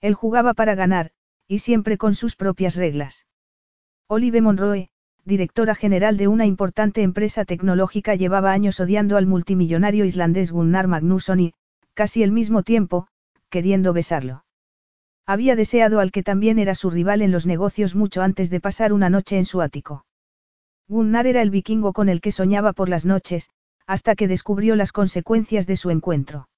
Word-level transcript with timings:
Él 0.00 0.14
jugaba 0.14 0.54
para 0.54 0.74
ganar, 0.74 1.10
y 1.46 1.58
siempre 1.58 1.98
con 1.98 2.14
sus 2.14 2.36
propias 2.36 2.76
reglas. 2.76 3.26
Olive 4.06 4.40
Monroe, 4.40 4.90
directora 5.24 5.74
general 5.74 6.16
de 6.16 6.28
una 6.28 6.46
importante 6.46 7.02
empresa 7.02 7.44
tecnológica, 7.44 8.14
llevaba 8.14 8.52
años 8.52 8.80
odiando 8.80 9.16
al 9.16 9.26
multimillonario 9.26 10.04
islandés 10.04 10.52
Gunnar 10.52 10.88
Magnusson 10.88 11.40
y, 11.40 11.54
casi 11.94 12.22
al 12.22 12.32
mismo 12.32 12.62
tiempo, 12.62 13.08
queriendo 13.50 13.92
besarlo. 13.92 14.44
Había 15.26 15.56
deseado 15.56 16.00
al 16.00 16.10
que 16.10 16.22
también 16.22 16.58
era 16.58 16.74
su 16.74 16.90
rival 16.90 17.20
en 17.20 17.32
los 17.32 17.44
negocios 17.44 17.94
mucho 17.94 18.22
antes 18.22 18.48
de 18.48 18.60
pasar 18.60 18.92
una 18.92 19.10
noche 19.10 19.36
en 19.36 19.44
su 19.44 19.60
ático. 19.60 20.06
Gunnar 20.86 21.26
era 21.26 21.42
el 21.42 21.50
vikingo 21.50 21.92
con 21.92 22.08
el 22.08 22.22
que 22.22 22.32
soñaba 22.32 22.72
por 22.72 22.88
las 22.88 23.04
noches, 23.04 23.50
hasta 23.86 24.14
que 24.14 24.28
descubrió 24.28 24.74
las 24.74 24.92
consecuencias 24.92 25.66
de 25.66 25.76
su 25.76 25.90
encuentro. 25.90 26.48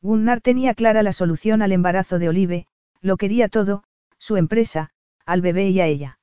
Gunnar 0.00 0.40
tenía 0.40 0.74
clara 0.74 1.02
la 1.02 1.12
solución 1.12 1.60
al 1.60 1.72
embarazo 1.72 2.18
de 2.18 2.28
Olive, 2.28 2.66
lo 3.00 3.16
quería 3.16 3.48
todo, 3.48 3.82
su 4.18 4.36
empresa, 4.36 4.90
al 5.26 5.40
bebé 5.40 5.70
y 5.70 5.80
a 5.80 5.86
ella. 5.86 6.18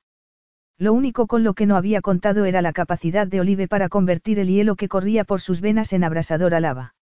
Lo 0.78 0.92
único 0.92 1.26
con 1.26 1.42
lo 1.42 1.54
que 1.54 1.66
no 1.66 1.76
había 1.76 2.00
contado 2.02 2.44
era 2.44 2.62
la 2.62 2.72
capacidad 2.72 3.26
de 3.26 3.40
Olive 3.40 3.68
para 3.68 3.88
convertir 3.88 4.38
el 4.38 4.48
hielo 4.48 4.76
que 4.76 4.88
corría 4.88 5.24
por 5.24 5.40
sus 5.40 5.60
venas 5.60 5.92
en 5.92 6.04
abrasadora 6.04 6.60
lava. 6.60 6.94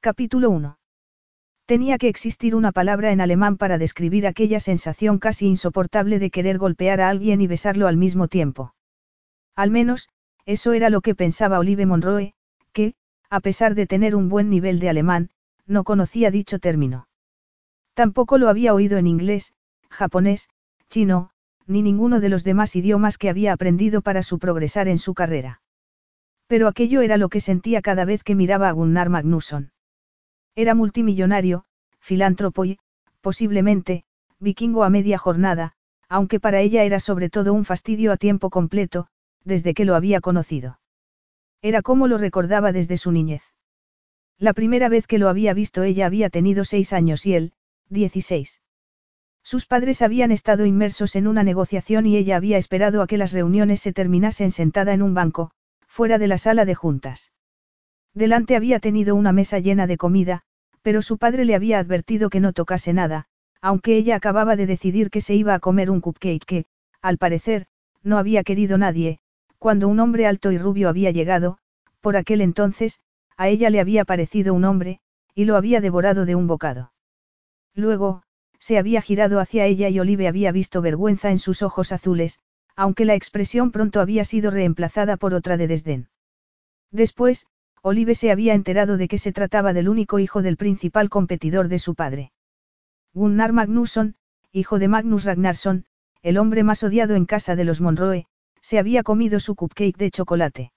Capítulo 0.00 0.50
1. 0.50 0.78
Tenía 1.66 1.98
que 1.98 2.08
existir 2.08 2.54
una 2.54 2.70
palabra 2.70 3.10
en 3.10 3.20
alemán 3.20 3.56
para 3.56 3.76
describir 3.76 4.26
aquella 4.26 4.60
sensación 4.60 5.18
casi 5.18 5.46
insoportable 5.46 6.20
de 6.20 6.30
querer 6.30 6.58
golpear 6.58 7.00
a 7.00 7.08
alguien 7.08 7.40
y 7.40 7.48
besarlo 7.48 7.88
al 7.88 7.96
mismo 7.96 8.28
tiempo. 8.28 8.72
Al 9.56 9.72
menos, 9.72 10.08
eso 10.44 10.72
era 10.72 10.90
lo 10.90 11.00
que 11.00 11.16
pensaba 11.16 11.58
Olive 11.58 11.86
Monroe, 11.86 12.34
que, 12.72 12.94
a 13.30 13.40
pesar 13.40 13.74
de 13.74 13.86
tener 13.86 14.14
un 14.14 14.28
buen 14.28 14.48
nivel 14.48 14.78
de 14.78 14.90
alemán, 14.90 15.30
no 15.66 15.84
conocía 15.84 16.30
dicho 16.30 16.58
término. 16.58 17.08
Tampoco 17.94 18.38
lo 18.38 18.48
había 18.48 18.74
oído 18.74 18.98
en 18.98 19.06
inglés, 19.06 19.54
japonés, 19.88 20.48
chino, 20.88 21.30
ni 21.66 21.82
ninguno 21.82 22.20
de 22.20 22.28
los 22.28 22.44
demás 22.44 22.76
idiomas 22.76 23.18
que 23.18 23.28
había 23.28 23.52
aprendido 23.52 24.02
para 24.02 24.22
su 24.22 24.38
progresar 24.38 24.88
en 24.88 24.98
su 24.98 25.14
carrera. 25.14 25.60
Pero 26.46 26.68
aquello 26.68 27.00
era 27.00 27.16
lo 27.16 27.28
que 27.28 27.40
sentía 27.40 27.82
cada 27.82 28.04
vez 28.04 28.22
que 28.22 28.34
miraba 28.34 28.68
a 28.68 28.72
Gunnar 28.72 29.08
Magnusson. 29.08 29.72
Era 30.54 30.74
multimillonario, 30.74 31.64
filántropo 31.98 32.64
y, 32.64 32.78
posiblemente, 33.20 34.04
vikingo 34.38 34.84
a 34.84 34.90
media 34.90 35.18
jornada, 35.18 35.72
aunque 36.08 36.38
para 36.38 36.60
ella 36.60 36.84
era 36.84 37.00
sobre 37.00 37.30
todo 37.30 37.52
un 37.52 37.64
fastidio 37.64 38.12
a 38.12 38.16
tiempo 38.16 38.50
completo, 38.50 39.08
desde 39.42 39.74
que 39.74 39.84
lo 39.84 39.96
había 39.96 40.20
conocido. 40.20 40.78
Era 41.62 41.82
como 41.82 42.06
lo 42.06 42.18
recordaba 42.18 42.70
desde 42.70 42.96
su 42.96 43.10
niñez. 43.10 43.42
La 44.38 44.52
primera 44.52 44.88
vez 44.88 45.06
que 45.06 45.18
lo 45.18 45.28
había 45.28 45.54
visto 45.54 45.82
ella 45.82 46.06
había 46.06 46.28
tenido 46.28 46.64
seis 46.64 46.92
años 46.92 47.24
y 47.24 47.34
él, 47.34 47.52
dieciséis. 47.88 48.60
Sus 49.42 49.64
padres 49.64 50.02
habían 50.02 50.30
estado 50.30 50.66
inmersos 50.66 51.16
en 51.16 51.26
una 51.26 51.42
negociación 51.42 52.04
y 52.04 52.16
ella 52.16 52.36
había 52.36 52.58
esperado 52.58 53.00
a 53.00 53.06
que 53.06 53.16
las 53.16 53.32
reuniones 53.32 53.80
se 53.80 53.92
terminasen 53.92 54.50
sentada 54.50 54.92
en 54.92 55.02
un 55.02 55.14
banco, 55.14 55.52
fuera 55.86 56.18
de 56.18 56.26
la 56.26 56.36
sala 56.36 56.64
de 56.64 56.74
juntas. 56.74 57.32
Delante 58.12 58.56
había 58.56 58.80
tenido 58.80 59.14
una 59.14 59.32
mesa 59.32 59.58
llena 59.58 59.86
de 59.86 59.96
comida, 59.96 60.42
pero 60.82 61.00
su 61.00 61.16
padre 61.16 61.44
le 61.44 61.54
había 61.54 61.78
advertido 61.78 62.28
que 62.28 62.40
no 62.40 62.52
tocase 62.52 62.92
nada, 62.92 63.26
aunque 63.62 63.96
ella 63.96 64.16
acababa 64.16 64.56
de 64.56 64.66
decidir 64.66 65.10
que 65.10 65.20
se 65.20 65.34
iba 65.34 65.54
a 65.54 65.60
comer 65.60 65.90
un 65.90 66.00
cupcake 66.00 66.44
que, 66.44 66.66
al 67.00 67.16
parecer, 67.16 67.66
no 68.02 68.18
había 68.18 68.44
querido 68.44 68.78
nadie, 68.78 69.18
cuando 69.58 69.88
un 69.88 69.98
hombre 70.00 70.26
alto 70.26 70.52
y 70.52 70.58
rubio 70.58 70.88
había 70.88 71.10
llegado, 71.10 71.58
por 72.00 72.16
aquel 72.16 72.40
entonces, 72.40 73.00
a 73.36 73.48
ella 73.48 73.70
le 73.70 73.80
había 73.80 74.04
parecido 74.04 74.54
un 74.54 74.64
hombre, 74.64 75.00
y 75.34 75.44
lo 75.44 75.56
había 75.56 75.80
devorado 75.80 76.24
de 76.24 76.34
un 76.34 76.46
bocado. 76.46 76.92
Luego, 77.74 78.22
se 78.58 78.78
había 78.78 79.02
girado 79.02 79.38
hacia 79.38 79.66
ella 79.66 79.88
y 79.88 80.00
Olive 80.00 80.28
había 80.28 80.50
visto 80.52 80.80
vergüenza 80.80 81.30
en 81.30 81.38
sus 81.38 81.62
ojos 81.62 81.92
azules, 81.92 82.40
aunque 82.74 83.04
la 83.04 83.14
expresión 83.14 83.70
pronto 83.70 84.00
había 84.00 84.24
sido 84.24 84.50
reemplazada 84.50 85.16
por 85.16 85.34
otra 85.34 85.56
de 85.56 85.68
desdén. 85.68 86.08
Después, 86.90 87.46
Olive 87.82 88.14
se 88.14 88.30
había 88.30 88.54
enterado 88.54 88.96
de 88.96 89.08
que 89.08 89.18
se 89.18 89.32
trataba 89.32 89.72
del 89.72 89.88
único 89.88 90.18
hijo 90.18 90.42
del 90.42 90.56
principal 90.56 91.08
competidor 91.08 91.68
de 91.68 91.78
su 91.78 91.94
padre. 91.94 92.32
Gunnar 93.12 93.52
Magnusson, 93.52 94.16
hijo 94.52 94.78
de 94.78 94.88
Magnus 94.88 95.24
Ragnarsson, 95.24 95.84
el 96.22 96.38
hombre 96.38 96.64
más 96.64 96.82
odiado 96.82 97.14
en 97.14 97.26
casa 97.26 97.54
de 97.56 97.64
los 97.64 97.80
Monroe, 97.80 98.26
se 98.60 98.78
había 98.78 99.02
comido 99.02 99.38
su 99.38 99.54
cupcake 99.54 99.96
de 99.96 100.10
chocolate. 100.10 100.72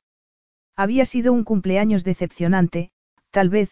Había 0.80 1.04
sido 1.04 1.34
un 1.34 1.44
cumpleaños 1.44 2.06
decepcionante, 2.06 2.92
tal 3.32 3.50
vez, 3.50 3.70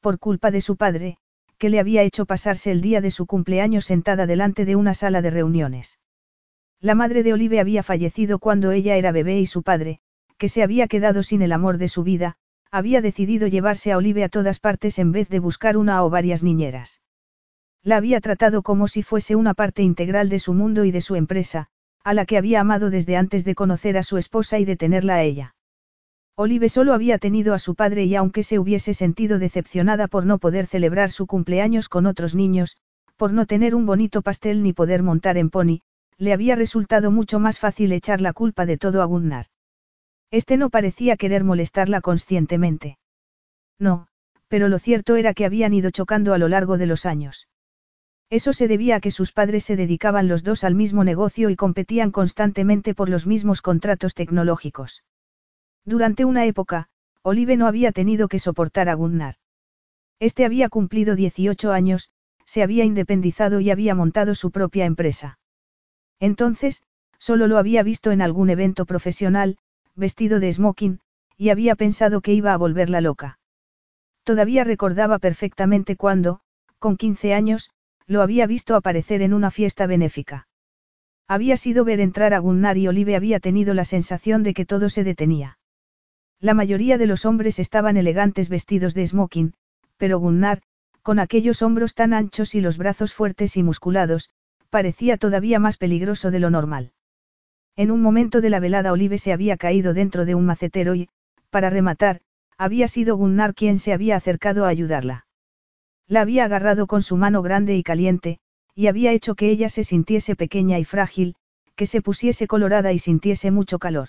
por 0.00 0.18
culpa 0.18 0.50
de 0.50 0.60
su 0.60 0.76
padre, 0.76 1.16
que 1.56 1.68
le 1.68 1.78
había 1.78 2.02
hecho 2.02 2.26
pasarse 2.26 2.72
el 2.72 2.80
día 2.80 3.00
de 3.00 3.12
su 3.12 3.26
cumpleaños 3.26 3.84
sentada 3.84 4.26
delante 4.26 4.64
de 4.64 4.74
una 4.74 4.92
sala 4.92 5.22
de 5.22 5.30
reuniones. 5.30 6.00
La 6.80 6.96
madre 6.96 7.22
de 7.22 7.32
Olive 7.32 7.60
había 7.60 7.84
fallecido 7.84 8.40
cuando 8.40 8.72
ella 8.72 8.96
era 8.96 9.12
bebé 9.12 9.38
y 9.38 9.46
su 9.46 9.62
padre, 9.62 10.00
que 10.36 10.48
se 10.48 10.64
había 10.64 10.88
quedado 10.88 11.22
sin 11.22 11.42
el 11.42 11.52
amor 11.52 11.78
de 11.78 11.86
su 11.86 12.02
vida, 12.02 12.34
había 12.72 13.00
decidido 13.02 13.46
llevarse 13.46 13.92
a 13.92 13.96
Olive 13.96 14.24
a 14.24 14.28
todas 14.28 14.58
partes 14.58 14.98
en 14.98 15.12
vez 15.12 15.28
de 15.28 15.38
buscar 15.38 15.76
una 15.76 16.02
o 16.02 16.10
varias 16.10 16.42
niñeras. 16.42 17.00
La 17.84 17.98
había 17.98 18.20
tratado 18.20 18.62
como 18.62 18.88
si 18.88 19.04
fuese 19.04 19.36
una 19.36 19.54
parte 19.54 19.84
integral 19.84 20.28
de 20.28 20.40
su 20.40 20.54
mundo 20.54 20.84
y 20.84 20.90
de 20.90 21.02
su 21.02 21.14
empresa, 21.14 21.68
a 22.02 22.14
la 22.14 22.26
que 22.26 22.36
había 22.36 22.62
amado 22.62 22.90
desde 22.90 23.16
antes 23.16 23.44
de 23.44 23.54
conocer 23.54 23.96
a 23.96 24.02
su 24.02 24.18
esposa 24.18 24.58
y 24.58 24.64
de 24.64 24.76
tenerla 24.76 25.14
a 25.14 25.22
ella. 25.22 25.54
Olive 26.40 26.68
solo 26.68 26.94
había 26.94 27.18
tenido 27.18 27.52
a 27.52 27.58
su 27.58 27.74
padre 27.74 28.04
y 28.04 28.14
aunque 28.14 28.44
se 28.44 28.60
hubiese 28.60 28.94
sentido 28.94 29.40
decepcionada 29.40 30.06
por 30.06 30.24
no 30.24 30.38
poder 30.38 30.68
celebrar 30.68 31.10
su 31.10 31.26
cumpleaños 31.26 31.88
con 31.88 32.06
otros 32.06 32.36
niños, 32.36 32.76
por 33.16 33.32
no 33.32 33.44
tener 33.44 33.74
un 33.74 33.86
bonito 33.86 34.22
pastel 34.22 34.62
ni 34.62 34.72
poder 34.72 35.02
montar 35.02 35.36
en 35.36 35.50
pony, 35.50 35.80
le 36.16 36.32
había 36.32 36.54
resultado 36.54 37.10
mucho 37.10 37.40
más 37.40 37.58
fácil 37.58 37.90
echar 37.90 38.20
la 38.20 38.32
culpa 38.32 38.66
de 38.66 38.78
todo 38.78 39.02
a 39.02 39.06
Gunnar. 39.06 39.46
Este 40.30 40.56
no 40.56 40.70
parecía 40.70 41.16
querer 41.16 41.42
molestarla 41.42 42.00
conscientemente. 42.00 42.98
No, 43.80 44.06
pero 44.46 44.68
lo 44.68 44.78
cierto 44.78 45.16
era 45.16 45.34
que 45.34 45.44
habían 45.44 45.74
ido 45.74 45.90
chocando 45.90 46.34
a 46.34 46.38
lo 46.38 46.46
largo 46.46 46.78
de 46.78 46.86
los 46.86 47.04
años. 47.04 47.48
Eso 48.30 48.52
se 48.52 48.68
debía 48.68 48.94
a 48.94 49.00
que 49.00 49.10
sus 49.10 49.32
padres 49.32 49.64
se 49.64 49.74
dedicaban 49.74 50.28
los 50.28 50.44
dos 50.44 50.62
al 50.62 50.76
mismo 50.76 51.02
negocio 51.02 51.50
y 51.50 51.56
competían 51.56 52.12
constantemente 52.12 52.94
por 52.94 53.08
los 53.08 53.26
mismos 53.26 53.60
contratos 53.60 54.14
tecnológicos. 54.14 55.02
Durante 55.88 56.26
una 56.26 56.44
época, 56.44 56.90
Olive 57.22 57.56
no 57.56 57.66
había 57.66 57.92
tenido 57.92 58.28
que 58.28 58.38
soportar 58.38 58.90
a 58.90 58.94
Gunnar. 58.94 59.36
Este 60.20 60.44
había 60.44 60.68
cumplido 60.68 61.16
18 61.16 61.72
años, 61.72 62.10
se 62.44 62.62
había 62.62 62.84
independizado 62.84 63.58
y 63.60 63.70
había 63.70 63.94
montado 63.94 64.34
su 64.34 64.50
propia 64.50 64.84
empresa. 64.84 65.38
Entonces, 66.20 66.82
solo 67.18 67.46
lo 67.46 67.56
había 67.56 67.82
visto 67.82 68.10
en 68.10 68.20
algún 68.20 68.50
evento 68.50 68.84
profesional, 68.84 69.56
vestido 69.94 70.40
de 70.40 70.52
smoking, 70.52 71.00
y 71.38 71.48
había 71.48 71.74
pensado 71.74 72.20
que 72.20 72.34
iba 72.34 72.52
a 72.52 72.58
volverla 72.58 73.00
loca. 73.00 73.38
Todavía 74.24 74.64
recordaba 74.64 75.18
perfectamente 75.18 75.96
cuando, 75.96 76.40
con 76.78 76.98
15 76.98 77.32
años, 77.32 77.70
lo 78.06 78.20
había 78.20 78.46
visto 78.46 78.76
aparecer 78.76 79.22
en 79.22 79.32
una 79.32 79.50
fiesta 79.50 79.86
benéfica. 79.86 80.48
Había 81.26 81.56
sido 81.56 81.82
ver 81.86 82.00
entrar 82.00 82.34
a 82.34 82.40
Gunnar 82.40 82.76
y 82.76 82.88
Olive 82.88 83.16
había 83.16 83.40
tenido 83.40 83.72
la 83.72 83.86
sensación 83.86 84.42
de 84.42 84.52
que 84.52 84.66
todo 84.66 84.90
se 84.90 85.02
detenía. 85.02 85.57
La 86.40 86.54
mayoría 86.54 86.98
de 86.98 87.06
los 87.06 87.24
hombres 87.24 87.58
estaban 87.58 87.96
elegantes 87.96 88.48
vestidos 88.48 88.94
de 88.94 89.06
smoking, 89.06 89.54
pero 89.96 90.20
Gunnar, 90.20 90.62
con 91.02 91.18
aquellos 91.18 91.62
hombros 91.62 91.94
tan 91.94 92.12
anchos 92.12 92.54
y 92.54 92.60
los 92.60 92.78
brazos 92.78 93.12
fuertes 93.12 93.56
y 93.56 93.62
musculados, 93.64 94.30
parecía 94.70 95.16
todavía 95.16 95.58
más 95.58 95.76
peligroso 95.76 96.30
de 96.30 96.38
lo 96.38 96.50
normal. 96.50 96.92
En 97.74 97.90
un 97.90 98.02
momento 98.02 98.40
de 98.40 98.50
la 98.50 98.60
velada 98.60 98.92
Olive 98.92 99.18
se 99.18 99.32
había 99.32 99.56
caído 99.56 99.94
dentro 99.94 100.24
de 100.24 100.34
un 100.34 100.44
macetero 100.46 100.94
y, 100.94 101.08
para 101.50 101.70
rematar, 101.70 102.20
había 102.56 102.86
sido 102.86 103.16
Gunnar 103.16 103.54
quien 103.54 103.78
se 103.78 103.92
había 103.92 104.16
acercado 104.16 104.64
a 104.64 104.68
ayudarla. 104.68 105.26
La 106.06 106.20
había 106.20 106.44
agarrado 106.44 106.86
con 106.86 107.02
su 107.02 107.16
mano 107.16 107.42
grande 107.42 107.76
y 107.76 107.82
caliente, 107.82 108.38
y 108.74 108.86
había 108.86 109.12
hecho 109.12 109.34
que 109.34 109.50
ella 109.50 109.68
se 109.68 109.82
sintiese 109.82 110.36
pequeña 110.36 110.78
y 110.78 110.84
frágil, 110.84 111.34
que 111.74 111.86
se 111.86 112.00
pusiese 112.00 112.46
colorada 112.46 112.92
y 112.92 112.98
sintiese 112.98 113.50
mucho 113.50 113.78
calor. 113.78 114.08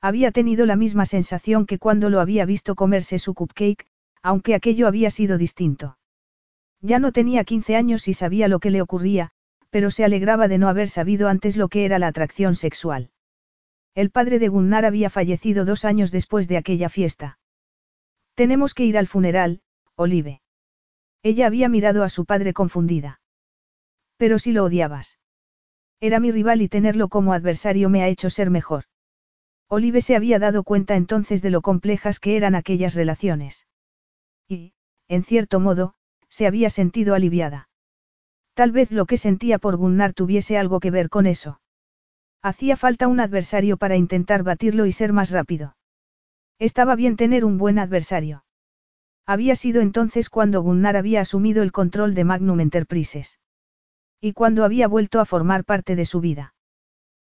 Había 0.00 0.30
tenido 0.30 0.66
la 0.66 0.76
misma 0.76 1.06
sensación 1.06 1.66
que 1.66 1.78
cuando 1.78 2.10
lo 2.10 2.20
había 2.20 2.44
visto 2.44 2.74
comerse 2.74 3.18
su 3.18 3.34
cupcake, 3.34 3.86
aunque 4.22 4.54
aquello 4.54 4.86
había 4.86 5.10
sido 5.10 5.38
distinto. 5.38 5.98
Ya 6.80 6.98
no 6.98 7.12
tenía 7.12 7.44
15 7.44 7.76
años 7.76 8.08
y 8.08 8.14
sabía 8.14 8.48
lo 8.48 8.60
que 8.60 8.70
le 8.70 8.82
ocurría, 8.82 9.30
pero 9.70 9.90
se 9.90 10.04
alegraba 10.04 10.48
de 10.48 10.58
no 10.58 10.68
haber 10.68 10.88
sabido 10.88 11.28
antes 11.28 11.56
lo 11.56 11.68
que 11.68 11.84
era 11.84 11.98
la 11.98 12.08
atracción 12.08 12.54
sexual. 12.54 13.10
El 13.94 14.10
padre 14.10 14.38
de 14.38 14.48
Gunnar 14.48 14.84
había 14.84 15.10
fallecido 15.10 15.64
dos 15.64 15.84
años 15.84 16.10
después 16.10 16.48
de 16.48 16.58
aquella 16.58 16.88
fiesta. 16.88 17.38
Tenemos 18.34 18.74
que 18.74 18.84
ir 18.84 18.98
al 18.98 19.06
funeral, 19.06 19.62
Olive. 19.94 20.42
Ella 21.22 21.46
había 21.46 21.68
mirado 21.68 22.04
a 22.04 22.10
su 22.10 22.26
padre 22.26 22.52
confundida. 22.52 23.20
Pero 24.18 24.38
si 24.38 24.52
lo 24.52 24.64
odiabas. 24.64 25.18
Era 26.00 26.20
mi 26.20 26.30
rival 26.30 26.60
y 26.60 26.68
tenerlo 26.68 27.08
como 27.08 27.32
adversario 27.32 27.88
me 27.88 28.02
ha 28.02 28.08
hecho 28.08 28.28
ser 28.28 28.50
mejor. 28.50 28.84
Olive 29.68 30.00
se 30.00 30.14
había 30.14 30.38
dado 30.38 30.62
cuenta 30.62 30.94
entonces 30.94 31.42
de 31.42 31.50
lo 31.50 31.60
complejas 31.60 32.20
que 32.20 32.36
eran 32.36 32.54
aquellas 32.54 32.94
relaciones. 32.94 33.66
Y, 34.48 34.74
en 35.08 35.24
cierto 35.24 35.58
modo, 35.60 35.94
se 36.28 36.46
había 36.46 36.70
sentido 36.70 37.14
aliviada. 37.14 37.68
Tal 38.54 38.72
vez 38.72 38.90
lo 38.90 39.06
que 39.06 39.16
sentía 39.16 39.58
por 39.58 39.76
Gunnar 39.76 40.12
tuviese 40.12 40.56
algo 40.56 40.80
que 40.80 40.90
ver 40.90 41.08
con 41.08 41.26
eso. 41.26 41.60
Hacía 42.42 42.76
falta 42.76 43.08
un 43.08 43.20
adversario 43.20 43.76
para 43.76 43.96
intentar 43.96 44.44
batirlo 44.44 44.86
y 44.86 44.92
ser 44.92 45.12
más 45.12 45.30
rápido. 45.30 45.76
Estaba 46.58 46.94
bien 46.94 47.16
tener 47.16 47.44
un 47.44 47.58
buen 47.58 47.78
adversario. 47.78 48.44
Había 49.26 49.56
sido 49.56 49.80
entonces 49.80 50.30
cuando 50.30 50.62
Gunnar 50.62 50.96
había 50.96 51.20
asumido 51.20 51.62
el 51.64 51.72
control 51.72 52.14
de 52.14 52.24
Magnum 52.24 52.60
Enterprises. 52.60 53.40
Y 54.20 54.32
cuando 54.32 54.64
había 54.64 54.86
vuelto 54.86 55.20
a 55.20 55.24
formar 55.24 55.64
parte 55.64 55.96
de 55.96 56.04
su 56.04 56.20
vida. 56.20 56.54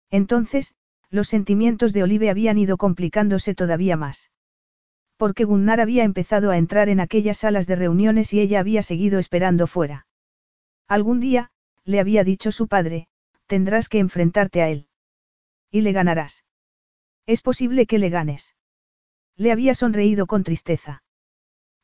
Entonces, 0.10 0.76
los 1.12 1.28
sentimientos 1.28 1.94
de 1.94 2.04
Olive 2.04 2.30
habían 2.30 2.58
ido 2.58 2.78
complicándose 2.78 3.54
todavía 3.54 3.98
más. 3.98 4.32
Porque 5.18 5.44
Gunnar 5.44 5.82
había 5.82 6.04
empezado 6.04 6.50
a 6.50 6.58
entrar 6.58 6.90
en 6.90 7.00
aquellas 7.00 7.38
salas 7.38 7.68
de 7.68 7.76
reuniones 7.76 8.34
y 8.34 8.40
ella 8.40 8.62
había 8.62 8.82
seguido 8.82 9.20
esperando 9.20 9.68
fuera. 9.68 10.08
Algún 10.88 11.20
día, 11.20 11.52
le 11.84 12.00
había 12.00 12.24
dicho 12.24 12.52
su 12.52 12.68
padre, 12.68 13.08
tendrás 13.46 13.90
que 13.90 14.00
enfrentarte 14.00 14.62
a 14.62 14.70
él. 14.70 14.88
Y 15.70 15.82
le 15.82 15.92
ganarás. 15.92 16.44
Es 17.28 17.42
posible 17.42 17.86
que 17.86 18.00
le 18.00 18.10
ganes. 18.10 18.56
Le 19.36 19.52
había 19.52 19.74
sonreído 19.74 20.26
con 20.28 20.44
tristeza. 20.44 21.04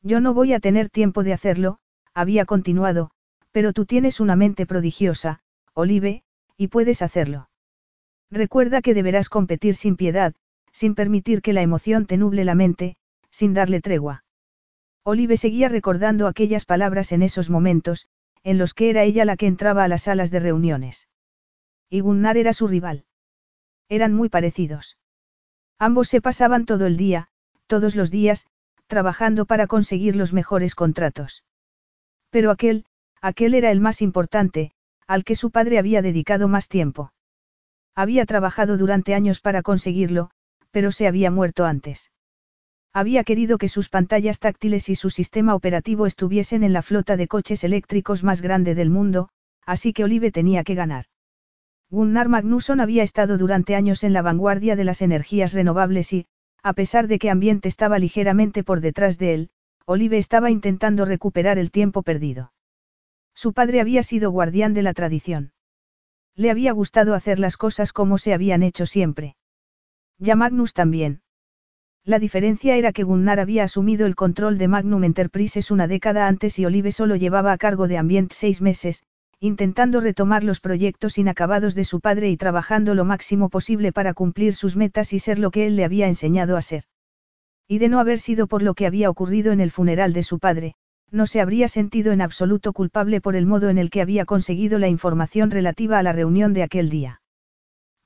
Yo 0.02 0.20
no 0.20 0.34
voy 0.34 0.52
a 0.52 0.60
tener 0.60 0.88
tiempo 0.88 1.22
de 1.22 1.32
hacerlo, 1.32 1.78
había 2.14 2.44
continuado, 2.46 3.10
pero 3.52 3.72
tú 3.72 3.84
tienes 3.84 4.20
una 4.20 4.36
mente 4.36 4.66
prodigiosa, 4.66 5.40
Olive, 5.74 6.22
y 6.56 6.68
puedes 6.68 7.02
hacerlo. 7.02 7.47
Recuerda 8.30 8.82
que 8.82 8.94
deberás 8.94 9.28
competir 9.28 9.74
sin 9.74 9.96
piedad, 9.96 10.34
sin 10.72 10.94
permitir 10.94 11.40
que 11.42 11.52
la 11.52 11.62
emoción 11.62 12.06
te 12.06 12.16
nuble 12.16 12.44
la 12.44 12.54
mente, 12.54 12.96
sin 13.30 13.54
darle 13.54 13.80
tregua. 13.80 14.24
Olive 15.02 15.36
seguía 15.36 15.68
recordando 15.68 16.26
aquellas 16.26 16.64
palabras 16.66 17.12
en 17.12 17.22
esos 17.22 17.48
momentos, 17.48 18.06
en 18.44 18.58
los 18.58 18.74
que 18.74 18.90
era 18.90 19.04
ella 19.04 19.24
la 19.24 19.36
que 19.36 19.46
entraba 19.46 19.84
a 19.84 19.88
las 19.88 20.02
salas 20.02 20.30
de 20.30 20.40
reuniones. 20.40 21.08
Y 21.88 22.00
Gunnar 22.00 22.36
era 22.36 22.52
su 22.52 22.68
rival. 22.68 23.04
Eran 23.88 24.12
muy 24.12 24.28
parecidos. 24.28 24.98
Ambos 25.78 26.08
se 26.08 26.20
pasaban 26.20 26.66
todo 26.66 26.86
el 26.86 26.96
día, 26.96 27.28
todos 27.66 27.96
los 27.96 28.10
días, 28.10 28.46
trabajando 28.86 29.46
para 29.46 29.66
conseguir 29.66 30.16
los 30.16 30.32
mejores 30.32 30.74
contratos. 30.74 31.44
Pero 32.30 32.50
aquel, 32.50 32.84
aquel 33.22 33.54
era 33.54 33.70
el 33.70 33.80
más 33.80 34.02
importante, 34.02 34.72
al 35.06 35.24
que 35.24 35.36
su 35.36 35.50
padre 35.50 35.78
había 35.78 36.02
dedicado 36.02 36.48
más 36.48 36.68
tiempo. 36.68 37.12
Había 37.98 38.26
trabajado 38.26 38.78
durante 38.78 39.12
años 39.12 39.40
para 39.40 39.62
conseguirlo, 39.62 40.30
pero 40.70 40.92
se 40.92 41.08
había 41.08 41.32
muerto 41.32 41.64
antes. 41.64 42.12
Había 42.92 43.24
querido 43.24 43.58
que 43.58 43.68
sus 43.68 43.88
pantallas 43.88 44.38
táctiles 44.38 44.88
y 44.88 44.94
su 44.94 45.10
sistema 45.10 45.56
operativo 45.56 46.06
estuviesen 46.06 46.62
en 46.62 46.72
la 46.72 46.82
flota 46.82 47.16
de 47.16 47.26
coches 47.26 47.64
eléctricos 47.64 48.22
más 48.22 48.40
grande 48.40 48.76
del 48.76 48.88
mundo, 48.88 49.30
así 49.66 49.92
que 49.92 50.04
Olive 50.04 50.30
tenía 50.30 50.62
que 50.62 50.76
ganar. 50.76 51.06
Gunnar 51.90 52.28
Magnusson 52.28 52.78
había 52.78 53.02
estado 53.02 53.36
durante 53.36 53.74
años 53.74 54.04
en 54.04 54.12
la 54.12 54.22
vanguardia 54.22 54.76
de 54.76 54.84
las 54.84 55.02
energías 55.02 55.52
renovables 55.52 56.12
y, 56.12 56.26
a 56.62 56.74
pesar 56.74 57.08
de 57.08 57.18
que 57.18 57.30
Ambiente 57.30 57.66
estaba 57.66 57.98
ligeramente 57.98 58.62
por 58.62 58.80
detrás 58.80 59.18
de 59.18 59.34
él, 59.34 59.50
Olive 59.86 60.18
estaba 60.18 60.52
intentando 60.52 61.04
recuperar 61.04 61.58
el 61.58 61.72
tiempo 61.72 62.04
perdido. 62.04 62.52
Su 63.34 63.52
padre 63.52 63.80
había 63.80 64.04
sido 64.04 64.30
guardián 64.30 64.72
de 64.72 64.82
la 64.82 64.94
tradición. 64.94 65.50
Le 66.38 66.52
había 66.52 66.70
gustado 66.70 67.14
hacer 67.14 67.40
las 67.40 67.56
cosas 67.56 67.92
como 67.92 68.16
se 68.16 68.32
habían 68.32 68.62
hecho 68.62 68.86
siempre. 68.86 69.34
Ya 70.20 70.36
Magnus 70.36 70.72
también. 70.72 71.20
La 72.04 72.20
diferencia 72.20 72.76
era 72.76 72.92
que 72.92 73.02
Gunnar 73.02 73.40
había 73.40 73.64
asumido 73.64 74.06
el 74.06 74.14
control 74.14 74.56
de 74.56 74.68
Magnum 74.68 75.02
Enterprises 75.02 75.72
una 75.72 75.88
década 75.88 76.28
antes 76.28 76.60
y 76.60 76.64
Olive 76.64 76.92
solo 76.92 77.16
llevaba 77.16 77.50
a 77.50 77.58
cargo 77.58 77.88
de 77.88 77.98
Ambient 77.98 78.32
seis 78.32 78.62
meses, 78.62 79.02
intentando 79.40 80.00
retomar 80.00 80.44
los 80.44 80.60
proyectos 80.60 81.18
inacabados 81.18 81.74
de 81.74 81.84
su 81.84 81.98
padre 81.98 82.30
y 82.30 82.36
trabajando 82.36 82.94
lo 82.94 83.04
máximo 83.04 83.48
posible 83.48 83.92
para 83.92 84.14
cumplir 84.14 84.54
sus 84.54 84.76
metas 84.76 85.12
y 85.12 85.18
ser 85.18 85.40
lo 85.40 85.50
que 85.50 85.66
él 85.66 85.74
le 85.74 85.84
había 85.84 86.06
enseñado 86.06 86.56
a 86.56 86.62
ser. 86.62 86.84
Y 87.66 87.78
de 87.78 87.88
no 87.88 87.98
haber 87.98 88.20
sido 88.20 88.46
por 88.46 88.62
lo 88.62 88.74
que 88.74 88.86
había 88.86 89.10
ocurrido 89.10 89.50
en 89.50 89.60
el 89.60 89.72
funeral 89.72 90.12
de 90.12 90.22
su 90.22 90.38
padre, 90.38 90.76
no 91.10 91.26
se 91.26 91.40
habría 91.40 91.68
sentido 91.68 92.12
en 92.12 92.20
absoluto 92.20 92.72
culpable 92.72 93.20
por 93.20 93.36
el 93.36 93.46
modo 93.46 93.70
en 93.70 93.78
el 93.78 93.90
que 93.90 94.02
había 94.02 94.24
conseguido 94.24 94.78
la 94.78 94.88
información 94.88 95.50
relativa 95.50 95.98
a 95.98 96.02
la 96.02 96.12
reunión 96.12 96.52
de 96.52 96.62
aquel 96.62 96.90
día. 96.90 97.22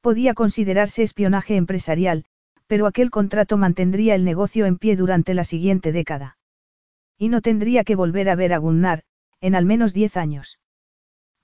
Podía 0.01 0.35
considerarse 0.35 1.03
espionaje 1.03 1.57
empresarial, 1.57 2.25
pero 2.67 2.87
aquel 2.87 3.11
contrato 3.11 3.57
mantendría 3.57 4.15
el 4.15 4.25
negocio 4.25 4.67
en 4.67 4.79
pie 4.79 4.97
durante 4.97 5.35
la 5.35 5.45
siguiente 5.45 5.93
década. 5.93 6.39
Y 7.19 7.29
no 7.29 7.41
tendría 7.41 7.85
que 7.85 7.97
volver 7.97 8.29
a 8.29 8.35
ver 8.35 8.53
a 8.53 8.59
Gunnar, 8.59 9.03
en 9.41 9.55
al 9.55 9.67
menos 9.67 9.93
diez 9.93 10.17
años. 10.17 10.59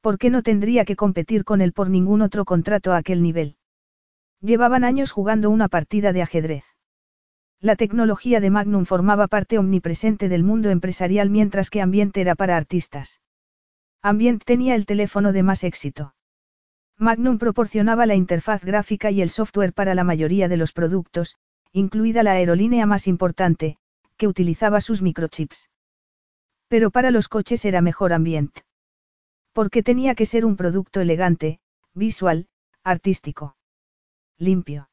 ¿Por 0.00 0.18
qué 0.18 0.30
no 0.30 0.42
tendría 0.42 0.84
que 0.84 0.96
competir 0.96 1.44
con 1.44 1.60
él 1.60 1.72
por 1.72 1.90
ningún 1.90 2.22
otro 2.22 2.44
contrato 2.44 2.92
a 2.92 2.98
aquel 2.98 3.22
nivel? 3.22 3.56
Llevaban 4.40 4.84
años 4.84 5.10
jugando 5.10 5.50
una 5.50 5.68
partida 5.68 6.12
de 6.12 6.22
ajedrez. 6.22 6.64
La 7.60 7.74
tecnología 7.74 8.40
de 8.40 8.50
Magnum 8.50 8.84
formaba 8.84 9.26
parte 9.26 9.58
omnipresente 9.58 10.28
del 10.28 10.44
mundo 10.44 10.70
empresarial 10.70 11.28
mientras 11.28 11.70
que 11.70 11.82
Ambiente 11.82 12.20
era 12.20 12.36
para 12.36 12.56
artistas. 12.56 13.20
Ambient 14.00 14.44
tenía 14.44 14.76
el 14.76 14.86
teléfono 14.86 15.32
de 15.32 15.42
más 15.42 15.64
éxito. 15.64 16.14
Magnum 16.98 17.38
proporcionaba 17.38 18.06
la 18.06 18.14
interfaz 18.14 18.64
gráfica 18.64 19.10
y 19.10 19.22
el 19.22 19.30
software 19.30 19.72
para 19.72 19.96
la 19.96 20.04
mayoría 20.04 20.48
de 20.48 20.56
los 20.56 20.72
productos, 20.72 21.36
incluida 21.72 22.22
la 22.22 22.32
aerolínea 22.32 22.86
más 22.86 23.08
importante, 23.08 23.76
que 24.16 24.28
utilizaba 24.28 24.80
sus 24.80 25.02
microchips. 25.02 25.68
Pero 26.68 26.90
para 26.92 27.10
los 27.10 27.28
coches 27.28 27.64
era 27.64 27.80
mejor 27.80 28.12
Ambient. 28.12 28.56
Porque 29.52 29.82
tenía 29.82 30.14
que 30.14 30.26
ser 30.26 30.44
un 30.44 30.56
producto 30.56 31.00
elegante, 31.00 31.58
visual, 31.92 32.46
artístico. 32.84 33.56
Limpio. 34.38 34.87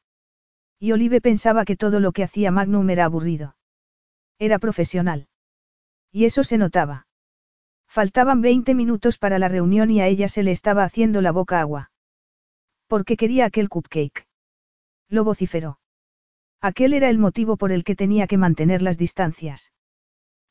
Y 0.78 0.92
Olive 0.92 1.20
pensaba 1.20 1.64
que 1.64 1.76
todo 1.76 2.00
lo 2.00 2.12
que 2.12 2.22
hacía 2.22 2.50
Magnum 2.50 2.88
era 2.90 3.04
aburrido. 3.04 3.56
Era 4.38 4.58
profesional. 4.58 5.28
Y 6.12 6.24
eso 6.24 6.44
se 6.44 6.58
notaba. 6.58 7.06
Faltaban 7.88 8.42
20 8.42 8.74
minutos 8.74 9.18
para 9.18 9.38
la 9.38 9.48
reunión 9.48 9.90
y 9.90 10.00
a 10.00 10.06
ella 10.06 10.28
se 10.28 10.42
le 10.42 10.50
estaba 10.50 10.84
haciendo 10.84 11.22
la 11.22 11.32
boca 11.32 11.60
agua. 11.60 11.90
Porque 12.86 13.16
quería 13.16 13.46
aquel 13.46 13.68
cupcake. 13.68 14.26
Lo 15.08 15.24
vociferó. 15.24 15.78
Aquel 16.60 16.92
era 16.92 17.10
el 17.10 17.18
motivo 17.18 17.56
por 17.56 17.72
el 17.72 17.84
que 17.84 17.96
tenía 17.96 18.26
que 18.26 18.38
mantener 18.38 18.82
las 18.82 18.98
distancias. 18.98 19.72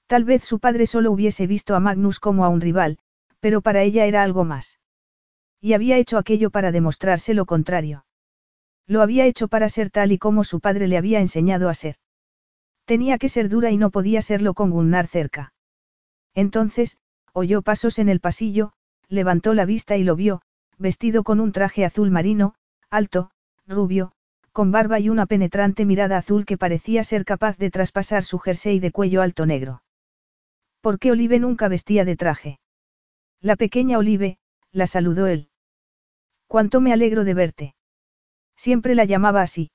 Tal 0.08 0.24
vez 0.24 0.44
su 0.44 0.60
padre 0.60 0.86
solo 0.86 1.12
hubiese 1.12 1.48
visto 1.48 1.76
a 1.76 1.80
Magnus 1.80 2.20
como 2.20 2.46
a 2.46 2.50
un 2.50 2.62
rival, 2.62 3.00
pero 3.40 3.62
para 3.62 3.84
ella 3.84 4.06
era 4.06 4.24
algo 4.24 4.44
más. 4.44 4.80
Y 5.62 5.74
había 5.74 5.98
hecho 5.98 6.18
aquello 6.18 6.52
para 6.52 6.72
demostrarse 6.72 7.34
lo 7.34 7.46
contrario. 7.46 8.06
Lo 8.88 9.02
había 9.02 9.26
hecho 9.26 9.48
para 9.48 9.70
ser 9.70 9.90
tal 9.90 10.12
y 10.12 10.18
como 10.18 10.44
su 10.44 10.60
padre 10.60 10.88
le 10.88 10.98
había 10.98 11.20
enseñado 11.20 11.70
a 11.70 11.74
ser. 11.74 11.96
Tenía 12.86 13.18
que 13.18 13.30
ser 13.30 13.50
dura 13.50 13.72
y 13.72 13.78
no 13.78 13.90
podía 13.90 14.22
serlo 14.22 14.54
con 14.54 14.70
Gunnar 14.70 15.08
cerca. 15.08 15.54
Entonces, 16.36 16.98
oyó 17.34 17.62
pasos 17.62 17.98
en 17.98 18.10
el 18.10 18.20
pasillo, 18.20 18.74
levantó 19.08 19.54
la 19.54 19.66
vista 19.66 19.98
y 19.98 20.04
lo 20.04 20.16
vio, 20.16 20.42
vestido 20.78 21.24
con 21.24 21.40
un 21.40 21.52
traje 21.52 21.86
azul 21.86 22.12
marino, 22.12 22.56
alto, 22.90 23.32
rubio, 23.66 24.12
con 24.52 24.72
barba 24.72 25.00
y 25.00 25.10
una 25.10 25.26
penetrante 25.26 25.84
mirada 25.86 26.18
azul 26.18 26.46
que 26.46 26.58
parecía 26.58 27.04
ser 27.04 27.26
capaz 27.26 27.58
de 27.58 27.72
traspasar 27.72 28.24
su 28.24 28.40
jersey 28.40 28.80
de 28.80 28.92
cuello 28.92 29.22
alto 29.22 29.46
negro. 29.46 29.84
¿Por 30.82 31.00
qué 31.00 31.12
Olive 31.12 31.40
nunca 31.40 31.68
vestía 31.68 32.06
de 32.06 32.16
traje? 32.16 32.60
La 33.42 33.56
pequeña 33.56 33.98
Olive, 33.98 34.38
la 34.72 34.88
saludó 34.88 35.28
él. 35.28 35.50
Cuánto 36.48 36.80
me 36.80 36.94
alegro 36.94 37.24
de 37.24 37.34
verte. 37.34 37.75
Siempre 38.56 38.96
la 38.96 39.06
llamaba 39.06 39.42
así. 39.42 39.72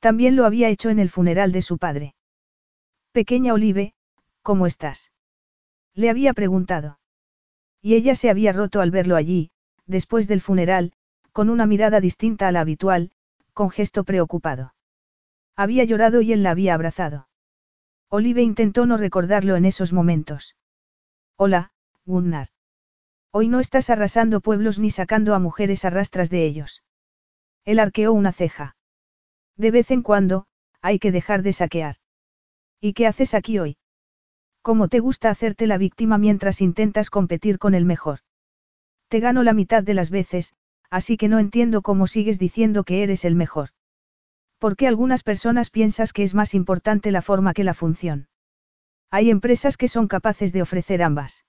También 0.00 0.36
lo 0.36 0.44
había 0.44 0.68
hecho 0.68 0.90
en 0.90 0.98
el 0.98 1.10
funeral 1.10 1.52
de 1.52 1.62
su 1.62 1.78
padre. 1.78 2.14
Pequeña 3.12 3.52
Olive, 3.52 3.94
¿cómo 4.42 4.66
estás? 4.66 5.10
Le 5.94 6.10
había 6.10 6.34
preguntado. 6.34 7.00
Y 7.82 7.94
ella 7.94 8.14
se 8.14 8.30
había 8.30 8.52
roto 8.52 8.80
al 8.80 8.90
verlo 8.90 9.16
allí, 9.16 9.50
después 9.86 10.28
del 10.28 10.40
funeral, 10.40 10.92
con 11.32 11.50
una 11.50 11.66
mirada 11.66 12.00
distinta 12.00 12.48
a 12.48 12.52
la 12.52 12.60
habitual, 12.60 13.10
con 13.52 13.70
gesto 13.70 14.04
preocupado. 14.04 14.74
Había 15.56 15.84
llorado 15.84 16.20
y 16.20 16.32
él 16.32 16.42
la 16.42 16.52
había 16.52 16.74
abrazado. 16.74 17.28
Olive 18.08 18.42
intentó 18.42 18.86
no 18.86 18.96
recordarlo 18.96 19.56
en 19.56 19.64
esos 19.64 19.92
momentos. 19.92 20.56
Hola, 21.36 21.72
Gunnar. 22.04 22.48
Hoy 23.30 23.48
no 23.48 23.60
estás 23.60 23.90
arrasando 23.90 24.40
pueblos 24.40 24.78
ni 24.78 24.90
sacando 24.90 25.34
a 25.34 25.38
mujeres 25.38 25.84
a 25.84 25.90
rastras 25.90 26.30
de 26.30 26.46
ellos. 26.46 26.82
Él 27.68 27.80
arqueó 27.80 28.14
una 28.14 28.32
ceja. 28.32 28.76
De 29.58 29.70
vez 29.70 29.90
en 29.90 30.00
cuando, 30.00 30.46
hay 30.80 30.98
que 30.98 31.12
dejar 31.12 31.42
de 31.42 31.52
saquear. 31.52 31.96
¿Y 32.80 32.94
qué 32.94 33.06
haces 33.06 33.34
aquí 33.34 33.58
hoy? 33.58 33.76
¿Cómo 34.62 34.88
te 34.88 35.00
gusta 35.00 35.28
hacerte 35.28 35.66
la 35.66 35.76
víctima 35.76 36.16
mientras 36.16 36.62
intentas 36.62 37.10
competir 37.10 37.58
con 37.58 37.74
el 37.74 37.84
mejor? 37.84 38.20
Te 39.08 39.20
gano 39.20 39.42
la 39.42 39.52
mitad 39.52 39.82
de 39.82 39.92
las 39.92 40.08
veces, 40.08 40.54
así 40.88 41.18
que 41.18 41.28
no 41.28 41.38
entiendo 41.38 41.82
cómo 41.82 42.06
sigues 42.06 42.38
diciendo 42.38 42.84
que 42.84 43.02
eres 43.02 43.26
el 43.26 43.34
mejor. 43.34 43.68
¿Por 44.56 44.74
qué 44.74 44.86
algunas 44.86 45.22
personas 45.22 45.68
piensas 45.68 46.14
que 46.14 46.22
es 46.22 46.34
más 46.34 46.54
importante 46.54 47.10
la 47.10 47.20
forma 47.20 47.52
que 47.52 47.64
la 47.64 47.74
función? 47.74 48.28
Hay 49.10 49.28
empresas 49.28 49.76
que 49.76 49.88
son 49.88 50.08
capaces 50.08 50.54
de 50.54 50.62
ofrecer 50.62 51.02
ambas. 51.02 51.44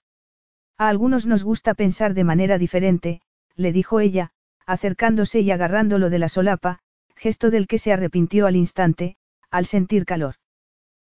A 0.77 0.89
algunos 0.89 1.25
nos 1.25 1.45
gusta 1.45 1.75
pensar 1.75 2.13
de 2.13 2.25
manera 2.25 2.57
diferente, 2.57 3.21
le 3.55 3.71
dijo 3.71 4.01
ella, 4.01 4.33
acercándose 4.69 5.39
y 5.39 5.49
agarrándolo 5.49 6.11
de 6.11 6.19
la 6.19 6.29
solapa, 6.29 6.77
gesto 7.15 7.49
del 7.49 7.65
que 7.65 7.79
se 7.79 7.91
arrepintió 7.91 8.45
al 8.45 8.55
instante, 8.55 9.15
al 9.49 9.65
sentir 9.65 10.05
calor. 10.05 10.35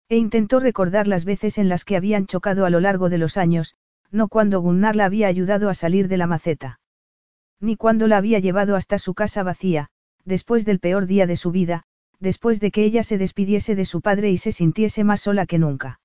E 0.09 0.17
intentó 0.17 0.61
recordar 0.61 1.09
las 1.09 1.25
veces 1.25 1.59
en 1.59 1.69
las 1.69 1.85
que 1.85 1.97
habían 1.97 2.27
chocado 2.27 2.65
a 2.67 2.71
lo 2.71 2.79
largo 2.79 3.09
de 3.09 3.19
los 3.19 3.37
años, 3.37 3.75
no 4.13 4.29
cuando 4.29 4.61
Gunnar 4.61 4.95
la 4.95 5.07
había 5.07 5.27
ayudado 5.27 5.69
a 5.69 5.75
salir 5.75 6.07
de 6.07 6.17
la 6.19 6.29
maceta. 6.29 6.79
Ni 7.61 7.75
cuando 7.75 8.07
la 8.07 8.19
había 8.19 8.39
llevado 8.39 8.77
hasta 8.77 8.97
su 8.97 9.13
casa 9.15 9.43
vacía, 9.43 9.89
después 10.25 10.65
del 10.65 10.79
peor 10.79 11.07
día 11.07 11.27
de 11.27 11.37
su 11.37 11.51
vida, 11.51 11.83
después 12.21 12.61
de 12.61 12.71
que 12.71 12.85
ella 12.85 13.03
se 13.03 13.19
despidiese 13.19 13.75
de 13.75 13.85
su 13.85 14.03
padre 14.03 14.31
y 14.31 14.39
se 14.39 14.53
sintiese 14.53 15.03
más 15.03 15.23
sola 15.23 15.47
que 15.47 15.59
nunca. 15.59 15.99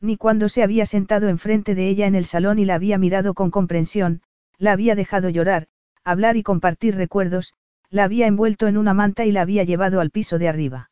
Ni 0.00 0.16
cuando 0.16 0.48
se 0.48 0.62
había 0.62 0.86
sentado 0.86 1.28
enfrente 1.28 1.74
de 1.74 1.88
ella 1.88 2.06
en 2.06 2.14
el 2.14 2.24
salón 2.24 2.60
y 2.60 2.64
la 2.64 2.76
había 2.76 2.98
mirado 2.98 3.34
con 3.34 3.50
comprensión, 3.50 4.22
la 4.58 4.70
había 4.70 4.94
dejado 4.94 5.28
llorar, 5.28 5.66
hablar 6.04 6.36
y 6.36 6.42
compartir 6.42 6.96
recuerdos, 6.96 7.54
la 7.90 8.04
había 8.04 8.26
envuelto 8.26 8.66
en 8.66 8.76
una 8.76 8.94
manta 8.94 9.24
y 9.24 9.32
la 9.32 9.42
había 9.42 9.64
llevado 9.64 10.00
al 10.00 10.10
piso 10.10 10.38
de 10.38 10.48
arriba. 10.48 10.90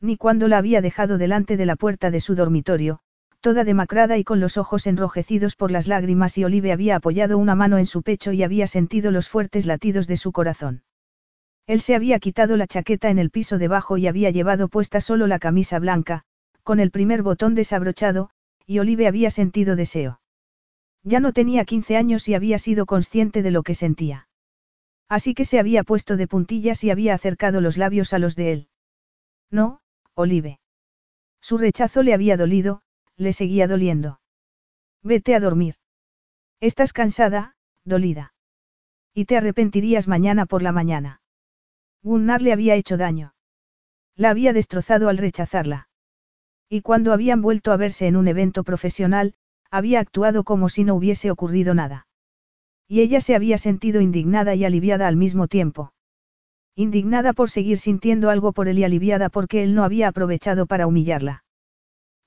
Ni 0.00 0.16
cuando 0.16 0.48
la 0.48 0.58
había 0.58 0.80
dejado 0.80 1.18
delante 1.18 1.56
de 1.56 1.66
la 1.66 1.76
puerta 1.76 2.10
de 2.10 2.20
su 2.20 2.34
dormitorio, 2.34 3.00
toda 3.40 3.64
demacrada 3.64 4.18
y 4.18 4.24
con 4.24 4.40
los 4.40 4.56
ojos 4.56 4.86
enrojecidos 4.86 5.54
por 5.54 5.70
las 5.70 5.86
lágrimas 5.86 6.36
y 6.38 6.44
Olive 6.44 6.72
había 6.72 6.96
apoyado 6.96 7.38
una 7.38 7.54
mano 7.54 7.78
en 7.78 7.86
su 7.86 8.02
pecho 8.02 8.32
y 8.32 8.42
había 8.42 8.66
sentido 8.66 9.10
los 9.10 9.28
fuertes 9.28 9.66
latidos 9.66 10.06
de 10.06 10.16
su 10.16 10.32
corazón. 10.32 10.82
Él 11.66 11.80
se 11.80 11.94
había 11.94 12.18
quitado 12.18 12.56
la 12.56 12.66
chaqueta 12.66 13.10
en 13.10 13.18
el 13.18 13.30
piso 13.30 13.58
debajo 13.58 13.96
y 13.96 14.06
había 14.06 14.30
llevado 14.30 14.68
puesta 14.68 15.00
solo 15.00 15.26
la 15.26 15.38
camisa 15.38 15.78
blanca, 15.78 16.22
con 16.62 16.80
el 16.80 16.90
primer 16.90 17.22
botón 17.22 17.54
desabrochado, 17.54 18.30
y 18.66 18.78
Olive 18.78 19.06
había 19.06 19.30
sentido 19.30 19.76
deseo. 19.76 20.20
Ya 21.04 21.20
no 21.20 21.32
tenía 21.32 21.64
15 21.64 21.96
años 21.96 22.28
y 22.28 22.34
había 22.34 22.58
sido 22.58 22.86
consciente 22.86 23.42
de 23.42 23.50
lo 23.50 23.62
que 23.62 23.74
sentía. 23.74 24.28
Así 25.08 25.34
que 25.34 25.44
se 25.44 25.58
había 25.58 25.84
puesto 25.84 26.16
de 26.16 26.26
puntillas 26.26 26.84
y 26.84 26.90
había 26.90 27.14
acercado 27.14 27.60
los 27.60 27.78
labios 27.78 28.12
a 28.12 28.18
los 28.18 28.36
de 28.36 28.52
él. 28.52 28.68
No, 29.50 29.80
Olive. 30.14 30.60
Su 31.40 31.56
rechazo 31.56 32.02
le 32.02 32.12
había 32.12 32.36
dolido, 32.36 32.82
le 33.16 33.32
seguía 33.32 33.66
doliendo. 33.66 34.20
Vete 35.02 35.34
a 35.34 35.40
dormir. 35.40 35.76
Estás 36.60 36.92
cansada, 36.92 37.54
dolida. 37.84 38.34
Y 39.14 39.24
te 39.24 39.36
arrepentirías 39.36 40.08
mañana 40.08 40.44
por 40.44 40.62
la 40.62 40.72
mañana. 40.72 41.22
Gunnar 42.02 42.42
le 42.42 42.52
había 42.52 42.74
hecho 42.74 42.96
daño. 42.96 43.34
La 44.14 44.30
había 44.30 44.52
destrozado 44.52 45.08
al 45.08 45.18
rechazarla. 45.18 45.88
Y 46.68 46.82
cuando 46.82 47.12
habían 47.12 47.40
vuelto 47.40 47.72
a 47.72 47.76
verse 47.76 48.06
en 48.06 48.16
un 48.16 48.28
evento 48.28 48.64
profesional, 48.64 49.34
había 49.70 50.00
actuado 50.00 50.44
como 50.44 50.68
si 50.68 50.84
no 50.84 50.94
hubiese 50.94 51.30
ocurrido 51.30 51.74
nada. 51.74 52.06
Y 52.86 53.00
ella 53.00 53.20
se 53.20 53.34
había 53.34 53.58
sentido 53.58 54.00
indignada 54.00 54.54
y 54.54 54.64
aliviada 54.64 55.08
al 55.08 55.16
mismo 55.16 55.46
tiempo. 55.46 55.92
Indignada 56.74 57.32
por 57.32 57.50
seguir 57.50 57.78
sintiendo 57.78 58.30
algo 58.30 58.52
por 58.52 58.68
él 58.68 58.78
y 58.78 58.84
aliviada 58.84 59.28
porque 59.28 59.62
él 59.62 59.74
no 59.74 59.84
había 59.84 60.08
aprovechado 60.08 60.66
para 60.66 60.86
humillarla. 60.86 61.44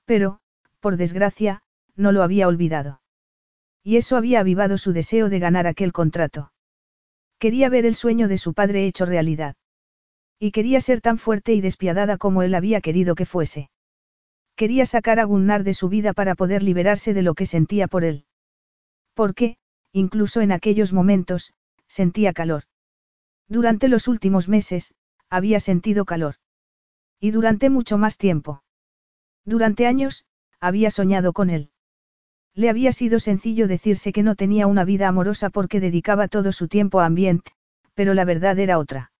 Pero, 0.04 0.38
por 0.78 0.96
desgracia, 0.96 1.62
no 1.96 2.12
lo 2.12 2.22
había 2.22 2.46
olvidado. 2.46 3.00
Y 3.82 3.96
eso 3.96 4.16
había 4.16 4.40
avivado 4.40 4.78
su 4.78 4.92
deseo 4.92 5.28
de 5.28 5.40
ganar 5.40 5.66
aquel 5.66 5.92
contrato. 5.92 6.52
Quería 7.40 7.68
ver 7.68 7.86
el 7.86 7.96
sueño 7.96 8.28
de 8.28 8.38
su 8.38 8.54
padre 8.54 8.86
hecho 8.86 9.04
realidad. 9.04 9.56
Y 10.38 10.52
quería 10.52 10.80
ser 10.80 11.00
tan 11.00 11.18
fuerte 11.18 11.54
y 11.54 11.60
despiadada 11.60 12.16
como 12.18 12.42
él 12.42 12.54
había 12.54 12.80
querido 12.80 13.16
que 13.16 13.26
fuese. 13.26 13.70
Quería 14.56 14.86
sacar 14.86 15.18
a 15.18 15.24
Gunnar 15.24 15.64
de 15.64 15.74
su 15.74 15.88
vida 15.88 16.12
para 16.12 16.34
poder 16.34 16.62
liberarse 16.62 17.14
de 17.14 17.22
lo 17.22 17.34
que 17.34 17.46
sentía 17.46 17.88
por 17.88 18.04
él. 18.04 18.26
Porque, 19.14 19.56
incluso 19.92 20.40
en 20.40 20.52
aquellos 20.52 20.92
momentos, 20.92 21.52
sentía 21.86 22.32
calor. 22.32 22.64
Durante 23.48 23.88
los 23.88 24.08
últimos 24.08 24.48
meses, 24.48 24.94
había 25.28 25.60
sentido 25.60 26.04
calor. 26.04 26.36
Y 27.20 27.30
durante 27.30 27.70
mucho 27.70 27.98
más 27.98 28.16
tiempo. 28.16 28.62
Durante 29.44 29.86
años, 29.86 30.24
había 30.60 30.90
soñado 30.90 31.32
con 31.32 31.50
él. 31.50 31.70
Le 32.54 32.68
había 32.68 32.92
sido 32.92 33.18
sencillo 33.18 33.66
decirse 33.66 34.12
que 34.12 34.22
no 34.22 34.34
tenía 34.34 34.66
una 34.66 34.84
vida 34.84 35.08
amorosa 35.08 35.50
porque 35.50 35.80
dedicaba 35.80 36.28
todo 36.28 36.52
su 36.52 36.68
tiempo 36.68 37.00
a 37.00 37.06
ambiente, 37.06 37.52
pero 37.94 38.14
la 38.14 38.24
verdad 38.24 38.58
era 38.58 38.78
otra. 38.78 39.12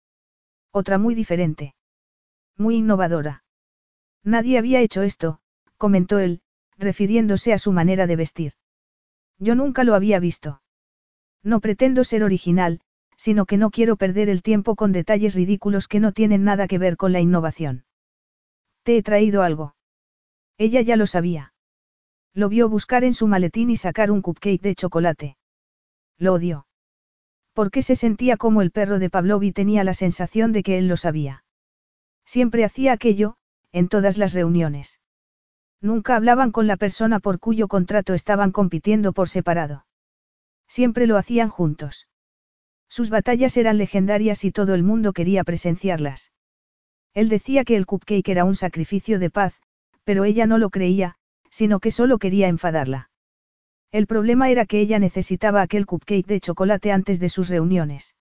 Otra 0.71 0.99
muy 0.99 1.15
diferente. 1.15 1.75
Muy 2.57 2.77
innovadora. 2.77 3.42
Nadie 4.25 4.59
había 4.59 4.81
hecho 4.81 5.03
esto, 5.03 5.41
comentó 5.77 6.19
él, 6.19 6.41
refiriéndose 6.79 7.53
a 7.53 7.59
su 7.59 7.73
manera 7.73 8.07
de 8.07 8.17
vestir. 8.17 8.53
Yo 9.39 9.55
nunca 9.55 9.85
lo 9.85 9.95
había 9.95 10.21
visto. 10.21 10.63
No 11.43 11.61
pretendo 11.61 12.05
ser 12.05 12.23
original, 12.23 12.81
sino 13.17 13.47
que 13.47 13.57
no 13.57 13.71
quiero 13.71 13.97
perder 13.97 14.29
el 14.29 14.43
tiempo 14.43 14.77
con 14.77 14.93
detalles 14.93 15.35
ridículos 15.35 15.89
que 15.89 16.01
no 16.01 16.13
tienen 16.13 16.45
nada 16.45 16.69
que 16.69 16.79
ver 16.79 16.97
con 16.97 17.13
la 17.13 17.21
innovación. 17.21 17.85
Te 18.85 18.97
he 18.97 19.03
traído 19.03 19.43
algo. 19.43 19.75
Ella 20.59 20.81
ya 20.81 20.97
lo 20.97 21.07
sabía. 21.07 21.53
Lo 22.35 22.49
vio 22.49 22.69
buscar 22.69 23.05
en 23.05 23.15
su 23.15 23.27
maletín 23.27 23.71
y 23.71 23.77
sacar 23.77 24.11
un 24.11 24.23
cupcake 24.23 24.63
de 24.63 24.75
chocolate. 24.75 25.37
Lo 26.19 26.35
odió. 26.35 26.67
Porque 27.53 27.83
se 27.83 27.97
sentía 27.97 28.37
como 28.37 28.63
el 28.63 28.71
perro 28.71 28.99
de 28.99 29.11
Pavlov 29.11 29.43
y 29.43 29.53
tenía 29.53 29.85
la 29.85 29.95
sensación 29.95 30.53
de 30.53 30.63
que 30.63 30.79
él 30.79 30.89
lo 30.89 30.97
sabía. 30.97 31.45
Siempre 32.25 32.65
hacía 32.65 32.93
aquello, 32.93 33.37
en 33.73 33.89
todas 33.89 34.19
las 34.19 34.35
reuniones. 34.35 35.01
Nunca 35.81 36.15
hablaban 36.15 36.53
con 36.53 36.67
la 36.67 36.77
persona 36.77 37.19
por 37.19 37.41
cuyo 37.41 37.67
contrato 37.67 38.15
estaban 38.15 38.53
compitiendo 38.53 39.13
por 39.13 39.29
separado. 39.29 39.85
Siempre 40.69 41.07
lo 41.07 41.17
hacían 41.17 41.49
juntos. 41.49 42.07
Sus 42.89 43.11
batallas 43.11 43.57
eran 43.57 43.79
legendarias 43.79 44.45
y 44.45 44.53
todo 44.53 44.75
el 44.75 44.83
mundo 44.83 45.13
quería 45.13 45.45
presenciarlas. 45.45 46.31
Él 47.15 47.29
decía 47.29 47.65
que 47.65 47.77
el 47.77 47.87
cupcake 47.87 48.29
era 48.29 48.45
un 48.45 48.55
sacrificio 48.55 49.19
de 49.19 49.31
paz, 49.31 49.61
pero 50.05 50.25
ella 50.25 50.47
no 50.47 50.59
lo 50.59 50.71
creía, 50.71 51.17
sino 51.51 51.81
que 51.81 51.91
solo 51.91 52.19
quería 52.19 52.49
enfadarla. 52.49 53.11
El 53.91 54.07
problema 54.07 54.51
era 54.51 54.65
que 54.65 54.81
ella 54.81 54.99
necesitaba 54.99 55.61
aquel 55.61 55.85
cupcake 55.85 56.27
de 56.27 56.41
chocolate 56.41 56.93
antes 56.93 57.21
de 57.21 57.29
sus 57.29 57.49
reuniones. 57.49 58.15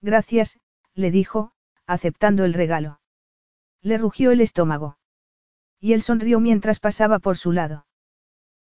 Gracias, 0.00 0.58
le 0.94 1.10
dijo, 1.10 1.52
aceptando 1.86 2.44
el 2.44 2.54
regalo. 2.54 3.00
Le 3.86 3.98
rugió 3.98 4.32
el 4.32 4.40
estómago. 4.40 4.98
Y 5.80 5.92
él 5.92 6.02
sonrió 6.02 6.40
mientras 6.40 6.80
pasaba 6.80 7.20
por 7.20 7.36
su 7.36 7.52
lado. 7.52 7.86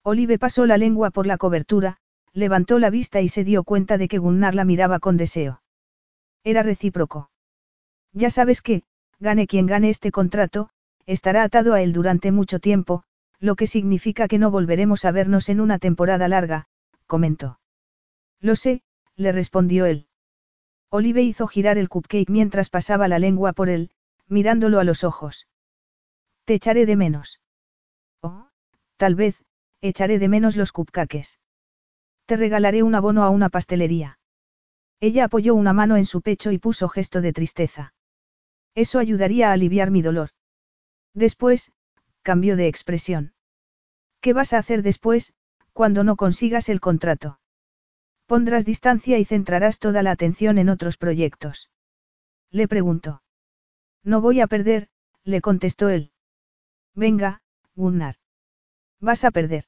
Olive 0.02 0.36
pasó 0.36 0.66
la 0.66 0.78
lengua 0.78 1.12
por 1.12 1.28
la 1.28 1.38
cobertura, 1.38 1.98
levantó 2.32 2.80
la 2.80 2.90
vista 2.90 3.20
y 3.20 3.28
se 3.28 3.44
dio 3.44 3.62
cuenta 3.62 3.98
de 3.98 4.08
que 4.08 4.18
Gunnar 4.18 4.56
la 4.56 4.64
miraba 4.64 4.98
con 4.98 5.16
deseo. 5.16 5.62
Era 6.42 6.64
recíproco. 6.64 7.30
Ya 8.12 8.30
sabes 8.30 8.62
que, 8.62 8.82
gane 9.20 9.46
quien 9.46 9.66
gane 9.66 9.90
este 9.90 10.10
contrato, 10.10 10.70
estará 11.06 11.44
atado 11.44 11.74
a 11.74 11.82
él 11.82 11.92
durante 11.92 12.32
mucho 12.32 12.58
tiempo, 12.58 13.04
lo 13.38 13.54
que 13.54 13.68
significa 13.68 14.26
que 14.26 14.40
no 14.40 14.50
volveremos 14.50 15.04
a 15.04 15.12
vernos 15.12 15.48
en 15.50 15.60
una 15.60 15.78
temporada 15.78 16.26
larga, 16.26 16.66
comentó. 17.06 17.60
Lo 18.40 18.56
sé, 18.56 18.82
le 19.14 19.30
respondió 19.30 19.86
él. 19.86 20.08
Olive 20.90 21.22
hizo 21.22 21.46
girar 21.46 21.78
el 21.78 21.88
cupcake 21.88 22.28
mientras 22.28 22.70
pasaba 22.70 23.06
la 23.06 23.20
lengua 23.20 23.52
por 23.52 23.68
él, 23.68 23.92
mirándolo 24.32 24.80
a 24.80 24.84
los 24.84 25.04
ojos. 25.04 25.46
Te 26.44 26.54
echaré 26.54 26.86
de 26.86 26.96
menos. 26.96 27.40
Oh, 28.22 28.48
tal 28.96 29.14
vez, 29.14 29.44
echaré 29.80 30.18
de 30.18 30.28
menos 30.28 30.56
los 30.56 30.72
cupcakes. 30.72 31.38
Te 32.26 32.36
regalaré 32.36 32.82
un 32.82 32.94
abono 32.94 33.22
a 33.22 33.30
una 33.30 33.48
pastelería. 33.48 34.18
Ella 35.00 35.24
apoyó 35.24 35.54
una 35.54 35.72
mano 35.72 35.96
en 35.96 36.06
su 36.06 36.22
pecho 36.22 36.50
y 36.50 36.58
puso 36.58 36.88
gesto 36.88 37.20
de 37.20 37.32
tristeza. 37.32 37.94
Eso 38.74 38.98
ayudaría 38.98 39.50
a 39.50 39.52
aliviar 39.52 39.90
mi 39.90 40.02
dolor. 40.02 40.30
Después, 41.14 41.72
cambió 42.22 42.56
de 42.56 42.68
expresión. 42.68 43.34
¿Qué 44.20 44.32
vas 44.32 44.52
a 44.52 44.58
hacer 44.58 44.82
después, 44.82 45.34
cuando 45.72 46.04
no 46.04 46.16
consigas 46.16 46.68
el 46.68 46.80
contrato? 46.80 47.40
Pondrás 48.26 48.64
distancia 48.64 49.18
y 49.18 49.24
centrarás 49.24 49.78
toda 49.78 50.02
la 50.02 50.12
atención 50.12 50.58
en 50.58 50.68
otros 50.68 50.96
proyectos. 50.96 51.70
Le 52.50 52.68
preguntó. 52.68 53.21
No 54.04 54.20
voy 54.20 54.40
a 54.40 54.46
perder, 54.46 54.88
le 55.24 55.40
contestó 55.40 55.88
él. 55.88 56.10
Venga, 56.94 57.42
Gunnar. 57.74 58.16
Vas 59.00 59.24
a 59.24 59.30
perder. 59.30 59.64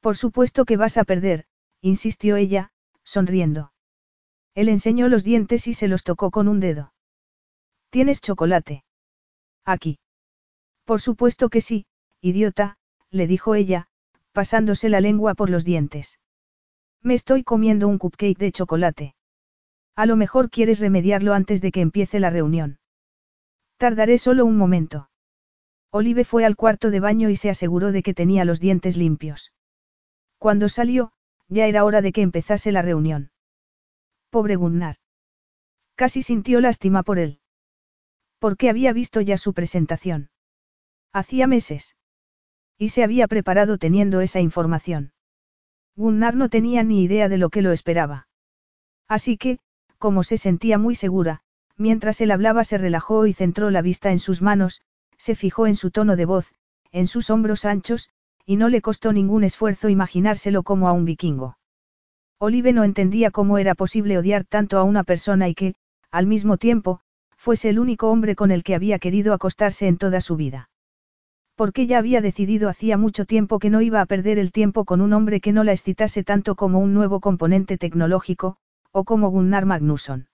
Por 0.00 0.16
supuesto 0.16 0.64
que 0.64 0.76
vas 0.76 0.96
a 0.96 1.04
perder, 1.04 1.46
insistió 1.80 2.36
ella, 2.36 2.70
sonriendo. 3.04 3.72
Él 4.54 4.68
enseñó 4.68 5.08
los 5.08 5.24
dientes 5.24 5.66
y 5.66 5.74
se 5.74 5.88
los 5.88 6.04
tocó 6.04 6.30
con 6.30 6.48
un 6.48 6.60
dedo. 6.60 6.92
¿Tienes 7.90 8.20
chocolate? 8.20 8.84
Aquí. 9.64 9.98
Por 10.84 11.00
supuesto 11.00 11.48
que 11.48 11.60
sí, 11.60 11.86
idiota, 12.20 12.78
le 13.10 13.26
dijo 13.26 13.54
ella, 13.54 13.88
pasándose 14.32 14.88
la 14.88 15.00
lengua 15.00 15.34
por 15.34 15.50
los 15.50 15.64
dientes. 15.64 16.20
Me 17.02 17.14
estoy 17.14 17.44
comiendo 17.44 17.88
un 17.88 17.98
cupcake 17.98 18.38
de 18.38 18.52
chocolate. 18.52 19.14
A 19.94 20.06
lo 20.06 20.16
mejor 20.16 20.50
quieres 20.50 20.80
remediarlo 20.80 21.34
antes 21.34 21.60
de 21.60 21.72
que 21.72 21.80
empiece 21.80 22.20
la 22.20 22.30
reunión. 22.30 22.78
Tardaré 23.78 24.18
solo 24.18 24.44
un 24.44 24.56
momento. 24.56 25.08
Olive 25.90 26.24
fue 26.24 26.44
al 26.44 26.56
cuarto 26.56 26.90
de 26.90 26.98
baño 26.98 27.30
y 27.30 27.36
se 27.36 27.48
aseguró 27.48 27.92
de 27.92 28.02
que 28.02 28.12
tenía 28.12 28.44
los 28.44 28.58
dientes 28.58 28.96
limpios. 28.96 29.52
Cuando 30.36 30.68
salió, 30.68 31.12
ya 31.48 31.66
era 31.66 31.84
hora 31.84 32.02
de 32.02 32.12
que 32.12 32.22
empezase 32.22 32.72
la 32.72 32.82
reunión. 32.82 33.30
Pobre 34.30 34.56
Gunnar. 34.56 34.96
Casi 35.94 36.22
sintió 36.22 36.60
lástima 36.60 37.04
por 37.04 37.20
él. 37.20 37.40
Porque 38.40 38.68
había 38.68 38.92
visto 38.92 39.20
ya 39.20 39.38
su 39.38 39.54
presentación. 39.54 40.30
Hacía 41.12 41.46
meses. 41.46 41.96
Y 42.76 42.90
se 42.90 43.04
había 43.04 43.28
preparado 43.28 43.78
teniendo 43.78 44.20
esa 44.20 44.40
información. 44.40 45.12
Gunnar 45.96 46.34
no 46.34 46.48
tenía 46.48 46.82
ni 46.82 47.02
idea 47.02 47.28
de 47.28 47.38
lo 47.38 47.48
que 47.48 47.62
lo 47.62 47.72
esperaba. 47.72 48.28
Así 49.08 49.36
que, 49.36 49.58
como 49.98 50.22
se 50.22 50.36
sentía 50.36 50.78
muy 50.78 50.94
segura, 50.94 51.42
mientras 51.78 52.20
él 52.20 52.30
hablaba 52.30 52.64
se 52.64 52.76
relajó 52.76 53.26
y 53.26 53.32
centró 53.32 53.70
la 53.70 53.82
vista 53.82 54.10
en 54.10 54.18
sus 54.18 54.42
manos, 54.42 54.82
se 55.16 55.34
fijó 55.34 55.66
en 55.66 55.76
su 55.76 55.90
tono 55.90 56.16
de 56.16 56.26
voz, 56.26 56.52
en 56.92 57.06
sus 57.06 57.30
hombros 57.30 57.64
anchos, 57.64 58.10
y 58.44 58.56
no 58.56 58.68
le 58.68 58.82
costó 58.82 59.12
ningún 59.12 59.44
esfuerzo 59.44 59.88
imaginárselo 59.88 60.62
como 60.62 60.88
a 60.88 60.92
un 60.92 61.04
vikingo. 61.04 61.58
Olive 62.38 62.72
no 62.72 62.84
entendía 62.84 63.30
cómo 63.30 63.58
era 63.58 63.74
posible 63.74 64.16
odiar 64.16 64.44
tanto 64.44 64.78
a 64.78 64.84
una 64.84 65.04
persona 65.04 65.48
y 65.48 65.54
que, 65.54 65.74
al 66.10 66.26
mismo 66.26 66.56
tiempo, 66.56 67.00
fuese 67.36 67.68
el 67.68 67.78
único 67.78 68.10
hombre 68.10 68.36
con 68.36 68.50
el 68.50 68.62
que 68.62 68.74
había 68.74 68.98
querido 68.98 69.32
acostarse 69.34 69.86
en 69.86 69.98
toda 69.98 70.20
su 70.20 70.36
vida. 70.36 70.70
Porque 71.56 71.86
ya 71.86 71.98
había 71.98 72.20
decidido 72.20 72.68
hacía 72.68 72.96
mucho 72.96 73.24
tiempo 73.24 73.58
que 73.58 73.70
no 73.70 73.80
iba 73.80 74.00
a 74.00 74.06
perder 74.06 74.38
el 74.38 74.52
tiempo 74.52 74.84
con 74.84 75.00
un 75.00 75.12
hombre 75.12 75.40
que 75.40 75.52
no 75.52 75.64
la 75.64 75.72
excitase 75.72 76.22
tanto 76.22 76.54
como 76.54 76.78
un 76.78 76.94
nuevo 76.94 77.20
componente 77.20 77.78
tecnológico, 77.78 78.56
o 78.92 79.04
como 79.04 79.30
Gunnar 79.30 79.66
Magnusson. 79.66 80.28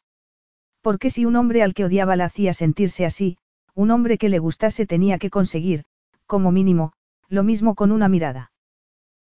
Porque 0.85 1.09
si 1.09 1.25
un 1.25 1.35
hombre 1.37 1.63
al 1.63 1.73
que 1.73 1.87
odiaba 1.87 2.15
la 2.15 2.27
hacía 2.27 2.53
sentirse 2.53 3.07
así, 3.07 3.39
un 3.75 3.91
hombre 3.91 4.19
que 4.19 4.29
le 4.29 4.39
gustase 4.39 4.85
tenía 4.85 5.19
que 5.19 5.31
conseguir, 5.31 5.87
como 6.27 6.53
mínimo, 6.53 6.93
lo 7.31 7.43
mismo 7.43 7.75
con 7.75 7.91
una 7.91 8.11
mirada. 8.11 8.53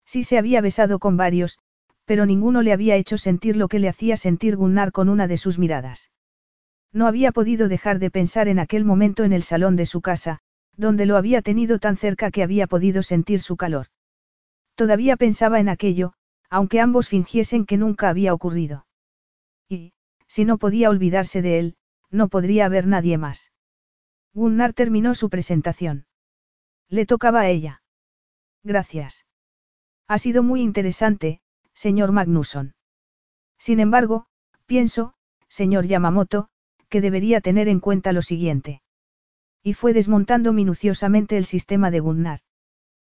Sí 0.05 0.23
se 0.23 0.37
había 0.37 0.61
besado 0.61 0.99
con 0.99 1.17
varios, 1.17 1.57
pero 2.05 2.27
ninguno 2.27 2.61
le 2.61 2.73
había 2.73 2.95
hecho 2.95 3.17
sentir 3.17 3.57
lo 3.57 3.69
que 3.69 3.79
le 3.79 3.89
hacía 3.89 4.17
sentir 4.17 4.55
Gunnar 4.55 4.91
con 4.91 5.09
una 5.09 5.27
de 5.27 5.37
sus 5.37 5.57
miradas. 5.57 6.11
No 6.93 7.07
había 7.07 7.31
podido 7.31 7.67
dejar 7.67 7.97
de 7.97 8.11
pensar 8.11 8.47
en 8.47 8.59
aquel 8.59 8.85
momento 8.85 9.23
en 9.23 9.33
el 9.33 9.41
salón 9.41 9.75
de 9.75 9.87
su 9.87 10.01
casa, 10.01 10.39
donde 10.75 11.07
lo 11.07 11.17
había 11.17 11.41
tenido 11.41 11.79
tan 11.79 11.97
cerca 11.97 12.29
que 12.29 12.43
había 12.43 12.67
podido 12.67 13.01
sentir 13.01 13.41
su 13.41 13.57
calor. 13.57 13.87
Todavía 14.75 15.17
pensaba 15.17 15.59
en 15.59 15.69
aquello, 15.69 16.13
aunque 16.51 16.81
ambos 16.81 17.09
fingiesen 17.09 17.65
que 17.65 17.77
nunca 17.77 18.09
había 18.09 18.31
ocurrido. 18.31 18.86
Si 20.27 20.45
no 20.45 20.57
podía 20.57 20.89
olvidarse 20.89 21.41
de 21.41 21.59
él, 21.59 21.75
no 22.09 22.27
podría 22.27 22.65
haber 22.65 22.87
nadie 22.87 23.17
más. 23.17 23.51
Gunnar 24.33 24.73
terminó 24.73 25.15
su 25.15 25.29
presentación. 25.29 26.05
Le 26.89 27.05
tocaba 27.05 27.41
a 27.41 27.49
ella. 27.49 27.81
Gracias. 28.63 29.25
Ha 30.07 30.17
sido 30.17 30.43
muy 30.43 30.61
interesante, 30.61 31.41
señor 31.73 32.11
Magnusson. 32.11 32.75
Sin 33.57 33.79
embargo, 33.79 34.27
pienso, 34.65 35.13
señor 35.49 35.85
Yamamoto, 35.85 36.49
que 36.89 37.01
debería 37.01 37.41
tener 37.41 37.67
en 37.67 37.79
cuenta 37.79 38.13
lo 38.13 38.21
siguiente. 38.21 38.81
Y 39.63 39.73
fue 39.73 39.93
desmontando 39.93 40.53
minuciosamente 40.53 41.35
el 41.37 41.45
sistema 41.45 41.91
de 41.91 41.99
Gunnar. 41.99 42.39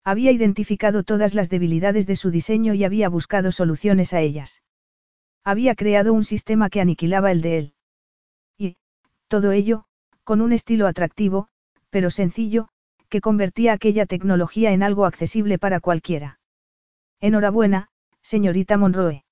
Había 0.04 0.32
identificado 0.32 1.04
todas 1.04 1.34
las 1.34 1.50
debilidades 1.50 2.08
de 2.08 2.15
su 2.15 2.32
diseño 2.32 2.74
y 2.74 2.86
había 2.86 3.10
buscado 3.10 3.52
soluciones 3.52 4.13
a 4.13 4.22
ellas. 4.22 4.62
Había 5.43 5.76
creado 5.76 6.13
un 6.13 6.23
sistema 6.23 6.69
que 6.69 6.82
aniquilaba 6.82 7.32
el 7.32 7.41
de 7.41 7.58
él. 7.58 7.73
Y, 8.58 8.78
todo 9.28 9.52
ello, 9.52 9.86
con 10.23 10.41
un 10.41 10.52
estilo 10.52 10.88
atractivo, 10.88 11.47
pero 11.89 12.10
sencillo, 12.10 12.67
que 13.10 13.21
convertía 13.21 13.73
aquella 13.73 14.06
tecnología 14.06 14.71
en 14.71 14.84
algo 14.84 15.06
accesible 15.06 15.58
para 15.58 15.80
cualquiera. 15.80 16.39
Enhorabuena, 17.21 17.89
señorita 18.21 18.78
Monroe. 18.78 19.23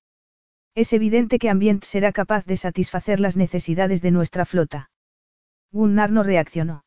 Es 0.74 0.92
evidente 0.92 1.38
que 1.38 1.50
Ambient 1.50 1.84
será 1.84 2.12
capaz 2.12 2.44
de 2.44 2.56
satisfacer 2.56 3.20
las 3.20 3.36
necesidades 3.36 4.02
de 4.02 4.10
nuestra 4.10 4.44
flota. 4.44 4.90
Gunnar 5.72 6.10
no 6.10 6.22
reaccionó. 6.22 6.84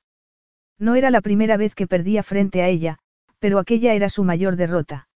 No 0.77 0.95
era 0.95 1.11
la 1.11 1.21
primera 1.21 1.57
vez 1.57 1.75
que 1.75 1.87
perdía 1.87 2.23
frente 2.23 2.61
a 2.61 2.67
ella, 2.69 2.99
pero 3.39 3.59
aquella 3.59 3.93
era 3.93 4.09
su 4.09 4.23
mayor 4.23 4.55
derrota. 4.55 5.08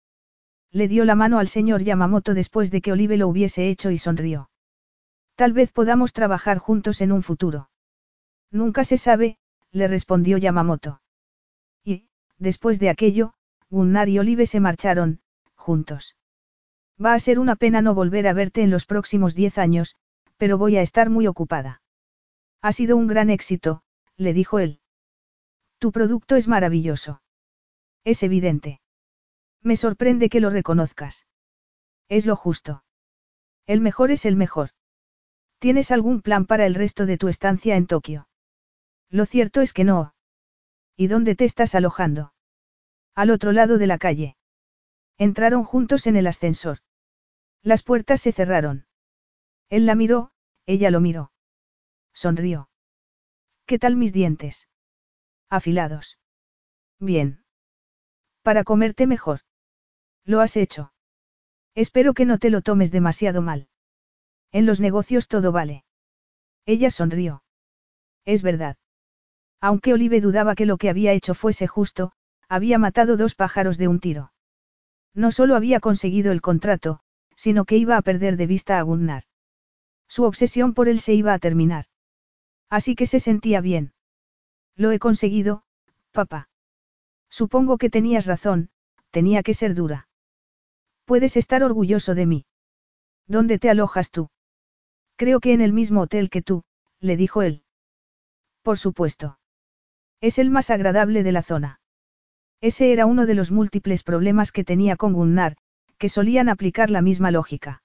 Le 0.72 0.88
dio 0.88 1.04
la 1.04 1.14
mano 1.14 1.38
al 1.38 1.48
señor 1.48 1.82
Yamamoto 1.82 2.32
después 2.34 2.70
de 2.70 2.80
que 2.80 2.92
Olive 2.92 3.18
lo 3.18 3.28
hubiese 3.28 3.68
hecho 3.68 3.90
y 3.90 3.98
sonrió. 3.98 4.50
Tal 5.34 5.52
vez 5.52 5.70
podamos 5.70 6.12
trabajar 6.12 6.58
juntos 6.58 7.00
en 7.00 7.12
un 7.12 7.22
futuro. 7.22 7.70
Nunca 8.50 8.84
se 8.84 8.98
sabe, 8.98 9.38
le 9.70 9.86
respondió 9.88 10.38
Yamamoto. 10.38 11.02
Y, 11.84 12.08
después 12.38 12.78
de 12.80 12.90
aquello, 12.90 13.34
Gunnar 13.70 14.08
y 14.08 14.18
Olive 14.18 14.46
se 14.46 14.60
marcharon, 14.60 15.20
juntos. 15.54 16.16
Va 17.02 17.14
a 17.14 17.18
ser 17.18 17.38
una 17.38 17.56
pena 17.56 17.80
no 17.80 17.94
volver 17.94 18.26
a 18.26 18.34
verte 18.34 18.62
en 18.62 18.70
los 18.70 18.84
próximos 18.84 19.34
diez 19.34 19.58
años, 19.58 19.96
pero 20.36 20.58
voy 20.58 20.76
a 20.76 20.82
estar 20.82 21.08
muy 21.08 21.26
ocupada. 21.26 21.82
Ha 22.60 22.72
sido 22.72 22.96
un 22.96 23.06
gran 23.06 23.30
éxito, 23.30 23.82
le 24.16 24.34
dijo 24.34 24.58
él. 24.58 24.80
Tu 25.78 25.90
producto 25.92 26.36
es 26.36 26.48
maravilloso. 26.48 27.22
Es 28.04 28.22
evidente. 28.22 28.81
Me 29.62 29.76
sorprende 29.76 30.28
que 30.28 30.40
lo 30.40 30.50
reconozcas. 30.50 31.26
Es 32.08 32.26
lo 32.26 32.36
justo. 32.36 32.84
El 33.66 33.80
mejor 33.80 34.10
es 34.10 34.24
el 34.24 34.36
mejor. 34.36 34.70
¿Tienes 35.58 35.90
algún 35.90 36.22
plan 36.22 36.46
para 36.46 36.66
el 36.66 36.74
resto 36.74 37.06
de 37.06 37.16
tu 37.16 37.28
estancia 37.28 37.76
en 37.76 37.86
Tokio? 37.86 38.28
Lo 39.08 39.26
cierto 39.26 39.60
es 39.60 39.72
que 39.72 39.84
no. 39.84 40.14
¿Y 40.96 41.06
dónde 41.06 41.36
te 41.36 41.44
estás 41.44 41.74
alojando? 41.74 42.34
Al 43.14 43.30
otro 43.30 43.52
lado 43.52 43.78
de 43.78 43.86
la 43.86 43.98
calle. 43.98 44.36
Entraron 45.18 45.64
juntos 45.64 46.06
en 46.06 46.16
el 46.16 46.26
ascensor. 46.26 46.78
Las 47.62 47.84
puertas 47.84 48.20
se 48.20 48.32
cerraron. 48.32 48.86
Él 49.68 49.86
la 49.86 49.94
miró, 49.94 50.32
ella 50.66 50.90
lo 50.90 51.00
miró. 51.00 51.32
Sonrió. 52.12 52.68
¿Qué 53.66 53.78
tal 53.78 53.96
mis 53.96 54.12
dientes? 54.12 54.68
Afilados. 55.48 56.18
Bien. 56.98 57.44
Para 58.42 58.64
comerte 58.64 59.06
mejor. 59.06 59.42
Lo 60.24 60.40
has 60.40 60.56
hecho. 60.56 60.92
Espero 61.74 62.14
que 62.14 62.24
no 62.24 62.38
te 62.38 62.50
lo 62.50 62.62
tomes 62.62 62.90
demasiado 62.92 63.42
mal. 63.42 63.68
En 64.52 64.66
los 64.66 64.80
negocios 64.80 65.28
todo 65.28 65.52
vale. 65.52 65.84
Ella 66.66 66.90
sonrió. 66.90 67.42
Es 68.24 68.42
verdad. 68.42 68.76
Aunque 69.60 69.92
Olive 69.92 70.20
dudaba 70.20 70.54
que 70.54 70.66
lo 70.66 70.76
que 70.76 70.90
había 70.90 71.12
hecho 71.12 71.34
fuese 71.34 71.66
justo, 71.66 72.12
había 72.48 72.78
matado 72.78 73.16
dos 73.16 73.34
pájaros 73.34 73.78
de 73.78 73.88
un 73.88 74.00
tiro. 74.00 74.32
No 75.14 75.32
solo 75.32 75.56
había 75.56 75.80
conseguido 75.80 76.32
el 76.32 76.40
contrato, 76.40 77.00
sino 77.36 77.64
que 77.64 77.76
iba 77.76 77.96
a 77.96 78.02
perder 78.02 78.36
de 78.36 78.46
vista 78.46 78.78
a 78.78 78.82
Gunnar. 78.82 79.24
Su 80.08 80.24
obsesión 80.24 80.74
por 80.74 80.88
él 80.88 81.00
se 81.00 81.14
iba 81.14 81.32
a 81.32 81.38
terminar. 81.38 81.86
Así 82.68 82.94
que 82.94 83.06
se 83.06 83.20
sentía 83.20 83.60
bien. 83.60 83.94
Lo 84.76 84.90
he 84.92 84.98
conseguido, 84.98 85.64
papá. 86.10 86.48
Supongo 87.30 87.78
que 87.78 87.90
tenías 87.90 88.26
razón, 88.26 88.70
tenía 89.10 89.42
que 89.42 89.54
ser 89.54 89.74
dura. 89.74 90.08
Puedes 91.04 91.36
estar 91.36 91.62
orgulloso 91.62 92.14
de 92.14 92.26
mí. 92.26 92.44
¿Dónde 93.26 93.58
te 93.58 93.70
alojas 93.70 94.10
tú? 94.10 94.30
Creo 95.16 95.40
que 95.40 95.52
en 95.52 95.60
el 95.60 95.72
mismo 95.72 96.02
hotel 96.02 96.30
que 96.30 96.42
tú, 96.42 96.64
le 97.00 97.16
dijo 97.16 97.42
él. 97.42 97.64
Por 98.62 98.78
supuesto. 98.78 99.38
Es 100.20 100.38
el 100.38 100.50
más 100.50 100.70
agradable 100.70 101.22
de 101.22 101.32
la 101.32 101.42
zona. 101.42 101.80
Ese 102.60 102.92
era 102.92 103.06
uno 103.06 103.26
de 103.26 103.34
los 103.34 103.50
múltiples 103.50 104.04
problemas 104.04 104.52
que 104.52 104.64
tenía 104.64 104.96
con 104.96 105.12
Gunnar, 105.12 105.56
que 105.98 106.08
solían 106.08 106.48
aplicar 106.48 106.90
la 106.90 107.02
misma 107.02 107.30
lógica. 107.32 107.82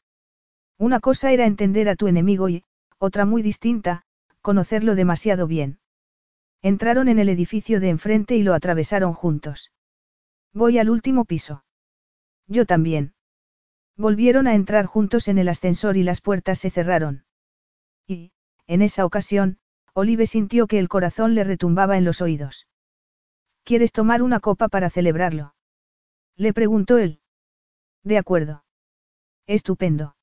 Una 0.77 0.99
cosa 0.99 1.31
era 1.31 1.45
entender 1.45 1.89
a 1.89 1.95
tu 1.95 2.07
enemigo 2.07 2.49
y, 2.49 2.63
otra 2.99 3.25
muy 3.25 3.41
distinta, 3.41 4.03
conocerlo 4.41 4.93
demasiado 4.93 5.47
bien. 5.47 5.79
Entraron 6.61 7.07
en 7.07 7.19
el 7.19 7.29
edificio 7.29 7.79
de 7.79 7.89
enfrente 7.89 8.35
y 8.35 8.43
lo 8.43 8.53
atravesaron 8.53 9.13
juntos. 9.13 9.71
Voy 10.53 10.77
al 10.77 10.89
último 10.89 11.25
piso. 11.25 11.63
Yo 12.47 12.65
también. 12.65 13.13
Volvieron 13.95 14.47
a 14.47 14.55
entrar 14.55 14.85
juntos 14.85 15.27
en 15.27 15.37
el 15.37 15.49
ascensor 15.49 15.97
y 15.97 16.03
las 16.03 16.21
puertas 16.21 16.59
se 16.59 16.69
cerraron. 16.69 17.25
Y, 18.07 18.31
en 18.67 18.81
esa 18.81 19.05
ocasión, 19.05 19.57
Olive 19.93 20.27
sintió 20.27 20.67
que 20.67 20.79
el 20.79 20.89
corazón 20.89 21.35
le 21.35 21.43
retumbaba 21.43 21.97
en 21.97 22.05
los 22.05 22.21
oídos. 22.21 22.67
¿Quieres 23.63 23.91
tomar 23.91 24.21
una 24.21 24.39
copa 24.39 24.69
para 24.69 24.89
celebrarlo? 24.89 25.55
Le 26.35 26.53
preguntó 26.53 26.97
él. 26.97 27.19
De 28.03 28.17
acuerdo. 28.17 28.63
Estupendo. 29.47 30.15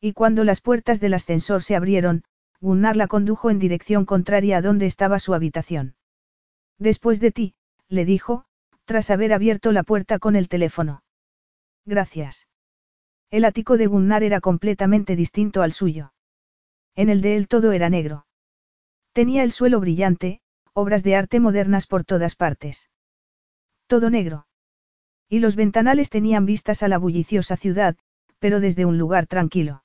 Y 0.00 0.12
cuando 0.12 0.44
las 0.44 0.60
puertas 0.60 1.00
del 1.00 1.14
ascensor 1.14 1.62
se 1.62 1.74
abrieron, 1.74 2.24
Gunnar 2.62 2.94
la 2.94 3.08
condujo 3.08 3.48
en 3.48 3.58
dirección 3.58 4.04
contraria 4.04 4.58
a 4.58 4.62
donde 4.62 4.84
estaba 4.84 5.18
su 5.18 5.32
habitación. 5.32 5.94
Después 6.78 7.18
de 7.18 7.32
ti, 7.32 7.54
le 7.88 8.04
dijo, 8.04 8.44
tras 8.84 9.10
haber 9.10 9.32
abierto 9.32 9.72
la 9.72 9.82
puerta 9.82 10.18
con 10.18 10.36
el 10.36 10.48
teléfono. 10.48 11.02
Gracias. 11.90 12.46
El 13.32 13.44
ático 13.44 13.76
de 13.76 13.88
Gunnar 13.88 14.22
era 14.22 14.40
completamente 14.40 15.16
distinto 15.16 15.60
al 15.60 15.72
suyo. 15.72 16.12
En 16.94 17.08
el 17.08 17.20
de 17.20 17.34
él 17.34 17.48
todo 17.48 17.72
era 17.72 17.90
negro. 17.90 18.26
Tenía 19.12 19.42
el 19.42 19.50
suelo 19.50 19.80
brillante, 19.80 20.40
obras 20.72 21.02
de 21.02 21.16
arte 21.16 21.40
modernas 21.40 21.88
por 21.88 22.04
todas 22.04 22.36
partes. 22.36 22.90
Todo 23.88 24.08
negro. 24.08 24.46
Y 25.28 25.40
los 25.40 25.56
ventanales 25.56 26.10
tenían 26.10 26.46
vistas 26.46 26.84
a 26.84 26.88
la 26.88 26.96
bulliciosa 26.96 27.56
ciudad, 27.56 27.96
pero 28.38 28.60
desde 28.60 28.84
un 28.84 28.96
lugar 28.96 29.26
tranquilo. 29.26 29.82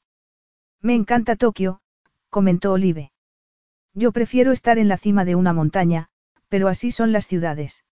Me 0.82 0.94
encanta 0.94 1.36
Tokio, 1.36 1.82
comentó 2.30 2.74
Olive. 2.74 3.14
Yo 3.96 4.12
prefiero 4.12 4.52
estar 4.52 4.78
en 4.78 4.90
la 4.90 4.98
cima 4.98 5.26
de 5.26 5.34
una 5.34 5.54
montaña, 5.54 6.10
pero 6.50 6.68
así 6.68 6.92
son 6.92 7.12
las 7.12 7.26
ciudades. 7.26 7.84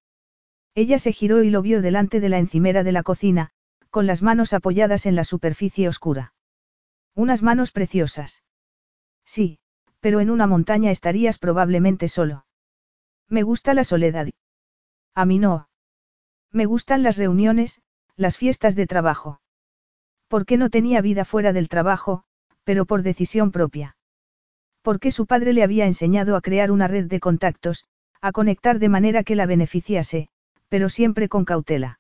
Ella 0.76 1.00
se 1.00 1.14
giró 1.14 1.42
y 1.42 1.50
lo 1.50 1.64
vio 1.64 1.82
delante 1.82 2.20
de 2.20 2.30
la 2.30 2.38
encimera 2.38 2.84
de 2.84 2.92
la 2.92 3.02
cocina, 3.02 3.54
con 3.94 4.08
las 4.08 4.24
manos 4.24 4.54
apoyadas 4.54 5.06
en 5.06 5.16
la 5.16 5.24
superficie 5.24 5.88
oscura. 5.88 6.34
Unas 7.14 7.44
manos 7.44 7.70
preciosas. 7.70 8.42
Sí, 9.24 9.60
pero 10.00 10.20
en 10.20 10.32
una 10.32 10.48
montaña 10.48 10.90
estarías 10.90 11.38
probablemente 11.38 12.08
solo. 12.08 12.48
Me 13.30 13.44
gusta 13.44 13.76
la 13.76 13.84
soledad. 13.84 14.30
A 15.14 15.26
mí 15.26 15.38
no. 15.38 15.70
Me 16.52 16.66
gustan 16.66 17.04
las 17.04 17.18
reuniones, 17.18 17.84
las 18.16 18.36
fiestas 18.36 18.76
de 18.76 18.88
trabajo. 18.88 19.42
Porque 20.28 20.58
no 20.58 20.72
tenía 20.72 21.00
vida 21.02 21.24
fuera 21.24 21.54
del 21.54 21.70
trabajo, 21.70 22.24
pero 22.64 22.86
por 22.86 23.04
decisión 23.04 23.52
propia. 23.52 23.96
Porque 24.82 25.12
su 25.12 25.28
padre 25.28 25.54
le 25.54 25.62
había 25.62 25.86
enseñado 25.86 26.36
a 26.36 26.42
crear 26.42 26.72
una 26.72 26.88
red 26.88 27.06
de 27.06 27.20
contactos, 27.20 27.86
a 28.22 28.32
conectar 28.32 28.80
de 28.80 28.90
manera 28.90 29.24
que 29.24 29.36
la 29.36 29.46
beneficiase, 29.46 30.30
pero 30.68 30.90
siempre 30.90 31.30
con 31.30 31.46
cautela. 31.46 32.00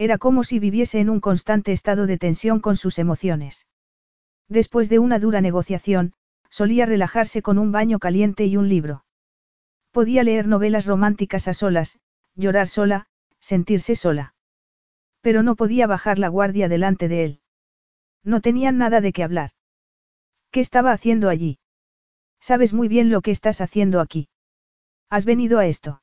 Era 0.00 0.16
como 0.16 0.44
si 0.44 0.58
viviese 0.58 0.98
en 1.00 1.10
un 1.10 1.20
constante 1.20 1.72
estado 1.72 2.06
de 2.06 2.16
tensión 2.16 2.60
con 2.60 2.78
sus 2.78 2.98
emociones. 2.98 3.66
Después 4.48 4.88
de 4.88 4.98
una 4.98 5.18
dura 5.18 5.42
negociación, 5.42 6.14
solía 6.48 6.86
relajarse 6.86 7.42
con 7.42 7.58
un 7.58 7.70
baño 7.70 7.98
caliente 7.98 8.46
y 8.46 8.56
un 8.56 8.66
libro. 8.66 9.04
Podía 9.90 10.22
leer 10.22 10.46
novelas 10.46 10.86
románticas 10.86 11.48
a 11.48 11.52
solas, 11.52 11.98
llorar 12.34 12.66
sola, 12.66 13.08
sentirse 13.40 13.94
sola. 13.94 14.34
Pero 15.20 15.42
no 15.42 15.54
podía 15.54 15.86
bajar 15.86 16.18
la 16.18 16.28
guardia 16.28 16.70
delante 16.70 17.06
de 17.08 17.24
él. 17.26 17.40
No 18.24 18.40
tenían 18.40 18.78
nada 18.78 19.02
de 19.02 19.12
qué 19.12 19.22
hablar. 19.22 19.50
¿Qué 20.50 20.60
estaba 20.60 20.92
haciendo 20.92 21.28
allí? 21.28 21.58
Sabes 22.40 22.72
muy 22.72 22.88
bien 22.88 23.10
lo 23.10 23.20
que 23.20 23.32
estás 23.32 23.60
haciendo 23.60 24.00
aquí. 24.00 24.30
Has 25.10 25.26
venido 25.26 25.58
a 25.58 25.66
esto. 25.66 26.00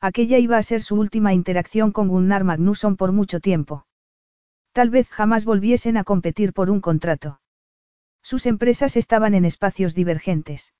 Aquella 0.00 0.38
iba 0.38 0.58
a 0.58 0.62
ser 0.62 0.82
su 0.82 0.96
última 0.96 1.32
interacción 1.32 1.90
con 1.92 2.08
Gunnar 2.08 2.44
Magnusson 2.44 2.96
por 2.96 3.12
mucho 3.12 3.40
tiempo. 3.40 3.86
Tal 4.72 4.90
vez 4.90 5.08
jamás 5.08 5.44
volviesen 5.44 5.96
a 5.96 6.04
competir 6.04 6.52
por 6.52 6.70
un 6.70 6.80
contrato. 6.80 7.40
Sus 8.22 8.46
empresas 8.46 8.96
estaban 8.96 9.34
en 9.34 9.44
espacios 9.44 9.94
divergentes. 9.94 10.74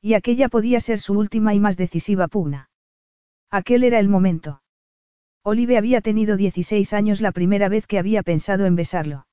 Y 0.00 0.14
aquella 0.14 0.48
podía 0.48 0.80
ser 0.80 0.98
su 0.98 1.14
última 1.14 1.54
y 1.54 1.60
más 1.60 1.76
decisiva 1.76 2.26
pugna. 2.26 2.70
Aquel 3.50 3.84
era 3.84 4.00
el 4.00 4.08
momento. 4.08 4.62
Olive 5.44 5.76
había 5.76 6.00
tenido 6.00 6.36
16 6.36 6.92
años 6.92 7.20
la 7.20 7.30
primera 7.30 7.68
vez 7.68 7.86
que 7.86 7.98
había 7.98 8.22
pensado 8.22 8.66
en 8.66 8.74
besarlo. 8.74 9.26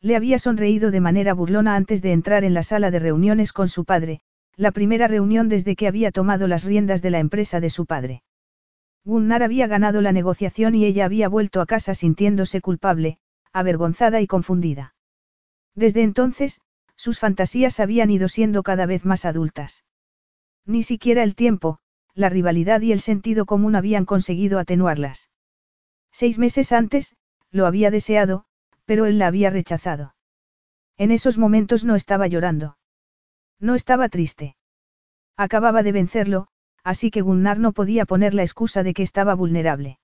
Le 0.00 0.16
había 0.16 0.38
sonreído 0.38 0.90
de 0.90 1.00
manera 1.00 1.34
burlona 1.34 1.76
antes 1.76 2.02
de 2.02 2.12
entrar 2.12 2.44
en 2.44 2.54
la 2.54 2.62
sala 2.62 2.90
de 2.90 2.98
reuniones 2.98 3.52
con 3.52 3.68
su 3.68 3.84
padre, 3.84 4.20
la 4.56 4.72
primera 4.72 5.08
reunión 5.08 5.48
desde 5.48 5.76
que 5.76 5.88
había 5.88 6.12
tomado 6.12 6.46
las 6.46 6.64
riendas 6.64 7.02
de 7.02 7.10
la 7.10 7.18
empresa 7.18 7.60
de 7.60 7.70
su 7.70 7.86
padre. 7.86 8.22
Gunnar 9.04 9.42
había 9.42 9.66
ganado 9.66 10.00
la 10.00 10.12
negociación 10.12 10.74
y 10.74 10.84
ella 10.84 11.04
había 11.04 11.28
vuelto 11.28 11.60
a 11.60 11.66
casa 11.66 11.94
sintiéndose 11.94 12.60
culpable, 12.60 13.18
avergonzada 13.52 14.20
y 14.20 14.26
confundida. 14.26 14.94
Desde 15.74 16.02
entonces, 16.02 16.60
sus 16.96 17.18
fantasías 17.18 17.80
habían 17.80 18.10
ido 18.10 18.28
siendo 18.28 18.62
cada 18.62 18.86
vez 18.86 19.04
más 19.04 19.24
adultas. 19.24 19.84
Ni 20.64 20.82
siquiera 20.82 21.22
el 21.22 21.34
tiempo, 21.34 21.78
la 22.14 22.28
rivalidad 22.28 22.80
y 22.80 22.92
el 22.92 23.00
sentido 23.00 23.44
común 23.44 23.76
habían 23.76 24.04
conseguido 24.04 24.58
atenuarlas. 24.58 25.30
Seis 26.12 26.38
meses 26.38 26.72
antes, 26.72 27.16
lo 27.50 27.66
había 27.66 27.90
deseado, 27.90 28.44
pero 28.84 29.06
él 29.06 29.18
la 29.18 29.26
había 29.26 29.50
rechazado. 29.50 30.14
En 30.96 31.10
esos 31.10 31.38
momentos 31.38 31.84
no 31.84 31.96
estaba 31.96 32.28
llorando. 32.28 32.76
No 33.64 33.74
estaba 33.74 34.10
triste. 34.10 34.56
Acababa 35.38 35.82
de 35.82 35.92
vencerlo, 35.92 36.48
así 36.82 37.10
que 37.10 37.22
Gunnar 37.22 37.58
no 37.58 37.72
podía 37.72 38.04
poner 38.04 38.34
la 38.34 38.42
excusa 38.42 38.82
de 38.82 38.92
que 38.92 39.02
estaba 39.02 39.34
vulnerable. 39.34 39.98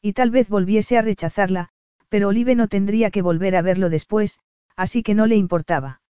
Y 0.00 0.12
tal 0.12 0.30
vez 0.30 0.48
volviese 0.48 0.96
a 0.96 1.02
rechazarla, 1.02 1.70
pero 2.08 2.28
Olive 2.28 2.54
no 2.54 2.68
tendría 2.68 3.10
que 3.10 3.22
volver 3.22 3.56
a 3.56 3.62
verlo 3.62 3.90
después, 3.90 4.38
así 4.76 5.02
que 5.02 5.16
no 5.16 5.26
le 5.26 5.34
importaba. 5.34 6.00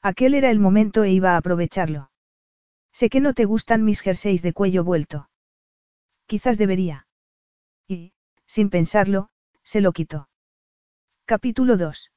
Aquel 0.00 0.34
era 0.34 0.50
el 0.50 0.60
momento 0.60 1.02
e 1.02 1.10
iba 1.10 1.32
a 1.32 1.38
aprovecharlo. 1.38 2.12
Sé 2.92 3.10
que 3.10 3.20
no 3.20 3.34
te 3.34 3.44
gustan 3.44 3.84
mis 3.84 4.00
jerseys 4.00 4.42
de 4.42 4.52
cuello 4.52 4.84
vuelto. 4.84 5.28
Quizás 6.26 6.56
debería. 6.56 7.08
Y, 7.88 8.12
sin 8.46 8.70
pensarlo, 8.70 9.28
se 9.64 9.80
lo 9.80 9.90
quitó. 9.90 10.28
Capítulo 11.24 11.76
2. 11.76 12.12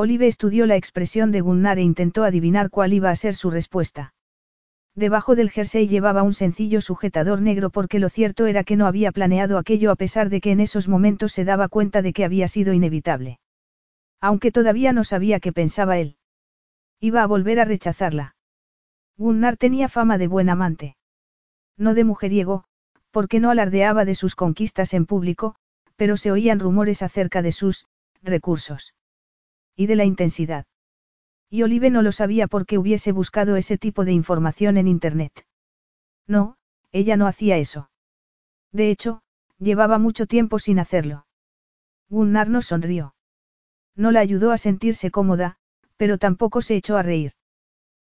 Olive 0.00 0.28
estudió 0.28 0.64
la 0.66 0.76
expresión 0.76 1.32
de 1.32 1.40
Gunnar 1.40 1.80
e 1.80 1.82
intentó 1.82 2.22
adivinar 2.22 2.70
cuál 2.70 2.92
iba 2.92 3.10
a 3.10 3.16
ser 3.16 3.34
su 3.34 3.50
respuesta. 3.50 4.14
Debajo 4.94 5.34
del 5.34 5.50
jersey 5.50 5.88
llevaba 5.88 6.22
un 6.22 6.34
sencillo 6.34 6.80
sujetador 6.80 7.40
negro 7.40 7.70
porque 7.70 7.98
lo 7.98 8.08
cierto 8.08 8.46
era 8.46 8.62
que 8.62 8.76
no 8.76 8.86
había 8.86 9.10
planeado 9.10 9.58
aquello 9.58 9.90
a 9.90 9.96
pesar 9.96 10.30
de 10.30 10.40
que 10.40 10.52
en 10.52 10.60
esos 10.60 10.86
momentos 10.86 11.32
se 11.32 11.44
daba 11.44 11.66
cuenta 11.66 12.00
de 12.00 12.12
que 12.12 12.24
había 12.24 12.46
sido 12.46 12.74
inevitable. 12.74 13.40
Aunque 14.20 14.52
todavía 14.52 14.92
no 14.92 15.02
sabía 15.02 15.40
qué 15.40 15.52
pensaba 15.52 15.98
él. 15.98 16.14
Iba 17.00 17.24
a 17.24 17.26
volver 17.26 17.58
a 17.58 17.64
rechazarla. 17.64 18.36
Gunnar 19.16 19.56
tenía 19.56 19.88
fama 19.88 20.16
de 20.16 20.28
buen 20.28 20.48
amante. 20.48 20.96
No 21.76 21.94
de 21.94 22.04
mujeriego, 22.04 22.66
porque 23.10 23.40
no 23.40 23.50
alardeaba 23.50 24.04
de 24.04 24.14
sus 24.14 24.36
conquistas 24.36 24.94
en 24.94 25.06
público, 25.06 25.56
pero 25.96 26.16
se 26.16 26.30
oían 26.30 26.60
rumores 26.60 27.02
acerca 27.02 27.42
de 27.42 27.50
sus 27.50 27.88
recursos. 28.22 28.94
Y 29.78 29.86
de 29.86 29.94
la 29.94 30.04
intensidad. 30.04 30.66
Y 31.48 31.62
Olive 31.62 31.90
no 31.90 32.02
lo 32.02 32.10
sabía 32.10 32.48
porque 32.48 32.78
hubiese 32.78 33.12
buscado 33.12 33.54
ese 33.54 33.78
tipo 33.78 34.04
de 34.04 34.12
información 34.12 34.76
en 34.76 34.88
Internet. 34.88 35.46
No, 36.26 36.56
ella 36.90 37.16
no 37.16 37.28
hacía 37.28 37.58
eso. 37.58 37.88
De 38.72 38.90
hecho, 38.90 39.22
llevaba 39.60 39.98
mucho 39.98 40.26
tiempo 40.26 40.58
sin 40.58 40.80
hacerlo. 40.80 41.26
Gunnar 42.08 42.48
no 42.48 42.60
sonrió. 42.60 43.14
No 43.94 44.10
la 44.10 44.18
ayudó 44.18 44.50
a 44.50 44.58
sentirse 44.58 45.12
cómoda, 45.12 45.58
pero 45.96 46.18
tampoco 46.18 46.60
se 46.60 46.74
echó 46.74 46.96
a 46.96 47.04
reír. 47.04 47.34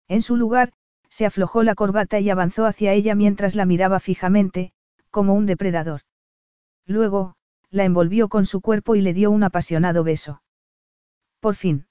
En 0.07 0.23
su 0.23 0.37
lugar, 0.37 0.73
se 1.07 1.27
aflojó 1.27 1.61
la 1.61 1.75
corbata 1.75 2.19
y 2.19 2.31
avanzó 2.31 2.65
hacia 2.65 2.93
ella 2.93 3.13
mientras 3.13 3.53
la 3.53 3.67
miraba 3.67 3.99
fijamente, 3.99 4.73
como 5.11 5.35
un 5.35 5.45
depredador. 5.45 6.01
Luego, 6.87 7.35
la 7.69 7.83
envolvió 7.83 8.27
con 8.27 8.47
su 8.47 8.59
cuerpo 8.59 8.95
y 8.95 9.01
le 9.01 9.13
dio 9.13 9.29
un 9.29 9.43
apasionado 9.43 10.03
beso. 10.03 10.41
Por 11.39 11.55
fin. 11.55 11.87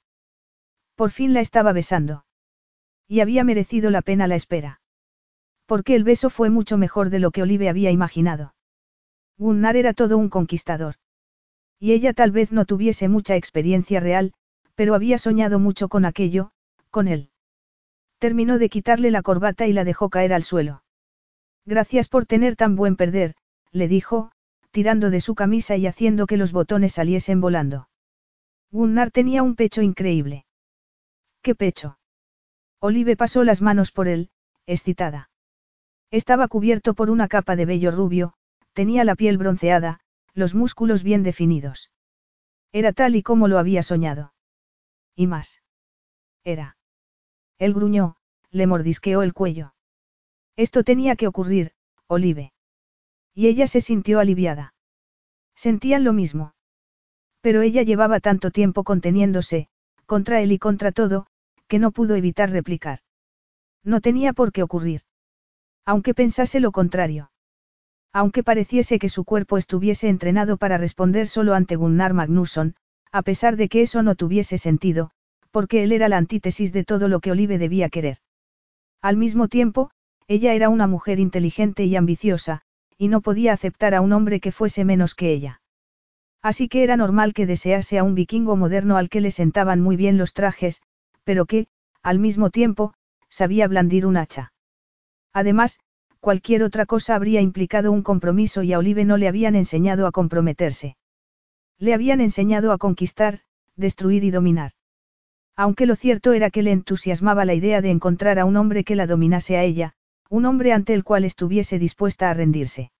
Por 0.95 1.11
fin 1.11 1.33
la 1.33 1.41
estaba 1.41 1.73
besando. 1.73 2.25
Y 3.07 3.21
había 3.21 3.45
merecido 3.45 3.91
la 3.91 4.03
pena 4.03 4.27
la 4.27 4.35
espera. 4.35 4.81
Porque 5.67 5.95
el 5.95 6.05
beso 6.05 6.31
fue 6.31 6.51
mucho 6.51 6.77
mejor 6.77 7.11
de 7.11 7.19
lo 7.19 7.31
que 7.31 7.43
Olive 7.43 7.69
había 7.69 7.91
imaginado. 7.91 8.55
Gunnar 9.39 9.77
era 9.77 9.95
todo 9.95 10.19
un 10.19 10.29
conquistador. 10.29 10.97
Y 11.79 11.93
ella 11.93 12.13
tal 12.13 12.33
vez 12.33 12.53
no 12.53 12.65
tuviese 12.65 13.09
mucha 13.09 13.37
experiencia 13.37 14.01
real, 14.01 14.33
pero 14.75 14.95
había 14.95 15.19
soñado 15.19 15.59
mucho 15.59 15.89
con 15.89 16.05
aquello, 16.05 16.51
con 16.91 17.09
él. 17.09 17.31
Terminó 18.19 18.59
de 18.59 18.69
quitarle 18.69 19.11
la 19.11 19.23
corbata 19.23 19.67
y 19.67 19.73
la 19.73 19.85
dejó 19.85 20.11
caer 20.11 20.33
al 20.33 20.43
suelo. 20.43 20.83
Gracias 21.65 22.09
por 22.09 22.27
tener 22.27 22.57
tan 22.57 22.75
buen 22.75 22.97
perder, 22.97 23.35
le 23.71 23.87
dijo, 23.89 24.33
tirando 24.71 25.11
de 25.11 25.21
su 25.21 25.35
camisa 25.35 25.77
y 25.77 25.87
haciendo 25.87 26.27
que 26.27 26.37
los 26.37 26.51
botones 26.53 26.95
saliesen 26.95 27.41
volando. 27.41 27.89
Gunnar 28.71 29.11
tenía 29.11 29.43
un 29.43 29.57
pecho 29.57 29.83
increíble. 29.83 30.45
¿Qué 31.43 31.55
pecho? 31.55 31.99
Olive 32.81 33.17
pasó 33.17 33.43
las 33.45 33.63
manos 33.63 33.93
por 33.93 34.09
él, 34.09 34.31
excitada. 34.67 35.31
Estaba 36.11 36.49
cubierto 36.49 36.95
por 36.95 37.11
una 37.11 37.29
capa 37.29 37.57
de 37.57 37.67
vello 37.67 37.91
rubio, 37.91 38.35
tenía 38.73 39.05
la 39.05 39.15
piel 39.15 39.39
bronceada, 39.39 40.01
los 40.35 40.55
músculos 40.55 41.03
bien 41.03 41.23
definidos. 41.23 41.91
Era 42.73 42.93
tal 42.93 43.17
y 43.17 43.23
como 43.23 43.49
lo 43.49 43.59
había 43.59 43.83
soñado. 43.83 44.35
Y 45.17 45.27
más. 45.27 45.63
Era. 46.45 46.77
Él 47.59 47.75
gruñó, 47.75 48.17
le 48.51 48.67
mordisqueó 48.67 49.23
el 49.23 49.33
cuello. 49.33 49.75
Esto 50.57 50.85
tenía 50.85 51.17
que 51.17 51.27
ocurrir, 51.27 51.73
Olive. 52.07 52.53
Y 53.35 53.49
ella 53.49 53.67
se 53.67 53.81
sintió 53.81 54.21
aliviada. 54.21 54.75
Sentían 55.55 56.05
lo 56.05 56.13
mismo. 56.13 56.55
Pero 57.40 57.62
ella 57.62 57.83
llevaba 57.83 58.20
tanto 58.20 58.51
tiempo 58.51 58.85
conteniéndose, 58.85 59.68
contra 60.07 60.40
él 60.40 60.53
y 60.53 60.59
contra 60.59 60.92
todo, 60.92 61.27
que 61.68 61.79
no 61.79 61.92
pudo 61.92 62.14
evitar 62.14 62.51
replicar. 62.51 63.01
No 63.85 64.01
tenía 64.01 64.33
por 64.33 64.53
qué 64.53 64.62
ocurrir. 64.62 65.03
Aunque 65.85 66.14
pensase 66.14 66.61
lo 66.61 66.72
contrario. 66.72 67.31
Aunque 68.12 68.42
pareciese 68.42 68.98
que 68.98 69.09
su 69.09 69.24
cuerpo 69.24 69.59
estuviese 69.59 70.09
entrenado 70.09 70.57
para 70.57 70.79
responder 70.79 71.29
solo 71.29 71.55
ante 71.55 71.77
Gunnar 71.77 72.14
Magnusson, 72.14 72.74
a 73.12 73.22
pesar 73.22 73.57
de 73.57 73.68
que 73.68 73.83
eso 73.83 74.03
no 74.03 74.14
tuviese 74.14 74.59
sentido, 74.59 75.11
porque 75.51 75.83
él 75.83 75.92
era 75.92 76.09
la 76.09 76.16
antítesis 76.16 76.72
de 76.72 76.85
todo 76.85 77.09
lo 77.09 77.20
que 77.20 77.31
Olive 77.31 77.59
debía 77.59 77.88
querer. 77.88 78.18
Al 79.01 79.16
mismo 79.16 79.48
tiempo, 79.48 79.90
ella 80.27 80.53
era 80.55 80.68
una 80.68 80.87
mujer 80.87 81.20
inteligente 81.20 81.85
y 81.85 81.96
ambiciosa, 81.96 82.62
y 82.98 83.09
no 83.09 83.20
podía 83.20 83.53
aceptar 83.53 83.94
a 83.94 84.01
un 84.01 84.12
hombre 84.12 84.40
que 84.40 84.53
fuese 84.53 84.85
menos 84.85 85.14
que 85.14 85.31
ella. 85.31 85.62
Así 86.42 86.68
que 86.68 86.83
era 86.83 86.96
normal 86.96 87.35
que 87.35 87.46
desease 87.46 87.98
a 87.98 88.05
un 88.05 88.14
vikingo 88.14 88.57
moderno 88.57 88.96
al 88.96 89.09
que 89.09 89.20
le 89.20 89.31
sentaban 89.31 89.81
muy 89.81 89.96
bien 89.96 90.18
los 90.18 90.33
trajes, 90.33 90.83
pero 91.24 91.46
que, 91.46 91.66
al 92.03 92.18
mismo 92.18 92.51
tiempo, 92.51 92.94
sabía 93.29 93.68
blandir 93.68 94.07
un 94.07 94.16
hacha. 94.16 94.53
Además, 95.33 95.81
cualquier 96.20 96.62
otra 96.62 96.87
cosa 96.87 97.14
habría 97.14 97.40
implicado 97.40 97.92
un 97.92 98.03
compromiso 98.03 98.62
y 98.62 98.72
a 98.72 98.79
Olive 98.79 99.05
no 99.05 99.16
le 99.16 99.29
habían 99.29 99.57
enseñado 99.57 100.07
a 100.07 100.12
comprometerse. 100.12 100.96
Le 101.79 101.94
habían 101.94 102.20
enseñado 102.20 102.72
a 102.72 102.79
conquistar, 102.79 103.40
destruir 103.77 104.24
y 104.24 104.31
dominar. 104.31 104.72
Aunque 105.57 105.87
lo 105.87 105.96
cierto 105.96 106.33
era 106.33 106.51
que 106.51 106.62
le 106.62 106.72
entusiasmaba 106.72 107.44
la 107.44 107.55
idea 107.55 107.81
de 107.81 107.90
encontrar 107.90 108.38
a 108.38 108.44
un 108.44 108.57
hombre 108.57 108.85
que 108.85 108.96
la 108.96 109.07
dominase 109.07 109.57
a 109.57 109.64
ella, 109.64 109.94
un 110.31 110.44
hombre 110.44 110.72
ante 110.72 110.94
el 110.94 111.05
cual 111.05 111.24
estuviese 111.24 111.79
dispuesta 111.79 112.31
a 112.31 112.35
rendirse. 112.35 112.90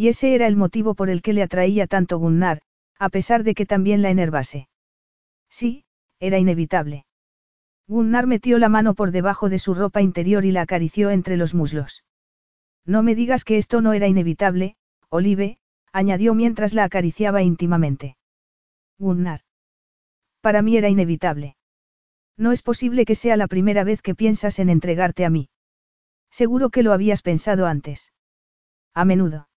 Y 0.00 0.08
ese 0.08 0.34
era 0.34 0.46
el 0.46 0.56
motivo 0.56 0.94
por 0.94 1.10
el 1.10 1.20
que 1.20 1.34
le 1.34 1.42
atraía 1.42 1.86
tanto 1.86 2.16
Gunnar, 2.16 2.62
a 2.98 3.10
pesar 3.10 3.44
de 3.44 3.54
que 3.54 3.66
también 3.66 4.00
la 4.00 4.08
enervase. 4.08 4.66
Sí, 5.50 5.84
era 6.18 6.38
inevitable. 6.38 7.04
Gunnar 7.86 8.26
metió 8.26 8.58
la 8.58 8.70
mano 8.70 8.94
por 8.94 9.10
debajo 9.10 9.50
de 9.50 9.58
su 9.58 9.74
ropa 9.74 10.00
interior 10.00 10.46
y 10.46 10.52
la 10.52 10.62
acarició 10.62 11.10
entre 11.10 11.36
los 11.36 11.52
muslos. 11.52 12.02
No 12.86 13.02
me 13.02 13.14
digas 13.14 13.44
que 13.44 13.58
esto 13.58 13.82
no 13.82 13.92
era 13.92 14.08
inevitable, 14.08 14.74
Olive, 15.10 15.58
añadió 15.92 16.32
mientras 16.32 16.72
la 16.72 16.84
acariciaba 16.84 17.42
íntimamente. 17.42 18.16
Gunnar. 18.98 19.42
Para 20.40 20.62
mí 20.62 20.78
era 20.78 20.88
inevitable. 20.88 21.58
No 22.38 22.52
es 22.52 22.62
posible 22.62 23.04
que 23.04 23.16
sea 23.16 23.36
la 23.36 23.48
primera 23.48 23.84
vez 23.84 24.00
que 24.00 24.14
piensas 24.14 24.60
en 24.60 24.70
entregarte 24.70 25.26
a 25.26 25.28
mí. 25.28 25.50
Seguro 26.30 26.70
que 26.70 26.82
lo 26.82 26.94
habías 26.94 27.20
pensado 27.20 27.66
antes. 27.66 28.14
A 28.94 29.04
menudo. 29.04 29.49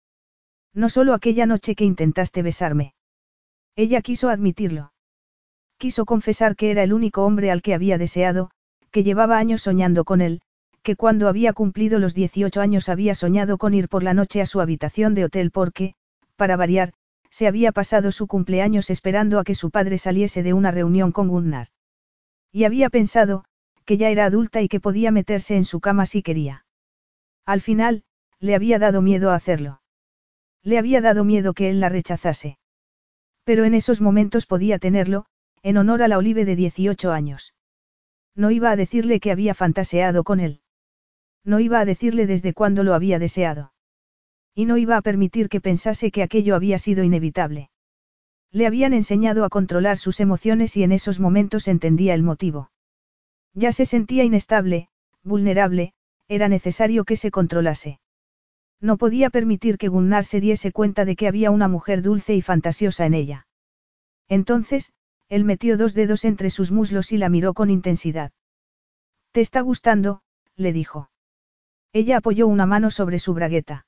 No 0.73 0.89
solo 0.89 1.13
aquella 1.13 1.45
noche 1.45 1.75
que 1.75 1.85
intentaste 1.85 2.41
besarme. 2.41 2.93
Ella 3.75 4.01
quiso 4.01 4.29
admitirlo. 4.29 4.93
Quiso 5.77 6.05
confesar 6.05 6.55
que 6.55 6.71
era 6.71 6.83
el 6.83 6.93
único 6.93 7.25
hombre 7.25 7.51
al 7.51 7.61
que 7.61 7.73
había 7.73 7.97
deseado, 7.97 8.49
que 8.91 9.03
llevaba 9.03 9.37
años 9.37 9.61
soñando 9.61 10.03
con 10.03 10.21
él, 10.21 10.41
que 10.81 10.95
cuando 10.95 11.27
había 11.27 11.53
cumplido 11.53 11.99
los 11.99 12.13
18 12.13 12.59
años 12.61 12.89
había 12.89 13.15
soñado 13.15 13.57
con 13.57 13.73
ir 13.73 13.87
por 13.89 14.03
la 14.03 14.13
noche 14.13 14.41
a 14.41 14.45
su 14.45 14.61
habitación 14.61 15.15
de 15.15 15.25
hotel 15.25 15.51
porque, 15.51 15.95
para 16.35 16.55
variar, 16.55 16.93
se 17.29 17.47
había 17.47 17.71
pasado 17.71 18.11
su 18.11 18.27
cumpleaños 18.27 18.89
esperando 18.89 19.39
a 19.39 19.43
que 19.43 19.55
su 19.55 19.71
padre 19.71 19.97
saliese 19.97 20.43
de 20.43 20.53
una 20.53 20.71
reunión 20.71 21.11
con 21.11 21.27
Gunnar. 21.27 21.67
Y 22.51 22.65
había 22.65 22.89
pensado, 22.89 23.45
que 23.85 23.97
ya 23.97 24.09
era 24.09 24.25
adulta 24.25 24.61
y 24.61 24.67
que 24.67 24.79
podía 24.79 25.11
meterse 25.11 25.55
en 25.55 25.65
su 25.65 25.79
cama 25.79 26.05
si 26.05 26.21
quería. 26.21 26.65
Al 27.45 27.61
final, 27.61 28.03
le 28.39 28.55
había 28.55 28.79
dado 28.79 29.01
miedo 29.01 29.31
a 29.31 29.35
hacerlo. 29.35 29.82
Le 30.63 30.77
había 30.77 31.01
dado 31.01 31.23
miedo 31.23 31.53
que 31.53 31.69
él 31.69 31.79
la 31.79 31.89
rechazase. 31.89 32.57
Pero 33.43 33.65
en 33.65 33.73
esos 33.73 33.99
momentos 33.99 34.45
podía 34.45 34.79
tenerlo, 34.79 35.25
en 35.61 35.77
honor 35.77 36.01
a 36.01 36.07
la 36.07 36.17
Olive 36.17 36.45
de 36.45 36.55
18 36.55 37.11
años. 37.11 37.53
No 38.35 38.49
iba 38.51 38.71
a 38.71 38.75
decirle 38.75 39.19
que 39.19 39.31
había 39.31 39.53
fantaseado 39.53 40.23
con 40.23 40.39
él. 40.39 40.61
No 41.43 41.59
iba 41.59 41.79
a 41.79 41.85
decirle 41.85 42.25
desde 42.25 42.53
cuándo 42.53 42.83
lo 42.83 42.93
había 42.93 43.19
deseado. 43.19 43.73
Y 44.55 44.65
no 44.65 44.77
iba 44.77 44.97
a 44.97 45.01
permitir 45.01 45.49
que 45.49 45.61
pensase 45.61 46.11
que 46.11 46.23
aquello 46.23 46.55
había 46.55 46.77
sido 46.77 47.03
inevitable. 47.03 47.69
Le 48.51 48.67
habían 48.67 48.93
enseñado 48.93 49.45
a 49.45 49.49
controlar 49.49 49.97
sus 49.97 50.19
emociones 50.19 50.77
y 50.77 50.83
en 50.83 50.91
esos 50.91 51.19
momentos 51.19 51.67
entendía 51.67 52.13
el 52.13 52.23
motivo. 52.23 52.71
Ya 53.53 53.71
se 53.71 53.85
sentía 53.85 54.23
inestable, 54.23 54.89
vulnerable, 55.23 55.93
era 56.27 56.47
necesario 56.47 57.03
que 57.03 57.17
se 57.17 57.31
controlase. 57.31 57.99
No 58.81 58.97
podía 58.97 59.29
permitir 59.29 59.77
que 59.77 59.87
Gunnar 59.87 60.25
se 60.25 60.41
diese 60.41 60.71
cuenta 60.71 61.05
de 61.05 61.15
que 61.15 61.27
había 61.27 61.51
una 61.51 61.67
mujer 61.67 62.01
dulce 62.01 62.35
y 62.35 62.41
fantasiosa 62.41 63.05
en 63.05 63.13
ella. 63.13 63.47
Entonces, 64.27 64.91
él 65.29 65.45
metió 65.45 65.77
dos 65.77 65.93
dedos 65.93 66.25
entre 66.25 66.49
sus 66.49 66.71
muslos 66.71 67.11
y 67.11 67.17
la 67.17 67.29
miró 67.29 67.53
con 67.53 67.69
intensidad. 67.69 68.31
¿Te 69.31 69.41
está 69.41 69.61
gustando? 69.61 70.21
le 70.55 70.73
dijo. 70.73 71.09
Ella 71.91 72.17
apoyó 72.17 72.47
una 72.47 72.65
mano 72.65 72.91
sobre 72.91 73.19
su 73.19 73.33
bragueta. 73.33 73.85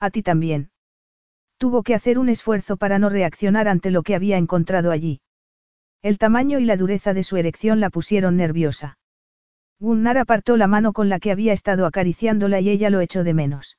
A 0.00 0.10
ti 0.10 0.22
también. 0.22 0.70
Tuvo 1.58 1.82
que 1.82 1.94
hacer 1.94 2.18
un 2.18 2.28
esfuerzo 2.28 2.76
para 2.76 2.98
no 2.98 3.08
reaccionar 3.08 3.68
ante 3.68 3.90
lo 3.90 4.02
que 4.02 4.14
había 4.14 4.36
encontrado 4.36 4.90
allí. 4.90 5.20
El 6.02 6.18
tamaño 6.18 6.58
y 6.58 6.64
la 6.64 6.76
dureza 6.76 7.14
de 7.14 7.22
su 7.22 7.36
erección 7.36 7.80
la 7.80 7.90
pusieron 7.90 8.36
nerviosa. 8.36 8.98
Gunnar 9.78 10.18
apartó 10.18 10.56
la 10.56 10.66
mano 10.66 10.92
con 10.92 11.08
la 11.08 11.18
que 11.18 11.32
había 11.32 11.52
estado 11.52 11.86
acariciándola 11.86 12.60
y 12.60 12.70
ella 12.70 12.90
lo 12.90 13.00
echó 13.00 13.24
de 13.24 13.34
menos. 13.34 13.76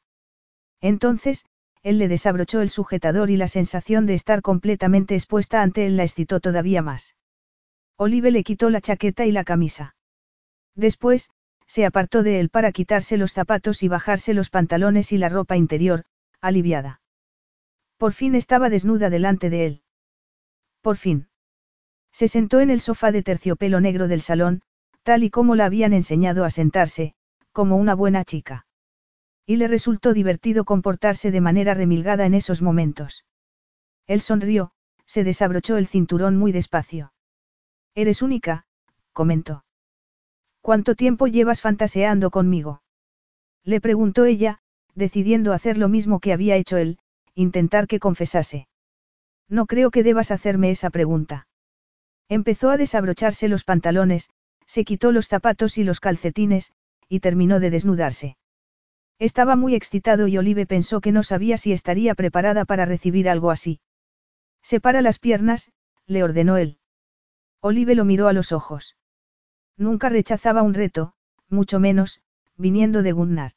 Entonces, 0.82 1.46
él 1.84 1.98
le 1.98 2.08
desabrochó 2.08 2.62
el 2.62 2.70
sujetador 2.70 3.30
y 3.30 3.38
la 3.38 3.48
sensación 3.48 4.06
de 4.06 4.14
estar 4.14 4.42
completamente 4.42 5.16
expuesta 5.16 5.62
ante 5.62 5.86
él 5.86 5.98
la 5.98 6.04
excitó 6.04 6.40
todavía 6.40 6.82
más. 6.82 7.16
Olive 7.98 8.32
le 8.32 8.44
quitó 8.44 8.70
la 8.70 8.82
chaqueta 8.82 9.26
y 9.26 9.32
la 9.32 9.44
camisa. 9.44 9.96
Después, 10.76 11.32
se 11.66 11.86
apartó 11.86 12.24
de 12.24 12.40
él 12.40 12.50
para 12.50 12.72
quitarse 12.72 13.18
los 13.18 13.34
zapatos 13.34 13.82
y 13.84 13.88
bajarse 13.88 14.34
los 14.34 14.50
pantalones 14.50 15.12
y 15.12 15.18
la 15.18 15.30
ropa 15.30 15.58
interior, 15.58 16.06
aliviada. 16.42 17.02
Por 17.98 18.14
fin 18.14 18.36
estaba 18.36 18.70
desnuda 18.70 19.10
delante 19.10 19.50
de 19.50 19.66
él. 19.66 19.82
Por 20.82 20.98
fin. 20.98 21.30
Se 22.12 22.28
sentó 22.28 22.60
en 22.60 22.70
el 22.70 22.80
sofá 22.80 23.12
de 23.12 23.24
terciopelo 23.24 23.82
negro 23.82 24.08
del 24.08 24.22
salón, 24.22 24.62
tal 25.04 25.24
y 25.24 25.30
como 25.30 25.56
la 25.56 25.66
habían 25.66 25.94
enseñado 25.94 26.46
a 26.46 26.50
sentarse, 26.52 27.16
como 27.52 27.78
una 27.78 27.96
buena 27.96 28.24
chica. 28.24 28.67
Y 29.50 29.56
le 29.56 29.70
resultó 29.70 30.14
divertido 30.14 30.66
comportarse 30.66 31.32
de 31.32 31.42
manera 31.42 31.74
remilgada 31.74 32.26
en 32.26 32.34
esos 32.34 32.62
momentos. 32.62 33.26
Él 34.06 34.20
sonrió, 34.20 34.72
se 35.06 35.24
desabrochó 35.24 35.78
el 35.78 35.88
cinturón 35.88 36.36
muy 36.38 36.52
despacio. 36.52 37.14
Eres 37.96 38.22
única, 38.22 38.66
comentó. 39.14 39.64
¿Cuánto 40.60 40.96
tiempo 40.96 41.28
llevas 41.28 41.62
fantaseando 41.62 42.30
conmigo? 42.30 42.82
Le 43.64 43.80
preguntó 43.80 44.26
ella, 44.26 44.60
decidiendo 44.96 45.54
hacer 45.54 45.78
lo 45.78 45.88
mismo 45.88 46.20
que 46.20 46.34
había 46.34 46.58
hecho 46.58 46.76
él, 46.76 47.00
intentar 47.34 47.88
que 47.88 48.00
confesase. 48.00 48.68
No 49.48 49.66
creo 49.66 49.92
que 49.92 50.04
debas 50.04 50.32
hacerme 50.32 50.72
esa 50.72 50.90
pregunta. 50.90 51.48
Empezó 52.28 52.70
a 52.70 52.76
desabrocharse 52.76 53.48
los 53.48 53.64
pantalones, 53.64 54.30
se 54.66 54.84
quitó 54.84 55.14
los 55.14 55.30
zapatos 55.30 55.78
y 55.78 55.86
los 55.86 56.02
calcetines, 56.02 56.74
y 57.08 57.22
terminó 57.22 57.62
de 57.62 57.70
desnudarse. 57.70 58.36
Estaba 59.20 59.56
muy 59.56 59.74
excitado 59.74 60.28
y 60.28 60.38
Olive 60.38 60.66
pensó 60.66 61.02
que 61.02 61.12
no 61.12 61.24
sabía 61.24 61.58
si 61.58 61.74
estaría 61.74 62.14
preparada 62.14 62.66
para 62.66 62.86
recibir 62.86 63.30
algo 63.30 63.50
así. 63.50 63.80
Separa 64.62 65.02
las 65.02 65.18
piernas, 65.18 65.72
le 66.06 66.24
ordenó 66.24 66.58
él. 66.58 66.78
Olive 67.62 67.96
lo 67.96 68.06
miró 68.06 68.28
a 68.28 68.34
los 68.34 68.52
ojos. 68.52 68.96
Nunca 69.76 70.10
rechazaba 70.10 70.62
un 70.62 70.74
reto, 70.74 71.14
mucho 71.50 71.80
menos, 71.80 72.22
viniendo 72.58 73.02
de 73.02 73.12
Gunnar. 73.12 73.54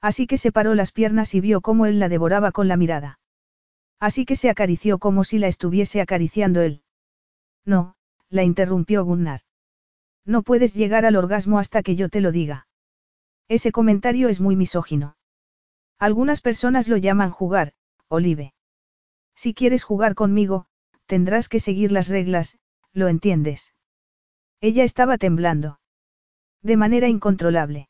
Así 0.00 0.26
que 0.26 0.36
separó 0.36 0.74
las 0.74 0.90
piernas 0.90 1.34
y 1.34 1.40
vio 1.40 1.60
cómo 1.60 1.86
él 1.86 2.00
la 2.00 2.08
devoraba 2.08 2.50
con 2.50 2.66
la 2.66 2.76
mirada. 2.76 3.20
Así 4.00 4.24
que 4.24 4.34
se 4.34 4.50
acarició 4.50 4.98
como 4.98 5.22
si 5.22 5.38
la 5.38 5.46
estuviese 5.46 6.00
acariciando 6.00 6.60
él. 6.60 6.82
No, 7.64 7.94
la 8.28 8.42
interrumpió 8.42 9.04
Gunnar. 9.04 9.42
No 10.24 10.42
puedes 10.42 10.74
llegar 10.74 11.04
al 11.04 11.14
orgasmo 11.14 11.60
hasta 11.60 11.82
que 11.82 11.94
yo 11.94 12.08
te 12.08 12.20
lo 12.20 12.32
diga. 12.32 12.66
Ese 13.48 13.72
comentario 13.72 14.28
es 14.28 14.40
muy 14.40 14.56
misógino. 14.56 15.16
Algunas 15.98 16.40
personas 16.40 16.88
lo 16.88 16.96
llaman 16.96 17.30
jugar, 17.30 17.74
Olive. 18.08 18.54
Si 19.34 19.54
quieres 19.54 19.84
jugar 19.84 20.14
conmigo, 20.14 20.66
tendrás 21.06 21.48
que 21.48 21.60
seguir 21.60 21.92
las 21.92 22.08
reglas, 22.08 22.58
¿lo 22.92 23.08
entiendes? 23.08 23.74
Ella 24.60 24.84
estaba 24.84 25.18
temblando. 25.18 25.80
De 26.62 26.76
manera 26.76 27.08
incontrolable. 27.08 27.88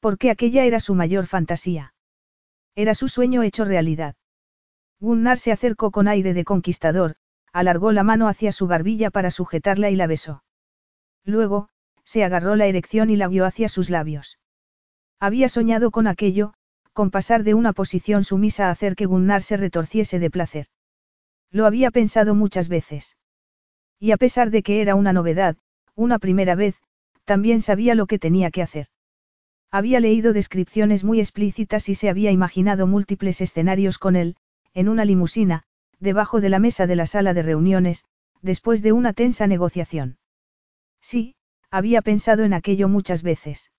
Porque 0.00 0.30
aquella 0.30 0.64
era 0.64 0.80
su 0.80 0.94
mayor 0.94 1.26
fantasía. 1.26 1.94
Era 2.74 2.94
su 2.94 3.08
sueño 3.08 3.42
hecho 3.42 3.64
realidad. 3.64 4.14
Gunnar 5.00 5.38
se 5.38 5.52
acercó 5.52 5.90
con 5.90 6.08
aire 6.08 6.32
de 6.32 6.44
conquistador, 6.44 7.16
alargó 7.52 7.92
la 7.92 8.02
mano 8.02 8.28
hacia 8.28 8.52
su 8.52 8.66
barbilla 8.66 9.10
para 9.10 9.30
sujetarla 9.30 9.90
y 9.90 9.96
la 9.96 10.06
besó. 10.06 10.44
Luego, 11.24 11.68
se 12.04 12.24
agarró 12.24 12.56
la 12.56 12.66
erección 12.66 13.10
y 13.10 13.16
la 13.16 13.28
guió 13.28 13.44
hacia 13.44 13.68
sus 13.68 13.90
labios. 13.90 14.38
Había 15.18 15.48
soñado 15.48 15.90
con 15.90 16.06
aquello, 16.06 16.52
con 16.92 17.10
pasar 17.10 17.42
de 17.42 17.54
una 17.54 17.72
posición 17.72 18.24
sumisa 18.24 18.68
a 18.68 18.70
hacer 18.70 18.96
que 18.96 19.06
Gunnar 19.06 19.42
se 19.42 19.56
retorciese 19.56 20.18
de 20.18 20.30
placer. 20.30 20.66
Lo 21.50 21.66
había 21.66 21.90
pensado 21.90 22.34
muchas 22.34 22.68
veces. 22.68 23.16
Y 23.98 24.10
a 24.12 24.16
pesar 24.16 24.50
de 24.50 24.62
que 24.62 24.82
era 24.82 24.94
una 24.94 25.12
novedad, 25.12 25.56
una 25.94 26.18
primera 26.18 26.54
vez, 26.54 26.76
también 27.24 27.60
sabía 27.60 27.94
lo 27.94 28.06
que 28.06 28.18
tenía 28.18 28.50
que 28.50 28.62
hacer. 28.62 28.88
Había 29.70 30.00
leído 30.00 30.32
descripciones 30.32 31.02
muy 31.02 31.20
explícitas 31.20 31.88
y 31.88 31.94
se 31.94 32.08
había 32.08 32.30
imaginado 32.30 32.86
múltiples 32.86 33.40
escenarios 33.40 33.98
con 33.98 34.16
él, 34.16 34.36
en 34.74 34.88
una 34.88 35.04
limusina, 35.04 35.64
debajo 35.98 36.40
de 36.40 36.50
la 36.50 36.58
mesa 36.58 36.86
de 36.86 36.96
la 36.96 37.06
sala 37.06 37.34
de 37.34 37.42
reuniones, 37.42 38.04
después 38.42 38.82
de 38.82 38.92
una 38.92 39.12
tensa 39.12 39.46
negociación. 39.46 40.18
Sí, 41.00 41.34
había 41.70 42.02
pensado 42.02 42.44
en 42.44 42.54
aquello 42.54 42.88
muchas 42.88 43.22
veces. 43.22 43.70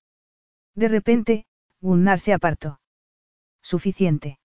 De 0.78 0.88
repente, 0.90 1.48
Gunnar 1.82 2.20
se 2.20 2.34
apartó. 2.34 2.80
Suficiente. 3.64 4.40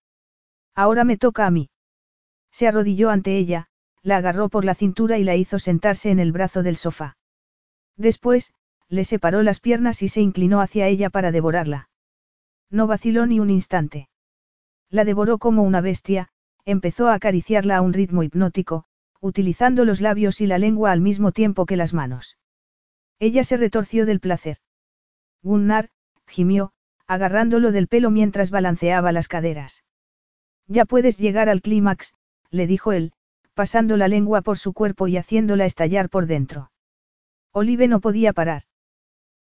Ahora 0.75 1.05
me 1.05 1.19
toca 1.19 1.47
a 1.47 1.51
mí. 1.51 1.69
Se 2.51 2.67
arrodilló 2.67 3.11
ante 3.11 3.37
ella, 3.37 3.69
la 4.03 4.17
agarró 4.17 4.49
por 4.49 4.65
la 4.65 4.75
cintura 4.75 5.19
y 5.19 5.25
la 5.25 5.37
hizo 5.37 5.59
sentarse 5.59 6.11
en 6.11 6.19
el 6.19 6.33
brazo 6.33 6.63
del 6.63 6.77
sofá. 6.77 7.19
Después, 7.99 8.55
le 8.89 9.05
separó 9.05 9.43
las 9.43 9.61
piernas 9.61 10.03
y 10.03 10.09
se 10.09 10.23
inclinó 10.23 10.63
hacia 10.63 10.89
ella 10.89 11.11
para 11.11 11.33
devorarla. 11.33 11.91
No 12.71 12.87
vaciló 12.87 13.27
ni 13.27 13.39
un 13.39 13.51
instante. 13.51 14.09
La 14.89 15.05
devoró 15.05 15.37
como 15.37 15.63
una 15.63 15.83
bestia, 15.83 16.31
empezó 16.65 17.09
a 17.09 17.15
acariciarla 17.15 17.77
a 17.77 17.83
un 17.83 17.93
ritmo 17.93 18.23
hipnótico, 18.23 18.87
utilizando 19.21 19.85
los 19.85 20.01
labios 20.01 20.41
y 20.41 20.47
la 20.47 20.57
lengua 20.57 20.93
al 20.93 21.03
mismo 21.03 21.31
tiempo 21.31 21.67
que 21.67 21.77
las 21.77 21.93
manos. 21.93 22.39
Ella 23.19 23.45
se 23.45 23.59
retorció 23.59 24.07
del 24.07 24.21
placer. 24.21 24.57
Gunnar, 25.43 25.91
gimió, 26.33 26.73
agarrándolo 27.07 27.71
del 27.71 27.87
pelo 27.87 28.11
mientras 28.11 28.51
balanceaba 28.51 29.13
las 29.13 29.29
caderas. 29.29 29.85
Ya 30.67 30.85
puedes 30.87 31.19
llegar 31.19 31.49
al 31.49 31.61
clímax, 31.61 32.15
le 32.51 32.67
dijo 32.67 32.93
él, 32.93 33.13
pasando 33.55 33.97
la 33.97 34.09
lengua 34.09 34.41
por 34.41 34.59
su 34.59 34.73
cuerpo 34.73 35.07
y 35.07 35.17
haciéndola 35.17 35.67
estallar 35.67 36.09
por 36.09 36.27
dentro. 36.27 36.71
Olive 37.53 37.87
no 37.87 38.01
podía 38.01 38.33
parar. 38.33 38.63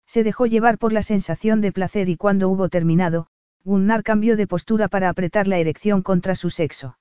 Se 0.05 0.23
dejó 0.23 0.45
llevar 0.45 0.77
por 0.77 0.91
la 0.91 1.01
sensación 1.01 1.61
de 1.61 1.71
placer 1.71 2.09
y 2.09 2.17
cuando 2.17 2.49
hubo 2.49 2.67
terminado, 2.67 3.27
Gunnar 3.63 4.03
cambió 4.03 4.35
de 4.35 4.47
postura 4.47 4.89
para 4.89 5.07
apretar 5.07 5.47
la 5.47 5.59
erección 5.59 6.01
contra 6.01 6.35
su 6.35 6.49
sexo. 6.49 6.97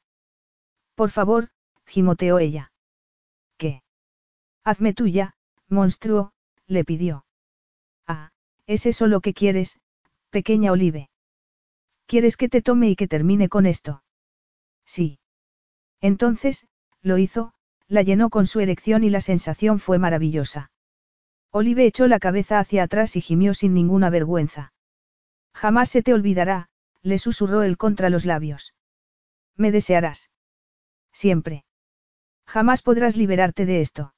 Por 0.94 1.10
favor, 1.10 1.48
gimoteó 1.86 2.38
ella. 2.38 2.70
¿Qué? 3.56 3.82
Hazme 4.62 4.92
tuya, 4.92 5.34
monstruo, 5.68 6.32
le 6.66 6.84
pidió. 6.84 7.24
¿Es 8.70 8.86
eso 8.86 9.08
lo 9.08 9.20
que 9.20 9.34
quieres, 9.34 9.80
pequeña 10.30 10.70
Olive? 10.70 11.10
¿Quieres 12.06 12.36
que 12.36 12.48
te 12.48 12.62
tome 12.62 12.88
y 12.88 12.94
que 12.94 13.08
termine 13.08 13.48
con 13.48 13.66
esto? 13.66 14.04
Sí. 14.86 15.18
Entonces, 16.00 16.68
lo 17.02 17.18
hizo, 17.18 17.52
la 17.88 18.02
llenó 18.02 18.30
con 18.30 18.46
su 18.46 18.60
erección 18.60 19.02
y 19.02 19.10
la 19.10 19.20
sensación 19.20 19.80
fue 19.80 19.98
maravillosa. 19.98 20.70
Olive 21.50 21.84
echó 21.84 22.06
la 22.06 22.20
cabeza 22.20 22.60
hacia 22.60 22.84
atrás 22.84 23.16
y 23.16 23.20
gimió 23.20 23.54
sin 23.54 23.74
ninguna 23.74 24.08
vergüenza. 24.08 24.72
Jamás 25.52 25.88
se 25.90 26.02
te 26.02 26.14
olvidará, 26.14 26.68
le 27.02 27.18
susurró 27.18 27.64
él 27.64 27.76
contra 27.76 28.08
los 28.08 28.24
labios. 28.24 28.74
Me 29.56 29.72
desearás. 29.72 30.30
Siempre. 31.12 31.64
Jamás 32.46 32.82
podrás 32.82 33.16
liberarte 33.16 33.66
de 33.66 33.80
esto. 33.80 34.14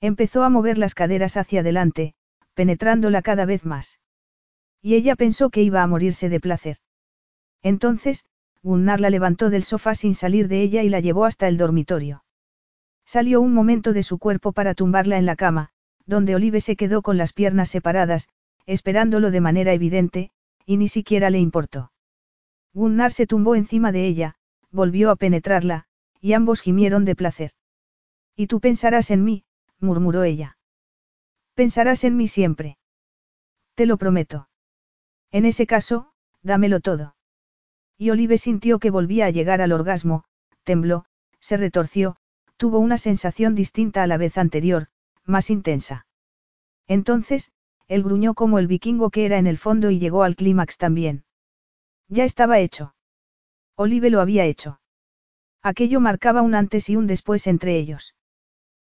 Empezó 0.00 0.44
a 0.44 0.48
mover 0.48 0.78
las 0.78 0.94
caderas 0.94 1.36
hacia 1.36 1.60
adelante, 1.60 2.14
penetrándola 2.54 3.22
cada 3.22 3.44
vez 3.44 3.64
más. 3.64 4.00
Y 4.80 4.94
ella 4.94 5.16
pensó 5.16 5.50
que 5.50 5.62
iba 5.62 5.82
a 5.82 5.86
morirse 5.86 6.28
de 6.28 6.40
placer. 6.40 6.78
Entonces, 7.62 8.26
Gunnar 8.62 9.00
la 9.00 9.10
levantó 9.10 9.50
del 9.50 9.62
sofá 9.62 9.94
sin 9.94 10.14
salir 10.14 10.48
de 10.48 10.62
ella 10.62 10.82
y 10.82 10.88
la 10.88 11.00
llevó 11.00 11.26
hasta 11.26 11.48
el 11.48 11.58
dormitorio. 11.58 12.24
Salió 13.04 13.42
un 13.42 13.52
momento 13.52 13.92
de 13.92 14.02
su 14.02 14.18
cuerpo 14.18 14.52
para 14.52 14.74
tumbarla 14.74 15.18
en 15.18 15.26
la 15.26 15.36
cama, 15.36 15.68
donde 16.06 16.34
Olive 16.34 16.60
se 16.60 16.74
quedó 16.76 17.02
con 17.02 17.18
las 17.18 17.34
piernas 17.34 17.68
separadas, 17.68 18.28
esperándolo 18.64 19.30
de 19.30 19.42
manera 19.42 19.74
evidente, 19.74 20.30
y 20.64 20.78
ni 20.78 20.88
siquiera 20.88 21.28
le 21.28 21.38
importó. 21.40 21.92
Gunnar 22.72 23.12
se 23.12 23.26
tumbó 23.26 23.54
encima 23.54 23.92
de 23.92 24.06
ella, 24.06 24.36
volvió 24.70 25.10
a 25.10 25.16
penetrarla, 25.16 25.84
y 26.20 26.32
ambos 26.32 26.62
gimieron 26.62 27.04
de 27.04 27.14
placer. 27.14 27.52
Y 28.34 28.46
tú 28.46 28.60
pensarás 28.60 29.10
en 29.10 29.24
mí, 29.24 29.44
murmuró 29.78 30.24
ella. 30.24 30.56
Pensarás 31.54 32.04
en 32.04 32.16
mí 32.16 32.28
siempre. 32.28 32.78
Te 33.74 33.86
lo 33.86 33.96
prometo. 33.96 34.48
En 35.30 35.44
ese 35.44 35.66
caso, 35.66 36.12
dámelo 36.42 36.80
todo. 36.80 37.16
Y 37.96 38.10
Olive 38.10 38.38
sintió 38.38 38.78
que 38.78 38.90
volvía 38.90 39.26
a 39.26 39.30
llegar 39.30 39.60
al 39.60 39.72
orgasmo, 39.72 40.24
tembló, 40.64 41.04
se 41.40 41.56
retorció, 41.56 42.16
tuvo 42.56 42.78
una 42.78 42.98
sensación 42.98 43.54
distinta 43.54 44.02
a 44.02 44.06
la 44.06 44.16
vez 44.16 44.36
anterior, 44.36 44.88
más 45.24 45.50
intensa. 45.50 46.06
Entonces, 46.86 47.52
él 47.86 48.02
gruñó 48.02 48.34
como 48.34 48.58
el 48.58 48.66
vikingo 48.66 49.10
que 49.10 49.26
era 49.26 49.38
en 49.38 49.46
el 49.46 49.58
fondo 49.58 49.90
y 49.90 49.98
llegó 49.98 50.22
al 50.22 50.36
clímax 50.36 50.76
también. 50.76 51.24
Ya 52.08 52.24
estaba 52.24 52.58
hecho. 52.58 52.94
Olive 53.76 54.10
lo 54.10 54.20
había 54.20 54.44
hecho. 54.44 54.80
Aquello 55.62 56.00
marcaba 56.00 56.42
un 56.42 56.54
antes 56.54 56.88
y 56.88 56.96
un 56.96 57.06
después 57.06 57.46
entre 57.46 57.78
ellos. 57.78 58.14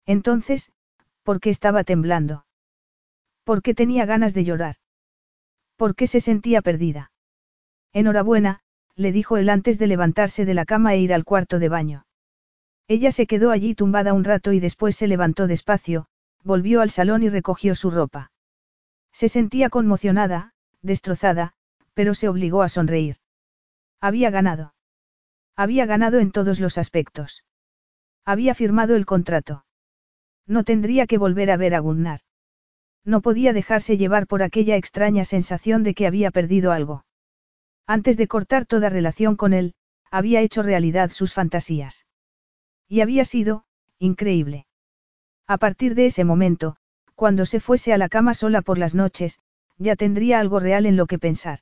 Entonces, 0.06 0.72
¿por 1.24 1.40
qué 1.40 1.50
estaba 1.50 1.84
temblando? 1.84 2.46
¿Por 3.44 3.62
qué 3.62 3.74
tenía 3.74 4.06
ganas 4.06 4.34
de 4.34 4.44
llorar? 4.44 4.76
¿Por 5.76 5.96
qué 5.96 6.08
se 6.08 6.22
sentía 6.22 6.62
perdida? 6.62 7.12
Enhorabuena, 7.92 8.62
le 8.96 9.12
dijo 9.12 9.38
él 9.38 9.50
antes 9.50 9.78
de 9.80 9.88
levantarse 9.88 10.46
de 10.46 10.54
la 10.54 10.66
cama 10.66 10.94
e 10.94 11.00
ir 11.00 11.14
al 11.14 11.26
cuarto 11.26 11.60
de 11.60 11.70
baño. 11.70 12.06
Ella 12.88 13.12
se 13.12 13.28
quedó 13.28 13.52
allí 13.52 13.76
tumbada 13.76 14.14
un 14.14 14.24
rato 14.24 14.54
y 14.54 14.60
después 14.60 14.96
se 14.96 15.08
levantó 15.08 15.48
despacio, 15.48 16.08
volvió 16.44 16.82
al 16.82 16.90
salón 16.90 17.24
y 17.24 17.30
recogió 17.30 17.76
su 17.76 17.92
ropa. 17.92 18.32
Se 19.12 19.30
sentía 19.30 19.70
conmocionada, 19.70 20.54
destrozada, 20.82 21.54
pero 21.94 22.16
se 22.16 22.28
obligó 22.28 22.62
a 22.62 22.70
sonreír. 22.70 23.18
Había 24.02 24.30
ganado. 24.30 24.74
Había 25.56 25.86
ganado 25.86 26.20
en 26.20 26.32
todos 26.32 26.60
los 26.60 26.78
aspectos. 26.78 27.44
Había 28.26 28.56
firmado 28.56 28.96
el 28.96 29.06
contrato. 29.06 29.66
No 30.46 30.64
tendría 30.64 31.08
que 31.08 31.18
volver 31.18 31.52
a 31.52 31.58
ver 31.58 31.76
a 31.76 31.80
Gunnar. 31.80 32.22
No 33.06 33.22
podía 33.22 33.54
dejarse 33.54 33.98
llevar 33.98 34.28
por 34.28 34.44
aquella 34.44 34.78
extraña 34.78 35.26
sensación 35.26 35.84
de 35.84 35.94
que 35.94 36.08
había 36.08 36.32
perdido 36.32 36.72
algo. 36.72 37.06
Antes 37.86 38.16
de 38.16 38.28
cortar 38.28 38.66
toda 38.66 38.90
relación 38.90 39.36
con 39.36 39.54
él, 39.54 39.74
había 40.10 40.42
hecho 40.42 40.64
realidad 40.64 41.10
sus 41.12 41.34
fantasías. 41.34 42.06
Y 42.88 43.02
había 43.02 43.26
sido, 43.26 43.66
increíble. 44.00 44.68
A 45.48 45.58
partir 45.58 45.96
de 45.96 46.06
ese 46.06 46.24
momento, 46.24 46.78
cuando 47.16 47.46
se 47.46 47.60
fuese 47.60 47.94
a 47.94 47.98
la 47.98 48.10
cama 48.10 48.34
sola 48.34 48.62
por 48.62 48.78
las 48.78 48.96
noches, 48.96 49.40
ya 49.78 49.96
tendría 49.96 50.40
algo 50.40 50.60
real 50.60 50.86
en 50.86 50.96
lo 50.96 51.08
que 51.08 51.20
pensar. 51.20 51.60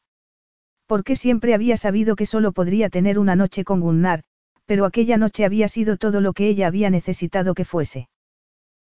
Porque 0.86 1.16
siempre 1.16 1.54
había 1.54 1.78
sabido 1.78 2.16
que 2.16 2.26
solo 2.26 2.52
podría 2.52 2.90
tener 2.90 3.18
una 3.18 3.36
noche 3.36 3.64
con 3.64 3.80
Gunnar, 3.80 4.24
pero 4.66 4.86
aquella 4.86 5.18
noche 5.18 5.46
había 5.46 5.68
sido 5.68 5.98
todo 5.98 6.22
lo 6.22 6.34
que 6.34 6.48
ella 6.48 6.68
había 6.68 6.90
necesitado 6.90 7.54
que 7.54 7.66
fuese. 7.66 8.10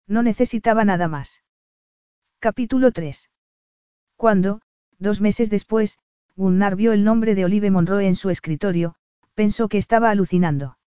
No 0.06 0.22
necesitaba 0.22 0.84
nada 0.84 1.06
más. 1.06 1.42
Capítulo 2.40 2.92
3. 2.92 3.30
Cuando, 4.16 4.60
dos 5.00 5.20
meses 5.20 5.50
después, 5.50 5.98
Gunnar 6.36 6.76
vio 6.76 6.92
el 6.92 7.02
nombre 7.02 7.34
de 7.34 7.44
Olive 7.44 7.72
Monroe 7.72 8.06
en 8.06 8.14
su 8.14 8.30
escritorio, 8.30 8.94
pensó 9.34 9.68
que 9.68 9.76
estaba 9.76 10.10
alucinando. 10.10 10.78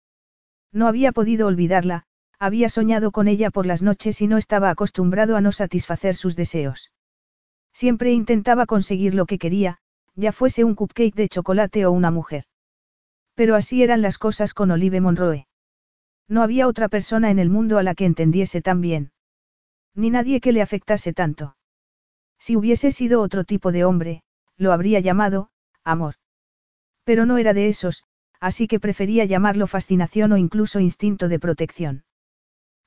No 0.71 0.87
había 0.87 1.11
podido 1.11 1.47
olvidarla, 1.47 2.05
había 2.39 2.69
soñado 2.69 3.11
con 3.11 3.27
ella 3.27 3.51
por 3.51 3.65
las 3.65 3.81
noches 3.81 4.21
y 4.21 4.27
no 4.27 4.37
estaba 4.37 4.69
acostumbrado 4.69 5.35
a 5.35 5.41
no 5.41 5.51
satisfacer 5.51 6.15
sus 6.15 6.37
deseos. 6.37 6.93
Siempre 7.73 8.13
intentaba 8.13 8.65
conseguir 8.65 9.13
lo 9.13 9.25
que 9.25 9.37
quería, 9.37 9.79
ya 10.15 10.31
fuese 10.31 10.63
un 10.63 10.73
cupcake 10.73 11.15
de 11.15 11.27
chocolate 11.27 11.85
o 11.85 11.91
una 11.91 12.11
mujer. 12.11 12.45
Pero 13.35 13.55
así 13.55 13.83
eran 13.83 14.01
las 14.01 14.17
cosas 14.17 14.53
con 14.53 14.71
Olive 14.71 15.01
Monroe. 15.01 15.47
No 16.29 16.43
había 16.43 16.65
otra 16.65 16.87
persona 16.87 17.29
en 17.29 17.39
el 17.39 17.49
mundo 17.49 17.77
a 17.77 17.83
la 17.83 17.93
que 17.93 18.05
entendiese 18.05 18.61
tan 18.61 18.79
bien. 18.79 19.11
Ni 19.95 20.09
nadie 20.09 20.39
que 20.39 20.51
le 20.51 20.61
afectase 20.61 21.13
tanto. 21.13 21.55
Si 22.39 22.55
hubiese 22.55 22.91
sido 22.91 23.21
otro 23.21 23.43
tipo 23.43 23.71
de 23.71 23.85
hombre, 23.85 24.23
lo 24.57 24.71
habría 24.71 24.99
llamado, 24.99 25.49
amor. 25.83 26.15
Pero 27.03 27.25
no 27.25 27.37
era 27.37 27.53
de 27.53 27.67
esos, 27.67 28.03
así 28.39 28.67
que 28.67 28.79
prefería 28.79 29.25
llamarlo 29.25 29.67
fascinación 29.67 30.31
o 30.31 30.37
incluso 30.37 30.79
instinto 30.79 31.27
de 31.27 31.39
protección. 31.39 32.03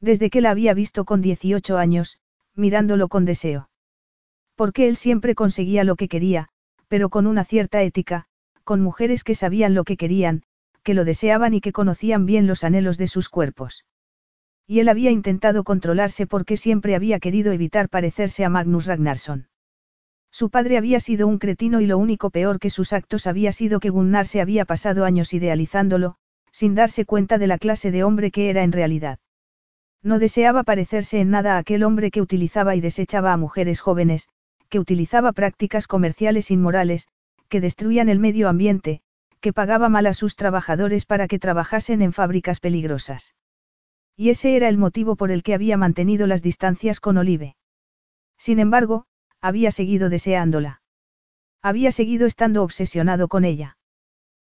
Desde 0.00 0.30
que 0.30 0.40
la 0.40 0.50
había 0.50 0.74
visto 0.74 1.05
con 1.05 1.20
18 1.20 1.78
años, 1.78 2.18
mirándolo 2.55 3.09
con 3.09 3.24
deseo. 3.24 3.70
Porque 4.55 4.88
él 4.88 4.96
siempre 4.96 5.34
conseguía 5.34 5.84
lo 5.84 5.96
que 5.96 6.09
quería, 6.09 6.48
pero 6.88 7.09
con 7.09 7.26
una 7.26 7.44
cierta 7.44 7.82
ética, 7.82 8.26
con 8.64 8.80
mujeres 8.80 9.24
que 9.24 9.34
sabían 9.34 9.74
lo 9.74 9.84
que 9.84 9.96
querían, 9.96 10.42
que 10.82 10.94
lo 10.94 11.05
deseaban 11.05 11.55
y 11.55 11.61
que 11.61 11.72
conocían 11.72 12.26
bien 12.26 12.46
los 12.46 12.64
anhelos 12.64 12.98
de 12.98 13.09
sus 13.09 13.28
cuerpos. 13.28 13.84
Y 14.66 14.80
él 14.80 14.88
había 14.88 15.10
intentado 15.10 15.62
controlarse 15.62 16.26
porque 16.26 16.56
siempre 16.56 16.94
había 16.94 17.18
querido 17.20 17.52
evitar 17.52 17.88
parecerse 17.88 18.44
a 18.44 18.48
Magnus 18.48 18.86
Ragnarsson. 18.86 19.48
Su 20.30 20.50
padre 20.50 20.78
había 20.78 21.00
sido 21.00 21.28
un 21.28 21.38
cretino 21.38 21.80
y 21.80 21.86
lo 21.86 21.98
único 21.98 22.30
peor 22.30 22.58
que 22.58 22.70
sus 22.70 22.92
actos 22.92 23.26
había 23.26 23.52
sido 23.52 23.78
que 23.78 23.90
Gunnar 23.90 24.26
se 24.26 24.40
había 24.40 24.64
pasado 24.64 25.04
años 25.04 25.32
idealizándolo, 25.32 26.16
sin 26.50 26.74
darse 26.74 27.04
cuenta 27.04 27.38
de 27.38 27.46
la 27.46 27.58
clase 27.58 27.90
de 27.90 28.04
hombre 28.04 28.30
que 28.30 28.50
era 28.50 28.64
en 28.64 28.72
realidad. 28.72 29.18
No 30.02 30.18
deseaba 30.18 30.64
parecerse 30.64 31.20
en 31.20 31.30
nada 31.30 31.54
a 31.54 31.58
aquel 31.58 31.84
hombre 31.84 32.10
que 32.10 32.20
utilizaba 32.20 32.74
y 32.74 32.80
desechaba 32.80 33.32
a 33.32 33.36
mujeres 33.36 33.80
jóvenes, 33.80 34.28
que 34.68 34.78
utilizaba 34.80 35.32
prácticas 35.32 35.86
comerciales 35.86 36.50
inmorales, 36.50 37.08
que 37.48 37.60
destruían 37.60 38.08
el 38.08 38.18
medio 38.18 38.48
ambiente, 38.48 39.02
que 39.40 39.52
pagaba 39.52 39.88
mal 39.88 40.06
a 40.06 40.14
sus 40.14 40.36
trabajadores 40.36 41.04
para 41.04 41.28
que 41.28 41.38
trabajasen 41.38 42.02
en 42.02 42.12
fábricas 42.12 42.60
peligrosas. 42.60 43.34
Y 44.16 44.30
ese 44.30 44.56
era 44.56 44.68
el 44.68 44.78
motivo 44.78 45.16
por 45.16 45.30
el 45.30 45.42
que 45.42 45.54
había 45.54 45.76
mantenido 45.76 46.26
las 46.26 46.42
distancias 46.42 47.00
con 47.00 47.16
Olive. 47.16 47.56
Sin 48.38 48.58
embargo, 48.58 49.06
había 49.40 49.70
seguido 49.70 50.08
deseándola. 50.08 50.82
Había 51.62 51.92
seguido 51.92 52.26
estando 52.26 52.62
obsesionado 52.62 53.28
con 53.28 53.44
ella. 53.44 53.76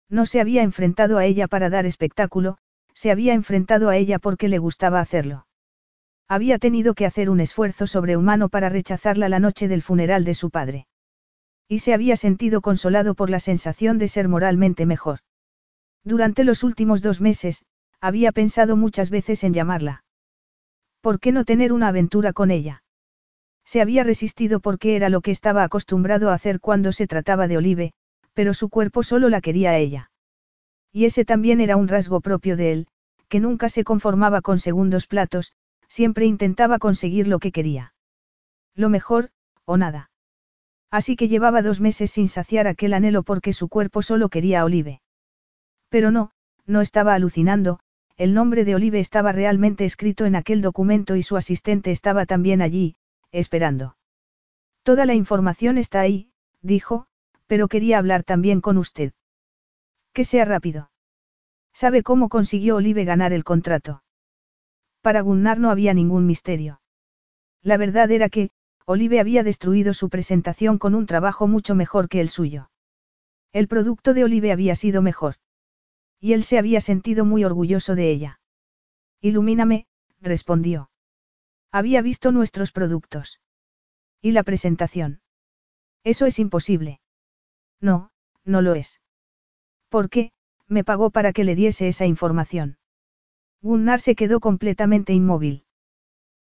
No 0.09 0.25
se 0.25 0.39
había 0.39 0.61
enfrentado 0.61 1.17
a 1.17 1.25
ella 1.25 1.47
para 1.47 1.69
dar 1.69 1.85
espectáculo, 1.85 2.57
se 2.93 3.11
había 3.11 3.33
enfrentado 3.33 3.89
a 3.89 3.97
ella 3.97 4.19
porque 4.19 4.47
le 4.47 4.59
gustaba 4.59 4.99
hacerlo. 4.99 5.47
Había 6.27 6.59
tenido 6.59 6.93
que 6.93 7.05
hacer 7.05 7.29
un 7.29 7.39
esfuerzo 7.39 7.87
sobrehumano 7.87 8.49
para 8.49 8.69
rechazarla 8.69 9.29
la 9.29 9.39
noche 9.39 9.67
del 9.67 9.81
funeral 9.81 10.23
de 10.23 10.33
su 10.33 10.49
padre. 10.49 10.87
Y 11.67 11.79
se 11.79 11.93
había 11.93 12.15
sentido 12.15 12.61
consolado 12.61 13.15
por 13.15 13.29
la 13.29 13.39
sensación 13.39 13.97
de 13.97 14.07
ser 14.07 14.27
moralmente 14.27 14.85
mejor. 14.85 15.19
Durante 16.03 16.43
los 16.43 16.63
últimos 16.63 17.01
dos 17.01 17.21
meses, 17.21 17.63
había 18.05 18.31
pensado 18.31 18.75
muchas 18.75 19.09
veces 19.09 19.43
en 19.43 19.53
llamarla. 19.53 20.03
¿Por 21.01 21.19
qué 21.19 21.31
no 21.31 21.43
tener 21.43 21.73
una 21.73 21.87
aventura 21.87 22.33
con 22.33 22.51
ella? 22.51 22.83
Se 23.65 23.81
había 23.81 24.03
resistido 24.03 24.59
porque 24.59 24.95
era 24.95 25.09
lo 25.09 25.21
que 25.21 25.31
estaba 25.31 25.63
acostumbrado 25.63 26.29
a 26.29 26.35
hacer 26.35 26.59
cuando 26.59 26.91
se 26.91 27.07
trataba 27.07 27.47
de 27.47 27.57
Olive, 27.57 27.93
pero 28.35 28.53
su 28.53 28.69
cuerpo 28.69 29.01
solo 29.01 29.27
la 29.29 29.41
quería 29.41 29.71
a 29.71 29.77
ella. 29.77 30.11
Y 30.91 31.05
ese 31.05 31.25
también 31.25 31.59
era 31.59 31.77
un 31.77 31.87
rasgo 31.87 32.21
propio 32.21 32.55
de 32.55 32.71
él, 32.73 32.87
que 33.27 33.39
nunca 33.39 33.69
se 33.69 33.83
conformaba 33.83 34.41
con 34.41 34.59
segundos 34.59 35.07
platos, 35.07 35.53
siempre 35.87 36.27
intentaba 36.27 36.77
conseguir 36.77 37.27
lo 37.27 37.39
que 37.39 37.51
quería. 37.51 37.95
Lo 38.75 38.89
mejor, 38.89 39.31
o 39.65 39.77
nada. 39.77 40.11
Así 40.91 41.15
que 41.15 41.27
llevaba 41.27 41.63
dos 41.63 41.81
meses 41.81 42.11
sin 42.11 42.27
saciar 42.27 42.67
aquel 42.67 42.93
anhelo 42.93 43.23
porque 43.23 43.51
su 43.51 43.67
cuerpo 43.67 44.03
solo 44.03 44.29
quería 44.29 44.61
a 44.61 44.65
Olive. 44.65 45.01
Pero 45.89 46.11
no, 46.11 46.31
no 46.67 46.81
estaba 46.81 47.15
alucinando, 47.15 47.79
el 48.17 48.33
nombre 48.33 48.63
de 48.63 48.75
Olive 48.75 48.99
estaba 48.99 49.31
realmente 49.31 49.83
escrito 49.83 50.25
en 50.25 50.35
aquel 50.35 50.61
documento 50.61 51.15
y 51.15 51.23
su 51.23 51.35
asistente 51.35 51.91
estaba 51.91 52.25
también 52.25 52.61
allí, 52.61 52.95
esperando. 53.31 53.97
Toda 54.83 55.05
la 55.05 55.15
información 55.15 55.77
está 55.77 55.99
ahí, 55.99 56.29
dijo, 56.61 57.07
pero 57.47 57.67
quería 57.67 57.97
hablar 57.97 58.23
también 58.23 58.61
con 58.61 58.77
usted. 58.77 59.13
Que 60.13 60.23
sea 60.23 60.45
rápido. 60.45 60.91
¿Sabe 61.73 62.03
cómo 62.03 62.29
consiguió 62.29 62.77
Olive 62.77 63.03
ganar 63.03 63.33
el 63.33 63.43
contrato? 63.43 64.03
Para 65.01 65.21
Gunnar 65.21 65.59
no 65.59 65.69
había 65.69 65.93
ningún 65.93 66.25
misterio. 66.25 66.79
La 67.61 67.77
verdad 67.77 68.09
era 68.11 68.29
que, 68.29 68.49
Olive 68.85 69.19
había 69.19 69.43
destruido 69.43 69.93
su 69.93 70.09
presentación 70.09 70.77
con 70.77 70.95
un 70.95 71.05
trabajo 71.05 71.47
mucho 71.47 71.75
mejor 71.75 72.07
que 72.07 72.21
el 72.21 72.29
suyo. 72.29 72.69
El 73.51 73.67
producto 73.67 74.13
de 74.13 74.23
Olive 74.23 74.51
había 74.51 74.75
sido 74.75 75.01
mejor. 75.01 75.35
Y 76.25 76.33
él 76.33 76.43
se 76.43 76.57
había 76.57 76.81
sentido 76.81 77.23
muy 77.23 77.43
orgulloso 77.43 77.93
de 77.93 78.09
ella. 78.09 78.39
Ilumíname, 79.21 79.85
respondió. 80.19 80.89
Había 81.71 82.01
visto 82.01 82.31
nuestros 82.31 82.71
productos. 82.71 83.41
¿Y 84.23 84.31
la 84.31 84.41
presentación? 84.41 85.21
Eso 86.03 86.25
es 86.25 86.39
imposible. 86.39 86.99
No, 87.79 88.09
no 88.43 88.63
lo 88.63 88.73
es. 88.73 89.01
¿Por 89.87 90.09
qué? 90.09 90.31
Me 90.67 90.83
pagó 90.83 91.11
para 91.11 91.31
que 91.31 91.43
le 91.43 91.53
diese 91.53 91.87
esa 91.89 92.07
información. 92.07 92.79
Gunnar 93.61 94.01
se 94.01 94.15
quedó 94.15 94.39
completamente 94.39 95.13
inmóvil. 95.13 95.65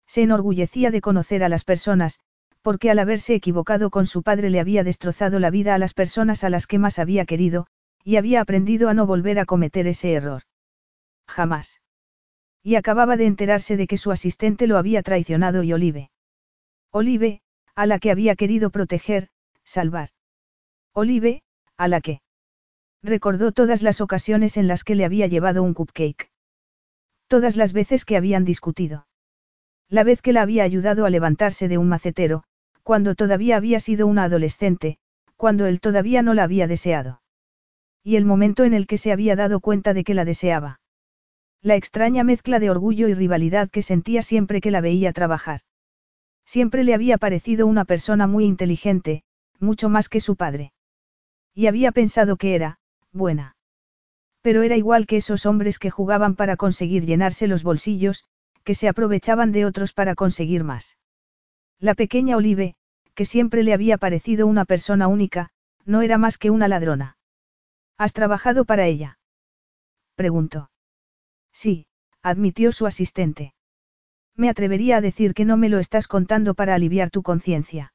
Se 0.06 0.22
enorgullecía 0.22 0.92
de 0.92 1.02
conocer 1.02 1.44
a 1.44 1.50
las 1.50 1.64
personas, 1.64 2.20
porque 2.62 2.90
al 2.90 3.00
haberse 3.00 3.34
equivocado 3.34 3.90
con 3.90 4.06
su 4.06 4.22
padre 4.22 4.48
le 4.48 4.60
había 4.60 4.82
destrozado 4.82 5.40
la 5.40 5.50
vida 5.50 5.74
a 5.74 5.78
las 5.78 5.92
personas 5.92 6.42
a 6.42 6.48
las 6.48 6.66
que 6.66 6.78
más 6.78 6.98
había 6.98 7.26
querido, 7.26 7.66
y 8.04 8.16
había 8.16 8.42
aprendido 8.42 8.88
a 8.90 8.94
no 8.94 9.06
volver 9.06 9.38
a 9.38 9.46
cometer 9.46 9.86
ese 9.86 10.12
error. 10.12 10.42
Jamás. 11.26 11.80
Y 12.62 12.76
acababa 12.76 13.16
de 13.16 13.26
enterarse 13.26 13.76
de 13.76 13.86
que 13.86 13.96
su 13.96 14.12
asistente 14.12 14.66
lo 14.66 14.76
había 14.76 15.02
traicionado 15.02 15.62
y 15.62 15.72
Olive. 15.72 16.10
Olive, 16.90 17.40
a 17.74 17.86
la 17.86 17.98
que 17.98 18.10
había 18.10 18.36
querido 18.36 18.70
proteger, 18.70 19.28
salvar. 19.64 20.10
Olive, 20.92 21.42
a 21.76 21.88
la 21.88 22.00
que. 22.00 22.20
Recordó 23.02 23.52
todas 23.52 23.82
las 23.82 24.00
ocasiones 24.00 24.56
en 24.56 24.68
las 24.68 24.84
que 24.84 24.94
le 24.94 25.04
había 25.04 25.26
llevado 25.26 25.62
un 25.62 25.74
cupcake. 25.74 26.30
Todas 27.26 27.56
las 27.56 27.72
veces 27.72 28.04
que 28.04 28.16
habían 28.16 28.44
discutido. 28.44 29.06
La 29.88 30.04
vez 30.04 30.22
que 30.22 30.32
la 30.32 30.42
había 30.42 30.64
ayudado 30.64 31.04
a 31.04 31.10
levantarse 31.10 31.68
de 31.68 31.78
un 31.78 31.88
macetero, 31.88 32.44
cuando 32.82 33.14
todavía 33.14 33.56
había 33.56 33.80
sido 33.80 34.06
una 34.06 34.24
adolescente, 34.24 34.98
cuando 35.36 35.66
él 35.66 35.80
todavía 35.80 36.22
no 36.22 36.34
la 36.34 36.44
había 36.44 36.66
deseado. 36.66 37.23
Y 38.04 38.16
el 38.16 38.26
momento 38.26 38.64
en 38.64 38.74
el 38.74 38.86
que 38.86 38.98
se 38.98 39.12
había 39.12 39.34
dado 39.34 39.60
cuenta 39.60 39.94
de 39.94 40.04
que 40.04 40.14
la 40.14 40.26
deseaba. 40.26 40.78
La 41.62 41.74
extraña 41.74 42.22
mezcla 42.22 42.58
de 42.58 42.68
orgullo 42.68 43.08
y 43.08 43.14
rivalidad 43.14 43.70
que 43.70 43.80
sentía 43.80 44.22
siempre 44.22 44.60
que 44.60 44.70
la 44.70 44.82
veía 44.82 45.14
trabajar. 45.14 45.62
Siempre 46.44 46.84
le 46.84 46.92
había 46.92 47.16
parecido 47.16 47.66
una 47.66 47.86
persona 47.86 48.26
muy 48.26 48.44
inteligente, 48.44 49.22
mucho 49.58 49.88
más 49.88 50.10
que 50.10 50.20
su 50.20 50.36
padre. 50.36 50.72
Y 51.54 51.66
había 51.66 51.90
pensado 51.90 52.36
que 52.36 52.54
era, 52.54 52.78
buena. 53.12 53.56
Pero 54.42 54.62
era 54.62 54.76
igual 54.76 55.06
que 55.06 55.16
esos 55.16 55.46
hombres 55.46 55.78
que 55.78 55.90
jugaban 55.90 56.36
para 56.36 56.56
conseguir 56.56 57.06
llenarse 57.06 57.46
los 57.46 57.62
bolsillos, 57.62 58.24
que 58.64 58.74
se 58.74 58.88
aprovechaban 58.88 59.52
de 59.52 59.64
otros 59.64 59.94
para 59.94 60.14
conseguir 60.14 60.64
más. 60.64 60.98
La 61.78 61.94
pequeña 61.94 62.36
Olive, 62.36 62.74
que 63.14 63.24
siempre 63.24 63.62
le 63.62 63.72
había 63.72 63.96
parecido 63.96 64.46
una 64.46 64.66
persona 64.66 65.08
única, 65.08 65.48
no 65.86 66.02
era 66.02 66.18
más 66.18 66.36
que 66.36 66.50
una 66.50 66.68
ladrona. 66.68 67.16
¿Has 67.96 68.12
trabajado 68.12 68.64
para 68.64 68.86
ella? 68.86 69.18
preguntó. 70.16 70.70
Sí, 71.52 71.86
admitió 72.22 72.72
su 72.72 72.86
asistente. 72.86 73.54
Me 74.36 74.48
atrevería 74.48 74.96
a 74.96 75.00
decir 75.00 75.34
que 75.34 75.44
no 75.44 75.56
me 75.56 75.68
lo 75.68 75.78
estás 75.78 76.08
contando 76.08 76.54
para 76.54 76.74
aliviar 76.74 77.10
tu 77.10 77.22
conciencia. 77.22 77.92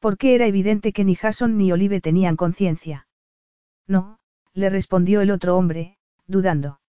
Porque 0.00 0.34
era 0.34 0.46
evidente 0.46 0.92
que 0.92 1.04
ni 1.04 1.14
Jason 1.14 1.56
ni 1.56 1.70
Olive 1.70 2.00
tenían 2.00 2.36
conciencia. 2.36 3.06
No, 3.86 4.18
le 4.52 4.70
respondió 4.70 5.20
el 5.20 5.30
otro 5.30 5.56
hombre, 5.56 5.96
dudando. 6.26 6.80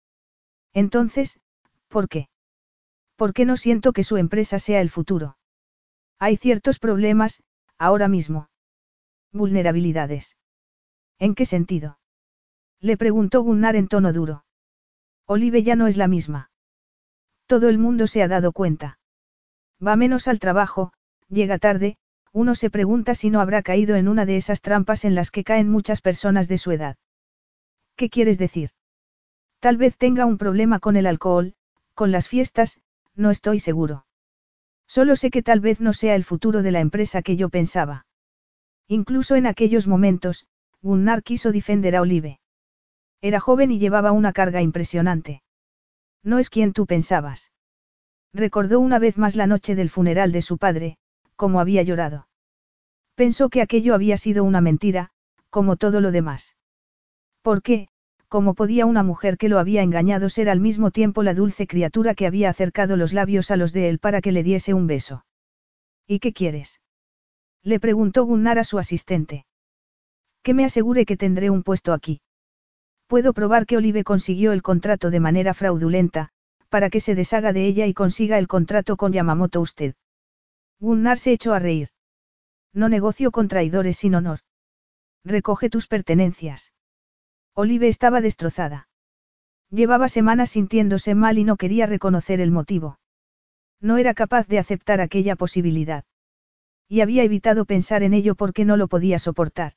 Entonces, 0.74 1.40
¿por 1.88 2.10
qué? 2.10 2.30
¿Por 3.16 3.34
qué 3.34 3.46
no 3.46 3.56
siento 3.56 3.94
que 3.94 4.04
su 4.04 4.18
empresa 4.18 4.60
sea 4.60 4.82
el 4.82 4.90
futuro? 4.90 5.38
Hay 6.20 6.38
ciertos 6.38 6.80
problemas, 6.80 7.44
ahora 7.78 8.08
mismo. 8.08 8.50
Vulnerabilidades. 9.32 10.38
¿En 11.20 11.36
qué 11.36 11.46
sentido? 11.46 12.00
Le 12.86 12.98
preguntó 12.98 13.42
Gunnar 13.42 13.76
en 13.76 13.88
tono 13.88 14.14
duro. 14.14 14.46
Olive 15.26 15.64
ya 15.64 15.76
no 15.76 15.88
es 15.88 15.98
la 15.98 16.08
misma. 16.08 16.52
Todo 17.48 17.68
el 17.68 17.80
mundo 17.80 18.06
se 18.06 18.22
ha 18.22 18.28
dado 18.28 18.52
cuenta. 18.52 19.00
Va 19.84 19.96
menos 19.96 20.28
al 20.28 20.38
trabajo, 20.38 20.94
llega 21.28 21.58
tarde, 21.58 21.98
uno 22.32 22.54
se 22.54 22.70
pregunta 22.70 23.16
si 23.16 23.32
no 23.32 23.42
habrá 23.42 23.64
caído 23.64 23.96
en 23.96 24.08
una 24.08 24.28
de 24.28 24.38
esas 24.38 24.62
trampas 24.62 25.04
en 25.04 25.16
las 25.16 25.32
que 25.32 25.44
caen 25.44 25.68
muchas 25.68 26.02
personas 26.02 26.48
de 26.48 26.60
su 26.60 26.72
edad. 26.74 26.96
¿Qué 27.96 28.12
quieres 28.12 28.38
decir? 28.38 28.70
Tal 29.60 29.78
vez 29.78 29.98
tenga 29.98 30.28
un 30.28 30.38
problema 30.38 30.78
con 30.78 30.96
el 30.96 31.08
alcohol, 31.08 31.56
con 31.96 32.12
las 32.12 32.28
fiestas, 32.28 32.80
no 33.16 33.32
estoy 33.32 33.60
seguro. 33.60 34.06
Solo 34.86 35.16
sé 35.16 35.32
que 35.32 35.42
tal 35.42 35.60
vez 35.60 35.82
no 35.82 35.94
sea 35.94 36.14
el 36.14 36.24
futuro 36.24 36.62
de 36.62 36.72
la 36.72 36.82
empresa 36.82 37.24
que 37.24 37.36
yo 37.36 37.50
pensaba. 37.50 38.06
Incluso 38.88 39.36
en 39.36 39.48
aquellos 39.48 39.88
momentos, 39.88 40.46
Gunnar 40.84 41.24
quiso 41.24 41.52
defender 41.52 41.96
a 41.96 42.02
Olive. 42.02 42.40
Era 43.26 43.40
joven 43.40 43.72
y 43.72 43.80
llevaba 43.80 44.12
una 44.12 44.34
carga 44.34 44.62
impresionante. 44.62 45.42
No 46.22 46.38
es 46.38 46.52
quien 46.52 46.74
tú 46.74 46.86
pensabas. 46.86 47.52
Recordó 48.32 48.80
una 48.80 49.00
vez 49.00 49.18
más 49.18 49.36
la 49.36 49.48
noche 49.48 49.74
del 49.74 49.90
funeral 49.90 50.32
de 50.32 50.44
su 50.44 50.60
padre, 50.60 50.98
como 51.36 51.60
había 51.60 51.82
llorado. 51.82 52.28
Pensó 53.16 53.50
que 53.50 53.64
aquello 53.64 53.96
había 53.96 54.18
sido 54.18 54.44
una 54.44 54.62
mentira, 54.62 55.10
como 55.50 55.76
todo 55.76 56.02
lo 56.02 56.12
demás. 56.12 56.56
¿Por 57.42 57.64
qué? 57.64 57.88
¿Cómo 58.28 58.54
podía 58.54 58.86
una 58.86 59.02
mujer 59.02 59.40
que 59.40 59.50
lo 59.50 59.58
había 59.58 59.82
engañado 59.82 60.30
ser 60.30 60.48
al 60.48 60.60
mismo 60.60 60.92
tiempo 60.92 61.24
la 61.24 61.34
dulce 61.34 61.66
criatura 61.66 62.14
que 62.14 62.28
había 62.28 62.52
acercado 62.52 62.96
los 62.96 63.12
labios 63.12 63.50
a 63.50 63.58
los 63.58 63.74
de 63.74 63.90
él 63.90 63.98
para 63.98 64.22
que 64.22 64.34
le 64.34 64.44
diese 64.44 64.76
un 64.76 64.86
beso? 64.86 65.26
¿Y 66.06 66.20
qué 66.20 66.32
quieres? 66.32 66.80
Le 67.64 67.80
preguntó 67.80 68.24
Gunnar 68.26 68.60
a 68.60 68.64
su 68.64 68.78
asistente. 68.78 69.48
Que 70.44 70.54
me 70.54 70.64
asegure 70.64 71.08
que 71.08 71.18
tendré 71.18 71.50
un 71.50 71.64
puesto 71.64 71.92
aquí. 71.92 72.22
Puedo 73.08 73.34
probar 73.34 73.66
que 73.66 73.78
Olive 73.78 74.03
consiguió 74.03 74.51
el 74.51 74.62
contrato 74.62 75.12
de 75.12 75.20
manera 75.20 75.53
fraudulenta, 75.53 76.30
para 76.70 76.89
que 76.89 76.99
se 76.99 77.16
deshaga 77.16 77.53
de 77.53 77.66
ella 77.66 77.86
y 77.86 77.93
consiga 77.93 78.39
el 78.39 78.47
contrato 78.47 78.97
con 78.97 79.14
Yamamoto 79.14 79.62
usted. 79.62 79.95
Gunnar 80.80 81.20
se 81.20 81.32
echó 81.32 81.53
a 81.53 81.60
reír. 81.60 81.89
No 82.74 82.89
negocio 82.89 83.32
con 83.32 83.47
traidores 83.47 83.97
sin 83.97 84.16
honor. 84.16 84.39
Recoge 85.24 85.70
tus 85.70 85.88
pertenencias. 85.88 86.74
Olive 87.53 87.88
estaba 87.88 88.22
destrozada. 88.22 88.89
Llevaba 89.70 90.10
semanas 90.10 90.51
sintiéndose 90.51 91.16
mal 91.16 91.38
y 91.38 91.43
no 91.43 91.56
quería 91.56 91.86
reconocer 91.86 92.41
el 92.41 92.51
motivo. 92.51 92.99
No 93.80 93.97
era 93.97 94.14
capaz 94.14 94.47
de 94.47 94.60
aceptar 94.60 94.99
aquella 94.99 95.36
posibilidad. 95.36 96.03
Y 96.88 97.01
había 97.01 97.24
evitado 97.24 97.66
pensar 97.66 98.03
en 98.03 98.14
ello 98.14 98.36
porque 98.36 98.66
no 98.66 98.78
lo 98.78 98.88
podía 98.88 99.20
soportar. 99.20 99.74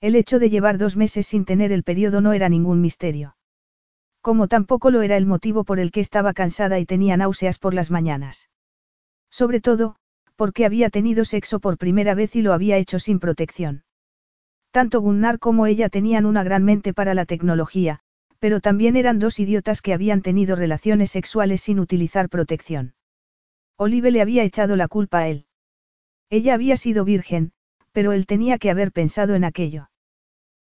El 0.00 0.14
hecho 0.14 0.38
de 0.38 0.48
llevar 0.48 0.78
dos 0.78 0.96
meses 0.96 1.26
sin 1.26 1.44
tener 1.44 1.72
el 1.72 1.82
periodo 1.82 2.20
no 2.20 2.32
era 2.32 2.48
ningún 2.48 2.80
misterio. 2.80 3.36
Como 4.20 4.46
tampoco 4.46 4.90
lo 4.90 5.02
era 5.02 5.16
el 5.16 5.26
motivo 5.26 5.64
por 5.64 5.80
el 5.80 5.90
que 5.90 6.00
estaba 6.00 6.34
cansada 6.34 6.78
y 6.78 6.86
tenía 6.86 7.16
náuseas 7.16 7.58
por 7.58 7.74
las 7.74 7.90
mañanas. 7.90 8.48
Sobre 9.30 9.60
todo, 9.60 9.96
porque 10.36 10.64
había 10.64 10.88
tenido 10.90 11.24
sexo 11.24 11.58
por 11.58 11.78
primera 11.78 12.14
vez 12.14 12.36
y 12.36 12.42
lo 12.42 12.52
había 12.52 12.76
hecho 12.76 13.00
sin 13.00 13.18
protección. 13.18 13.82
Tanto 14.70 15.00
Gunnar 15.00 15.40
como 15.40 15.66
ella 15.66 15.88
tenían 15.88 16.26
una 16.26 16.44
gran 16.44 16.62
mente 16.62 16.94
para 16.94 17.14
la 17.14 17.24
tecnología, 17.24 18.00
pero 18.38 18.60
también 18.60 18.94
eran 18.96 19.18
dos 19.18 19.40
idiotas 19.40 19.82
que 19.82 19.94
habían 19.94 20.22
tenido 20.22 20.54
relaciones 20.54 21.10
sexuales 21.10 21.62
sin 21.62 21.80
utilizar 21.80 22.28
protección. 22.28 22.94
Olive 23.76 24.12
le 24.12 24.20
había 24.20 24.44
echado 24.44 24.76
la 24.76 24.86
culpa 24.86 25.20
a 25.20 25.28
él. 25.28 25.46
Ella 26.30 26.54
había 26.54 26.76
sido 26.76 27.04
virgen, 27.04 27.52
pero 27.98 28.12
él 28.12 28.26
tenía 28.26 28.58
que 28.58 28.70
haber 28.70 28.92
pensado 28.92 29.34
en 29.34 29.42
aquello. 29.42 29.90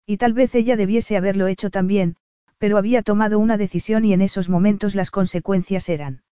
Y 0.05 0.18
tal 0.18 0.35
vez 0.35 0.55
ella 0.55 0.76
debiese 0.76 1.16
haberlo 1.16 1.47
hecho 1.47 1.70
también, 1.70 2.16
pero 2.59 2.76
había 2.76 3.01
tomado 3.01 3.39
una 3.39 3.57
decisión 3.57 4.05
y 4.05 4.12
en 4.12 4.20
esos 4.20 4.51
momentos 4.51 4.95
las 4.95 5.11
consecuencias 5.11 5.89
eran 5.89 6.24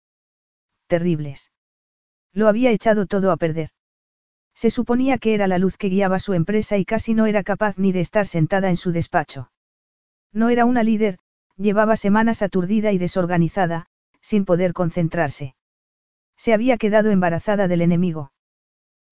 terribles. 0.88 1.52
Lo 2.32 2.48
había 2.48 2.72
echado 2.72 3.06
todo 3.06 3.30
a 3.30 3.36
perder. 3.36 3.70
Se 4.56 4.70
suponía 4.70 5.18
que 5.18 5.34
era 5.34 5.46
la 5.46 5.58
luz 5.58 5.76
que 5.76 5.88
guiaba 5.88 6.18
su 6.18 6.34
empresa 6.34 6.78
y 6.78 6.84
casi 6.84 7.14
no 7.14 7.26
era 7.26 7.44
capaz 7.44 7.78
ni 7.78 7.92
de 7.92 8.00
estar 8.00 8.26
sentada 8.26 8.68
en 8.68 8.76
su 8.76 8.90
despacho. 8.90 9.52
No 10.32 10.48
era 10.48 10.64
una 10.64 10.82
líder, 10.82 11.20
llevaba 11.56 11.94
semanas 11.94 12.42
aturdida 12.42 12.90
y 12.90 12.98
desorganizada, 12.98 13.86
sin 14.20 14.44
poder 14.44 14.72
concentrarse. 14.72 15.54
Se 16.36 16.52
había 16.52 16.76
quedado 16.76 17.12
embarazada 17.12 17.68
del 17.68 17.82
enemigo. 17.82 18.32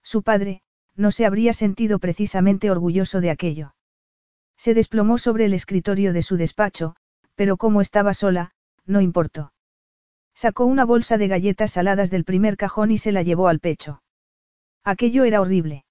Su 0.02 0.24
padre, 0.24 0.62
no 0.96 1.10
se 1.10 1.26
habría 1.26 1.52
sentido 1.52 1.98
precisamente 1.98 2.70
orgulloso 2.70 3.20
de 3.20 3.30
aquello. 3.30 3.74
Se 4.56 4.74
desplomó 4.74 5.18
sobre 5.18 5.44
el 5.44 5.54
escritorio 5.54 6.12
de 6.12 6.22
su 6.22 6.36
despacho, 6.36 6.96
pero 7.34 7.56
como 7.56 7.80
estaba 7.80 8.14
sola, 8.14 8.52
no 8.86 9.00
importó. 9.00 9.52
Sacó 10.34 10.64
una 10.64 10.84
bolsa 10.84 11.18
de 11.18 11.28
galletas 11.28 11.72
saladas 11.72 12.10
del 12.10 12.24
primer 12.24 12.56
cajón 12.56 12.90
y 12.90 12.98
se 12.98 13.12
la 13.12 13.22
llevó 13.22 13.48
al 13.48 13.60
pecho. 13.60 14.02
Aquello 14.84 15.24
era 15.24 15.40
horrible. 15.40 15.84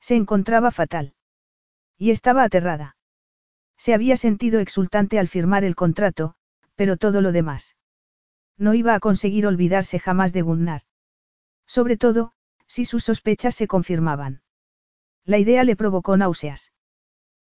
Se 0.00 0.16
encontraba 0.16 0.70
fatal. 0.70 1.14
Y 1.96 2.10
estaba 2.10 2.44
aterrada. 2.44 2.96
Se 3.76 3.94
había 3.94 4.16
sentido 4.16 4.60
exultante 4.60 5.18
al 5.18 5.28
firmar 5.28 5.64
el 5.64 5.74
contrato, 5.74 6.34
pero 6.74 6.96
todo 6.96 7.20
lo 7.20 7.32
demás. 7.32 7.76
No 8.58 8.74
iba 8.74 8.94
a 8.94 9.00
conseguir 9.00 9.46
olvidarse 9.46 9.98
jamás 9.98 10.32
de 10.32 10.42
Gunnar. 10.42 10.82
Sobre 11.66 11.96
todo, 11.96 12.32
si 12.70 12.84
sus 12.84 13.02
sospechas 13.02 13.56
se 13.56 13.66
confirmaban. 13.66 14.42
La 15.24 15.38
idea 15.38 15.64
le 15.64 15.74
provocó 15.74 16.16
náuseas. 16.16 16.72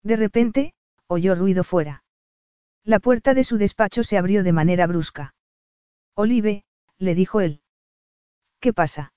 De 0.02 0.16
repente, 0.16 0.74
oyó 1.08 1.36
ruido 1.36 1.66
fuera. 1.66 2.06
La 2.86 3.00
puerta 3.00 3.34
de 3.34 3.44
su 3.44 3.58
despacho 3.58 4.04
se 4.04 4.18
abrió 4.18 4.44
de 4.44 4.54
manera 4.54 4.88
brusca. 4.88 5.36
Olive, 6.16 6.64
le 6.98 7.16
dijo 7.16 7.42
él. 7.42 7.62
¿Qué 8.62 8.72
pasa? 8.72 9.12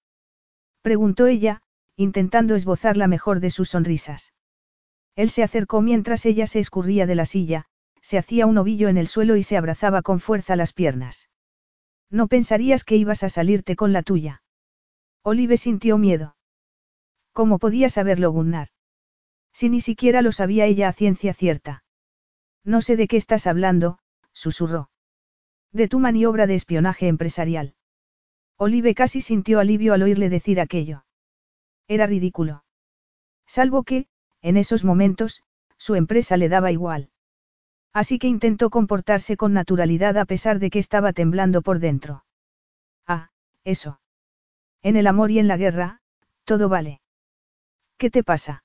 Preguntó 0.81 1.29
ella, 1.29 1.63
intentando 1.95 2.57
esbozar 2.57 2.97
la 2.97 3.07
mejor 3.07 3.39
de 3.39 3.51
sus 3.51 3.71
sonrisas. 3.71 4.33
Él 5.15 5.31
se 5.31 5.45
acercó 5.45 5.83
mientras 5.83 6.27
ella 6.27 6.49
se 6.49 6.59
escurría 6.59 7.07
de 7.07 7.15
la 7.15 7.27
silla, 7.27 7.67
se 8.01 8.19
hacía 8.19 8.47
un 8.47 8.59
ovillo 8.59 8.89
en 8.89 8.97
el 8.97 9.07
suelo 9.07 9.37
y 9.37 9.45
se 9.45 9.57
abrazaba 9.57 10.03
con 10.03 10.19
fuerza 10.19 10.57
las 10.57 10.73
piernas. 10.73 11.29
No 12.11 12.27
pensarías 12.27 12.83
que 12.83 12.97
ibas 12.97 13.23
a 13.23 13.29
salirte 13.29 13.77
con 13.77 13.93
la 13.93 14.03
tuya. 14.03 14.42
Olive 15.25 15.57
sintió 15.57 15.99
miedo. 15.99 16.37
¿Cómo 17.33 17.59
podía 17.59 17.89
saberlo 17.89 18.31
Gunnar? 18.33 18.69
Si 19.53 19.69
ni 19.69 19.81
siquiera 19.81 20.21
lo 20.21 20.33
sabía 20.33 20.67
ella 20.67 20.89
a 20.89 20.93
ciencia 20.93 21.33
cierta. 21.33 21.85
No 22.65 22.83
sé 22.83 22.97
de 22.97 23.07
qué 23.07 23.17
estás 23.17 23.47
hablando, 23.47 23.99
susurró. 24.33 24.91
De 25.73 25.89
tu 25.89 25.99
maniobra 25.99 26.47
de 26.47 26.57
espionaje 26.57 27.07
empresarial. 27.07 27.75
Olive 28.57 28.95
casi 28.95 29.21
sintió 29.21 29.61
alivio 29.61 29.95
al 29.95 30.03
oírle 30.03 30.29
decir 30.29 30.61
aquello. 30.61 31.05
Era 31.89 32.07
ridículo. 32.07 32.65
Salvo 33.47 33.83
que, 33.85 34.07
en 34.41 34.57
esos 34.57 34.85
momentos, 34.85 35.43
su 35.79 35.95
empresa 35.95 36.37
le 36.37 36.49
daba 36.49 36.73
igual. 36.73 37.11
Así 37.93 38.19
que 38.19 38.27
intentó 38.27 38.71
comportarse 38.71 39.37
con 39.37 39.53
naturalidad 39.53 40.17
a 40.17 40.25
pesar 40.25 40.59
de 40.59 40.71
que 40.71 40.79
estaba 40.79 41.13
temblando 41.13 41.63
por 41.63 41.79
dentro. 41.79 42.25
Ah, 43.07 43.31
eso. 43.65 44.01
En 44.83 44.97
el 44.97 45.07
amor 45.07 45.31
y 45.31 45.39
en 45.39 45.49
la 45.49 45.57
guerra, 45.57 46.01
todo 46.45 46.69
vale. 46.69 47.01
¿Qué 47.99 48.11
te 48.11 48.25
pasa? 48.25 48.65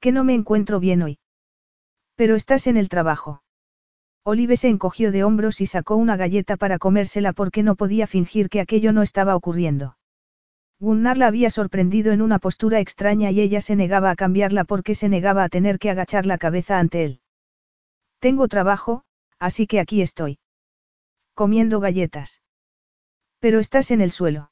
Que 0.00 0.12
no 0.12 0.24
me 0.24 0.34
encuentro 0.34 0.80
bien 0.80 1.02
hoy. 1.02 1.18
Pero 2.16 2.34
estás 2.34 2.66
en 2.66 2.76
el 2.76 2.88
trabajo. 2.88 3.42
Olive 4.24 4.56
se 4.56 4.68
encogió 4.68 5.10
de 5.10 5.24
hombros 5.24 5.60
y 5.60 5.66
sacó 5.66 5.96
una 5.96 6.16
galleta 6.16 6.56
para 6.56 6.78
comérsela 6.78 7.32
porque 7.32 7.62
no 7.62 7.74
podía 7.74 8.06
fingir 8.06 8.48
que 8.48 8.60
aquello 8.60 8.92
no 8.92 9.02
estaba 9.02 9.34
ocurriendo. 9.34 9.96
Gunnar 10.78 11.18
la 11.18 11.28
había 11.28 11.50
sorprendido 11.50 12.12
en 12.12 12.22
una 12.22 12.38
postura 12.38 12.80
extraña 12.80 13.30
y 13.30 13.40
ella 13.40 13.60
se 13.60 13.76
negaba 13.76 14.10
a 14.10 14.16
cambiarla 14.16 14.64
porque 14.64 14.94
se 14.94 15.08
negaba 15.08 15.44
a 15.44 15.48
tener 15.48 15.78
que 15.78 15.90
agachar 15.90 16.26
la 16.26 16.38
cabeza 16.38 16.78
ante 16.78 17.04
él. 17.04 17.20
Tengo 18.18 18.46
trabajo, 18.46 19.04
así 19.38 19.66
que 19.66 19.80
aquí 19.80 20.02
estoy. 20.02 20.38
Comiendo 21.34 21.80
galletas. 21.80 22.42
Pero 23.40 23.58
estás 23.58 23.90
en 23.90 24.00
el 24.00 24.12
suelo. 24.12 24.51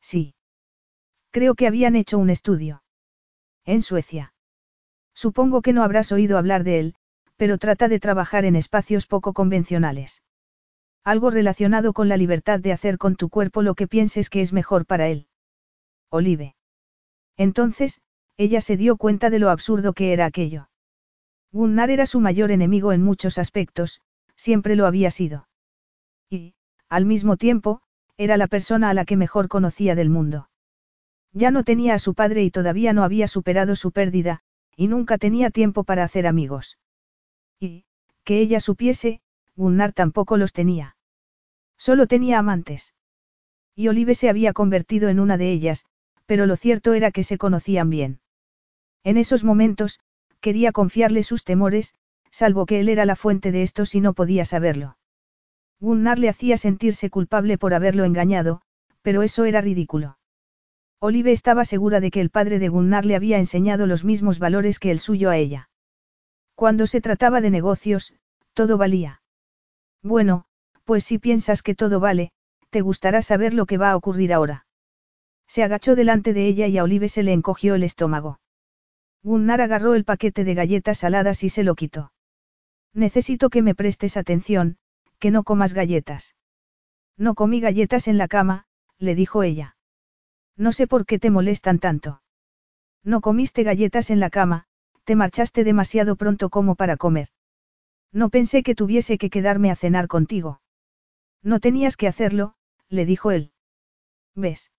Sí. 0.00 0.34
Creo 1.30 1.54
que 1.54 1.66
habían 1.66 1.96
hecho 1.96 2.18
un 2.18 2.30
estudio. 2.30 2.82
En 3.64 3.82
Suecia. 3.82 4.34
Supongo 5.14 5.62
que 5.62 5.72
no 5.72 5.82
habrás 5.82 6.12
oído 6.12 6.38
hablar 6.38 6.64
de 6.64 6.80
él, 6.80 6.94
pero 7.36 7.58
trata 7.58 7.88
de 7.88 8.00
trabajar 8.00 8.44
en 8.44 8.56
espacios 8.56 9.06
poco 9.06 9.32
convencionales. 9.32 10.22
Algo 11.04 11.30
relacionado 11.30 11.92
con 11.92 12.08
la 12.08 12.16
libertad 12.16 12.60
de 12.60 12.72
hacer 12.72 12.98
con 12.98 13.16
tu 13.16 13.28
cuerpo 13.28 13.62
lo 13.62 13.74
que 13.74 13.88
pienses 13.88 14.28
que 14.28 14.40
es 14.42 14.52
mejor 14.52 14.86
para 14.86 15.08
él. 15.08 15.26
Olive. 16.10 16.54
Entonces, 17.36 18.00
ella 18.36 18.60
se 18.60 18.76
dio 18.76 18.96
cuenta 18.96 19.30
de 19.30 19.38
lo 19.38 19.50
absurdo 19.50 19.92
que 19.92 20.12
era 20.12 20.26
aquello. 20.26 20.68
Gunnar 21.52 21.90
era 21.90 22.06
su 22.06 22.20
mayor 22.20 22.50
enemigo 22.50 22.92
en 22.92 23.02
muchos 23.02 23.38
aspectos, 23.38 24.00
siempre 24.36 24.76
lo 24.76 24.86
había 24.86 25.10
sido. 25.10 25.48
Y, 26.28 26.54
al 26.88 27.06
mismo 27.06 27.36
tiempo, 27.36 27.82
era 28.20 28.36
la 28.36 28.48
persona 28.48 28.90
a 28.90 28.94
la 28.94 29.06
que 29.06 29.16
mejor 29.16 29.48
conocía 29.48 29.94
del 29.94 30.10
mundo. 30.10 30.50
Ya 31.32 31.50
no 31.50 31.64
tenía 31.64 31.94
a 31.94 31.98
su 31.98 32.12
padre 32.12 32.44
y 32.44 32.50
todavía 32.50 32.92
no 32.92 33.02
había 33.02 33.26
superado 33.26 33.76
su 33.76 33.92
pérdida, 33.92 34.40
y 34.76 34.88
nunca 34.88 35.16
tenía 35.16 35.48
tiempo 35.48 35.84
para 35.84 36.04
hacer 36.04 36.26
amigos. 36.26 36.76
Y, 37.58 37.86
que 38.24 38.40
ella 38.40 38.60
supiese, 38.60 39.22
Gunnar 39.56 39.94
tampoco 39.94 40.36
los 40.36 40.52
tenía. 40.52 40.96
Solo 41.78 42.06
tenía 42.06 42.38
amantes. 42.38 42.92
Y 43.74 43.88
Olive 43.88 44.14
se 44.14 44.28
había 44.28 44.52
convertido 44.52 45.08
en 45.08 45.18
una 45.18 45.38
de 45.38 45.50
ellas, 45.50 45.86
pero 46.26 46.44
lo 46.44 46.56
cierto 46.56 46.92
era 46.92 47.12
que 47.12 47.24
se 47.24 47.38
conocían 47.38 47.88
bien. 47.88 48.20
En 49.02 49.16
esos 49.16 49.44
momentos, 49.44 49.98
quería 50.40 50.72
confiarle 50.72 51.22
sus 51.22 51.42
temores, 51.42 51.94
salvo 52.30 52.66
que 52.66 52.80
él 52.80 52.90
era 52.90 53.06
la 53.06 53.16
fuente 53.16 53.50
de 53.50 53.62
estos 53.62 53.94
y 53.94 54.02
no 54.02 54.12
podía 54.12 54.44
saberlo. 54.44 54.98
Gunnar 55.80 56.18
le 56.18 56.28
hacía 56.28 56.56
sentirse 56.58 57.08
culpable 57.08 57.56
por 57.56 57.72
haberlo 57.72 58.04
engañado, 58.04 58.60
pero 59.02 59.22
eso 59.22 59.46
era 59.46 59.60
ridículo. 59.60 60.18
Olive 61.00 61.32
estaba 61.32 61.64
segura 61.64 62.00
de 62.00 62.10
que 62.10 62.20
el 62.20 62.28
padre 62.28 62.58
de 62.58 62.68
Gunnar 62.68 63.06
le 63.06 63.16
había 63.16 63.38
enseñado 63.38 63.86
los 63.86 64.04
mismos 64.04 64.38
valores 64.38 64.78
que 64.78 64.90
el 64.90 64.98
suyo 64.98 65.30
a 65.30 65.38
ella. 65.38 65.70
Cuando 66.54 66.86
se 66.86 67.00
trataba 67.00 67.40
de 67.40 67.48
negocios, 67.48 68.12
todo 68.52 68.76
valía. 68.76 69.22
Bueno, 70.02 70.44
pues 70.84 71.04
si 71.04 71.18
piensas 71.18 71.62
que 71.62 71.74
todo 71.74 72.00
vale, 72.00 72.32
te 72.68 72.82
gustará 72.82 73.22
saber 73.22 73.54
lo 73.54 73.64
que 73.64 73.78
va 73.78 73.90
a 73.90 73.96
ocurrir 73.96 74.34
ahora. 74.34 74.66
Se 75.46 75.62
agachó 75.62 75.96
delante 75.96 76.34
de 76.34 76.46
ella 76.46 76.66
y 76.66 76.76
a 76.76 76.84
Olive 76.84 77.08
se 77.08 77.22
le 77.22 77.32
encogió 77.32 77.74
el 77.74 77.82
estómago. 77.82 78.38
Gunnar 79.22 79.62
agarró 79.62 79.94
el 79.94 80.04
paquete 80.04 80.44
de 80.44 80.54
galletas 80.54 80.98
saladas 80.98 81.42
y 81.42 81.48
se 81.48 81.62
lo 81.62 81.74
quitó. 81.74 82.12
Necesito 82.92 83.48
que 83.48 83.62
me 83.62 83.74
prestes 83.74 84.16
atención, 84.16 84.76
que 85.20 85.30
no 85.30 85.44
comas 85.44 85.72
galletas. 85.72 86.34
No 87.16 87.34
comí 87.34 87.60
galletas 87.60 88.08
en 88.08 88.18
la 88.18 88.26
cama, 88.26 88.66
le 88.98 89.14
dijo 89.14 89.42
ella. 89.42 89.76
No 90.56 90.72
sé 90.72 90.86
por 90.86 91.06
qué 91.06 91.18
te 91.18 91.30
molestan 91.30 91.78
tanto. 91.78 92.22
No 93.04 93.20
comiste 93.20 93.62
galletas 93.62 94.10
en 94.10 94.18
la 94.18 94.30
cama, 94.30 94.66
te 95.04 95.16
marchaste 95.16 95.62
demasiado 95.64 96.16
pronto 96.16 96.50
como 96.50 96.74
para 96.74 96.96
comer. 96.96 97.28
No 98.12 98.30
pensé 98.30 98.62
que 98.62 98.74
tuviese 98.74 99.18
que 99.18 99.30
quedarme 99.30 99.70
a 99.70 99.76
cenar 99.76 100.08
contigo. 100.08 100.60
No 101.42 101.60
tenías 101.60 101.96
que 101.96 102.08
hacerlo, 102.08 102.54
le 102.88 103.06
dijo 103.06 103.30
él. 103.30 103.52
¿Ves? 104.34 104.72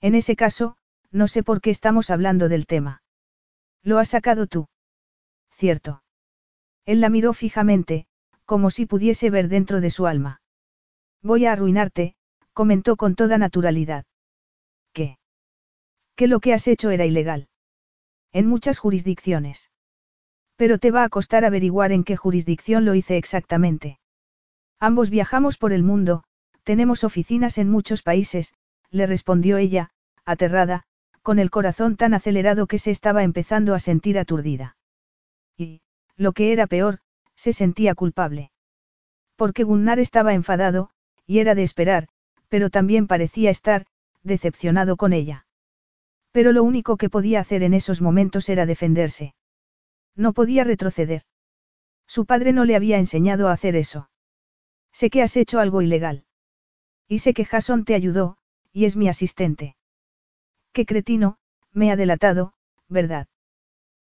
En 0.00 0.14
ese 0.14 0.36
caso, 0.36 0.76
no 1.10 1.28
sé 1.28 1.42
por 1.42 1.60
qué 1.60 1.70
estamos 1.70 2.10
hablando 2.10 2.48
del 2.48 2.66
tema. 2.66 3.02
Lo 3.82 3.98
has 3.98 4.08
sacado 4.08 4.46
tú. 4.46 4.68
Cierto. 5.50 6.02
Él 6.84 7.00
la 7.00 7.08
miró 7.08 7.32
fijamente, 7.32 8.06
como 8.48 8.70
si 8.70 8.86
pudiese 8.86 9.28
ver 9.28 9.48
dentro 9.48 9.82
de 9.82 9.90
su 9.90 10.06
alma. 10.06 10.40
Voy 11.22 11.44
a 11.44 11.52
arruinarte, 11.52 12.14
comentó 12.54 12.96
con 12.96 13.14
toda 13.14 13.36
naturalidad. 13.36 14.06
¿Qué? 14.94 15.18
Que 16.16 16.28
lo 16.28 16.40
que 16.40 16.54
has 16.54 16.66
hecho 16.66 16.88
era 16.88 17.04
ilegal. 17.04 17.50
En 18.32 18.46
muchas 18.46 18.78
jurisdicciones. 18.78 19.70
Pero 20.56 20.78
te 20.78 20.90
va 20.90 21.04
a 21.04 21.10
costar 21.10 21.44
averiguar 21.44 21.92
en 21.92 22.04
qué 22.04 22.16
jurisdicción 22.16 22.86
lo 22.86 22.94
hice 22.94 23.18
exactamente. 23.18 24.00
Ambos 24.80 25.10
viajamos 25.10 25.58
por 25.58 25.74
el 25.74 25.82
mundo, 25.82 26.24
tenemos 26.62 27.04
oficinas 27.04 27.58
en 27.58 27.68
muchos 27.68 28.00
países, 28.00 28.54
le 28.90 29.06
respondió 29.06 29.58
ella, 29.58 29.90
aterrada, 30.24 30.84
con 31.20 31.38
el 31.38 31.50
corazón 31.50 31.96
tan 31.96 32.14
acelerado 32.14 32.66
que 32.66 32.78
se 32.78 32.92
estaba 32.92 33.24
empezando 33.24 33.74
a 33.74 33.78
sentir 33.78 34.18
aturdida. 34.18 34.78
Y, 35.58 35.82
lo 36.16 36.32
que 36.32 36.52
era 36.52 36.66
peor, 36.66 37.00
se 37.38 37.52
sentía 37.52 37.94
culpable. 37.94 38.50
Porque 39.36 39.62
Gunnar 39.62 40.00
estaba 40.00 40.34
enfadado, 40.34 40.90
y 41.24 41.38
era 41.38 41.54
de 41.54 41.62
esperar, 41.62 42.08
pero 42.48 42.68
también 42.68 43.06
parecía 43.06 43.50
estar, 43.50 43.86
decepcionado 44.24 44.96
con 44.96 45.12
ella. 45.12 45.46
Pero 46.32 46.52
lo 46.52 46.64
único 46.64 46.96
que 46.96 47.08
podía 47.08 47.38
hacer 47.38 47.62
en 47.62 47.74
esos 47.74 48.00
momentos 48.00 48.48
era 48.48 48.66
defenderse. 48.66 49.36
No 50.16 50.32
podía 50.32 50.64
retroceder. 50.64 51.22
Su 52.08 52.26
padre 52.26 52.52
no 52.52 52.64
le 52.64 52.74
había 52.74 52.98
enseñado 52.98 53.48
a 53.48 53.52
hacer 53.52 53.76
eso. 53.76 54.10
Sé 54.92 55.08
que 55.08 55.22
has 55.22 55.36
hecho 55.36 55.60
algo 55.60 55.80
ilegal. 55.80 56.24
Y 57.06 57.20
sé 57.20 57.34
que 57.34 57.44
Jason 57.44 57.84
te 57.84 57.94
ayudó, 57.94 58.36
y 58.72 58.84
es 58.84 58.96
mi 58.96 59.08
asistente. 59.08 59.76
Qué 60.72 60.86
cretino, 60.86 61.38
me 61.72 61.92
ha 61.92 61.96
delatado, 61.96 62.54
¿verdad? 62.88 63.28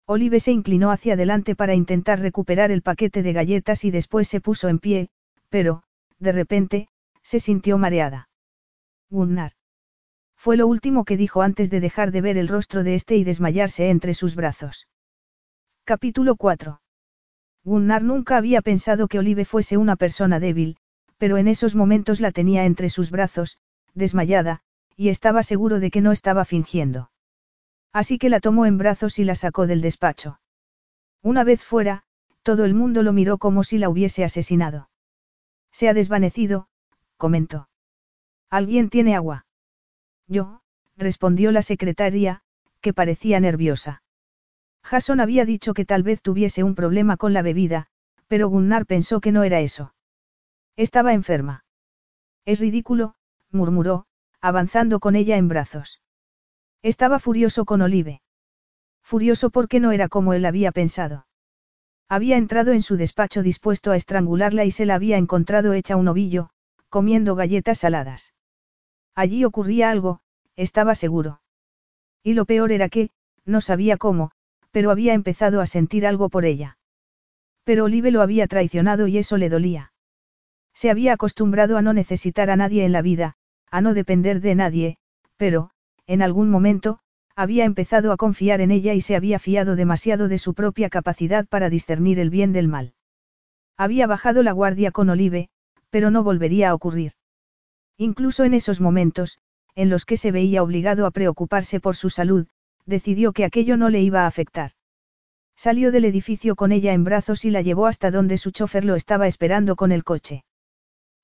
Olive 0.07 0.39
se 0.39 0.53
inclinó 0.53 0.91
hacia 0.91 1.15
adelante 1.15 1.57
para 1.57 1.75
intentar 1.75 2.21
recuperar 2.21 2.71
el 2.71 2.83
paquete 2.83 3.23
de 3.23 3.33
galletas 3.33 3.85
y 3.85 3.91
después 3.91 4.29
se 4.29 4.41
puso 4.41 4.69
en 4.69 4.79
pie, 4.79 5.09
pero, 5.49 5.83
de 6.19 6.33
repente, 6.33 6.89
se 7.23 7.41
sintió 7.41 7.79
mareada. 7.79 8.29
Gunnar. 9.09 9.53
Fue 10.37 10.59
lo 10.59 10.67
último 10.67 11.07
que 11.07 11.17
dijo 11.17 11.41
antes 11.41 11.71
de 11.71 11.81
dejar 11.81 12.13
de 12.13 12.21
ver 12.21 12.37
el 12.37 12.49
rostro 12.49 12.85
de 12.85 12.97
este 12.97 13.17
y 13.17 13.25
desmayarse 13.25 13.89
entre 13.89 14.13
sus 14.13 14.35
brazos. 14.35 14.89
Capítulo 15.85 16.37
4. 16.37 16.83
Gunnar 17.65 18.03
nunca 18.03 18.37
había 18.37 18.61
pensado 18.61 19.09
que 19.09 19.19
Olive 19.19 19.47
fuese 19.47 19.79
una 19.79 19.97
persona 19.97 20.39
débil, 20.39 20.77
pero 21.17 21.39
en 21.39 21.49
esos 21.49 21.75
momentos 21.75 22.21
la 22.21 22.31
tenía 22.31 22.67
entre 22.67 22.91
sus 22.91 23.11
brazos, 23.11 23.57
desmayada, 23.95 24.61
y 24.97 25.09
estaba 25.09 25.43
seguro 25.43 25.81
de 25.81 25.91
que 25.91 26.03
no 26.03 26.13
estaba 26.13 26.45
fingiendo. 26.45 27.11
Así 27.95 28.19
que 28.19 28.29
la 28.29 28.41
tomó 28.41 28.67
en 28.67 28.77
brazos 28.77 29.21
y 29.21 29.25
la 29.25 29.37
sacó 29.37 29.69
del 29.69 29.81
despacho. 29.81 30.41
Una 31.23 31.45
vez 31.45 31.63
fuera, 31.63 32.03
todo 32.43 32.65
el 32.65 32.75
mundo 32.75 33.05
lo 33.05 33.13
miró 33.13 33.39
como 33.39 33.63
si 33.63 33.79
la 33.79 33.89
hubiese 33.89 34.25
asesinado. 34.25 34.91
Se 35.71 35.89
ha 35.89 35.95
desvanecido, 35.95 36.69
comentó. 37.17 37.69
¿Alguien 38.51 38.91
tiene 38.91 39.15
agua? 39.15 39.47
Yo, 40.27 40.61
respondió 40.97 41.53
la 41.53 41.63
secretaria, 41.63 42.43
que 42.81 42.93
parecía 42.93 43.39
nerviosa. 43.39 44.03
Jason 44.83 45.21
había 45.21 45.45
dicho 45.45 45.73
que 45.73 45.85
tal 45.85 46.03
vez 46.03 46.21
tuviese 46.21 46.65
un 46.65 46.75
problema 46.75 47.17
con 47.17 47.33
la 47.33 47.43
bebida, 47.43 47.87
pero 48.27 48.49
Gunnar 48.49 48.87
pensó 48.87 49.21
que 49.21 49.31
no 49.31 49.45
era 49.45 49.61
eso. 49.61 49.95
Estaba 50.77 51.15
enferma. 51.15 51.65
Es 52.45 52.59
ridículo, 52.59 53.15
murmuró, 53.53 54.07
avanzando 54.41 54.99
con 54.99 55.15
ella 55.15 55.37
en 55.37 55.47
brazos. 55.49 56.01
Estaba 56.85 57.19
furioso 57.19 57.65
con 57.65 57.81
Olive. 57.81 58.21
Furioso 59.03 59.49
porque 59.49 59.81
no 59.81 59.91
era 59.91 60.09
como 60.09 60.35
él 60.35 60.45
había 60.45 60.71
pensado. 60.71 61.27
Había 62.11 62.37
entrado 62.37 62.73
en 62.73 62.83
su 62.83 62.99
despacho 62.99 63.43
dispuesto 63.43 63.91
a 63.91 63.97
estrangularla 63.97 64.67
y 64.67 64.71
se 64.71 64.85
la 64.85 64.97
había 64.97 65.17
encontrado 65.17 65.73
hecha 65.73 65.97
un 65.97 66.09
ovillo, 66.09 66.51
comiendo 66.91 67.37
galletas 67.37 67.79
saladas. 67.79 68.35
Allí 69.15 69.47
ocurría 69.47 69.91
algo, 69.91 70.21
estaba 70.57 70.95
seguro. 70.95 71.41
Y 72.23 72.35
lo 72.35 72.45
peor 72.45 72.71
era 72.71 72.91
que, 72.91 73.09
no 73.47 73.63
sabía 73.63 73.97
cómo, 73.97 74.33
pero 74.71 74.91
había 74.91 75.15
empezado 75.15 75.63
a 75.63 75.67
sentir 75.67 76.07
algo 76.07 76.29
por 76.29 76.45
ella. 76.45 76.77
Pero 77.65 77.85
Olive 77.85 78.11
lo 78.11 78.21
había 78.21 78.47
traicionado 78.47 79.07
y 79.07 79.17
eso 79.17 79.39
le 79.39 79.49
dolía. 79.49 79.95
Se 80.75 80.91
había 80.91 81.15
acostumbrado 81.15 81.79
a 81.79 81.83
no 81.83 81.95
necesitar 81.95 82.51
a 82.51 82.57
nadie 82.57 82.85
en 82.85 82.93
la 82.93 83.01
vida, 83.01 83.37
a 83.71 83.81
no 83.81 83.95
depender 83.95 84.43
de 84.43 84.55
nadie, 84.55 84.99
pero, 85.39 85.71
en 86.07 86.23
algún 86.23 86.51
momento, 86.51 86.99
había 87.37 87.65
empezado 87.65 88.13
a 88.13 88.17
confiar 88.17 88.61
en 88.61 88.71
ella 88.71 88.95
y 88.95 89.01
se 89.01 89.17
había 89.17 89.39
fiado 89.39 89.77
demasiado 89.77 90.29
de 90.29 90.39
su 90.39 90.55
propia 90.55 90.89
capacidad 90.89 91.47
para 91.47 91.71
discernir 91.71 92.19
el 92.19 92.31
bien 92.31 92.53
del 92.53 92.69
mal. 92.69 92.95
Había 93.77 94.07
bajado 94.07 94.43
la 94.43 94.53
guardia 94.53 94.93
con 94.93 95.11
Olive, 95.11 95.49
pero 95.91 96.11
no 96.11 96.23
volvería 96.23 96.71
a 96.71 96.75
ocurrir. 96.75 97.13
Incluso 97.97 98.45
en 98.45 98.55
esos 98.55 98.81
momentos, 98.81 99.39
en 99.75 99.89
los 99.89 100.05
que 100.05 100.17
se 100.17 100.31
veía 100.31 100.63
obligado 100.63 101.07
a 101.07 101.11
preocuparse 101.11 101.81
por 101.81 101.97
su 101.97 102.11
salud, 102.11 102.47
decidió 102.87 103.33
que 103.33 103.45
aquello 103.45 103.77
no 103.77 103.89
le 103.89 104.01
iba 104.01 104.23
a 104.23 104.27
afectar. 104.27 104.73
Salió 105.57 105.93
del 105.93 106.05
edificio 106.05 106.57
con 106.57 106.73
ella 106.73 106.93
en 106.93 107.05
brazos 107.05 107.45
y 107.45 107.51
la 107.51 107.63
llevó 107.63 107.87
hasta 107.87 108.11
donde 108.11 108.39
su 108.39 108.51
chofer 108.51 108.85
lo 108.85 108.95
estaba 108.95 109.27
esperando 109.27 109.77
con 109.77 109.93
el 109.93 110.05
coche. 110.05 110.45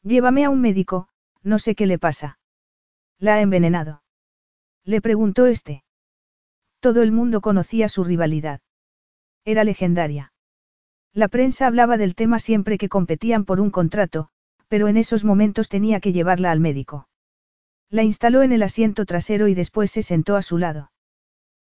Llévame 0.03 0.45
a 0.45 0.51
un 0.51 0.61
médico, 0.61 1.09
no 1.43 1.59
sé 1.59 1.75
qué 1.75 1.87
le 1.87 1.99
pasa. 1.99 2.39
¿La 3.19 3.35
ha 3.35 3.41
envenenado? 3.41 4.03
Le 4.85 5.01
preguntó 5.01 5.47
este. 5.47 5.85
Todo 6.81 7.03
el 7.03 7.13
mundo 7.13 7.41
conocía 7.41 7.89
su 7.89 8.05
rivalidad. 8.05 8.61
Era 9.45 9.65
legendaria. 9.65 10.33
La 11.13 11.29
prensa 11.29 11.67
hablaba 11.67 11.97
del 11.97 12.15
tema 12.15 12.39
siempre 12.39 12.79
que 12.79 12.89
competían 12.89 13.45
por 13.45 13.61
un 13.61 13.71
contrato, 13.71 14.29
pero 14.69 14.89
en 14.89 14.97
esos 14.97 15.25
momentos 15.25 15.69
tenía 15.69 16.01
que 16.01 16.13
llevarla 16.13 16.51
al 16.53 16.61
médico. 16.61 17.09
La 17.91 18.05
instaló 18.05 18.43
en 18.43 18.53
el 18.53 18.63
asiento 18.63 19.05
trasero 19.05 19.49
y 19.49 19.55
después 19.55 19.91
se 19.91 20.03
sentó 20.03 20.37
a 20.37 20.43
su 20.43 20.59
lado. 20.59 20.93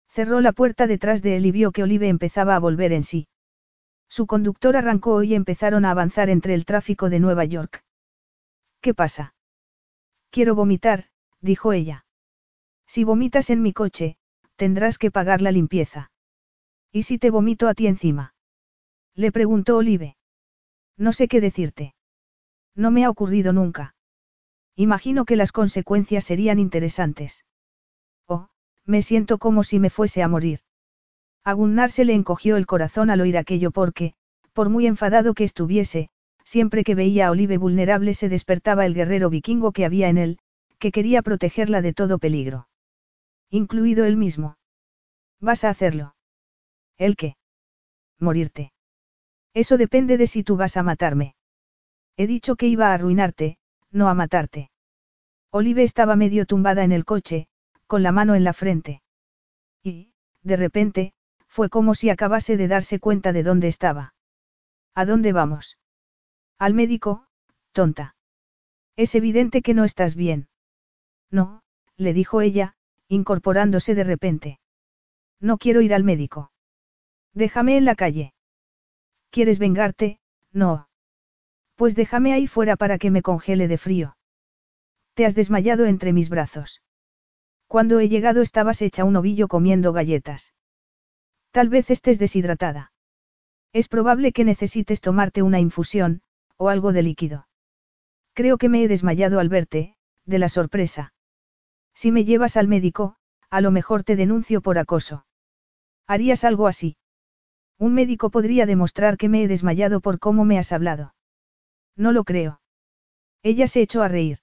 Cerró 0.09 0.41
la 0.41 0.53
puerta 0.53 0.87
detrás 0.87 1.21
de 1.21 1.37
él 1.37 1.45
y 1.45 1.51
vio 1.51 1.71
que 1.71 1.83
Olive 1.83 2.07
empezaba 2.07 2.55
a 2.55 2.59
volver 2.59 2.93
en 2.93 3.03
sí. 3.03 3.27
Su 4.09 4.25
conductor 4.25 4.75
arrancó 4.75 5.21
y 5.23 5.35
empezaron 5.35 5.85
a 5.85 5.91
avanzar 5.91 6.29
entre 6.29 6.53
el 6.53 6.65
tráfico 6.65 7.09
de 7.09 7.19
Nueva 7.19 7.45
York. 7.45 7.83
¿Qué 8.81 8.93
pasa? 8.93 9.35
Quiero 10.31 10.55
vomitar, 10.55 11.05
dijo 11.41 11.73
ella. 11.73 12.04
Si 12.87 13.03
vomitas 13.03 13.49
en 13.49 13.61
mi 13.61 13.73
coche, 13.73 14.17
tendrás 14.55 14.97
que 14.97 15.11
pagar 15.11 15.41
la 15.41 15.51
limpieza. 15.51 16.11
¿Y 16.91 17.03
si 17.03 17.17
te 17.17 17.29
vomito 17.29 17.67
a 17.67 17.73
ti 17.73 17.87
encima? 17.87 18.33
Le 19.15 19.31
preguntó 19.31 19.77
Olive. 19.77 20.15
No 20.97 21.11
sé 21.11 21.27
qué 21.27 21.41
decirte. 21.41 21.93
No 22.75 22.91
me 22.91 23.05
ha 23.05 23.09
ocurrido 23.09 23.53
nunca. 23.53 23.95
Imagino 24.75 25.25
que 25.25 25.35
las 25.35 25.51
consecuencias 25.51 26.25
serían 26.25 26.59
interesantes. 26.59 27.45
Oh, 28.27 28.47
me 28.85 29.01
siento 29.01 29.37
como 29.37 29.63
si 29.63 29.79
me 29.79 29.89
fuese 29.89 30.21
a 30.23 30.27
morir. 30.27 30.59
A 31.43 31.55
se 31.89 32.05
le 32.05 32.13
encogió 32.13 32.57
el 32.57 32.65
corazón 32.65 33.09
al 33.09 33.21
oír 33.21 33.37
aquello 33.37 33.71
porque, 33.71 34.13
por 34.51 34.69
muy 34.69 34.87
enfadado 34.87 35.33
que 35.33 35.43
estuviese, 35.43 36.09
siempre 36.43 36.83
que 36.83 36.95
veía 36.95 37.27
a 37.27 37.31
Olive 37.31 37.57
vulnerable 37.57 38.13
se 38.13 38.29
despertaba 38.29 38.85
el 38.85 38.93
guerrero 38.93 39.29
vikingo 39.29 39.71
que 39.71 39.85
había 39.85 40.09
en 40.09 40.17
él, 40.17 40.39
que 40.79 40.91
quería 40.91 41.21
protegerla 41.21 41.81
de 41.81 41.93
todo 41.93 42.19
peligro. 42.19 42.67
Incluido 43.49 44.05
él 44.05 44.17
mismo. 44.17 44.57
Vas 45.39 45.63
a 45.63 45.69
hacerlo. 45.69 46.15
¿El 46.97 47.15
qué? 47.15 47.37
Morirte. 48.19 48.71
Eso 49.53 49.77
depende 49.77 50.17
de 50.17 50.27
si 50.27 50.43
tú 50.43 50.57
vas 50.57 50.77
a 50.77 50.83
matarme. 50.83 51.35
He 52.17 52.27
dicho 52.27 52.55
que 52.55 52.67
iba 52.67 52.89
a 52.89 52.93
arruinarte, 52.93 53.57
no 53.91 54.09
a 54.09 54.13
matarte. 54.13 54.69
Olive 55.51 55.83
estaba 55.83 56.15
medio 56.15 56.45
tumbada 56.45 56.83
en 56.83 56.91
el 56.91 57.05
coche, 57.05 57.47
con 57.87 58.03
la 58.03 58.11
mano 58.11 58.35
en 58.35 58.43
la 58.43 58.53
frente. 58.53 59.01
Y, 59.83 60.11
de 60.43 60.57
repente, 60.57 61.13
fue 61.47 61.69
como 61.69 61.95
si 61.95 62.09
acabase 62.09 62.57
de 62.57 62.67
darse 62.67 62.99
cuenta 62.99 63.31
de 63.31 63.43
dónde 63.43 63.67
estaba. 63.67 64.13
¿A 64.93 65.05
dónde 65.05 65.31
vamos? 65.31 65.77
Al 66.57 66.73
médico, 66.73 67.27
tonta. 67.71 68.15
Es 68.95 69.15
evidente 69.15 69.61
que 69.61 69.73
no 69.73 69.83
estás 69.83 70.15
bien. 70.15 70.47
No, 71.31 71.63
le 71.97 72.13
dijo 72.13 72.41
ella, 72.41 72.75
incorporándose 73.15 73.95
de 73.95 74.03
repente. 74.03 74.59
No 75.39 75.57
quiero 75.57 75.81
ir 75.81 75.93
al 75.93 76.03
médico. 76.03 76.51
Déjame 77.33 77.77
en 77.77 77.85
la 77.85 77.95
calle. 77.95 78.33
¿Quieres 79.31 79.59
vengarte? 79.59 80.19
No. 80.51 80.87
Pues 81.75 81.95
déjame 81.95 82.33
ahí 82.33 82.47
fuera 82.47 82.75
para 82.75 82.97
que 82.97 83.11
me 83.11 83.21
congele 83.21 83.67
de 83.67 83.77
frío. 83.77 84.17
Te 85.15 85.25
has 85.25 85.35
desmayado 85.35 85.85
entre 85.85 86.13
mis 86.13 86.29
brazos. 86.29 86.81
Cuando 87.67 87.99
he 87.99 88.07
llegado 88.07 88.41
estabas 88.41 88.81
hecha 88.81 89.03
un 89.03 89.15
ovillo 89.15 89.47
comiendo 89.47 89.91
galletas. 89.91 90.53
Tal 91.51 91.69
vez 91.69 91.89
estés 91.89 92.19
deshidratada. 92.19 92.91
Es 93.73 93.87
probable 93.87 94.31
que 94.31 94.45
necesites 94.45 95.01
tomarte 95.01 95.41
una 95.41 95.59
infusión, 95.59 96.21
o 96.57 96.69
algo 96.69 96.93
de 96.93 97.01
líquido. 97.01 97.47
Creo 98.33 98.57
que 98.57 98.69
me 98.69 98.83
he 98.83 98.87
desmayado 98.87 99.39
al 99.39 99.49
verte, 99.49 99.95
de 100.25 100.39
la 100.39 100.49
sorpresa. 100.49 101.13
Si 101.95 102.11
me 102.11 102.25
llevas 102.25 102.57
al 102.57 102.67
médico, 102.67 103.15
a 103.49 103.61
lo 103.61 103.71
mejor 103.71 104.03
te 104.03 104.15
denuncio 104.15 104.61
por 104.61 104.77
acoso. 104.77 105.25
¿Harías 106.05 106.43
algo 106.43 106.67
así? 106.67 106.97
Un 107.79 107.93
médico 107.93 108.29
podría 108.29 108.65
demostrar 108.65 109.17
que 109.17 109.29
me 109.29 109.43
he 109.43 109.47
desmayado 109.47 110.01
por 110.01 110.19
cómo 110.19 110.45
me 110.45 110.59
has 110.59 110.71
hablado. 110.71 111.15
No 111.95 112.11
lo 112.11 112.23
creo. 112.23 112.61
Ella 113.41 113.67
se 113.67 113.81
echó 113.81 114.03
a 114.03 114.07
reír. 114.07 114.39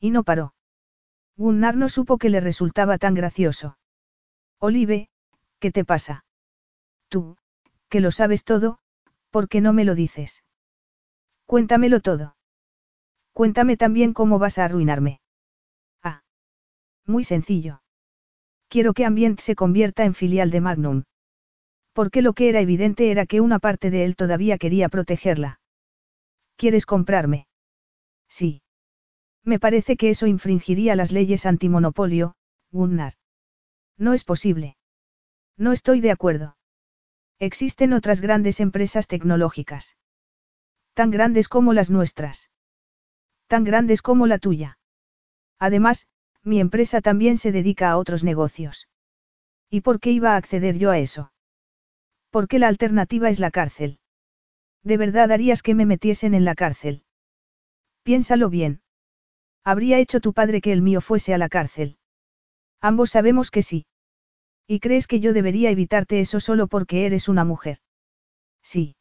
Y 0.00 0.10
no 0.10 0.24
paró. 0.24 0.54
Gunnar 1.36 1.76
no 1.76 1.88
supo 1.88 2.18
que 2.18 2.30
le 2.30 2.40
resultaba 2.40 2.98
tan 2.98 3.14
gracioso. 3.14 3.78
Olive, 4.58 5.08
¿qué 5.60 5.70
te 5.70 5.84
pasa? 5.84 6.24
Tú, 7.08 7.36
que 7.88 8.00
lo 8.00 8.10
sabes 8.10 8.44
todo, 8.44 8.78
¿por 9.30 9.48
qué 9.48 9.60
no 9.60 9.72
me 9.72 9.84
lo 9.84 9.94
dices? 9.94 10.44
Cuéntamelo 11.46 12.00
todo. 12.00 12.36
Cuéntame 13.32 13.76
también 13.76 14.12
cómo 14.12 14.38
vas 14.38 14.58
a 14.58 14.64
arruinarme. 14.64 15.21
Muy 17.06 17.24
sencillo. 17.24 17.82
Quiero 18.68 18.94
que 18.94 19.04
Ambient 19.04 19.40
se 19.40 19.54
convierta 19.54 20.04
en 20.04 20.14
filial 20.14 20.50
de 20.50 20.60
Magnum. 20.60 21.02
Porque 21.92 22.22
lo 22.22 22.32
que 22.32 22.48
era 22.48 22.60
evidente 22.60 23.10
era 23.10 23.26
que 23.26 23.40
una 23.40 23.58
parte 23.58 23.90
de 23.90 24.04
él 24.04 24.16
todavía 24.16 24.56
quería 24.56 24.88
protegerla. 24.88 25.60
¿Quieres 26.56 26.86
comprarme? 26.86 27.46
Sí. 28.28 28.62
Me 29.44 29.58
parece 29.58 29.96
que 29.96 30.10
eso 30.10 30.26
infringiría 30.26 30.96
las 30.96 31.12
leyes 31.12 31.44
antimonopolio, 31.44 32.34
Gunnar. 32.70 33.14
No 33.98 34.14
es 34.14 34.24
posible. 34.24 34.76
No 35.58 35.72
estoy 35.72 36.00
de 36.00 36.12
acuerdo. 36.12 36.56
Existen 37.38 37.92
otras 37.92 38.20
grandes 38.20 38.60
empresas 38.60 39.08
tecnológicas. 39.08 39.96
Tan 40.94 41.10
grandes 41.10 41.48
como 41.48 41.72
las 41.72 41.90
nuestras. 41.90 42.50
Tan 43.48 43.64
grandes 43.64 44.00
como 44.00 44.26
la 44.26 44.38
tuya. 44.38 44.78
Además, 45.58 46.06
mi 46.44 46.60
empresa 46.60 47.00
también 47.00 47.36
se 47.38 47.52
dedica 47.52 47.90
a 47.90 47.96
otros 47.96 48.24
negocios. 48.24 48.88
¿Y 49.70 49.80
por 49.80 50.00
qué 50.00 50.10
iba 50.10 50.34
a 50.34 50.36
acceder 50.36 50.78
yo 50.78 50.90
a 50.90 50.98
eso? 50.98 51.32
Porque 52.30 52.58
la 52.58 52.68
alternativa 52.68 53.30
es 53.30 53.38
la 53.38 53.50
cárcel. 53.50 53.98
¿De 54.82 54.96
verdad 54.96 55.30
harías 55.30 55.62
que 55.62 55.74
me 55.74 55.86
metiesen 55.86 56.34
en 56.34 56.44
la 56.44 56.54
cárcel? 56.54 57.04
Piénsalo 58.02 58.50
bien. 58.50 58.82
¿Habría 59.64 59.98
hecho 59.98 60.20
tu 60.20 60.32
padre 60.32 60.60
que 60.60 60.72
el 60.72 60.82
mío 60.82 61.00
fuese 61.00 61.34
a 61.34 61.38
la 61.38 61.48
cárcel? 61.48 61.98
Ambos 62.80 63.10
sabemos 63.10 63.50
que 63.50 63.62
sí. 63.62 63.86
¿Y 64.66 64.80
crees 64.80 65.06
que 65.06 65.20
yo 65.20 65.32
debería 65.32 65.70
evitarte 65.70 66.20
eso 66.20 66.40
solo 66.40 66.66
porque 66.66 67.06
eres 67.06 67.28
una 67.28 67.44
mujer? 67.44 67.78
Sí. 68.62 68.96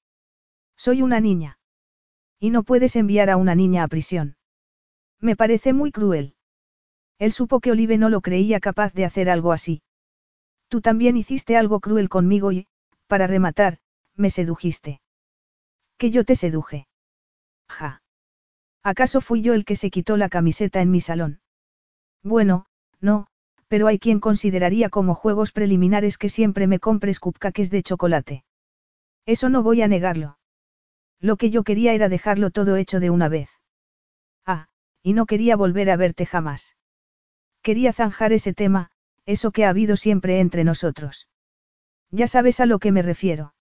Soy 0.77 1.01
una 1.01 1.19
niña. 1.19 1.57
Y 2.39 2.51
no 2.51 2.63
puedes 2.63 2.95
enviar 2.95 3.29
a 3.29 3.37
una 3.37 3.55
niña 3.55 3.83
a 3.83 3.87
prisión. 3.87 4.35
Me 5.19 5.35
parece 5.35 5.73
muy 5.73 5.91
cruel. 5.91 6.35
Él 7.21 7.31
supo 7.31 7.59
que 7.59 7.69
Olive 7.69 7.99
no 7.99 8.09
lo 8.09 8.21
creía 8.21 8.59
capaz 8.59 8.93
de 8.93 9.05
hacer 9.05 9.29
algo 9.29 9.51
así. 9.51 9.83
Tú 10.69 10.81
también 10.81 11.17
hiciste 11.17 11.55
algo 11.55 11.79
cruel 11.79 12.09
conmigo 12.09 12.51
y, 12.51 12.65
para 13.05 13.27
rematar, 13.27 13.77
me 14.15 14.31
sedujiste. 14.31 15.01
Que 15.99 16.09
yo 16.09 16.23
te 16.23 16.35
seduje. 16.35 16.87
Ja. 17.69 18.01
¿Acaso 18.81 19.21
fui 19.21 19.43
yo 19.43 19.53
el 19.53 19.65
que 19.65 19.75
se 19.75 19.91
quitó 19.91 20.17
la 20.17 20.29
camiseta 20.29 20.81
en 20.81 20.89
mi 20.89 20.99
salón? 20.99 21.41
Bueno, 22.23 22.65
no, 22.99 23.27
pero 23.67 23.85
hay 23.85 23.99
quien 23.99 24.19
consideraría 24.19 24.89
como 24.89 25.13
juegos 25.13 25.51
preliminares 25.51 26.17
que 26.17 26.27
siempre 26.27 26.65
me 26.65 26.79
compres 26.79 27.19
cupcakes 27.19 27.69
de 27.69 27.83
chocolate. 27.83 28.45
Eso 29.27 29.47
no 29.49 29.61
voy 29.61 29.83
a 29.83 29.87
negarlo. 29.87 30.39
Lo 31.19 31.37
que 31.37 31.51
yo 31.51 31.61
quería 31.61 31.93
era 31.93 32.09
dejarlo 32.09 32.49
todo 32.49 32.77
hecho 32.77 32.99
de 32.99 33.11
una 33.11 33.29
vez. 33.29 33.51
Ah, 34.43 34.69
y 35.03 35.13
no 35.13 35.27
quería 35.27 35.55
volver 35.55 35.91
a 35.91 35.97
verte 35.97 36.25
jamás. 36.25 36.75
Quería 37.61 37.93
zanjar 37.93 38.33
ese 38.33 38.53
tema, 38.53 38.91
eso 39.25 39.51
que 39.51 39.65
ha 39.65 39.69
habido 39.69 39.95
siempre 39.95 40.39
entre 40.39 40.63
nosotros. 40.63 41.27
Ya 42.09 42.27
sabes 42.27 42.59
a 42.59 42.65
lo 42.65 42.79
que 42.79 42.91
me 42.91 43.01
refiero. 43.01 43.53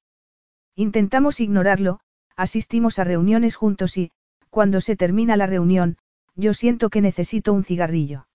Intentamos 0.74 1.40
ignorarlo, 1.40 2.00
asistimos 2.36 2.98
a 2.98 3.04
reuniones 3.04 3.56
juntos 3.56 3.96
y, 3.96 4.12
cuando 4.48 4.80
se 4.80 4.96
termina 4.96 5.36
la 5.36 5.46
reunión, 5.46 5.98
yo 6.34 6.54
siento 6.54 6.88
que 6.88 7.00
necesito 7.00 7.52
un 7.52 7.64
cigarrillo. 7.64 8.26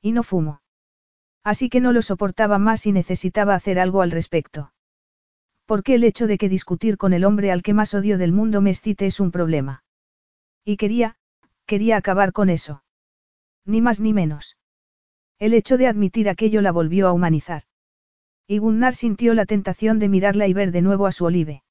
Y 0.00 0.12
no 0.12 0.22
fumo. 0.22 0.60
Así 1.42 1.68
que 1.68 1.80
no 1.80 1.92
lo 1.92 2.02
soportaba 2.02 2.58
más 2.58 2.86
y 2.86 2.92
necesitaba 2.92 3.54
hacer 3.54 3.78
algo 3.78 4.02
al 4.02 4.10
respecto. 4.10 4.72
Porque 5.64 5.94
el 5.94 6.04
hecho 6.04 6.26
de 6.26 6.38
que 6.38 6.48
discutir 6.48 6.98
con 6.98 7.12
el 7.12 7.24
hombre 7.24 7.50
al 7.50 7.62
que 7.62 7.74
más 7.74 7.94
odio 7.94 8.18
del 8.18 8.32
mundo 8.32 8.60
me 8.60 8.70
excite 8.70 9.06
es 9.06 9.18
un 9.18 9.30
problema. 9.30 9.82
Y 10.64 10.76
quería, 10.76 11.16
quería 11.66 11.96
acabar 11.96 12.32
con 12.32 12.50
eso. 12.50 12.84
Ni 13.64 13.80
más 13.80 14.00
ni 14.00 14.12
menos. 14.12 14.56
El 15.38 15.54
hecho 15.54 15.76
de 15.76 15.86
admitir 15.86 16.28
aquello 16.28 16.60
la 16.62 16.72
volvió 16.72 17.08
a 17.08 17.12
humanizar. 17.12 17.62
Y 18.46 18.58
Gunnar 18.58 18.94
sintió 18.94 19.34
la 19.34 19.46
tentación 19.46 19.98
de 19.98 20.08
mirarla 20.08 20.46
y 20.46 20.52
ver 20.52 20.72
de 20.72 20.82
nuevo 20.82 21.06
a 21.06 21.12
su 21.12 21.24
Olive. 21.24 21.62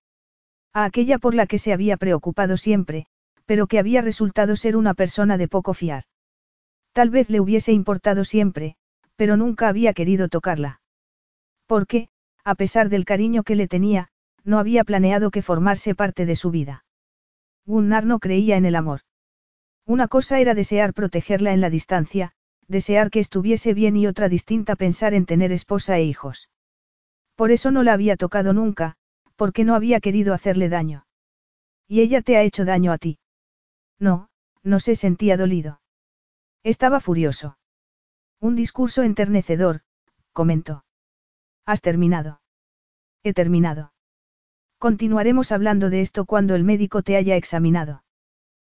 A 0.74 0.86
aquella 0.86 1.18
por 1.18 1.36
la 1.36 1.46
que 1.46 1.58
se 1.58 1.74
había 1.74 1.98
preocupado 1.98 2.58
siempre, 2.58 3.06
pero 3.46 3.68
que 3.68 3.80
había 3.80 4.02
resultado 4.02 4.56
ser 4.56 4.78
una 4.78 4.94
persona 4.94 5.38
de 5.38 5.48
poco 5.48 5.74
fiar. 5.74 6.06
Tal 6.94 7.10
vez 7.10 7.30
le 7.30 7.40
hubiese 7.40 7.72
importado 7.72 8.26
siempre, 8.26 8.76
pero 9.16 9.38
nunca 9.38 9.68
había 9.68 9.94
querido 9.94 10.30
tocarla. 10.30 10.82
Porque, 11.68 12.10
a 12.44 12.56
pesar 12.56 12.90
del 12.90 13.06
cariño 13.06 13.44
que 13.44 13.56
le 13.56 13.68
tenía, 13.68 14.10
no 14.44 14.60
había 14.60 14.84
planeado 14.84 15.32
que 15.32 15.42
formarse 15.42 15.96
parte 15.96 16.26
de 16.26 16.36
su 16.36 16.52
vida. 16.52 16.86
Gunnar 17.66 18.06
no 18.06 18.20
creía 18.20 18.58
en 18.58 18.66
el 18.66 18.76
amor. 18.76 19.02
Una 19.86 20.08
cosa 20.08 20.40
era 20.40 20.54
desear 20.54 20.94
protegerla 20.94 21.54
en 21.54 21.62
la 21.62 21.70
distancia, 21.70 22.34
desear 22.68 23.10
que 23.10 23.20
estuviese 23.20 23.74
bien 23.74 23.98
y 23.98 24.08
otra 24.08 24.30
distinta 24.30 24.76
pensar 24.76 25.14
en 25.14 25.26
tener 25.26 25.52
esposa 25.52 25.98
e 25.98 26.04
hijos. 26.04 26.50
Por 27.36 27.52
eso 27.52 27.72
no 27.72 27.84
la 27.84 27.94
había 27.94 28.18
tocado 28.18 28.54
nunca, 28.54 28.96
porque 29.36 29.64
no 29.64 29.76
había 29.76 30.00
querido 30.00 30.34
hacerle 30.34 30.70
daño. 30.70 31.06
¿Y 31.88 32.02
ella 32.02 32.22
te 32.22 32.38
ha 32.38 32.44
hecho 32.44 32.66
daño 32.66 32.92
a 32.92 32.98
ti? 32.98 33.20
No, 34.00 34.30
no 34.64 34.80
se 34.80 34.96
sentía 34.96 35.38
dolido. 35.38 35.82
Estaba 36.64 37.00
furioso. 37.00 37.58
Un 38.40 38.56
discurso 38.56 39.04
enternecedor, 39.04 39.82
comentó. 40.34 40.86
Has 41.66 41.82
terminado. 41.82 42.42
He 43.24 43.34
terminado. 43.34 43.94
Continuaremos 44.78 45.52
hablando 45.52 45.90
de 45.90 46.02
esto 46.02 46.26
cuando 46.26 46.56
el 46.56 46.64
médico 46.64 47.04
te 47.04 47.16
haya 47.16 47.36
examinado. 47.36 48.04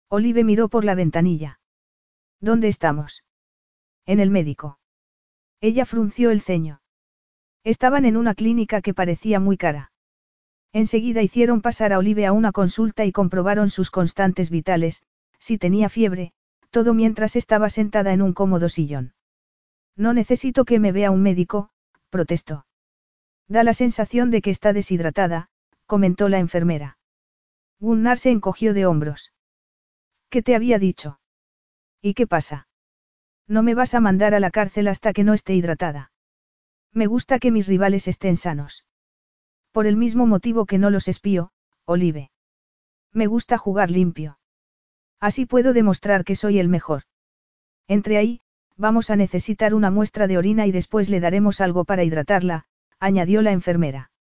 Olive 0.07 0.43
miró 0.43 0.69
por 0.69 0.85
la 0.85 0.93
ventanilla. 0.93 1.59
¿Dónde 2.39 2.67
estamos? 2.67 3.24
En 4.05 4.19
el 4.19 4.29
médico. 4.29 4.79
Ella 5.61 5.85
frunció 5.85 6.31
el 6.31 6.41
ceño. 6.41 6.81
Estaban 7.63 8.05
en 8.05 8.17
una 8.17 8.35
clínica 8.35 8.81
que 8.81 8.93
parecía 8.93 9.39
muy 9.39 9.57
cara. 9.57 9.91
Enseguida 10.71 11.21
hicieron 11.21 11.61
pasar 11.61 11.93
a 11.93 11.97
Olive 11.97 12.25
a 12.25 12.33
una 12.33 12.51
consulta 12.51 13.05
y 13.05 13.11
comprobaron 13.11 13.69
sus 13.69 13.89
constantes 13.89 14.49
vitales, 14.49 15.03
si 15.39 15.57
tenía 15.57 15.89
fiebre, 15.89 16.33
todo 16.69 16.93
mientras 16.93 17.35
estaba 17.35 17.69
sentada 17.69 18.13
en 18.13 18.21
un 18.21 18.33
cómodo 18.33 18.69
sillón. 18.69 19.13
No 19.95 20.13
necesito 20.13 20.65
que 20.65 20.79
me 20.79 20.91
vea 20.91 21.11
un 21.11 21.21
médico, 21.21 21.69
protestó. 22.09 22.65
Da 23.47 23.63
la 23.63 23.73
sensación 23.73 24.31
de 24.31 24.41
que 24.41 24.49
está 24.49 24.73
deshidratada, 24.73 25.49
comentó 25.85 26.29
la 26.29 26.39
enfermera. 26.39 26.97
Gunnar 27.79 28.17
se 28.17 28.31
encogió 28.31 28.73
de 28.73 28.85
hombros. 28.85 29.31
¿Qué 30.29 30.41
te 30.41 30.55
había 30.55 30.79
dicho? 30.79 31.19
¿Y 32.01 32.13
qué 32.13 32.27
pasa? 32.27 32.67
No 33.47 33.63
me 33.63 33.75
vas 33.75 33.93
a 33.93 33.99
mandar 33.99 34.33
a 34.33 34.39
la 34.39 34.51
cárcel 34.51 34.87
hasta 34.87 35.13
que 35.13 35.23
no 35.23 35.33
esté 35.33 35.53
hidratada. 35.53 36.11
Me 36.91 37.07
gusta 37.07 37.39
que 37.39 37.51
mis 37.51 37.67
rivales 37.67 38.07
estén 38.07 38.37
sanos. 38.37 38.85
Por 39.71 39.85
el 39.85 39.97
mismo 39.97 40.25
motivo 40.25 40.65
que 40.65 40.77
no 40.77 40.89
los 40.89 41.07
espío, 41.07 41.51
Olive. 41.85 42.31
Me 43.11 43.27
gusta 43.27 43.57
jugar 43.57 43.91
limpio. 43.91 44.39
Así 45.19 45.45
puedo 45.45 45.73
demostrar 45.73 46.23
que 46.23 46.35
soy 46.35 46.59
el 46.59 46.69
mejor. 46.69 47.03
Entre 47.87 48.17
ahí, 48.17 48.41
vamos 48.77 49.09
a 49.09 49.15
necesitar 49.15 49.73
una 49.73 49.91
muestra 49.91 50.27
de 50.27 50.37
orina 50.37 50.65
y 50.65 50.71
después 50.71 51.09
le 51.09 51.19
daremos 51.19 51.61
algo 51.61 51.85
para 51.85 52.03
hidratarla, 52.03 52.65
añadió 52.99 53.41
la 53.41 53.51
enfermera. 53.51 54.11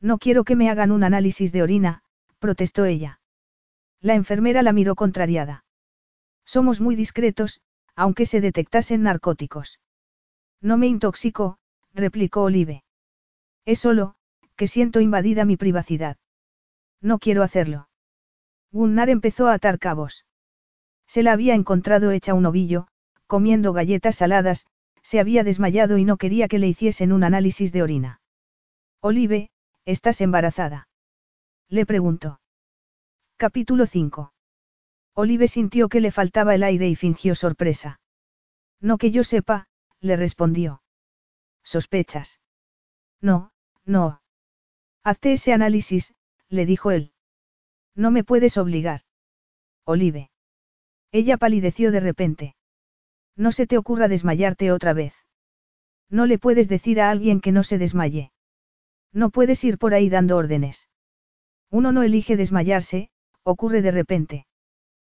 No 0.00 0.18
quiero 0.18 0.44
que 0.44 0.56
me 0.56 0.70
hagan 0.70 0.92
un 0.92 1.02
análisis 1.02 1.52
de 1.52 1.62
orina, 1.62 2.02
protestó 2.38 2.84
ella. 2.84 3.20
La 4.00 4.14
enfermera 4.14 4.62
la 4.62 4.72
miró 4.72 4.94
contrariada. 4.94 5.64
Somos 6.44 6.80
muy 6.80 6.94
discretos, 6.94 7.62
aunque 7.96 8.26
se 8.26 8.40
detectasen 8.40 9.02
narcóticos. 9.02 9.80
No 10.60 10.76
me 10.78 10.86
intoxico, 10.86 11.58
replicó 11.92 12.42
Olive. 12.42 12.84
Es 13.64 13.78
solo, 13.78 14.14
que 14.56 14.66
siento 14.66 15.00
invadida 15.00 15.44
mi 15.44 15.56
privacidad. 15.56 16.16
No 17.00 17.18
quiero 17.18 17.42
hacerlo. 17.42 17.88
Gunnar 18.72 19.10
empezó 19.10 19.48
a 19.48 19.54
atar 19.54 19.78
cabos. 19.78 20.26
Se 21.06 21.22
la 21.22 21.32
había 21.32 21.54
encontrado 21.54 22.10
hecha 22.10 22.34
un 22.34 22.46
ovillo, 22.46 22.88
comiendo 23.26 23.72
galletas 23.72 24.16
saladas, 24.16 24.66
se 25.02 25.20
había 25.20 25.44
desmayado 25.44 25.98
y 25.98 26.04
no 26.04 26.16
quería 26.16 26.48
que 26.48 26.58
le 26.58 26.68
hiciesen 26.68 27.12
un 27.12 27.24
análisis 27.24 27.72
de 27.72 27.82
orina. 27.82 28.20
Olive, 29.00 29.50
¿estás 29.84 30.20
embarazada? 30.20 30.88
Le 31.68 31.84
preguntó. 31.84 32.40
Capítulo 33.36 33.86
5. 33.86 34.33
Olive 35.14 35.46
sintió 35.48 35.88
que 35.88 36.00
le 36.00 36.10
faltaba 36.10 36.54
el 36.54 36.64
aire 36.64 36.88
y 36.88 36.96
fingió 36.96 37.34
sorpresa. 37.34 38.00
No 38.80 38.98
que 38.98 39.10
yo 39.10 39.22
sepa, 39.24 39.68
le 40.00 40.16
respondió. 40.16 40.82
¿Sospechas? 41.62 42.40
No, 43.20 43.52
no. 43.84 44.20
Hazte 45.04 45.32
ese 45.32 45.52
análisis, 45.52 46.14
le 46.48 46.66
dijo 46.66 46.90
él. 46.90 47.12
No 47.94 48.10
me 48.10 48.24
puedes 48.24 48.56
obligar. 48.56 49.02
Olive. 49.84 50.30
Ella 51.12 51.36
palideció 51.36 51.92
de 51.92 52.00
repente. 52.00 52.56
No 53.36 53.52
se 53.52 53.66
te 53.66 53.78
ocurra 53.78 54.08
desmayarte 54.08 54.72
otra 54.72 54.92
vez. 54.92 55.14
No 56.10 56.26
le 56.26 56.38
puedes 56.38 56.68
decir 56.68 57.00
a 57.00 57.10
alguien 57.10 57.40
que 57.40 57.52
no 57.52 57.62
se 57.62 57.78
desmaye. 57.78 58.32
No 59.12 59.30
puedes 59.30 59.62
ir 59.62 59.78
por 59.78 59.94
ahí 59.94 60.08
dando 60.08 60.36
órdenes. 60.36 60.88
Uno 61.70 61.92
no 61.92 62.02
elige 62.02 62.36
desmayarse, 62.36 63.10
ocurre 63.44 63.80
de 63.80 63.90
repente. 63.90 64.46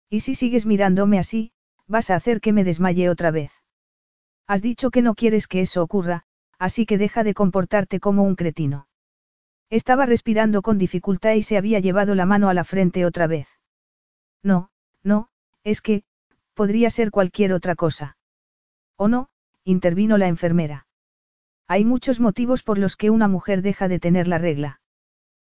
Y 0.08 0.20
si 0.20 0.34
sigues 0.34 0.66
mirándome 0.66 1.18
así, 1.18 1.52
vas 1.86 2.10
a 2.10 2.16
hacer 2.16 2.40
que 2.40 2.52
me 2.52 2.64
desmaye 2.64 3.08
otra 3.08 3.30
vez. 3.30 3.52
Has 4.46 4.62
dicho 4.62 4.90
que 4.90 5.02
no 5.02 5.14
quieres 5.14 5.48
que 5.48 5.60
eso 5.60 5.82
ocurra, 5.82 6.24
así 6.58 6.86
que 6.86 6.98
deja 6.98 7.24
de 7.24 7.34
comportarte 7.34 8.00
como 8.00 8.22
un 8.22 8.36
cretino. 8.36 8.88
Estaba 9.68 10.06
respirando 10.06 10.62
con 10.62 10.78
dificultad 10.78 11.32
y 11.32 11.42
se 11.42 11.56
había 11.56 11.80
llevado 11.80 12.14
la 12.14 12.26
mano 12.26 12.48
a 12.48 12.54
la 12.54 12.62
frente 12.62 13.04
otra 13.04 13.26
vez. 13.26 13.48
No, 14.42 14.70
no, 15.02 15.28
es 15.64 15.80
que, 15.80 16.04
podría 16.54 16.90
ser 16.90 17.10
cualquier 17.10 17.52
otra 17.52 17.74
cosa. 17.74 18.16
¿O 18.96 19.08
no? 19.08 19.28
intervino 19.64 20.16
la 20.16 20.28
enfermera. 20.28 20.86
Hay 21.66 21.84
muchos 21.84 22.20
motivos 22.20 22.62
por 22.62 22.78
los 22.78 22.94
que 22.94 23.10
una 23.10 23.26
mujer 23.26 23.60
deja 23.62 23.88
de 23.88 23.98
tener 23.98 24.28
la 24.28 24.38
regla. 24.38 24.80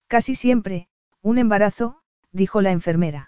Casi 0.06 0.34
siempre, 0.34 0.88
un 1.20 1.36
embarazo, 1.36 2.00
dijo 2.32 2.62
la 2.62 2.70
enfermera. 2.70 3.27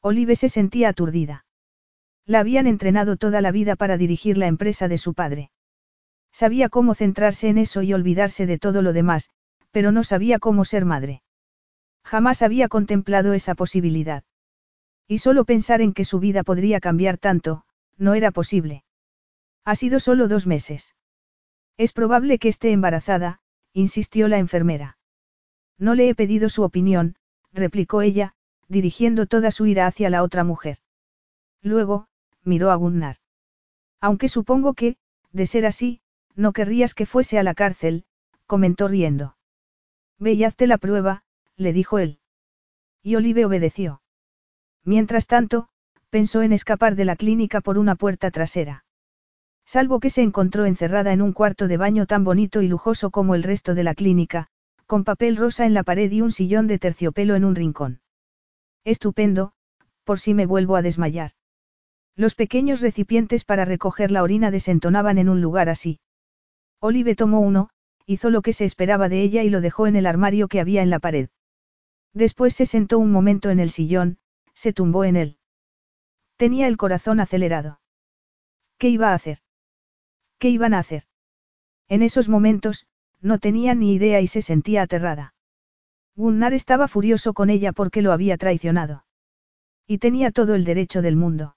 Olive 0.00 0.36
se 0.36 0.48
sentía 0.48 0.90
aturdida. 0.90 1.44
La 2.24 2.40
habían 2.40 2.66
entrenado 2.66 3.16
toda 3.16 3.40
la 3.40 3.50
vida 3.50 3.74
para 3.74 3.96
dirigir 3.96 4.38
la 4.38 4.46
empresa 4.46 4.88
de 4.88 4.98
su 4.98 5.14
padre. 5.14 5.50
Sabía 6.30 6.68
cómo 6.68 6.94
centrarse 6.94 7.48
en 7.48 7.58
eso 7.58 7.82
y 7.82 7.92
olvidarse 7.92 8.46
de 8.46 8.58
todo 8.58 8.82
lo 8.82 8.92
demás, 8.92 9.30
pero 9.70 9.92
no 9.92 10.04
sabía 10.04 10.38
cómo 10.38 10.64
ser 10.64 10.84
madre. 10.84 11.22
Jamás 12.04 12.42
había 12.42 12.68
contemplado 12.68 13.32
esa 13.32 13.54
posibilidad. 13.54 14.24
Y 15.06 15.18
solo 15.18 15.44
pensar 15.44 15.80
en 15.80 15.94
que 15.94 16.04
su 16.04 16.20
vida 16.20 16.42
podría 16.42 16.80
cambiar 16.80 17.18
tanto, 17.18 17.64
no 17.96 18.14
era 18.14 18.30
posible. 18.30 18.84
Ha 19.64 19.74
sido 19.74 20.00
solo 20.00 20.28
dos 20.28 20.46
meses. 20.46 20.94
Es 21.76 21.92
probable 21.92 22.38
que 22.38 22.48
esté 22.48 22.72
embarazada, 22.72 23.40
insistió 23.72 24.28
la 24.28 24.38
enfermera. 24.38 24.98
No 25.78 25.94
le 25.94 26.08
he 26.08 26.14
pedido 26.14 26.48
su 26.48 26.62
opinión, 26.62 27.16
replicó 27.52 28.02
ella, 28.02 28.34
dirigiendo 28.68 29.26
toda 29.26 29.50
su 29.50 29.66
ira 29.66 29.86
hacia 29.86 30.10
la 30.10 30.22
otra 30.22 30.44
mujer. 30.44 30.78
Luego, 31.62 32.06
miró 32.44 32.70
a 32.70 32.76
Gunnar. 32.76 33.16
Aunque 34.00 34.28
supongo 34.28 34.74
que, 34.74 34.96
de 35.32 35.46
ser 35.46 35.66
así, 35.66 36.00
no 36.34 36.52
querrías 36.52 36.94
que 36.94 37.06
fuese 37.06 37.38
a 37.38 37.42
la 37.42 37.54
cárcel, 37.54 38.04
comentó 38.46 38.88
riendo. 38.88 39.36
Ve 40.18 40.32
y 40.32 40.44
hazte 40.44 40.66
la 40.66 40.78
prueba, 40.78 41.24
le 41.56 41.72
dijo 41.72 41.98
él. 41.98 42.20
Y 43.02 43.16
Olive 43.16 43.44
obedeció. 43.44 44.02
Mientras 44.84 45.26
tanto, 45.26 45.68
pensó 46.10 46.42
en 46.42 46.52
escapar 46.52 46.94
de 46.94 47.04
la 47.04 47.16
clínica 47.16 47.60
por 47.60 47.78
una 47.78 47.94
puerta 47.94 48.30
trasera. 48.30 48.84
Salvo 49.64 50.00
que 50.00 50.10
se 50.10 50.22
encontró 50.22 50.64
encerrada 50.64 51.12
en 51.12 51.20
un 51.20 51.32
cuarto 51.32 51.68
de 51.68 51.76
baño 51.76 52.06
tan 52.06 52.24
bonito 52.24 52.62
y 52.62 52.68
lujoso 52.68 53.10
como 53.10 53.34
el 53.34 53.42
resto 53.42 53.74
de 53.74 53.84
la 53.84 53.94
clínica, 53.94 54.48
con 54.86 55.04
papel 55.04 55.36
rosa 55.36 55.66
en 55.66 55.74
la 55.74 55.82
pared 55.82 56.10
y 56.10 56.22
un 56.22 56.30
sillón 56.30 56.66
de 56.66 56.78
terciopelo 56.78 57.34
en 57.34 57.44
un 57.44 57.54
rincón. 57.54 58.00
Estupendo, 58.88 59.52
por 60.04 60.18
si 60.18 60.32
me 60.32 60.46
vuelvo 60.46 60.74
a 60.74 60.80
desmayar. 60.80 61.32
Los 62.16 62.34
pequeños 62.34 62.80
recipientes 62.80 63.44
para 63.44 63.66
recoger 63.66 64.10
la 64.10 64.22
orina 64.22 64.50
desentonaban 64.50 65.18
en 65.18 65.28
un 65.28 65.42
lugar 65.42 65.68
así. 65.68 66.00
Olive 66.80 67.14
tomó 67.14 67.40
uno, 67.40 67.68
hizo 68.06 68.30
lo 68.30 68.40
que 68.40 68.54
se 68.54 68.64
esperaba 68.64 69.10
de 69.10 69.20
ella 69.20 69.42
y 69.42 69.50
lo 69.50 69.60
dejó 69.60 69.86
en 69.86 69.96
el 69.96 70.06
armario 70.06 70.48
que 70.48 70.58
había 70.58 70.80
en 70.82 70.88
la 70.88 71.00
pared. 71.00 71.28
Después 72.14 72.54
se 72.54 72.64
sentó 72.64 72.98
un 72.98 73.12
momento 73.12 73.50
en 73.50 73.60
el 73.60 73.68
sillón, 73.68 74.16
se 74.54 74.72
tumbó 74.72 75.04
en 75.04 75.16
él. 75.16 75.36
Tenía 76.38 76.66
el 76.66 76.78
corazón 76.78 77.20
acelerado. 77.20 77.82
¿Qué 78.78 78.88
iba 78.88 79.10
a 79.10 79.14
hacer? 79.14 79.40
¿Qué 80.38 80.48
iban 80.48 80.72
a 80.72 80.78
hacer? 80.78 81.02
En 81.88 82.00
esos 82.00 82.30
momentos, 82.30 82.86
no 83.20 83.38
tenía 83.38 83.74
ni 83.74 83.92
idea 83.92 84.22
y 84.22 84.28
se 84.28 84.40
sentía 84.40 84.80
aterrada. 84.80 85.34
Gunnar 86.18 86.52
estaba 86.52 86.88
furioso 86.88 87.32
con 87.32 87.48
ella 87.48 87.70
porque 87.70 88.02
lo 88.02 88.10
había 88.10 88.36
traicionado. 88.36 89.04
Y 89.86 89.98
tenía 89.98 90.32
todo 90.32 90.56
el 90.56 90.64
derecho 90.64 91.00
del 91.00 91.14
mundo. 91.14 91.54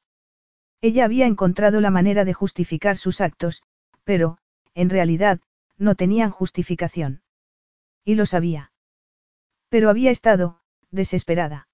Ella 0.81 1.03
había 1.03 1.25
encontrado 1.25 1.81
la 1.81 1.89
manera 1.89 2.25
de 2.25 2.35
justificar 2.35 2.95
sus 2.95 3.21
actos, 3.21 3.63
pero, 4.03 4.37
en 4.75 4.91
realidad, 4.91 5.39
no 5.79 5.95
tenían 5.95 6.29
justificación. 6.29 7.23
Y 8.05 8.13
lo 8.13 8.27
sabía. 8.27 8.71
Pero 9.69 9.89
había 9.89 10.11
estado, 10.11 10.59
desesperada. 10.91 11.67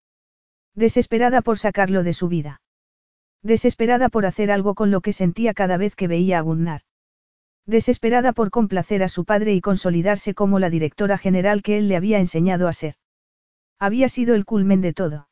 Desesperada 0.74 1.42
por 1.42 1.60
sacarlo 1.60 2.04
de 2.04 2.14
su 2.14 2.30
vida. 2.30 2.62
Desesperada 3.44 4.08
por 4.08 4.26
hacer 4.26 4.50
algo 4.50 4.76
con 4.76 4.92
lo 4.92 5.02
que 5.02 5.12
sentía 5.12 5.54
cada 5.54 5.76
vez 5.76 5.94
que 5.94 6.08
veía 6.08 6.40
a 6.40 6.42
Gunnar. 6.42 6.84
Desesperada 7.68 8.32
por 8.32 8.50
complacer 8.50 9.04
a 9.04 9.10
su 9.10 9.26
padre 9.26 9.54
y 9.54 9.60
consolidarse 9.60 10.34
como 10.34 10.58
la 10.58 10.70
directora 10.70 11.18
general 11.18 11.62
que 11.62 11.78
él 11.78 11.90
le 11.90 11.98
había 11.98 12.18
enseñado 12.18 12.70
a 12.70 12.74
ser. 12.74 12.96
Había 13.78 14.08
sido 14.08 14.36
el 14.36 14.46
culmen 14.46 14.80
de 14.80 14.94
todo. 14.94 15.28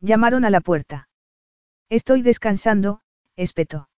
Llamaron 0.00 0.44
a 0.44 0.50
la 0.50 0.60
puerta. 0.60 1.08
Estoy 1.88 2.20
descansando, 2.20 3.00
espetó. 3.36 3.88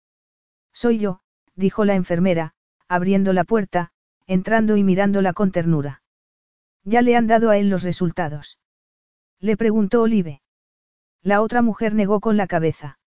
Soy 0.73 0.99
yo, 0.99 1.21
dijo 1.57 1.85
la 1.85 1.97
enfermera, 1.97 2.55
abriendo 2.87 3.33
la 3.33 3.43
puerta, 3.43 3.91
entrando 4.29 4.77
y 4.77 4.85
mirándola 4.85 5.33
con 5.33 5.51
ternura. 5.51 6.03
Ya 6.85 7.03
le 7.03 7.17
han 7.17 7.27
dado 7.27 7.51
a 7.51 7.59
él 7.59 7.69
los 7.71 7.83
resultados. 7.83 8.61
Le 9.41 9.57
preguntó 9.57 10.03
Olive. 10.03 10.43
La 11.23 11.43
otra 11.43 11.61
mujer 11.61 11.95
negó 11.95 12.21
con 12.21 12.37
la 12.37 12.47
cabeza. 12.47 13.01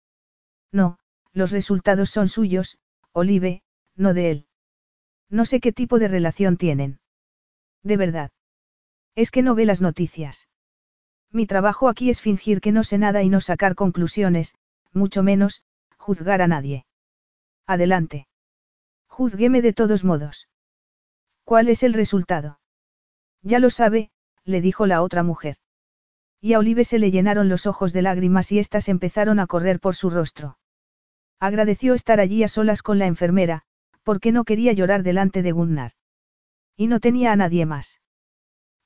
No, 0.73 0.99
los 1.31 1.51
resultados 1.51 2.09
son 2.09 2.27
suyos, 2.27 2.77
Olive, 3.13 3.63
no 4.01 4.13
de 4.13 4.31
él. 4.31 4.45
No 5.29 5.45
sé 5.45 5.59
qué 5.59 5.71
tipo 5.71 5.99
de 5.99 6.07
relación 6.07 6.57
tienen. 6.57 6.99
De 7.83 7.97
verdad. 7.97 8.31
Es 9.15 9.31
que 9.31 9.41
no 9.41 9.55
ve 9.55 9.65
las 9.65 9.81
noticias. 9.81 10.47
Mi 11.31 11.47
trabajo 11.47 11.87
aquí 11.87 12.09
es 12.09 12.19
fingir 12.19 12.59
que 12.59 12.71
no 12.71 12.83
sé 12.83 12.97
nada 12.97 13.23
y 13.23 13.29
no 13.29 13.39
sacar 13.39 13.75
conclusiones, 13.75 14.55
mucho 14.91 15.23
menos, 15.23 15.63
juzgar 15.97 16.41
a 16.41 16.47
nadie. 16.47 16.85
Adelante. 17.65 18.27
Juzgueme 19.07 19.61
de 19.61 19.73
todos 19.73 20.03
modos. 20.03 20.49
¿Cuál 21.45 21.69
es 21.69 21.83
el 21.83 21.93
resultado? 21.93 22.59
Ya 23.41 23.59
lo 23.59 23.69
sabe, 23.69 24.11
le 24.43 24.61
dijo 24.61 24.85
la 24.85 25.01
otra 25.01 25.23
mujer. 25.23 25.57
Y 26.41 26.53
a 26.53 26.59
Olive 26.59 26.83
se 26.83 26.99
le 26.99 27.11
llenaron 27.11 27.49
los 27.49 27.65
ojos 27.65 27.93
de 27.93 28.01
lágrimas 28.01 28.51
y 28.51 28.59
éstas 28.59 28.89
empezaron 28.89 29.39
a 29.39 29.47
correr 29.47 29.79
por 29.79 29.95
su 29.95 30.09
rostro. 30.09 30.57
Agradeció 31.39 31.93
estar 31.93 32.19
allí 32.19 32.43
a 32.43 32.47
solas 32.47 32.81
con 32.83 32.99
la 32.99 33.05
enfermera, 33.05 33.63
porque 34.03 34.31
no 34.31 34.43
quería 34.43 34.73
llorar 34.73 35.03
delante 35.03 35.41
de 35.41 35.51
Gunnar. 35.51 35.91
Y 36.75 36.87
no 36.87 36.99
tenía 36.99 37.31
a 37.31 37.35
nadie 37.35 37.65
más. 37.65 38.01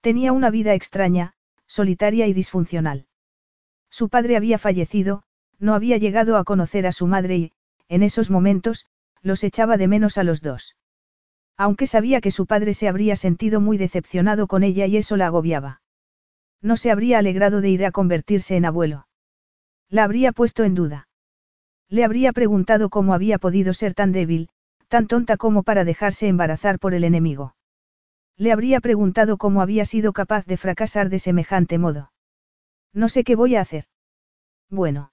Tenía 0.01 0.32
una 0.32 0.49
vida 0.49 0.74
extraña, 0.74 1.34
solitaria 1.66 2.28
y 2.28 2.34
disfuncional. 2.34 3.07
Su 3.89 4.09
padre 4.09 4.38
había 4.38 4.57
fallecido, 4.57 5.24
no 5.59 5.74
había 5.74 5.97
llegado 5.97 6.38
a 6.38 6.43
conocer 6.43 6.86
a 6.86 6.91
su 6.91 7.07
madre 7.07 7.38
y, 7.38 7.51
en 7.88 8.03
esos 8.03 8.30
momentos, 8.30 8.86
los 9.22 9.43
echaba 9.43 9.78
de 9.78 9.88
menos 9.88 10.18
a 10.18 10.24
los 10.24 10.41
dos. 10.41 10.76
Aunque 11.57 11.88
sabía 11.88 12.22
que 12.22 12.32
su 12.32 12.45
padre 12.45 12.74
se 12.74 12.88
habría 12.88 13.16
sentido 13.16 13.61
muy 13.61 13.78
decepcionado 13.78 14.47
con 14.47 14.63
ella 14.63 14.86
y 14.88 14.97
eso 14.97 15.16
la 15.16 15.28
agobiaba. 15.28 15.82
No 16.61 16.78
se 16.78 16.91
habría 16.91 17.20
alegrado 17.20 17.61
de 17.61 17.70
ir 17.70 17.86
a 17.86 17.91
convertirse 17.91 18.57
en 18.57 18.66
abuelo. 18.66 19.07
La 19.89 20.03
habría 20.03 20.32
puesto 20.32 20.63
en 20.63 20.76
duda. 20.76 21.07
Le 21.89 22.03
habría 22.03 22.34
preguntado 22.34 22.89
cómo 22.89 23.13
había 23.13 23.38
podido 23.38 23.74
ser 23.74 23.93
tan 23.93 24.11
débil, 24.11 24.49
tan 24.88 25.08
tonta 25.08 25.38
como 25.38 25.64
para 25.64 25.84
dejarse 25.84 26.28
embarazar 26.28 26.80
por 26.80 26.94
el 26.94 27.04
enemigo. 27.04 27.56
Le 28.38 28.52
habría 28.52 28.82
preguntado 28.82 29.38
cómo 29.38 29.62
había 29.62 29.86
sido 29.86 30.14
capaz 30.14 30.46
de 30.46 30.58
fracasar 30.58 31.10
de 31.10 31.20
semejante 31.20 31.78
modo. 31.78 32.12
No 32.94 33.10
sé 33.10 33.24
qué 33.24 33.36
voy 33.36 33.56
a 33.56 33.62
hacer. 33.62 33.86
Bueno. 34.70 35.12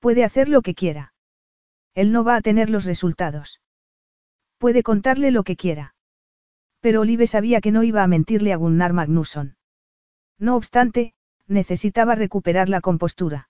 Puede 0.00 0.24
hacer 0.24 0.48
lo 0.48 0.62
que 0.62 0.74
quiera. 0.74 1.14
Él 1.94 2.12
no 2.12 2.24
va 2.24 2.36
a 2.36 2.40
tener 2.40 2.70
los 2.70 2.84
resultados. 2.84 3.60
Puede 4.58 4.82
contarle 4.82 5.30
lo 5.30 5.44
que 5.44 5.56
quiera. 5.56 5.94
Pero 6.80 7.02
Olive 7.02 7.26
sabía 7.26 7.60
que 7.60 7.72
no 7.72 7.82
iba 7.82 8.02
a 8.02 8.06
mentirle 8.06 8.52
a 8.52 8.56
Gunnar 8.56 8.92
Magnusson. 8.92 9.56
No 10.38 10.56
obstante, 10.56 11.14
necesitaba 11.46 12.14
recuperar 12.14 12.68
la 12.68 12.80
compostura. 12.80 13.48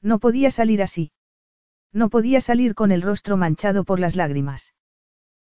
No 0.00 0.18
podía 0.18 0.50
salir 0.50 0.82
así. 0.82 1.12
No 1.96 2.10
podía 2.10 2.42
salir 2.42 2.74
con 2.74 2.92
el 2.92 3.00
rostro 3.00 3.38
manchado 3.38 3.82
por 3.82 4.00
las 4.00 4.16
lágrimas. 4.16 4.74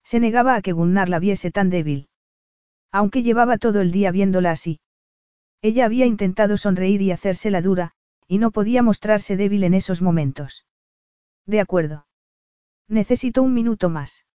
Se 0.04 0.20
negaba 0.20 0.56
a 0.56 0.60
que 0.60 0.72
Gunnar 0.72 1.08
la 1.08 1.18
viese 1.18 1.50
tan 1.50 1.70
débil. 1.70 2.10
Aunque 2.92 3.22
llevaba 3.22 3.56
todo 3.56 3.80
el 3.80 3.90
día 3.90 4.10
viéndola 4.10 4.50
así. 4.50 4.78
Ella 5.62 5.86
había 5.86 6.04
intentado 6.04 6.58
sonreír 6.58 7.00
y 7.00 7.12
hacérsela 7.12 7.62
dura, 7.62 7.92
y 8.28 8.36
no 8.36 8.50
podía 8.50 8.82
mostrarse 8.82 9.38
débil 9.38 9.64
en 9.64 9.72
esos 9.72 10.02
momentos. 10.02 10.66
De 11.46 11.60
acuerdo. 11.60 12.06
Necesito 12.88 13.42
un 13.42 13.54
minuto 13.54 13.88
más. 13.88 14.26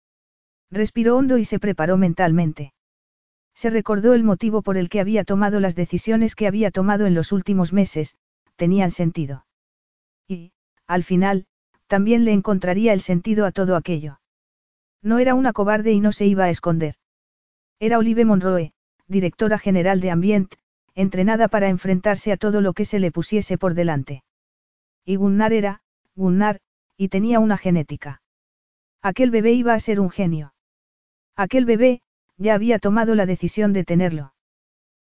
Respiró 0.70 1.14
hondo 1.18 1.36
y 1.36 1.44
se 1.44 1.58
preparó 1.58 1.98
mentalmente. 1.98 2.72
Se 3.54 3.68
recordó 3.68 4.14
el 4.14 4.24
motivo 4.24 4.62
por 4.62 4.78
el 4.78 4.88
que 4.88 5.00
había 5.00 5.24
tomado 5.24 5.60
las 5.60 5.76
decisiones 5.76 6.34
que 6.34 6.46
había 6.46 6.70
tomado 6.70 7.04
en 7.04 7.14
los 7.14 7.32
últimos 7.32 7.74
meses, 7.74 8.16
tenían 8.56 8.92
sentido. 8.92 9.44
Y, 10.26 10.52
al 10.86 11.04
final, 11.04 11.44
también 11.88 12.24
le 12.24 12.32
encontraría 12.32 12.92
el 12.92 13.00
sentido 13.00 13.44
a 13.44 13.50
todo 13.50 13.74
aquello. 13.74 14.20
No 15.02 15.18
era 15.18 15.34
una 15.34 15.52
cobarde 15.52 15.92
y 15.92 16.00
no 16.00 16.12
se 16.12 16.26
iba 16.26 16.44
a 16.44 16.50
esconder. 16.50 16.94
Era 17.80 17.98
Olive 17.98 18.24
Monroe, 18.24 18.72
directora 19.06 19.58
general 19.58 20.00
de 20.00 20.10
Ambient, 20.10 20.54
entrenada 20.94 21.48
para 21.48 21.68
enfrentarse 21.68 22.30
a 22.30 22.36
todo 22.36 22.60
lo 22.60 22.72
que 22.72 22.84
se 22.84 22.98
le 22.98 23.10
pusiese 23.10 23.56
por 23.58 23.74
delante. 23.74 24.22
Y 25.04 25.16
Gunnar 25.16 25.52
era, 25.52 25.80
Gunnar, 26.14 26.60
y 26.96 27.08
tenía 27.08 27.40
una 27.40 27.56
genética. 27.56 28.20
Aquel 29.00 29.30
bebé 29.30 29.52
iba 29.52 29.74
a 29.74 29.80
ser 29.80 30.00
un 30.00 30.10
genio. 30.10 30.54
Aquel 31.36 31.64
bebé, 31.64 32.02
ya 32.36 32.54
había 32.54 32.78
tomado 32.78 33.14
la 33.14 33.26
decisión 33.26 33.72
de 33.72 33.84
tenerlo. 33.84 34.34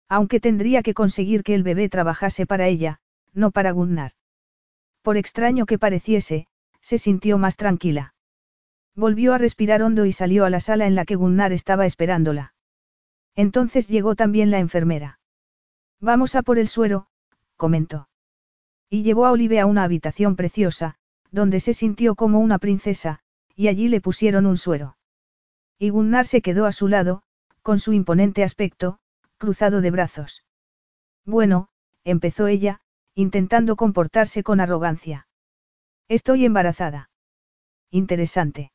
Aunque 0.07 0.39
tendría 0.39 0.81
que 0.81 0.93
conseguir 0.93 1.43
que 1.43 1.55
el 1.55 1.63
bebé 1.63 1.89
trabajase 1.89 2.45
para 2.45 2.67
ella, 2.67 2.99
no 3.33 3.51
para 3.51 3.71
Gunnar. 3.71 4.13
Por 5.01 5.17
extraño 5.17 5.65
que 5.65 5.77
pareciese, 5.77 6.47
se 6.81 6.97
sintió 6.97 7.37
más 7.37 7.55
tranquila. 7.55 8.13
Volvió 8.95 9.33
a 9.33 9.37
respirar 9.37 9.83
hondo 9.83 10.05
y 10.05 10.11
salió 10.11 10.45
a 10.45 10.49
la 10.49 10.59
sala 10.59 10.85
en 10.85 10.95
la 10.95 11.05
que 11.05 11.15
Gunnar 11.15 11.53
estaba 11.53 11.85
esperándola. 11.85 12.53
Entonces 13.35 13.87
llegó 13.87 14.15
también 14.15 14.51
la 14.51 14.59
enfermera. 14.59 15.19
Vamos 16.01 16.35
a 16.35 16.41
por 16.41 16.59
el 16.59 16.67
suero, 16.67 17.07
comentó. 17.55 18.09
Y 18.89 19.03
llevó 19.03 19.25
a 19.25 19.31
Olive 19.31 19.59
a 19.59 19.65
una 19.65 19.83
habitación 19.83 20.35
preciosa, 20.35 20.95
donde 21.31 21.59
se 21.61 21.73
sintió 21.73 22.15
como 22.15 22.39
una 22.39 22.59
princesa, 22.59 23.19
y 23.55 23.69
allí 23.69 23.87
le 23.87 24.01
pusieron 24.01 24.45
un 24.45 24.57
suero. 24.57 24.97
Y 25.79 25.89
Gunnar 25.89 26.27
se 26.27 26.41
quedó 26.41 26.65
a 26.65 26.71
su 26.71 26.87
lado, 26.87 27.23
con 27.61 27.79
su 27.79 27.93
imponente 27.93 28.43
aspecto, 28.43 28.99
cruzado 29.37 29.81
de 29.81 29.91
brazos. 29.91 30.43
Bueno, 31.25 31.69
empezó 32.03 32.47
ella, 32.47 32.81
intentando 33.15 33.75
comportarse 33.75 34.43
con 34.43 34.59
arrogancia. 34.59 35.27
Estoy 36.07 36.45
embarazada. 36.45 37.09
Interesante. 37.89 38.71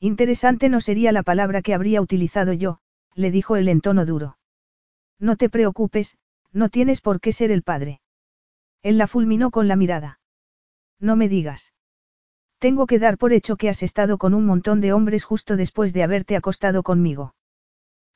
Interesante 0.00 0.68
no 0.68 0.80
sería 0.80 1.12
la 1.12 1.22
palabra 1.22 1.62
que 1.62 1.74
habría 1.74 2.00
utilizado 2.00 2.52
yo, 2.52 2.78
le 3.14 3.30
dijo 3.30 3.56
él 3.56 3.68
en 3.68 3.80
tono 3.80 4.06
duro. 4.06 4.38
No 5.18 5.36
te 5.36 5.48
preocupes, 5.48 6.18
no 6.52 6.68
tienes 6.68 7.00
por 7.00 7.20
qué 7.20 7.32
ser 7.32 7.50
el 7.50 7.62
padre. 7.62 8.00
Él 8.82 8.98
la 8.98 9.06
fulminó 9.06 9.50
con 9.50 9.68
la 9.68 9.76
mirada. 9.76 10.20
No 11.00 11.16
me 11.16 11.28
digas. 11.28 11.72
Tengo 12.58 12.86
que 12.86 12.98
dar 12.98 13.18
por 13.18 13.32
hecho 13.32 13.56
que 13.56 13.68
has 13.68 13.82
estado 13.82 14.18
con 14.18 14.34
un 14.34 14.44
montón 14.44 14.80
de 14.80 14.92
hombres 14.92 15.24
justo 15.24 15.56
después 15.56 15.92
de 15.92 16.02
haberte 16.02 16.36
acostado 16.36 16.82
conmigo. 16.82 17.34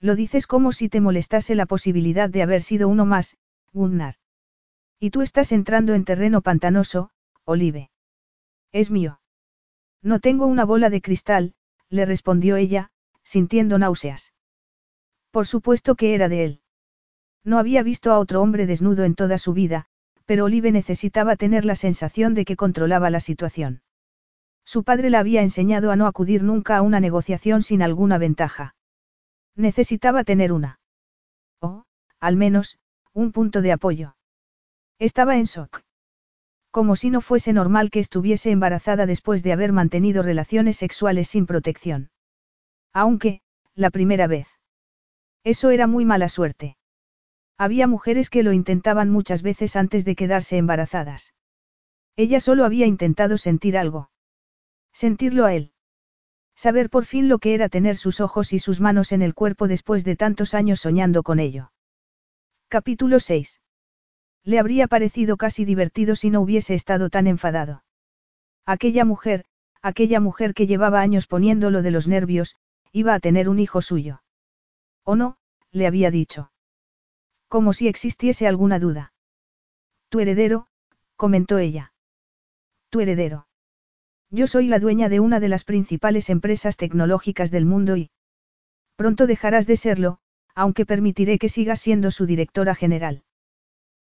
Lo 0.01 0.17
dices 0.17 0.49
como 0.49 0.73
si 0.73 0.89
te 0.89 1.01
molestase 1.01 1.55
la 1.55 1.67
posibilidad 1.67 2.29
de 2.29 2.43
haber 2.43 2.63
sido 2.63 2.89
uno 2.89 3.07
más, 3.07 3.37
Gunnar. 3.73 4.17
Y 4.99 5.11
tú 5.11 5.23
estás 5.23 5.53
entrando 5.53 5.95
en 5.95 6.05
terreno 6.05 6.43
pantanoso, 6.43 7.11
Olive. 7.45 7.92
Es 8.73 8.91
mío. 8.91 9.21
No 10.03 10.19
tengo 10.19 10.47
una 10.47 10.65
bola 10.65 10.91
de 10.91 11.01
cristal, 11.01 11.55
le 11.89 12.07
respondió 12.07 12.57
ella, 12.57 12.91
sintiendo 13.23 13.79
náuseas. 13.79 14.33
Por 15.31 15.47
supuesto 15.47 15.95
que 15.95 16.15
era 16.15 16.29
de 16.29 16.45
él. 16.45 16.61
No 17.45 17.59
había 17.59 17.83
visto 17.83 18.13
a 18.13 18.19
otro 18.19 18.41
hombre 18.43 18.67
desnudo 18.67 19.05
en 19.05 19.15
toda 19.15 19.39
su 19.39 19.53
vida, 19.53 19.87
pero 20.25 20.45
Olive 20.45 20.73
necesitaba 20.73 21.37
tener 21.37 21.65
la 21.65 21.75
sensación 21.75 22.35
de 22.35 22.45
que 22.45 22.57
controlaba 22.57 23.11
la 23.11 23.21
situación. 23.21 23.83
Su 24.65 24.85
padre 24.85 25.11
la 25.11 25.19
había 25.19 25.43
enseñado 25.43 25.91
a 25.91 25.97
no 25.97 26.07
acudir 26.07 26.43
nunca 26.43 26.77
a 26.77 26.83
una 26.83 27.01
negociación 27.01 27.63
sin 27.63 27.83
alguna 27.83 28.19
ventaja. 28.19 28.77
Necesitaba 29.57 30.25
tener 30.25 30.53
una. 30.53 30.81
O, 31.61 31.85
al 32.21 32.37
menos, 32.37 32.79
un 33.13 33.33
punto 33.33 33.61
de 33.61 33.73
apoyo. 33.73 34.17
Estaba 34.99 35.37
en 35.37 35.45
shock. 35.45 35.83
Como 36.73 36.97
si 36.97 37.11
no 37.11 37.21
fuese 37.21 37.53
normal 37.53 37.91
que 37.91 38.01
estuviese 38.01 38.51
embarazada 38.51 39.05
después 39.05 39.43
de 39.43 39.53
haber 39.53 39.73
mantenido 39.73 40.23
relaciones 40.23 40.79
sexuales 40.79 41.29
sin 41.29 41.45
protección. 41.45 42.11
Aunque, 42.95 43.43
la 43.75 43.91
primera 43.91 44.27
vez. 44.27 44.49
Eso 45.45 45.71
era 45.71 45.87
muy 45.87 46.07
mala 46.07 46.31
suerte. 46.31 46.79
Había 47.59 47.87
mujeres 47.87 48.31
que 48.31 48.43
lo 48.43 48.53
intentaban 48.53 49.11
muchas 49.11 49.43
veces 49.43 49.77
antes 49.77 50.07
de 50.07 50.17
quedarse 50.17 50.57
embarazadas. 50.57 51.35
Ella 52.17 52.41
solo 52.41 52.65
había 52.65 52.87
intentado 52.87 53.37
sentir 53.37 53.77
algo. 53.77 54.11
Sentirlo 54.95 55.45
a 55.45 55.55
él. 55.55 55.73
Saber 56.57 56.89
por 56.89 57.05
fin 57.05 57.29
lo 57.29 57.39
que 57.39 57.55
era 57.55 57.69
tener 57.69 57.99
sus 57.99 58.21
ojos 58.21 58.55
y 58.55 58.59
sus 58.59 58.81
manos 58.81 59.13
en 59.13 59.21
el 59.21 59.35
cuerpo 59.35 59.69
después 59.69 60.05
de 60.05 60.17
tantos 60.17 60.55
años 60.55 60.81
soñando 60.81 61.23
con 61.23 61.39
ello. 61.39 61.71
Capítulo 62.69 63.21
6. 63.21 63.62
Le 64.45 64.59
habría 64.59 64.89
parecido 64.89 65.37
casi 65.37 65.65
divertido 65.65 66.17
si 66.17 66.31
no 66.31 66.41
hubiese 66.41 66.75
estado 66.75 67.11
tan 67.11 67.27
enfadado. 67.27 67.85
Aquella 68.67 69.05
mujer, 69.05 69.45
aquella 69.83 70.21
mujer 70.21 70.55
que 70.55 70.67
llevaba 70.67 71.01
años 71.01 71.27
poniéndolo 71.27 71.83
de 71.83 71.91
los 71.91 72.09
nervios, 72.09 72.57
iba 72.93 73.15
a 73.15 73.21
tener 73.21 73.49
un 73.49 73.59
hijo 73.59 73.83
suyo. 73.83 74.23
¿O 75.05 75.17
no? 75.17 75.37
le 75.71 75.87
había 75.87 76.11
dicho. 76.11 76.53
Como 77.49 77.73
si 77.73 77.89
existiese 77.89 78.47
alguna 78.47 78.79
duda. 78.79 79.13
Tu 80.09 80.21
heredero, 80.21 80.67
comentó 81.17 81.59
ella. 81.59 81.93
Tu 82.91 83.01
heredero. 83.01 83.47
Yo 84.31 84.47
soy 84.47 84.67
la 84.67 84.79
dueña 84.79 85.09
de 85.09 85.21
una 85.21 85.41
de 85.41 85.49
las 85.49 85.65
principales 85.65 86.31
empresas 86.31 86.77
tecnológicas 86.77 87.51
del 87.51 87.67
mundo 87.67 87.97
y... 87.97 88.11
Pronto 88.97 89.27
dejarás 89.27 89.67
de 89.67 89.77
serlo, 89.77 90.19
aunque 90.55 90.87
permitiré 90.87 91.39
que 91.39 91.49
sigas 91.49 91.81
siendo 91.81 92.11
su 92.11 92.27
directora 92.27 92.75
general. 92.75 93.25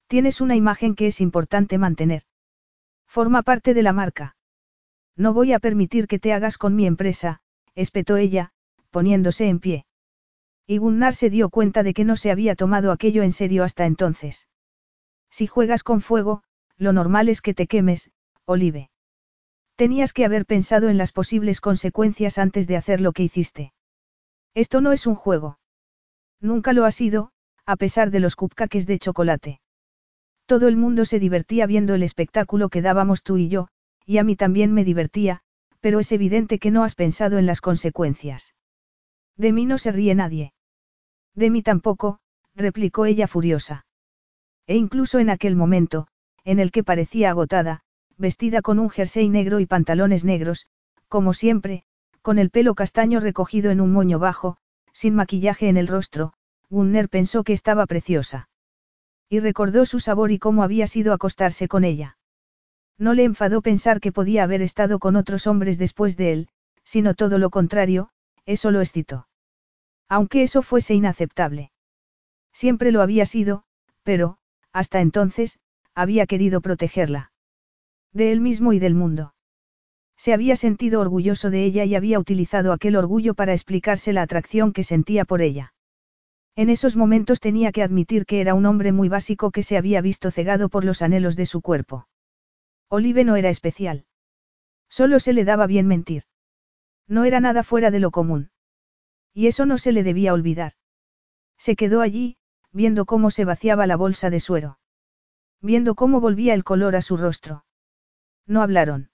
Tienes 0.09 0.41
una 0.41 0.57
imagen 0.57 0.95
que 0.95 1.07
es 1.07 1.21
importante 1.21 1.77
mantener. 1.77 2.23
Forma 3.07 3.43
parte 3.43 3.75
de 3.75 3.83
la 3.83 3.93
marca. 3.93 4.37
No 5.17 5.35
voy 5.35 5.53
a 5.53 5.59
permitir 5.59 6.07
que 6.07 6.19
te 6.19 6.33
hagas 6.33 6.57
con 6.57 6.75
mi 6.75 6.87
empresa, 6.87 7.41
espetó 7.75 8.17
ella, 8.17 8.53
poniéndose 8.91 9.49
en 9.49 9.61
pie. 9.61 9.85
Y 10.67 10.79
Gunnar 10.79 11.15
se 11.15 11.29
dio 11.29 11.51
cuenta 11.51 11.83
de 11.83 11.93
que 11.93 12.05
no 12.05 12.17
se 12.17 12.31
había 12.31 12.57
tomado 12.57 12.91
aquello 12.91 13.23
en 13.23 13.33
serio 13.33 13.65
hasta 13.65 13.85
entonces. 13.85 14.49
Si 15.31 15.47
juegas 15.47 15.83
con 15.83 16.01
fuego, 16.01 16.43
lo 16.79 16.95
normal 16.95 17.29
es 17.29 17.43
que 17.43 17.53
te 17.53 17.67
quemes, 17.67 18.11
Olive. 18.47 18.91
Tenías 19.77 20.15
que 20.15 20.25
haber 20.25 20.47
pensado 20.47 20.89
en 20.89 20.97
las 20.97 21.13
posibles 21.13 21.61
consecuencias 21.61 22.39
antes 22.39 22.67
de 22.67 22.77
hacer 22.77 23.03
lo 23.03 23.13
que 23.13 23.25
hiciste. 23.25 23.73
Esto 24.55 24.81
no 24.81 24.93
es 24.93 25.07
un 25.07 25.15
juego. 25.15 25.59
Nunca 26.41 26.73
lo 26.73 26.87
ha 26.87 26.93
sido, 26.93 27.31
a 27.67 27.77
pesar 27.77 28.11
de 28.11 28.21
los 28.21 28.37
cupcakes 28.37 28.87
de 28.87 28.99
chocolate. 28.99 29.61
Todo 30.49 30.67
el 30.67 30.79
mundo 30.79 31.05
se 31.05 31.21
divertía 31.21 31.67
viendo 31.67 31.95
el 31.95 32.03
espectáculo 32.03 32.71
que 32.71 32.81
dábamos 32.81 33.23
tú 33.23 33.37
y 33.37 33.49
yo, 33.49 33.69
y 34.07 34.17
a 34.17 34.25
mí 34.25 34.35
también 34.35 34.73
me 34.73 34.83
divertía, 34.83 35.43
pero 35.81 36.01
es 36.01 36.11
evidente 36.11 36.59
que 36.59 36.71
no 36.71 36.85
has 36.85 36.95
pensado 36.95 37.37
en 37.37 37.45
las 37.45 37.61
consecuencias. 37.61 38.55
De 39.37 39.53
mí 39.53 39.67
no 39.67 39.77
se 39.77 39.93
ríe 39.93 40.15
nadie. 40.15 40.55
De 41.35 41.51
mí 41.51 41.61
tampoco, 41.61 42.21
replicó 42.55 43.05
ella 43.05 43.29
furiosa. 43.29 43.85
E 44.67 44.75
incluso 44.77 45.19
en 45.19 45.29
aquel 45.29 45.55
momento, 45.55 46.07
en 46.45 46.61
el 46.61 46.71
que 46.71 46.83
parecía 46.83 47.29
agotada, 47.29 47.83
vestida 48.17 48.63
con 48.63 48.79
un 48.79 48.89
jersey 48.89 49.29
negro 49.29 49.61
y 49.61 49.67
pantalones 49.67 50.25
negros, 50.25 50.67
como 51.09 51.35
siempre, 51.35 51.85
con 52.23 52.39
el 52.39 52.49
pelo 52.49 52.75
castaño 52.75 53.21
recogido 53.21 53.71
en 53.71 53.83
un 53.83 53.93
moño 53.93 54.19
bajo, 54.19 54.57
sin 54.95 55.15
maquillaje 55.15 55.69
en 55.69 55.77
el 55.77 55.89
rostro, 55.89 56.33
Gunner 56.71 57.11
pensó 57.11 57.45
que 57.45 57.53
estaba 57.53 57.85
preciosa. 57.85 58.49
Y 59.29 59.41
recordó 59.41 59.85
su 59.85 60.01
sabor 60.01 60.31
y 60.31 60.39
cómo 60.39 60.63
había 60.63 60.87
sido 60.87 61.13
acostarse 61.13 61.69
con 61.69 61.85
ella. 61.85 62.17
No 62.99 63.15
le 63.15 63.25
enfadó 63.25 63.63
pensar 63.63 64.01
que 64.01 64.13
podía 64.13 64.43
haber 64.43 64.63
estado 64.63 64.99
con 64.99 65.17
otros 65.17 65.47
hombres 65.47 65.79
después 65.79 66.17
de 66.17 66.33
él, 66.33 66.49
sino 66.83 67.15
todo 67.15 67.39
lo 67.39 67.51
contrario, 67.51 68.11
eso 68.47 68.71
lo 68.71 68.81
excitó. 68.81 69.29
Aunque 70.09 70.43
eso 70.43 70.63
fuese 70.63 70.95
inaceptable. 70.95 71.71
Siempre 72.53 72.91
lo 72.91 73.03
había 73.03 73.27
sido, 73.27 73.65
pero, 74.03 74.39
hasta 74.73 75.01
entonces, 75.01 75.59
había 75.95 76.27
querido 76.27 76.61
protegerla. 76.61 77.31
De 78.13 78.33
él 78.33 78.41
mismo 78.41 78.73
y 78.73 78.79
del 78.79 78.95
mundo. 78.95 79.35
Se 80.17 80.33
había 80.33 80.57
sentido 80.57 81.01
orgulloso 81.01 81.51
de 81.51 81.65
ella 81.65 81.85
y 81.85 81.95
había 81.95 82.19
utilizado 82.19 82.73
aquel 82.73 82.97
orgullo 82.97 83.35
para 83.35 83.53
explicarse 83.53 84.13
la 84.13 84.23
atracción 84.23 84.73
que 84.73 84.83
sentía 84.83 85.25
por 85.25 85.43
ella. 85.43 85.75
En 86.59 86.71
esos 86.71 86.97
momentos 86.97 87.39
tenía 87.39 87.71
que 87.71 87.85
admitir 87.85 88.27
que 88.27 88.41
era 88.41 88.55
un 88.55 88.67
hombre 88.67 88.91
muy 88.91 89.09
básico 89.09 89.53
que 89.53 89.63
se 89.63 89.79
había 89.79 90.01
visto 90.01 90.33
cegado 90.33 90.69
por 90.69 90.85
los 90.85 91.03
anhelos 91.03 91.37
de 91.37 91.47
su 91.47 91.61
cuerpo. 91.63 92.09
Olive 92.89 93.23
no 93.23 93.37
era 93.37 93.49
especial. 93.49 94.07
Solo 94.89 95.21
se 95.21 95.33
le 95.33 95.45
daba 95.45 95.69
bien 95.69 95.87
mentir. 95.87 96.25
No 97.07 97.25
era 97.25 97.39
nada 97.39 97.63
fuera 97.63 97.93
de 97.93 98.01
lo 98.01 98.11
común. 98.11 98.51
Y 99.33 99.47
eso 99.47 99.67
no 99.67 99.79
se 99.79 99.93
le 99.93 100.03
debía 100.03 100.33
olvidar. 100.33 100.73
Se 101.59 101.77
quedó 101.77 102.01
allí, 102.01 102.39
viendo 102.73 103.07
cómo 103.07 103.31
se 103.31 103.45
vaciaba 103.45 103.87
la 103.87 103.95
bolsa 103.95 104.29
de 104.29 104.41
suero. 104.41 104.81
Viendo 105.63 105.95
cómo 105.95 106.21
volvía 106.21 106.55
el 106.55 106.65
color 106.65 106.97
a 106.97 107.03
su 107.03 107.17
rostro. 107.17 107.67
No 108.49 108.63
hablaron. 108.63 109.13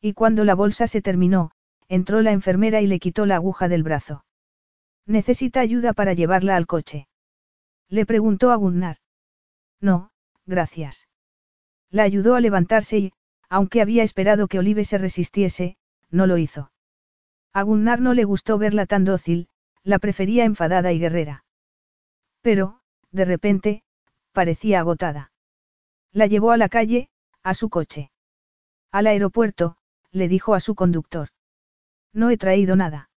Y 0.00 0.14
cuando 0.14 0.42
la 0.42 0.56
bolsa 0.56 0.88
se 0.88 1.00
terminó, 1.00 1.52
entró 1.86 2.22
la 2.22 2.32
enfermera 2.32 2.80
y 2.80 2.88
le 2.88 2.98
quitó 2.98 3.24
la 3.24 3.36
aguja 3.36 3.68
del 3.68 3.84
brazo. 3.84 4.25
¿Necesita 5.06 5.60
ayuda 5.60 5.92
para 5.92 6.14
llevarla 6.14 6.56
al 6.56 6.66
coche? 6.66 7.08
Le 7.88 8.04
preguntó 8.04 8.50
a 8.50 8.56
Gunnar. 8.56 8.98
No, 9.80 10.10
gracias. 10.44 11.08
La 11.90 12.02
ayudó 12.02 12.34
a 12.34 12.40
levantarse 12.40 12.98
y, 12.98 13.12
aunque 13.48 13.80
había 13.80 14.02
esperado 14.02 14.48
que 14.48 14.58
Olive 14.58 14.84
se 14.84 14.98
resistiese, 14.98 15.76
no 16.10 16.26
lo 16.26 16.38
hizo. 16.38 16.72
A 17.52 17.62
Gunnar 17.62 18.00
no 18.00 18.14
le 18.14 18.24
gustó 18.24 18.58
verla 18.58 18.86
tan 18.86 19.04
dócil, 19.04 19.48
la 19.84 19.98
prefería 20.00 20.44
enfadada 20.44 20.92
y 20.92 20.98
guerrera. 20.98 21.44
Pero, 22.42 22.80
de 23.12 23.24
repente, 23.24 23.84
parecía 24.32 24.80
agotada. 24.80 25.30
La 26.12 26.26
llevó 26.26 26.50
a 26.50 26.56
la 26.56 26.68
calle, 26.68 27.08
a 27.42 27.54
su 27.54 27.70
coche. 27.70 28.10
Al 28.90 29.06
aeropuerto, 29.06 29.76
le 30.10 30.28
dijo 30.28 30.54
a 30.54 30.60
su 30.60 30.74
conductor. 30.74 31.28
No 32.12 32.30
he 32.30 32.36
traído 32.36 32.74
nada. 32.74 33.10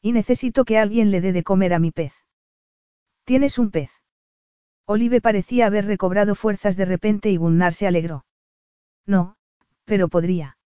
Y 0.00 0.12
necesito 0.12 0.64
que 0.64 0.78
alguien 0.78 1.10
le 1.10 1.20
dé 1.20 1.32
de 1.32 1.42
comer 1.42 1.74
a 1.74 1.78
mi 1.78 1.90
pez. 1.90 2.12
¿Tienes 3.24 3.58
un 3.58 3.70
pez? 3.70 3.90
Olive 4.86 5.20
parecía 5.20 5.66
haber 5.66 5.84
recobrado 5.86 6.34
fuerzas 6.34 6.76
de 6.76 6.86
repente 6.86 7.30
y 7.30 7.36
Gunnar 7.36 7.74
se 7.74 7.86
alegró. 7.86 8.24
No, 9.06 9.36
pero 9.84 10.08
podría. 10.08 10.56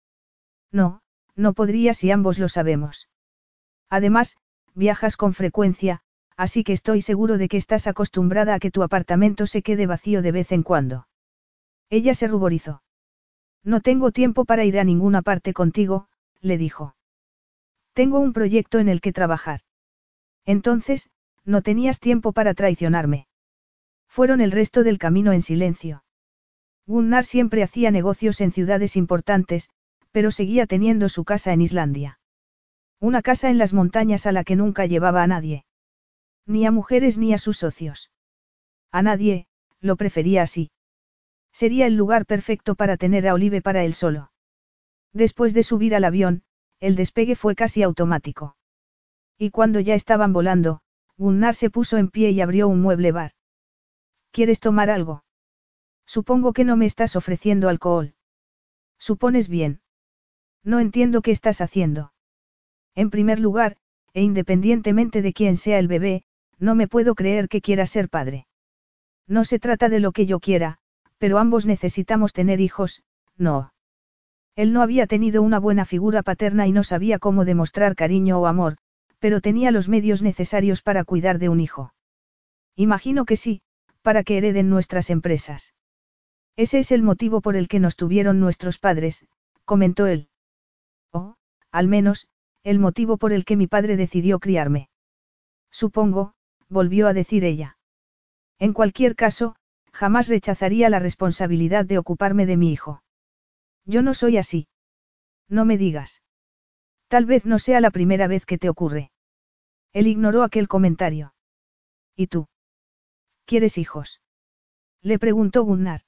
No, 0.71 1.03
no 1.35 1.55
podría 1.55 1.95
si 1.95 2.11
ambos 2.11 2.39
lo 2.39 2.49
sabemos. 2.49 3.09
Además, 3.91 4.37
viajas 4.75 5.17
con 5.17 5.35
frecuencia, 5.35 6.03
así 6.37 6.65
que 6.65 6.73
estoy 6.73 7.03
seguro 7.03 7.39
de 7.39 7.49
que 7.49 7.57
estás 7.57 7.87
acostumbrada 7.87 8.55
a 8.55 8.59
que 8.59 8.71
tu 8.71 8.83
apartamento 8.83 9.47
se 9.47 9.63
quede 9.63 9.87
vacío 9.87 10.23
de 10.23 10.33
vez 10.33 10.53
en 10.53 10.63
cuando. 10.63 11.09
Ella 11.91 12.15
se 12.15 12.27
ruborizó. 12.27 12.83
No 13.65 13.81
tengo 13.81 14.13
tiempo 14.13 14.45
para 14.45 14.65
ir 14.65 14.79
a 14.79 14.85
ninguna 14.85 15.23
parte 15.23 15.53
contigo, 15.53 16.09
le 16.41 16.59
dijo. 16.59 16.95
Tengo 17.95 18.19
un 18.19 18.33
proyecto 18.33 18.79
en 18.79 18.89
el 18.89 19.01
que 19.01 19.13
trabajar. 19.13 19.61
Entonces, 20.45 21.11
no 21.45 21.63
tenías 21.63 22.01
tiempo 22.01 22.33
para 22.33 22.55
traicionarme. 22.55 23.27
Fueron 24.09 24.41
el 24.41 24.53
resto 24.53 24.83
del 24.83 24.99
camino 24.99 25.33
en 25.33 25.43
silencio. 25.43 26.05
Gunnar 26.87 27.25
siempre 27.25 27.63
hacía 27.63 27.91
negocios 27.91 28.41
en 28.41 28.53
ciudades 28.53 28.97
importantes, 28.97 29.71
pero 30.11 30.31
seguía 30.31 30.67
teniendo 30.67 31.09
su 31.09 31.25
casa 31.25 31.53
en 31.53 31.63
Islandia. 31.63 32.19
Una 33.01 33.23
casa 33.23 33.51
en 33.51 33.59
las 33.59 33.73
montañas 33.73 34.27
a 34.27 34.33
la 34.33 34.45
que 34.45 34.57
nunca 34.57 34.87
llevaba 34.87 35.23
a 35.23 35.27
nadie. 35.27 35.65
Ni 36.47 36.67
a 36.67 36.71
mujeres 36.71 37.19
ni 37.19 37.35
a 37.35 37.39
sus 37.39 37.59
socios. 37.59 38.11
A 38.91 39.03
nadie, 39.03 39.47
lo 39.81 39.97
prefería 39.97 40.43
así. 40.43 40.71
Sería 41.53 41.87
el 41.87 41.97
lugar 41.97 42.27
perfecto 42.27 42.75
para 42.75 42.97
tener 42.97 43.29
a 43.29 43.35
Olive 43.35 43.63
para 43.63 43.85
él 43.85 43.95
solo. 43.95 44.33
Después 45.13 45.55
de 45.55 45.63
subir 45.63 45.95
al 45.95 46.05
avión, 46.05 46.43
el 46.83 46.97
despegue 46.97 47.37
fue 47.37 47.55
casi 47.55 47.85
automático. 47.85 48.57
Y 49.39 49.51
cuando 49.51 49.79
ya 49.79 49.95
estaban 49.95 50.33
volando, 50.33 50.81
Gunnar 51.17 51.55
se 51.55 51.71
puso 51.71 51.97
en 51.97 52.09
pie 52.09 52.31
y 52.33 52.41
abrió 52.41 52.67
un 52.67 52.83
mueble 52.83 53.13
bar. 53.13 53.31
¿Quieres 54.33 54.59
tomar 54.59 54.91
algo? 54.91 55.23
Supongo 56.07 56.53
que 56.53 56.65
no 56.65 56.77
me 56.77 56.87
estás 56.87 57.15
ofreciendo 57.15 57.69
alcohol. 57.69 58.15
Supones 58.99 59.49
bien. 59.49 59.81
No 60.65 60.81
entiendo 60.81 61.23
qué 61.23 61.31
estás 61.31 61.61
haciendo. 61.61 62.13
En 62.97 63.11
primer 63.11 63.39
lugar, 63.39 63.77
e 64.13 64.23
independientemente 64.23 65.23
de 65.23 65.33
quién 65.33 65.57
sea 65.57 65.79
el 65.79 65.87
bebé, 65.87 66.25
no 66.59 66.75
me 66.75 66.89
puedo 66.89 67.15
creer 67.15 67.49
que 67.49 67.61
quiera 67.61 67.87
ser 67.87 68.09
padre. 68.09 68.49
No 69.29 69.45
se 69.45 69.61
trata 69.61 69.89
de 69.89 70.01
lo 70.01 70.11
que 70.11 70.27
yo 70.27 70.41
quiera, 70.41 70.79
pero 71.19 71.39
ambos 71.39 71.65
necesitamos 71.65 72.33
tener 72.33 72.61
hijos, 72.61 73.05
no. 73.37 73.73
Él 74.55 74.73
no 74.73 74.83
había 74.83 75.07
tenido 75.07 75.43
una 75.43 75.59
buena 75.59 75.85
figura 75.85 76.23
paterna 76.23 76.67
y 76.67 76.73
no 76.73 76.85
sabía 76.85 77.19
cómo 77.19 77.45
demostrar 77.45 77.95
cariño 77.95 78.39
o 78.39 78.47
amor, 78.47 78.77
pero 79.19 79.41
tenía 79.41 79.71
los 79.71 79.89
medios 79.89 80.21
necesarios 80.21 80.83
para 80.83 81.05
cuidar 81.05 81.39
de 81.39 81.49
un 81.49 81.61
hijo. 81.61 81.95
Imagino 82.77 83.25
que 83.25 83.37
sí, 83.37 83.63
para 84.03 84.25
que 84.25 84.37
hereden 84.37 84.69
nuestras 84.69 85.11
empresas. 85.11 85.75
Ese 86.57 86.81
es 86.81 86.93
el 86.93 87.03
motivo 87.03 87.41
por 87.41 87.57
el 87.57 87.69
que 87.69 87.81
nos 87.81 87.97
tuvieron 87.97 88.41
nuestros 88.41 88.79
padres, 88.79 89.25
comentó 89.65 90.07
él. 90.07 90.29
O, 91.13 91.37
al 91.71 91.89
menos, 91.89 92.27
el 92.63 92.79
motivo 92.79 93.17
por 93.17 93.33
el 93.33 93.45
que 93.45 93.57
mi 93.57 93.67
padre 93.67 93.97
decidió 93.97 94.39
criarme. 94.39 94.91
Supongo, 95.71 96.35
volvió 96.69 97.09
a 97.09 97.15
decir 97.15 97.45
ella. 97.45 97.79
En 98.59 98.73
cualquier 98.73 99.17
caso, 99.17 99.57
jamás 99.93 100.29
rechazaría 100.29 100.91
la 100.91 100.99
responsabilidad 100.99 101.87
de 101.87 101.99
ocuparme 101.99 102.45
de 102.45 102.57
mi 102.57 102.73
hijo. 102.73 103.03
Yo 103.85 104.03
no 104.03 104.15
soy 104.15 104.37
así. 104.37 104.69
No 105.49 105.65
me 105.65 105.77
digas. 105.77 106.23
Tal 107.09 107.27
vez 107.27 107.45
no 107.45 107.59
sea 107.59 107.81
la 107.81 107.91
primera 107.91 108.27
vez 108.27 108.47
que 108.47 108.59
te 108.59 108.69
ocurre. 108.69 109.11
Él 109.93 110.07
ignoró 110.07 110.43
aquel 110.43 110.69
comentario. 110.69 111.35
¿Y 112.17 112.29
tú? 112.29 112.49
¿Quieres 113.45 113.77
hijos? 113.79 114.21
Le 115.03 115.19
preguntó 115.19 115.65
Gunnar. 115.65 116.03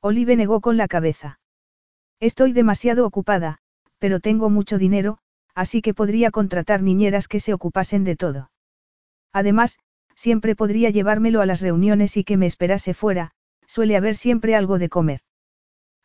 Olive 0.00 0.36
negó 0.36 0.60
con 0.60 0.76
la 0.76 0.88
cabeza. 0.88 1.40
Estoy 2.20 2.52
demasiado 2.52 3.06
ocupada, 3.06 3.58
pero 3.98 4.20
tengo 4.20 4.50
mucho 4.50 4.76
dinero, 4.78 5.18
así 5.54 5.82
que 5.82 5.94
podría 5.94 6.30
contratar 6.30 6.82
niñeras 6.82 7.28
que 7.28 7.40
se 7.40 7.54
ocupasen 7.54 8.04
de 8.04 8.16
todo. 8.16 8.50
Además, 9.32 9.78
siempre 10.14 10.56
podría 10.56 10.90
llevármelo 10.90 11.40
a 11.40 11.46
las 11.46 11.60
reuniones 11.60 12.16
y 12.16 12.24
que 12.24 12.36
me 12.36 12.46
esperase 12.46 12.92
fuera, 12.92 13.32
suele 13.66 13.96
haber 13.96 14.16
siempre 14.16 14.54
algo 14.56 14.78
de 14.78 14.88
comer. 14.88 15.20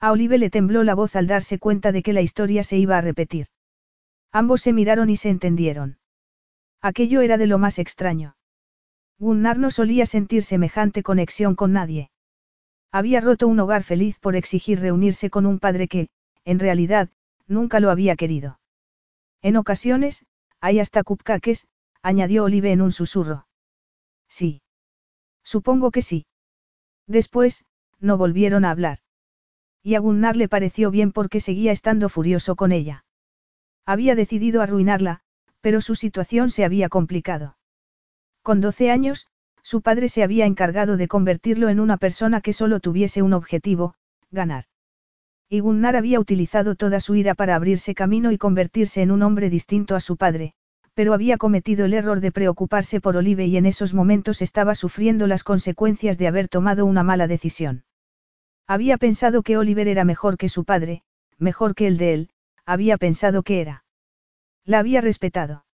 A 0.04 0.12
Olive 0.12 0.38
le 0.38 0.50
tembló 0.50 0.84
la 0.84 0.96
voz 0.96 1.16
al 1.16 1.28
darse 1.28 1.60
cuenta 1.60 1.94
de 1.94 2.04
que 2.04 2.12
la 2.12 2.20
historia 2.20 2.66
se 2.66 2.76
iba 2.76 2.98
a 2.98 3.02
repetir. 3.02 3.48
Ambos 4.34 4.62
se 4.62 4.74
miraron 4.74 5.10
y 5.10 5.16
se 5.16 5.30
entendieron. 5.30 5.98
Aquello 6.82 7.22
era 7.22 7.38
de 7.38 7.48
lo 7.48 7.58
más 7.58 7.80
extraño. 7.80 8.36
Gunnar 9.18 9.58
no 9.58 9.72
solía 9.72 10.06
sentir 10.06 10.44
semejante 10.44 11.04
conexión 11.04 11.56
con 11.56 11.72
nadie. 11.72 12.12
Había 12.92 13.22
roto 13.22 13.48
un 13.48 13.58
hogar 13.62 13.84
feliz 13.84 14.20
por 14.20 14.36
exigir 14.36 14.82
reunirse 14.82 15.30
con 15.30 15.46
un 15.46 15.58
padre 15.58 15.88
que, 15.88 16.10
en 16.44 16.60
realidad, 16.60 17.08
nunca 17.48 17.80
lo 17.80 17.90
había 17.90 18.18
querido. 18.18 18.60
En 19.42 19.56
ocasiones, 19.56 20.26
hay 20.60 20.82
hasta 20.82 21.04
cupcakes, 21.04 21.66
añadió 22.02 22.44
Olive 22.44 22.74
en 22.74 22.82
un 22.82 22.92
susurro. 22.92 23.48
Sí. 24.28 24.62
Supongo 25.46 25.92
que 25.92 26.02
sí. 26.02 26.26
Después, 27.08 27.64
no 28.02 28.18
volvieron 28.18 28.66
a 28.66 28.72
hablar. 28.72 29.03
Y 29.84 29.96
a 29.96 30.00
Gunnar 30.00 30.38
le 30.38 30.48
pareció 30.48 30.92
bien 30.92 31.12
porque 31.12 31.42
seguía 31.42 31.74
estando 31.74 32.08
furioso 32.08 32.56
con 32.56 32.72
ella. 32.72 33.04
Había 33.86 34.16
decidido 34.16 34.62
arruinarla, 34.62 35.20
pero 35.60 35.82
su 35.82 35.96
situación 35.96 36.50
se 36.50 36.64
había 36.64 36.88
complicado. 36.88 37.58
Con 38.42 38.62
12 38.62 38.92
años, 38.92 39.28
su 39.62 39.82
padre 39.82 40.08
se 40.08 40.24
había 40.24 40.46
encargado 40.46 40.96
de 40.96 41.08
convertirlo 41.10 41.68
en 41.68 41.82
una 41.82 41.98
persona 41.98 42.40
que 42.40 42.54
solo 42.54 42.80
tuviese 42.80 43.22
un 43.22 43.34
objetivo, 43.34 43.96
ganar. 44.32 44.66
Y 45.50 45.60
Gunnar 45.60 45.98
había 45.98 46.20
utilizado 46.20 46.76
toda 46.76 47.00
su 47.00 47.16
ira 47.16 47.36
para 47.36 47.56
abrirse 47.56 47.94
camino 47.94 48.32
y 48.32 48.38
convertirse 48.38 49.02
en 49.02 49.12
un 49.12 49.22
hombre 49.22 49.50
distinto 49.50 49.96
a 49.96 50.00
su 50.00 50.16
padre, 50.16 50.54
pero 50.94 51.14
había 51.14 51.38
cometido 51.38 51.86
el 51.86 51.94
error 51.94 52.22
de 52.22 52.32
preocuparse 52.32 53.02
por 53.02 53.18
Olive 53.18 53.46
y 53.46 53.58
en 53.58 53.66
esos 53.66 53.94
momentos 53.94 54.42
estaba 54.42 54.76
sufriendo 54.76 55.28
las 55.28 55.44
consecuencias 55.44 56.18
de 56.18 56.28
haber 56.28 56.48
tomado 56.48 56.86
una 56.86 57.04
mala 57.04 57.28
decisión. 57.28 57.84
Había 58.68 58.98
pensado 58.98 59.44
que 59.44 59.58
Oliver 59.58 59.88
era 59.88 60.06
mejor 60.06 60.38
que 60.38 60.50
su 60.50 60.64
padre, 60.64 61.04
mejor 61.38 61.76
que 61.76 61.88
el 61.88 61.98
de 61.98 62.14
él, 62.14 62.30
había 62.66 62.98
pensado 62.98 63.44
que 63.44 63.62
era. 63.62 63.84
La 64.66 64.80
había 64.80 65.02
respetado. 65.02 65.66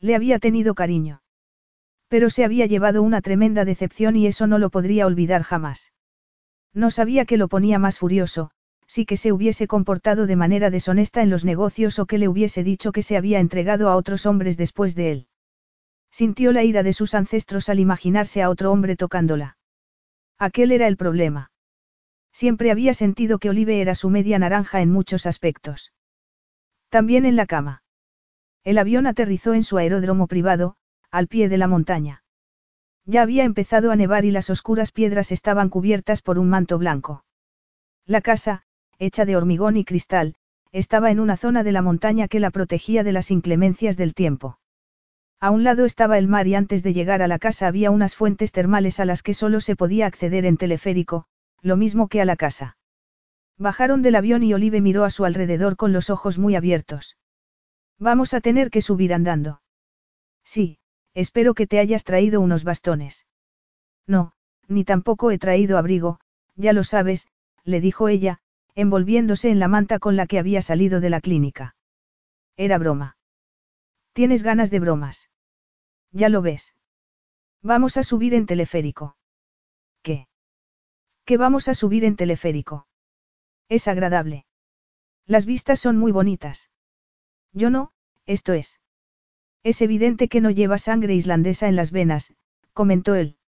Le 0.00 0.14
había 0.14 0.38
tenido 0.38 0.74
cariño. 0.74 1.22
Pero 2.08 2.30
se 2.30 2.44
había 2.44 2.66
llevado 2.66 3.02
una 3.02 3.20
tremenda 3.20 3.64
decepción 3.64 4.16
y 4.16 4.26
eso 4.26 4.46
no 4.46 4.58
lo 4.58 4.70
podría 4.70 5.06
olvidar 5.06 5.42
jamás. 5.42 5.92
No 6.72 6.90
sabía 6.90 7.24
que 7.24 7.36
lo 7.36 7.48
ponía 7.48 7.78
más 7.78 7.98
furioso, 7.98 8.50
si 8.86 9.04
que 9.04 9.16
se 9.16 9.32
hubiese 9.32 9.66
comportado 9.66 10.26
de 10.26 10.36
manera 10.36 10.70
deshonesta 10.70 11.22
en 11.22 11.30
los 11.30 11.44
negocios 11.44 11.98
o 11.98 12.06
que 12.06 12.18
le 12.18 12.28
hubiese 12.28 12.62
dicho 12.62 12.92
que 12.92 13.02
se 13.02 13.16
había 13.16 13.40
entregado 13.40 13.88
a 13.88 13.96
otros 13.96 14.26
hombres 14.26 14.56
después 14.56 14.94
de 14.94 15.12
él. 15.12 15.28
Sintió 16.10 16.52
la 16.52 16.64
ira 16.64 16.82
de 16.82 16.92
sus 16.92 17.14
ancestros 17.14 17.68
al 17.68 17.80
imaginarse 17.80 18.42
a 18.42 18.48
otro 18.48 18.72
hombre 18.72 18.96
tocándola. 18.96 19.58
Aquel 20.38 20.72
era 20.72 20.86
el 20.86 20.96
problema. 20.96 21.50
Siempre 22.36 22.70
había 22.70 22.92
sentido 22.92 23.38
que 23.38 23.48
Olive 23.48 23.80
era 23.80 23.94
su 23.94 24.10
media 24.10 24.38
naranja 24.38 24.82
en 24.82 24.92
muchos 24.92 25.24
aspectos. 25.24 25.94
También 26.90 27.24
en 27.24 27.34
la 27.34 27.46
cama. 27.46 27.82
El 28.62 28.76
avión 28.76 29.06
aterrizó 29.06 29.54
en 29.54 29.64
su 29.64 29.78
aeródromo 29.78 30.26
privado, 30.26 30.76
al 31.10 31.28
pie 31.28 31.48
de 31.48 31.56
la 31.56 31.66
montaña. 31.66 32.24
Ya 33.06 33.22
había 33.22 33.44
empezado 33.44 33.90
a 33.90 33.96
nevar 33.96 34.26
y 34.26 34.32
las 34.32 34.50
oscuras 34.50 34.92
piedras 34.92 35.32
estaban 35.32 35.70
cubiertas 35.70 36.20
por 36.20 36.38
un 36.38 36.50
manto 36.50 36.76
blanco. 36.76 37.24
La 38.04 38.20
casa, 38.20 38.64
hecha 38.98 39.24
de 39.24 39.34
hormigón 39.34 39.78
y 39.78 39.86
cristal, 39.86 40.34
estaba 40.72 41.10
en 41.10 41.20
una 41.20 41.38
zona 41.38 41.64
de 41.64 41.72
la 41.72 41.80
montaña 41.80 42.28
que 42.28 42.38
la 42.38 42.50
protegía 42.50 43.02
de 43.02 43.12
las 43.12 43.30
inclemencias 43.30 43.96
del 43.96 44.12
tiempo. 44.12 44.58
A 45.40 45.50
un 45.50 45.64
lado 45.64 45.86
estaba 45.86 46.18
el 46.18 46.28
mar 46.28 46.46
y 46.46 46.54
antes 46.54 46.82
de 46.82 46.92
llegar 46.92 47.22
a 47.22 47.28
la 47.28 47.38
casa 47.38 47.66
había 47.66 47.90
unas 47.90 48.14
fuentes 48.14 48.52
termales 48.52 49.00
a 49.00 49.06
las 49.06 49.22
que 49.22 49.32
solo 49.32 49.62
se 49.62 49.74
podía 49.74 50.04
acceder 50.04 50.44
en 50.44 50.58
teleférico, 50.58 51.28
lo 51.62 51.76
mismo 51.76 52.08
que 52.08 52.20
a 52.20 52.24
la 52.24 52.36
casa. 52.36 52.76
Bajaron 53.58 54.02
del 54.02 54.16
avión 54.16 54.42
y 54.42 54.54
Olive 54.54 54.80
miró 54.80 55.04
a 55.04 55.10
su 55.10 55.24
alrededor 55.24 55.76
con 55.76 55.92
los 55.92 56.10
ojos 56.10 56.38
muy 56.38 56.56
abiertos. 56.56 57.16
Vamos 57.98 58.34
a 58.34 58.40
tener 58.40 58.70
que 58.70 58.82
subir 58.82 59.14
andando. 59.14 59.62
Sí, 60.44 60.78
Espero 61.16 61.54
que 61.54 61.66
te 61.66 61.78
hayas 61.78 62.04
traído 62.04 62.42
unos 62.42 62.62
bastones. 62.62 63.26
No, 64.06 64.32
ni 64.68 64.84
tampoco 64.84 65.30
he 65.30 65.38
traído 65.38 65.78
abrigo, 65.78 66.20
ya 66.56 66.74
lo 66.74 66.84
sabes, 66.84 67.26
le 67.64 67.80
dijo 67.80 68.08
ella, 68.08 68.38
envolviéndose 68.74 69.48
en 69.48 69.58
la 69.58 69.66
manta 69.66 69.98
con 69.98 70.16
la 70.16 70.26
que 70.26 70.38
había 70.38 70.60
salido 70.60 71.00
de 71.00 71.08
la 71.08 71.22
clínica. 71.22 71.74
Era 72.58 72.76
broma. 72.76 73.16
Tienes 74.12 74.42
ganas 74.42 74.70
de 74.70 74.78
bromas. 74.78 75.30
Ya 76.12 76.28
lo 76.28 76.42
ves. 76.42 76.74
Vamos 77.62 77.96
a 77.96 78.02
subir 78.02 78.34
en 78.34 78.44
teleférico. 78.44 79.16
¿Qué 81.26 81.36
vamos 81.36 81.66
a 81.66 81.74
subir 81.74 82.04
en 82.04 82.14
teleférico? 82.14 82.86
Es 83.68 83.88
agradable. 83.88 84.46
Las 85.26 85.44
vistas 85.44 85.80
son 85.80 85.96
muy 85.96 86.12
bonitas. 86.12 86.70
Yo 87.52 87.68
no, 87.68 87.90
esto 88.26 88.52
es. 88.52 88.78
Es 89.64 89.82
evidente 89.82 90.28
que 90.28 90.40
no 90.40 90.50
lleva 90.50 90.78
sangre 90.78 91.14
islandesa 91.14 91.66
en 91.66 91.74
las 91.74 91.90
venas, 91.90 92.32
comentó 92.72 93.16
él. 93.16 93.38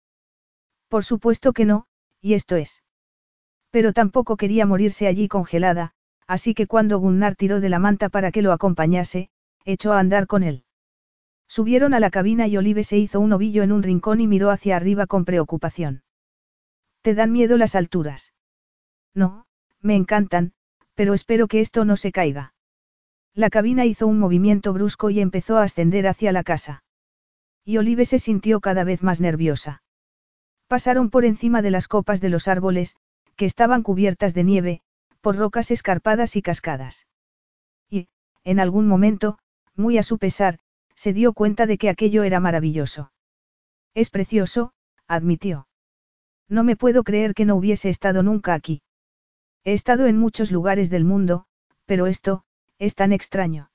Por 0.88 1.04
supuesto 1.04 1.52
que 1.52 1.66
no, 1.66 1.86
y 2.20 2.34
esto 2.34 2.56
es. 2.56 2.82
Pero 3.70 3.92
tampoco 3.92 4.36
quería 4.36 4.66
morirse 4.66 5.06
allí 5.06 5.28
congelada, 5.28 5.92
así 6.26 6.54
que 6.54 6.66
cuando 6.66 6.98
Gunnar 6.98 7.36
tiró 7.36 7.60
de 7.60 7.68
la 7.68 7.78
manta 7.78 8.08
para 8.08 8.32
que 8.32 8.42
lo 8.42 8.50
acompañase, 8.50 9.30
echó 9.64 9.92
a 9.92 10.00
andar 10.00 10.26
con 10.26 10.42
él. 10.42 10.64
Subieron 11.46 11.94
a 11.94 12.00
la 12.00 12.10
cabina 12.10 12.48
y 12.48 12.56
Olive 12.56 12.82
se 12.82 12.98
hizo 12.98 13.20
un 13.20 13.32
ovillo 13.32 13.62
en 13.62 13.70
un 13.70 13.84
rincón 13.84 14.20
y 14.20 14.26
miró 14.26 14.50
hacia 14.50 14.74
arriba 14.74 15.06
con 15.06 15.24
preocupación. 15.24 16.02
¿Te 17.08 17.14
dan 17.14 17.32
miedo 17.32 17.56
las 17.56 17.74
alturas? 17.74 18.34
No, 19.14 19.46
me 19.80 19.96
encantan, 19.96 20.52
pero 20.94 21.14
espero 21.14 21.48
que 21.48 21.60
esto 21.60 21.86
no 21.86 21.96
se 21.96 22.12
caiga. 22.12 22.52
La 23.32 23.48
cabina 23.48 23.86
hizo 23.86 24.06
un 24.06 24.18
movimiento 24.18 24.74
brusco 24.74 25.08
y 25.08 25.20
empezó 25.20 25.56
a 25.56 25.62
ascender 25.62 26.06
hacia 26.06 26.32
la 26.32 26.42
casa. 26.42 26.84
Y 27.64 27.78
Olive 27.78 28.04
se 28.04 28.18
sintió 28.18 28.60
cada 28.60 28.84
vez 28.84 29.02
más 29.02 29.22
nerviosa. 29.22 29.82
Pasaron 30.66 31.08
por 31.08 31.24
encima 31.24 31.62
de 31.62 31.70
las 31.70 31.88
copas 31.88 32.20
de 32.20 32.28
los 32.28 32.46
árboles, 32.46 32.94
que 33.36 33.46
estaban 33.46 33.82
cubiertas 33.82 34.34
de 34.34 34.44
nieve, 34.44 34.82
por 35.22 35.36
rocas 35.36 35.70
escarpadas 35.70 36.36
y 36.36 36.42
cascadas. 36.42 37.06
Y, 37.88 38.08
en 38.44 38.60
algún 38.60 38.86
momento, 38.86 39.38
muy 39.74 39.96
a 39.96 40.02
su 40.02 40.18
pesar, 40.18 40.58
se 40.94 41.14
dio 41.14 41.32
cuenta 41.32 41.64
de 41.64 41.78
que 41.78 41.88
aquello 41.88 42.22
era 42.22 42.38
maravilloso. 42.38 43.12
Es 43.94 44.10
precioso, 44.10 44.74
admitió. 45.06 45.68
No 46.48 46.64
me 46.64 46.76
puedo 46.76 47.04
creer 47.04 47.34
que 47.34 47.44
no 47.44 47.56
hubiese 47.56 47.90
estado 47.90 48.22
nunca 48.22 48.54
aquí. 48.54 48.82
He 49.64 49.72
estado 49.72 50.06
en 50.06 50.16
muchos 50.16 50.50
lugares 50.50 50.88
del 50.90 51.04
mundo, 51.04 51.46
pero 51.84 52.06
esto, 52.06 52.44
es 52.78 52.94
tan 52.94 53.12
extraño. 53.12 53.70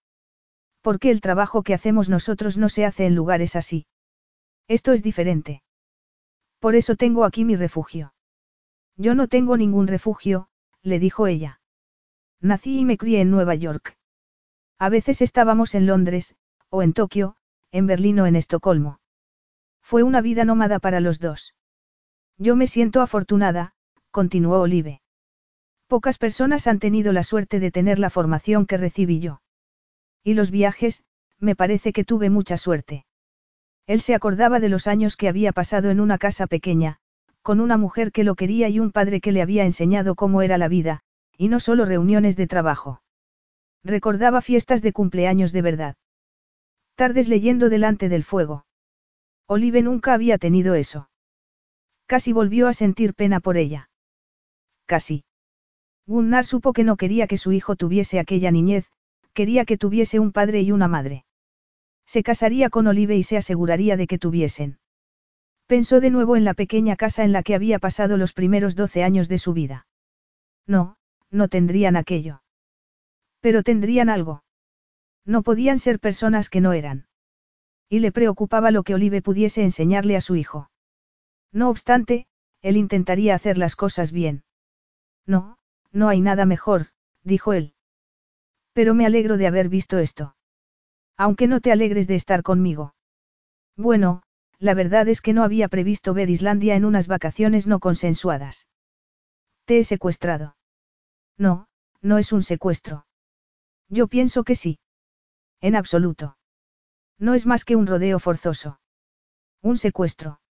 ¿Por 0.82 1.00
qué 1.00 1.12
el 1.12 1.22
trabajo 1.22 1.64
que 1.64 1.74
hacemos 1.74 2.10
nosotros 2.10 2.58
no 2.58 2.70
se 2.70 2.86
hace 2.86 3.06
en 3.06 3.16
lugares 3.16 3.56
así? 3.56 3.86
Esto 4.68 4.91
es 4.91 5.04
diferente. 5.04 5.62
Por 6.60 6.76
eso 6.76 6.95
tengo 6.95 7.26
aquí 7.26 7.45
mi 7.45 7.56
refugio. 7.56 8.14
Yo 8.98 9.16
no 9.16 9.28
tengo 9.28 9.58
ningún 9.58 9.88
refugio, 9.88 10.48
le 10.82 11.00
dijo 11.00 11.28
ella. 11.28 11.62
Nací 12.40 12.80
y 12.80 12.86
me 12.86 12.98
crié 12.98 13.22
en 13.22 13.32
Nueva 13.32 13.56
York. 13.56 13.98
A 14.80 14.90
veces 14.90 15.22
estábamos 15.22 15.76
en 15.76 15.86
Londres, 15.86 16.36
o 16.70 16.82
en 16.82 16.94
Tokio, 16.94 17.36
en 17.72 17.88
Berlín 17.88 18.20
o 18.20 18.26
en 18.26 18.36
Estocolmo. 18.36 19.00
Fue 19.82 20.04
una 20.04 20.22
vida 20.22 20.44
nómada 20.44 20.80
para 20.80 21.00
los 21.00 21.20
dos. 21.20 21.54
Yo 22.44 22.57
me 22.57 22.68
siento 22.68 22.99
afortunada, 22.99 23.72
continuó 24.11 24.60
Olive. 24.60 24.99
Pocas 25.88 26.18
personas 26.18 26.68
han 26.68 26.80
tenido 26.80 27.14
la 27.14 27.24
suerte 27.24 27.61
de 27.61 27.72
tener 27.72 27.99
la 27.99 28.10
formación 28.10 28.65
que 28.65 28.76
recibí 28.76 29.22
yo. 29.22 29.41
Y 30.26 30.34
los 30.34 30.52
viajes, 30.52 31.06
me 31.40 31.56
parece 31.56 31.94
que 31.94 32.03
tuve 32.03 32.30
mucha 32.30 32.57
suerte. 32.57 33.06
Él 33.88 34.02
se 34.02 34.14
acordaba 34.14 34.60
de 34.60 34.68
los 34.68 34.88
años 34.88 35.15
que 35.15 35.30
había 35.30 35.53
pasado 35.53 35.90
en 35.90 36.02
una 36.02 36.18
casa 36.18 36.45
pequeña, 36.45 36.98
con 37.44 37.61
una 37.61 37.78
mujer 37.78 38.11
que 38.11 38.26
lo 38.26 38.36
quería 38.36 38.68
y 38.68 38.78
un 38.78 38.91
padre 38.91 39.22
que 39.22 39.32
le 39.32 39.41
había 39.41 39.64
enseñado 39.64 40.15
cómo 40.15 40.41
era 40.41 40.57
la 40.57 40.68
vida, 40.68 40.99
y 41.38 41.48
no 41.48 41.61
solo 41.61 41.86
reuniones 41.86 42.36
de 42.36 42.48
trabajo. 42.48 43.02
Recordaba 43.86 44.41
fiestas 44.41 44.82
de 44.82 44.91
cumpleaños 44.91 45.53
de 45.53 45.61
verdad. 45.61 45.95
Tardes 46.95 47.30
leyendo 47.30 47.70
delante 47.70 48.10
del 48.10 48.26
fuego. 48.26 48.65
Olive 49.48 49.82
nunca 49.82 50.14
había 50.14 50.38
tenido 50.38 50.76
eso. 50.76 51.07
Casi 52.06 52.34
volvió 52.34 52.68
a 52.68 52.74
sentir 52.74 53.14
pena 53.14 53.40
por 53.40 53.58
ella. 53.58 53.90
Casi. 54.86 55.24
Gunnar 56.06 56.46
supo 56.46 56.74
que 56.74 56.84
no 56.84 56.98
quería 56.98 57.28
que 57.28 57.38
su 57.38 57.52
hijo 57.52 57.76
tuviese 57.76 58.20
aquella 58.20 58.52
niñez, 58.52 58.92
quería 59.34 59.66
que 59.66 59.78
tuviese 59.78 60.20
un 60.20 60.32
padre 60.32 60.62
y 60.62 60.72
una 60.72 60.88
madre. 60.88 61.26
Se 62.06 62.24
casaría 62.24 62.70
con 62.70 62.88
Olive 62.88 63.16
y 63.16 63.24
se 63.24 63.38
aseguraría 63.38 63.98
de 63.98 64.08
que 64.08 64.20
tuviesen. 64.20 64.80
Pensó 65.66 66.02
de 66.02 66.10
nuevo 66.10 66.36
en 66.36 66.44
la 66.44 66.54
pequeña 66.54 66.96
casa 66.96 67.24
en 67.24 67.32
la 67.32 67.42
que 67.42 67.56
había 67.56 67.80
pasado 67.80 68.18
los 68.18 68.34
primeros 68.34 68.76
doce 68.76 69.04
años 69.04 69.30
de 69.30 69.40
su 69.40 69.54
vida. 69.54 69.88
No, 70.68 70.98
no 71.32 71.48
tendrían 71.48 71.96
aquello. 71.96 72.44
Pero 73.40 73.64
tendrían 73.64 74.10
algo. 74.10 74.44
No 75.26 75.42
podían 75.42 75.80
ser 75.80 76.00
personas 76.00 76.50
que 76.50 76.62
no 76.62 76.74
eran. 76.74 77.08
Y 77.90 78.00
le 78.00 78.12
preocupaba 78.12 78.72
lo 78.72 78.84
que 78.84 78.94
Olive 78.94 79.22
pudiese 79.22 79.64
enseñarle 79.64 80.18
a 80.18 80.22
su 80.22 80.36
hijo. 80.36 80.70
No 81.54 81.70
obstante, 81.70 82.26
él 82.62 82.76
intentaría 82.76 83.36
hacer 83.36 83.58
las 83.58 83.76
cosas 83.76 84.12
bien. 84.12 84.44
No, 85.26 85.58
no 85.92 86.10
hay 86.10 86.20
nada 86.20 86.46
mejor, 86.46 86.88
dijo 87.24 87.54
él. 87.54 87.76
Pero 88.74 88.96
me 88.96 89.06
alegro 89.06 89.38
de 89.38 89.48
haber 89.48 89.70
visto 89.70 90.00
esto. 90.00 90.36
Aunque 91.16 91.48
no 91.48 91.62
te 91.62 91.72
alegres 91.72 92.08
de 92.08 92.16
estar 92.16 92.42
conmigo. 92.42 92.96
Bueno, 93.78 94.24
la 94.58 94.74
verdad 94.74 95.08
es 95.08 95.22
que 95.22 95.34
no 95.34 95.44
había 95.44 95.68
previsto 95.68 96.14
ver 96.14 96.30
Islandia 96.30 96.76
en 96.76 96.86
unas 96.86 97.08
vacaciones 97.08 97.68
no 97.68 97.80
consensuadas. 97.80 98.68
Te 99.66 99.80
he 99.80 99.84
secuestrado. 99.84 100.56
No, 101.38 101.68
no 102.02 102.18
es 102.18 102.34
un 102.34 102.42
secuestro. 102.42 103.06
Yo 103.90 104.08
pienso 104.08 104.44
que 104.44 104.56
sí. 104.56 104.80
En 105.62 105.76
absoluto. 105.76 106.38
No 107.20 107.36
es 107.36 107.46
más 107.46 107.64
que 107.64 107.76
un 107.76 107.88
rodeo 107.88 108.20
forzoso. 108.20 108.80
Un 109.62 109.78
secuestro. 109.78 110.42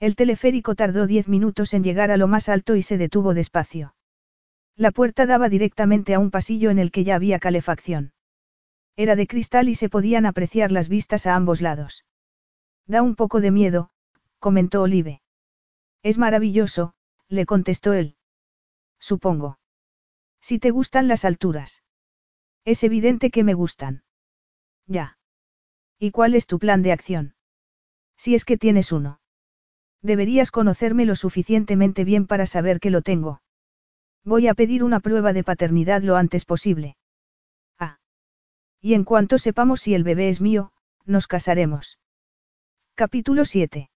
El 0.00 0.16
teleférico 0.16 0.74
tardó 0.74 1.06
diez 1.06 1.28
minutos 1.28 1.74
en 1.74 1.84
llegar 1.84 2.10
a 2.10 2.16
lo 2.16 2.26
más 2.26 2.48
alto 2.48 2.74
y 2.74 2.82
se 2.82 2.96
detuvo 2.96 3.34
despacio. 3.34 3.94
La 4.74 4.92
puerta 4.92 5.26
daba 5.26 5.50
directamente 5.50 6.14
a 6.14 6.18
un 6.18 6.30
pasillo 6.30 6.70
en 6.70 6.78
el 6.78 6.90
que 6.90 7.04
ya 7.04 7.16
había 7.16 7.38
calefacción. 7.38 8.14
Era 8.96 9.14
de 9.14 9.26
cristal 9.26 9.68
y 9.68 9.74
se 9.74 9.90
podían 9.90 10.24
apreciar 10.24 10.72
las 10.72 10.88
vistas 10.88 11.26
a 11.26 11.34
ambos 11.34 11.60
lados. 11.60 12.06
Da 12.86 13.02
un 13.02 13.14
poco 13.14 13.42
de 13.42 13.50
miedo, 13.50 13.90
comentó 14.38 14.80
Olive. 14.80 15.20
Es 16.02 16.16
maravilloso, 16.16 16.94
le 17.28 17.44
contestó 17.44 17.92
él. 17.92 18.16
Supongo. 18.98 19.58
Si 20.40 20.58
te 20.58 20.70
gustan 20.70 21.08
las 21.08 21.26
alturas. 21.26 21.82
Es 22.64 22.82
evidente 22.84 23.30
que 23.30 23.44
me 23.44 23.52
gustan. 23.52 24.02
Ya. 24.86 25.18
¿Y 25.98 26.10
cuál 26.10 26.34
es 26.34 26.46
tu 26.46 26.58
plan 26.58 26.82
de 26.82 26.92
acción? 26.92 27.34
Si 28.16 28.34
es 28.34 28.46
que 28.46 28.56
tienes 28.56 28.92
uno. 28.92 29.19
Deberías 30.02 30.50
conocerme 30.50 31.04
lo 31.04 31.14
suficientemente 31.14 32.04
bien 32.04 32.26
para 32.26 32.46
saber 32.46 32.80
que 32.80 32.90
lo 32.90 33.02
tengo. 33.02 33.42
Voy 34.24 34.48
a 34.48 34.54
pedir 34.54 34.82
una 34.84 35.00
prueba 35.00 35.32
de 35.32 35.44
paternidad 35.44 36.02
lo 36.02 36.16
antes 36.16 36.44
posible. 36.44 36.96
Ah. 37.78 37.98
Y 38.80 38.94
en 38.94 39.04
cuanto 39.04 39.38
sepamos 39.38 39.80
si 39.80 39.94
el 39.94 40.04
bebé 40.04 40.28
es 40.28 40.40
mío, 40.40 40.72
nos 41.04 41.26
casaremos. 41.26 41.98
Capítulo 42.94 43.44
7. 43.44 43.90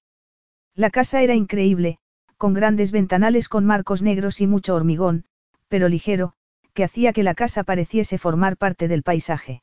La 0.74 0.90
casa 0.90 1.22
era 1.22 1.34
increíble, 1.34 1.98
con 2.36 2.54
grandes 2.54 2.90
ventanales 2.90 3.48
con 3.48 3.64
marcos 3.64 4.02
negros 4.02 4.40
y 4.40 4.46
mucho 4.46 4.74
hormigón, 4.74 5.24
pero 5.68 5.88
ligero, 5.88 6.34
que 6.72 6.84
hacía 6.84 7.12
que 7.12 7.22
la 7.22 7.34
casa 7.34 7.64
pareciese 7.64 8.18
formar 8.18 8.56
parte 8.56 8.88
del 8.88 9.02
paisaje. 9.02 9.62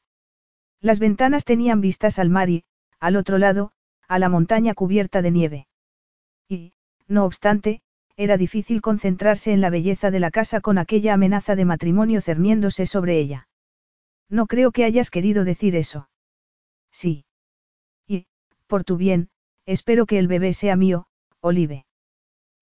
Las 0.80 1.00
ventanas 1.00 1.44
tenían 1.44 1.82
vistas 1.82 2.18
al 2.18 2.30
mar 2.30 2.50
y, 2.50 2.64
al 3.00 3.16
otro 3.16 3.38
lado, 3.38 3.72
a 4.08 4.18
la 4.18 4.30
montaña 4.30 4.74
cubierta 4.74 5.22
de 5.22 5.32
nieve. 5.32 5.68
Y, 6.52 6.74
no 7.08 7.24
obstante, 7.24 7.80
era 8.18 8.36
difícil 8.36 8.82
concentrarse 8.82 9.54
en 9.54 9.62
la 9.62 9.70
belleza 9.70 10.12
de 10.12 10.20
la 10.20 10.32
casa 10.32 10.60
con 10.60 10.78
aquella 10.78 11.14
amenaza 11.14 11.56
de 11.56 11.64
matrimonio 11.64 12.20
cerniéndose 12.20 12.86
sobre 12.86 13.20
ella. 13.20 13.48
No 14.28 14.48
creo 14.48 14.72
que 14.72 14.84
hayas 14.84 15.10
querido 15.10 15.46
decir 15.46 15.78
eso. 15.78 16.10
Sí. 16.92 17.24
Y, 18.06 18.28
por 18.68 18.84
tu 18.84 18.98
bien, 18.98 19.30
espero 19.66 20.06
que 20.06 20.20
el 20.20 20.28
bebé 20.28 20.52
sea 20.52 20.76
mío, 20.76 21.08
Olive. 21.40 21.86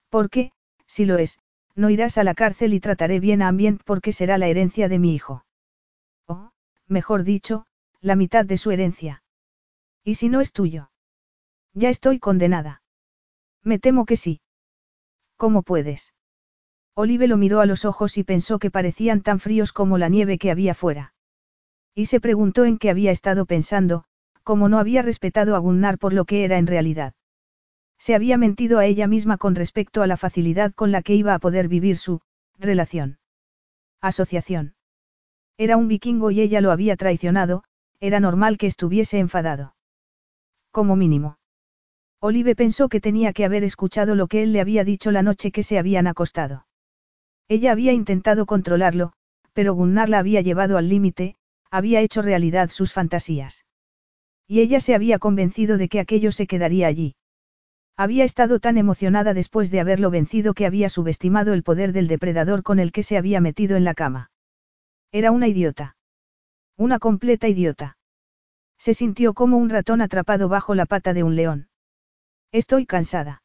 Porque, 0.10 0.52
si 0.86 1.06
lo 1.06 1.18
es, 1.18 1.40
no 1.74 1.90
irás 1.90 2.20
a 2.20 2.24
la 2.24 2.36
cárcel 2.36 2.76
y 2.76 2.80
trataré 2.80 3.20
bien 3.20 3.42
a 3.42 3.48
Ambient 3.48 3.82
porque 3.84 4.14
será 4.14 4.38
la 4.38 4.50
herencia 4.50 4.88
de 4.88 5.00
mi 5.00 5.16
hijo. 5.16 5.46
O, 6.28 6.52
mejor 6.88 7.24
dicho, 7.24 7.66
la 8.02 8.16
mitad 8.16 8.46
de 8.46 8.58
su 8.58 8.70
herencia. 8.70 9.24
¿Y 10.04 10.16
si 10.16 10.30
no 10.30 10.42
es 10.42 10.52
tuyo? 10.52 10.92
Ya 11.74 11.90
estoy 11.90 12.20
condenada. 12.20 12.84
Me 13.64 13.80
temo 13.80 14.06
que 14.06 14.16
sí. 14.16 14.42
¿Cómo 15.38 15.64
puedes? 15.64 16.14
Olive 16.96 17.28
lo 17.28 17.38
miró 17.38 17.62
a 17.62 17.66
los 17.66 17.86
ojos 17.86 18.18
y 18.18 18.24
pensó 18.24 18.60
que 18.60 18.72
parecían 18.72 19.22
tan 19.22 19.40
fríos 19.40 19.72
como 19.72 19.98
la 19.98 20.10
nieve 20.10 20.38
que 20.38 20.52
había 20.52 20.74
fuera. 20.74 21.14
Y 21.96 22.08
se 22.08 22.20
preguntó 22.20 22.66
en 22.66 22.78
qué 22.78 22.90
había 22.90 23.12
estado 23.12 23.46
pensando, 23.46 24.04
como 24.44 24.70
no 24.70 24.80
había 24.80 25.02
respetado 25.02 25.56
a 25.56 25.60
Gunnar 25.60 25.98
por 25.98 26.14
lo 26.14 26.26
que 26.26 26.44
era 26.44 26.58
en 26.58 26.68
realidad. 26.68 27.14
Se 27.98 28.16
había 28.16 28.38
mentido 28.38 28.80
a 28.80 28.86
ella 28.86 29.08
misma 29.08 29.38
con 29.38 29.56
respecto 29.56 30.02
a 30.02 30.08
la 30.08 30.18
facilidad 30.18 30.74
con 30.74 30.92
la 30.92 31.02
que 31.02 31.16
iba 31.16 31.34
a 31.34 31.40
poder 31.40 31.68
vivir 31.68 31.98
su 31.98 32.22
Relación. 32.60 33.20
Asociación. 34.02 34.76
Era 35.58 35.78
un 35.78 35.88
vikingo 35.88 36.30
y 36.30 36.42
ella 36.42 36.60
lo 36.60 36.72
había 36.72 36.98
traicionado, 36.98 37.64
era 38.02 38.20
normal 38.20 38.58
que 38.58 38.68
estuviese 38.68 39.18
enfadado. 39.18 39.76
Como 40.72 40.98
mínimo. 40.98 41.39
Olive 42.22 42.56
pensó 42.56 42.90
que 42.90 43.00
tenía 43.00 43.32
que 43.32 43.46
haber 43.46 43.64
escuchado 43.64 44.14
lo 44.14 44.28
que 44.28 44.44
él 44.44 44.52
le 44.52 44.60
había 44.60 44.84
dicho 44.84 45.12
la 45.12 45.24
noche 45.24 45.52
que 45.52 45.64
se 45.64 45.80
habían 45.80 46.06
acostado. 46.06 46.68
Ella 47.48 47.72
había 47.72 47.94
intentado 47.94 48.46
controlarlo, 48.46 49.14
pero 49.54 49.74
Gunnar 49.74 50.10
la 50.10 50.20
había 50.20 50.42
llevado 50.42 50.78
al 50.78 50.90
límite, 50.90 51.36
había 51.72 52.02
hecho 52.02 52.22
realidad 52.22 52.70
sus 52.70 52.94
fantasías. 52.94 53.66
Y 54.48 54.60
ella 54.60 54.80
se 54.80 54.96
había 54.96 55.18
convencido 55.18 55.78
de 55.78 55.88
que 55.88 56.00
aquello 56.00 56.32
se 56.32 56.46
quedaría 56.46 56.88
allí. 56.88 57.16
Había 57.96 58.24
estado 58.24 58.60
tan 58.60 58.78
emocionada 58.78 59.34
después 59.34 59.72
de 59.72 59.80
haberlo 59.80 60.10
vencido 60.10 60.54
que 60.54 60.66
había 60.66 60.90
subestimado 60.90 61.54
el 61.54 61.64
poder 61.64 61.94
del 61.94 62.08
depredador 62.08 62.64
con 62.64 62.80
el 62.80 62.92
que 62.92 63.04
se 63.04 63.18
había 63.18 63.42
metido 63.42 63.78
en 63.78 63.84
la 63.84 63.94
cama. 63.94 64.32
Era 65.12 65.32
una 65.32 65.48
idiota. 65.48 65.98
Una 66.78 67.00
completa 67.00 67.48
idiota. 67.48 67.98
Se 68.78 68.94
sintió 68.94 69.34
como 69.34 69.58
un 69.58 69.70
ratón 69.70 70.02
atrapado 70.02 70.50
bajo 70.50 70.76
la 70.76 70.86
pata 70.86 71.14
de 71.14 71.24
un 71.24 71.36
león. 71.36 71.70
Estoy 72.52 72.86
cansada. 72.86 73.44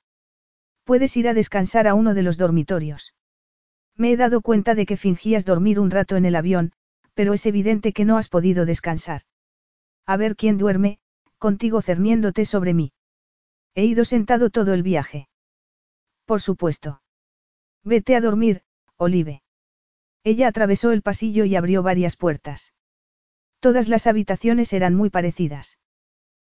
Puedes 0.85 1.17
ir 1.17 1.29
a 1.29 1.35
descansar 1.35 1.87
a 1.87 1.95
uno 1.95 2.15
de 2.15 2.23
los 2.23 2.39
dormitorios. 2.39 3.15
Me 3.97 4.13
he 4.13 4.17
dado 4.17 4.41
cuenta 4.41 4.75
de 4.75 4.87
que 4.87 4.97
fingías 4.97 5.45
dormir 5.45 5.79
un 5.79 5.91
rato 5.91 6.17
en 6.17 6.25
el 6.25 6.37
avión, 6.37 6.73
pero 7.15 7.33
es 7.33 7.47
evidente 7.47 7.93
que 7.93 8.05
no 8.05 8.19
has 8.19 8.29
podido 8.29 8.67
descansar. 8.67 9.23
A 10.07 10.17
ver 10.17 10.37
quién 10.37 10.59
duerme, 10.59 10.99
contigo 11.39 11.81
cerniéndote 11.81 12.45
sobre 12.45 12.75
mí. 12.75 12.93
He 13.75 13.85
ido 13.85 14.05
sentado 14.05 14.51
todo 14.51 14.75
el 14.75 14.83
viaje. 14.83 15.29
Por 16.25 16.41
supuesto. 16.41 17.03
Vete 17.83 18.17
a 18.17 18.21
dormir, 18.21 18.63
Olive. 18.97 19.43
Ella 20.23 20.49
atravesó 20.49 20.93
el 20.93 21.03
pasillo 21.03 21.45
y 21.45 21.55
abrió 21.55 21.83
varias 21.83 22.17
puertas. 22.17 22.73
Todas 23.61 23.89
las 23.89 24.07
habitaciones 24.07 24.73
eran 24.73 24.95
muy 24.95 25.11
parecidas. 25.11 25.79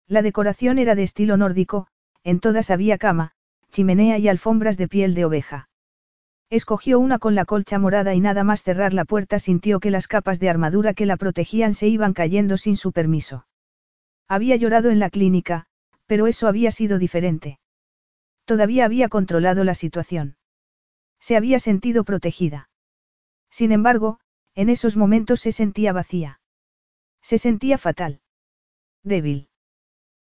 La 0.08 0.22
decoración 0.22 0.78
era 0.78 0.96
de 0.96 1.04
estilo 1.04 1.38
nórdico, 1.38 1.88
en 2.24 2.40
todas 2.40 2.72
había 2.72 2.98
cama, 2.98 3.34
chimenea 3.72 4.18
y 4.18 4.28
alfombras 4.28 4.78
de 4.78 4.88
piel 4.88 5.14
de 5.14 5.26
oveja. 5.26 5.70
Escogió 6.50 7.00
una 7.00 7.18
con 7.18 7.34
la 7.34 7.46
colcha 7.46 7.80
morada 7.80 8.14
y 8.14 8.20
nada 8.20 8.44
más 8.44 8.62
cerrar 8.64 8.94
la 8.94 9.06
puerta 9.06 9.40
sintió 9.40 9.80
que 9.80 9.92
las 9.92 10.08
capas 10.08 10.40
de 10.40 10.50
armadura 10.50 10.94
que 10.94 11.06
la 11.06 11.16
protegían 11.16 11.74
se 11.74 11.88
iban 11.88 12.14
cayendo 12.14 12.58
sin 12.58 12.76
su 12.76 12.92
permiso. 12.92 13.48
Había 14.28 14.58
llorado 14.58 14.90
en 14.90 15.00
la 15.00 15.10
clínica, 15.10 15.68
pero 16.08 16.28
eso 16.28 16.48
había 16.48 16.72
sido 16.72 17.00
diferente. 17.00 17.60
Todavía 18.44 18.84
había 18.84 19.08
controlado 19.08 19.64
la 19.64 19.76
situación. 19.76 20.36
Se 21.20 21.38
había 21.38 21.60
sentido 21.60 22.04
protegida. 22.04 22.70
Sin 23.50 23.72
embargo, 23.72 24.20
en 24.56 24.70
esos 24.70 24.98
momentos 24.98 25.40
se 25.40 25.52
sentía 25.52 25.94
vacía. 25.94 26.42
Se 27.22 27.38
sentía 27.38 27.78
fatal. 27.78 28.22
Débil. 29.04 29.51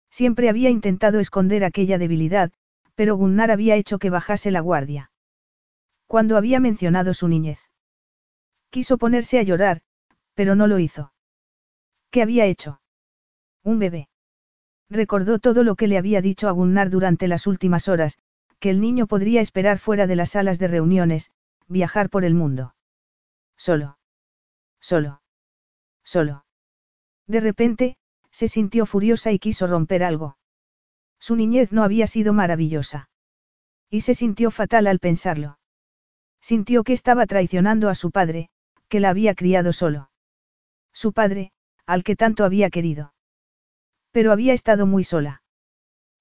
Siempre 0.10 0.50
había 0.50 0.70
intentado 0.70 1.20
esconder 1.20 1.64
aquella 1.64 1.98
debilidad, 1.98 2.52
pero 2.96 3.16
Gunnar 3.16 3.52
había 3.52 3.76
hecho 3.76 4.00
que 4.00 4.10
bajase 4.10 4.52
la 4.52 4.60
guardia. 4.60 5.12
Cuando 6.08 6.38
había 6.38 6.60
mencionado 6.60 7.14
su 7.14 7.28
niñez. 7.28 7.60
Quiso 8.70 8.98
ponerse 8.98 9.40
a 9.40 9.44
llorar, 9.44 9.82
pero 10.34 10.56
no 10.56 10.68
lo 10.68 10.80
hizo. 10.80 11.14
¿Qué 12.12 12.22
había 12.22 12.46
hecho? 12.46 12.82
Un 13.64 13.80
bebé. 13.80 14.10
Recordó 14.90 15.38
todo 15.40 15.64
lo 15.64 15.76
que 15.76 15.88
le 15.88 15.98
había 15.98 16.22
dicho 16.22 16.48
a 16.48 16.52
Gunnar 16.52 16.90
durante 16.90 17.28
las 17.28 17.46
últimas 17.46 17.88
horas, 17.88 18.18
que 18.60 18.72
el 18.72 18.82
niño 18.82 19.08
podría 19.08 19.42
esperar 19.42 19.78
fuera 19.78 20.08
de 20.08 20.16
las 20.16 20.32
salas 20.32 20.60
de 20.60 20.68
reuniones, 20.68 21.32
viajar 21.68 22.10
por 22.10 22.26
el 22.26 22.34
mundo. 22.34 22.74
Solo. 23.56 24.00
Solo. 24.80 25.22
Solo. 26.04 26.46
De 27.28 27.40
repente, 27.40 27.98
se 28.32 28.48
sintió 28.48 28.86
furiosa 28.86 29.32
y 29.32 29.40
quiso 29.40 29.68
romper 29.68 30.04
algo. 30.04 30.38
Su 31.20 31.36
niñez 31.36 31.72
no 31.72 31.84
había 31.84 32.08
sido 32.08 32.34
maravillosa. 32.34 33.10
Y 33.90 34.02
se 34.02 34.14
sintió 34.14 34.52
fatal 34.52 34.88
al 34.88 35.00
pensarlo. 35.00 35.60
Sintió 36.42 36.84
que 36.84 36.94
estaba 36.94 37.26
traicionando 37.26 37.90
a 37.90 37.96
su 37.96 38.12
padre, 38.12 38.50
que 38.88 39.00
la 39.00 39.10
había 39.10 39.36
criado 39.36 39.74
solo. 39.74 40.10
Su 40.94 41.12
padre, 41.12 41.52
al 41.86 42.04
que 42.04 42.16
tanto 42.16 42.44
había 42.46 42.70
querido. 42.70 43.14
Pero 44.12 44.32
había 44.32 44.54
estado 44.54 44.86
muy 44.86 45.04
sola. 45.04 45.44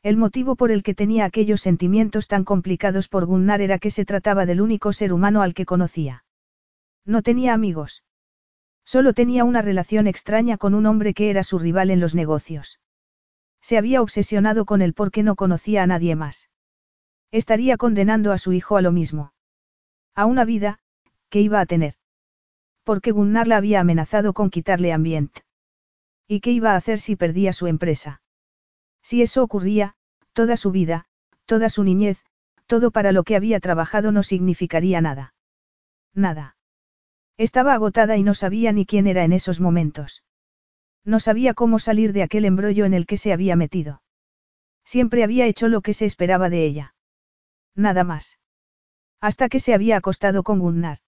El 0.02 0.16
motivo 0.16 0.56
por 0.56 0.70
el 0.70 0.82
que 0.82 0.94
tenía 0.94 1.24
aquellos 1.24 1.60
sentimientos 1.60 2.28
tan 2.28 2.44
complicados 2.44 3.08
por 3.08 3.26
Gunnar 3.26 3.60
era 3.60 3.78
que 3.78 3.90
se 3.90 4.04
trataba 4.04 4.46
del 4.46 4.60
único 4.60 4.92
ser 4.92 5.12
humano 5.12 5.42
al 5.42 5.54
que 5.54 5.66
conocía. 5.66 6.24
No 7.04 7.22
tenía 7.22 7.54
amigos. 7.54 8.04
Solo 8.88 9.12
tenía 9.12 9.44
una 9.44 9.60
relación 9.60 10.06
extraña 10.06 10.56
con 10.56 10.72
un 10.72 10.86
hombre 10.86 11.12
que 11.12 11.28
era 11.28 11.44
su 11.44 11.58
rival 11.58 11.90
en 11.90 12.00
los 12.00 12.14
negocios. 12.14 12.80
Se 13.60 13.76
había 13.76 14.00
obsesionado 14.00 14.64
con 14.64 14.80
él 14.80 14.94
porque 14.94 15.22
no 15.22 15.36
conocía 15.36 15.82
a 15.82 15.86
nadie 15.86 16.16
más. 16.16 16.48
Estaría 17.30 17.76
condenando 17.76 18.32
a 18.32 18.38
su 18.38 18.54
hijo 18.54 18.78
a 18.78 18.80
lo 18.80 18.90
mismo. 18.90 19.34
A 20.14 20.24
una 20.24 20.46
vida, 20.46 20.78
que 21.28 21.42
iba 21.42 21.60
a 21.60 21.66
tener. 21.66 21.96
Porque 22.82 23.10
Gunnar 23.10 23.46
la 23.46 23.58
había 23.58 23.80
amenazado 23.80 24.32
con 24.32 24.48
quitarle 24.48 24.90
ambiente. 24.94 25.42
¿Y 26.26 26.40
qué 26.40 26.52
iba 26.52 26.72
a 26.72 26.76
hacer 26.76 26.98
si 26.98 27.14
perdía 27.14 27.52
su 27.52 27.66
empresa? 27.66 28.22
Si 29.02 29.20
eso 29.20 29.42
ocurría, 29.42 29.96
toda 30.32 30.56
su 30.56 30.70
vida, 30.70 31.04
toda 31.44 31.68
su 31.68 31.84
niñez, 31.84 32.24
todo 32.64 32.90
para 32.90 33.12
lo 33.12 33.22
que 33.22 33.36
había 33.36 33.60
trabajado 33.60 34.12
no 34.12 34.22
significaría 34.22 35.02
nada. 35.02 35.34
Nada. 36.14 36.56
Estaba 37.38 37.72
agotada 37.72 38.16
y 38.16 38.24
no 38.24 38.34
sabía 38.34 38.72
ni 38.72 38.84
quién 38.84 39.06
era 39.06 39.24
en 39.24 39.32
esos 39.32 39.60
momentos. 39.60 40.24
No 41.04 41.20
sabía 41.20 41.54
cómo 41.54 41.78
salir 41.78 42.12
de 42.12 42.24
aquel 42.24 42.44
embrollo 42.44 42.84
en 42.84 42.92
el 42.92 43.06
que 43.06 43.16
se 43.16 43.32
había 43.32 43.56
metido. 43.56 44.02
Siempre 44.84 45.22
había 45.22 45.46
hecho 45.46 45.68
lo 45.68 45.80
que 45.80 45.94
se 45.94 46.04
esperaba 46.04 46.50
de 46.50 46.64
ella. 46.64 46.94
Nada 47.76 48.02
más. 48.02 48.38
Hasta 49.20 49.48
que 49.48 49.60
se 49.60 49.72
había 49.72 49.96
acostado 49.96 50.42
con 50.42 50.58
Gunnar. 50.58 50.98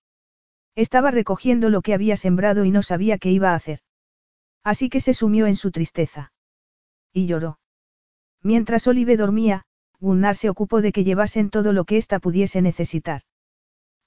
Estaba 0.77 1.11
recogiendo 1.11 1.69
lo 1.69 1.83
que 1.83 1.95
había 1.95 2.17
sembrado 2.17 2.65
y 2.65 2.71
no 2.71 2.83
sabía 2.83 3.19
qué 3.19 3.31
iba 3.31 3.51
a 3.51 3.57
hacer. 3.57 3.81
Así 4.63 4.89
que 4.89 5.01
se 5.01 5.15
sumió 5.15 5.47
en 5.47 5.57
su 5.57 5.73
tristeza. 5.73 6.33
Y 7.13 7.27
lloró. 7.27 7.59
Mientras 8.43 8.87
Olive 8.87 9.17
dormía, 9.17 9.65
Gunnar 9.99 10.37
se 10.37 10.49
ocupó 10.49 10.81
de 10.81 10.93
que 10.93 11.03
llevasen 11.05 11.51
todo 11.51 11.73
lo 11.73 11.85
que 11.85 11.97
ésta 11.97 12.21
pudiese 12.21 12.63
necesitar. 12.63 13.23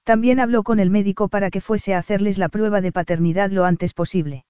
También 0.04 0.40
habló 0.40 0.64
con 0.64 0.80
el 0.80 0.90
médico 0.90 1.30
para 1.30 1.50
que 1.50 1.62
fuese 1.62 1.94
a 1.94 1.98
hacerles 1.98 2.38
la 2.38 2.50
prueba 2.50 2.82
de 2.82 2.92
paternidad 2.92 3.52
lo 3.52 3.66
antes 3.66 3.94
posible. 3.94 4.46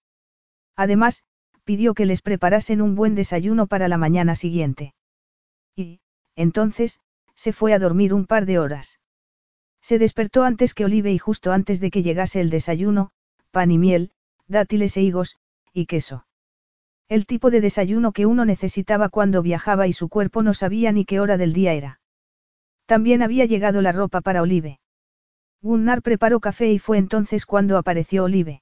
Además, 0.75 1.23
pidió 1.63 1.93
que 1.93 2.05
les 2.05 2.21
preparasen 2.21 2.81
un 2.81 2.95
buen 2.95 3.15
desayuno 3.15 3.67
para 3.67 3.87
la 3.87 3.97
mañana 3.97 4.35
siguiente. 4.35 4.93
Y, 5.75 5.99
entonces, 6.35 6.99
se 7.35 7.53
fue 7.53 7.73
a 7.73 7.79
dormir 7.79 8.13
un 8.13 8.25
par 8.25 8.45
de 8.45 8.59
horas. 8.59 8.99
Se 9.81 9.99
despertó 9.99 10.43
antes 10.43 10.73
que 10.73 10.85
Olive 10.85 11.11
y 11.11 11.17
justo 11.17 11.51
antes 11.51 11.79
de 11.79 11.91
que 11.91 12.03
llegase 12.03 12.41
el 12.41 12.49
desayuno, 12.49 13.11
pan 13.51 13.69
y 13.71 13.77
miel, 13.77 14.11
dátiles 14.47 14.97
e 14.97 15.01
higos, 15.01 15.37
y 15.73 15.85
queso. 15.85 16.25
El 17.09 17.25
tipo 17.25 17.51
de 17.51 17.61
desayuno 17.61 18.11
que 18.11 18.25
uno 18.25 18.45
necesitaba 18.45 19.09
cuando 19.09 19.41
viajaba 19.41 19.87
y 19.87 19.93
su 19.93 20.09
cuerpo 20.09 20.41
no 20.41 20.53
sabía 20.53 20.91
ni 20.91 21.05
qué 21.05 21.19
hora 21.19 21.37
del 21.37 21.53
día 21.53 21.73
era. 21.73 21.99
También 22.85 23.21
había 23.21 23.45
llegado 23.45 23.81
la 23.81 23.91
ropa 23.91 24.21
para 24.21 24.41
Olive. 24.41 24.79
Gunnar 25.63 26.01
preparó 26.01 26.41
café 26.41 26.73
y 26.73 26.77
fue 26.77 26.97
entonces 26.97 27.45
cuando 27.45 27.77
apareció 27.77 28.25
Olive. 28.25 28.61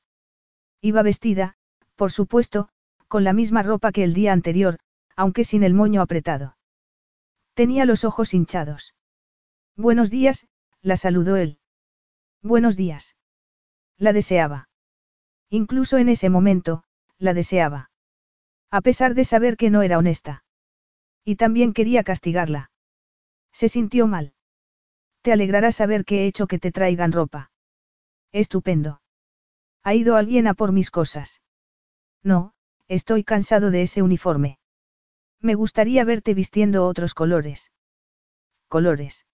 Iba 0.82 1.02
vestida, 1.02 1.56
por 1.96 2.12
supuesto, 2.12 2.70
con 3.08 3.24
la 3.24 3.34
misma 3.34 3.64
ropa 3.64 3.92
que 3.92 4.04
el 4.04 4.14
día 4.14 4.34
anterior, 4.34 4.78
aunque 5.16 5.44
sin 5.44 5.64
el 5.64 5.74
moño 5.74 6.04
apretado. 6.04 6.58
Tenía 7.56 7.86
los 7.86 8.04
ojos 8.04 8.36
hinchados. 8.36 8.94
Buenos 9.76 10.12
días, 10.12 10.48
la 10.84 10.96
saludó 10.96 11.38
él. 11.38 11.58
Buenos 12.44 12.78
días. 12.78 13.16
La 13.98 14.14
deseaba. 14.14 14.70
Incluso 15.50 15.98
en 15.98 16.08
ese 16.08 16.30
momento, 16.30 16.84
la 17.18 17.34
deseaba. 17.34 17.90
A 18.70 18.82
pesar 18.82 19.16
de 19.16 19.26
saber 19.26 19.58
que 19.58 19.72
no 19.72 19.82
era 19.82 19.98
honesta. 19.98 20.44
Y 21.26 21.36
también 21.36 21.74
quería 21.74 22.04
castigarla. 22.04 22.70
Se 23.52 23.70
sintió 23.70 24.06
mal. 24.06 24.36
Te 25.22 25.32
alegrará 25.32 25.72
saber 25.72 26.04
que 26.06 26.24
he 26.24 26.28
hecho 26.28 26.48
que 26.48 26.60
te 26.60 26.72
traigan 26.72 27.12
ropa. 27.12 27.52
Estupendo. 28.32 29.02
¿Ha 29.84 29.94
ido 29.94 30.16
alguien 30.16 30.48
a 30.48 30.54
por 30.54 30.72
mis 30.72 30.90
cosas? 30.90 31.42
No, 32.24 32.54
estoy 32.88 33.24
cansado 33.24 33.72
de 33.72 33.84
ese 33.84 34.02
uniforme. 34.02 34.60
Me 35.40 35.56
gustaría 35.56 36.04
verte 36.06 36.34
vistiendo 36.34 36.86
otros 36.86 37.14
colores. 37.14 37.72
Colores. 38.68 39.26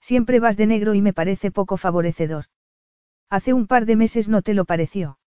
Siempre 0.00 0.40
vas 0.40 0.56
de 0.56 0.66
negro 0.66 0.94
y 0.94 1.02
me 1.02 1.12
parece 1.12 1.50
poco 1.50 1.76
favorecedor. 1.76 2.46
Hace 3.30 3.52
un 3.52 3.66
par 3.66 3.86
de 3.86 3.96
meses 3.96 4.28
no 4.28 4.42
te 4.42 4.54
lo 4.54 4.64
pareció. 4.64 5.18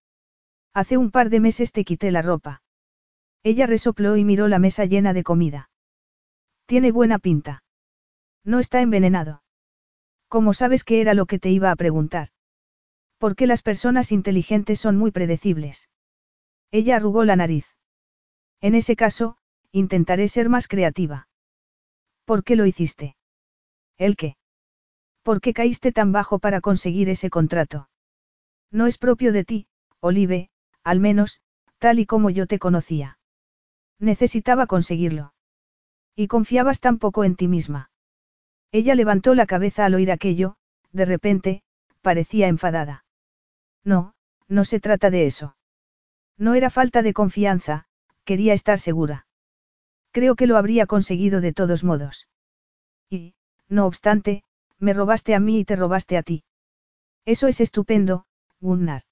Hace 0.72 0.96
un 0.96 1.10
par 1.10 1.30
de 1.30 1.40
meses 1.40 1.72
te 1.72 1.84
quité 1.84 2.10
la 2.10 2.22
ropa. 2.22 2.62
Ella 3.42 3.66
resopló 3.66 4.16
y 4.16 4.24
miró 4.24 4.48
la 4.48 4.58
mesa 4.58 4.84
llena 4.84 5.12
de 5.12 5.24
comida. 5.24 5.70
Tiene 6.66 6.92
buena 6.92 7.18
pinta. 7.18 7.62
No 8.44 8.60
está 8.60 8.80
envenenado. 8.80 9.42
¿Cómo 10.28 10.52
sabes 10.54 10.84
que 10.84 11.00
era 11.00 11.14
lo 11.14 11.26
que 11.26 11.38
te 11.38 11.50
iba 11.50 11.70
a 11.70 11.76
preguntar? 11.76 12.28
Porque 13.18 13.46
las 13.46 13.62
personas 13.62 14.12
inteligentes 14.12 14.78
son 14.78 14.96
muy 14.96 15.10
predecibles. 15.10 15.88
Ella 16.70 16.96
arrugó 16.96 17.24
la 17.24 17.36
nariz. 17.36 17.66
En 18.60 18.74
ese 18.74 18.94
caso, 18.94 19.38
intentaré 19.72 20.28
ser 20.28 20.48
más 20.48 20.68
creativa. 20.68 21.28
¿Por 22.24 22.44
qué 22.44 22.56
lo 22.56 22.66
hiciste? 22.66 23.16
¿El 23.96 24.16
qué? 24.16 24.36
¿Por 25.22 25.40
qué 25.40 25.52
caíste 25.54 25.92
tan 25.92 26.12
bajo 26.12 26.38
para 26.38 26.60
conseguir 26.60 27.08
ese 27.08 27.30
contrato? 27.30 27.88
No 28.70 28.86
es 28.86 28.98
propio 28.98 29.32
de 29.32 29.44
ti, 29.44 29.66
Olive, 30.00 30.50
al 30.84 31.00
menos, 31.00 31.40
tal 31.78 31.98
y 31.98 32.06
como 32.06 32.30
yo 32.30 32.46
te 32.46 32.58
conocía. 32.58 33.18
Necesitaba 33.98 34.66
conseguirlo. 34.66 35.32
Y 36.14 36.28
confiabas 36.28 36.80
tan 36.80 36.98
poco 36.98 37.24
en 37.24 37.36
ti 37.36 37.48
misma. 37.48 37.90
Ella 38.70 38.94
levantó 38.94 39.34
la 39.34 39.46
cabeza 39.46 39.84
al 39.84 39.94
oír 39.94 40.10
aquello, 40.10 40.56
de 40.92 41.04
repente, 41.04 41.62
parecía 42.02 42.48
enfadada. 42.48 43.04
No, 43.84 44.14
no 44.46 44.64
se 44.64 44.80
trata 44.80 45.10
de 45.10 45.26
eso. 45.26 45.56
No 46.36 46.54
era 46.54 46.70
falta 46.70 47.02
de 47.02 47.14
confianza, 47.14 47.86
quería 48.24 48.52
estar 48.52 48.78
segura. 48.78 49.26
Creo 50.12 50.36
que 50.36 50.46
lo 50.46 50.56
habría 50.56 50.86
conseguido 50.86 51.40
de 51.40 51.52
todos 51.52 51.82
modos. 51.82 52.28
Y, 53.10 53.34
no 53.68 53.86
obstante, 53.86 54.44
me 54.78 54.92
robaste 54.92 55.34
a 55.34 55.40
mí 55.40 55.60
y 55.60 55.64
te 55.64 55.76
robaste 55.76 56.16
a 56.16 56.22
ti. 56.22 56.44
Eso 57.24 57.48
es 57.48 57.60
estupendo, 57.60 58.26
Gunnar. 58.60 59.02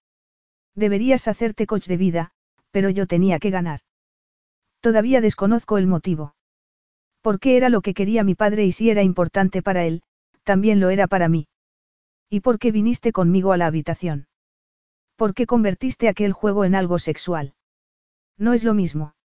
Deberías 0.74 1.28
hacerte 1.28 1.66
coach 1.66 1.86
de 1.86 1.96
vida, 1.96 2.32
pero 2.70 2.90
yo 2.90 3.06
tenía 3.06 3.38
que 3.38 3.50
ganar. 3.50 3.80
Todavía 4.80 5.20
desconozco 5.20 5.78
el 5.78 5.86
motivo. 5.86 6.35
Porque 7.26 7.56
era 7.56 7.70
lo 7.70 7.80
que 7.80 7.92
quería 7.92 8.22
mi 8.22 8.36
padre 8.36 8.64
y 8.66 8.70
si 8.70 8.88
era 8.88 9.02
importante 9.02 9.60
para 9.60 9.84
él, 9.84 10.02
también 10.44 10.78
lo 10.78 10.90
era 10.90 11.08
para 11.08 11.28
mí. 11.28 11.48
¿Y 12.30 12.38
por 12.38 12.60
qué 12.60 12.70
viniste 12.70 13.10
conmigo 13.10 13.50
a 13.50 13.56
la 13.56 13.66
habitación? 13.66 14.28
¿Por 15.16 15.34
qué 15.34 15.44
convertiste 15.44 16.06
aquel 16.06 16.32
juego 16.32 16.64
en 16.64 16.76
algo 16.76 17.00
sexual? 17.00 17.54
No 18.38 18.52
es 18.52 18.62
lo 18.62 18.74
mismo. 18.74 19.16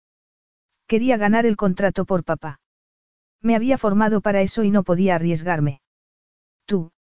Quería 0.87 1.19
ganar 1.19 1.45
el 1.45 1.59
contrato 1.59 2.07
por 2.07 2.25
papá. 2.25 2.59
Me 3.43 3.55
había 3.55 3.77
formado 3.77 4.23
para 4.23 4.41
eso 4.41 4.65
y 4.65 4.71
no 4.71 4.83
podía 4.83 5.17
arriesgarme. 5.17 5.83
Tú, 6.65 6.93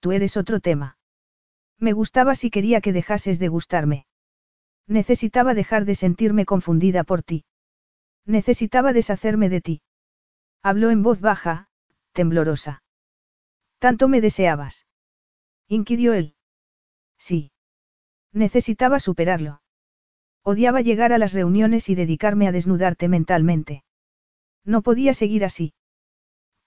tú 0.00 0.12
eres 0.12 0.38
otro 0.38 0.60
tema. 0.60 0.96
Me 1.78 1.92
gustabas 1.92 2.44
y 2.44 2.50
quería 2.50 2.80
que 2.80 2.94
dejases 2.94 3.38
de 3.38 3.48
gustarme. 3.48 4.06
Necesitaba 4.86 5.52
dejar 5.52 5.84
de 5.84 5.96
sentirme 5.96 6.46
confundida 6.46 7.04
por 7.04 7.22
ti. 7.22 7.44
Necesitaba 8.24 8.94
deshacerme 8.94 9.50
de 9.50 9.60
ti. 9.60 9.82
Habló 10.68 10.90
en 10.90 11.04
voz 11.04 11.20
baja, 11.20 11.68
temblorosa. 12.10 12.82
¿Tanto 13.78 14.08
me 14.08 14.20
deseabas? 14.20 14.88
inquirió 15.68 16.12
él. 16.12 16.34
Sí. 17.18 17.52
Necesitaba 18.32 18.98
superarlo. 18.98 19.62
Odiaba 20.42 20.80
llegar 20.80 21.12
a 21.12 21.18
las 21.18 21.34
reuniones 21.34 21.88
y 21.88 21.94
dedicarme 21.94 22.48
a 22.48 22.52
desnudarte 22.52 23.06
mentalmente. 23.06 23.84
No 24.64 24.82
podía 24.82 25.14
seguir 25.14 25.44
así. 25.44 25.72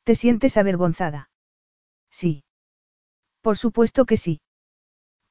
¿Te 0.05 0.15
sientes 0.15 0.55
avergonzada? 0.55 1.29
Sí. 2.09 2.45
Por 3.41 3.57
supuesto 3.57 4.05
que 4.05 4.15
sí. 4.15 4.39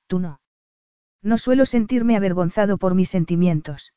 Tú 0.08 0.18
no. 0.18 0.42
No 1.22 1.38
suelo 1.38 1.64
sentirme 1.64 2.18
avergonzado 2.18 2.76
por 2.76 2.94
mis 2.94 3.08
sentimientos. 3.08 3.94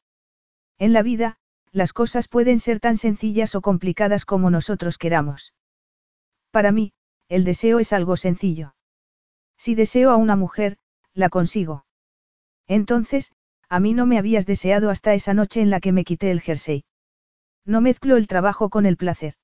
En 0.77 0.93
la 0.93 1.03
vida, 1.03 1.40
las 1.71 1.93
cosas 1.93 2.27
pueden 2.27 2.59
ser 2.59 2.79
tan 2.79 2.97
sencillas 2.97 3.55
o 3.55 3.61
complicadas 3.61 4.25
como 4.25 4.49
nosotros 4.49 4.97
queramos. 4.97 5.53
Para 6.51 6.71
mí, 6.71 6.93
el 7.29 7.43
deseo 7.43 7.79
es 7.79 7.93
algo 7.93 8.17
sencillo. 8.17 8.75
Si 9.57 9.75
deseo 9.75 10.09
a 10.11 10.17
una 10.17 10.35
mujer, 10.35 10.77
la 11.13 11.29
consigo. 11.29 11.85
Entonces, 12.67 13.31
a 13.69 13.79
mí 13.79 13.93
no 13.93 14.05
me 14.05 14.17
habías 14.17 14.45
deseado 14.45 14.89
hasta 14.89 15.13
esa 15.13 15.33
noche 15.33 15.61
en 15.61 15.69
la 15.69 15.79
que 15.79 15.91
me 15.91 16.03
quité 16.03 16.31
el 16.31 16.41
jersey. 16.41 16.83
No 17.65 17.79
mezclo 17.79 18.17
el 18.17 18.27
trabajo 18.27 18.69
con 18.69 18.85
el 18.85 18.97
placer. 18.97 19.35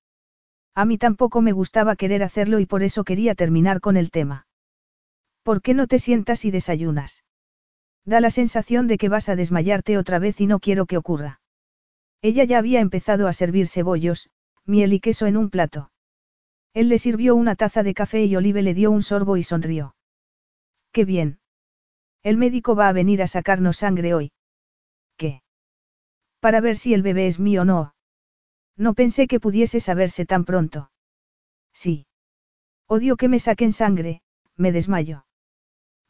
A 0.76 0.86
mí 0.86 0.98
tampoco 0.98 1.42
me 1.42 1.54
gustaba 1.54 1.96
querer 1.96 2.24
hacerlo 2.24 2.60
y 2.60 2.66
por 2.66 2.84
eso 2.84 3.04
quería 3.04 3.36
terminar 3.36 3.80
con 3.80 3.96
el 3.96 4.12
tema. 4.12 4.48
¿Por 5.44 5.62
qué 5.62 5.74
no 5.74 5.88
te 5.88 5.98
sientas 5.98 6.44
y 6.46 6.52
desayunas? 6.52 7.24
Da 8.06 8.20
la 8.20 8.30
sensación 8.30 8.88
de 8.88 8.98
que 8.98 9.10
vas 9.10 9.30
a 9.30 9.36
desmayarte 9.36 9.98
otra 9.98 10.20
vez 10.20 10.42
y 10.42 10.48
no 10.48 10.60
quiero 10.60 10.86
que 10.86 10.98
ocurra. 10.98 11.40
Ella 12.22 12.44
ya 12.44 12.58
había 12.58 12.80
empezado 12.80 13.28
a 13.28 13.34
servir 13.34 13.68
cebollos, 13.68 14.30
miel 14.66 14.94
y 14.94 15.00
queso 15.00 15.28
en 15.28 15.38
un 15.38 15.50
plato. 15.50 15.92
Él 16.74 16.90
le 16.90 17.00
sirvió 17.00 17.36
una 17.36 17.56
taza 17.56 17.84
de 17.84 17.94
café 17.94 18.26
y 18.26 18.36
Olive 18.36 18.62
le 18.62 18.74
dio 18.74 18.92
un 18.92 19.02
sorbo 19.02 19.38
y 19.38 19.44
sonrió. 19.44 19.96
¡Qué 20.92 21.06
bien! 21.06 21.40
El 22.24 22.38
médico 22.38 22.76
va 22.76 22.90
a 22.90 22.94
venir 22.94 23.22
a 23.22 23.28
sacarnos 23.28 23.78
sangre 23.78 24.14
hoy. 24.14 24.32
¿Qué? 25.16 25.42
Para 26.40 26.62
ver 26.62 26.78
si 26.78 26.94
el 26.94 27.02
bebé 27.02 27.28
es 27.28 27.40
mío 27.40 27.62
o 27.62 27.66
no. 27.66 27.96
No 28.76 28.94
pensé 28.94 29.28
que 29.28 29.40
pudiese 29.40 29.80
saberse 29.80 30.26
tan 30.26 30.46
pronto. 30.46 30.92
Sí. 31.74 32.06
Odio 32.88 33.16
que 33.18 33.28
me 33.28 33.40
saquen 33.40 33.72
sangre, 33.72 34.22
me 34.56 34.72
desmayo. 34.72 35.26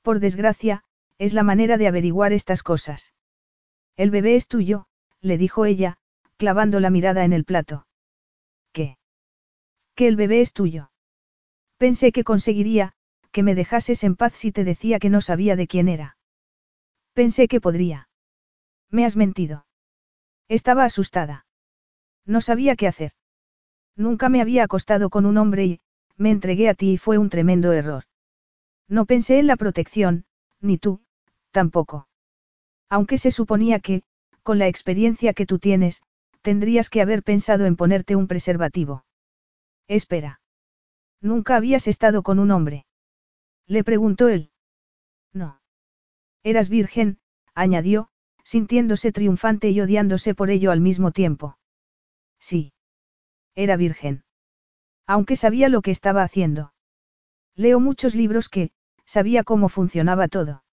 Por 0.02 0.20
desgracia, 0.20 0.84
es 1.18 1.34
la 1.34 1.44
manera 1.44 1.78
de 1.78 1.88
averiguar 1.88 2.34
estas 2.34 2.64
cosas. 2.64 3.14
El 3.96 4.12
bebé 4.12 4.36
es 4.36 4.48
tuyo, 4.48 4.87
le 5.22 5.38
dijo 5.38 5.66
ella, 5.66 5.98
clavando 6.38 6.80
la 6.80 6.90
mirada 6.90 7.24
en 7.26 7.34
el 7.34 7.44
plato. 7.44 7.88
¿Qué? 8.72 8.98
Que 9.96 10.08
el 10.08 10.16
bebé 10.16 10.42
es 10.42 10.54
tuyo. 10.54 10.92
Pensé 11.78 12.12
que 12.12 12.24
conseguiría, 12.24 12.94
que 13.32 13.44
me 13.44 13.56
dejases 13.56 14.04
en 14.04 14.16
paz 14.16 14.34
si 14.34 14.52
te 14.52 14.64
decía 14.64 15.00
que 15.00 15.10
no 15.10 15.22
sabía 15.22 15.56
de 15.56 15.68
quién 15.68 15.88
era. 15.88 16.18
Pensé 17.14 17.48
que 17.48 17.62
podría. 17.62 18.10
Me 18.90 19.06
has 19.06 19.16
mentido. 19.16 19.66
Estaba 20.48 20.86
asustada. 20.86 21.46
No 22.26 22.42
sabía 22.42 22.76
qué 22.76 22.88
hacer. 22.88 23.12
Nunca 23.96 24.30
me 24.30 24.42
había 24.42 24.64
acostado 24.64 25.10
con 25.10 25.26
un 25.26 25.38
hombre 25.38 25.66
y, 25.66 25.82
me 26.16 26.32
entregué 26.32 26.70
a 26.70 26.74
ti 26.74 26.94
y 26.94 26.98
fue 26.98 27.18
un 27.18 27.30
tremendo 27.30 27.74
error. 27.74 28.04
No 28.88 29.06
pensé 29.06 29.40
en 29.40 29.48
la 29.48 29.56
protección, 29.56 30.26
ni 30.62 30.78
tú, 30.78 31.02
tampoco. 31.52 32.08
Aunque 32.90 33.18
se 33.18 33.32
suponía 33.32 33.80
que, 33.80 34.04
con 34.48 34.60
la 34.60 34.70
experiencia 34.70 35.34
que 35.34 35.46
tú 35.46 35.60
tienes, 35.60 36.02
tendrías 36.42 36.90
que 36.90 37.02
haber 37.02 37.22
pensado 37.22 37.66
en 37.66 37.76
ponerte 37.76 38.16
un 38.16 38.28
preservativo. 38.28 39.04
Espera. 39.90 40.40
Nunca 41.20 41.58
habías 41.58 41.86
estado 41.86 42.24
con 42.24 42.40
un 42.40 42.52
hombre. 42.52 42.86
Le 43.66 43.84
preguntó 43.84 44.30
él. 44.30 44.52
No. 45.34 45.60
Eras 46.44 46.70
virgen, 46.70 47.20
añadió, 47.56 48.08
sintiéndose 48.46 49.12
triunfante 49.12 49.70
y 49.70 49.82
odiándose 49.82 50.34
por 50.34 50.50
ello 50.50 50.72
al 50.72 50.80
mismo 50.80 51.12
tiempo. 51.12 51.58
Sí. 52.40 52.72
Era 53.54 53.76
virgen. 53.76 54.24
Aunque 55.08 55.36
sabía 55.36 55.68
lo 55.68 55.82
que 55.82 55.92
estaba 55.92 56.24
haciendo. 56.24 56.72
Leo 57.54 57.82
muchos 57.82 58.16
libros 58.16 58.48
que, 58.48 58.72
sabía 59.04 59.44
cómo 59.44 59.68
funcionaba 59.68 60.30
todo. 60.30 60.64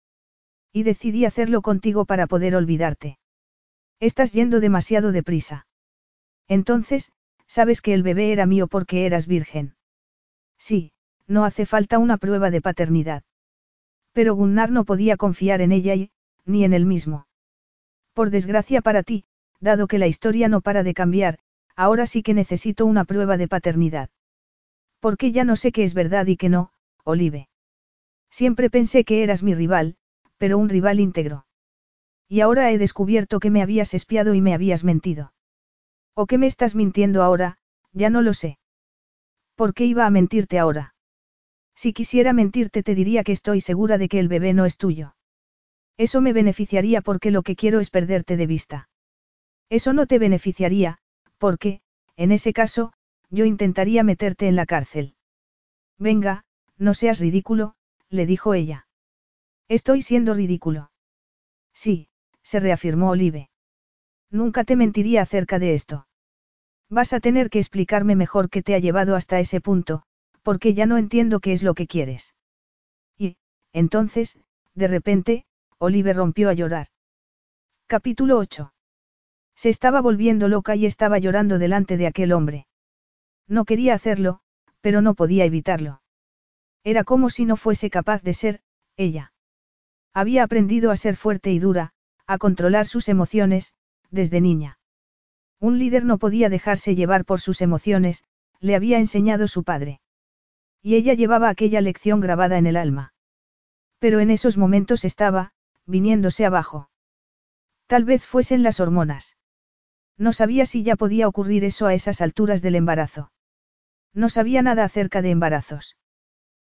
Y 0.72 0.84
decidí 0.84 1.24
hacerlo 1.24 1.60
contigo 1.60 2.04
para 2.04 2.28
poder 2.28 2.54
olvidarte. 2.54 3.18
Estás 4.10 4.34
yendo 4.34 4.60
demasiado 4.60 5.12
deprisa. 5.12 5.66
Entonces, 6.46 7.10
sabes 7.46 7.80
que 7.80 7.94
el 7.94 8.02
bebé 8.02 8.32
era 8.32 8.44
mío 8.44 8.66
porque 8.66 9.06
eras 9.06 9.26
virgen. 9.26 9.76
Sí, 10.58 10.92
no 11.26 11.46
hace 11.46 11.64
falta 11.64 11.98
una 11.98 12.18
prueba 12.18 12.50
de 12.50 12.60
paternidad. 12.60 13.22
Pero 14.12 14.34
Gunnar 14.34 14.70
no 14.70 14.84
podía 14.84 15.16
confiar 15.16 15.62
en 15.62 15.72
ella 15.72 15.94
y, 15.94 16.10
ni 16.44 16.66
en 16.66 16.74
él 16.74 16.84
mismo. 16.84 17.28
Por 18.12 18.28
desgracia 18.28 18.82
para 18.82 19.02
ti, 19.02 19.24
dado 19.58 19.86
que 19.86 19.98
la 19.98 20.06
historia 20.06 20.48
no 20.48 20.60
para 20.60 20.82
de 20.82 20.92
cambiar, 20.92 21.38
ahora 21.74 22.04
sí 22.04 22.22
que 22.22 22.34
necesito 22.34 22.84
una 22.84 23.06
prueba 23.06 23.38
de 23.38 23.48
paternidad. 23.48 24.10
Porque 25.00 25.32
ya 25.32 25.44
no 25.44 25.56
sé 25.56 25.72
qué 25.72 25.82
es 25.82 25.94
verdad 25.94 26.26
y 26.26 26.36
qué 26.36 26.50
no, 26.50 26.72
Olive. 27.04 27.48
Siempre 28.28 28.68
pensé 28.68 29.04
que 29.04 29.22
eras 29.22 29.42
mi 29.42 29.54
rival, 29.54 29.96
pero 30.36 30.58
un 30.58 30.68
rival 30.68 31.00
íntegro. 31.00 31.46
Y 32.28 32.40
ahora 32.40 32.70
he 32.70 32.78
descubierto 32.78 33.40
que 33.40 33.50
me 33.50 33.62
habías 33.62 33.94
espiado 33.94 34.34
y 34.34 34.40
me 34.40 34.54
habías 34.54 34.84
mentido. 34.84 35.32
¿O 36.14 36.26
que 36.26 36.38
me 36.38 36.46
estás 36.46 36.74
mintiendo 36.74 37.22
ahora? 37.22 37.58
Ya 37.92 38.10
no 38.10 38.22
lo 38.22 38.34
sé. 38.34 38.58
¿Por 39.54 39.74
qué 39.74 39.84
iba 39.84 40.06
a 40.06 40.10
mentirte 40.10 40.58
ahora? 40.58 40.94
Si 41.74 41.92
quisiera 41.92 42.32
mentirte 42.32 42.82
te 42.82 42.94
diría 42.94 43.24
que 43.24 43.32
estoy 43.32 43.60
segura 43.60 43.98
de 43.98 44.08
que 44.08 44.20
el 44.20 44.28
bebé 44.28 44.52
no 44.52 44.64
es 44.64 44.76
tuyo. 44.76 45.16
Eso 45.96 46.20
me 46.20 46.32
beneficiaría 46.32 47.02
porque 47.02 47.30
lo 47.30 47.42
que 47.42 47.56
quiero 47.56 47.80
es 47.80 47.90
perderte 47.90 48.36
de 48.36 48.46
vista. 48.46 48.88
Eso 49.70 49.92
no 49.92 50.06
te 50.06 50.18
beneficiaría, 50.18 50.98
porque, 51.38 51.80
en 52.16 52.32
ese 52.32 52.52
caso, 52.52 52.92
yo 53.30 53.44
intentaría 53.44 54.02
meterte 54.02 54.48
en 54.48 54.56
la 54.56 54.66
cárcel. 54.66 55.14
Venga, 55.98 56.44
no 56.78 56.94
seas 56.94 57.20
ridículo, 57.20 57.74
le 58.08 58.26
dijo 58.26 58.54
ella. 58.54 58.86
Estoy 59.68 60.02
siendo 60.02 60.34
ridículo. 60.34 60.90
Sí, 61.72 62.08
se 62.44 62.60
reafirmó 62.60 63.10
Olive. 63.10 63.50
Nunca 64.30 64.62
te 64.62 64.76
mentiría 64.76 65.22
acerca 65.22 65.58
de 65.58 65.74
esto. 65.74 66.06
Vas 66.88 67.12
a 67.12 67.18
tener 67.18 67.50
que 67.50 67.58
explicarme 67.58 68.14
mejor 68.14 68.50
qué 68.50 68.62
te 68.62 68.74
ha 68.74 68.78
llevado 68.78 69.16
hasta 69.16 69.40
ese 69.40 69.60
punto, 69.60 70.04
porque 70.42 70.74
ya 70.74 70.86
no 70.86 70.98
entiendo 70.98 71.40
qué 71.40 71.52
es 71.52 71.62
lo 71.62 71.74
que 71.74 71.86
quieres. 71.86 72.34
Y, 73.18 73.36
entonces, 73.72 74.38
De 74.74 74.88
repente, 74.88 75.46
Olive 75.78 76.12
rompió 76.12 76.48
a 76.48 76.52
llorar. 76.52 76.88
Capítulo 77.86 78.38
8. 78.38 78.72
Se 79.54 79.68
estaba 79.68 80.00
volviendo 80.00 80.48
loca 80.48 80.74
y 80.74 80.84
estaba 80.84 81.18
llorando 81.18 81.58
delante 81.60 81.96
de 81.96 82.08
aquel 82.08 82.32
hombre. 82.32 82.66
No 83.46 83.64
quería 83.64 83.94
hacerlo, 83.94 84.40
pero 84.80 85.00
no 85.00 85.14
podía 85.14 85.44
evitarlo. 85.44 86.02
Era 86.82 87.04
como 87.04 87.30
si 87.30 87.44
no 87.44 87.56
fuese 87.56 87.88
capaz 87.88 88.22
de 88.22 88.34
ser, 88.34 88.62
ella. 88.96 89.32
Había 90.12 90.42
aprendido 90.42 90.90
a 90.90 90.96
ser 90.96 91.16
fuerte 91.16 91.52
y 91.52 91.60
dura, 91.60 91.92
a 92.26 92.38
controlar 92.38 92.86
sus 92.86 93.08
emociones, 93.08 93.74
desde 94.10 94.40
niña. 94.40 94.78
Un 95.60 95.78
líder 95.78 96.04
no 96.04 96.18
podía 96.18 96.48
dejarse 96.48 96.94
llevar 96.94 97.24
por 97.24 97.40
sus 97.40 97.60
emociones, 97.60 98.24
le 98.60 98.74
había 98.74 98.98
enseñado 98.98 99.48
su 99.48 99.64
padre. 99.64 100.00
Y 100.82 100.96
ella 100.96 101.14
llevaba 101.14 101.48
aquella 101.48 101.80
lección 101.80 102.20
grabada 102.20 102.58
en 102.58 102.66
el 102.66 102.76
alma. 102.76 103.14
Pero 103.98 104.20
en 104.20 104.30
esos 104.30 104.56
momentos 104.56 105.04
estaba, 105.04 105.52
viniéndose 105.86 106.44
abajo. 106.44 106.90
Tal 107.86 108.04
vez 108.04 108.24
fuesen 108.24 108.62
las 108.62 108.80
hormonas. 108.80 109.36
No 110.16 110.32
sabía 110.32 110.66
si 110.66 110.82
ya 110.82 110.96
podía 110.96 111.28
ocurrir 111.28 111.64
eso 111.64 111.86
a 111.86 111.94
esas 111.94 112.20
alturas 112.20 112.62
del 112.62 112.76
embarazo. 112.76 113.32
No 114.12 114.28
sabía 114.28 114.62
nada 114.62 114.84
acerca 114.84 115.22
de 115.22 115.30
embarazos. 115.30 115.96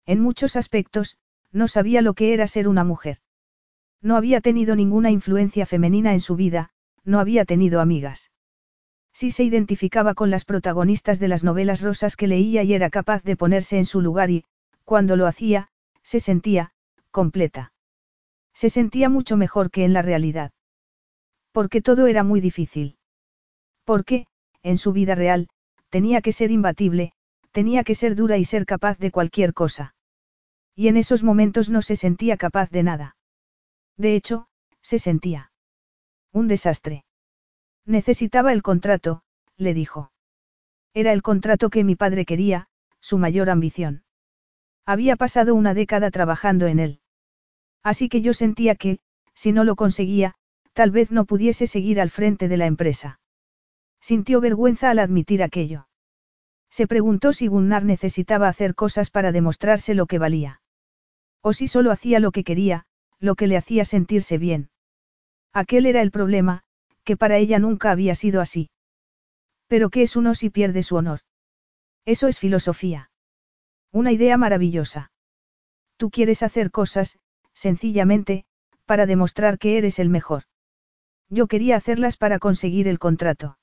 En 0.05 0.19
muchos 0.19 0.55
aspectos, 0.55 1.17
no 1.51 1.67
sabía 1.67 2.01
lo 2.01 2.13
que 2.13 2.33
era 2.33 2.47
ser 2.47 2.67
una 2.67 2.83
mujer. 2.83 3.19
No 4.01 4.15
había 4.15 4.41
tenido 4.41 4.75
ninguna 4.75 5.11
influencia 5.11 5.65
femenina 5.65 6.13
en 6.13 6.21
su 6.21 6.35
vida, 6.35 6.71
no 7.03 7.19
había 7.19 7.45
tenido 7.45 7.81
amigas. 7.81 8.31
Sí 9.13 9.31
se 9.31 9.43
identificaba 9.43 10.13
con 10.13 10.29
las 10.29 10.45
protagonistas 10.45 11.19
de 11.19 11.27
las 11.27 11.43
novelas 11.43 11.81
rosas 11.81 12.15
que 12.15 12.27
leía 12.27 12.63
y 12.63 12.73
era 12.73 12.89
capaz 12.89 13.23
de 13.23 13.35
ponerse 13.35 13.77
en 13.77 13.85
su 13.85 14.01
lugar 14.01 14.29
y, 14.29 14.45
cuando 14.85 15.15
lo 15.15 15.27
hacía, 15.27 15.67
se 16.01 16.19
sentía, 16.19 16.71
completa. 17.11 17.73
Se 18.53 18.69
sentía 18.69 19.09
mucho 19.09 19.37
mejor 19.37 19.69
que 19.69 19.83
en 19.83 19.93
la 19.93 20.01
realidad. 20.01 20.51
Porque 21.51 21.81
todo 21.81 22.07
era 22.07 22.23
muy 22.23 22.41
difícil. 22.41 22.97
Porque, 23.83 24.25
en 24.63 24.77
su 24.77 24.93
vida 24.93 25.15
real, 25.15 25.49
tenía 25.89 26.21
que 26.21 26.31
ser 26.31 26.51
imbatible, 26.51 27.13
tenía 27.51 27.83
que 27.83 27.95
ser 27.95 28.15
dura 28.15 28.37
y 28.37 28.45
ser 28.45 28.65
capaz 28.65 28.97
de 28.97 29.11
cualquier 29.11 29.53
cosa. 29.53 29.93
Y 30.75 30.87
en 30.87 30.97
esos 30.97 31.23
momentos 31.23 31.69
no 31.69 31.81
se 31.81 31.95
sentía 31.95 32.37
capaz 32.37 32.69
de 32.69 32.83
nada. 32.83 33.15
De 33.97 34.15
hecho, 34.15 34.47
se 34.81 34.99
sentía. 34.99 35.51
Un 36.31 36.47
desastre. 36.47 37.05
Necesitaba 37.85 38.53
el 38.53 38.61
contrato, 38.61 39.23
le 39.57 39.73
dijo. 39.73 40.11
Era 40.93 41.13
el 41.13 41.21
contrato 41.21 41.69
que 41.69 41.83
mi 41.83 41.95
padre 41.95 42.25
quería, 42.25 42.67
su 42.99 43.17
mayor 43.17 43.49
ambición. 43.49 44.03
Había 44.85 45.15
pasado 45.15 45.55
una 45.55 45.73
década 45.73 46.11
trabajando 46.11 46.67
en 46.67 46.79
él. 46.79 47.01
Así 47.83 48.09
que 48.09 48.21
yo 48.21 48.33
sentía 48.33 48.75
que, 48.75 48.99
si 49.33 49.51
no 49.51 49.63
lo 49.63 49.75
conseguía, 49.75 50.35
tal 50.73 50.91
vez 50.91 51.11
no 51.11 51.25
pudiese 51.25 51.67
seguir 51.67 51.99
al 51.99 52.09
frente 52.09 52.47
de 52.47 52.57
la 52.57 52.65
empresa. 52.65 53.19
Sintió 53.99 54.41
vergüenza 54.41 54.89
al 54.89 54.99
admitir 54.99 55.43
aquello. 55.43 55.87
Se 56.69 56.87
preguntó 56.87 57.33
si 57.33 57.47
Gunnar 57.47 57.83
necesitaba 57.83 58.47
hacer 58.47 58.75
cosas 58.75 59.09
para 59.09 59.31
demostrarse 59.31 59.93
lo 59.93 60.05
que 60.05 60.19
valía. 60.19 60.61
O 61.41 61.53
si 61.53 61.67
solo 61.67 61.91
hacía 61.91 62.19
lo 62.19 62.31
que 62.31 62.43
quería, 62.43 62.85
lo 63.21 63.35
que 63.35 63.47
le 63.47 63.55
hacía 63.55 63.85
sentirse 63.85 64.37
bien. 64.37 64.69
Aquel 65.53 65.85
era 65.85 66.01
el 66.01 66.11
problema, 66.11 66.63
que 67.03 67.15
para 67.15 67.37
ella 67.37 67.59
nunca 67.59 67.91
había 67.91 68.15
sido 68.15 68.41
así. 68.41 68.69
Pero 69.67 69.89
¿qué 69.89 70.01
es 70.01 70.15
uno 70.15 70.35
si 70.35 70.49
pierde 70.49 70.83
su 70.83 70.95
honor? 70.97 71.21
Eso 72.03 72.27
es 72.27 72.39
filosofía. 72.39 73.11
Una 73.91 74.11
idea 74.11 74.37
maravillosa. 74.37 75.11
Tú 75.97 76.09
quieres 76.09 76.43
hacer 76.43 76.71
cosas, 76.71 77.19
sencillamente, 77.53 78.45
para 78.85 79.05
demostrar 79.05 79.59
que 79.59 79.77
eres 79.77 79.99
el 79.99 80.09
mejor. 80.09 80.43
Yo 81.29 81.47
quería 81.47 81.77
hacerlas 81.77 82.17
para 82.17 82.39
conseguir 82.39 82.87
el 82.87 82.99
contrato. 82.99 83.57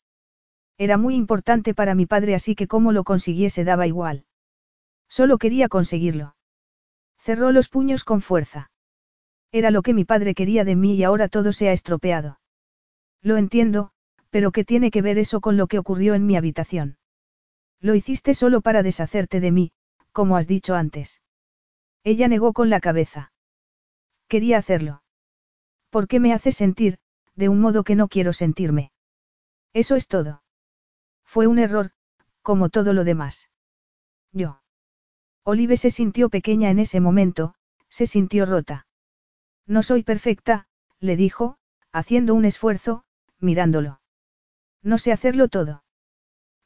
Era 0.78 0.96
muy 0.96 1.16
importante 1.16 1.74
para 1.74 1.94
mi 1.94 2.06
padre 2.06 2.34
así 2.34 2.54
que 2.54 2.68
como 2.68 2.92
lo 2.92 3.02
consiguiese 3.02 3.64
daba 3.64 3.86
igual. 3.86 4.24
Solo 5.08 5.38
quería 5.38 5.68
conseguirlo. 5.68 6.36
Cerró 7.18 7.50
los 7.50 7.68
puños 7.68 8.04
con 8.04 8.20
fuerza. 8.20 8.70
Era 9.52 9.70
lo 9.70 9.82
que 9.82 9.94
mi 9.94 10.04
padre 10.04 10.34
quería 10.34 10.64
de 10.64 10.76
mí 10.76 10.94
y 10.94 11.04
ahora 11.04 11.28
todo 11.28 11.52
se 11.52 11.68
ha 11.68 11.72
estropeado. 11.72 12.38
Lo 13.22 13.36
entiendo, 13.36 13.90
pero 14.30 14.52
¿qué 14.52 14.64
tiene 14.64 14.90
que 14.90 15.02
ver 15.02 15.18
eso 15.18 15.40
con 15.40 15.56
lo 15.56 15.66
que 15.66 15.78
ocurrió 15.78 16.14
en 16.14 16.26
mi 16.26 16.36
habitación? 16.36 16.98
Lo 17.80 17.94
hiciste 17.94 18.34
solo 18.34 18.60
para 18.60 18.82
deshacerte 18.82 19.40
de 19.40 19.52
mí, 19.52 19.72
como 20.12 20.36
has 20.36 20.46
dicho 20.46 20.74
antes. 20.74 21.22
Ella 22.04 22.28
negó 22.28 22.52
con 22.52 22.70
la 22.70 22.80
cabeza. 22.80 23.32
Quería 24.26 24.58
hacerlo. 24.58 25.02
¿Por 25.90 26.08
qué 26.08 26.20
me 26.20 26.32
hace 26.32 26.52
sentir, 26.52 26.98
de 27.34 27.48
un 27.48 27.60
modo 27.60 27.84
que 27.84 27.94
no 27.94 28.08
quiero 28.08 28.32
sentirme? 28.32 28.92
Eso 29.72 29.96
es 29.96 30.08
todo. 30.08 30.42
Fue 31.24 31.46
un 31.46 31.58
error, 31.58 31.92
como 32.42 32.68
todo 32.68 32.92
lo 32.92 33.04
demás. 33.04 33.48
Yo. 34.32 34.60
Olive 35.44 35.76
se 35.76 35.90
sintió 35.90 36.28
pequeña 36.28 36.70
en 36.70 36.78
ese 36.78 37.00
momento, 37.00 37.54
se 37.88 38.06
sintió 38.06 38.44
rota. 38.44 38.87
No 39.68 39.82
soy 39.82 40.02
perfecta, 40.02 40.66
le 40.98 41.14
dijo, 41.14 41.58
haciendo 41.92 42.34
un 42.34 42.46
esfuerzo, 42.46 43.04
mirándolo. 43.38 44.00
No 44.82 44.96
sé 44.96 45.12
hacerlo 45.12 45.48
todo. 45.48 45.84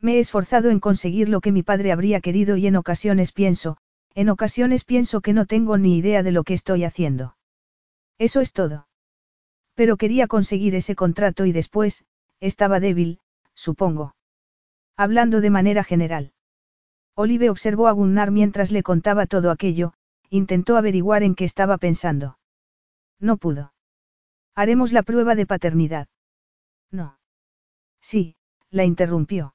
Me 0.00 0.16
he 0.16 0.18
esforzado 0.20 0.70
en 0.70 0.78
conseguir 0.78 1.28
lo 1.28 1.40
que 1.40 1.50
mi 1.50 1.64
padre 1.64 1.90
habría 1.90 2.20
querido 2.20 2.56
y 2.56 2.68
en 2.68 2.76
ocasiones 2.76 3.32
pienso, 3.32 3.76
en 4.14 4.28
ocasiones 4.28 4.84
pienso 4.84 5.20
que 5.20 5.32
no 5.32 5.46
tengo 5.46 5.78
ni 5.78 5.98
idea 5.98 6.22
de 6.22 6.30
lo 6.30 6.44
que 6.44 6.54
estoy 6.54 6.84
haciendo. 6.84 7.36
Eso 8.18 8.40
es 8.40 8.52
todo. 8.52 8.86
Pero 9.74 9.96
quería 9.96 10.28
conseguir 10.28 10.76
ese 10.76 10.94
contrato 10.94 11.44
y 11.44 11.52
después, 11.52 12.04
estaba 12.40 12.78
débil, 12.78 13.18
supongo. 13.54 14.14
Hablando 14.96 15.40
de 15.40 15.50
manera 15.50 15.82
general. 15.82 16.32
Olive 17.14 17.50
observó 17.50 17.88
a 17.88 17.92
Gunnar 17.92 18.30
mientras 18.30 18.70
le 18.70 18.84
contaba 18.84 19.26
todo 19.26 19.50
aquello, 19.50 19.92
intentó 20.30 20.76
averiguar 20.76 21.24
en 21.24 21.34
qué 21.34 21.44
estaba 21.44 21.78
pensando. 21.78 22.38
No 23.22 23.36
pudo. 23.36 23.72
Haremos 24.54 24.92
la 24.92 25.04
prueba 25.04 25.36
de 25.36 25.46
paternidad. 25.46 26.08
No. 26.90 27.18
Sí, 28.00 28.36
la 28.68 28.84
interrumpió. 28.84 29.54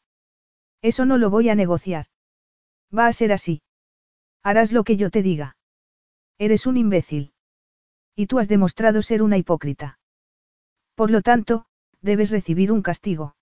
Eso 0.82 1.06
no 1.06 1.18
lo 1.18 1.30
voy 1.30 1.50
a 1.50 1.56
negociar. 1.56 2.06
Va 2.98 3.08
a 3.08 3.14
ser 3.14 3.34
así. 3.34 3.62
Harás 4.42 4.72
lo 4.72 4.86
que 4.86 4.96
yo 4.96 5.10
te 5.12 5.22
diga. 5.22 5.58
Eres 6.38 6.66
un 6.66 6.78
imbécil. 6.78 7.34
Y 8.16 8.28
tú 8.28 8.40
has 8.40 8.48
demostrado 8.48 9.02
ser 9.02 9.22
una 9.22 9.38
hipócrita. 9.38 10.00
Por 10.96 11.12
lo 11.12 11.22
tanto, 11.22 11.66
debes 12.02 12.32
recibir 12.32 12.72
un 12.72 12.82
castigo. 12.82 13.36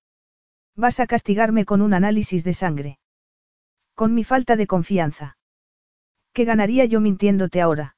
Vas 0.75 0.99
a 0.99 1.05
castigarme 1.05 1.65
con 1.65 1.83
un 1.83 1.93
análisis 1.93 2.43
de 2.43 2.53
sangre. 2.55 2.99
Con 3.93 4.15
mi 4.15 4.23
falta 4.23 4.55
de 4.55 4.65
confianza. 4.65 5.37
¿Qué 6.33 6.45
ganaría 6.45 6.85
yo 6.85 6.99
mintiéndote 6.99 7.61
ahora? 7.61 7.95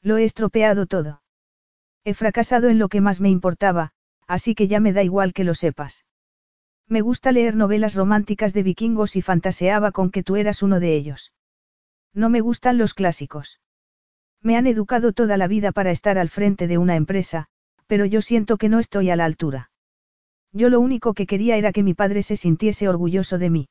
Lo 0.00 0.16
he 0.16 0.24
estropeado 0.24 0.86
todo. 0.86 1.22
He 2.04 2.14
fracasado 2.14 2.68
en 2.68 2.78
lo 2.78 2.88
que 2.88 3.00
más 3.00 3.20
me 3.20 3.30
importaba, 3.30 3.92
así 4.26 4.54
que 4.54 4.68
ya 4.68 4.80
me 4.80 4.92
da 4.92 5.02
igual 5.02 5.32
que 5.32 5.44
lo 5.44 5.54
sepas. 5.54 6.04
Me 6.88 7.02
gusta 7.02 7.30
leer 7.30 7.56
novelas 7.56 7.94
románticas 7.94 8.52
de 8.52 8.62
vikingos 8.62 9.16
y 9.16 9.22
fantaseaba 9.22 9.92
con 9.92 10.10
que 10.10 10.22
tú 10.22 10.36
eras 10.36 10.62
uno 10.62 10.80
de 10.80 10.94
ellos. 10.94 11.32
No 12.14 12.30
me 12.30 12.40
gustan 12.40 12.78
los 12.78 12.94
clásicos. 12.94 13.60
Me 14.42 14.56
han 14.56 14.66
educado 14.66 15.12
toda 15.12 15.36
la 15.36 15.46
vida 15.46 15.70
para 15.72 15.90
estar 15.90 16.18
al 16.18 16.28
frente 16.28 16.66
de 16.66 16.78
una 16.78 16.96
empresa, 16.96 17.46
pero 17.86 18.04
yo 18.06 18.22
siento 18.22 18.56
que 18.56 18.68
no 18.68 18.78
estoy 18.78 19.10
a 19.10 19.16
la 19.16 19.24
altura. 19.24 19.70
Yo 20.52 20.68
lo 20.68 20.80
único 20.80 21.14
que 21.14 21.26
quería 21.26 21.56
era 21.56 21.72
que 21.72 21.82
mi 21.82 21.94
padre 21.94 22.22
se 22.22 22.36
sintiese 22.36 22.88
orgulloso 22.88 23.38
de 23.38 23.50
mí. 23.50 23.68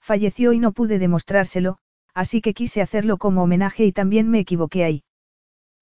Falleció 0.00 0.52
y 0.52 0.58
no 0.58 0.72
pude 0.72 0.98
demostrárselo, 0.98 1.78
así 2.14 2.40
que 2.40 2.54
quise 2.54 2.80
hacerlo 2.80 3.18
como 3.18 3.42
homenaje 3.42 3.84
y 3.84 3.92
también 3.92 4.30
me 4.30 4.38
equivoqué 4.38 4.84
ahí. 4.84 5.04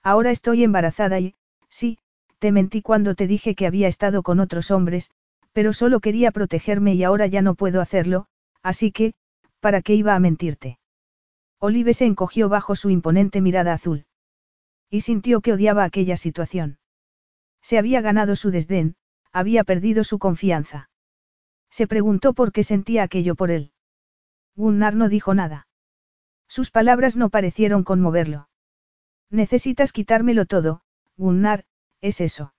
Ahora 0.02 0.30
estoy 0.30 0.64
embarazada 0.64 1.20
y, 1.20 1.34
sí, 1.70 1.98
te 2.38 2.52
mentí 2.52 2.82
cuando 2.82 3.14
te 3.14 3.26
dije 3.26 3.54
que 3.54 3.66
había 3.66 3.88
estado 3.88 4.22
con 4.22 4.40
otros 4.40 4.70
hombres, 4.70 5.10
pero 5.52 5.72
solo 5.72 6.00
quería 6.00 6.30
protegerme 6.30 6.94
y 6.94 7.04
ahora 7.04 7.26
ya 7.26 7.42
no 7.42 7.54
puedo 7.54 7.80
hacerlo, 7.80 8.26
así 8.62 8.92
que, 8.92 9.14
¿para 9.60 9.82
qué 9.82 9.94
iba 9.94 10.14
a 10.14 10.20
mentirte? 10.20 10.78
Olive 11.58 11.94
se 11.94 12.06
encogió 12.06 12.48
bajo 12.48 12.76
su 12.76 12.90
imponente 12.90 13.40
mirada 13.40 13.72
azul. 13.72 14.06
Y 14.88 15.00
sintió 15.00 15.40
que 15.40 15.52
odiaba 15.52 15.84
aquella 15.84 16.16
situación. 16.16 16.78
Se 17.60 17.78
había 17.78 18.00
ganado 18.00 18.36
su 18.36 18.50
desdén, 18.50 18.94
había 19.32 19.64
perdido 19.64 20.04
su 20.04 20.18
confianza. 20.18 20.90
Se 21.70 21.86
preguntó 21.86 22.32
por 22.32 22.52
qué 22.52 22.62
sentía 22.62 23.02
aquello 23.02 23.34
por 23.34 23.50
él. 23.50 23.72
Gunnar 24.54 24.94
no 24.94 25.08
dijo 25.08 25.34
nada. 25.34 25.66
Sus 26.48 26.70
palabras 26.70 27.16
no 27.16 27.28
parecieron 27.28 27.84
conmoverlo. 27.84 28.48
Necesitas 29.30 29.92
quitármelo 29.92 30.46
todo, 30.46 30.80
Gunnar, 31.18 31.64
es 32.00 32.20
eso. 32.20 32.54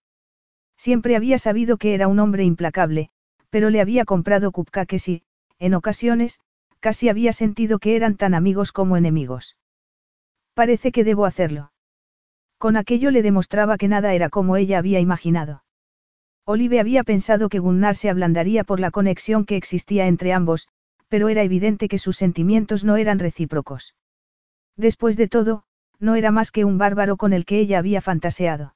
Siempre 0.77 1.15
había 1.15 1.39
sabido 1.39 1.77
que 1.77 1.93
era 1.93 2.07
un 2.07 2.19
hombre 2.19 2.43
implacable, 2.43 3.09
pero 3.49 3.69
le 3.69 3.81
había 3.81 4.05
comprado 4.05 4.51
cupcakes 4.51 5.11
y, 5.11 5.23
en 5.57 5.73
ocasiones, 5.73 6.39
casi 6.79 7.09
había 7.09 7.33
sentido 7.33 7.79
que 7.79 7.95
eran 7.95 8.15
tan 8.15 8.33
amigos 8.33 8.71
como 8.71 8.97
enemigos. 8.97 9.57
Parece 10.53 10.91
que 10.91 11.03
debo 11.03 11.25
hacerlo. 11.25 11.71
Con 12.57 12.75
aquello 12.75 13.11
le 13.11 13.21
demostraba 13.21 13.77
que 13.77 13.87
nada 13.87 14.13
era 14.13 14.29
como 14.29 14.57
ella 14.57 14.77
había 14.77 14.99
imaginado. 14.99 15.63
Olive 16.45 16.79
había 16.79 17.03
pensado 17.03 17.47
que 17.47 17.59
Gunnar 17.59 17.95
se 17.95 18.09
ablandaría 18.09 18.65
por 18.65 18.79
la 18.79 18.91
conexión 18.91 19.45
que 19.45 19.55
existía 19.55 20.07
entre 20.07 20.33
ambos, 20.33 20.67
pero 21.07 21.29
era 21.29 21.43
evidente 21.43 21.87
que 21.87 21.97
sus 21.97 22.17
sentimientos 22.17 22.83
no 22.83 22.97
eran 22.97 23.19
recíprocos. 23.19 23.95
Después 24.75 25.15
de 25.15 25.27
todo, 25.27 25.63
no 25.99 26.15
era 26.15 26.31
más 26.31 26.51
que 26.51 26.65
un 26.65 26.77
bárbaro 26.77 27.17
con 27.17 27.33
el 27.33 27.45
que 27.45 27.59
ella 27.59 27.79
había 27.79 28.01
fantaseado. 28.01 28.75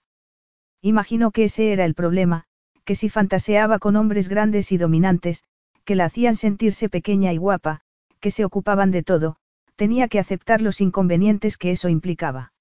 Imaginó 0.81 1.31
que 1.31 1.45
ese 1.45 1.71
era 1.71 1.85
el 1.85 1.95
problema, 1.95 2.45
que 2.83 2.95
si 2.95 3.09
fantaseaba 3.09 3.79
con 3.79 3.95
hombres 3.95 4.27
grandes 4.27 4.71
y 4.71 4.77
dominantes, 4.77 5.43
que 5.85 5.95
la 5.95 6.05
hacían 6.05 6.35
sentirse 6.35 6.89
pequeña 6.89 7.33
y 7.33 7.37
guapa, 7.37 7.81
que 8.19 8.31
se 8.31 8.45
ocupaban 8.45 8.91
de 8.91 9.03
todo, 9.03 9.37
tenía 9.75 10.07
que 10.07 10.19
aceptar 10.19 10.61
los 10.61 10.81
inconvenientes 10.81 11.57
que 11.57 11.71
eso 11.71 11.89
implicaba. 11.89 12.53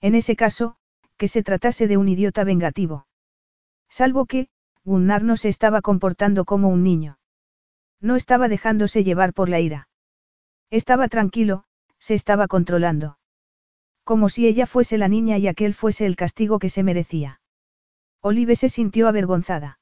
En 0.00 0.14
ese 0.14 0.36
caso, 0.36 0.76
que 1.16 1.28
se 1.28 1.42
tratase 1.42 1.86
de 1.86 1.96
un 1.96 2.08
idiota 2.08 2.44
vengativo. 2.44 3.06
Salvo 3.88 4.26
que, 4.26 4.48
Gunnar 4.84 5.22
no 5.22 5.36
se 5.36 5.48
estaba 5.48 5.82
comportando 5.82 6.44
como 6.44 6.68
un 6.68 6.82
niño. 6.82 7.18
No 8.00 8.16
estaba 8.16 8.48
dejándose 8.48 9.04
llevar 9.04 9.34
por 9.34 9.48
la 9.48 9.60
ira. 9.60 9.88
Estaba 10.70 11.08
tranquilo, 11.08 11.64
se 11.98 12.14
estaba 12.14 12.48
controlando. 12.48 13.19
Como 14.10 14.28
si 14.28 14.48
ella 14.48 14.66
fuese 14.66 14.98
la 14.98 15.06
niña 15.06 15.38
y 15.38 15.46
aquel 15.46 15.72
fuese 15.72 16.04
el 16.04 16.16
castigo 16.16 16.58
que 16.58 16.68
se 16.68 16.82
merecía. 16.82 17.40
Olive 18.20 18.56
se 18.56 18.68
sintió 18.68 19.06
avergonzada. 19.06 19.78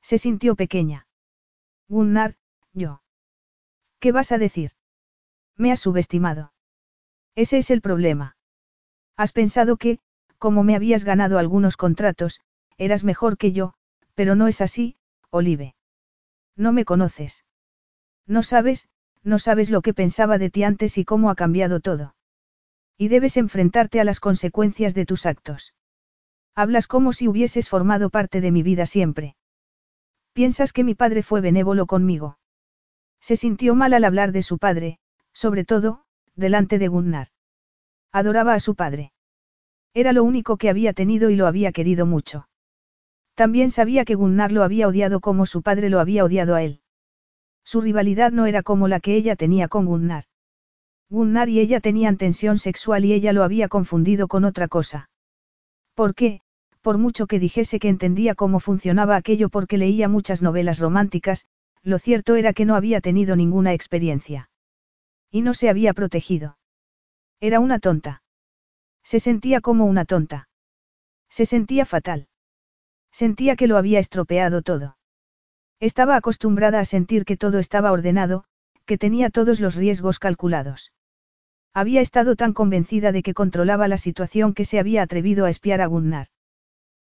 Se 0.00 0.16
sintió 0.16 0.56
pequeña. 0.56 1.06
Gunnar, 1.86 2.36
yo. 2.72 3.02
¿Qué 4.00 4.10
vas 4.10 4.32
a 4.32 4.38
decir? 4.38 4.70
Me 5.54 5.70
has 5.70 5.80
subestimado. 5.80 6.54
Ese 7.34 7.58
es 7.58 7.70
el 7.70 7.82
problema. 7.82 8.38
Has 9.18 9.32
pensado 9.32 9.76
que, 9.76 9.98
como 10.38 10.62
me 10.62 10.74
habías 10.74 11.04
ganado 11.04 11.38
algunos 11.38 11.76
contratos, 11.76 12.40
eras 12.78 13.04
mejor 13.04 13.36
que 13.36 13.52
yo, 13.52 13.74
pero 14.14 14.34
no 14.34 14.48
es 14.48 14.62
así, 14.62 14.96
Olive. 15.28 15.74
No 16.56 16.72
me 16.72 16.86
conoces. 16.86 17.44
No 18.26 18.42
sabes, 18.42 18.88
no 19.22 19.38
sabes 19.38 19.68
lo 19.68 19.82
que 19.82 19.92
pensaba 19.92 20.38
de 20.38 20.48
ti 20.48 20.64
antes 20.64 20.96
y 20.96 21.04
cómo 21.04 21.28
ha 21.28 21.34
cambiado 21.34 21.80
todo. 21.80 22.14
Y 23.02 23.08
debes 23.08 23.36
enfrentarte 23.36 23.98
a 23.98 24.04
las 24.04 24.20
consecuencias 24.20 24.94
de 24.94 25.06
tus 25.06 25.26
actos. 25.26 25.74
Hablas 26.54 26.86
como 26.86 27.12
si 27.12 27.26
hubieses 27.26 27.68
formado 27.68 28.10
parte 28.10 28.40
de 28.40 28.52
mi 28.52 28.62
vida 28.62 28.86
siempre. 28.86 29.34
Piensas 30.32 30.72
que 30.72 30.84
mi 30.84 30.94
padre 30.94 31.24
fue 31.24 31.40
benévolo 31.40 31.86
conmigo. 31.86 32.38
Se 33.20 33.34
sintió 33.34 33.74
mal 33.74 33.92
al 33.94 34.04
hablar 34.04 34.30
de 34.30 34.44
su 34.44 34.56
padre, 34.58 35.00
sobre 35.32 35.64
todo, 35.64 36.04
delante 36.36 36.78
de 36.78 36.86
Gunnar. 36.86 37.26
Adoraba 38.12 38.54
a 38.54 38.60
su 38.60 38.76
padre. 38.76 39.12
Era 39.94 40.12
lo 40.12 40.22
único 40.22 40.56
que 40.56 40.70
había 40.70 40.92
tenido 40.92 41.28
y 41.28 41.34
lo 41.34 41.48
había 41.48 41.72
querido 41.72 42.06
mucho. 42.06 42.46
También 43.34 43.72
sabía 43.72 44.04
que 44.04 44.14
Gunnar 44.14 44.52
lo 44.52 44.62
había 44.62 44.86
odiado 44.86 45.18
como 45.18 45.44
su 45.44 45.62
padre 45.62 45.90
lo 45.90 45.98
había 45.98 46.22
odiado 46.22 46.54
a 46.54 46.62
él. 46.62 46.82
Su 47.64 47.80
rivalidad 47.80 48.30
no 48.30 48.46
era 48.46 48.62
como 48.62 48.86
la 48.86 49.00
que 49.00 49.16
ella 49.16 49.34
tenía 49.34 49.66
con 49.66 49.86
Gunnar. 49.86 50.26
Gunnar 51.08 51.48
y 51.48 51.60
ella 51.60 51.80
tenían 51.80 52.16
tensión 52.16 52.58
sexual 52.58 53.04
y 53.04 53.12
ella 53.12 53.32
lo 53.32 53.42
había 53.44 53.68
confundido 53.68 54.28
con 54.28 54.44
otra 54.44 54.68
cosa. 54.68 55.10
¿Por 55.94 56.14
qué? 56.14 56.40
Por 56.80 56.98
mucho 56.98 57.26
que 57.26 57.38
dijese 57.38 57.78
que 57.78 57.88
entendía 57.88 58.34
cómo 58.34 58.60
funcionaba 58.60 59.16
aquello 59.16 59.48
porque 59.48 59.78
leía 59.78 60.08
muchas 60.08 60.42
novelas 60.42 60.78
románticas, 60.78 61.46
lo 61.82 61.98
cierto 61.98 62.36
era 62.36 62.52
que 62.52 62.64
no 62.64 62.74
había 62.74 63.00
tenido 63.00 63.36
ninguna 63.36 63.72
experiencia. 63.72 64.50
Y 65.30 65.42
no 65.42 65.54
se 65.54 65.68
había 65.68 65.94
protegido. 65.94 66.58
Era 67.40 67.60
una 67.60 67.78
tonta. 67.78 68.22
Se 69.02 69.20
sentía 69.20 69.60
como 69.60 69.86
una 69.86 70.04
tonta. 70.04 70.48
Se 71.28 71.46
sentía 71.46 71.84
fatal. 71.84 72.28
Sentía 73.10 73.56
que 73.56 73.66
lo 73.66 73.76
había 73.76 73.98
estropeado 73.98 74.62
todo. 74.62 74.96
Estaba 75.80 76.16
acostumbrada 76.16 76.78
a 76.80 76.84
sentir 76.84 77.24
que 77.24 77.36
todo 77.36 77.58
estaba 77.58 77.90
ordenado, 77.90 78.44
que 78.92 78.98
tenía 78.98 79.30
todos 79.30 79.58
los 79.58 79.74
riesgos 79.74 80.18
calculados. 80.18 80.92
Había 81.72 82.02
estado 82.02 82.36
tan 82.36 82.52
convencida 82.52 83.10
de 83.10 83.22
que 83.22 83.32
controlaba 83.32 83.88
la 83.88 83.96
situación 83.96 84.52
que 84.52 84.66
se 84.66 84.78
había 84.78 85.00
atrevido 85.00 85.46
a 85.46 85.48
espiar 85.48 85.80
a 85.80 85.86
Gunnar. 85.86 86.26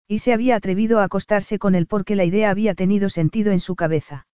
Y 0.07 0.19
se 0.19 0.35
había 0.35 0.57
atrevido 0.57 0.99
a 0.99 1.05
acostarse 1.05 1.59
con 1.59 1.75
él 1.75 1.87
porque 1.87 2.15
la 2.15 2.27
idea 2.27 2.51
había 2.51 2.75
tenido 2.75 3.09
sentido 3.09 3.53
en 3.53 3.61
su 3.61 3.75
cabeza. 3.75 4.27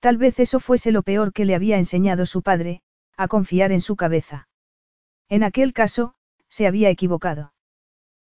Tal 0.00 0.18
vez 0.18 0.38
eso 0.38 0.60
fuese 0.60 0.92
lo 0.92 1.02
peor 1.02 1.32
que 1.32 1.46
le 1.46 1.54
había 1.54 1.78
enseñado 1.78 2.26
su 2.26 2.42
padre, 2.42 2.82
a 3.16 3.26
confiar 3.26 3.72
en 3.72 3.80
su 3.80 3.96
cabeza. 3.96 4.46
En 5.30 5.44
aquel 5.44 5.72
caso, 5.72 6.12
se 6.50 6.66
había 6.66 6.90
equivocado. 6.90 7.54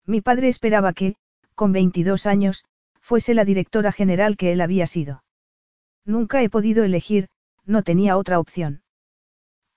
Mi 0.06 0.22
padre 0.22 0.50
esperaba 0.50 0.94
que, 0.94 1.16
con 1.56 1.72
22 1.72 2.28
años, 2.28 2.64
fuese 3.02 3.34
la 3.34 3.44
directora 3.44 3.92
general 3.92 4.38
que 4.38 4.52
él 4.52 4.62
había 4.62 4.86
sido. 4.86 5.24
Nunca 6.06 6.44
he 6.44 6.50
podido 6.52 6.84
elegir, 6.84 7.28
no 7.66 7.84
tenía 7.84 8.18
otra 8.18 8.40
opción. 8.40 8.84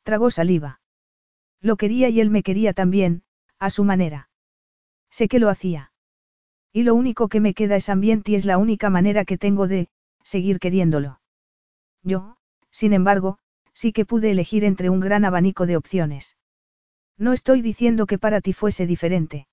Tragó 0.03 0.31
saliva. 0.31 0.81
Lo 1.61 1.77
quería 1.77 2.09
y 2.09 2.21
él 2.21 2.31
me 2.31 2.43
quería 2.43 2.73
también, 2.73 3.23
a 3.59 3.71
su 3.71 3.85
manera. 3.85 4.31
Sé 5.11 5.29
que 5.29 5.39
lo 5.39 5.49
hacía. 5.49 5.93
Y 6.73 6.83
lo 6.83 6.95
único 6.95 7.29
que 7.29 7.41
me 7.41 7.55
queda 7.55 7.77
es 7.77 7.89
ambiente 7.89 8.33
y 8.33 8.35
es 8.35 8.45
la 8.45 8.59
única 8.59 8.91
manera 8.91 9.25
que 9.25 9.39
tengo 9.39 9.67
de, 9.67 9.89
seguir 10.23 10.59
queriéndolo. 10.59 11.21
Yo, 12.03 12.37
sin 12.71 12.93
embargo, 12.93 13.39
sí 13.73 13.93
que 13.93 14.05
pude 14.05 14.31
elegir 14.31 14.65
entre 14.65 14.91
un 14.91 15.01
gran 15.01 15.25
abanico 15.25 15.67
de 15.67 15.77
opciones. 15.77 16.37
No 17.17 17.33
estoy 17.33 17.63
diciendo 17.63 18.07
que 18.07 18.19
para 18.19 18.41
ti 18.41 18.53
fuese 18.53 18.87
diferente. 18.87 19.49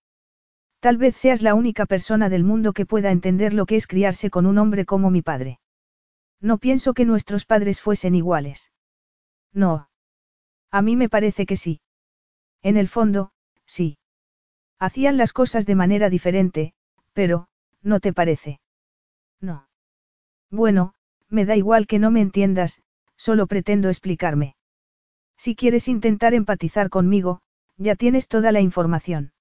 Tal 0.79 0.97
vez 0.97 1.15
seas 1.15 1.41
la 1.41 1.55
única 1.55 1.85
persona 1.85 2.29
del 2.29 2.43
mundo 2.43 2.73
que 2.73 2.85
pueda 2.85 3.11
entender 3.11 3.53
lo 3.53 3.65
que 3.65 3.75
es 3.75 3.87
criarse 3.87 4.29
con 4.29 4.45
un 4.45 4.59
hombre 4.59 4.85
como 4.85 5.09
mi 5.09 5.23
padre. 5.23 5.59
No 6.41 6.57
pienso 6.57 6.93
que 6.93 7.05
nuestros 7.05 7.45
padres 7.45 7.81
fuesen 7.81 8.15
iguales. 8.15 8.71
No. 9.53 9.89
A 10.71 10.81
mí 10.81 10.95
me 10.95 11.09
parece 11.09 11.45
que 11.45 11.55
sí. 11.55 11.81
En 12.61 12.77
el 12.77 12.87
fondo, 12.87 13.31
sí. 13.65 13.97
Hacían 14.79 15.17
las 15.17 15.33
cosas 15.33 15.65
de 15.65 15.75
manera 15.75 16.09
diferente, 16.09 16.73
pero, 17.13 17.47
¿no 17.81 17.99
te 17.99 18.11
parece? 18.13 18.59
No. 19.39 19.67
Bueno, 20.51 20.93
me 21.29 21.45
da 21.45 21.55
igual 21.55 21.87
que 21.87 21.99
no 21.99 22.11
me 22.11 22.21
entiendas, 22.21 22.81
solo 23.15 23.47
pretendo 23.47 23.89
explicarme. 23.89 24.55
Si 25.37 25.55
quieres 25.55 25.87
intentar 25.87 26.33
empatizar 26.33 26.89
conmigo, 26.89 27.41
ya 27.77 27.95
tienes 27.95 28.27
toda 28.27 28.51
la 28.51 28.61
información. 28.61 29.33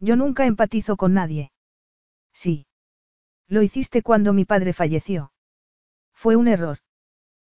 Yo 0.00 0.16
nunca 0.16 0.46
empatizo 0.46 0.96
con 0.96 1.14
nadie. 1.14 1.50
Sí. 2.32 2.66
Lo 3.48 3.62
hiciste 3.62 4.02
cuando 4.02 4.32
mi 4.32 4.44
padre 4.44 4.72
falleció. 4.72 5.32
Fue 6.18 6.34
un 6.34 6.48
error. 6.48 6.78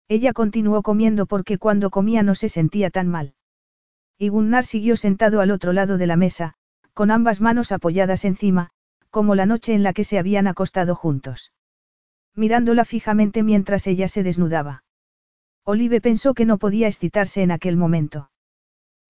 Ella 0.07 0.31
continuó 0.31 0.84
comiendo 0.84 1.26
porque 1.26 1.57
cuando 1.57 1.90
comía 1.90 2.23
no 2.23 2.34
se 2.34 2.48
sentía 2.48 2.90
tan 2.90 3.10
mal. 3.10 3.34
Y 4.18 4.30
Gunnar 4.30 4.64
siguió 4.64 4.95
sentado 4.95 5.41
al 5.41 5.52
otro 5.52 5.73
lado 5.73 5.98
de 5.98 6.07
la 6.07 6.15
mesa, 6.15 6.53
con 6.94 7.11
ambas 7.11 7.41
manos 7.41 7.73
apoyadas 7.73 8.23
encima, 8.23 8.69
como 9.10 9.35
la 9.35 9.45
noche 9.45 9.73
en 9.73 9.84
la 9.84 9.91
que 9.91 10.06
se 10.06 10.18
habían 10.18 10.48
acostado 10.48 10.95
juntos. 10.95 11.52
Mirándola 12.35 12.85
fijamente 12.85 13.44
mientras 13.44 13.85
ella 13.85 14.07
se 14.07 14.23
desnudaba. 14.23 14.85
Olive 15.65 15.99
pensó 15.99 16.34
que 16.34 16.45
no 16.45 16.57
podía 16.57 16.88
excitarse 16.88 17.44
en 17.44 17.52
aquel 17.52 17.76
momento. 17.76 18.31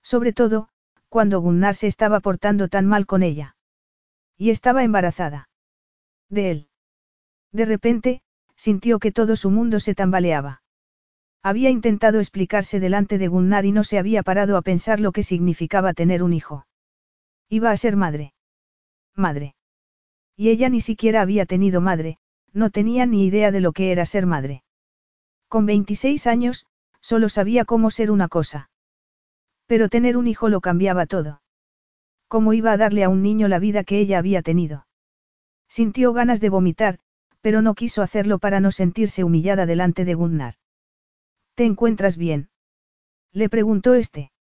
Sobre 0.01 0.33
todo, 0.33 0.69
cuando 1.09 1.41
Gunnar 1.41 1.75
se 1.75 1.85
estaba 1.85 2.21
portando 2.21 2.69
tan 2.69 2.87
mal 2.87 3.05
con 3.05 3.21
ella. 3.21 3.55
Y 4.35 4.49
estaba 4.49 4.83
embarazada. 4.83 5.47
De 6.27 6.49
él. 6.49 6.69
De 7.51 7.65
repente, 7.65 8.23
sintió 8.55 8.99
que 8.99 9.11
todo 9.11 9.35
su 9.35 9.49
mundo 9.49 9.79
se 9.79 9.95
tambaleaba. 9.95 10.61
Había 11.41 11.69
intentado 11.69 12.19
explicarse 12.19 12.79
delante 12.79 13.17
de 13.17 13.27
Gunnar 13.27 13.65
y 13.65 13.71
no 13.71 13.83
se 13.83 13.99
había 13.99 14.23
parado 14.23 14.55
a 14.55 14.61
pensar 14.61 14.99
lo 14.99 15.11
que 15.11 15.23
significaba 15.23 15.93
tener 15.93 16.23
un 16.23 16.33
hijo. 16.33 16.65
Iba 17.49 17.71
a 17.71 17.77
ser 17.77 17.97
madre. 17.97 18.33
Madre. 19.15 19.55
Y 20.37 20.49
ella 20.49 20.69
ni 20.69 20.81
siquiera 20.81 21.21
había 21.21 21.45
tenido 21.45 21.81
madre, 21.81 22.17
no 22.53 22.69
tenía 22.69 23.05
ni 23.05 23.25
idea 23.25 23.51
de 23.51 23.59
lo 23.59 23.73
que 23.73 23.91
era 23.91 24.05
ser 24.05 24.25
madre. 24.25 24.63
Con 25.47 25.65
26 25.65 26.25
años, 26.27 26.65
solo 27.01 27.29
sabía 27.29 27.65
cómo 27.65 27.91
ser 27.91 28.09
una 28.09 28.27
cosa. 28.27 28.69
Pero 29.65 29.89
tener 29.89 30.17
un 30.17 30.27
hijo 30.27 30.49
lo 30.49 30.61
cambiaba 30.61 31.05
todo. 31.05 31.41
¿Cómo 32.27 32.53
iba 32.53 32.71
a 32.71 32.77
darle 32.77 33.03
a 33.03 33.09
un 33.09 33.21
niño 33.21 33.47
la 33.47 33.59
vida 33.59 33.83
que 33.83 33.99
ella 33.99 34.17
había 34.17 34.41
tenido? 34.41 34.87
Sintió 35.67 36.13
ganas 36.13 36.39
de 36.39 36.49
vomitar, 36.49 36.99
pero 37.43 37.61
no 37.61 37.75
quiso 37.75 38.01
hacerlo 38.01 38.39
para 38.39 38.61
no 38.61 38.71
sentirse 38.71 39.25
humillada 39.25 39.65
delante 39.65 40.05
de 40.05 40.13
Gunnar. 40.13 40.55
¿Te 41.55 41.65
encuentras 41.65 42.17
bien? 42.17 42.49
Le 43.33 43.49
preguntó 43.49 43.95
este. 43.95 44.31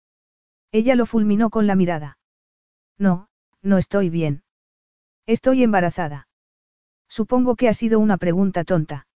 Ella 0.70 0.94
lo 0.94 1.04
fulminó 1.04 1.50
con 1.50 1.66
la 1.66 1.74
mirada. 1.74 2.18
No, 2.98 3.28
no 3.60 3.76
estoy 3.76 4.08
bien. 4.08 4.44
Estoy 5.26 5.64
embarazada. 5.64 6.28
Supongo 7.08 7.56
que 7.56 7.68
ha 7.68 7.74
sido 7.74 7.98
una 7.98 8.18
pregunta 8.18 8.62
tonta. 8.62 9.08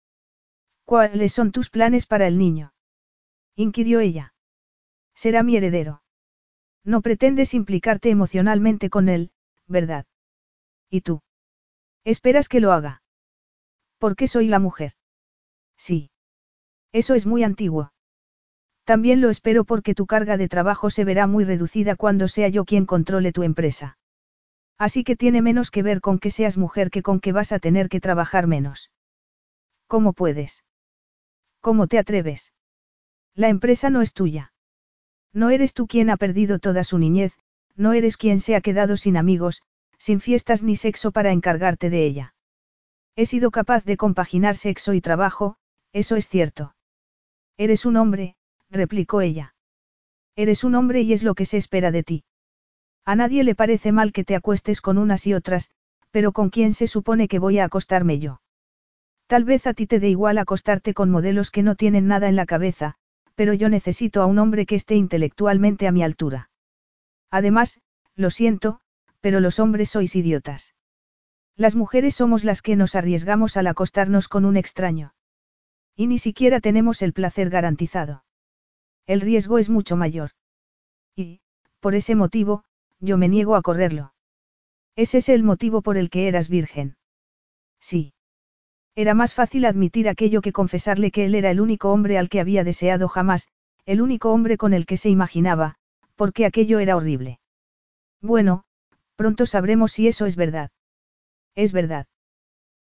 ¿Cuáles 0.87 1.35
son 1.35 1.53
tus 1.53 1.69
planes 1.69 2.07
para 2.07 2.27
el 2.27 2.39
niño? 2.39 2.73
inquirió 3.55 4.01
ella. 4.01 4.33
Será 5.15 5.43
mi 5.43 5.59
heredero. 5.59 6.03
No 6.85 7.03
pretendes 7.03 7.53
implicarte 7.53 8.09
emocionalmente 8.09 8.89
con 8.89 9.11
él, 9.11 9.31
¿verdad? 9.67 10.07
¿Y 10.89 11.03
tú? 11.03 11.21
¿Esperas 12.03 12.49
que 12.49 12.61
lo 12.61 12.73
haga? 12.73 13.04
Porque 14.05 14.29
soy 14.29 14.49
la 14.49 14.59
mujer. 14.59 14.93
Sí. 15.79 16.11
Eso 16.93 17.15
es 17.15 17.25
muy 17.25 17.43
antiguo. 17.43 17.91
También 18.85 19.23
lo 19.23 19.31
espero 19.31 19.65
porque 19.65 19.95
tu 19.95 20.05
carga 20.05 20.37
de 20.37 20.47
trabajo 20.47 20.91
se 20.91 21.07
verá 21.07 21.27
muy 21.27 21.45
reducida 21.45 21.97
cuando 21.97 22.29
sea 22.29 22.49
yo 22.49 22.67
quien 22.67 22.85
controle 22.85 23.33
tu 23.33 23.45
empresa. 23.45 23.97
Así 24.77 25.05
que 25.05 25.17
tiene 25.17 25.41
menos 25.41 25.71
que 25.71 25.83
ver 25.83 26.03
con 26.03 26.19
que 26.19 26.31
seas 26.31 26.59
mujer 26.59 26.91
que 26.91 27.01
con 27.01 27.19
que 27.19 27.33
vas 27.33 27.51
a 27.51 27.59
tener 27.59 27.89
que 27.89 27.99
trabajar 27.99 28.47
menos. 28.47 28.91
¿Cómo 29.87 30.13
puedes? 30.13 30.65
¿Cómo 31.63 31.87
te 31.87 31.97
atreves? 31.97 32.53
La 33.35 33.49
empresa 33.49 33.89
no 33.89 34.03
es 34.03 34.13
tuya. 34.13 34.53
No 35.33 35.49
eres 35.49 35.73
tú 35.73 35.87
quien 35.87 36.11
ha 36.11 36.19
perdido 36.19 36.59
toda 36.59 36.85
su 36.85 36.99
niñez, 36.99 37.33
no 37.75 37.95
eres 37.95 38.19
quien 38.19 38.41
se 38.41 38.55
ha 38.55 38.61
quedado 38.61 38.99
sin 38.99 39.17
amigos, 39.17 39.63
sin 39.97 40.21
fiestas 40.21 40.63
ni 40.63 40.77
sexo 40.77 41.11
para 41.11 41.33
encargarte 41.33 41.89
de 41.89 42.05
ella. 42.05 42.34
He 43.17 43.27
sido 43.27 43.51
capaz 43.51 43.85
de 43.85 43.97
compaginar 43.97 44.57
sexo 44.57 44.93
y 44.93 45.01
trabajo, 45.01 45.57
eso 45.93 46.17
es 46.17 46.29
cierto. 46.29 46.75
Eres 47.57 47.87
un 47.87 47.97
hombre, 47.97 48.37
replicó 48.71 49.21
ella. 49.21 49.55
Eres 50.35 50.65
un 50.65 50.75
hombre 50.75 51.03
y 51.03 51.13
es 51.13 51.23
lo 51.23 51.35
que 51.35 51.45
se 51.45 51.57
espera 51.57 51.93
de 51.93 52.03
ti. 52.03 52.25
A 53.05 53.15
nadie 53.15 53.45
le 53.45 53.55
parece 53.55 53.93
mal 53.93 54.13
que 54.13 54.25
te 54.25 54.35
acuestes 54.35 54.81
con 54.81 54.99
unas 54.99 55.27
y 55.27 55.35
otras, 55.35 55.71
pero 56.11 56.33
¿con 56.33 56.51
quién 56.51 56.73
se 56.73 56.89
supone 56.89 57.29
que 57.29 57.39
voy 57.39 57.59
a 57.59 57.65
acostarme 57.65 58.19
yo? 58.19 58.41
Tal 59.27 59.45
vez 59.45 59.67
a 59.67 59.75
ti 59.75 59.87
te 59.87 60.01
dé 60.01 60.09
igual 60.09 60.39
acostarte 60.39 60.93
con 60.93 61.11
modelos 61.11 61.51
que 61.51 61.63
no 61.63 61.77
tienen 61.77 62.09
nada 62.09 62.29
en 62.29 62.37
la 62.37 62.47
cabeza, 62.47 62.97
pero 63.37 63.53
yo 63.53 63.69
necesito 63.69 64.23
a 64.23 64.27
un 64.27 64.39
hombre 64.39 64.67
que 64.67 64.75
esté 64.75 64.97
intelectualmente 64.97 65.87
a 65.87 65.93
mi 65.93 66.03
altura. 66.03 66.51
Además, 67.31 67.81
lo 68.17 68.31
siento, 68.31 68.81
pero 69.21 69.41
los 69.41 69.59
hombres 69.59 69.91
sois 69.91 70.15
idiotas. 70.17 70.75
Las 71.57 71.77
mujeres 71.77 72.17
somos 72.17 72.43
las 72.43 72.63
que 72.63 72.75
nos 72.75 72.95
arriesgamos 72.95 73.57
al 73.57 73.69
acostarnos 73.69 74.29
con 74.29 74.45
un 74.45 74.57
extraño. 74.57 75.15
Y 75.97 76.09
ni 76.09 76.19
siquiera 76.19 76.61
tenemos 76.61 77.03
el 77.03 77.13
placer 77.13 77.51
garantizado. 77.51 78.25
El 79.07 79.21
riesgo 79.21 79.59
es 79.59 79.71
mucho 79.71 79.97
mayor. 79.97 80.31
Y, 81.15 81.41
por 81.79 81.95
ese 81.95 82.17
motivo, 82.17 82.65
yo 82.99 83.19
me 83.19 83.29
niego 83.29 83.55
a 83.55 83.63
correrlo. 83.63 84.15
¿Es 84.97 85.15
ese 85.15 85.35
el 85.35 85.45
motivo 85.45 85.83
por 85.83 85.97
el 85.97 86.11
que 86.11 86.27
eras 86.27 86.49
virgen? 86.49 86.97
Sí. 87.81 88.15
Era 88.97 89.15
más 89.15 89.35
fácil 89.35 89.65
admitir 89.65 90.09
aquello 90.09 90.41
que 90.41 90.53
confesarle 90.53 91.11
que 91.11 91.25
él 91.25 91.35
era 91.35 91.51
el 91.51 91.61
único 91.61 91.93
hombre 91.93 92.19
al 92.19 92.29
que 92.29 92.41
había 92.41 92.65
deseado 92.65 93.09
jamás, 93.09 93.49
el 93.87 94.01
único 94.01 94.33
hombre 94.33 94.57
con 94.57 94.73
el 94.73 94.87
que 94.87 94.97
se 94.97 95.11
imaginaba, 95.11 95.77
porque 96.15 96.47
aquello 96.47 96.79
era 96.79 96.97
horrible. 96.97 97.41
Bueno, 98.21 98.65
pronto 99.17 99.47
sabremos 99.47 99.93
si 99.93 100.09
eso 100.09 100.27
es 100.27 100.37
verdad. 100.37 100.71
Es 101.55 101.73
verdad. 101.73 102.07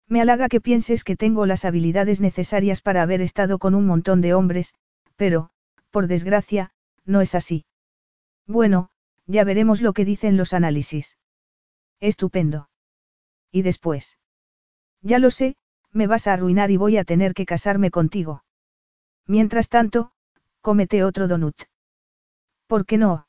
Me 0.09 0.21
halaga 0.21 0.49
que 0.49 0.61
pienses 0.61 1.05
que 1.05 1.17
tengo 1.17 1.47
las 1.47 1.65
habilidades 1.65 2.21
necesarias 2.21 2.81
para 2.81 3.03
haber 3.03 3.21
estado 3.23 3.59
con 3.59 3.75
un 3.75 3.87
montón 3.87 4.21
de 4.21 4.35
hombres, 4.35 4.75
pero, 5.17 5.51
por 5.91 6.07
desgracia, 6.07 6.73
no 7.05 7.21
es 7.21 7.35
así. 7.35 7.65
Bueno, 8.47 8.91
ya 9.27 9.45
veremos 9.45 9.83
lo 9.83 9.93
que 9.93 10.05
dicen 10.05 10.37
los 10.37 10.53
análisis. 10.53 11.17
Estupendo. 12.01 12.71
¿Y 13.53 13.63
después? 13.63 14.19
Ya 15.03 15.19
lo 15.19 15.31
sé, 15.31 15.57
me 15.93 16.07
vas 16.07 16.27
a 16.27 16.33
arruinar 16.33 16.71
y 16.71 16.77
voy 16.77 16.97
a 16.97 17.05
tener 17.05 17.35
que 17.35 17.47
casarme 17.47 17.91
contigo. 17.91 18.45
Mientras 19.27 19.69
tanto, 19.69 20.13
cómete 20.61 21.05
otro 21.05 21.29
donut. 21.29 21.57
¿Por 22.67 22.87
qué 22.87 22.99
no? 22.99 23.27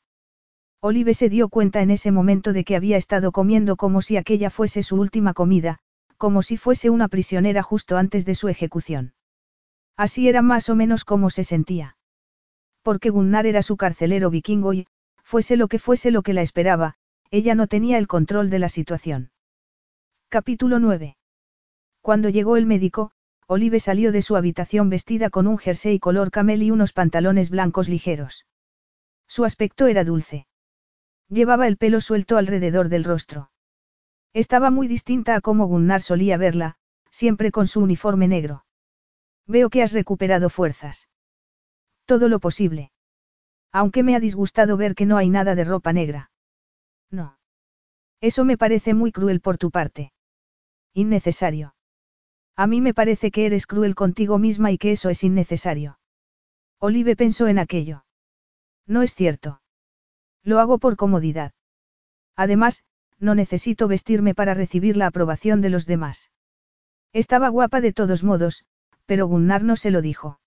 Olive 0.84 1.14
se 1.14 1.28
dio 1.28 1.48
cuenta 1.48 1.80
en 1.80 1.90
ese 1.92 2.10
momento 2.10 2.52
de 2.52 2.64
que 2.64 2.74
había 2.74 2.96
estado 2.96 3.30
comiendo 3.30 3.76
como 3.76 4.02
si 4.02 4.16
aquella 4.16 4.50
fuese 4.50 4.82
su 4.82 4.96
última 4.96 5.32
comida, 5.32 5.78
como 6.16 6.42
si 6.42 6.56
fuese 6.56 6.90
una 6.90 7.06
prisionera 7.06 7.62
justo 7.62 7.96
antes 7.96 8.24
de 8.24 8.34
su 8.34 8.48
ejecución. 8.48 9.14
Así 9.96 10.28
era 10.28 10.42
más 10.42 10.68
o 10.68 10.74
menos 10.74 11.04
como 11.04 11.30
se 11.30 11.44
sentía. 11.44 11.96
Porque 12.82 13.10
Gunnar 13.10 13.46
era 13.46 13.62
su 13.62 13.76
carcelero 13.76 14.28
vikingo 14.28 14.72
y, 14.72 14.88
fuese 15.22 15.56
lo 15.56 15.68
que 15.68 15.78
fuese 15.78 16.10
lo 16.10 16.22
que 16.22 16.32
la 16.32 16.42
esperaba, 16.42 16.96
ella 17.30 17.54
no 17.54 17.68
tenía 17.68 17.96
el 17.96 18.08
control 18.08 18.50
de 18.50 18.58
la 18.58 18.68
situación. 18.68 19.30
Capítulo 20.30 20.80
9. 20.80 21.16
Cuando 22.00 22.28
llegó 22.28 22.56
el 22.56 22.66
médico, 22.66 23.12
Olive 23.46 23.78
salió 23.78 24.10
de 24.10 24.22
su 24.22 24.34
habitación 24.34 24.90
vestida 24.90 25.30
con 25.30 25.46
un 25.46 25.58
jersey 25.58 26.00
color 26.00 26.32
camel 26.32 26.60
y 26.60 26.72
unos 26.72 26.92
pantalones 26.92 27.50
blancos 27.50 27.88
ligeros. 27.88 28.46
Su 29.28 29.44
aspecto 29.44 29.86
era 29.86 30.02
dulce. 30.02 30.48
Llevaba 31.32 31.66
el 31.66 31.78
pelo 31.78 32.02
suelto 32.02 32.36
alrededor 32.36 32.90
del 32.90 33.04
rostro. 33.04 33.50
Estaba 34.34 34.70
muy 34.70 34.86
distinta 34.86 35.34
a 35.34 35.40
como 35.40 35.64
Gunnar 35.66 36.02
solía 36.02 36.36
verla, 36.36 36.76
siempre 37.10 37.50
con 37.50 37.66
su 37.66 37.80
uniforme 37.80 38.28
negro. 38.28 38.66
Veo 39.46 39.70
que 39.70 39.82
has 39.82 39.92
recuperado 39.94 40.50
fuerzas. 40.50 41.08
Todo 42.04 42.28
lo 42.28 42.38
posible. 42.38 42.92
Aunque 43.72 44.02
me 44.02 44.14
ha 44.14 44.20
disgustado 44.20 44.76
ver 44.76 44.94
que 44.94 45.06
no 45.06 45.16
hay 45.16 45.30
nada 45.30 45.54
de 45.54 45.64
ropa 45.64 45.94
negra. 45.94 46.30
No. 47.10 47.38
Eso 48.20 48.44
me 48.44 48.58
parece 48.58 48.92
muy 48.92 49.10
cruel 49.10 49.40
por 49.40 49.56
tu 49.56 49.70
parte. 49.70 50.12
Innecesario. 50.92 51.74
A 52.56 52.66
mí 52.66 52.82
me 52.82 52.92
parece 52.92 53.30
que 53.30 53.46
eres 53.46 53.66
cruel 53.66 53.94
contigo 53.94 54.36
misma 54.36 54.70
y 54.70 54.76
que 54.76 54.92
eso 54.92 55.08
es 55.08 55.24
innecesario. 55.24 55.98
Olive 56.78 57.16
pensó 57.16 57.48
en 57.48 57.58
aquello. 57.58 58.04
No 58.86 59.00
es 59.00 59.14
cierto. 59.14 59.61
Lo 60.44 60.58
hago 60.58 60.78
por 60.78 60.96
comodidad. 60.96 61.52
Además, 62.36 62.84
no 63.18 63.34
necesito 63.34 63.88
vestirme 63.88 64.34
para 64.34 64.54
recibir 64.54 64.96
la 64.96 65.06
aprobación 65.06 65.60
de 65.60 65.70
los 65.70 65.86
demás. 65.86 66.30
Estaba 67.12 67.48
guapa 67.48 67.80
de 67.80 67.92
todos 67.92 68.24
modos, 68.24 68.64
pero 69.06 69.26
Gunnar 69.26 69.62
no 69.62 69.76
se 69.76 69.90
lo 69.90 70.02
dijo. 70.02 70.40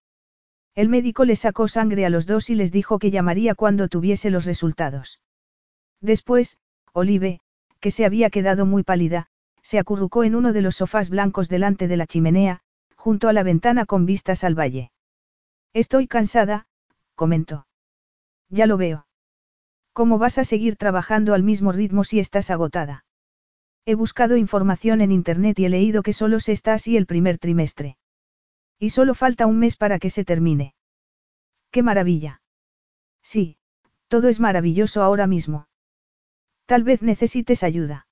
El 0.73 0.89
médico 0.89 1.23
le 1.23 1.37
sacó 1.37 1.67
sangre 1.67 2.05
a 2.05 2.09
los 2.09 2.25
dos 2.25 2.49
y 2.49 2.55
les 2.55 2.71
dijo 2.71 2.99
que 2.99 3.11
llamaría 3.11 3.55
cuando 3.55 3.87
tuviese 3.87 4.29
los 4.29 4.45
resultados. 4.45 5.21
Después, 6.01 6.59
Olive, 6.91 7.39
que 7.79 7.91
se 7.91 8.05
había 8.05 8.29
quedado 8.29 8.65
muy 8.65 8.83
pálida, 8.83 9.27
se 9.61 9.79
acurrucó 9.79 10.23
en 10.23 10.35
uno 10.35 10.51
de 10.51 10.61
los 10.61 10.75
sofás 10.75 11.09
blancos 11.09 11.47
delante 11.47 11.87
de 11.87 11.97
la 11.97 12.07
chimenea, 12.07 12.61
junto 12.95 13.29
a 13.29 13.33
la 13.33 13.43
ventana 13.43 13.85
con 13.85 14.05
vistas 14.05 14.43
al 14.43 14.57
valle. 14.57 14.91
Estoy 15.73 16.07
cansada, 16.07 16.67
comentó. 17.15 17.67
Ya 18.49 18.65
lo 18.65 18.77
veo. 18.77 19.04
¿Cómo 19.95 20.17
vas 20.17 20.37
a 20.39 20.43
seguir 20.43 20.75
trabajando 20.75 21.33
al 21.33 21.41
mismo 21.41 21.71
ritmo 21.71 22.03
si 22.03 22.19
estás 22.19 22.51
agotada? 22.51 23.05
He 23.85 23.95
buscado 23.95 24.35
información 24.35 24.99
en 24.99 25.13
Internet 25.13 25.57
y 25.57 25.63
he 25.63 25.69
leído 25.69 26.03
que 26.03 26.11
solo 26.11 26.41
se 26.41 26.51
está 26.51 26.73
así 26.73 26.97
el 26.97 27.05
primer 27.05 27.37
trimestre. 27.37 27.97
Y 28.77 28.89
solo 28.89 29.15
falta 29.15 29.45
un 29.45 29.57
mes 29.57 29.77
para 29.77 29.97
que 29.97 30.09
se 30.09 30.25
termine. 30.25 30.75
¡Qué 31.71 31.81
maravilla! 31.81 32.41
Sí, 33.23 33.55
todo 34.09 34.27
es 34.27 34.41
maravilloso 34.41 35.01
ahora 35.01 35.27
mismo. 35.27 35.69
Tal 36.65 36.83
vez 36.83 37.01
necesites 37.01 37.63
ayuda. 37.63 38.05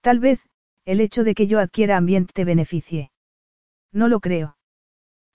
Tal 0.00 0.20
vez, 0.20 0.40
el 0.86 1.02
hecho 1.02 1.22
de 1.22 1.34
que 1.34 1.46
yo 1.46 1.58
adquiera 1.58 1.98
ambiente 1.98 2.32
te 2.32 2.46
beneficie. 2.46 3.10
No 3.92 4.08
lo 4.08 4.20
creo. 4.20 4.56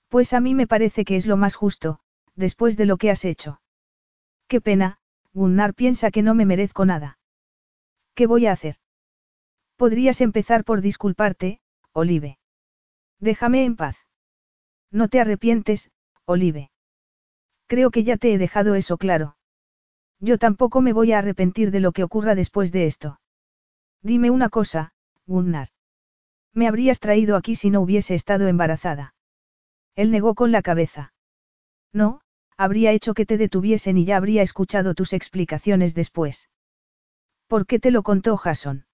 Pues 0.08 0.34
a 0.34 0.40
mí 0.40 0.56
me 0.56 0.66
parece 0.66 1.06
que 1.06 1.16
es 1.16 1.28
lo 1.28 1.38
más 1.38 1.56
justo, 1.56 2.00
después 2.36 2.76
de 2.76 2.88
lo 2.88 2.98
que 2.98 3.12
has 3.12 3.24
hecho. 3.24 3.62
Qué 4.48 4.62
pena, 4.62 5.00
Gunnar 5.34 5.74
piensa 5.74 6.12
que 6.12 6.24
no 6.24 6.34
me 6.34 6.46
merezco 6.46 6.86
nada. 6.86 7.20
¿Qué 8.16 8.28
voy 8.28 8.48
a 8.48 8.52
hacer? 8.52 8.78
Podrías 9.76 10.22
empezar 10.22 10.64
por 10.64 10.82
disculparte, 10.82 11.62
Olive. 11.94 12.38
Déjame 13.20 13.64
en 13.64 13.76
paz. 13.76 13.98
No 14.92 15.08
te 15.08 15.20
arrepientes, 15.20 15.92
Olive. 16.26 16.72
Creo 17.68 17.92
que 17.92 18.04
ya 18.04 18.18
te 18.18 18.34
he 18.34 18.38
dejado 18.38 18.76
eso 18.76 18.98
claro. 18.98 19.38
Yo 20.20 20.38
tampoco 20.38 20.82
me 20.82 20.92
voy 20.92 21.14
a 21.14 21.20
arrepentir 21.20 21.72
de 21.72 21.80
lo 21.80 21.92
que 21.92 22.04
ocurra 22.04 22.36
después 22.36 22.72
de 22.72 22.88
esto. 22.88 23.20
Dime 24.02 24.32
una 24.32 24.50
cosa, 24.50 24.94
Gunnar. 25.28 25.70
Me 26.54 26.68
habrías 26.68 27.00
traído 27.00 27.36
aquí 27.36 27.56
si 27.56 27.70
no 27.70 27.82
hubiese 27.82 28.16
estado 28.16 28.48
embarazada. 28.48 29.14
Él 29.96 30.12
negó 30.12 30.36
con 30.36 30.52
la 30.52 30.62
cabeza. 30.62 31.14
No, 31.94 32.22
habría 32.60 32.92
hecho 32.92 33.14
que 33.14 33.26
te 33.26 33.38
detuviesen 33.38 33.98
y 33.98 34.04
ya 34.04 34.18
habría 34.18 34.42
escuchado 34.42 34.94
tus 34.94 35.14
explicaciones 35.14 35.96
después. 35.96 36.50
¿Por 37.48 37.66
qué 37.66 37.80
te 37.80 37.90
lo 37.90 38.04
contó 38.04 38.36
Jason? 38.36 38.86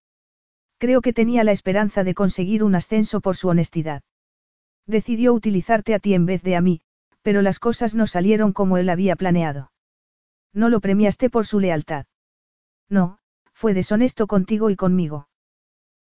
Creo 0.78 1.02
que 1.02 1.14
tenía 1.14 1.44
la 1.44 1.52
esperanza 1.52 2.04
de 2.04 2.14
conseguir 2.14 2.64
un 2.64 2.76
ascenso 2.76 3.22
por 3.22 3.36
su 3.36 3.48
honestidad. 3.48 4.04
Decidió 4.86 5.34
utilizarte 5.34 5.96
a 5.96 6.00
ti 6.00 6.14
en 6.14 6.28
vez 6.28 6.44
de 6.44 6.56
a 6.56 6.62
mí, 6.62 6.82
pero 7.24 7.42
las 7.42 7.58
cosas 7.58 7.96
no 7.96 8.06
salieron 8.06 8.54
como 8.54 8.78
él 8.78 8.88
había 8.88 9.16
planeado. 9.16 9.72
No 10.54 10.70
lo 10.70 10.80
premiaste 10.80 11.32
por 11.32 11.48
su 11.48 11.60
lealtad. 11.60 12.06
No, 12.88 13.18
fue 13.52 13.74
deshonesto 13.74 14.28
contigo 14.28 14.70
y 14.70 14.76
conmigo. 14.76 15.28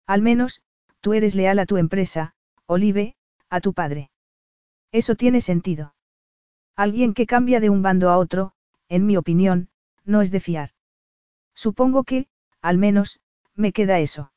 Al 0.09 0.20
menos, 0.20 0.62
tú 1.01 1.12
eres 1.12 1.36
leal 1.36 1.60
a 1.60 1.66
tu 1.66 1.76
empresa, 1.76 2.34
Olive, 2.66 3.14
a 3.48 3.60
tu 3.60 3.72
padre. 3.72 4.10
Eso 4.90 5.14
tiene 5.14 5.40
sentido. 5.40 5.94
Alguien 6.77 7.15
que 7.15 7.27
cambia 7.27 7.61
de 7.61 7.70
un 7.70 7.82
bando 7.82 8.11
a 8.11 8.16
otro, 8.16 8.53
en 8.89 9.07
mi 9.07 9.16
opinión, 9.16 9.69
no 10.05 10.23
es 10.23 10.31
de 10.31 10.40
fiar. 10.40 10.70
Supongo 11.55 12.05
que, 12.05 12.28
al 12.61 12.78
menos, 12.78 13.20
me 13.55 13.73
queda 13.73 14.01
eso. 14.01 14.32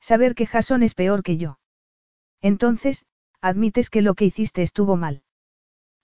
Saber 0.00 0.34
que 0.34 0.46
Jason 0.46 0.82
es 0.82 0.94
peor 0.94 1.22
que 1.22 1.36
yo. 1.36 1.58
Entonces, 2.40 3.04
admites 3.40 3.90
que 3.90 4.02
lo 4.02 4.14
que 4.14 4.24
hiciste 4.24 4.62
estuvo 4.62 4.96
mal. 4.96 5.22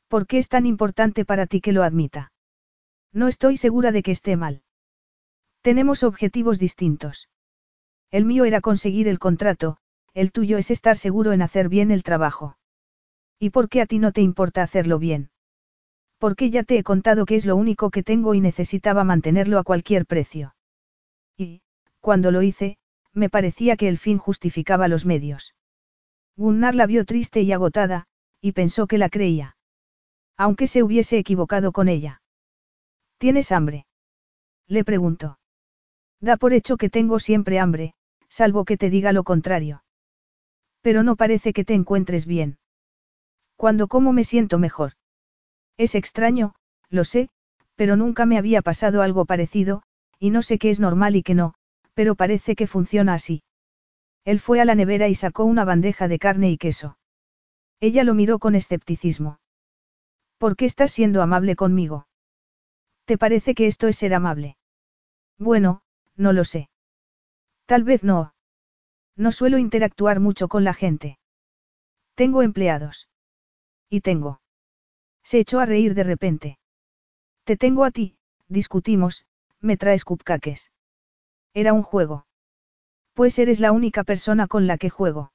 ¿Por 0.09 0.27
qué 0.27 0.39
es 0.39 0.49
tan 0.49 0.67
importante 0.67 1.25
para 1.25 1.47
ti 1.47 1.61
que 1.61 1.73
lo 1.73 1.83
admita? 1.83 2.33
No 3.13 3.29
estoy 3.29 3.57
segura 3.57 3.93
de 3.93 4.03
que 4.03 4.11
esté 4.11 4.37
mal. 4.37 4.63
Tenemos 5.63 6.03
objetivos 6.03 6.59
distintos. 6.59 7.29
El 8.11 8.25
mío 8.25 8.45
era 8.45 8.61
conseguir 8.61 9.09
el 9.09 9.19
contrato, 9.19 9.79
el 10.13 10.31
tuyo 10.31 10.59
es 10.59 10.71
estar 10.71 10.97
seguro 10.97 11.33
en 11.33 11.43
hacer 11.43 11.69
bien 11.69 11.91
el 11.91 12.03
trabajo. 12.03 12.59
¿Y 13.39 13.51
por 13.51 13.69
qué 13.69 13.81
a 13.81 13.87
ti 13.87 13.99
no 13.99 14.13
te 14.13 14.21
importa 14.21 14.63
hacerlo 14.63 14.99
bien? 14.99 15.31
Porque 16.25 16.49
ya 16.49 16.63
te 16.63 16.79
he 16.79 16.83
contado 16.83 17.27
que 17.27 17.35
es 17.35 17.45
lo 17.45 17.55
único 17.55 17.91
que 17.91 18.03
tengo 18.03 18.33
y 18.33 18.41
necesitaba 18.41 19.05
mantenerlo 19.05 19.59
a 19.59 19.63
cualquier 19.63 20.07
precio. 20.07 20.55
Y, 21.37 21.61
cuando 22.01 22.31
lo 22.31 22.41
hice, 22.41 22.79
me 23.13 23.29
parecía 23.29 23.77
que 23.77 23.89
el 23.89 23.99
fin 23.99 24.17
justificaba 24.17 24.89
los 24.89 25.05
medios. 25.05 25.55
Gunnar 26.35 26.75
la 26.77 26.87
vio 26.87 27.05
triste 27.05 27.43
y 27.43 27.53
agotada, 27.53 28.07
y 28.41 28.53
pensó 28.53 28.87
que 28.87 28.97
la 28.97 29.11
creía. 29.11 29.59
Aunque 30.39 30.67
se 30.67 30.83
hubiese 30.83 31.19
equivocado 31.19 31.73
con 31.73 31.89
ella. 31.89 32.23
¿Tienes 33.19 33.53
hambre? 33.53 33.85
Le 34.67 34.83
preguntó. 34.83 35.39
Da 36.23 36.39
por 36.39 36.55
hecho 36.55 36.79
que 36.79 36.89
tengo 36.89 37.19
siempre 37.19 37.59
hambre, 37.59 37.93
salvo 38.31 38.65
que 38.65 38.79
te 38.79 38.89
diga 38.89 39.13
lo 39.13 39.25
contrario. 39.25 39.85
Pero 40.81 41.03
no 41.03 41.17
parece 41.17 41.53
que 41.53 41.67
te 41.67 41.75
encuentres 41.75 42.25
bien. 42.25 42.57
Cuando 43.57 43.89
como 43.89 44.15
me 44.15 44.25
siento 44.25 44.59
mejor. 44.59 44.95
Es 45.77 45.95
extraño, 45.95 46.55
lo 46.89 47.05
sé, 47.05 47.29
pero 47.75 47.97
nunca 47.97 48.27
me 48.27 48.39
había 48.39 48.63
pasado 48.63 49.03
algo 49.03 49.25
parecido, 49.25 49.83
y 50.19 50.31
no 50.31 50.43
sé 50.43 50.59
qué 50.59 50.71
es 50.71 50.81
normal 50.81 51.17
y 51.17 51.23
qué 51.23 51.35
no, 51.35 51.55
pero 51.95 52.15
parece 52.15 52.55
que 52.55 52.67
funciona 52.67 53.15
así. 53.15 53.43
Él 54.25 54.41
fue 54.41 54.61
a 54.61 54.65
la 54.65 54.75
nevera 54.75 55.09
y 55.09 55.15
sacó 55.15 55.45
una 55.45 55.65
bandeja 55.65 56.09
de 56.09 56.19
carne 56.19 56.51
y 56.51 56.57
queso. 56.57 56.97
Ella 57.81 58.05
lo 58.05 58.15
miró 58.15 58.39
con 58.39 58.55
escepticismo. 58.55 59.39
¿Por 60.39 60.57
qué 60.57 60.65
estás 60.65 60.93
siendo 60.93 61.23
amable 61.23 61.57
conmigo? 61.57 62.07
¿Te 63.05 63.19
parece 63.19 63.55
que 63.55 63.67
esto 63.67 63.87
es 63.89 63.97
ser 63.97 64.15
amable? 64.15 64.57
Bueno, 65.39 65.83
no 66.17 66.33
lo 66.33 66.45
sé. 66.45 66.71
Tal 67.67 67.85
vez 67.85 68.03
no. 68.03 68.35
No 69.17 69.33
suelo 69.33 69.59
interactuar 69.59 70.21
mucho 70.21 70.49
con 70.49 70.65
la 70.65 70.75
gente. 70.75 71.19
Tengo 72.15 72.43
empleados. 72.43 73.09
Y 73.91 74.01
tengo. 74.01 74.41
Se 75.25 75.39
echó 75.41 75.59
a 75.59 75.67
reír 75.67 75.95
de 75.95 76.05
repente. 76.05 76.59
Te 77.45 77.57
tengo 77.57 77.85
a 77.85 77.91
ti, 77.91 78.17
discutimos, 78.49 79.27
me 79.61 79.77
traes 79.77 80.05
cupcakes. 80.05 80.71
Era 81.55 81.73
un 81.73 81.83
juego. 81.83 82.27
Pues 83.15 83.39
eres 83.39 83.59
la 83.59 83.73
única 83.73 84.05
persona 84.05 84.47
con 84.47 84.67
la 84.67 84.77
que 84.79 84.91
juego. 84.91 85.33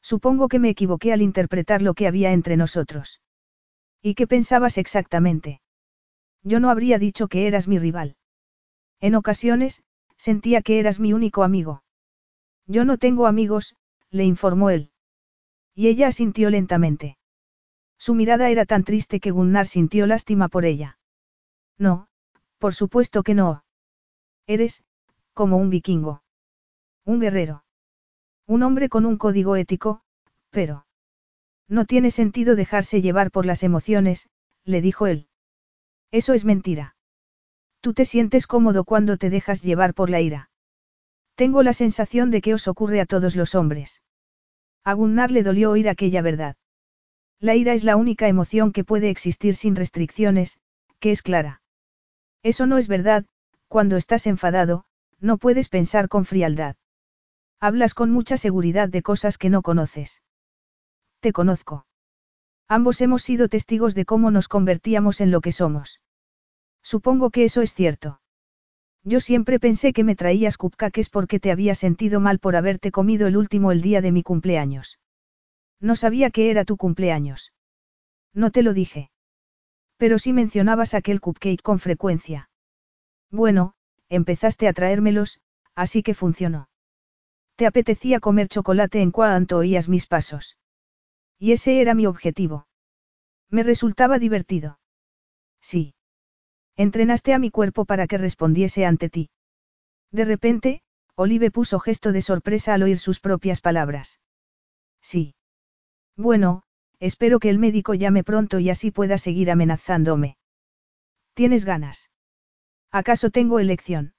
Supongo 0.00 0.48
que 0.48 0.58
me 0.58 0.70
equivoqué 0.70 1.12
al 1.12 1.22
interpretar 1.22 1.82
lo 1.82 1.94
que 1.94 2.08
había 2.08 2.32
entre 2.32 2.56
nosotros. 2.56 3.20
¿Y 4.00 4.14
qué 4.14 4.26
pensabas 4.26 4.78
exactamente? 4.78 5.60
Yo 6.42 6.58
no 6.58 6.70
habría 6.70 6.98
dicho 6.98 7.28
que 7.28 7.46
eras 7.46 7.68
mi 7.68 7.78
rival. 7.78 8.16
En 9.00 9.14
ocasiones, 9.14 9.84
sentía 10.16 10.62
que 10.62 10.80
eras 10.80 10.98
mi 10.98 11.12
único 11.12 11.42
amigo. 11.44 11.84
Yo 12.66 12.84
no 12.84 12.98
tengo 12.98 13.26
amigos, 13.26 13.76
le 14.10 14.24
informó 14.24 14.70
él. 14.70 14.90
Y 15.74 15.88
ella 15.88 16.08
asintió 16.08 16.50
lentamente. 16.50 17.16
Su 18.04 18.16
mirada 18.16 18.50
era 18.50 18.64
tan 18.66 18.82
triste 18.82 19.20
que 19.20 19.30
Gunnar 19.30 19.68
sintió 19.68 20.08
lástima 20.08 20.48
por 20.48 20.64
ella. 20.64 20.98
No, 21.78 22.08
por 22.58 22.74
supuesto 22.74 23.22
que 23.22 23.34
no. 23.34 23.62
Eres, 24.48 24.82
como 25.34 25.56
un 25.56 25.70
vikingo. 25.70 26.24
Un 27.04 27.20
guerrero. 27.20 27.62
Un 28.48 28.64
hombre 28.64 28.88
con 28.88 29.06
un 29.06 29.18
código 29.18 29.54
ético, 29.54 30.02
pero... 30.50 30.84
No 31.68 31.84
tiene 31.84 32.10
sentido 32.10 32.56
dejarse 32.56 33.02
llevar 33.02 33.30
por 33.30 33.46
las 33.46 33.62
emociones, 33.62 34.28
le 34.64 34.80
dijo 34.80 35.06
él. 35.06 35.28
Eso 36.10 36.32
es 36.32 36.44
mentira. 36.44 36.96
Tú 37.80 37.94
te 37.94 38.04
sientes 38.04 38.48
cómodo 38.48 38.82
cuando 38.82 39.16
te 39.16 39.30
dejas 39.30 39.62
llevar 39.62 39.94
por 39.94 40.10
la 40.10 40.20
ira. 40.20 40.50
Tengo 41.36 41.62
la 41.62 41.72
sensación 41.72 42.32
de 42.32 42.40
que 42.40 42.52
os 42.52 42.66
ocurre 42.66 43.00
a 43.00 43.06
todos 43.06 43.36
los 43.36 43.54
hombres. 43.54 44.02
A 44.82 44.92
Gunnar 44.94 45.30
le 45.30 45.44
dolió 45.44 45.70
oír 45.70 45.88
aquella 45.88 46.20
verdad. 46.20 46.56
La 47.42 47.56
ira 47.56 47.74
es 47.74 47.82
la 47.82 47.96
única 47.96 48.28
emoción 48.28 48.70
que 48.70 48.84
puede 48.84 49.10
existir 49.10 49.56
sin 49.56 49.74
restricciones, 49.74 50.60
que 51.00 51.10
es 51.10 51.22
clara. 51.22 51.60
Eso 52.44 52.66
no 52.66 52.78
es 52.78 52.86
verdad, 52.86 53.26
cuando 53.66 53.96
estás 53.96 54.28
enfadado, 54.28 54.84
no 55.18 55.38
puedes 55.38 55.68
pensar 55.68 56.08
con 56.08 56.24
frialdad. 56.24 56.76
Hablas 57.58 57.94
con 57.94 58.12
mucha 58.12 58.36
seguridad 58.36 58.88
de 58.88 59.02
cosas 59.02 59.38
que 59.38 59.50
no 59.50 59.62
conoces. 59.62 60.22
Te 61.18 61.32
conozco. 61.32 61.84
Ambos 62.68 63.00
hemos 63.00 63.24
sido 63.24 63.48
testigos 63.48 63.96
de 63.96 64.04
cómo 64.04 64.30
nos 64.30 64.46
convertíamos 64.46 65.20
en 65.20 65.32
lo 65.32 65.40
que 65.40 65.50
somos. 65.50 66.00
Supongo 66.80 67.30
que 67.30 67.42
eso 67.42 67.60
es 67.60 67.74
cierto. 67.74 68.20
Yo 69.02 69.18
siempre 69.18 69.58
pensé 69.58 69.92
que 69.92 70.04
me 70.04 70.14
traías 70.14 70.56
cupcakes 70.56 71.08
porque 71.10 71.40
te 71.40 71.50
había 71.50 71.74
sentido 71.74 72.20
mal 72.20 72.38
por 72.38 72.54
haberte 72.54 72.92
comido 72.92 73.26
el 73.26 73.36
último 73.36 73.72
el 73.72 73.82
día 73.82 74.00
de 74.00 74.12
mi 74.12 74.22
cumpleaños. 74.22 75.00
No 75.82 75.96
sabía 75.96 76.30
que 76.30 76.50
era 76.50 76.64
tu 76.64 76.76
cumpleaños. 76.76 77.52
No 78.32 78.52
te 78.52 78.62
lo 78.62 78.72
dije. 78.72 79.10
Pero 79.98 80.18
sí 80.18 80.32
mencionabas 80.32 80.94
aquel 80.94 81.20
cupcake 81.20 81.60
con 81.60 81.80
frecuencia. 81.80 82.48
Bueno, 83.30 83.74
empezaste 84.08 84.68
a 84.68 84.72
traérmelos, 84.72 85.40
así 85.74 86.04
que 86.04 86.14
funcionó. 86.14 86.68
Te 87.56 87.66
apetecía 87.66 88.20
comer 88.20 88.48
chocolate 88.48 89.02
en 89.02 89.10
cuanto 89.10 89.58
oías 89.58 89.88
mis 89.88 90.06
pasos. 90.06 90.56
Y 91.38 91.50
ese 91.50 91.80
era 91.80 91.94
mi 91.94 92.06
objetivo. 92.06 92.68
Me 93.50 93.64
resultaba 93.64 94.20
divertido. 94.20 94.78
Sí. 95.60 95.94
Entrenaste 96.76 97.34
a 97.34 97.40
mi 97.40 97.50
cuerpo 97.50 97.84
para 97.84 98.06
que 98.06 98.18
respondiese 98.18 98.86
ante 98.86 99.08
ti. 99.10 99.30
De 100.12 100.24
repente, 100.24 100.82
Olive 101.16 101.50
puso 101.50 101.80
gesto 101.80 102.12
de 102.12 102.22
sorpresa 102.22 102.74
al 102.74 102.84
oír 102.84 102.98
sus 102.98 103.18
propias 103.18 103.60
palabras. 103.60 104.20
Sí. 105.00 105.34
Bueno, 106.16 106.62
espero 107.00 107.38
que 107.38 107.50
el 107.50 107.58
médico 107.58 107.94
llame 107.94 108.24
pronto 108.24 108.58
y 108.58 108.70
así 108.70 108.90
pueda 108.90 109.18
seguir 109.18 109.50
amenazándome. 109.50 110.36
¿Tienes 111.34 111.64
ganas? 111.64 112.10
¿Acaso 112.90 113.30
tengo 113.30 113.58
elección? 113.58 114.14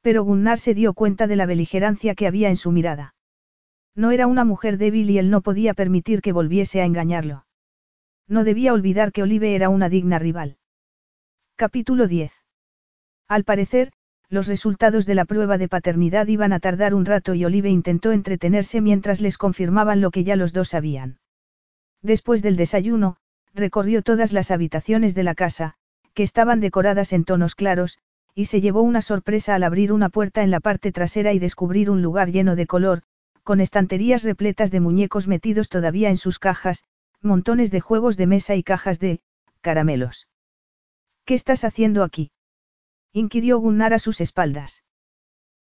Pero 0.00 0.24
Gunnar 0.24 0.58
se 0.58 0.74
dio 0.74 0.94
cuenta 0.94 1.26
de 1.26 1.36
la 1.36 1.46
beligerancia 1.46 2.14
que 2.14 2.26
había 2.26 2.48
en 2.48 2.56
su 2.56 2.72
mirada. 2.72 3.14
No 3.94 4.10
era 4.10 4.26
una 4.26 4.44
mujer 4.44 4.78
débil 4.78 5.10
y 5.10 5.18
él 5.18 5.30
no 5.30 5.42
podía 5.42 5.74
permitir 5.74 6.22
que 6.22 6.32
volviese 6.32 6.80
a 6.80 6.86
engañarlo. 6.86 7.46
No 8.26 8.44
debía 8.44 8.72
olvidar 8.72 9.12
que 9.12 9.22
Olive 9.22 9.54
era 9.54 9.68
una 9.68 9.90
digna 9.90 10.18
rival. 10.18 10.56
Capítulo 11.56 12.06
10. 12.08 12.32
Al 13.28 13.44
parecer, 13.44 13.92
los 14.32 14.46
resultados 14.46 15.04
de 15.04 15.14
la 15.14 15.26
prueba 15.26 15.58
de 15.58 15.68
paternidad 15.68 16.26
iban 16.26 16.54
a 16.54 16.58
tardar 16.58 16.94
un 16.94 17.04
rato 17.04 17.34
y 17.34 17.44
Olive 17.44 17.68
intentó 17.68 18.12
entretenerse 18.12 18.80
mientras 18.80 19.20
les 19.20 19.36
confirmaban 19.36 20.00
lo 20.00 20.10
que 20.10 20.24
ya 20.24 20.36
los 20.36 20.54
dos 20.54 20.70
sabían. 20.70 21.18
Después 22.00 22.40
del 22.40 22.56
desayuno, 22.56 23.18
recorrió 23.52 24.00
todas 24.00 24.32
las 24.32 24.50
habitaciones 24.50 25.14
de 25.14 25.22
la 25.22 25.34
casa, 25.34 25.74
que 26.14 26.22
estaban 26.22 26.60
decoradas 26.60 27.12
en 27.12 27.24
tonos 27.24 27.54
claros, 27.54 27.98
y 28.34 28.46
se 28.46 28.62
llevó 28.62 28.80
una 28.80 29.02
sorpresa 29.02 29.54
al 29.54 29.64
abrir 29.64 29.92
una 29.92 30.08
puerta 30.08 30.42
en 30.42 30.50
la 30.50 30.60
parte 30.60 30.92
trasera 30.92 31.34
y 31.34 31.38
descubrir 31.38 31.90
un 31.90 32.00
lugar 32.00 32.30
lleno 32.30 32.56
de 32.56 32.66
color, 32.66 33.02
con 33.42 33.60
estanterías 33.60 34.22
repletas 34.22 34.70
de 34.70 34.80
muñecos 34.80 35.28
metidos 35.28 35.68
todavía 35.68 36.08
en 36.08 36.16
sus 36.16 36.38
cajas, 36.38 36.84
montones 37.20 37.70
de 37.70 37.80
juegos 37.80 38.16
de 38.16 38.26
mesa 38.26 38.54
y 38.54 38.62
cajas 38.62 38.98
de 38.98 39.20
caramelos. 39.60 40.26
¿Qué 41.26 41.34
estás 41.34 41.64
haciendo 41.64 42.02
aquí? 42.02 42.31
Inquirió 43.12 43.58
Gunnar 43.58 43.92
a 43.92 43.98
sus 43.98 44.20
espaldas. 44.20 44.82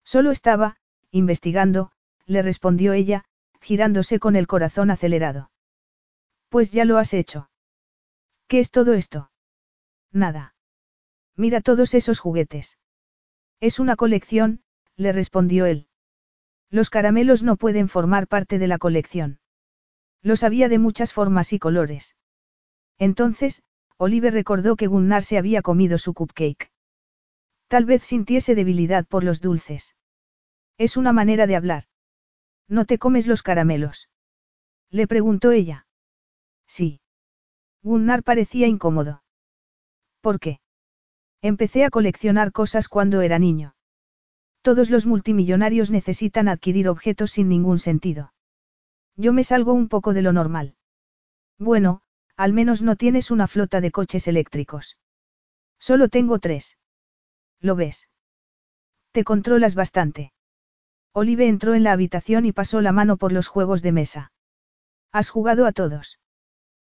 Solo 0.03 0.31
estaba, 0.31 0.77
investigando, 1.11 1.91
le 2.25 2.41
respondió 2.41 2.93
ella, 2.93 3.25
girándose 3.59 4.19
con 4.19 4.35
el 4.35 4.47
corazón 4.47 4.89
acelerado. 4.89 5.51
Pues 6.49 6.71
ya 6.71 6.85
lo 6.85 6.97
has 6.97 7.13
hecho. 7.13 7.49
¿Qué 8.47 8.59
es 8.59 8.71
todo 8.71 8.93
esto? 8.93 9.31
Nada. 10.11 10.55
Mira 11.35 11.61
todos 11.61 11.93
esos 11.93 12.19
juguetes. 12.19 12.77
Es 13.59 13.79
una 13.79 13.95
colección, 13.95 14.63
le 14.95 15.11
respondió 15.11 15.65
él. 15.65 15.87
Los 16.69 16.89
caramelos 16.89 17.43
no 17.43 17.57
pueden 17.57 17.89
formar 17.89 18.27
parte 18.27 18.59
de 18.59 18.67
la 18.67 18.77
colección. 18.77 19.39
Los 20.21 20.43
había 20.43 20.69
de 20.69 20.79
muchas 20.79 21.13
formas 21.13 21.53
y 21.53 21.59
colores. 21.59 22.15
Entonces, 22.97 23.61
Olive 23.97 24.31
recordó 24.31 24.75
que 24.75 24.87
Gunnar 24.87 25.23
se 25.23 25.37
había 25.37 25.61
comido 25.61 25.97
su 25.97 26.13
cupcake. 26.13 26.70
Tal 27.71 27.85
vez 27.85 28.03
sintiese 28.03 28.53
debilidad 28.53 29.05
por 29.07 29.23
los 29.23 29.39
dulces. 29.39 29.95
Es 30.77 30.97
una 30.97 31.13
manera 31.13 31.47
de 31.47 31.55
hablar. 31.55 31.85
¿No 32.67 32.83
te 32.83 32.97
comes 32.97 33.27
los 33.27 33.43
caramelos? 33.43 34.09
Le 34.89 35.07
preguntó 35.07 35.51
ella. 35.53 35.87
Sí. 36.67 36.99
Gunnar 37.81 38.23
parecía 38.23 38.67
incómodo. 38.67 39.23
¿Por 40.19 40.41
qué? 40.41 40.59
Empecé 41.41 41.85
a 41.85 41.89
coleccionar 41.89 42.51
cosas 42.51 42.89
cuando 42.89 43.21
era 43.21 43.39
niño. 43.39 43.73
Todos 44.61 44.89
los 44.89 45.05
multimillonarios 45.05 45.91
necesitan 45.91 46.49
adquirir 46.49 46.89
objetos 46.89 47.31
sin 47.31 47.47
ningún 47.47 47.79
sentido. 47.79 48.33
Yo 49.15 49.31
me 49.31 49.45
salgo 49.45 49.71
un 49.71 49.87
poco 49.87 50.13
de 50.13 50.23
lo 50.23 50.33
normal. 50.33 50.75
Bueno, 51.57 52.01
al 52.35 52.51
menos 52.51 52.81
no 52.81 52.97
tienes 52.97 53.31
una 53.31 53.47
flota 53.47 53.79
de 53.79 53.91
coches 53.91 54.27
eléctricos. 54.27 54.97
Solo 55.79 56.09
tengo 56.09 56.39
tres. 56.39 56.75
¿Lo 57.61 57.75
ves? 57.75 58.09
Te 59.11 59.23
controlas 59.23 59.75
bastante. 59.75 60.33
Olive 61.13 61.47
entró 61.47 61.73
en 61.73 61.83
la 61.83 61.91
habitación 61.91 62.45
y 62.45 62.51
pasó 62.51 62.81
la 62.81 62.91
mano 62.91 63.17
por 63.17 63.31
los 63.31 63.47
juegos 63.47 63.81
de 63.81 63.91
mesa. 63.91 64.31
Has 65.11 65.29
jugado 65.29 65.65
a 65.65 65.71
todos. 65.71 66.19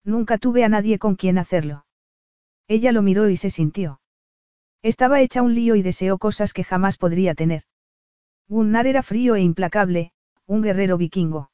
Nunca 0.04 0.38
tuve 0.38 0.64
a 0.64 0.70
nadie 0.70 1.00
con 1.00 1.16
quien 1.16 1.38
hacerlo. 1.38 1.86
Ella 2.68 2.92
lo 2.92 3.02
miró 3.02 3.30
y 3.30 3.38
se 3.38 3.50
sintió. 3.50 4.00
Estaba 4.82 5.22
hecha 5.22 5.42
un 5.42 5.54
lío 5.54 5.76
y 5.76 5.82
deseó 5.82 6.18
cosas 6.18 6.54
que 6.54 6.64
jamás 6.64 6.98
podría 6.98 7.36
tener. 7.36 7.64
Gunnar 8.48 8.88
era 8.88 9.04
frío 9.04 9.36
e 9.36 9.42
implacable, 9.42 10.12
un 10.46 10.62
guerrero 10.62 10.98
vikingo. 10.98 11.52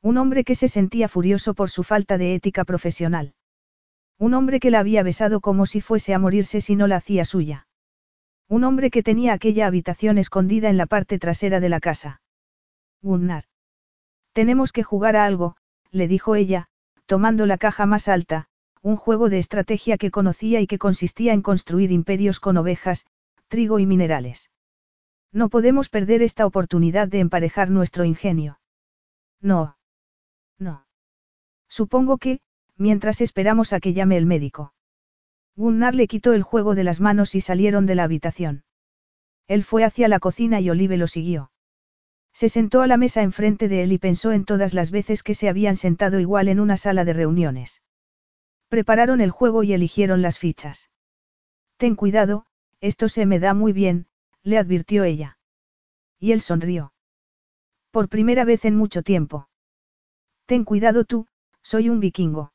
Un 0.00 0.18
hombre 0.18 0.44
que 0.44 0.54
se 0.54 0.68
sentía 0.68 1.08
furioso 1.08 1.54
por 1.54 1.70
su 1.70 1.82
falta 1.82 2.16
de 2.18 2.34
ética 2.34 2.64
profesional. 2.64 3.34
Un 4.18 4.34
hombre 4.34 4.60
que 4.60 4.70
la 4.70 4.78
había 4.78 5.02
besado 5.02 5.40
como 5.40 5.66
si 5.66 5.80
fuese 5.80 6.14
a 6.14 6.18
morirse 6.18 6.60
si 6.60 6.76
no 6.76 6.86
la 6.86 6.96
hacía 6.96 7.24
suya. 7.24 7.66
Un 8.48 8.64
hombre 8.64 8.90
que 8.90 9.02
tenía 9.02 9.32
aquella 9.32 9.66
habitación 9.66 10.18
escondida 10.18 10.68
en 10.68 10.76
la 10.76 10.86
parte 10.86 11.18
trasera 11.18 11.60
de 11.60 11.68
la 11.68 11.80
casa. 11.80 12.20
Gunnar. 13.02 13.44
Tenemos 14.32 14.72
que 14.72 14.82
jugar 14.82 15.16
a 15.16 15.24
algo, 15.24 15.56
le 15.90 16.08
dijo 16.08 16.34
ella, 16.34 16.68
tomando 17.06 17.46
la 17.46 17.58
caja 17.58 17.86
más 17.86 18.08
alta, 18.08 18.48
un 18.82 18.96
juego 18.96 19.30
de 19.30 19.38
estrategia 19.38 19.96
que 19.96 20.10
conocía 20.10 20.60
y 20.60 20.66
que 20.66 20.78
consistía 20.78 21.32
en 21.32 21.42
construir 21.42 21.90
imperios 21.90 22.40
con 22.40 22.56
ovejas, 22.56 23.06
trigo 23.48 23.78
y 23.78 23.86
minerales. 23.86 24.50
No 25.32 25.48
podemos 25.48 25.88
perder 25.88 26.22
esta 26.22 26.46
oportunidad 26.46 27.08
de 27.08 27.20
emparejar 27.20 27.70
nuestro 27.70 28.04
ingenio. 28.04 28.60
No. 29.40 29.76
No. 30.58 30.86
Supongo 31.68 32.18
que, 32.18 32.40
mientras 32.76 33.20
esperamos 33.20 33.72
a 33.72 33.80
que 33.80 33.94
llame 33.94 34.16
el 34.16 34.26
médico. 34.26 34.74
Gunnar 35.56 35.94
le 35.94 36.08
quitó 36.08 36.32
el 36.32 36.42
juego 36.42 36.74
de 36.74 36.84
las 36.84 37.00
manos 37.00 37.34
y 37.34 37.40
salieron 37.40 37.86
de 37.86 37.94
la 37.94 38.04
habitación. 38.04 38.64
Él 39.46 39.62
fue 39.62 39.84
hacia 39.84 40.08
la 40.08 40.18
cocina 40.18 40.60
y 40.60 40.70
Olive 40.70 40.96
lo 40.96 41.06
siguió. 41.06 41.52
Se 42.32 42.48
sentó 42.48 42.82
a 42.82 42.88
la 42.88 42.96
mesa 42.96 43.22
enfrente 43.22 43.68
de 43.68 43.84
él 43.84 43.92
y 43.92 43.98
pensó 43.98 44.32
en 44.32 44.44
todas 44.44 44.74
las 44.74 44.90
veces 44.90 45.22
que 45.22 45.34
se 45.34 45.48
habían 45.48 45.76
sentado 45.76 46.18
igual 46.18 46.48
en 46.48 46.58
una 46.58 46.76
sala 46.76 47.04
de 47.04 47.12
reuniones. 47.12 47.82
Prepararon 48.68 49.20
el 49.20 49.30
juego 49.30 49.62
y 49.62 49.72
eligieron 49.72 50.22
las 50.22 50.38
fichas. 50.38 50.90
Ten 51.76 51.94
cuidado, 51.94 52.46
esto 52.80 53.08
se 53.08 53.24
me 53.24 53.38
da 53.38 53.54
muy 53.54 53.72
bien, 53.72 54.06
le 54.42 54.58
advirtió 54.58 55.04
ella. 55.04 55.38
Y 56.18 56.32
él 56.32 56.40
sonrió. 56.40 56.92
Por 57.92 58.08
primera 58.08 58.44
vez 58.44 58.64
en 58.64 58.74
mucho 58.74 59.02
tiempo. 59.02 59.48
Ten 60.46 60.64
cuidado 60.64 61.04
tú, 61.04 61.28
soy 61.62 61.88
un 61.88 62.00
vikingo. 62.00 62.52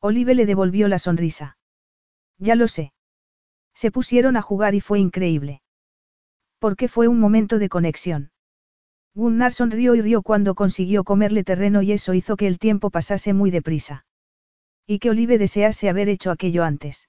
Olive 0.00 0.34
le 0.34 0.44
devolvió 0.44 0.86
la 0.88 0.98
sonrisa. 0.98 1.56
Ya 2.40 2.56
lo 2.56 2.66
sé. 2.66 2.92
Se 3.74 3.90
pusieron 3.92 4.36
a 4.36 4.42
jugar 4.42 4.74
y 4.74 4.80
fue 4.80 4.98
increíble. 4.98 5.62
Porque 6.58 6.88
fue 6.88 7.06
un 7.06 7.20
momento 7.20 7.58
de 7.58 7.68
conexión. 7.68 8.32
Gunnar 9.14 9.52
sonrió 9.52 9.94
y 9.94 10.00
rió 10.00 10.22
cuando 10.22 10.54
consiguió 10.54 11.04
comerle 11.04 11.44
terreno 11.44 11.82
y 11.82 11.92
eso 11.92 12.14
hizo 12.14 12.36
que 12.36 12.46
el 12.46 12.58
tiempo 12.58 12.90
pasase 12.90 13.34
muy 13.34 13.50
deprisa. 13.50 14.06
Y 14.86 14.98
que 14.98 15.10
Olive 15.10 15.38
desease 15.38 15.88
haber 15.88 16.08
hecho 16.08 16.30
aquello 16.30 16.64
antes. 16.64 17.08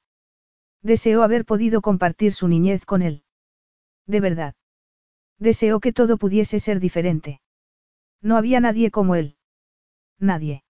Deseó 0.82 1.24
haber 1.24 1.46
podido 1.46 1.82
compartir 1.82 2.34
su 2.34 2.48
niñez 2.48 2.86
con 2.86 3.02
él. 3.02 3.24
De 4.08 4.20
verdad. 4.20 4.56
Deseó 5.38 5.80
que 5.80 5.94
todo 5.94 6.18
pudiese 6.18 6.60
ser 6.60 6.80
diferente. 6.80 7.42
No 8.22 8.36
había 8.36 8.60
nadie 8.60 8.92
como 8.92 9.16
él. 9.16 9.38
Nadie. 10.20 10.64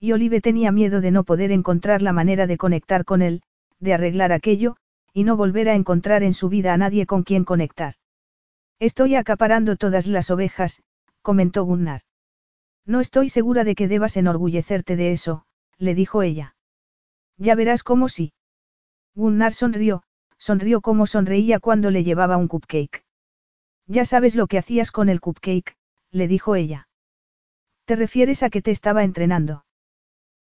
Y 0.00 0.12
Olive 0.12 0.40
tenía 0.40 0.72
miedo 0.72 1.00
de 1.00 1.10
no 1.10 1.24
poder 1.24 1.52
encontrar 1.52 2.02
la 2.02 2.12
manera 2.12 2.46
de 2.46 2.58
conectar 2.58 3.04
con 3.04 3.22
él, 3.22 3.42
de 3.80 3.94
arreglar 3.94 4.32
aquello, 4.32 4.76
y 5.12 5.24
no 5.24 5.36
volver 5.36 5.68
a 5.68 5.74
encontrar 5.74 6.22
en 6.22 6.34
su 6.34 6.48
vida 6.48 6.72
a 6.72 6.76
nadie 6.76 7.06
con 7.06 7.22
quien 7.22 7.44
conectar. 7.44 7.94
Estoy 8.78 9.14
acaparando 9.14 9.76
todas 9.76 10.06
las 10.06 10.30
ovejas, 10.30 10.82
comentó 11.22 11.64
Gunnar. 11.64 12.02
No 12.84 13.00
estoy 13.00 13.30
segura 13.30 13.64
de 13.64 13.74
que 13.74 13.88
debas 13.88 14.16
enorgullecerte 14.16 14.96
de 14.96 15.12
eso, 15.12 15.46
le 15.78 15.94
dijo 15.94 16.22
ella. 16.22 16.54
Ya 17.38 17.54
verás 17.54 17.82
cómo 17.82 18.08
sí. 18.08 18.32
Gunnar 19.14 19.52
sonrió, 19.52 20.02
sonrió 20.38 20.80
como 20.80 21.06
sonreía 21.06 21.58
cuando 21.58 21.90
le 21.90 22.04
llevaba 22.04 22.36
un 22.36 22.48
cupcake. 22.48 23.04
Ya 23.86 24.04
sabes 24.04 24.34
lo 24.34 24.46
que 24.46 24.58
hacías 24.58 24.90
con 24.90 25.08
el 25.08 25.20
cupcake, 25.20 25.76
le 26.10 26.28
dijo 26.28 26.54
ella. 26.54 26.88
¿Te 27.86 27.96
refieres 27.96 28.42
a 28.42 28.50
que 28.50 28.62
te 28.62 28.70
estaba 28.70 29.04
entrenando? 29.04 29.64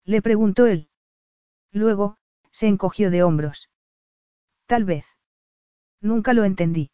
Le 0.04 0.22
preguntó 0.22 0.66
él. 0.66 0.88
Luego, 1.70 2.16
se 2.54 2.68
encogió 2.68 3.10
de 3.10 3.24
hombros. 3.24 3.68
Tal 4.66 4.84
vez. 4.84 5.04
Nunca 6.00 6.32
lo 6.34 6.44
entendí. 6.44 6.92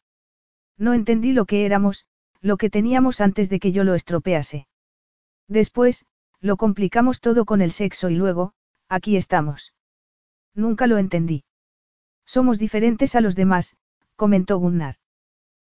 No 0.79 0.95
entendí 0.95 1.35
lo 1.35 1.45
que 1.45 1.67
éramos, 1.67 2.07
lo 2.41 2.57
que 2.57 2.71
teníamos 2.71 3.21
antes 3.21 3.51
de 3.51 3.61
que 3.61 3.71
yo 3.71 3.85
lo 3.85 3.95
estropease. 3.95 4.67
Después, 5.49 6.07
lo 6.41 6.57
complicamos 6.57 7.21
todo 7.21 7.45
con 7.45 7.61
el 7.61 7.73
sexo 7.73 8.09
y 8.09 8.15
luego, 8.15 8.55
aquí 8.89 9.19
estamos. 9.19 9.75
Nunca 10.55 10.87
lo 10.87 10.97
entendí. 10.97 11.45
Somos 12.25 12.59
diferentes 12.59 13.15
a 13.15 13.21
los 13.21 13.37
demás, 13.37 13.77
comentó 14.17 14.57
Gunnar. 14.57 14.97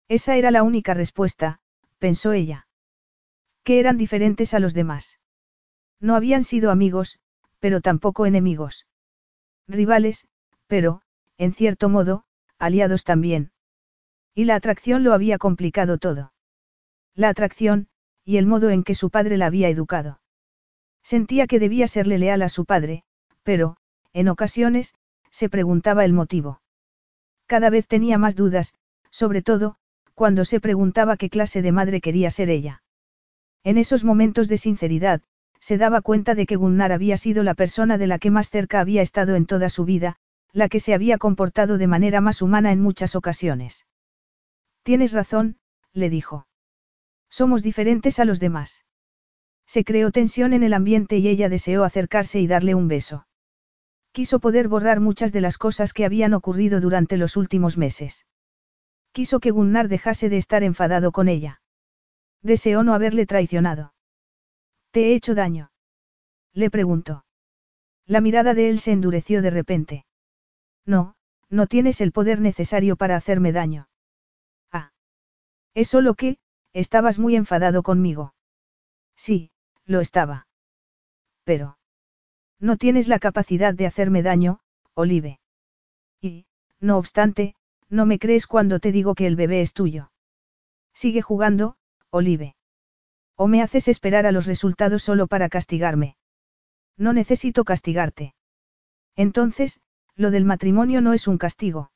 Esa 0.07 0.37
era 0.37 0.51
la 0.51 0.65
única 0.65 0.93
respuesta, 0.93 1.61
pensó 1.99 2.35
ella. 2.35 2.69
Que 3.65 3.81
eran 3.81 3.97
diferentes 3.97 4.53
a 4.53 4.59
los 4.59 4.75
demás. 4.75 5.19
No 5.99 6.15
habían 6.15 6.45
sido 6.45 6.71
amigos, 6.71 7.21
pero 7.59 7.81
tampoco 7.81 8.27
enemigos. 8.27 8.88
Rivales, 9.69 10.27
pero, 10.67 11.03
en 11.37 11.53
cierto 11.53 11.89
modo, 11.89 12.25
aliados 12.59 13.05
también. 13.05 13.53
Y 14.35 14.45
la 14.45 14.55
atracción 14.55 15.05
lo 15.05 15.13
había 15.13 15.39
complicado 15.39 15.99
todo. 15.99 16.33
La 17.15 17.29
atracción, 17.29 17.89
y 18.25 18.39
el 18.39 18.47
modo 18.47 18.71
en 18.71 18.83
que 18.83 18.95
su 18.95 19.11
padre 19.11 19.37
la 19.37 19.47
había 19.47 19.69
educado. 19.69 20.21
Sentía 21.03 21.47
que 21.47 21.59
debía 21.59 21.87
serle 21.87 22.19
leal 22.19 22.43
a 22.43 22.49
su 22.49 22.65
padre, 22.65 23.05
pero, 23.43 23.77
en 24.13 24.29
ocasiones, 24.29 24.95
se 25.31 25.49
preguntaba 25.49 26.05
el 26.05 26.13
motivo. 26.13 26.61
Cada 27.47 27.71
vez 27.71 27.87
tenía 27.87 28.19
más 28.19 28.37
dudas, 28.37 28.75
sobre 29.11 29.43
todo, 29.43 29.77
cuando 30.15 30.45
se 30.45 30.61
preguntaba 30.61 31.17
qué 31.17 31.31
clase 31.31 31.63
de 31.63 31.73
madre 31.73 32.01
quería 32.01 32.31
ser 32.31 32.51
ella. 32.51 32.83
En 33.65 33.79
esos 33.79 34.05
momentos 34.05 34.49
de 34.49 34.59
sinceridad, 34.59 35.23
se 35.61 35.79
daba 35.79 36.01
cuenta 36.01 36.35
de 36.35 36.47
que 36.47 36.57
Gunnar 36.57 36.93
había 36.93 37.17
sido 37.17 37.43
la 37.43 37.55
persona 37.55 37.99
de 37.99 38.07
la 38.07 38.19
que 38.19 38.31
más 38.31 38.51
cerca 38.51 38.81
había 38.81 39.03
estado 39.03 39.35
en 39.35 39.47
toda 39.47 39.69
su 39.69 39.85
vida, 39.85 40.17
la 40.53 40.69
que 40.69 40.81
se 40.81 40.95
había 40.95 41.19
comportado 41.19 41.79
de 41.79 41.87
manera 41.87 42.21
más 42.21 42.43
humana 42.43 42.73
en 42.73 42.81
muchas 42.81 43.15
ocasiones. 43.15 43.87
Tienes 44.83 45.13
razón, 45.13 45.59
le 45.93 46.11
dijo. 46.11 46.47
Somos 47.29 47.63
diferentes 47.63 48.19
a 48.19 48.25
los 48.25 48.41
demás. 48.41 48.85
Se 49.67 49.85
creó 49.85 50.11
tensión 50.11 50.55
en 50.55 50.63
el 50.63 50.73
ambiente 50.73 51.19
y 51.19 51.29
ella 51.29 51.49
deseó 51.49 51.85
acercarse 51.85 52.41
y 52.41 52.47
darle 52.47 52.75
un 52.75 52.89
beso. 52.89 53.27
Quiso 54.13 54.41
poder 54.41 54.69
borrar 54.69 55.01
muchas 55.01 55.33
de 55.33 55.43
las 55.43 55.59
cosas 55.59 55.93
que 55.93 56.07
habían 56.07 56.33
ocurrido 56.33 56.81
durante 56.81 57.19
los 57.19 57.37
últimos 57.37 57.77
meses. 57.77 58.27
Quiso 59.13 59.41
que 59.41 59.51
Gunnar 59.51 59.89
dejase 59.89 60.29
de 60.29 60.39
estar 60.39 60.63
enfadado 60.63 61.13
con 61.13 61.29
ella. 61.29 61.61
Deseó 62.43 62.83
no 62.83 62.95
haberle 62.95 63.27
traicionado. 63.27 63.93
¿Te 64.91 65.07
he 65.07 65.15
hecho 65.15 65.35
daño? 65.35 65.71
Le 66.53 66.71
preguntó. 66.71 67.25
La 68.07 68.21
mirada 68.21 68.55
de 68.55 68.71
él 68.71 68.81
se 68.81 68.93
endureció 68.93 69.43
de 69.43 69.51
repente. 69.51 70.07
No, 70.87 71.15
no 71.51 71.67
tienes 71.67 72.01
el 72.01 72.13
poder 72.13 72.41
necesario 72.41 72.97
para 72.97 73.17
hacerme 73.17 73.53
daño. 73.53 73.89
Ah. 74.73 74.93
Es 75.75 75.89
solo 75.89 76.15
que, 76.15 76.39
estabas 76.73 77.19
muy 77.19 77.37
enfadado 77.37 77.83
conmigo. 77.83 78.35
Sí, 79.15 79.51
lo 79.85 80.01
estaba. 80.01 80.47
Pero. 81.45 81.79
No 82.59 82.77
tienes 82.77 83.09
la 83.09 83.19
capacidad 83.19 83.75
de 83.75 83.87
hacerme 83.87 84.23
daño, 84.23 84.61
Olive. 84.95 85.41
Y, 86.21 86.47
no 86.81 86.99
obstante, 86.99 87.55
no 87.89 88.05
me 88.05 88.19
crees 88.19 88.47
cuando 88.47 88.81
te 88.81 88.93
digo 88.93 89.15
que 89.15 89.27
el 89.27 89.37
bebé 89.37 89.61
es 89.61 89.73
tuyo. 89.73 90.11
Sigue 90.93 91.23
jugando, 91.23 91.77
Olive. 92.11 92.57
O 93.41 93.47
me 93.47 93.63
haces 93.63 93.87
esperar 93.87 94.27
a 94.27 94.33
los 94.33 94.47
resultados 94.47 95.05
solo 95.05 95.29
para 95.29 95.49
castigarme. 95.49 96.17
No 96.97 97.13
necesito 97.13 97.65
castigarte. 97.65 98.35
Entonces, 99.15 99.81
lo 100.17 100.33
del 100.33 100.45
matrimonio 100.45 101.01
no 101.01 101.13
es 101.13 101.29
un 101.29 101.39
castigo. 101.39 101.93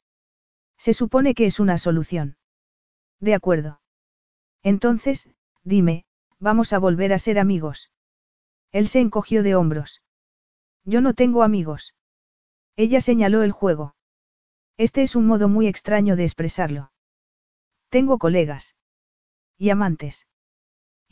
Se 0.78 0.94
supone 0.94 1.35
que 1.35 1.47
es 1.47 1.59
una 1.59 1.78
solución. 1.78 2.36
De 3.19 3.35
acuerdo. 3.35 3.81
Entonces, 4.62 5.28
dime, 5.64 6.05
vamos 6.39 6.73
a 6.73 6.78
volver 6.78 7.12
a 7.12 7.19
ser 7.19 7.40
amigos. 7.40 7.90
Él 8.70 8.86
se 8.86 9.01
encogió 9.01 9.43
de 9.43 9.56
hombros. 9.56 10.01
Yo 10.85 11.01
no 11.01 11.12
tengo 11.12 11.43
amigos. 11.43 11.93
Ella 12.77 13.01
señaló 13.01 13.43
el 13.43 13.51
juego. 13.51 13.97
Este 14.77 15.02
es 15.02 15.16
un 15.16 15.27
modo 15.27 15.48
muy 15.48 15.66
extraño 15.66 16.14
de 16.14 16.23
expresarlo. 16.23 16.93
Tengo 17.89 18.19
colegas. 18.19 18.77
Y 19.59 19.70
amantes. 19.70 20.28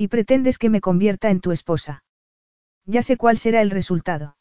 Y 0.00 0.08
pretendes 0.08 0.56
que 0.56 0.70
me 0.70 0.80
convierta 0.80 1.28
en 1.28 1.40
tu 1.40 1.52
esposa. 1.52 2.04
Ya 2.86 3.02
sé 3.02 3.18
cuál 3.18 3.36
será 3.36 3.60
el 3.60 3.68
resultado. 3.68 4.34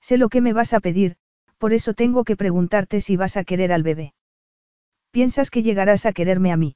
Sé 0.00 0.18
lo 0.18 0.28
que 0.28 0.40
me 0.40 0.52
vas 0.52 0.72
a 0.72 0.80
pedir, 0.80 1.14
por 1.58 1.72
eso 1.72 1.94
tengo 1.94 2.24
que 2.24 2.34
preguntarte 2.34 3.00
si 3.00 3.16
vas 3.16 3.36
a 3.36 3.44
querer 3.44 3.72
al 3.72 3.84
bebé. 3.84 4.12
¿Piensas 5.12 5.50
que 5.50 5.62
llegarás 5.62 6.04
a 6.04 6.12
quererme 6.12 6.50
a 6.50 6.56
mí? 6.56 6.74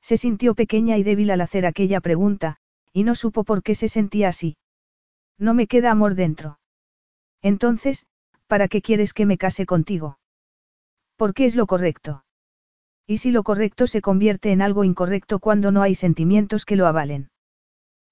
Se 0.00 0.16
sintió 0.16 0.54
pequeña 0.54 0.98
y 0.98 1.02
débil 1.02 1.32
al 1.32 1.40
hacer 1.40 1.66
aquella 1.66 2.00
pregunta, 2.00 2.58
y 2.92 3.02
no 3.02 3.16
supo 3.16 3.42
por 3.42 3.64
qué 3.64 3.74
se 3.74 3.88
sentía 3.88 4.28
así. 4.28 4.56
No 5.36 5.52
me 5.52 5.66
queda 5.66 5.90
amor 5.90 6.14
dentro. 6.14 6.60
Entonces, 7.42 8.06
¿para 8.46 8.68
qué 8.68 8.82
quieres 8.82 9.12
que 9.12 9.26
me 9.26 9.36
case 9.36 9.66
contigo? 9.66 10.20
Porque 11.16 11.44
es 11.44 11.56
lo 11.56 11.66
correcto. 11.66 12.24
¿Y 13.06 13.18
si 13.18 13.30
lo 13.30 13.44
correcto 13.44 13.86
se 13.86 14.02
convierte 14.02 14.50
en 14.50 14.62
algo 14.62 14.82
incorrecto 14.82 15.38
cuando 15.38 15.70
no 15.70 15.82
hay 15.82 15.94
sentimientos 15.94 16.64
que 16.64 16.76
lo 16.76 16.86
avalen? 16.86 17.30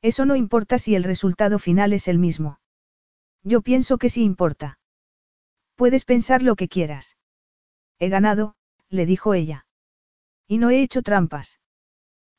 Eso 0.03 0.25
no 0.25 0.37
importa 0.37 0.79
si 0.79 0.95
el 0.95 1.03
resultado 1.03 1.59
final 1.59 1.93
es 1.93 2.07
el 2.07 2.19
mismo. 2.19 2.61
Yo 3.43 3.61
pienso 3.61 3.99
que 3.99 4.09
sí 4.09 4.23
importa. 4.23 4.79
Puedes 5.75 6.05
pensar 6.05 6.43
lo 6.43 6.55
que 6.55 6.69
quieras. 6.69 7.17
He 7.99 8.09
ganado, 8.09 8.55
le 8.89 9.07
dijo 9.07 9.35
ella. 9.35 9.67
Y 10.47 10.59
no 10.59 10.71
he 10.71 10.81
hecho 10.81 11.03
trampas. 11.03 11.61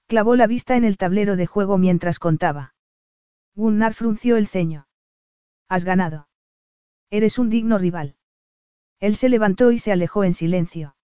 Clavó 0.08 0.36
la 0.36 0.48
vista 0.48 0.78
en 0.78 0.86
el 0.86 0.98
tablero 0.98 1.36
de 1.36 1.48
juego 1.48 1.78
mientras 1.78 2.20
contaba. 2.20 2.76
Gunnar 3.56 3.94
frunció 3.94 4.38
el 4.38 4.48
ceño. 4.48 4.88
Has 5.68 5.84
ganado. 5.84 6.28
Eres 7.10 7.40
un 7.40 7.50
digno 7.50 7.78
rival. 7.78 8.16
Él 9.00 9.16
se 9.16 9.30
levantó 9.30 9.72
y 9.72 9.80
se 9.80 9.92
alejó 9.92 10.24
en 10.24 10.34
silencio. 10.34 10.95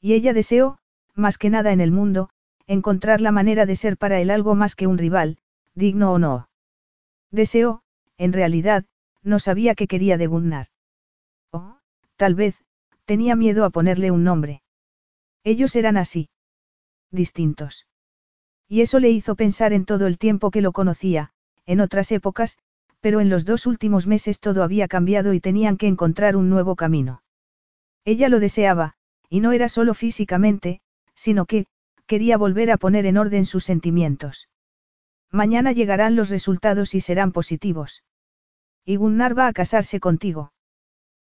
Y 0.00 0.14
ella 0.14 0.32
deseó, 0.32 0.78
más 1.14 1.38
que 1.38 1.50
nada 1.50 1.72
en 1.72 1.80
el 1.80 1.90
mundo, 1.90 2.30
encontrar 2.66 3.20
la 3.20 3.32
manera 3.32 3.66
de 3.66 3.76
ser 3.76 3.96
para 3.96 4.20
él 4.20 4.30
algo 4.30 4.54
más 4.54 4.76
que 4.76 4.86
un 4.86 4.98
rival, 4.98 5.38
digno 5.74 6.12
o 6.12 6.18
no. 6.18 6.48
Deseó, 7.30 7.82
en 8.16 8.32
realidad, 8.32 8.84
no 9.22 9.38
sabía 9.38 9.74
qué 9.74 9.86
quería 9.86 10.16
de 10.16 10.26
Gunnar. 10.26 10.68
O, 11.50 11.78
tal 12.16 12.34
vez, 12.34 12.62
tenía 13.04 13.36
miedo 13.36 13.64
a 13.64 13.70
ponerle 13.70 14.10
un 14.10 14.24
nombre. 14.24 14.62
Ellos 15.44 15.74
eran 15.76 15.96
así. 15.96 16.28
Distintos. 17.10 17.86
Y 18.68 18.82
eso 18.82 19.00
le 19.00 19.10
hizo 19.10 19.34
pensar 19.34 19.72
en 19.72 19.86
todo 19.86 20.06
el 20.06 20.18
tiempo 20.18 20.50
que 20.50 20.60
lo 20.60 20.72
conocía, 20.72 21.32
en 21.64 21.80
otras 21.80 22.12
épocas, 22.12 22.58
pero 23.00 23.20
en 23.20 23.30
los 23.30 23.46
dos 23.46 23.66
últimos 23.66 24.06
meses 24.06 24.40
todo 24.40 24.62
había 24.62 24.88
cambiado 24.88 25.32
y 25.32 25.40
tenían 25.40 25.78
que 25.78 25.86
encontrar 25.86 26.36
un 26.36 26.50
nuevo 26.50 26.76
camino. 26.76 27.22
Ella 28.04 28.28
lo 28.28 28.40
deseaba, 28.40 28.97
y 29.28 29.40
no 29.40 29.52
era 29.52 29.68
solo 29.68 29.94
físicamente, 29.94 30.80
sino 31.14 31.46
que, 31.46 31.66
quería 32.06 32.36
volver 32.38 32.70
a 32.70 32.76
poner 32.76 33.06
en 33.06 33.18
orden 33.18 33.44
sus 33.44 33.64
sentimientos. 33.64 34.48
Mañana 35.30 35.72
llegarán 35.72 36.16
los 36.16 36.30
resultados 36.30 36.94
y 36.94 37.00
serán 37.00 37.32
positivos. 37.32 38.02
Y 38.84 38.96
Gunnar 38.96 39.36
va 39.38 39.46
a 39.46 39.52
casarse 39.52 40.00
contigo. 40.00 40.52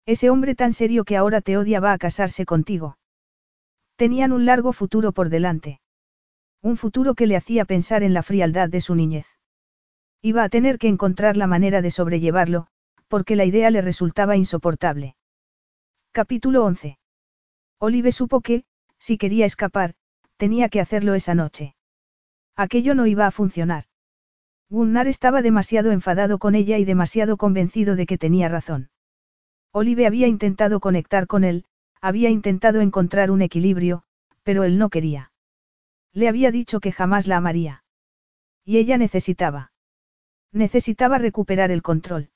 Ese 0.06 0.30
hombre 0.30 0.56
tan 0.56 0.72
serio 0.72 1.04
que 1.04 1.18
ahora 1.18 1.42
te 1.42 1.58
odia 1.58 1.80
va 1.80 1.92
a 1.92 1.98
casarse 1.98 2.46
contigo. 2.46 2.98
Tenían 3.98 4.32
un 4.32 4.46
largo 4.46 4.72
futuro 4.72 5.12
por 5.12 5.30
delante. 5.30 5.82
Un 6.62 6.78
futuro 6.78 7.16
que 7.16 7.28
le 7.28 7.36
hacía 7.36 7.66
pensar 7.66 8.04
en 8.04 8.14
la 8.14 8.24
frialdad 8.24 8.70
de 8.70 8.80
su 8.80 8.96
niñez. 8.96 9.26
Iba 10.22 10.44
a 10.44 10.50
tener 10.50 10.78
que 10.78 10.88
encontrar 10.88 11.36
la 11.36 11.48
manera 11.48 11.82
de 11.82 11.92
sobrellevarlo, 11.92 12.68
porque 13.10 13.36
la 13.36 13.46
idea 13.46 13.70
le 13.72 13.82
resultaba 13.82 14.38
insoportable. 14.38 15.16
Capítulo 16.12 16.64
11. 16.64 16.99
Olive 17.80 18.12
supo 18.12 18.42
que, 18.42 18.66
si 18.98 19.18
quería 19.18 19.46
escapar, 19.46 19.96
tenía 20.38 20.68
que 20.70 20.82
hacerlo 20.82 21.16
esa 21.16 21.34
noche. 21.34 21.76
Aquello 22.56 22.94
no 22.94 23.08
iba 23.08 23.26
a 23.26 23.32
funcionar. 23.32 23.86
Gunnar 24.70 25.08
estaba 25.08 25.42
demasiado 25.42 25.92
enfadado 25.92 26.38
con 26.38 26.56
ella 26.56 26.78
y 26.78 26.86
demasiado 26.86 27.38
convencido 27.38 27.96
de 27.96 28.06
que 28.06 28.18
tenía 28.18 28.50
razón. 28.50 28.90
Olive 29.72 30.06
había 30.06 30.28
intentado 30.28 30.80
conectar 30.80 31.26
con 31.26 31.44
él, 31.44 31.66
había 32.02 32.30
intentado 32.30 32.82
encontrar 32.82 33.32
un 33.32 33.42
equilibrio, 33.42 34.04
pero 34.44 34.64
él 34.64 34.78
no 34.78 34.90
quería. 34.90 35.32
Le 36.14 36.28
había 36.28 36.52
dicho 36.52 36.80
que 36.80 36.92
jamás 36.92 37.28
la 37.28 37.38
amaría. 37.38 37.84
Y 38.66 38.78
ella 38.78 38.98
necesitaba. 38.98 39.72
Necesitaba 40.52 41.18
recuperar 41.18 41.72
el 41.72 41.82
control. 41.82 42.30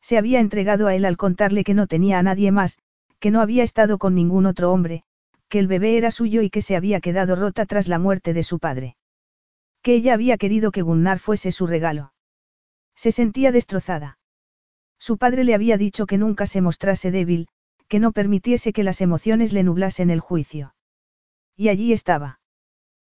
Se 0.00 0.18
había 0.18 0.40
entregado 0.40 0.86
a 0.86 0.94
él 0.94 1.04
al 1.04 1.16
contarle 1.16 1.64
que 1.64 1.74
no 1.74 1.86
tenía 1.86 2.18
a 2.18 2.22
nadie 2.22 2.52
más, 2.52 2.78
que 3.18 3.30
no 3.30 3.40
había 3.40 3.62
estado 3.62 3.98
con 3.98 4.14
ningún 4.14 4.46
otro 4.46 4.72
hombre, 4.72 5.04
que 5.48 5.58
el 5.58 5.66
bebé 5.66 5.96
era 5.96 6.10
suyo 6.10 6.42
y 6.42 6.50
que 6.50 6.62
se 6.62 6.76
había 6.76 7.00
quedado 7.00 7.36
rota 7.36 7.66
tras 7.66 7.88
la 7.88 7.98
muerte 7.98 8.32
de 8.34 8.42
su 8.42 8.58
padre. 8.58 8.96
Que 9.82 9.94
ella 9.94 10.14
había 10.14 10.36
querido 10.36 10.72
que 10.72 10.82
Gunnar 10.82 11.18
fuese 11.18 11.52
su 11.52 11.66
regalo. 11.66 12.12
Se 12.94 13.12
sentía 13.12 13.52
destrozada. 13.52 14.18
Su 14.98 15.18
padre 15.18 15.44
le 15.44 15.54
había 15.54 15.76
dicho 15.76 16.06
que 16.06 16.18
nunca 16.18 16.46
se 16.46 16.60
mostrase 16.60 17.10
débil, 17.10 17.48
que 17.88 18.00
no 18.00 18.12
permitiese 18.12 18.72
que 18.72 18.82
las 18.82 19.00
emociones 19.00 19.52
le 19.52 19.62
nublasen 19.62 20.10
el 20.10 20.20
juicio. 20.20 20.74
Y 21.56 21.68
allí 21.68 21.92
estaba. 21.92 22.40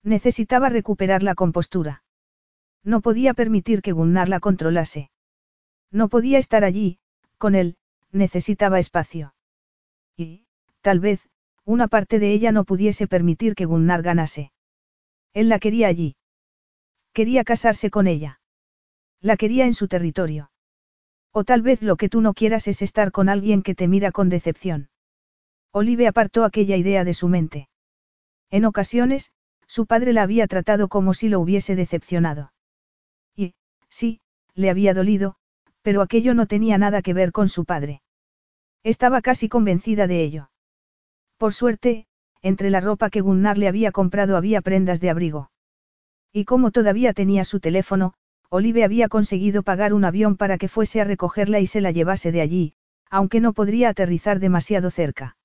Necesitaba 0.03 0.69
recuperar 0.69 1.23
la 1.23 1.35
compostura. 1.35 2.03
No 2.83 3.01
podía 3.01 3.33
permitir 3.33 3.81
que 3.81 3.91
Gunnar 3.91 4.29
la 4.29 4.39
controlase. 4.39 5.09
No 5.91 6.07
podía 6.07 6.37
estar 6.37 6.63
allí, 6.63 6.99
con 7.37 7.55
él, 7.55 7.77
necesitaba 8.11 8.79
espacio. 8.79 9.33
Y, 10.19 10.43
tal 10.81 10.99
vez, 10.99 11.29
una 11.63 11.87
parte 11.87 12.19
de 12.19 12.33
ella 12.33 12.51
no 12.51 12.65
pudiese 12.65 13.07
permitir 13.07 13.55
que 13.55 13.63
Gunnar 13.63 14.01
ganase. 14.01 14.51
Él 15.33 15.47
la 15.47 15.59
quería 15.59 15.87
allí. 15.87 16.17
Quería 17.13 17.45
casarse 17.45 17.89
con 17.89 18.05
ella. 18.05 18.41
La 19.21 19.37
quería 19.37 19.65
en 19.65 19.73
su 19.73 19.87
territorio. 19.87 20.51
O 21.31 21.45
tal 21.45 21.61
vez 21.61 21.81
lo 21.81 21.95
que 21.95 22.09
tú 22.09 22.19
no 22.19 22.33
quieras 22.33 22.67
es 22.67 22.81
estar 22.81 23.13
con 23.13 23.29
alguien 23.29 23.61
que 23.61 23.75
te 23.75 23.87
mira 23.87 24.11
con 24.11 24.27
decepción. 24.27 24.89
Olive 25.71 26.05
apartó 26.07 26.43
aquella 26.43 26.75
idea 26.75 27.05
de 27.05 27.13
su 27.13 27.29
mente. 27.29 27.69
En 28.49 28.65
ocasiones, 28.65 29.31
su 29.67 29.85
padre 29.85 30.11
la 30.11 30.23
había 30.23 30.47
tratado 30.47 30.89
como 30.89 31.13
si 31.13 31.29
lo 31.29 31.39
hubiese 31.39 31.77
decepcionado. 31.77 32.51
Y, 33.37 33.53
sí, 33.87 34.19
le 34.53 34.69
había 34.69 34.93
dolido, 34.93 35.37
pero 35.81 36.01
aquello 36.01 36.33
no 36.33 36.45
tenía 36.45 36.77
nada 36.77 37.01
que 37.01 37.13
ver 37.13 37.31
con 37.31 37.47
su 37.47 37.63
padre. 37.63 38.01
Estaba 38.83 39.21
casi 39.21 39.49
convencida 39.49 40.07
de 40.07 40.23
ello. 40.23 40.49
Por 41.37 41.53
suerte, 41.53 42.05
entre 42.41 42.69
la 42.69 42.79
ropa 42.79 43.09
que 43.09 43.21
Gunnar 43.21 43.57
le 43.57 43.67
había 43.67 43.91
comprado 43.91 44.37
había 44.37 44.61
prendas 44.61 45.01
de 45.01 45.09
abrigo. 45.09 45.51
Y 46.31 46.45
como 46.45 46.71
todavía 46.71 47.13
tenía 47.13 47.43
su 47.43 47.59
teléfono, 47.59 48.13
Olive 48.49 48.83
había 48.83 49.09
conseguido 49.09 49.63
pagar 49.63 49.93
un 49.93 50.05
avión 50.05 50.37
para 50.37 50.57
que 50.57 50.67
fuese 50.67 51.01
a 51.01 51.03
recogerla 51.03 51.59
y 51.59 51.67
se 51.67 51.81
la 51.81 51.91
llevase 51.91 52.31
de 52.31 52.41
allí, 52.41 52.73
aunque 53.09 53.39
no 53.39 53.53
podría 53.53 53.89
aterrizar 53.89 54.39
demasiado 54.39 54.91
cerca. 54.91 55.37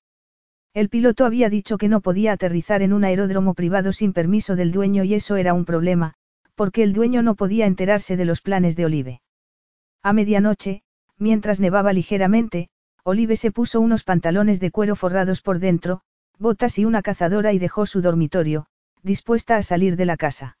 El 0.73 0.89
piloto 0.89 1.25
había 1.25 1.49
dicho 1.49 1.77
que 1.77 1.87
no 1.87 2.01
podía 2.01 2.33
aterrizar 2.33 2.81
en 2.81 2.93
un 2.93 3.03
aeródromo 3.03 3.53
privado 3.53 3.93
sin 3.93 4.11
permiso 4.11 4.55
del 4.55 4.71
dueño 4.71 5.03
y 5.03 5.13
eso 5.13 5.35
era 5.37 5.53
un 5.53 5.65
problema, 5.65 6.15
porque 6.55 6.83
el 6.83 6.93
dueño 6.93 7.21
no 7.21 7.35
podía 7.35 7.65
enterarse 7.65 8.17
de 8.17 8.25
los 8.25 8.41
planes 8.41 8.75
de 8.75 8.85
Olive. 8.85 9.21
A 10.03 10.13
medianoche, 10.13 10.83
mientras 11.17 11.59
nevaba 11.59 11.93
ligeramente, 11.93 12.69
Olive 13.05 13.37
se 13.37 13.51
puso 13.51 13.79
unos 13.79 14.03
pantalones 14.03 14.59
de 14.59 14.71
cuero 14.71 14.97
forrados 14.97 15.41
por 15.41 15.59
dentro, 15.59 16.01
botas 16.37 16.77
y 16.77 16.83
una 16.83 17.01
cazadora 17.01 17.53
y 17.53 17.59
dejó 17.59 17.85
su 17.85 18.01
dormitorio, 18.01 18.65
dispuesta 19.03 19.55
a 19.55 19.63
salir 19.63 19.95
de 19.95 20.05
la 20.05 20.17
casa. 20.17 20.57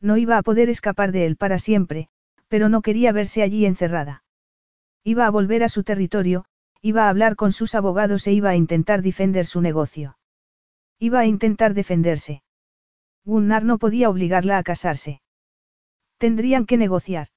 No 0.00 0.16
iba 0.16 0.38
a 0.38 0.42
poder 0.42 0.70
escapar 0.70 1.12
de 1.12 1.26
él 1.26 1.36
para 1.36 1.60
siempre, 1.60 2.08
pero 2.48 2.68
no 2.68 2.82
quería 2.82 3.12
verse 3.12 3.42
allí 3.42 3.66
encerrada. 3.66 4.24
Iba 5.04 5.26
a 5.26 5.30
volver 5.30 5.62
a 5.62 5.68
su 5.68 5.84
territorio, 5.84 6.46
Iba 6.80 7.06
a 7.06 7.08
hablar 7.08 7.34
con 7.34 7.52
sus 7.52 7.74
abogados 7.74 8.26
e 8.26 8.32
iba 8.32 8.50
a 8.50 8.56
intentar 8.56 9.02
defender 9.02 9.46
su 9.46 9.60
negocio. 9.60 10.16
Iba 11.00 11.20
a 11.20 11.26
intentar 11.26 11.74
defenderse. 11.74 12.42
Gunnar 13.24 13.64
no 13.64 13.78
podía 13.78 14.08
obligarla 14.08 14.58
a 14.58 14.62
casarse. 14.62 15.20
Tendrían 16.18 16.66
que 16.66 16.76
negociar. 16.76 17.28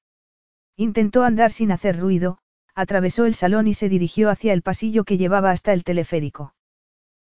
Intentó 0.76 1.24
andar 1.24 1.50
sin 1.50 1.72
hacer 1.72 1.98
ruido, 1.98 2.38
atravesó 2.74 3.26
el 3.26 3.34
salón 3.34 3.68
y 3.68 3.74
se 3.74 3.88
dirigió 3.88 4.30
hacia 4.30 4.52
el 4.52 4.62
pasillo 4.62 5.04
que 5.04 5.18
llevaba 5.18 5.50
hasta 5.50 5.72
el 5.72 5.84
teleférico. 5.84 6.54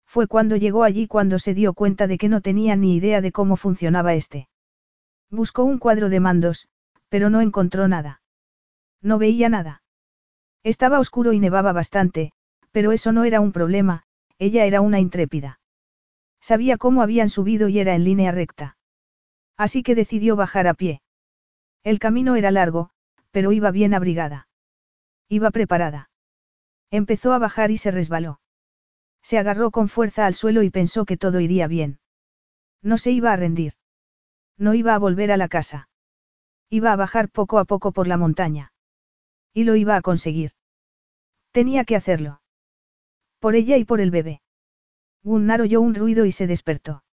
Fue 0.06 0.26
cuando 0.26 0.56
llegó 0.56 0.84
allí 0.84 1.06
cuando 1.06 1.38
se 1.38 1.54
dio 1.54 1.72
cuenta 1.72 2.06
de 2.06 2.18
que 2.18 2.28
no 2.28 2.40
tenía 2.40 2.76
ni 2.76 2.96
idea 2.96 3.20
de 3.20 3.32
cómo 3.32 3.56
funcionaba 3.56 4.14
este. 4.14 4.48
Buscó 5.30 5.64
un 5.64 5.78
cuadro 5.78 6.10
de 6.10 6.20
mandos, 6.20 6.68
pero 7.08 7.30
no 7.30 7.40
encontró 7.40 7.88
nada. 7.88 8.20
No 9.00 9.18
veía 9.18 9.48
nada. 9.48 9.82
Estaba 10.62 11.00
oscuro 11.00 11.32
y 11.32 11.40
nevaba 11.40 11.72
bastante, 11.72 12.32
pero 12.70 12.92
eso 12.92 13.12
no 13.12 13.24
era 13.24 13.40
un 13.40 13.52
problema, 13.52 14.04
ella 14.38 14.64
era 14.64 14.80
una 14.80 15.00
intrépida. 15.00 15.60
Sabía 16.40 16.76
cómo 16.76 17.02
habían 17.02 17.30
subido 17.30 17.68
y 17.68 17.78
era 17.78 17.94
en 17.94 18.04
línea 18.04 18.32
recta. 18.32 18.76
Así 19.56 19.82
que 19.82 19.94
decidió 19.94 20.36
bajar 20.36 20.66
a 20.66 20.74
pie. 20.74 21.02
El 21.84 21.98
camino 21.98 22.36
era 22.36 22.50
largo, 22.50 22.90
pero 23.30 23.52
iba 23.52 23.70
bien 23.70 23.94
abrigada. 23.94 24.48
Iba 25.32 25.50
preparada. 25.50 26.10
Empezó 26.90 27.32
a 27.32 27.38
bajar 27.38 27.70
y 27.70 27.78
se 27.78 27.90
resbaló. 27.90 28.38
Se 29.22 29.38
agarró 29.38 29.70
con 29.70 29.88
fuerza 29.88 30.26
al 30.26 30.34
suelo 30.34 30.62
y 30.62 30.68
pensó 30.68 31.06
que 31.06 31.16
todo 31.16 31.40
iría 31.40 31.66
bien. 31.68 32.00
No 32.82 32.98
se 32.98 33.12
iba 33.12 33.32
a 33.32 33.36
rendir. 33.36 33.72
No 34.58 34.74
iba 34.74 34.94
a 34.94 34.98
volver 34.98 35.32
a 35.32 35.38
la 35.38 35.48
casa. 35.48 35.88
Iba 36.68 36.92
a 36.92 36.96
bajar 36.96 37.30
poco 37.30 37.58
a 37.58 37.64
poco 37.64 37.92
por 37.92 38.08
la 38.08 38.18
montaña. 38.18 38.74
Y 39.54 39.64
lo 39.64 39.74
iba 39.74 39.96
a 39.96 40.02
conseguir. 40.02 40.52
Tenía 41.50 41.84
que 41.84 41.96
hacerlo. 41.96 42.42
Por 43.38 43.54
ella 43.54 43.78
y 43.78 43.86
por 43.86 44.02
el 44.02 44.10
bebé. 44.10 44.42
Gunnar 45.22 45.62
oyó 45.62 45.80
un 45.80 45.94
ruido 45.94 46.26
y 46.26 46.32
se 46.32 46.46
despertó. 46.46 47.04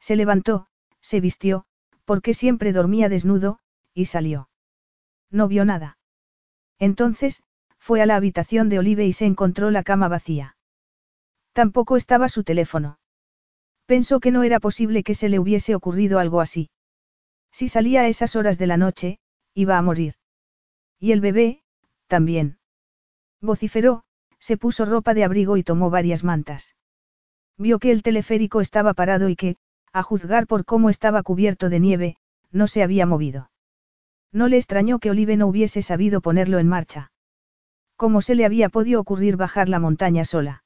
Se 0.00 0.16
levantó, 0.16 0.66
se 1.00 1.20
vistió, 1.20 1.64
porque 2.04 2.34
siempre 2.34 2.72
dormía 2.72 3.08
desnudo, 3.08 3.60
y 3.94 4.06
salió. 4.06 4.50
No 5.30 5.46
vio 5.46 5.64
nada. 5.64 5.96
Entonces, 6.78 7.42
fue 7.78 8.02
a 8.02 8.06
la 8.06 8.16
habitación 8.16 8.68
de 8.68 8.78
Olive 8.78 9.06
y 9.06 9.12
se 9.12 9.26
encontró 9.26 9.70
la 9.70 9.82
cama 9.82 10.08
vacía. 10.08 10.56
Tampoco 11.52 11.96
estaba 11.96 12.28
su 12.28 12.44
teléfono. 12.44 12.98
Pensó 13.86 14.20
que 14.20 14.32
no 14.32 14.42
era 14.42 14.60
posible 14.60 15.02
que 15.02 15.14
se 15.14 15.28
le 15.28 15.38
hubiese 15.38 15.74
ocurrido 15.74 16.18
algo 16.18 16.40
así. 16.40 16.70
Si 17.52 17.68
salía 17.68 18.02
a 18.02 18.08
esas 18.08 18.36
horas 18.36 18.58
de 18.58 18.66
la 18.66 18.76
noche, 18.76 19.18
iba 19.54 19.78
a 19.78 19.82
morir. 19.82 20.14
Y 20.98 21.12
el 21.12 21.20
bebé, 21.20 21.62
también. 22.08 22.58
Vociferó, 23.40 24.04
se 24.38 24.56
puso 24.56 24.84
ropa 24.84 25.14
de 25.14 25.24
abrigo 25.24 25.56
y 25.56 25.62
tomó 25.62 25.88
varias 25.88 26.24
mantas. 26.24 26.74
Vio 27.56 27.78
que 27.78 27.90
el 27.90 28.02
teleférico 28.02 28.60
estaba 28.60 28.92
parado 28.92 29.28
y 29.28 29.36
que, 29.36 29.56
a 29.92 30.02
juzgar 30.02 30.46
por 30.46 30.64
cómo 30.64 30.90
estaba 30.90 31.22
cubierto 31.22 31.70
de 31.70 31.80
nieve, 31.80 32.16
no 32.50 32.66
se 32.66 32.82
había 32.82 33.06
movido. 33.06 33.50
No 34.36 34.48
le 34.48 34.58
extrañó 34.58 34.98
que 34.98 35.08
Olive 35.08 35.38
no 35.38 35.46
hubiese 35.46 35.80
sabido 35.80 36.20
ponerlo 36.20 36.58
en 36.58 36.68
marcha. 36.68 37.10
¿Cómo 37.96 38.20
se 38.20 38.34
le 38.34 38.44
había 38.44 38.68
podido 38.68 39.00
ocurrir 39.00 39.38
bajar 39.38 39.70
la 39.70 39.78
montaña 39.78 40.26
sola? 40.26 40.62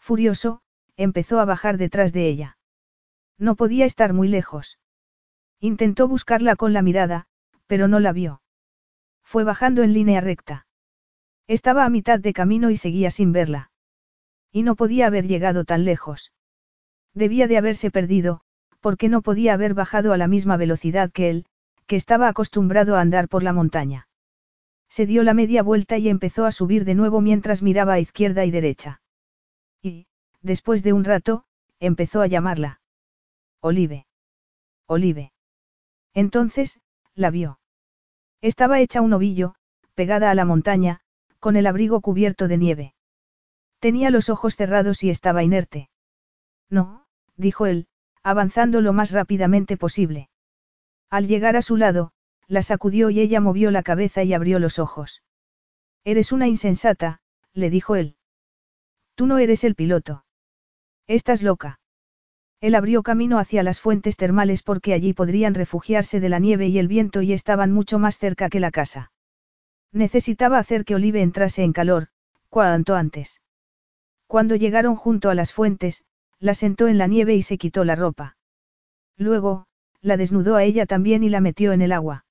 Furioso, 0.00 0.60
empezó 0.96 1.38
a 1.38 1.44
bajar 1.44 1.78
detrás 1.78 2.12
de 2.12 2.26
ella. 2.26 2.58
No 3.38 3.54
podía 3.54 3.84
estar 3.84 4.12
muy 4.12 4.26
lejos. 4.26 4.80
Intentó 5.60 6.08
buscarla 6.08 6.56
con 6.56 6.72
la 6.72 6.82
mirada, 6.82 7.28
pero 7.68 7.86
no 7.86 8.00
la 8.00 8.12
vio. 8.12 8.42
Fue 9.22 9.44
bajando 9.44 9.84
en 9.84 9.92
línea 9.92 10.20
recta. 10.20 10.66
Estaba 11.46 11.84
a 11.84 11.90
mitad 11.90 12.18
de 12.18 12.32
camino 12.32 12.70
y 12.70 12.76
seguía 12.76 13.12
sin 13.12 13.30
verla. 13.30 13.70
Y 14.50 14.64
no 14.64 14.74
podía 14.74 15.06
haber 15.06 15.28
llegado 15.28 15.64
tan 15.64 15.84
lejos. 15.84 16.32
Debía 17.14 17.46
de 17.46 17.56
haberse 17.56 17.92
perdido, 17.92 18.40
porque 18.80 19.08
no 19.08 19.22
podía 19.22 19.54
haber 19.54 19.74
bajado 19.74 20.12
a 20.12 20.16
la 20.16 20.26
misma 20.26 20.56
velocidad 20.56 21.12
que 21.12 21.30
él, 21.30 21.46
que 21.90 21.96
estaba 21.96 22.28
acostumbrado 22.28 22.94
a 22.94 23.00
andar 23.00 23.26
por 23.26 23.42
la 23.42 23.52
montaña. 23.52 24.06
Se 24.88 25.06
dio 25.06 25.24
la 25.24 25.34
media 25.34 25.64
vuelta 25.64 25.98
y 25.98 26.08
empezó 26.08 26.46
a 26.46 26.52
subir 26.52 26.84
de 26.84 26.94
nuevo 26.94 27.20
mientras 27.20 27.62
miraba 27.62 27.94
a 27.94 27.98
izquierda 27.98 28.44
y 28.44 28.52
derecha. 28.52 29.02
Y, 29.82 30.06
después 30.40 30.84
de 30.84 30.92
un 30.92 31.02
rato, 31.02 31.46
empezó 31.80 32.22
a 32.22 32.28
llamarla. 32.28 32.80
Olive. 33.60 34.06
Olive. 34.86 35.32
Entonces, 36.14 36.78
la 37.16 37.32
vio. 37.32 37.58
Estaba 38.40 38.78
hecha 38.78 39.00
un 39.00 39.12
ovillo, 39.12 39.56
pegada 39.94 40.30
a 40.30 40.36
la 40.36 40.44
montaña, 40.44 41.00
con 41.40 41.56
el 41.56 41.66
abrigo 41.66 42.00
cubierto 42.02 42.46
de 42.46 42.56
nieve. 42.56 42.94
Tenía 43.80 44.10
los 44.10 44.28
ojos 44.28 44.54
cerrados 44.54 45.02
y 45.02 45.10
estaba 45.10 45.42
inerte. 45.42 45.90
No, 46.68 47.04
dijo 47.34 47.66
él, 47.66 47.88
avanzando 48.22 48.80
lo 48.80 48.92
más 48.92 49.10
rápidamente 49.10 49.76
posible. 49.76 50.30
Al 51.10 51.26
llegar 51.26 51.56
a 51.56 51.62
su 51.62 51.76
lado, 51.76 52.12
la 52.46 52.62
sacudió 52.62 53.10
y 53.10 53.20
ella 53.20 53.40
movió 53.40 53.70
la 53.70 53.82
cabeza 53.82 54.22
y 54.22 54.32
abrió 54.32 54.58
los 54.58 54.78
ojos. 54.78 55.22
Eres 56.04 56.32
una 56.32 56.48
insensata, 56.48 57.20
le 57.52 57.68
dijo 57.68 57.96
él. 57.96 58.16
Tú 59.16 59.26
no 59.26 59.38
eres 59.38 59.64
el 59.64 59.74
piloto. 59.74 60.24
Estás 61.06 61.42
loca. 61.42 61.80
Él 62.60 62.74
abrió 62.74 63.02
camino 63.02 63.38
hacia 63.38 63.62
las 63.62 63.80
fuentes 63.80 64.16
termales 64.16 64.62
porque 64.62 64.92
allí 64.92 65.12
podrían 65.12 65.54
refugiarse 65.54 66.20
de 66.20 66.28
la 66.28 66.38
nieve 66.38 66.68
y 66.68 66.78
el 66.78 66.88
viento 66.88 67.22
y 67.22 67.32
estaban 67.32 67.72
mucho 67.72 67.98
más 67.98 68.18
cerca 68.18 68.48
que 68.48 68.60
la 68.60 68.70
casa. 68.70 69.12
Necesitaba 69.92 70.58
hacer 70.58 70.84
que 70.84 70.94
Olive 70.94 71.22
entrase 71.22 71.64
en 71.64 71.72
calor, 71.72 72.08
cuanto 72.48 72.94
antes. 72.94 73.40
Cuando 74.26 74.54
llegaron 74.54 74.94
junto 74.94 75.30
a 75.30 75.34
las 75.34 75.52
fuentes, 75.52 76.04
la 76.38 76.54
sentó 76.54 76.86
en 76.86 76.98
la 76.98 77.06
nieve 77.06 77.34
y 77.34 77.42
se 77.42 77.58
quitó 77.58 77.84
la 77.84 77.96
ropa. 77.96 78.36
Luego, 79.16 79.66
la 80.02 80.16
desnudó 80.16 80.56
a 80.56 80.64
ella 80.64 80.86
también 80.86 81.22
y 81.22 81.28
la 81.28 81.40
metió 81.40 81.72
en 81.72 81.82
el 81.82 81.92
agua. 81.92 82.24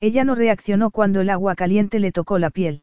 Ella 0.00 0.24
no 0.24 0.34
reaccionó 0.34 0.90
cuando 0.90 1.20
el 1.20 1.30
agua 1.30 1.54
caliente 1.54 1.98
le 1.98 2.12
tocó 2.12 2.38
la 2.38 2.50
piel. 2.50 2.82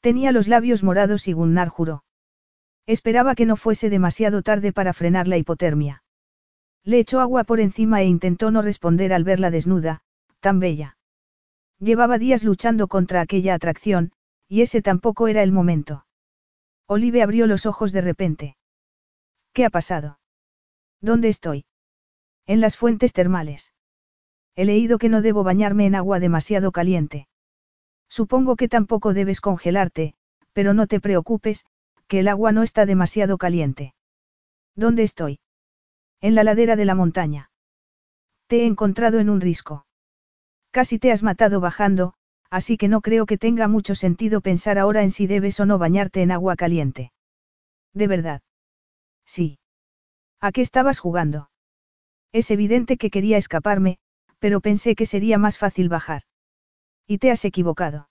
Tenía 0.00 0.32
los 0.32 0.48
labios 0.48 0.82
morados 0.82 1.28
y 1.28 1.32
Gunnar 1.32 1.68
juró. 1.68 2.04
Esperaba 2.86 3.34
que 3.34 3.46
no 3.46 3.56
fuese 3.56 3.90
demasiado 3.90 4.42
tarde 4.42 4.72
para 4.72 4.92
frenar 4.92 5.28
la 5.28 5.36
hipotermia. 5.36 6.02
Le 6.84 6.98
echó 6.98 7.20
agua 7.20 7.44
por 7.44 7.60
encima 7.60 8.02
e 8.02 8.06
intentó 8.06 8.50
no 8.50 8.62
responder 8.62 9.12
al 9.12 9.24
verla 9.24 9.50
desnuda, 9.50 10.02
tan 10.40 10.58
bella. 10.58 10.96
Llevaba 11.78 12.18
días 12.18 12.42
luchando 12.42 12.88
contra 12.88 13.20
aquella 13.20 13.54
atracción, 13.54 14.12
y 14.48 14.62
ese 14.62 14.82
tampoco 14.82 15.28
era 15.28 15.42
el 15.42 15.52
momento. 15.52 16.06
Olive 16.86 17.22
abrió 17.22 17.46
los 17.46 17.66
ojos 17.66 17.92
de 17.92 18.00
repente. 18.00 18.56
¿Qué 19.52 19.64
ha 19.64 19.70
pasado? 19.70 20.18
¿Dónde 21.00 21.28
estoy? 21.28 21.64
En 22.46 22.60
las 22.60 22.76
fuentes 22.76 23.12
termales. 23.12 23.72
He 24.56 24.64
leído 24.64 24.98
que 24.98 25.08
no 25.08 25.22
debo 25.22 25.44
bañarme 25.44 25.86
en 25.86 25.94
agua 25.94 26.20
demasiado 26.20 26.72
caliente. 26.72 27.28
Supongo 28.08 28.56
que 28.56 28.68
tampoco 28.68 29.14
debes 29.14 29.40
congelarte, 29.40 30.14
pero 30.52 30.74
no 30.74 30.86
te 30.86 31.00
preocupes, 31.00 31.64
que 32.08 32.20
el 32.20 32.28
agua 32.28 32.52
no 32.52 32.62
está 32.62 32.84
demasiado 32.84 33.38
caliente. 33.38 33.94
¿Dónde 34.74 35.02
estoy? 35.02 35.40
En 36.20 36.34
la 36.34 36.44
ladera 36.44 36.76
de 36.76 36.84
la 36.84 36.94
montaña. 36.94 37.50
Te 38.48 38.62
he 38.62 38.66
encontrado 38.66 39.18
en 39.18 39.30
un 39.30 39.40
risco. 39.40 39.86
Casi 40.70 40.98
te 40.98 41.12
has 41.12 41.22
matado 41.22 41.60
bajando, 41.60 42.14
así 42.50 42.76
que 42.76 42.88
no 42.88 43.00
creo 43.00 43.24
que 43.24 43.38
tenga 43.38 43.68
mucho 43.68 43.94
sentido 43.94 44.40
pensar 44.40 44.78
ahora 44.78 45.02
en 45.02 45.10
si 45.10 45.26
debes 45.26 45.58
o 45.60 45.66
no 45.66 45.78
bañarte 45.78 46.22
en 46.22 46.32
agua 46.32 46.56
caliente. 46.56 47.12
¿De 47.94 48.06
verdad? 48.06 48.42
Sí. 49.24 49.58
¿A 50.40 50.52
qué 50.52 50.60
estabas 50.60 50.98
jugando? 50.98 51.50
Es 52.32 52.50
evidente 52.50 52.96
que 52.96 53.10
quería 53.10 53.36
escaparme, 53.36 53.98
pero 54.38 54.60
pensé 54.60 54.94
que 54.94 55.06
sería 55.06 55.38
más 55.38 55.58
fácil 55.58 55.88
bajar. 55.88 56.22
Y 57.06 57.18
te 57.18 57.30
has 57.30 57.44
equivocado. 57.44 58.08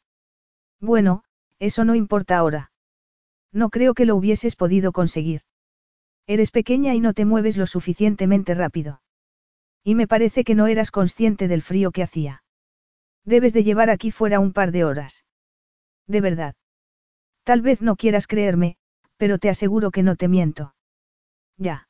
Bueno, 0.80 1.24
eso 1.60 1.84
no 1.84 1.96
importa 1.96 2.38
ahora. 2.38 2.72
No 3.52 3.70
creo 3.70 3.94
que 3.94 4.06
lo 4.06 4.16
hubieses 4.16 4.56
podido 4.56 4.92
conseguir. 4.92 5.42
Eres 6.28 6.52
pequeña 6.52 6.94
y 6.94 7.00
no 7.00 7.14
te 7.14 7.26
mueves 7.26 7.58
lo 7.58 7.68
suficientemente 7.68 8.54
rápido. 8.54 9.02
Y 9.84 9.96
me 9.96 10.08
parece 10.08 10.44
que 10.44 10.56
no 10.56 10.68
eras 10.68 10.92
consciente 10.92 11.48
del 11.48 11.62
frío 11.62 11.92
que 11.92 12.04
hacía. 12.04 12.44
Debes 13.26 13.54
de 13.54 13.64
llevar 13.64 13.90
aquí 13.90 14.12
fuera 14.12 14.40
un 14.40 14.54
par 14.54 14.72
de 14.72 14.84
horas. 14.84 15.26
De 16.08 16.22
verdad. 16.22 16.56
Tal 17.44 17.62
vez 17.62 17.82
no 17.82 17.96
quieras 17.96 18.28
creerme, 18.28 18.78
pero 19.18 19.40
te 19.40 19.50
aseguro 19.50 19.92
que 19.92 20.04
no 20.04 20.16
te 20.16 20.28
miento. 20.28 20.76
Ya. 21.58 21.88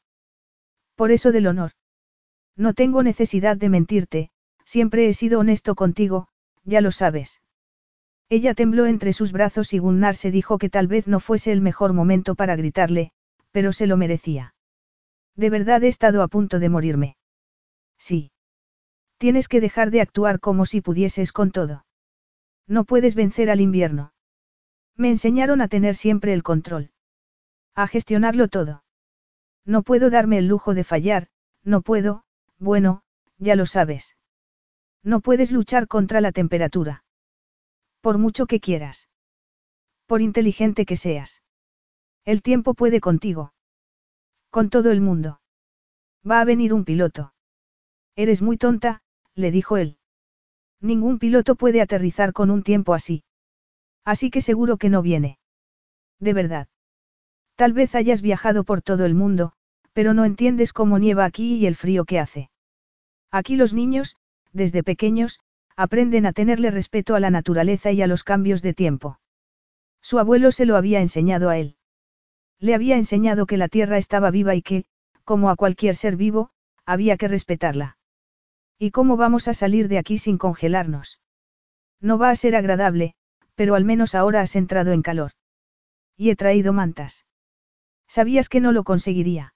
Por 0.95 1.11
eso 1.11 1.31
del 1.31 1.47
honor. 1.47 1.71
No 2.55 2.73
tengo 2.73 3.03
necesidad 3.03 3.57
de 3.57 3.69
mentirte, 3.69 4.29
siempre 4.65 5.07
he 5.07 5.13
sido 5.13 5.39
honesto 5.39 5.75
contigo, 5.75 6.27
ya 6.63 6.81
lo 6.81 6.91
sabes. 6.91 7.41
Ella 8.29 8.53
tembló 8.53 8.85
entre 8.85 9.13
sus 9.13 9.31
brazos 9.31 9.73
y 9.73 9.79
Gunnar 9.79 10.15
se 10.15 10.31
dijo 10.31 10.57
que 10.57 10.69
tal 10.69 10.87
vez 10.87 11.07
no 11.07 11.19
fuese 11.19 11.51
el 11.51 11.61
mejor 11.61 11.93
momento 11.93 12.35
para 12.35 12.55
gritarle, 12.55 13.11
pero 13.51 13.73
se 13.73 13.87
lo 13.87 13.97
merecía. 13.97 14.53
De 15.35 15.49
verdad 15.49 15.83
he 15.83 15.87
estado 15.87 16.21
a 16.23 16.27
punto 16.27 16.59
de 16.59 16.69
morirme. 16.69 17.17
Sí. 17.97 18.31
Tienes 19.17 19.47
que 19.47 19.61
dejar 19.61 19.91
de 19.91 20.01
actuar 20.01 20.39
como 20.39 20.65
si 20.65 20.81
pudieses 20.81 21.31
con 21.33 21.51
todo. 21.51 21.85
No 22.67 22.85
puedes 22.85 23.15
vencer 23.15 23.49
al 23.49 23.61
invierno. 23.61 24.13
Me 24.95 25.09
enseñaron 25.09 25.61
a 25.61 25.67
tener 25.67 25.95
siempre 25.95 26.33
el 26.33 26.43
control. 26.43 26.91
A 27.75 27.87
gestionarlo 27.87 28.47
todo. 28.47 28.83
No 29.65 29.83
puedo 29.83 30.09
darme 30.09 30.37
el 30.37 30.47
lujo 30.47 30.73
de 30.73 30.83
fallar, 30.83 31.27
no 31.63 31.81
puedo, 31.81 32.23
bueno, 32.61 33.01
ya 33.39 33.55
lo 33.55 33.65
sabes. 33.65 34.15
No 35.03 35.19
puedes 35.19 35.51
luchar 35.51 35.87
contra 35.87 36.21
la 36.21 36.31
temperatura. 36.31 37.03
Por 38.01 38.19
mucho 38.19 38.45
que 38.45 38.59
quieras. 38.59 39.09
Por 40.05 40.21
inteligente 40.21 40.85
que 40.85 40.95
seas. 40.95 41.41
El 42.23 42.43
tiempo 42.43 42.75
puede 42.75 43.01
contigo. 43.01 43.53
Con 44.51 44.69
todo 44.69 44.91
el 44.91 45.01
mundo. 45.01 45.41
Va 46.29 46.39
a 46.39 46.45
venir 46.45 46.71
un 46.71 46.85
piloto. 46.85 47.33
Eres 48.15 48.43
muy 48.43 48.57
tonta, 48.57 49.01
le 49.33 49.49
dijo 49.49 49.77
él. 49.77 49.97
Ningún 50.79 51.17
piloto 51.17 51.55
puede 51.55 51.81
aterrizar 51.81 52.31
con 52.31 52.51
un 52.51 52.61
tiempo 52.61 52.93
así. 52.93 53.23
Así 54.05 54.29
que 54.29 54.41
seguro 54.41 54.77
que 54.77 54.89
no 54.89 55.01
viene. 55.01 55.39
De 56.19 56.33
verdad. 56.33 56.67
Tal 57.55 57.73
vez 57.73 57.95
hayas 57.95 58.21
viajado 58.21 58.63
por 58.63 58.83
todo 58.83 59.05
el 59.05 59.15
mundo, 59.15 59.53
pero 59.93 60.13
no 60.13 60.25
entiendes 60.25 60.73
cómo 60.73 60.99
nieva 60.99 61.25
aquí 61.25 61.55
y 61.55 61.65
el 61.65 61.75
frío 61.75 62.05
que 62.05 62.19
hace. 62.19 62.49
Aquí 63.31 63.55
los 63.55 63.73
niños, 63.73 64.17
desde 64.53 64.83
pequeños, 64.83 65.39
aprenden 65.75 66.25
a 66.25 66.33
tenerle 66.33 66.71
respeto 66.71 67.15
a 67.15 67.19
la 67.19 67.29
naturaleza 67.29 67.91
y 67.91 68.01
a 68.01 68.07
los 68.07 68.23
cambios 68.23 68.61
de 68.61 68.73
tiempo. 68.73 69.19
Su 70.01 70.19
abuelo 70.19 70.51
se 70.51 70.65
lo 70.65 70.75
había 70.75 71.01
enseñado 71.01 71.49
a 71.49 71.57
él. 71.57 71.75
Le 72.59 72.75
había 72.75 72.97
enseñado 72.97 73.45
que 73.45 73.57
la 73.57 73.67
tierra 73.67 73.97
estaba 73.97 74.31
viva 74.31 74.55
y 74.55 74.61
que, 74.61 74.85
como 75.23 75.49
a 75.49 75.55
cualquier 75.55 75.95
ser 75.95 76.15
vivo, 76.15 76.51
había 76.85 77.17
que 77.17 77.27
respetarla. 77.27 77.97
¿Y 78.77 78.91
cómo 78.91 79.15
vamos 79.17 79.47
a 79.47 79.53
salir 79.53 79.87
de 79.87 79.97
aquí 79.97 80.17
sin 80.17 80.37
congelarnos? 80.37 81.19
No 81.99 82.17
va 82.17 82.31
a 82.31 82.35
ser 82.35 82.55
agradable, 82.55 83.13
pero 83.55 83.75
al 83.75 83.85
menos 83.85 84.15
ahora 84.15 84.41
has 84.41 84.55
entrado 84.55 84.91
en 84.91 85.03
calor. 85.03 85.31
Y 86.17 86.31
he 86.31 86.35
traído 86.35 86.73
mantas. 86.73 87.25
Sabías 88.07 88.49
que 88.49 88.59
no 88.59 88.71
lo 88.71 88.83
conseguiría. 88.83 89.53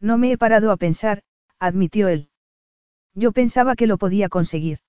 No 0.00 0.18
me 0.18 0.32
he 0.32 0.38
parado 0.38 0.70
a 0.70 0.76
pensar, 0.76 1.22
admitió 1.58 2.08
él. 2.08 2.30
Yo 3.14 3.32
pensaba 3.32 3.76
que 3.76 3.86
lo 3.86 3.96
podía 3.98 4.28
conseguir. 4.28 4.80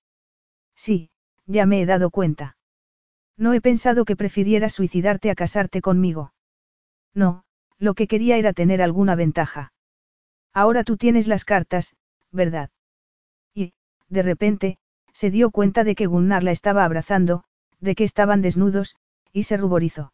Sí, 0.74 1.10
ya 1.46 1.66
me 1.66 1.80
he 1.80 1.86
dado 1.86 2.10
cuenta. 2.10 2.56
No 3.36 3.52
he 3.54 3.60
pensado 3.60 4.04
que 4.04 4.16
prefirieras 4.16 4.74
suicidarte 4.74 5.30
a 5.30 5.34
casarte 5.34 5.80
conmigo. 5.80 6.34
No, 7.14 7.44
lo 7.78 7.94
que 7.94 8.06
quería 8.06 8.36
era 8.36 8.52
tener 8.52 8.82
alguna 8.82 9.14
ventaja. 9.14 9.72
Ahora 10.52 10.84
tú 10.84 10.96
tienes 10.96 11.28
las 11.28 11.44
cartas, 11.44 11.96
¿verdad? 12.32 12.70
Y, 13.54 13.72
de 14.08 14.22
repente, 14.22 14.78
se 15.12 15.30
dio 15.30 15.50
cuenta 15.50 15.84
de 15.84 15.94
que 15.94 16.06
Gunnar 16.06 16.42
la 16.42 16.50
estaba 16.50 16.84
abrazando, 16.84 17.44
de 17.80 17.94
que 17.94 18.04
estaban 18.04 18.42
desnudos, 18.42 18.96
y 19.32 19.44
se 19.44 19.56
ruborizó. 19.56 20.12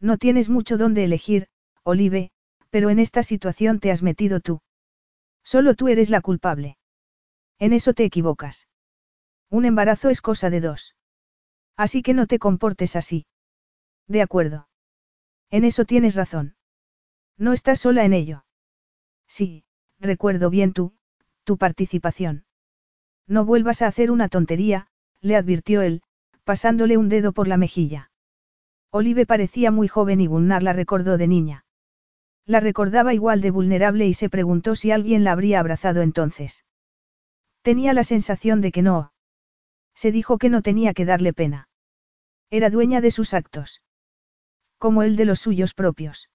No 0.00 0.18
tienes 0.18 0.48
mucho 0.48 0.76
donde 0.76 1.04
elegir, 1.04 1.48
Olive, 1.82 2.30
pero 2.74 2.90
en 2.90 2.98
esta 2.98 3.22
situación 3.22 3.78
te 3.78 3.92
has 3.92 4.02
metido 4.02 4.40
tú. 4.40 4.60
Solo 5.44 5.76
tú 5.76 5.86
eres 5.86 6.10
la 6.10 6.20
culpable. 6.20 6.76
En 7.60 7.72
eso 7.72 7.94
te 7.94 8.02
equivocas. 8.02 8.66
Un 9.48 9.64
embarazo 9.64 10.10
es 10.10 10.20
cosa 10.20 10.50
de 10.50 10.60
dos. 10.60 10.96
Así 11.76 12.02
que 12.02 12.14
no 12.14 12.26
te 12.26 12.40
comportes 12.40 12.96
así. 12.96 13.26
De 14.08 14.22
acuerdo. 14.22 14.66
En 15.52 15.62
eso 15.62 15.84
tienes 15.84 16.16
razón. 16.16 16.56
No 17.38 17.52
estás 17.52 17.78
sola 17.78 18.04
en 18.04 18.12
ello. 18.12 18.44
Sí, 19.28 19.64
recuerdo 20.00 20.50
bien 20.50 20.72
tú, 20.72 20.96
tu 21.44 21.58
participación. 21.58 22.44
No 23.28 23.44
vuelvas 23.44 23.82
a 23.82 23.86
hacer 23.86 24.10
una 24.10 24.28
tontería, 24.28 24.88
le 25.20 25.36
advirtió 25.36 25.80
él, 25.80 26.02
pasándole 26.42 26.96
un 26.96 27.08
dedo 27.08 27.32
por 27.32 27.46
la 27.46 27.56
mejilla. 27.56 28.10
Olive 28.90 29.26
parecía 29.26 29.70
muy 29.70 29.86
joven 29.86 30.20
y 30.20 30.26
Gunnar 30.26 30.64
la 30.64 30.72
recordó 30.72 31.18
de 31.18 31.28
niña. 31.28 31.63
La 32.46 32.60
recordaba 32.60 33.14
igual 33.14 33.40
de 33.40 33.50
vulnerable 33.50 34.06
y 34.06 34.14
se 34.14 34.28
preguntó 34.28 34.76
si 34.76 34.90
alguien 34.90 35.24
la 35.24 35.32
habría 35.32 35.60
abrazado 35.60 36.02
entonces. 36.02 36.64
Tenía 37.62 37.94
la 37.94 38.04
sensación 38.04 38.60
de 38.60 38.70
que 38.70 38.82
no. 38.82 39.12
Se 39.94 40.12
dijo 40.12 40.36
que 40.36 40.50
no 40.50 40.60
tenía 40.60 40.92
que 40.92 41.06
darle 41.06 41.32
pena. 41.32 41.68
Era 42.50 42.68
dueña 42.68 43.00
de 43.00 43.10
sus 43.10 43.32
actos. 43.32 43.82
Como 44.78 45.02
el 45.02 45.16
de 45.16 45.24
los 45.24 45.40
suyos 45.40 45.72
propios. 45.72 46.28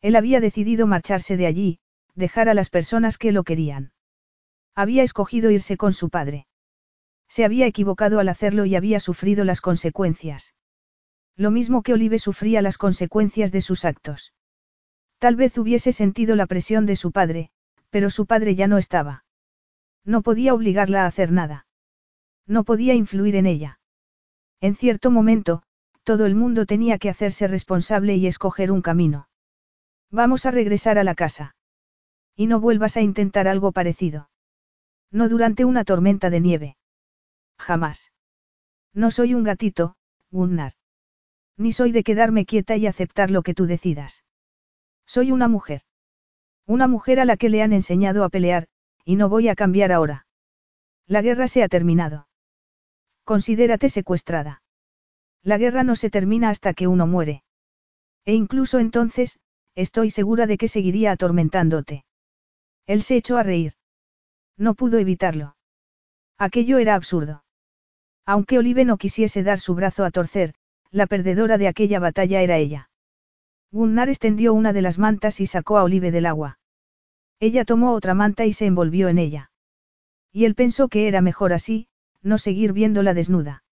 Él 0.00 0.14
había 0.14 0.40
decidido 0.40 0.86
marcharse 0.86 1.36
de 1.36 1.46
allí, 1.46 1.80
dejar 2.14 2.48
a 2.48 2.54
las 2.54 2.70
personas 2.70 3.18
que 3.18 3.32
lo 3.32 3.42
querían. 3.42 3.92
Había 4.76 5.02
escogido 5.02 5.50
irse 5.50 5.76
con 5.76 5.92
su 5.92 6.10
padre. 6.10 6.46
Se 7.26 7.44
había 7.44 7.66
equivocado 7.66 8.20
al 8.20 8.28
hacerlo 8.28 8.66
y 8.66 8.76
había 8.76 9.00
sufrido 9.00 9.44
las 9.44 9.60
consecuencias. 9.60 10.54
Lo 11.36 11.50
mismo 11.50 11.82
que 11.82 11.94
Olive 11.94 12.20
sufría 12.20 12.62
las 12.62 12.78
consecuencias 12.78 13.50
de 13.50 13.60
sus 13.60 13.84
actos. 13.84 14.32
Tal 15.24 15.36
vez 15.36 15.56
hubiese 15.56 15.92
sentido 15.92 16.36
la 16.36 16.44
presión 16.44 16.84
de 16.84 16.96
su 16.96 17.10
padre, 17.10 17.48
pero 17.88 18.10
su 18.10 18.26
padre 18.26 18.56
ya 18.56 18.68
no 18.68 18.76
estaba. 18.76 19.24
No 20.04 20.20
podía 20.20 20.52
obligarla 20.52 21.04
a 21.04 21.06
hacer 21.06 21.32
nada. 21.32 21.66
No 22.46 22.62
podía 22.62 22.92
influir 22.92 23.34
en 23.36 23.46
ella. 23.46 23.80
En 24.60 24.74
cierto 24.74 25.10
momento, 25.10 25.62
todo 26.02 26.26
el 26.26 26.34
mundo 26.34 26.66
tenía 26.66 26.98
que 26.98 27.08
hacerse 27.08 27.48
responsable 27.48 28.16
y 28.16 28.26
escoger 28.26 28.70
un 28.70 28.82
camino. 28.82 29.30
Vamos 30.10 30.44
a 30.44 30.50
regresar 30.50 30.98
a 30.98 31.04
la 31.04 31.14
casa. 31.14 31.56
Y 32.36 32.46
no 32.46 32.60
vuelvas 32.60 32.98
a 32.98 33.00
intentar 33.00 33.48
algo 33.48 33.72
parecido. 33.72 34.28
No 35.10 35.30
durante 35.30 35.64
una 35.64 35.84
tormenta 35.84 36.28
de 36.28 36.40
nieve. 36.40 36.76
Jamás. 37.58 38.12
No 38.92 39.10
soy 39.10 39.32
un 39.32 39.42
gatito, 39.42 39.96
Gunnar. 40.30 40.74
Ni 41.56 41.72
soy 41.72 41.92
de 41.92 42.02
quedarme 42.04 42.44
quieta 42.44 42.76
y 42.76 42.86
aceptar 42.86 43.30
lo 43.30 43.42
que 43.42 43.54
tú 43.54 43.64
decidas. 43.64 44.22
Soy 45.06 45.32
una 45.32 45.48
mujer. 45.48 45.82
Una 46.66 46.88
mujer 46.88 47.20
a 47.20 47.24
la 47.24 47.36
que 47.36 47.48
le 47.48 47.62
han 47.62 47.72
enseñado 47.72 48.24
a 48.24 48.28
pelear, 48.28 48.68
y 49.04 49.16
no 49.16 49.28
voy 49.28 49.48
a 49.48 49.54
cambiar 49.54 49.92
ahora. 49.92 50.26
La 51.06 51.20
guerra 51.20 51.48
se 51.48 51.62
ha 51.62 51.68
terminado. 51.68 52.28
Considérate 53.24 53.88
secuestrada. 53.88 54.62
La 55.42 55.58
guerra 55.58 55.82
no 55.82 55.96
se 55.96 56.10
termina 56.10 56.48
hasta 56.48 56.72
que 56.72 56.86
uno 56.86 57.06
muere. 57.06 57.44
E 58.24 58.32
incluso 58.34 58.78
entonces, 58.78 59.38
estoy 59.74 60.10
segura 60.10 60.46
de 60.46 60.56
que 60.56 60.68
seguiría 60.68 61.12
atormentándote. 61.12 62.04
Él 62.86 63.02
se 63.02 63.16
echó 63.16 63.36
a 63.36 63.42
reír. 63.42 63.74
No 64.56 64.74
pudo 64.74 64.98
evitarlo. 64.98 65.56
Aquello 66.38 66.78
era 66.78 66.94
absurdo. 66.94 67.44
Aunque 68.24 68.58
Olive 68.58 68.84
no 68.84 68.96
quisiese 68.96 69.42
dar 69.42 69.60
su 69.60 69.74
brazo 69.74 70.04
a 70.04 70.10
torcer, 70.10 70.54
la 70.90 71.06
perdedora 71.06 71.58
de 71.58 71.68
aquella 71.68 71.98
batalla 71.98 72.40
era 72.40 72.56
ella. 72.56 72.88
Gunnar 73.74 74.08
extendió 74.08 74.54
una 74.54 74.72
de 74.72 74.82
las 74.82 75.00
mantas 75.00 75.40
y 75.40 75.46
sacó 75.46 75.78
a 75.78 75.82
Olive 75.82 76.12
del 76.12 76.26
agua. 76.26 76.60
Ella 77.40 77.64
tomó 77.64 77.92
otra 77.92 78.14
manta 78.14 78.46
y 78.46 78.52
se 78.52 78.66
envolvió 78.66 79.08
en 79.08 79.18
ella. 79.18 79.50
Y 80.30 80.44
él 80.44 80.54
pensó 80.54 80.86
que 80.86 81.08
era 81.08 81.20
mejor 81.20 81.52
así, 81.52 81.88
no 82.22 82.38
seguir 82.38 82.72
viéndola 82.72 83.14
desnuda. 83.14 83.64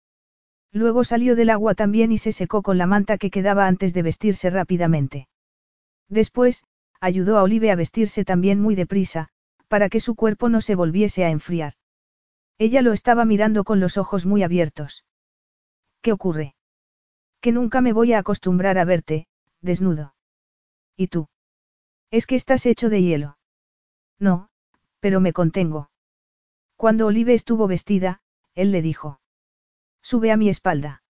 Luego 0.72 1.04
salió 1.04 1.36
del 1.36 1.50
agua 1.50 1.76
también 1.76 2.10
y 2.10 2.18
se 2.18 2.32
secó 2.32 2.62
con 2.62 2.78
la 2.78 2.88
manta 2.88 3.16
que 3.16 3.30
quedaba 3.30 3.68
antes 3.68 3.94
de 3.94 4.02
vestirse 4.02 4.50
rápidamente. 4.50 5.28
Después, 6.08 6.64
ayudó 7.00 7.38
a 7.38 7.44
Olive 7.44 7.70
a 7.70 7.76
vestirse 7.76 8.24
también 8.24 8.60
muy 8.60 8.74
deprisa, 8.74 9.28
para 9.68 9.88
que 9.88 10.00
su 10.00 10.16
cuerpo 10.16 10.48
no 10.48 10.60
se 10.62 10.74
volviese 10.74 11.24
a 11.24 11.30
enfriar. 11.30 11.74
Ella 12.58 12.82
lo 12.82 12.92
estaba 12.92 13.24
mirando 13.24 13.62
con 13.62 13.78
los 13.78 13.96
ojos 13.96 14.26
muy 14.26 14.42
abiertos. 14.42 15.04
¿Qué 16.00 16.10
ocurre? 16.10 16.56
Que 17.40 17.52
nunca 17.52 17.80
me 17.80 17.92
voy 17.92 18.14
a 18.14 18.18
acostumbrar 18.18 18.78
a 18.78 18.84
verte, 18.84 19.28
desnudo. 19.62 20.14
¿Y 20.96 21.08
tú? 21.08 21.28
Es 22.10 22.26
que 22.26 22.36
estás 22.36 22.66
hecho 22.66 22.90
de 22.90 23.02
hielo. 23.02 23.38
No, 24.18 24.50
pero 25.00 25.20
me 25.20 25.32
contengo. 25.32 25.90
Cuando 26.76 27.06
Olive 27.06 27.32
estuvo 27.32 27.66
vestida, 27.66 28.20
él 28.54 28.72
le 28.72 28.82
dijo. 28.82 29.20
Sube 30.02 30.30
a 30.30 30.36
mi 30.36 30.48
espalda. 30.48 31.02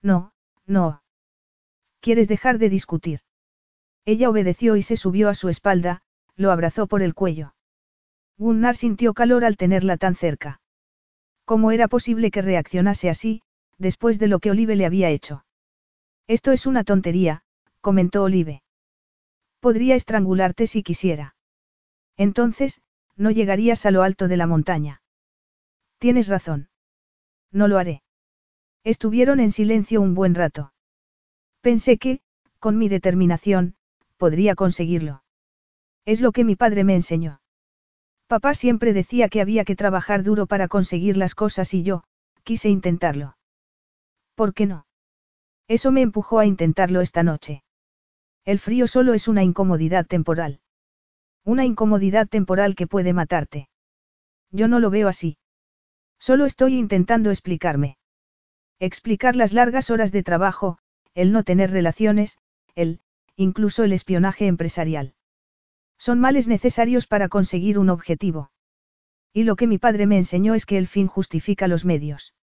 No, 0.00 0.32
no. 0.64 1.02
¿Quieres 2.00 2.28
dejar 2.28 2.58
de 2.58 2.68
discutir? 2.68 3.20
Ella 4.04 4.30
obedeció 4.30 4.76
y 4.76 4.82
se 4.82 4.96
subió 4.96 5.28
a 5.28 5.34
su 5.34 5.48
espalda, 5.48 6.02
lo 6.34 6.50
abrazó 6.50 6.86
por 6.86 7.02
el 7.02 7.14
cuello. 7.14 7.54
Gunnar 8.38 8.74
sintió 8.74 9.14
calor 9.14 9.44
al 9.44 9.56
tenerla 9.56 9.96
tan 9.96 10.14
cerca. 10.14 10.60
¿Cómo 11.44 11.70
era 11.70 11.88
posible 11.88 12.30
que 12.30 12.42
reaccionase 12.42 13.10
así, 13.10 13.42
después 13.78 14.18
de 14.18 14.28
lo 14.28 14.38
que 14.40 14.50
Olive 14.50 14.74
le 14.74 14.86
había 14.86 15.10
hecho? 15.10 15.44
Esto 16.26 16.52
es 16.52 16.66
una 16.66 16.84
tontería, 16.84 17.41
comentó 17.82 18.22
Olive. 18.22 18.62
Podría 19.60 19.94
estrangularte 19.94 20.66
si 20.66 20.82
quisiera. 20.82 21.36
Entonces, 22.16 22.80
no 23.16 23.30
llegarías 23.30 23.84
a 23.84 23.90
lo 23.90 24.02
alto 24.02 24.28
de 24.28 24.38
la 24.38 24.46
montaña. 24.46 25.02
Tienes 25.98 26.28
razón. 26.28 26.70
No 27.50 27.68
lo 27.68 27.78
haré. 27.78 28.02
Estuvieron 28.84 29.40
en 29.40 29.50
silencio 29.50 30.00
un 30.00 30.14
buen 30.14 30.34
rato. 30.34 30.72
Pensé 31.60 31.98
que, 31.98 32.20
con 32.58 32.78
mi 32.78 32.88
determinación, 32.88 33.76
podría 34.16 34.54
conseguirlo. 34.54 35.22
Es 36.04 36.20
lo 36.20 36.32
que 36.32 36.44
mi 36.44 36.56
padre 36.56 36.84
me 36.84 36.94
enseñó. 36.94 37.40
Papá 38.26 38.54
siempre 38.54 38.92
decía 38.92 39.28
que 39.28 39.40
había 39.40 39.64
que 39.64 39.76
trabajar 39.76 40.22
duro 40.22 40.46
para 40.46 40.66
conseguir 40.68 41.16
las 41.16 41.34
cosas 41.34 41.74
y 41.74 41.82
yo, 41.82 42.04
quise 42.42 42.68
intentarlo. 42.68 43.36
¿Por 44.34 44.54
qué 44.54 44.66
no? 44.66 44.86
Eso 45.68 45.92
me 45.92 46.00
empujó 46.00 46.38
a 46.38 46.46
intentarlo 46.46 47.00
esta 47.00 47.22
noche. 47.22 47.62
El 48.44 48.58
frío 48.58 48.88
solo 48.88 49.14
es 49.14 49.28
una 49.28 49.44
incomodidad 49.44 50.06
temporal. 50.06 50.60
Una 51.44 51.64
incomodidad 51.64 52.28
temporal 52.28 52.74
que 52.74 52.88
puede 52.88 53.12
matarte. 53.12 53.68
Yo 54.50 54.66
no 54.66 54.80
lo 54.80 54.90
veo 54.90 55.08
así. 55.08 55.38
Solo 56.18 56.46
estoy 56.46 56.76
intentando 56.76 57.30
explicarme. 57.30 57.98
Explicar 58.80 59.36
las 59.36 59.52
largas 59.52 59.90
horas 59.90 60.10
de 60.10 60.24
trabajo, 60.24 60.78
el 61.14 61.30
no 61.30 61.44
tener 61.44 61.70
relaciones, 61.70 62.38
el, 62.74 63.00
incluso 63.36 63.84
el 63.84 63.92
espionaje 63.92 64.46
empresarial. 64.46 65.14
Son 65.96 66.18
males 66.18 66.48
necesarios 66.48 67.06
para 67.06 67.28
conseguir 67.28 67.78
un 67.78 67.90
objetivo. 67.90 68.50
Y 69.32 69.44
lo 69.44 69.54
que 69.54 69.68
mi 69.68 69.78
padre 69.78 70.06
me 70.08 70.16
enseñó 70.16 70.54
es 70.54 70.66
que 70.66 70.78
el 70.78 70.88
fin 70.88 71.06
justifica 71.06 71.68
los 71.68 71.84
medios. 71.84 72.34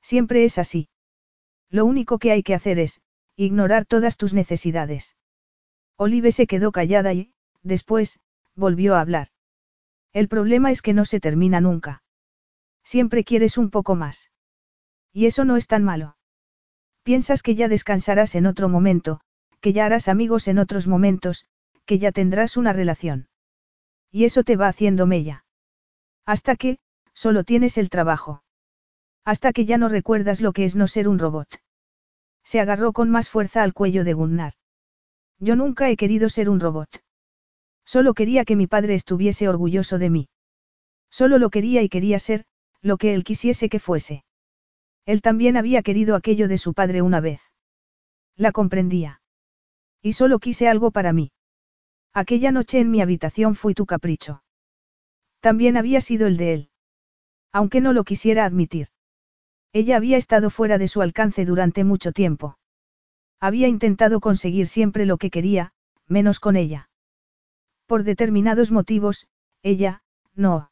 Siempre 0.00 0.44
es 0.44 0.56
así. 0.56 0.88
Lo 1.68 1.84
único 1.84 2.18
que 2.18 2.32
hay 2.32 2.42
que 2.42 2.54
hacer 2.54 2.78
es, 2.78 3.02
ignorar 3.36 3.84
todas 3.84 4.16
tus 4.16 4.32
necesidades. 4.32 5.16
Olive 6.00 6.30
se 6.30 6.46
quedó 6.46 6.70
callada 6.70 7.12
y, 7.12 7.32
después, 7.62 8.20
volvió 8.54 8.94
a 8.94 9.00
hablar. 9.00 9.28
El 10.12 10.28
problema 10.28 10.70
es 10.70 10.80
que 10.80 10.94
no 10.94 11.04
se 11.04 11.18
termina 11.18 11.60
nunca. 11.60 12.04
Siempre 12.84 13.24
quieres 13.24 13.58
un 13.58 13.70
poco 13.70 13.96
más. 13.96 14.30
Y 15.12 15.26
eso 15.26 15.44
no 15.44 15.56
es 15.56 15.66
tan 15.66 15.82
malo. 15.82 16.16
Piensas 17.02 17.42
que 17.42 17.56
ya 17.56 17.66
descansarás 17.66 18.36
en 18.36 18.46
otro 18.46 18.68
momento, 18.68 19.20
que 19.60 19.72
ya 19.72 19.86
harás 19.86 20.06
amigos 20.06 20.46
en 20.46 20.60
otros 20.60 20.86
momentos, 20.86 21.46
que 21.84 21.98
ya 21.98 22.12
tendrás 22.12 22.56
una 22.56 22.72
relación. 22.72 23.28
Y 24.12 24.24
eso 24.24 24.44
te 24.44 24.56
va 24.56 24.68
haciendo 24.68 25.04
mella. 25.04 25.44
Hasta 26.24 26.54
que, 26.54 26.78
solo 27.12 27.42
tienes 27.42 27.76
el 27.76 27.90
trabajo. 27.90 28.44
Hasta 29.24 29.52
que 29.52 29.64
ya 29.64 29.78
no 29.78 29.88
recuerdas 29.88 30.40
lo 30.40 30.52
que 30.52 30.64
es 30.64 30.76
no 30.76 30.86
ser 30.86 31.08
un 31.08 31.18
robot. 31.18 31.60
Se 32.44 32.60
agarró 32.60 32.92
con 32.92 33.10
más 33.10 33.28
fuerza 33.28 33.64
al 33.64 33.74
cuello 33.74 34.04
de 34.04 34.12
Gunnar. 34.12 34.52
Yo 35.38 35.56
nunca 35.56 35.88
he 35.90 35.96
querido 35.96 36.28
ser 36.28 36.48
un 36.50 36.60
robot. 36.60 36.88
Solo 37.84 38.14
quería 38.14 38.44
que 38.44 38.56
mi 38.56 38.66
padre 38.66 38.94
estuviese 38.94 39.48
orgulloso 39.48 39.98
de 39.98 40.10
mí. 40.10 40.28
Solo 41.10 41.38
lo 41.38 41.50
quería 41.50 41.82
y 41.82 41.88
quería 41.88 42.18
ser, 42.18 42.44
lo 42.82 42.96
que 42.98 43.14
él 43.14 43.24
quisiese 43.24 43.68
que 43.68 43.78
fuese. 43.78 44.24
Él 45.06 45.22
también 45.22 45.56
había 45.56 45.82
querido 45.82 46.16
aquello 46.16 46.48
de 46.48 46.58
su 46.58 46.74
padre 46.74 47.00
una 47.00 47.20
vez. 47.20 47.40
La 48.36 48.52
comprendía. 48.52 49.22
Y 50.02 50.12
solo 50.12 50.38
quise 50.38 50.68
algo 50.68 50.90
para 50.90 51.12
mí. 51.12 51.32
Aquella 52.12 52.52
noche 52.52 52.78
en 52.80 52.90
mi 52.90 53.00
habitación 53.00 53.54
fui 53.54 53.74
tu 53.74 53.86
capricho. 53.86 54.42
También 55.40 55.76
había 55.76 56.00
sido 56.00 56.26
el 56.26 56.36
de 56.36 56.52
él. 56.52 56.70
Aunque 57.52 57.80
no 57.80 57.92
lo 57.92 58.04
quisiera 58.04 58.44
admitir. 58.44 58.88
Ella 59.72 59.96
había 59.96 60.16
estado 60.16 60.50
fuera 60.50 60.78
de 60.78 60.88
su 60.88 61.00
alcance 61.00 61.44
durante 61.44 61.84
mucho 61.84 62.12
tiempo. 62.12 62.58
Había 63.40 63.68
intentado 63.68 64.20
conseguir 64.20 64.66
siempre 64.66 65.06
lo 65.06 65.16
que 65.16 65.30
quería, 65.30 65.72
menos 66.06 66.40
con 66.40 66.56
ella. 66.56 66.90
Por 67.86 68.02
determinados 68.02 68.70
motivos, 68.70 69.28
ella, 69.62 70.02
no. 70.34 70.70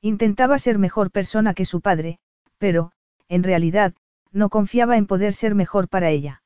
Intentaba 0.00 0.58
ser 0.58 0.78
mejor 0.78 1.10
persona 1.10 1.54
que 1.54 1.64
su 1.64 1.80
padre, 1.80 2.18
pero, 2.58 2.92
en 3.28 3.42
realidad, 3.42 3.94
no 4.32 4.48
confiaba 4.50 4.96
en 4.96 5.06
poder 5.06 5.32
ser 5.32 5.54
mejor 5.54 5.88
para 5.88 6.10
ella. 6.10 6.42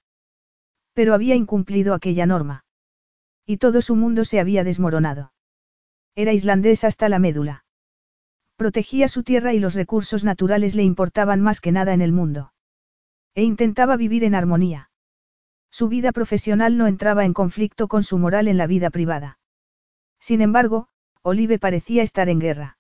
Pero 0.92 1.14
había 1.14 1.34
incumplido 1.34 1.94
aquella 1.94 2.26
norma. 2.26 2.64
Y 3.46 3.56
todo 3.56 3.82
su 3.82 3.96
mundo 3.96 4.24
se 4.24 4.40
había 4.40 4.64
desmoronado. 4.64 5.32
Era 6.14 6.32
islandés 6.32 6.84
hasta 6.84 7.08
la 7.08 7.18
médula. 7.18 7.64
Protegía 8.56 9.08
su 9.08 9.22
tierra 9.22 9.54
y 9.54 9.58
los 9.58 9.74
recursos 9.74 10.22
naturales 10.22 10.74
le 10.74 10.82
importaban 10.82 11.40
más 11.40 11.60
que 11.60 11.72
nada 11.72 11.94
en 11.94 12.02
el 12.02 12.12
mundo. 12.12 12.52
E 13.34 13.42
intentaba 13.42 13.96
vivir 13.96 14.22
en 14.24 14.34
armonía. 14.34 14.89
Su 15.70 15.88
vida 15.88 16.12
profesional 16.12 16.76
no 16.76 16.86
entraba 16.86 17.24
en 17.24 17.32
conflicto 17.32 17.88
con 17.88 18.02
su 18.02 18.18
moral 18.18 18.48
en 18.48 18.56
la 18.56 18.66
vida 18.66 18.90
privada. 18.90 19.38
Sin 20.18 20.40
embargo, 20.40 20.88
Olive 21.22 21.59
parecía 21.59 22.02
estar 22.02 22.28
en 22.28 22.40
guerra. 22.40 22.78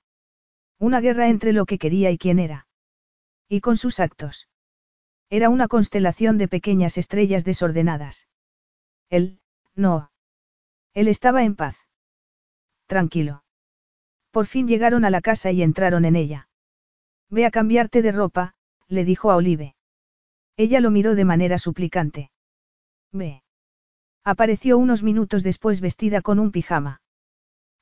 Una 0.78 1.00
guerra 1.00 1.28
entre 1.28 1.52
lo 1.52 1.66
que 1.66 1.78
quería 1.78 2.10
y 2.10 2.18
quién 2.18 2.38
era. 2.38 2.66
Y 3.48 3.60
con 3.60 3.76
sus 3.76 4.00
actos. 4.00 4.48
Era 5.28 5.48
una 5.48 5.68
constelación 5.68 6.38
de 6.38 6.48
pequeñas 6.48 6.98
estrellas 6.98 7.44
desordenadas. 7.44 8.26
Él, 9.08 9.40
no. 9.74 10.10
Él 10.92 11.08
estaba 11.08 11.44
en 11.44 11.54
paz. 11.54 11.76
Tranquilo. 12.86 13.44
Por 14.30 14.46
fin 14.46 14.66
llegaron 14.66 15.04
a 15.04 15.10
la 15.10 15.20
casa 15.20 15.52
y 15.52 15.62
entraron 15.62 16.04
en 16.04 16.16
ella. 16.16 16.48
Ve 17.28 17.46
a 17.46 17.50
cambiarte 17.50 18.02
de 18.02 18.12
ropa, 18.12 18.54
le 18.88 19.04
dijo 19.04 19.30
a 19.30 19.36
Olive. 19.36 19.76
Ella 20.56 20.80
lo 20.80 20.90
miró 20.90 21.14
de 21.14 21.24
manera 21.24 21.58
suplicante. 21.58 22.30
Ve. 23.12 23.42
Apareció 24.24 24.78
unos 24.78 25.02
minutos 25.02 25.42
después 25.42 25.80
vestida 25.80 26.20
con 26.22 26.38
un 26.38 26.52
pijama. 26.52 27.00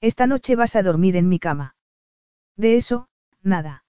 Esta 0.01 0.27
noche 0.27 0.57
vas 0.57 0.77
a 0.77 0.83
dormir 0.83 1.17
en 1.17 1.29
mi 1.29 1.39
cama. 1.39 1.75
De 2.57 2.77
eso, 2.77 3.09
nada. 3.43 3.85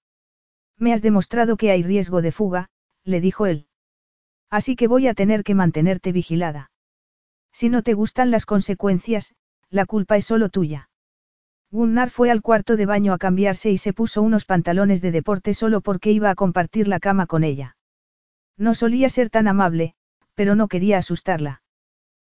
Me 0.76 0.92
has 0.92 1.02
demostrado 1.02 1.56
que 1.56 1.70
hay 1.70 1.82
riesgo 1.82 2.22
de 2.22 2.32
fuga, 2.32 2.70
le 3.04 3.20
dijo 3.20 3.46
él. 3.46 3.66
Así 4.50 4.74
que 4.76 4.88
voy 4.88 5.06
a 5.06 5.14
tener 5.14 5.44
que 5.44 5.54
mantenerte 5.54 6.12
vigilada. 6.12 6.70
Si 7.52 7.68
no 7.68 7.82
te 7.82 7.94
gustan 7.94 8.30
las 8.30 8.46
consecuencias, 8.46 9.34
la 9.70 9.86
culpa 9.86 10.16
es 10.16 10.24
solo 10.24 10.48
tuya. 10.48 10.90
Gunnar 11.70 12.10
fue 12.10 12.32
al 12.32 12.42
cuarto 12.42 12.76
de 12.76 12.86
baño 12.86 13.12
a 13.12 13.18
cambiarse 13.18 13.70
y 13.70 13.78
se 13.78 13.92
puso 13.92 14.22
unos 14.22 14.44
pantalones 14.44 15.00
de 15.02 15.12
deporte 15.12 15.54
solo 15.54 15.80
porque 15.80 16.10
iba 16.10 16.30
a 16.30 16.34
compartir 16.34 16.88
la 16.88 16.98
cama 16.98 17.26
con 17.26 17.44
ella. 17.44 17.76
No 18.56 18.74
solía 18.74 19.08
ser 19.08 19.30
tan 19.30 19.46
amable, 19.46 19.94
pero 20.40 20.56
no 20.56 20.68
quería 20.68 20.96
asustarla. 20.96 21.60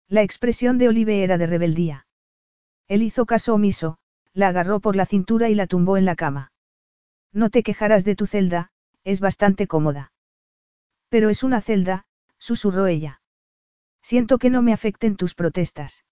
La 0.07 0.21
expresión 0.21 0.77
de 0.77 0.89
Olive 0.89 1.23
era 1.23 1.39
de 1.39 1.47
rebeldía. 1.47 2.05
Él 2.87 3.01
hizo 3.01 3.25
caso 3.25 3.55
omiso, 3.55 3.97
la 4.31 4.49
agarró 4.49 4.79
por 4.79 4.95
la 4.95 5.07
cintura 5.07 5.49
y 5.49 5.55
la 5.55 5.65
tumbó 5.65 5.97
en 5.97 6.05
la 6.05 6.15
cama. 6.15 6.51
No 7.33 7.49
te 7.49 7.63
quejarás 7.63 8.05
de 8.05 8.15
tu 8.15 8.27
celda, 8.27 8.69
es 9.03 9.21
bastante 9.21 9.65
cómoda. 9.65 10.13
Pero 11.09 11.31
es 11.31 11.41
una 11.41 11.61
celda, 11.61 12.05
susurró 12.37 12.85
ella. 12.85 13.23
Siento 14.03 14.37
que 14.37 14.51
no 14.51 14.61
me 14.61 14.71
afecten 14.71 15.15
tus 15.15 15.33
protestas. 15.33 16.05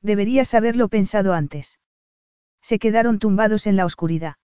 Deberías 0.00 0.54
haberlo 0.54 0.88
pensado 0.88 1.34
antes. 1.34 1.80
Se 2.62 2.78
quedaron 2.78 3.18
tumbados 3.18 3.66
en 3.66 3.76
la 3.76 3.84
oscuridad. 3.84 4.36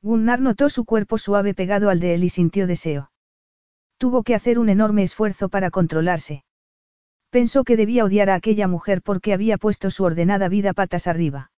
Gunnar 0.00 0.40
notó 0.40 0.68
su 0.68 0.84
cuerpo 0.84 1.16
suave 1.16 1.54
pegado 1.54 1.90
al 1.90 2.00
de 2.00 2.14
él 2.14 2.24
y 2.24 2.28
sintió 2.28 2.66
deseo. 2.66 3.11
Tuvo 4.02 4.24
que 4.24 4.34
hacer 4.34 4.58
un 4.58 4.68
enorme 4.68 5.04
esfuerzo 5.04 5.48
para 5.48 5.70
controlarse. 5.70 6.44
Pensó 7.30 7.62
que 7.62 7.76
debía 7.76 8.04
odiar 8.04 8.30
a 8.30 8.34
aquella 8.34 8.66
mujer 8.66 9.00
porque 9.00 9.32
había 9.32 9.58
puesto 9.58 9.92
su 9.92 10.02
ordenada 10.02 10.48
vida 10.48 10.72
patas 10.72 11.06
arriba. 11.06 11.52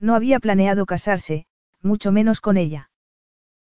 No 0.00 0.16
había 0.16 0.40
planeado 0.40 0.84
casarse, 0.84 1.46
mucho 1.80 2.10
menos 2.10 2.40
con 2.40 2.56
ella. 2.56 2.90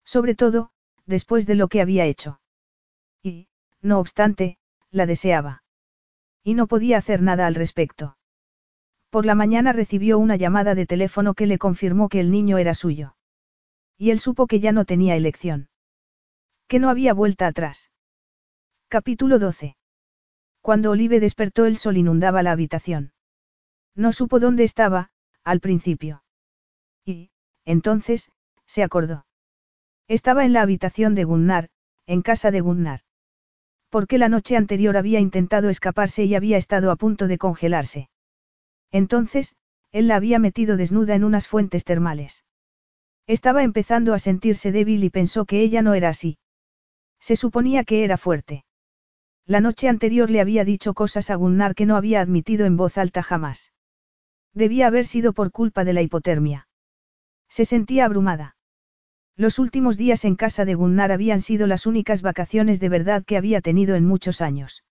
Sobre 0.03 0.35
todo, 0.35 0.71
después 1.05 1.47
de 1.47 1.55
lo 1.55 1.69
que 1.69 1.80
había 1.80 2.03
hecho. 2.03 2.41
Y, 3.23 3.47
no 3.81 3.99
obstante, 3.99 4.57
la 4.91 5.05
deseaba. 5.05 5.63
Y 6.43 6.55
no 6.55 6.67
podía 6.67 6.97
hacer 6.97 7.21
nada 7.21 7.47
al 7.47 7.55
respecto. 7.55 8.17
Por 9.11 9.25
la 9.25 9.34
mañana 9.34 9.71
recibió 9.71 10.19
una 10.19 10.35
llamada 10.35 10.75
de 10.75 10.85
teléfono 10.85 11.35
que 11.35 11.47
le 11.47 11.57
confirmó 11.57 12.09
que 12.09 12.19
el 12.19 12.31
niño 12.31 12.57
era 12.57 12.73
suyo. 12.73 13.15
Y 13.97 14.11
él 14.11 14.19
supo 14.19 14.45
que 14.45 14.59
ya 14.59 14.73
no 14.73 14.84
tenía 14.84 15.15
elección. 15.15 15.69
Que 16.67 16.80
no 16.80 16.89
había 16.89 17.13
vuelta 17.13 17.47
atrás. 17.47 17.91
Capítulo 18.94 19.40
12. 19.40 19.76
Cuando 20.61 20.91
Olive 20.91 21.20
despertó 21.20 21.65
el 21.65 21.78
sol 21.78 21.98
inundaba 21.98 22.44
la 22.44 22.52
habitación. 22.52 23.11
No 23.95 24.14
supo 24.14 24.40
dónde 24.40 24.64
estaba, 24.64 25.10
al 25.44 25.61
principio. 25.61 26.24
Y, 27.03 27.32
entonces, 27.65 28.30
se 28.68 28.84
acordó. 28.84 29.26
Estaba 30.07 30.45
en 30.45 30.53
la 30.53 30.61
habitación 30.61 31.15
de 31.15 31.24
Gunnar, 31.24 31.70
en 32.06 32.22
casa 32.22 32.52
de 32.52 32.61
Gunnar. 32.61 32.99
Porque 33.90 34.20
la 34.20 34.30
noche 34.30 34.57
anterior 34.57 34.95
había 34.95 35.20
intentado 35.20 35.70
escaparse 35.70 36.26
y 36.26 36.36
había 36.36 36.57
estado 36.57 36.91
a 36.91 36.95
punto 36.95 37.28
de 37.28 37.40
congelarse. 37.40 38.11
Entonces, 38.91 39.56
él 39.91 40.07
la 40.07 40.18
había 40.18 40.38
metido 40.38 40.78
desnuda 40.78 41.15
en 41.15 41.24
unas 41.24 41.48
fuentes 41.48 41.84
termales. 41.84 42.45
Estaba 43.26 43.64
empezando 43.64 44.14
a 44.14 44.20
sentirse 44.20 44.72
débil 44.72 45.03
y 45.03 45.10
pensó 45.10 45.45
que 45.45 45.61
ella 45.61 45.82
no 45.82 45.95
era 45.95 46.10
así. 46.10 46.38
Se 47.20 47.36
suponía 47.36 47.86
que 47.86 48.03
era 48.03 48.18
fuerte. 48.18 48.65
La 49.45 49.60
noche 49.60 49.90
anterior 49.90 50.30
le 50.30 50.40
había 50.40 50.64
dicho 50.64 50.94
cosas 50.94 51.30
a 51.30 51.36
Gunnar 51.36 51.76
que 51.76 51.86
no 51.86 51.98
había 51.98 52.22
admitido 52.22 52.65
en 52.65 52.78
voz 52.78 52.98
alta 52.98 53.22
jamás. 53.24 53.74
Debía 54.53 54.88
haber 54.88 55.06
sido 55.06 55.34
por 55.34 55.52
culpa 55.52 55.84
de 55.84 55.94
la 55.94 56.02
hipotermia. 56.02 56.68
Se 57.49 57.65
sentía 57.65 58.06
abrumada. 58.06 58.56
Los 59.36 59.60
últimos 59.60 59.98
días 59.98 60.26
en 60.26 60.36
casa 60.36 60.64
de 60.64 60.76
Gunnar 60.76 61.11
habían 61.11 61.41
sido 61.41 61.68
las 61.68 61.86
únicas 61.86 62.22
vacaciones 62.22 62.80
de 62.80 62.90
verdad 62.90 63.24
que 63.26 63.36
había 63.36 63.61
tenido 63.61 63.95
en 63.95 64.06
muchos 64.06 64.41
años. 64.41 64.84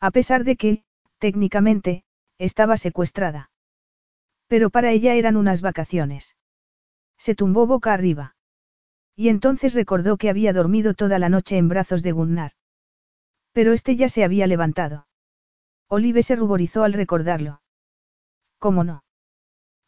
A 0.00 0.10
pesar 0.10 0.44
de 0.44 0.56
que, 0.56 0.84
técnicamente, 1.18 2.04
estaba 2.38 2.76
secuestrada. 2.76 3.50
Pero 4.46 4.70
para 4.70 4.90
ella 4.90 5.14
eran 5.14 5.36
unas 5.36 5.60
vacaciones. 5.60 6.36
Se 7.18 7.34
tumbó 7.34 7.66
boca 7.66 7.92
arriba. 7.92 8.36
Y 9.14 9.28
entonces 9.28 9.74
recordó 9.74 10.16
que 10.16 10.30
había 10.30 10.52
dormido 10.52 10.94
toda 10.94 11.18
la 11.18 11.28
noche 11.28 11.58
en 11.58 11.68
brazos 11.68 12.02
de 12.02 12.12
Gunnar. 12.12 12.52
Pero 13.58 13.72
este 13.72 13.96
ya 13.96 14.08
se 14.08 14.22
había 14.22 14.46
levantado. 14.46 15.08
Olive 15.88 16.22
se 16.22 16.36
ruborizó 16.36 16.84
al 16.84 16.92
recordarlo. 16.92 17.60
¿Cómo 18.60 18.84
no? 18.84 19.02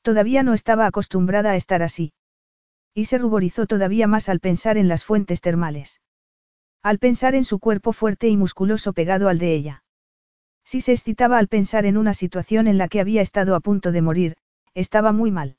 Todavía 0.02 0.42
no 0.42 0.54
estaba 0.54 0.86
acostumbrada 0.86 1.52
a 1.52 1.54
estar 1.54 1.80
así. 1.84 2.12
Y 2.94 3.04
se 3.04 3.16
ruborizó 3.16 3.68
todavía 3.68 4.08
más 4.08 4.28
al 4.28 4.40
pensar 4.40 4.76
en 4.76 4.88
las 4.88 5.04
fuentes 5.04 5.40
termales. 5.40 6.00
Al 6.82 6.98
pensar 6.98 7.36
en 7.36 7.44
su 7.44 7.60
cuerpo 7.60 7.92
fuerte 7.92 8.26
y 8.26 8.36
musculoso 8.36 8.92
pegado 8.92 9.28
al 9.28 9.38
de 9.38 9.54
ella. 9.54 9.84
Si 10.64 10.80
se 10.80 10.90
excitaba 10.90 11.38
al 11.38 11.46
pensar 11.46 11.86
en 11.86 11.96
una 11.96 12.12
situación 12.12 12.66
en 12.66 12.76
la 12.76 12.88
que 12.88 12.98
había 12.98 13.22
estado 13.22 13.54
a 13.54 13.60
punto 13.60 13.92
de 13.92 14.02
morir, 14.02 14.36
estaba 14.74 15.12
muy 15.12 15.30
mal. 15.30 15.58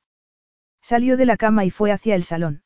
Salió 0.81 1.15
de 1.15 1.27
la 1.27 1.37
cama 1.37 1.63
y 1.63 1.69
fue 1.69 1.93
hacia 1.93 2.15
el 2.15 2.25
salón. 2.25 2.63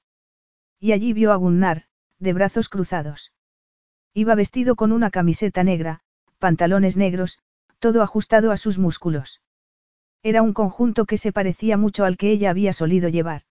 Y 0.80 0.94
allí 0.94 1.14
vio 1.14 1.32
a 1.32 1.36
Gunnar, 1.36 1.84
de 2.18 2.34
brazos 2.34 2.68
cruzados. 2.68 3.35
Iba 4.18 4.34
vestido 4.34 4.78
con 4.78 4.94
una 4.94 5.12
camiseta 5.12 5.66
negra, 5.66 6.00
pantalones 6.40 6.96
negros, 6.96 7.38
todo 7.80 8.02
ajustado 8.02 8.52
a 8.52 8.58
sus 8.58 8.78
músculos. 8.78 9.42
Era 10.24 10.42
un 10.42 10.54
conjunto 10.54 11.06
que 11.06 11.18
se 11.18 11.34
parecía 11.34 11.76
mucho 11.76 12.06
al 12.06 12.16
que 12.16 12.32
ella 12.32 12.50
había 12.50 12.72
solido 12.72 13.10
llevar. 13.10 13.42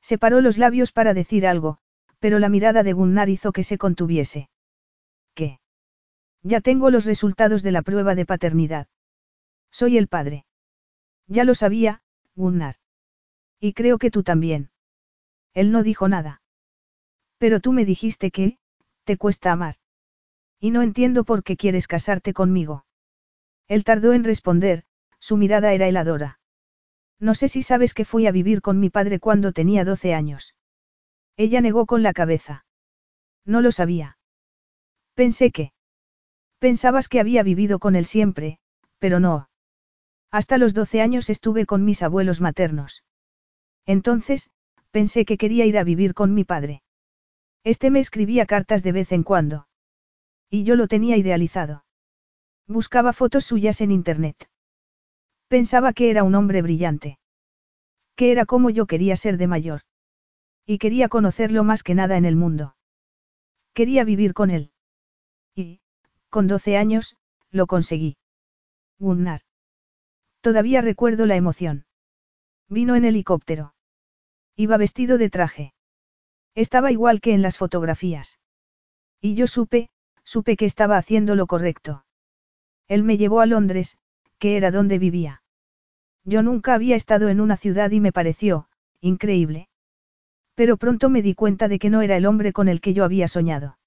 Separó 0.00 0.40
los 0.40 0.58
labios 0.58 0.92
para 0.92 1.12
decir 1.12 1.44
algo, 1.44 1.78
pero 2.20 2.38
la 2.38 2.48
mirada 2.48 2.84
de 2.84 2.92
Gunnar 2.92 3.28
hizo 3.30 3.50
que 3.50 3.64
se 3.64 3.78
contuviese. 3.78 4.48
¿Qué? 5.34 5.58
Ya 6.44 6.60
tengo 6.60 6.90
los 6.90 7.04
resultados 7.04 7.64
de 7.64 7.72
la 7.72 7.82
prueba 7.82 8.14
de 8.14 8.26
paternidad. 8.26 8.86
Soy 9.72 9.98
el 9.98 10.06
padre. 10.06 10.46
Ya 11.26 11.42
lo 11.42 11.56
sabía, 11.56 12.00
Gunnar. 12.36 12.76
Y 13.58 13.72
creo 13.72 13.98
que 13.98 14.12
tú 14.12 14.22
también. 14.22 14.70
Él 15.52 15.72
no 15.72 15.82
dijo 15.82 16.06
nada. 16.06 16.42
Pero 17.38 17.58
tú 17.58 17.72
me 17.72 17.84
dijiste 17.84 18.30
que, 18.30 18.59
te 19.10 19.16
cuesta 19.16 19.50
amar. 19.50 19.74
Y 20.60 20.70
no 20.70 20.82
entiendo 20.82 21.24
por 21.24 21.42
qué 21.42 21.56
quieres 21.56 21.88
casarte 21.88 22.32
conmigo. 22.32 22.84
Él 23.66 23.82
tardó 23.82 24.12
en 24.12 24.22
responder, 24.22 24.84
su 25.18 25.36
mirada 25.36 25.72
era 25.72 25.88
heladora. 25.88 26.38
No 27.18 27.34
sé 27.34 27.48
si 27.48 27.64
sabes 27.64 27.92
que 27.92 28.04
fui 28.04 28.28
a 28.28 28.30
vivir 28.30 28.62
con 28.62 28.78
mi 28.78 28.88
padre 28.88 29.18
cuando 29.18 29.50
tenía 29.50 29.84
12 29.84 30.14
años. 30.14 30.54
Ella 31.36 31.60
negó 31.60 31.86
con 31.86 32.04
la 32.04 32.12
cabeza. 32.12 32.64
No 33.44 33.62
lo 33.62 33.72
sabía. 33.72 34.16
Pensé 35.14 35.50
que. 35.50 35.72
Pensabas 36.60 37.08
que 37.08 37.18
había 37.18 37.42
vivido 37.42 37.80
con 37.80 37.96
él 37.96 38.06
siempre, 38.06 38.60
pero 39.00 39.18
no. 39.18 39.48
Hasta 40.30 40.56
los 40.56 40.72
12 40.72 41.02
años 41.02 41.30
estuve 41.30 41.66
con 41.66 41.84
mis 41.84 42.04
abuelos 42.04 42.40
maternos. 42.40 43.02
Entonces, 43.86 44.50
pensé 44.92 45.24
que 45.24 45.36
quería 45.36 45.66
ir 45.66 45.78
a 45.78 45.82
vivir 45.82 46.14
con 46.14 46.32
mi 46.32 46.44
padre. 46.44 46.84
Este 47.64 47.90
me 47.90 48.00
escribía 48.00 48.46
cartas 48.46 48.82
de 48.82 48.92
vez 48.92 49.12
en 49.12 49.22
cuando. 49.22 49.68
Y 50.48 50.64
yo 50.64 50.76
lo 50.76 50.88
tenía 50.88 51.16
idealizado. 51.16 51.84
Buscaba 52.66 53.12
fotos 53.12 53.44
suyas 53.44 53.80
en 53.80 53.90
internet. 53.90 54.48
Pensaba 55.48 55.92
que 55.92 56.10
era 56.10 56.24
un 56.24 56.34
hombre 56.34 56.62
brillante. 56.62 57.18
Que 58.16 58.32
era 58.32 58.46
como 58.46 58.70
yo 58.70 58.86
quería 58.86 59.16
ser 59.16 59.36
de 59.36 59.46
mayor. 59.46 59.82
Y 60.66 60.78
quería 60.78 61.08
conocerlo 61.08 61.64
más 61.64 61.82
que 61.82 61.94
nada 61.94 62.16
en 62.16 62.24
el 62.24 62.36
mundo. 62.36 62.76
Quería 63.74 64.04
vivir 64.04 64.34
con 64.34 64.50
él. 64.50 64.72
Y, 65.54 65.80
con 66.28 66.46
12 66.46 66.76
años, 66.76 67.16
lo 67.50 67.66
conseguí. 67.66 68.16
Gunnar. 68.98 69.42
Todavía 70.40 70.80
recuerdo 70.80 71.26
la 71.26 71.36
emoción. 71.36 71.86
Vino 72.68 72.94
en 72.94 73.04
helicóptero. 73.04 73.74
Iba 74.56 74.76
vestido 74.76 75.18
de 75.18 75.30
traje. 75.30 75.74
Estaba 76.54 76.92
igual 76.92 77.20
que 77.20 77.32
en 77.32 77.42
las 77.42 77.58
fotografías. 77.58 78.38
Y 79.20 79.34
yo 79.34 79.46
supe, 79.46 79.90
supe 80.24 80.56
que 80.56 80.64
estaba 80.64 80.96
haciendo 80.96 81.34
lo 81.34 81.46
correcto. 81.46 82.04
Él 82.88 83.02
me 83.02 83.16
llevó 83.16 83.40
a 83.40 83.46
Londres, 83.46 83.96
que 84.38 84.56
era 84.56 84.70
donde 84.70 84.98
vivía. 84.98 85.42
Yo 86.24 86.42
nunca 86.42 86.74
había 86.74 86.96
estado 86.96 87.28
en 87.28 87.40
una 87.40 87.56
ciudad 87.56 87.90
y 87.90 88.00
me 88.00 88.12
pareció, 88.12 88.68
increíble. 89.00 89.68
Pero 90.54 90.76
pronto 90.76 91.08
me 91.08 91.22
di 91.22 91.34
cuenta 91.34 91.68
de 91.68 91.78
que 91.78 91.90
no 91.90 92.02
era 92.02 92.16
el 92.16 92.26
hombre 92.26 92.52
con 92.52 92.68
el 92.68 92.80
que 92.80 92.92
yo 92.92 93.04
había 93.04 93.28
soñado. 93.28 93.78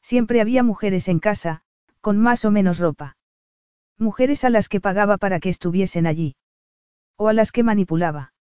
Siempre 0.00 0.40
había 0.40 0.62
mujeres 0.62 1.08
en 1.08 1.20
casa, 1.20 1.62
con 2.00 2.18
más 2.18 2.44
o 2.44 2.50
menos 2.50 2.78
ropa. 2.78 3.16
Mujeres 3.98 4.44
a 4.44 4.50
las 4.50 4.68
que 4.68 4.80
pagaba 4.80 5.18
para 5.18 5.38
que 5.38 5.48
estuviesen 5.48 6.06
allí. 6.06 6.34
O 7.16 7.28
a 7.28 7.32
las 7.32 7.52
que 7.52 7.62
manipulaba. 7.62 8.32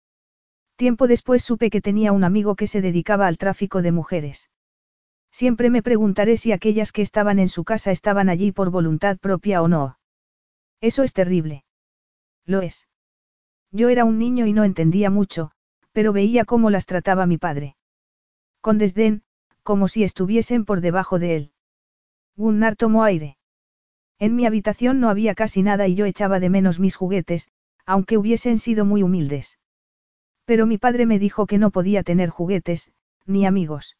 Tiempo 0.80 1.06
después 1.06 1.44
supe 1.44 1.68
que 1.68 1.82
tenía 1.82 2.10
un 2.10 2.24
amigo 2.24 2.56
que 2.56 2.66
se 2.66 2.80
dedicaba 2.80 3.26
al 3.26 3.36
tráfico 3.36 3.82
de 3.82 3.92
mujeres. 3.92 4.48
Siempre 5.30 5.68
me 5.68 5.82
preguntaré 5.82 6.38
si 6.38 6.52
aquellas 6.52 6.90
que 6.90 7.02
estaban 7.02 7.38
en 7.38 7.50
su 7.50 7.64
casa 7.64 7.90
estaban 7.90 8.30
allí 8.30 8.50
por 8.50 8.70
voluntad 8.70 9.18
propia 9.18 9.60
o 9.60 9.68
no. 9.68 9.98
Eso 10.80 11.02
es 11.02 11.12
terrible. 11.12 11.64
Lo 12.46 12.62
es. 12.62 12.88
Yo 13.70 13.90
era 13.90 14.06
un 14.06 14.18
niño 14.18 14.46
y 14.46 14.54
no 14.54 14.64
entendía 14.64 15.10
mucho, 15.10 15.50
pero 15.92 16.14
veía 16.14 16.46
cómo 16.46 16.70
las 16.70 16.86
trataba 16.86 17.26
mi 17.26 17.36
padre. 17.36 17.76
Con 18.62 18.78
desdén, 18.78 19.22
como 19.62 19.86
si 19.86 20.02
estuviesen 20.02 20.64
por 20.64 20.80
debajo 20.80 21.18
de 21.18 21.36
él. 21.36 21.52
Gunnar 22.36 22.74
tomó 22.74 23.04
aire. 23.04 23.36
En 24.18 24.34
mi 24.34 24.46
habitación 24.46 24.98
no 24.98 25.10
había 25.10 25.34
casi 25.34 25.62
nada 25.62 25.88
y 25.88 25.94
yo 25.94 26.06
echaba 26.06 26.40
de 26.40 26.48
menos 26.48 26.80
mis 26.80 26.96
juguetes, 26.96 27.50
aunque 27.84 28.16
hubiesen 28.16 28.56
sido 28.56 28.86
muy 28.86 29.02
humildes. 29.02 29.59
Pero 30.50 30.66
mi 30.66 30.78
padre 30.78 31.06
me 31.06 31.20
dijo 31.20 31.46
que 31.46 31.58
no 31.58 31.70
podía 31.70 32.02
tener 32.02 32.28
juguetes, 32.28 32.90
ni 33.24 33.46
amigos. 33.46 33.96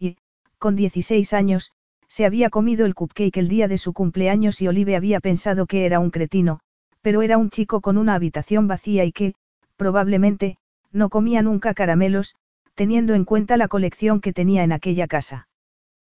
Y, 0.00 0.16
con 0.58 0.74
16 0.74 1.32
años, 1.32 1.70
se 2.08 2.24
había 2.24 2.50
comido 2.50 2.86
el 2.86 2.96
cupcake 2.96 3.36
el 3.36 3.46
día 3.46 3.68
de 3.68 3.78
su 3.78 3.92
cumpleaños 3.92 4.60
y 4.60 4.66
Olive 4.66 4.96
había 4.96 5.20
pensado 5.20 5.66
que 5.66 5.86
era 5.86 6.00
un 6.00 6.10
cretino, 6.10 6.58
pero 7.02 7.22
era 7.22 7.38
un 7.38 7.50
chico 7.50 7.80
con 7.80 7.98
una 7.98 8.16
habitación 8.16 8.66
vacía 8.66 9.04
y 9.04 9.12
que, 9.12 9.34
probablemente, 9.76 10.56
no 10.90 11.08
comía 11.08 11.40
nunca 11.40 11.72
caramelos, 11.72 12.34
teniendo 12.74 13.14
en 13.14 13.24
cuenta 13.24 13.56
la 13.56 13.68
colección 13.68 14.20
que 14.20 14.32
tenía 14.32 14.64
en 14.64 14.72
aquella 14.72 15.06
casa. 15.06 15.46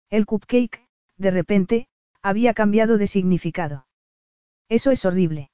El 0.09 0.25
cupcake, 0.25 0.87
de 1.17 1.29
repente, 1.29 1.87
había 2.21 2.53
cambiado 2.53 2.97
de 2.97 3.07
significado. 3.07 3.85
Eso 4.69 4.91
es 4.91 5.03
horrible. 5.03 5.51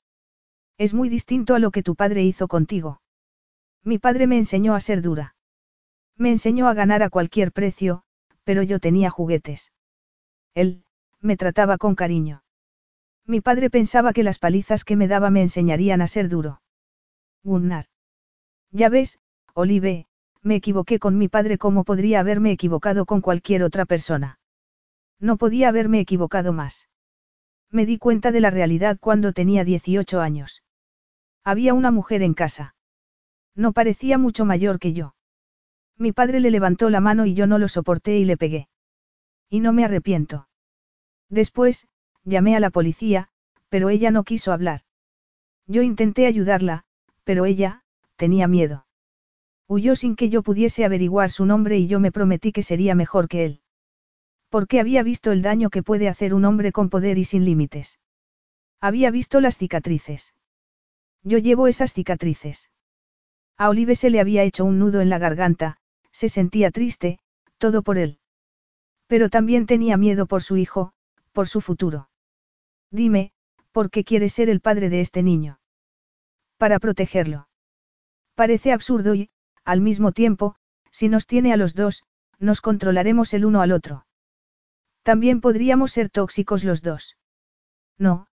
Es 0.77 0.93
muy 0.93 1.09
distinto 1.09 1.55
a 1.55 1.59
lo 1.59 1.71
que 1.71 1.81
tu 1.81 1.95
padre 1.95 2.21
hizo 2.21 2.47
contigo. 2.47 2.99
Mi 3.83 3.99
padre 3.99 4.27
me 4.27 4.37
enseñó 4.37 4.75
a 4.75 4.79
ser 4.79 5.01
dura. 5.01 5.35
Me 6.17 6.31
enseñó 6.31 6.67
a 6.67 6.73
ganar 6.73 7.03
a 7.03 7.09
cualquier 7.09 7.51
precio, 7.51 8.03
pero 8.43 8.63
yo 8.63 8.79
tenía 8.79 9.09
juguetes. 9.09 9.71
Él, 10.53 10.83
me 11.21 11.37
trataba 11.37 11.77
con 11.77 11.95
cariño. 11.95 12.43
Mi 13.25 13.41
padre 13.41 13.69
pensaba 13.69 14.13
que 14.13 14.23
las 14.23 14.39
palizas 14.39 14.85
que 14.85 14.95
me 14.95 15.07
daba 15.07 15.29
me 15.29 15.41
enseñarían 15.41 16.01
a 16.01 16.07
ser 16.07 16.29
duro. 16.29 16.61
Gunnar. 17.43 17.85
Ya 18.71 18.89
ves, 18.89 19.19
Olive, 19.53 20.07
me 20.41 20.55
equivoqué 20.55 20.97
con 20.97 21.17
mi 21.17 21.27
padre 21.27 21.57
como 21.57 21.83
podría 21.83 22.21
haberme 22.21 22.51
equivocado 22.51 23.05
con 23.05 23.21
cualquier 23.21 23.63
otra 23.63 23.85
persona. 23.85 24.39
No 25.19 25.37
podía 25.37 25.67
haberme 25.67 25.99
equivocado 25.99 26.53
más. 26.53 26.87
Me 27.69 27.85
di 27.85 27.97
cuenta 27.97 28.31
de 28.31 28.39
la 28.39 28.49
realidad 28.49 28.97
cuando 28.99 29.33
tenía 29.33 29.65
18 29.65 30.21
años. 30.21 30.63
Había 31.43 31.73
una 31.73 31.91
mujer 31.91 32.21
en 32.21 32.33
casa. 32.33 32.75
No 33.57 33.73
parecía 33.73 34.19
mucho 34.19 34.45
mayor 34.45 34.79
que 34.79 34.93
yo. 34.93 35.15
Mi 35.97 36.11
padre 36.11 36.39
le 36.39 36.51
levantó 36.51 36.91
la 36.91 37.01
mano 37.01 37.25
y 37.25 37.33
yo 37.33 37.47
no 37.47 37.57
lo 37.57 37.67
soporté 37.67 38.19
y 38.19 38.23
le 38.23 38.37
pegué. 38.37 38.69
Y 39.49 39.61
no 39.61 39.73
me 39.73 39.83
arrepiento. 39.83 40.47
Después, 41.27 41.87
llamé 42.23 42.55
a 42.55 42.59
la 42.59 42.69
policía, 42.69 43.29
pero 43.69 43.89
ella 43.89 44.11
no 44.11 44.23
quiso 44.23 44.53
hablar. 44.53 44.81
Yo 45.65 45.81
intenté 45.81 46.27
ayudarla, 46.27 46.85
pero 47.23 47.45
ella, 47.45 47.81
tenía 48.15 48.47
miedo. 48.47 48.85
Huyó 49.67 49.95
sin 49.95 50.15
que 50.15 50.29
yo 50.29 50.43
pudiese 50.43 50.85
averiguar 50.85 51.31
su 51.31 51.45
nombre 51.45 51.79
y 51.79 51.87
yo 51.87 51.99
me 51.99 52.11
prometí 52.11 52.51
que 52.51 52.61
sería 52.61 52.93
mejor 52.93 53.27
que 53.27 53.43
él. 53.43 53.61
Porque 54.49 54.79
había 54.79 55.01
visto 55.01 55.31
el 55.31 55.41
daño 55.41 55.71
que 55.71 55.81
puede 55.81 56.07
hacer 56.07 56.35
un 56.35 56.45
hombre 56.45 56.71
con 56.71 56.89
poder 56.89 57.17
y 57.17 57.25
sin 57.25 57.43
límites. 57.43 57.99
Había 58.79 59.09
visto 59.09 59.41
las 59.41 59.57
cicatrices. 59.57 60.35
Yo 61.23 61.39
llevo 61.39 61.67
esas 61.67 61.91
cicatrices. 61.91 62.69
A 63.57 63.69
Olive 63.69 63.95
se 63.95 64.09
le 64.09 64.19
había 64.19 64.43
hecho 64.43 64.65
un 64.65 64.77
nudo 64.77 65.01
en 65.01 65.09
la 65.09 65.17
garganta, 65.17 65.77
se 66.11 66.29
sentía 66.29 66.71
triste, 66.71 67.19
todo 67.57 67.81
por 67.81 67.97
él. 67.97 68.19
Pero 69.07 69.29
también 69.29 69.65
tenía 69.65 69.97
miedo 69.97 70.27
por 70.27 70.43
su 70.43 70.57
hijo, 70.57 70.93
por 71.31 71.47
su 71.47 71.61
futuro. 71.61 72.09
Dime, 72.91 73.31
¿por 73.71 73.89
qué 73.89 74.03
quieres 74.03 74.33
ser 74.33 74.49
el 74.49 74.61
padre 74.61 74.89
de 74.89 75.01
este 75.01 75.23
niño? 75.23 75.59
Para 76.57 76.79
protegerlo. 76.79 77.47
Parece 78.35 78.71
absurdo 78.71 79.15
y, 79.15 79.29
al 79.63 79.81
mismo 79.81 80.11
tiempo, 80.11 80.55
si 80.91 81.09
nos 81.09 81.25
tiene 81.25 81.53
a 81.53 81.57
los 81.57 81.73
dos, 81.73 82.03
nos 82.39 82.61
controlaremos 82.61 83.33
el 83.33 83.45
uno 83.45 83.61
al 83.61 83.71
otro. 83.71 84.05
También 85.03 85.41
podríamos 85.41 85.91
ser 85.91 86.09
tóxicos 86.09 86.63
los 86.63 86.81
dos. 86.81 87.17
No, 87.97 88.27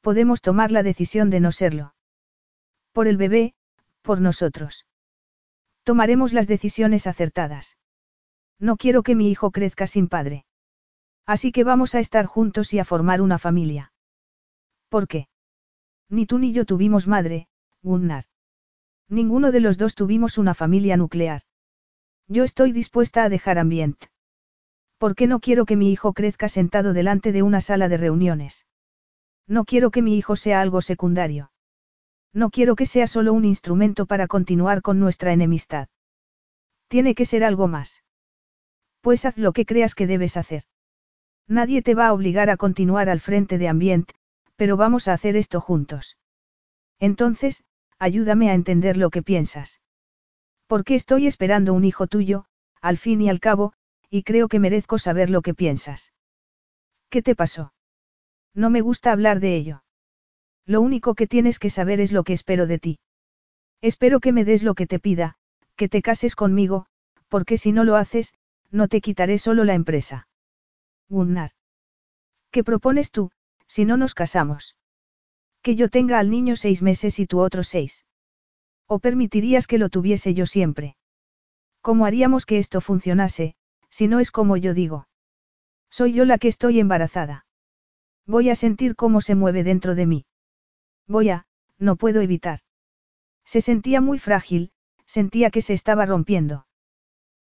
podemos 0.00 0.40
tomar 0.40 0.72
la 0.72 0.82
decisión 0.82 1.28
de 1.28 1.40
no 1.40 1.52
serlo. 1.52 1.94
Por 2.92 3.06
el 3.06 3.16
bebé, 3.16 3.54
por 4.02 4.20
nosotros. 4.20 4.86
Tomaremos 5.82 6.32
las 6.32 6.46
decisiones 6.46 7.06
acertadas. 7.06 7.78
No 8.58 8.76
quiero 8.76 9.02
que 9.02 9.14
mi 9.14 9.30
hijo 9.30 9.50
crezca 9.50 9.86
sin 9.86 10.08
padre. 10.08 10.44
Así 11.26 11.52
que 11.52 11.64
vamos 11.64 11.94
a 11.94 12.00
estar 12.00 12.26
juntos 12.26 12.72
y 12.74 12.78
a 12.78 12.84
formar 12.84 13.22
una 13.22 13.38
familia. 13.38 13.92
¿Por 14.88 15.08
qué? 15.08 15.28
Ni 16.08 16.26
tú 16.26 16.38
ni 16.38 16.52
yo 16.52 16.64
tuvimos 16.64 17.06
madre, 17.06 17.48
Gunnar. 17.82 18.24
Ninguno 19.08 19.52
de 19.52 19.60
los 19.60 19.78
dos 19.78 19.94
tuvimos 19.94 20.38
una 20.38 20.54
familia 20.54 20.96
nuclear. 20.96 21.42
Yo 22.28 22.44
estoy 22.44 22.72
dispuesta 22.72 23.24
a 23.24 23.28
dejar 23.28 23.58
ambiente. 23.58 24.08
¿Por 24.98 25.14
qué 25.14 25.26
no 25.26 25.40
quiero 25.40 25.64
que 25.64 25.76
mi 25.76 25.90
hijo 25.90 26.12
crezca 26.12 26.48
sentado 26.48 26.92
delante 26.92 27.32
de 27.32 27.42
una 27.42 27.60
sala 27.60 27.88
de 27.88 27.96
reuniones? 27.96 28.66
No 29.46 29.64
quiero 29.64 29.90
que 29.90 30.02
mi 30.02 30.16
hijo 30.16 30.36
sea 30.36 30.60
algo 30.60 30.82
secundario. 30.82 31.50
No 32.32 32.50
quiero 32.50 32.76
que 32.76 32.86
sea 32.86 33.06
solo 33.06 33.32
un 33.32 33.44
instrumento 33.44 34.06
para 34.06 34.26
continuar 34.26 34.82
con 34.82 35.00
nuestra 35.00 35.32
enemistad. 35.32 35.88
Tiene 36.88 37.14
que 37.14 37.24
ser 37.24 37.44
algo 37.44 37.68
más. 37.68 38.04
Pues 39.00 39.24
haz 39.24 39.36
lo 39.36 39.52
que 39.52 39.66
creas 39.66 39.94
que 39.94 40.06
debes 40.06 40.36
hacer. 40.36 40.64
Nadie 41.48 41.82
te 41.82 41.94
va 41.94 42.06
a 42.06 42.12
obligar 42.12 42.50
a 42.50 42.56
continuar 42.56 43.08
al 43.08 43.20
frente 43.20 43.58
de 43.58 43.68
Ambient, 43.68 44.10
pero 44.56 44.76
vamos 44.76 45.08
a 45.08 45.14
hacer 45.14 45.36
esto 45.36 45.60
juntos. 45.60 46.16
Entonces, 47.00 47.64
ayúdame 47.98 48.50
a 48.50 48.54
entender 48.54 48.96
lo 48.96 49.10
que 49.10 49.22
piensas. 49.22 49.80
Porque 50.66 50.94
estoy 50.94 51.26
esperando 51.26 51.74
un 51.74 51.84
hijo 51.84 52.06
tuyo, 52.06 52.46
al 52.80 52.98
fin 52.98 53.20
y 53.22 53.28
al 53.28 53.40
cabo, 53.40 53.72
y 54.08 54.22
creo 54.22 54.48
que 54.48 54.60
merezco 54.60 54.98
saber 54.98 55.30
lo 55.30 55.42
que 55.42 55.54
piensas. 55.54 56.12
¿Qué 57.08 57.22
te 57.22 57.34
pasó? 57.34 57.72
No 58.54 58.70
me 58.70 58.80
gusta 58.80 59.10
hablar 59.10 59.40
de 59.40 59.56
ello. 59.56 59.82
Lo 60.66 60.80
único 60.80 61.14
que 61.14 61.26
tienes 61.26 61.58
que 61.58 61.70
saber 61.70 62.00
es 62.00 62.12
lo 62.12 62.24
que 62.24 62.32
espero 62.32 62.66
de 62.66 62.78
ti. 62.78 62.98
Espero 63.80 64.20
que 64.20 64.32
me 64.32 64.44
des 64.44 64.62
lo 64.62 64.74
que 64.74 64.86
te 64.86 64.98
pida, 64.98 65.36
que 65.76 65.88
te 65.88 66.02
cases 66.02 66.36
conmigo, 66.36 66.86
porque 67.28 67.56
si 67.56 67.72
no 67.72 67.84
lo 67.84 67.96
haces, 67.96 68.34
no 68.70 68.88
te 68.88 69.00
quitaré 69.00 69.38
solo 69.38 69.64
la 69.64 69.74
empresa. 69.74 70.28
Gunnar. 71.08 71.52
¿Qué 72.50 72.62
propones 72.62 73.10
tú, 73.10 73.30
si 73.66 73.84
no 73.84 73.96
nos 73.96 74.14
casamos? 74.14 74.76
Que 75.62 75.76
yo 75.76 75.88
tenga 75.88 76.18
al 76.18 76.30
niño 76.30 76.56
seis 76.56 76.82
meses 76.82 77.18
y 77.18 77.26
tú 77.26 77.40
otros 77.40 77.68
seis. 77.68 78.04
¿O 78.86 78.98
permitirías 78.98 79.66
que 79.66 79.78
lo 79.78 79.88
tuviese 79.88 80.34
yo 80.34 80.46
siempre? 80.46 80.96
¿Cómo 81.80 82.06
haríamos 82.06 82.44
que 82.44 82.58
esto 82.58 82.80
funcionase, 82.80 83.54
si 83.88 84.08
no 84.08 84.20
es 84.20 84.30
como 84.30 84.56
yo 84.56 84.74
digo? 84.74 85.08
Soy 85.90 86.12
yo 86.12 86.24
la 86.24 86.38
que 86.38 86.48
estoy 86.48 86.80
embarazada. 86.80 87.46
Voy 88.26 88.50
a 88.50 88.54
sentir 88.54 88.96
cómo 88.96 89.20
se 89.20 89.34
mueve 89.34 89.64
dentro 89.64 89.94
de 89.94 90.06
mí. 90.06 90.24
Voy 91.10 91.28
a, 91.28 91.44
no 91.76 91.96
puedo 91.96 92.20
evitar. 92.20 92.60
Se 93.44 93.60
sentía 93.60 94.00
muy 94.00 94.20
frágil, 94.20 94.70
sentía 95.06 95.50
que 95.50 95.60
se 95.60 95.72
estaba 95.72 96.06
rompiendo. 96.06 96.66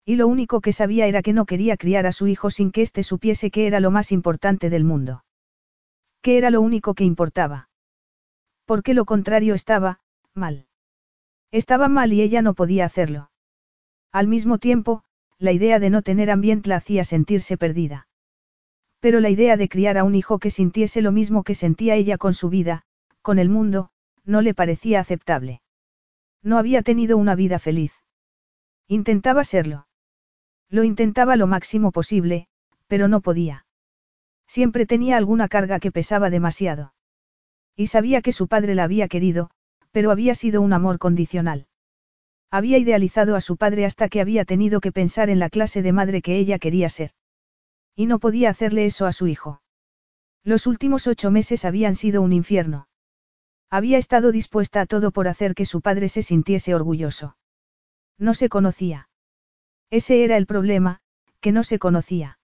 Y 0.05 0.15
lo 0.15 0.27
único 0.27 0.61
que 0.61 0.71
sabía 0.71 1.05
era 1.05 1.21
que 1.21 1.33
no 1.33 1.45
quería 1.45 1.75
criar 1.75 2.05
a 2.05 2.13
su 2.13 2.27
hijo 2.27 2.49
sin 2.49 2.71
que 2.71 2.81
éste 2.81 3.03
supiese 3.03 3.51
que 3.51 3.67
era 3.67 3.81
lo 3.81 3.91
más 3.91 4.13
importante 4.13 4.69
del 4.69 4.85
mundo. 4.85 5.25
Que 6.21 6.37
era 6.37 6.49
lo 6.49 6.61
único 6.61 6.93
que 6.93 7.03
importaba. 7.03 7.69
Porque 8.63 8.93
lo 8.93 9.03
contrario 9.03 9.53
estaba, 9.53 9.99
mal. 10.33 10.67
Estaba 11.51 11.89
mal 11.89 12.13
y 12.13 12.21
ella 12.21 12.41
no 12.41 12.53
podía 12.53 12.85
hacerlo. 12.85 13.31
Al 14.13 14.27
mismo 14.27 14.59
tiempo, 14.59 15.03
la 15.39 15.51
idea 15.51 15.79
de 15.79 15.89
no 15.89 16.03
tener 16.03 16.31
ambiente 16.31 16.69
la 16.69 16.77
hacía 16.77 17.03
sentirse 17.03 17.57
perdida. 17.57 18.07
Pero 19.01 19.19
la 19.19 19.29
idea 19.29 19.57
de 19.57 19.67
criar 19.67 19.97
a 19.97 20.05
un 20.05 20.15
hijo 20.15 20.39
que 20.39 20.51
sintiese 20.51 21.01
lo 21.01 21.11
mismo 21.11 21.43
que 21.43 21.53
sentía 21.53 21.95
ella 21.95 22.17
con 22.17 22.33
su 22.33 22.47
vida, 22.47 22.85
con 23.27 23.39
el 23.39 23.49
mundo, 23.49 23.89
no 24.23 24.41
le 24.41 24.53
parecía 24.53 25.01
aceptable. 25.01 25.61
No 26.41 26.57
había 26.57 26.81
tenido 26.81 27.17
una 27.17 27.35
vida 27.35 27.59
feliz. 27.59 27.91
Intentaba 28.87 29.43
serlo. 29.43 29.85
Lo 30.69 30.85
intentaba 30.85 31.35
lo 31.35 31.45
máximo 31.45 31.91
posible, 31.91 32.47
pero 32.87 33.09
no 33.09 33.19
podía. 33.19 33.65
Siempre 34.47 34.85
tenía 34.85 35.17
alguna 35.17 35.49
carga 35.49 35.81
que 35.81 35.91
pesaba 35.91 36.29
demasiado. 36.29 36.93
Y 37.75 37.87
sabía 37.87 38.21
que 38.21 38.31
su 38.31 38.47
padre 38.47 38.75
la 38.75 38.85
había 38.85 39.09
querido, 39.09 39.49
pero 39.91 40.11
había 40.11 40.33
sido 40.33 40.61
un 40.61 40.71
amor 40.71 40.97
condicional. 40.97 41.67
Había 42.49 42.77
idealizado 42.77 43.35
a 43.35 43.41
su 43.41 43.57
padre 43.57 43.83
hasta 43.83 44.07
que 44.07 44.21
había 44.21 44.45
tenido 44.45 44.79
que 44.79 44.93
pensar 44.93 45.29
en 45.29 45.39
la 45.39 45.49
clase 45.49 45.81
de 45.81 45.91
madre 45.91 46.21
que 46.21 46.37
ella 46.37 46.59
quería 46.59 46.87
ser. 46.87 47.11
Y 47.93 48.05
no 48.05 48.19
podía 48.19 48.51
hacerle 48.51 48.85
eso 48.85 49.05
a 49.05 49.11
su 49.11 49.27
hijo. 49.27 49.61
Los 50.45 50.65
últimos 50.65 51.07
ocho 51.07 51.29
meses 51.29 51.65
habían 51.65 51.93
sido 51.93 52.21
un 52.21 52.31
infierno. 52.31 52.87
Había 53.69 53.97
estado 53.97 54.31
dispuesta 54.31 54.81
a 54.81 54.85
todo 54.85 55.11
por 55.11 55.27
hacer 55.27 55.53
que 55.53 55.65
su 55.65 55.81
padre 55.81 56.09
se 56.09 56.23
sintiese 56.23 56.73
orgulloso. 56.73 57.37
No 58.17 58.33
se 58.33 58.49
conocía. 58.49 59.09
Ese 59.89 60.23
era 60.23 60.37
el 60.37 60.45
problema, 60.45 61.01
que 61.41 61.51
no 61.51 61.63
se 61.63 61.79
conocía. 61.79 62.39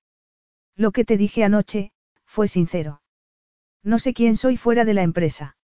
Lo 0.76 0.92
que 0.92 1.06
te 1.06 1.18
dije 1.18 1.44
anoche, 1.44 1.92
fue 2.26 2.48
sincero. 2.48 3.02
No 3.84 4.00
sé 4.00 4.14
quién 4.14 4.38
soy 4.38 4.58
fuera 4.58 4.86
de 4.86 4.94
la 4.94 5.04
empresa. 5.04 5.58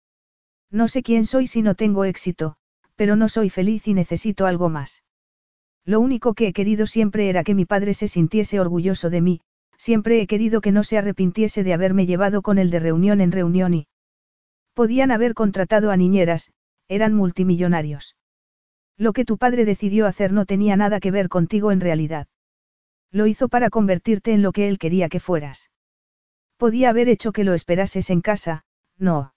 No 0.69 0.87
sé 0.87 1.01
quién 1.01 1.25
soy 1.25 1.47
si 1.47 1.61
no 1.61 1.75
tengo 1.75 2.03
éxito, 2.03 2.57
pero 2.95 3.15
no 3.15 3.29
soy 3.29 3.49
feliz 3.49 3.87
y 3.87 3.93
necesito 3.93 4.45
algo 4.45 4.69
más. 4.69 5.03
Lo 5.85 5.99
único 6.01 6.33
que 6.33 6.47
he 6.47 6.53
querido 6.53 6.85
siempre 6.87 7.29
era 7.29 7.43
que 7.43 7.55
mi 7.55 7.65
padre 7.65 7.93
se 7.93 8.07
sintiese 8.07 8.59
orgulloso 8.59 9.09
de 9.09 9.21
mí, 9.21 9.41
siempre 9.77 10.19
he 10.21 10.27
querido 10.27 10.59
que 10.59 10.71
no 10.71 10.83
se 10.83 10.97
arrepintiese 10.97 11.63
de 11.63 11.73
haberme 11.73 12.05
llevado 12.05 12.41
con 12.41 12.57
él 12.57 12.69
de 12.69 12.79
reunión 12.79 13.21
en 13.21 13.31
reunión 13.31 13.73
y, 13.73 13.87
Podían 14.77 15.09
haber 15.09 15.33
contratado 15.33 15.89
a 15.89 15.97
niñeras, 15.97 16.51
eran 16.87 17.15
multimillonarios. 17.15 18.15
Lo 18.95 19.11
que 19.11 19.25
tu 19.25 19.39
padre 19.39 19.65
decidió 19.65 20.05
hacer 20.05 20.31
no 20.31 20.45
tenía 20.45 20.77
nada 20.77 20.99
que 20.99 21.09
ver 21.09 21.29
contigo 21.29 21.71
en 21.71 21.81
realidad. 21.81 22.27
Lo 23.11 23.25
hizo 23.25 23.49
para 23.49 23.71
convertirte 23.71 24.33
en 24.33 24.43
lo 24.43 24.51
que 24.51 24.67
él 24.67 24.77
quería 24.77 25.09
que 25.09 25.19
fueras. 25.19 25.71
Podía 26.57 26.91
haber 26.91 27.09
hecho 27.09 27.31
que 27.31 27.43
lo 27.43 27.55
esperases 27.55 28.11
en 28.11 28.21
casa, 28.21 28.65
no. 28.99 29.33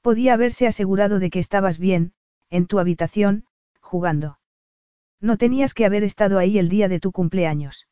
Podía 0.00 0.34
haberse 0.34 0.66
asegurado 0.66 1.20
de 1.20 1.30
que 1.30 1.38
estabas 1.38 1.78
bien, 1.78 2.12
en 2.50 2.66
tu 2.66 2.80
habitación, 2.80 3.44
jugando. 3.80 4.40
No 5.20 5.36
tenías 5.36 5.72
que 5.72 5.86
haber 5.86 6.02
estado 6.02 6.36
ahí 6.36 6.58
el 6.58 6.68
día 6.68 6.88
de 6.88 6.98
tu 6.98 7.12
cumpleaños. 7.12 7.86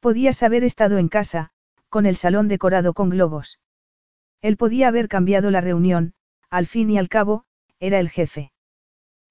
Podías 0.00 0.42
haber 0.42 0.64
estado 0.64 0.96
en 0.96 1.08
casa, 1.08 1.50
con 1.90 2.06
el 2.06 2.16
salón 2.16 2.48
decorado 2.48 2.94
con 2.94 3.10
globos. 3.10 3.58
Él 4.44 4.58
podía 4.58 4.88
haber 4.88 5.08
cambiado 5.08 5.50
la 5.50 5.62
reunión, 5.62 6.12
al 6.50 6.66
fin 6.66 6.90
y 6.90 6.98
al 6.98 7.08
cabo, 7.08 7.46
era 7.80 7.98
el 7.98 8.10
jefe. 8.10 8.52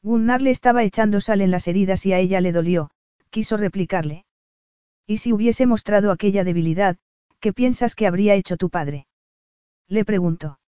Gunnar 0.01 0.41
le 0.41 0.49
estaba 0.49 0.83
echando 0.83 1.21
sal 1.21 1.41
en 1.41 1.51
las 1.51 1.67
heridas 1.67 2.03
y 2.07 2.13
a 2.13 2.17
ella 2.17 2.41
le 2.41 2.51
dolió, 2.51 2.89
quiso 3.29 3.55
replicarle. 3.55 4.25
¿Y 5.05 5.17
si 5.17 5.31
hubiese 5.31 5.67
mostrado 5.67 6.09
aquella 6.09 6.43
debilidad, 6.43 6.97
qué 7.39 7.53
piensas 7.53 7.93
que 7.93 8.07
habría 8.07 8.33
hecho 8.33 8.57
tu 8.57 8.71
padre? 8.71 9.05
Le 9.87 10.03
preguntó. 10.03 10.59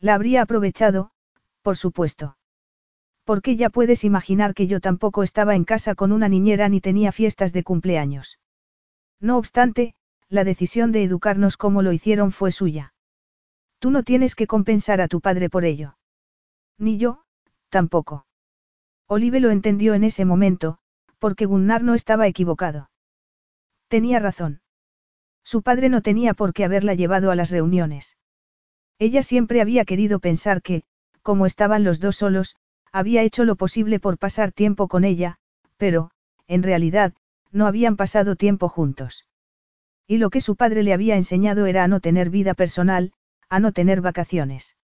La 0.00 0.16
habría 0.16 0.42
aprovechado, 0.42 1.12
por 1.62 1.78
supuesto. 1.78 2.36
Porque 3.24 3.56
ya 3.56 3.70
puedes 3.70 4.04
imaginar 4.04 4.52
que 4.52 4.66
yo 4.66 4.80
tampoco 4.80 5.22
estaba 5.22 5.54
en 5.54 5.64
casa 5.64 5.94
con 5.94 6.12
una 6.12 6.28
niñera 6.28 6.68
ni 6.68 6.82
tenía 6.82 7.10
fiestas 7.10 7.54
de 7.54 7.62
cumpleaños. 7.62 8.38
No 9.18 9.38
obstante, 9.38 9.94
la 10.28 10.44
decisión 10.44 10.92
de 10.92 11.04
educarnos 11.04 11.56
como 11.56 11.80
lo 11.80 11.94
hicieron 11.94 12.32
fue 12.32 12.52
suya. 12.52 12.91
Tú 13.82 13.90
no 13.90 14.04
tienes 14.04 14.36
que 14.36 14.46
compensar 14.46 15.00
a 15.00 15.08
tu 15.08 15.20
padre 15.20 15.50
por 15.50 15.64
ello. 15.64 15.96
Ni 16.78 16.98
yo, 16.98 17.24
tampoco. 17.68 18.26
Olive 19.08 19.40
lo 19.40 19.50
entendió 19.50 19.94
en 19.94 20.04
ese 20.04 20.24
momento, 20.24 20.78
porque 21.18 21.46
Gunnar 21.46 21.82
no 21.82 21.94
estaba 21.94 22.28
equivocado. 22.28 22.90
Tenía 23.88 24.20
razón. 24.20 24.60
Su 25.42 25.62
padre 25.62 25.88
no 25.88 26.00
tenía 26.00 26.32
por 26.32 26.52
qué 26.52 26.64
haberla 26.64 26.94
llevado 26.94 27.32
a 27.32 27.34
las 27.34 27.50
reuniones. 27.50 28.16
Ella 29.00 29.24
siempre 29.24 29.60
había 29.60 29.84
querido 29.84 30.20
pensar 30.20 30.62
que, 30.62 30.84
como 31.22 31.44
estaban 31.44 31.82
los 31.82 31.98
dos 31.98 32.14
solos, 32.14 32.54
había 32.92 33.22
hecho 33.22 33.44
lo 33.44 33.56
posible 33.56 33.98
por 33.98 34.16
pasar 34.16 34.52
tiempo 34.52 34.86
con 34.86 35.02
ella, 35.02 35.40
pero, 35.76 36.12
en 36.46 36.62
realidad, 36.62 37.14
no 37.50 37.66
habían 37.66 37.96
pasado 37.96 38.36
tiempo 38.36 38.68
juntos. 38.68 39.26
Y 40.06 40.18
lo 40.18 40.30
que 40.30 40.40
su 40.40 40.54
padre 40.54 40.84
le 40.84 40.92
había 40.92 41.16
enseñado 41.16 41.66
era 41.66 41.82
a 41.82 41.88
no 41.88 41.98
tener 41.98 42.30
vida 42.30 42.54
personal, 42.54 43.12
a 43.52 43.60
no 43.60 43.72
tener 43.72 44.00
vacaciones. 44.00 44.78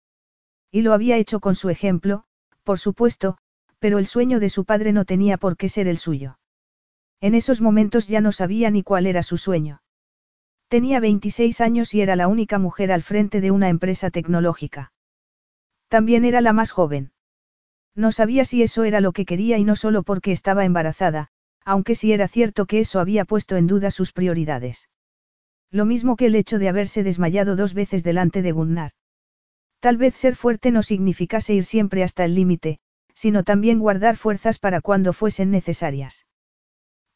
Y 0.73 0.83
lo 0.83 0.93
había 0.93 1.19
hecho 1.19 1.39
con 1.39 1.55
su 1.55 1.70
ejemplo, 1.70 2.25
por 2.65 2.81
supuesto, 2.81 3.39
pero 3.78 3.99
el 3.99 4.07
sueño 4.07 4.41
de 4.41 4.49
su 4.49 4.65
padre 4.65 4.93
no 4.93 5.05
tenía 5.05 5.36
por 5.36 5.57
qué 5.57 5.69
ser 5.69 5.86
el 5.86 5.99
suyo. 5.99 6.41
En 7.20 7.36
esos 7.36 7.61
momentos 7.61 8.09
ya 8.09 8.20
no 8.20 8.33
sabía 8.33 8.69
ni 8.70 8.83
cuál 8.83 9.07
era 9.07 9.23
su 9.23 9.36
sueño. 9.36 9.83
Tenía 10.67 10.99
26 10.99 11.61
años 11.61 11.95
y 11.95 12.01
era 12.01 12.17
la 12.17 12.27
única 12.27 12.59
mujer 12.59 12.91
al 12.91 13.05
frente 13.05 13.41
de 13.41 13.53
una 13.53 13.69
empresa 13.69 14.11
tecnológica. 14.11 14.93
También 15.86 16.25
era 16.25 16.41
la 16.41 16.53
más 16.53 16.73
joven. 16.73 17.12
No 17.95 18.11
sabía 18.11 18.45
si 18.45 18.65
eso 18.65 18.83
era 18.83 19.01
lo 19.01 19.12
que 19.12 19.27
quería 19.27 19.59
y 19.59 19.65
no 19.65 19.77
solo 19.77 20.03
porque 20.03 20.33
estaba 20.33 20.65
embarazada, 20.65 21.28
aunque 21.65 21.95
sí 21.95 22.12
era 22.12 22.27
cierto 22.27 22.67
que 22.67 22.81
eso 22.81 22.99
había 22.99 23.25
puesto 23.25 23.57
en 23.57 23.69
duda 23.69 23.93
sus 23.93 24.11
prioridades. 24.12 24.89
Lo 25.70 25.85
mismo 25.85 26.17
que 26.17 26.27
el 26.27 26.35
hecho 26.35 26.59
de 26.59 26.69
haberse 26.69 27.03
desmayado 27.03 27.57
dos 27.57 27.75
veces 27.75 28.03
delante 28.03 28.43
de 28.43 28.53
Gunnar. 28.53 28.93
Tal 29.81 29.97
vez 29.97 30.15
ser 30.15 30.36
fuerte 30.36 30.70
no 30.70 30.83
significase 30.83 31.55
ir 31.55 31.65
siempre 31.65 32.03
hasta 32.03 32.25
el 32.25 32.35
límite, 32.35 32.78
sino 33.15 33.45
también 33.45 33.78
guardar 33.78 34.17
fuerzas 34.17 34.59
para 34.59 34.81
cuando 34.81 35.12
fuesen 35.12 35.51
necesarias. 35.51 36.27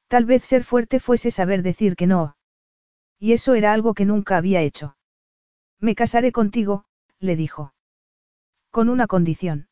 Tal 0.08 0.24
vez 0.24 0.42
ser 0.42 0.64
fuerte 0.64 0.98
fuese 0.98 1.30
saber 1.30 1.62
decir 1.62 1.94
que 1.94 2.06
no. 2.06 2.36
Y 3.18 3.32
eso 3.32 3.54
era 3.54 3.72
algo 3.72 3.94
que 3.94 4.04
nunca 4.04 4.36
había 4.36 4.60
hecho. 4.62 4.96
Me 5.78 5.94
casaré 5.94 6.32
contigo, 6.32 6.84
le 7.20 7.36
dijo. 7.36 7.74
Con 8.70 8.88
una 8.88 9.06
condición. 9.06 9.68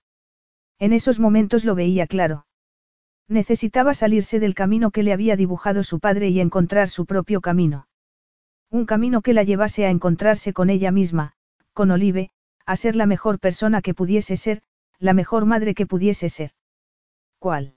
En 0.78 0.92
esos 0.92 1.18
momentos 1.18 1.64
lo 1.64 1.74
veía 1.74 2.06
claro. 2.06 2.46
Necesitaba 3.26 3.94
salirse 3.94 4.38
del 4.38 4.54
camino 4.54 4.90
que 4.90 5.02
le 5.02 5.12
había 5.12 5.36
dibujado 5.36 5.82
su 5.82 5.98
padre 5.98 6.28
y 6.28 6.40
encontrar 6.40 6.88
su 6.88 7.04
propio 7.04 7.40
camino. 7.40 7.87
Un 8.70 8.84
camino 8.84 9.22
que 9.22 9.32
la 9.32 9.44
llevase 9.44 9.86
a 9.86 9.90
encontrarse 9.90 10.52
con 10.52 10.68
ella 10.68 10.90
misma, 10.90 11.32
con 11.72 11.90
Olive, 11.90 12.30
a 12.66 12.76
ser 12.76 12.96
la 12.96 13.06
mejor 13.06 13.38
persona 13.38 13.80
que 13.80 13.94
pudiese 13.94 14.36
ser, 14.36 14.62
la 14.98 15.14
mejor 15.14 15.46
madre 15.46 15.74
que 15.74 15.86
pudiese 15.86 16.28
ser. 16.28 16.50
¿Cuál? 17.38 17.76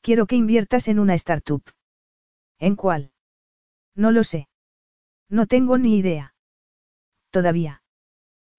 Quiero 0.00 0.26
que 0.26 0.36
inviertas 0.36 0.88
en 0.88 0.98
una 0.98 1.14
startup. 1.14 1.62
¿En 2.58 2.76
cuál? 2.76 3.12
No 3.94 4.12
lo 4.12 4.24
sé. 4.24 4.48
No 5.28 5.46
tengo 5.46 5.78
ni 5.78 5.98
idea. 5.98 6.34
Todavía. 7.30 7.82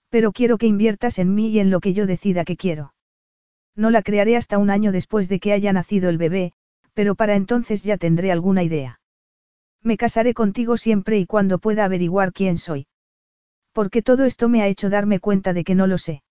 Pero 0.10 0.32
quiero 0.32 0.58
que 0.58 0.68
inviertas 0.68 1.18
en 1.18 1.34
mí 1.34 1.48
y 1.48 1.60
en 1.60 1.72
lo 1.72 1.80
que 1.80 1.94
yo 1.94 2.06
decida 2.06 2.46
que 2.46 2.58
quiero. 2.58 2.94
No 3.76 3.90
la 3.90 4.04
crearé 4.04 4.38
hasta 4.38 4.60
un 4.60 4.70
año 4.70 4.92
después 4.92 5.30
de 5.30 5.40
que 5.40 5.52
haya 5.52 5.74
nacido 5.74 6.10
el 6.10 6.20
bebé, 6.20 6.54
pero 6.94 7.16
para 7.16 7.36
entonces 7.36 7.84
ya 7.84 7.98
tendré 7.98 8.32
alguna 8.32 8.62
idea. 8.62 9.00
Me 9.84 9.98
casaré 9.98 10.34
contigo 10.34 10.78
siempre 10.78 11.20
y 11.20 11.26
cuando 11.26 11.60
pueda 11.60 11.84
averiguar 11.84 12.32
quién 12.32 12.58
soy. 12.58 12.88
Porque 13.74 14.02
todo 14.02 14.26
esto 14.26 14.48
me 14.48 14.62
ha 14.62 14.68
hecho 14.68 14.90
darme 14.90 15.20
cuenta 15.20 15.52
de 15.54 15.64
que 15.64 15.76
no 15.76 15.88
lo 15.88 15.98
sé. 15.98 16.24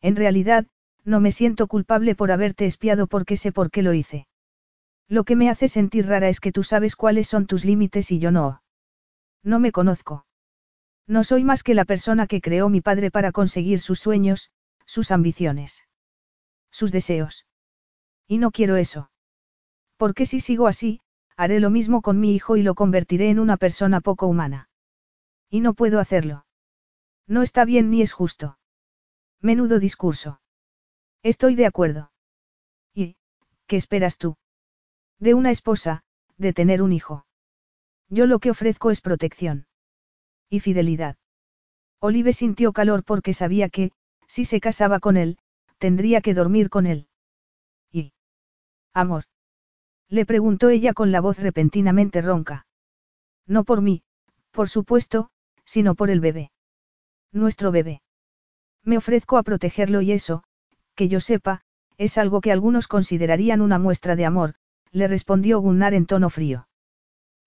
En 0.00 0.16
realidad, 0.16 0.66
no 1.04 1.20
me 1.20 1.30
siento 1.30 1.66
culpable 1.66 2.14
por 2.14 2.32
haberte 2.32 2.66
espiado 2.66 3.06
porque 3.06 3.36
sé 3.36 3.52
por 3.52 3.70
qué 3.70 3.82
lo 3.82 3.92
hice. 3.92 4.26
Lo 5.08 5.24
que 5.24 5.36
me 5.36 5.50
hace 5.50 5.68
sentir 5.68 6.06
rara 6.06 6.28
es 6.28 6.40
que 6.40 6.52
tú 6.52 6.62
sabes 6.62 6.96
cuáles 6.96 7.28
son 7.28 7.46
tus 7.46 7.64
límites 7.64 8.10
y 8.12 8.18
yo 8.18 8.30
no. 8.30 8.62
No 9.42 9.58
me 9.58 9.72
conozco. 9.72 10.24
No 11.06 11.24
soy 11.24 11.44
más 11.44 11.62
que 11.62 11.74
la 11.74 11.84
persona 11.84 12.26
que 12.26 12.40
creó 12.40 12.68
mi 12.68 12.80
padre 12.80 13.10
para 13.10 13.32
conseguir 13.32 13.80
sus 13.80 13.98
sueños, 13.98 14.50
sus 14.86 15.10
ambiciones. 15.10 15.84
Sus 16.70 16.92
deseos. 16.92 17.46
Y 18.28 18.38
no 18.38 18.52
quiero 18.52 18.76
eso. 18.76 19.10
Porque 19.96 20.24
si 20.24 20.38
sigo 20.38 20.68
así, 20.68 21.00
haré 21.40 21.58
lo 21.58 21.70
mismo 21.70 22.02
con 22.02 22.20
mi 22.20 22.34
hijo 22.34 22.58
y 22.58 22.62
lo 22.62 22.74
convertiré 22.74 23.30
en 23.30 23.38
una 23.38 23.56
persona 23.56 24.02
poco 24.02 24.26
humana. 24.26 24.68
Y 25.48 25.60
no 25.60 25.72
puedo 25.72 25.98
hacerlo. 25.98 26.44
No 27.26 27.42
está 27.42 27.64
bien 27.64 27.88
ni 27.88 28.02
es 28.02 28.12
justo. 28.12 28.58
Menudo 29.40 29.78
discurso. 29.78 30.42
Estoy 31.22 31.54
de 31.54 31.64
acuerdo. 31.64 32.12
¿Y, 32.92 33.16
qué 33.66 33.76
esperas 33.76 34.18
tú? 34.18 34.36
De 35.18 35.32
una 35.32 35.50
esposa, 35.50 36.02
de 36.36 36.52
tener 36.52 36.82
un 36.82 36.92
hijo. 36.92 37.24
Yo 38.10 38.26
lo 38.26 38.38
que 38.38 38.50
ofrezco 38.50 38.90
es 38.90 39.00
protección. 39.00 39.66
Y 40.50 40.60
fidelidad. 40.60 41.16
Olive 42.00 42.34
sintió 42.34 42.74
calor 42.74 43.02
porque 43.02 43.32
sabía 43.32 43.70
que, 43.70 43.92
si 44.26 44.44
se 44.44 44.60
casaba 44.60 45.00
con 45.00 45.16
él, 45.16 45.38
tendría 45.78 46.20
que 46.20 46.34
dormir 46.34 46.68
con 46.68 46.86
él. 46.86 47.08
¿Y? 47.90 48.12
Amor. 48.92 49.24
Le 50.10 50.26
preguntó 50.26 50.68
ella 50.68 50.92
con 50.92 51.12
la 51.12 51.20
voz 51.20 51.38
repentinamente 51.38 52.20
ronca. 52.20 52.66
No 53.46 53.62
por 53.62 53.80
mí, 53.80 54.02
por 54.50 54.68
supuesto, 54.68 55.30
sino 55.64 55.94
por 55.94 56.10
el 56.10 56.18
bebé. 56.18 56.50
Nuestro 57.32 57.70
bebé. 57.70 58.02
Me 58.84 58.96
ofrezco 58.98 59.38
a 59.38 59.44
protegerlo 59.44 60.00
y 60.00 60.10
eso, 60.10 60.42
que 60.96 61.08
yo 61.08 61.20
sepa, 61.20 61.62
es 61.96 62.18
algo 62.18 62.40
que 62.40 62.50
algunos 62.50 62.88
considerarían 62.88 63.60
una 63.60 63.78
muestra 63.78 64.16
de 64.16 64.26
amor, 64.26 64.54
le 64.90 65.06
respondió 65.06 65.60
Gunnar 65.60 65.94
en 65.94 66.06
tono 66.06 66.28
frío. 66.28 66.66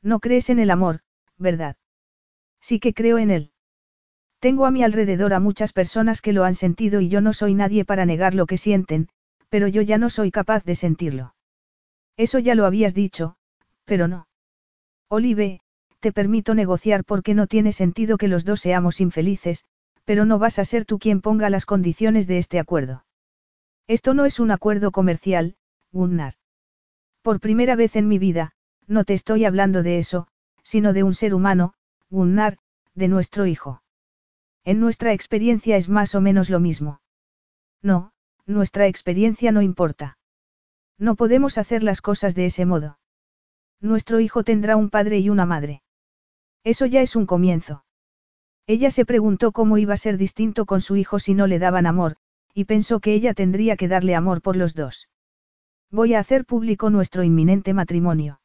No 0.01 0.19
crees 0.19 0.49
en 0.49 0.59
el 0.59 0.71
amor, 0.71 1.01
¿verdad? 1.37 1.75
Sí 2.61 2.79
que 2.79 2.93
creo 2.93 3.17
en 3.17 3.29
él. 3.29 3.51
Tengo 4.39 4.65
a 4.65 4.71
mi 4.71 4.83
alrededor 4.83 5.33
a 5.33 5.41
muchas 5.41 5.73
personas 5.73 6.21
que 6.21 6.33
lo 6.33 6.45
han 6.45 6.55
sentido 6.55 7.01
y 7.01 7.09
yo 7.09 7.19
no 7.19 7.33
soy 7.33 7.55
nadie 7.55 7.83
para 7.83 8.05
negar 8.05 8.35
lo 8.35 8.45
que 8.45 8.57
sienten, 8.57 9.09
pero 9.49 9.67
yo 9.67 9.81
ya 9.81 9.97
no 9.97 10.09
soy 10.09 10.31
capaz 10.31 10.63
de 10.63 10.75
sentirlo. 10.75 11.33
Eso 12.17 12.39
ya 12.39 12.55
lo 12.55 12.65
habías 12.65 12.93
dicho, 12.93 13.35
pero 13.85 14.07
no. 14.07 14.27
Olive, 15.09 15.61
te 15.99 16.11
permito 16.11 16.53
negociar 16.53 17.05
porque 17.05 17.33
no 17.33 17.47
tiene 17.47 17.71
sentido 17.71 18.17
que 18.17 18.27
los 18.27 18.45
dos 18.45 18.61
seamos 18.61 19.01
infelices, 19.01 19.65
pero 20.05 20.25
no 20.25 20.37
vas 20.37 20.59
a 20.59 20.65
ser 20.65 20.85
tú 20.85 20.99
quien 20.99 21.21
ponga 21.21 21.49
las 21.49 21.65
condiciones 21.65 22.27
de 22.27 22.37
este 22.37 22.59
acuerdo. 22.59 23.05
Esto 23.87 24.13
no 24.13 24.25
es 24.25 24.39
un 24.39 24.51
acuerdo 24.51 24.91
comercial, 24.91 25.55
Gunnar. 25.91 26.33
Por 27.21 27.39
primera 27.39 27.75
vez 27.75 27.95
en 27.95 28.07
mi 28.07 28.19
vida, 28.19 28.53
no 28.87 29.05
te 29.05 29.13
estoy 29.13 29.45
hablando 29.45 29.83
de 29.83 29.99
eso, 29.99 30.27
sino 30.61 30.93
de 30.93 31.03
un 31.03 31.13
ser 31.13 31.33
humano, 31.33 31.73
Gunnar, 32.09 32.57
de 32.95 33.07
nuestro 33.07 33.45
hijo. 33.45 33.81
En 34.65 34.79
nuestra 34.79 35.13
experiencia 35.13 35.77
es 35.77 35.89
más 35.89 36.15
o 36.15 36.21
menos 36.21 36.49
lo 36.49 36.59
mismo. 36.59 37.01
No, 37.81 38.11
nuestra 38.45 38.87
experiencia 38.87 39.51
no 39.51 39.61
importa. 39.61 40.17
No 40.97 41.15
podemos 41.15 41.57
hacer 41.57 41.83
las 41.83 42.01
cosas 42.01 42.35
de 42.35 42.45
ese 42.45 42.65
modo. 42.65 42.99
Nuestro 43.81 44.19
hijo 44.19 44.43
tendrá 44.43 44.77
un 44.77 44.89
padre 44.89 45.19
y 45.19 45.29
una 45.29 45.45
madre. 45.45 45.81
Eso 46.63 46.85
ya 46.85 47.01
es 47.01 47.15
un 47.15 47.25
comienzo. 47.25 47.83
Ella 48.65 48.91
se 48.91 49.05
preguntó 49.05 49.51
cómo 49.51 49.77
iba 49.77 49.93
a 49.93 49.97
ser 49.97 50.17
distinto 50.17 50.65
con 50.65 50.79
su 50.79 50.95
hijo 50.95 51.19
si 51.19 51.33
no 51.33 51.47
le 51.47 51.59
daban 51.59 51.85
amor, 51.85 52.15
y 52.53 52.65
pensó 52.65 52.99
que 52.99 53.13
ella 53.13 53.33
tendría 53.33 53.75
que 53.75 53.87
darle 53.87 54.15
amor 54.15 54.41
por 54.41 54.55
los 54.55 54.73
dos. 54.73 55.09
Voy 55.91 56.13
a 56.13 56.19
hacer 56.19 56.45
público 56.45 56.89
nuestro 56.89 57.23
inminente 57.23 57.73
matrimonio. 57.73 58.39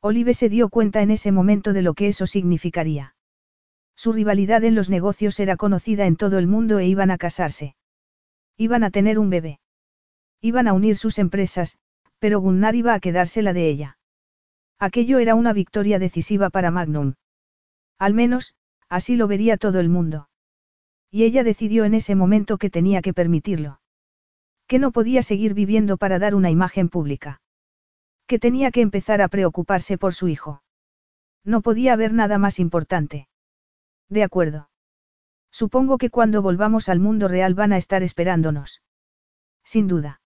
Olive 0.00 0.34
se 0.34 0.48
dio 0.48 0.68
cuenta 0.68 1.02
en 1.02 1.10
ese 1.10 1.32
momento 1.32 1.72
de 1.72 1.82
lo 1.82 1.94
que 1.94 2.08
eso 2.08 2.26
significaría. 2.26 3.14
Su 3.96 4.12
rivalidad 4.12 4.64
en 4.64 4.74
los 4.74 4.90
negocios 4.90 5.38
era 5.40 5.56
conocida 5.56 6.06
en 6.06 6.16
todo 6.16 6.38
el 6.38 6.46
mundo 6.46 6.78
e 6.78 6.86
iban 6.86 7.10
a 7.10 7.18
casarse. 7.18 7.76
Iban 8.56 8.84
a 8.84 8.90
tener 8.90 9.18
un 9.18 9.30
bebé. 9.30 9.60
Iban 10.44 10.66
a 10.66 10.72
unir 10.72 10.96
sus 10.96 11.20
empresas, 11.20 11.78
pero 12.18 12.40
Gunnar 12.40 12.74
iba 12.74 12.94
a 12.94 13.00
quedarse 13.00 13.42
la 13.42 13.52
de 13.52 13.68
ella. 13.68 13.96
Aquello 14.80 15.20
era 15.20 15.36
una 15.36 15.52
victoria 15.52 16.00
decisiva 16.00 16.50
para 16.50 16.72
Magnum. 16.72 17.14
Al 17.96 18.14
menos, 18.14 18.56
así 18.88 19.14
lo 19.14 19.28
vería 19.28 19.56
todo 19.56 19.78
el 19.78 19.88
mundo. 19.88 20.28
Y 21.12 21.22
ella 21.22 21.44
decidió 21.44 21.84
en 21.84 21.94
ese 21.94 22.16
momento 22.16 22.58
que 22.58 22.70
tenía 22.70 23.02
que 23.02 23.14
permitirlo. 23.14 23.80
Que 24.66 24.80
no 24.80 24.90
podía 24.90 25.22
seguir 25.22 25.54
viviendo 25.54 25.96
para 25.96 26.18
dar 26.18 26.34
una 26.34 26.50
imagen 26.50 26.88
pública. 26.88 27.40
Que 28.26 28.40
tenía 28.40 28.72
que 28.72 28.80
empezar 28.80 29.22
a 29.22 29.28
preocuparse 29.28 29.96
por 29.96 30.12
su 30.12 30.26
hijo. 30.26 30.64
No 31.44 31.60
podía 31.60 31.92
haber 31.92 32.12
nada 32.12 32.38
más 32.38 32.58
importante. 32.58 33.28
De 34.08 34.24
acuerdo. 34.24 34.70
Supongo 35.52 35.98
que 35.98 36.10
cuando 36.10 36.42
volvamos 36.42 36.88
al 36.88 36.98
mundo 36.98 37.28
real 37.28 37.54
van 37.54 37.72
a 37.72 37.76
estar 37.76 38.02
esperándonos. 38.02 38.82
Sin 39.62 39.86
duda. 39.86 40.21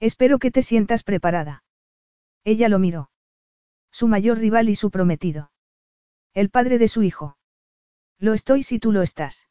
Espero 0.00 0.38
que 0.38 0.50
te 0.50 0.62
sientas 0.62 1.02
preparada. 1.02 1.62
Ella 2.42 2.70
lo 2.70 2.78
miró. 2.78 3.10
Su 3.92 4.08
mayor 4.08 4.38
rival 4.38 4.70
y 4.70 4.74
su 4.74 4.90
prometido. 4.90 5.52
El 6.32 6.48
padre 6.48 6.78
de 6.78 6.88
su 6.88 7.02
hijo. 7.02 7.36
Lo 8.18 8.32
estoy 8.32 8.62
si 8.62 8.78
tú 8.78 8.92
lo 8.92 9.02
estás. 9.02 9.48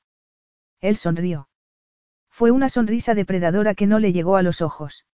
Él 0.82 0.96
sonrió. 0.96 1.50
Fue 2.32 2.50
una 2.50 2.70
sonrisa 2.70 3.14
depredadora 3.14 3.76
que 3.76 3.86
no 3.86 4.00
le 4.00 4.12
llegó 4.12 4.38
a 4.38 4.42
los 4.42 4.62
ojos. 4.62 5.06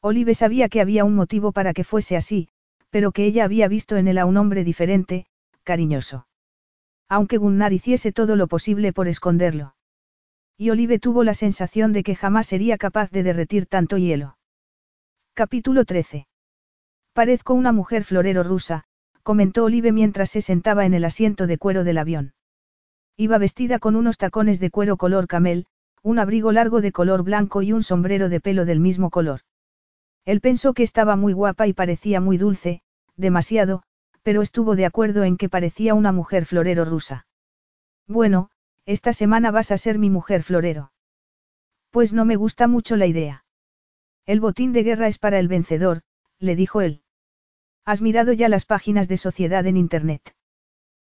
Olive 0.00 0.34
sabía 0.34 0.68
que 0.68 0.80
había 0.80 1.04
un 1.04 1.14
motivo 1.14 1.52
para 1.52 1.74
que 1.74 1.84
fuese 1.84 2.16
así, 2.16 2.48
pero 2.90 3.12
que 3.12 3.24
ella 3.26 3.44
había 3.44 3.68
visto 3.68 3.96
en 3.96 4.08
él 4.08 4.18
a 4.18 4.24
un 4.24 4.36
hombre 4.36 4.64
diferente, 4.64 5.26
cariñoso. 5.62 6.26
Aunque 7.08 7.36
Gunnar 7.38 7.72
hiciese 7.72 8.12
todo 8.12 8.36
lo 8.36 8.46
posible 8.46 8.92
por 8.92 9.08
esconderlo. 9.08 9.74
Y 10.56 10.70
Olive 10.70 10.98
tuvo 10.98 11.24
la 11.24 11.34
sensación 11.34 11.92
de 11.92 12.02
que 12.02 12.14
jamás 12.14 12.46
sería 12.46 12.78
capaz 12.78 13.10
de 13.10 13.24
derretir 13.24 13.66
tanto 13.66 13.98
hielo. 13.98 14.38
Capítulo 15.36 15.84
13. 15.84 16.28
Parezco 17.12 17.54
una 17.54 17.72
mujer 17.72 18.04
florero 18.04 18.44
rusa, 18.44 18.84
comentó 19.24 19.64
Olive 19.64 19.90
mientras 19.90 20.30
se 20.30 20.40
sentaba 20.40 20.86
en 20.86 20.94
el 20.94 21.04
asiento 21.04 21.48
de 21.48 21.58
cuero 21.58 21.82
del 21.82 21.98
avión. 21.98 22.34
Iba 23.16 23.38
vestida 23.38 23.80
con 23.80 23.96
unos 23.96 24.16
tacones 24.16 24.60
de 24.60 24.70
cuero 24.70 24.96
color 24.96 25.26
camel, 25.26 25.66
un 26.04 26.20
abrigo 26.20 26.52
largo 26.52 26.80
de 26.80 26.92
color 26.92 27.24
blanco 27.24 27.62
y 27.62 27.72
un 27.72 27.82
sombrero 27.82 28.28
de 28.28 28.38
pelo 28.38 28.64
del 28.64 28.78
mismo 28.78 29.10
color. 29.10 29.40
Él 30.24 30.40
pensó 30.40 30.72
que 30.72 30.84
estaba 30.84 31.16
muy 31.16 31.32
guapa 31.32 31.66
y 31.66 31.72
parecía 31.72 32.20
muy 32.20 32.38
dulce, 32.38 32.82
demasiado, 33.16 33.82
pero 34.22 34.40
estuvo 34.40 34.76
de 34.76 34.86
acuerdo 34.86 35.24
en 35.24 35.36
que 35.36 35.48
parecía 35.48 35.94
una 35.94 36.12
mujer 36.12 36.44
florero 36.44 36.84
rusa. 36.84 37.26
Bueno, 38.06 38.50
esta 38.86 39.12
semana 39.12 39.50
vas 39.50 39.72
a 39.72 39.78
ser 39.78 39.98
mi 39.98 40.10
mujer 40.10 40.44
florero. 40.44 40.92
Pues 41.90 42.12
no 42.12 42.24
me 42.24 42.36
gusta 42.36 42.68
mucho 42.68 42.94
la 42.94 43.06
idea. 43.06 43.43
El 44.26 44.40
botín 44.40 44.72
de 44.72 44.82
guerra 44.82 45.08
es 45.08 45.18
para 45.18 45.38
el 45.38 45.48
vencedor, 45.48 46.02
le 46.38 46.56
dijo 46.56 46.80
él. 46.80 47.02
¿Has 47.84 48.00
mirado 48.00 48.32
ya 48.32 48.48
las 48.48 48.64
páginas 48.64 49.08
de 49.08 49.18
sociedad 49.18 49.66
en 49.66 49.76
Internet? 49.76 50.34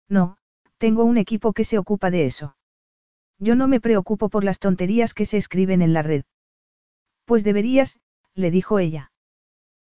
No, 0.09 0.36
tengo 0.77 1.05
un 1.05 1.17
equipo 1.17 1.55
que 1.55 1.65
se 1.65 1.78
ocupa 1.78 2.11
de 2.11 2.27
eso. 2.27 2.57
Yo 3.39 3.55
no 3.55 3.69
me 3.69 3.81
preocupo 3.81 4.28
por 4.28 4.45
las 4.45 4.59
tonterías 4.59 5.15
que 5.15 5.25
se 5.25 5.39
escriben 5.39 5.81
en 5.81 5.95
la 5.95 6.03
red. 6.03 6.25
Pues 7.25 7.45
deberías, 7.45 7.99
le 8.35 8.51
dijo 8.51 8.78
ella. 8.78 9.12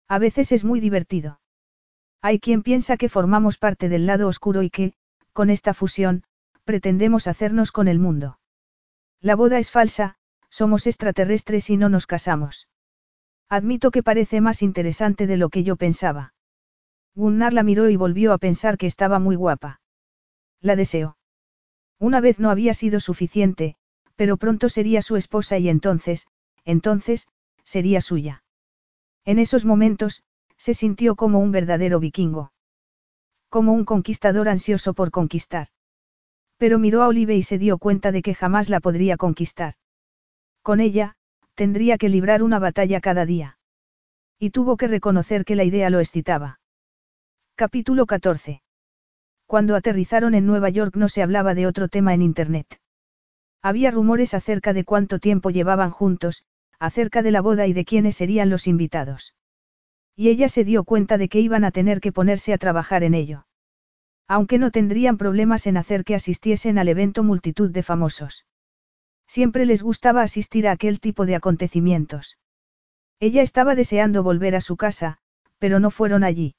A 0.09 0.19
veces 0.19 0.52
es 0.52 0.65
muy 0.65 0.81
divertido. 0.81 1.41
Hay 2.20 2.39
quien 2.39 2.62
piensa 2.62 2.99
que 2.99 3.09
formamos 3.09 3.57
parte 3.57 3.89
del 3.89 4.07
lado 4.07 4.28
oscuro 4.28 4.62
y 4.62 4.70
que, 4.70 4.93
con 5.33 5.49
esta 5.49 5.73
fusión, 5.73 6.25
pretendemos 6.65 7.27
hacernos 7.27 7.73
con 7.73 7.89
el 7.89 7.99
mundo. 7.99 8.39
La 9.20 9.35
boda 9.36 9.59
es 9.59 9.70
falsa, 9.70 10.17
somos 10.51 10.86
extraterrestres 10.86 11.70
y 11.70 11.78
no 11.78 11.89
nos 11.89 12.07
casamos. 12.07 12.69
Admito 13.52 13.90
que 13.90 14.02
parece 14.02 14.40
más 14.40 14.62
interesante 14.62 15.26
de 15.26 15.36
lo 15.36 15.50
que 15.50 15.62
yo 15.62 15.76
pensaba. 15.76 16.32
Gunnar 17.14 17.52
la 17.52 17.62
miró 17.62 17.90
y 17.90 17.97
volvió 17.97 18.32
a 18.32 18.39
pensar 18.39 18.78
que 18.78 18.86
estaba 18.86 19.18
muy 19.18 19.36
guapa. 19.36 19.82
La 20.62 20.74
deseo. 20.74 21.18
Una 21.98 22.22
vez 22.22 22.40
no 22.40 22.48
había 22.48 22.72
sido 22.72 22.98
suficiente, 22.98 23.76
pero 24.16 24.39
pronto 24.39 24.70
sería 24.70 25.02
su 25.02 25.16
esposa 25.16 25.58
y 25.58 25.68
entonces, 25.68 26.26
entonces, 26.64 27.28
sería 27.62 28.00
suya. 28.00 28.42
En 29.26 29.39
esos 29.39 29.66
momentos, 29.66 30.22
se 30.56 30.72
sintió 30.72 31.14
como 31.14 31.39
un 31.39 31.52
verdadero 31.52 32.00
vikingo. 32.00 32.55
Como 33.50 33.74
un 33.74 33.84
conquistador 33.84 34.48
ansioso 34.48 34.94
por 34.94 35.10
conquistar. 35.10 35.68
Pero 36.56 36.78
miró 36.78 37.02
a 37.02 37.08
Olive 37.08 37.36
y 37.36 37.42
se 37.42 37.58
dio 37.58 37.76
cuenta 37.76 38.12
de 38.12 38.22
que 38.22 38.34
jamás 38.34 38.70
la 38.70 38.81
podría 38.81 39.18
conquistar. 39.18 39.74
Con 40.62 40.81
ella, 40.81 41.16
tendría 41.62 41.97
que 41.97 42.08
librar 42.08 42.42
una 42.42 42.58
batalla 42.58 43.00
cada 43.00 43.24
día. 43.24 43.57
Y 44.36 44.50
tuvo 44.50 44.76
que 44.76 44.89
reconocer 44.89 45.44
que 45.44 45.55
la 45.55 45.62
idea 45.62 45.91
lo 45.91 46.00
excitaba. 46.00 46.58
Capítulo 47.55 48.05
14. 48.05 48.62
Cuando 49.47 49.76
aterrizaron 49.76 50.34
en 50.34 50.44
Nueva 50.44 50.70
York 50.70 50.97
no 50.97 51.08
se 51.08 51.23
hablaba 51.23 51.55
de 51.55 51.68
otro 51.68 51.86
tema 51.86 52.15
en 52.15 52.23
Internet. 52.23 52.81
Había 53.62 53.92
rumores 53.92 54.34
acerca 54.34 54.73
de 54.73 54.82
cuánto 54.82 55.20
tiempo 55.20 55.50
llevaban 55.50 55.92
juntos, 55.92 56.42
acerca 56.81 57.23
de 57.23 57.31
la 57.31 57.41
boda 57.41 57.68
y 57.68 57.73
de 57.74 57.84
quiénes 57.84 58.16
serían 58.16 58.50
los 58.50 58.66
invitados. 58.66 59.36
Y 60.16 60.31
ella 60.31 60.49
se 60.49 60.65
dio 60.65 60.82
cuenta 60.82 61.16
de 61.16 61.28
que 61.28 61.39
iban 61.39 61.62
a 61.62 61.70
tener 61.70 62.00
que 62.00 62.10
ponerse 62.10 62.52
a 62.52 62.58
trabajar 62.58 63.05
en 63.05 63.15
ello. 63.15 63.47
Aunque 64.26 64.58
no 64.58 64.73
tendrían 64.73 65.16
problemas 65.16 65.68
en 65.68 65.76
hacer 65.76 66.02
que 66.02 66.16
asistiesen 66.16 66.76
al 66.76 66.89
evento 66.89 67.23
multitud 67.23 67.70
de 67.70 67.84
famosos. 67.84 68.47
Siempre 69.35 69.65
les 69.65 69.83
gustaba 69.83 70.20
asistir 70.20 70.69
a 70.69 70.73
aquel 70.73 71.01
tipo 71.01 71.25
de 71.25 71.35
acontecimientos. 71.35 72.36
Ella 73.19 73.41
estaba 73.41 73.75
deseando 73.75 74.23
volver 74.23 74.55
a 74.55 74.61
su 74.61 74.77
casa, 74.77 75.17
pero 75.59 75.81
no 75.81 75.91
fueron 75.91 76.23
allí. 76.23 76.55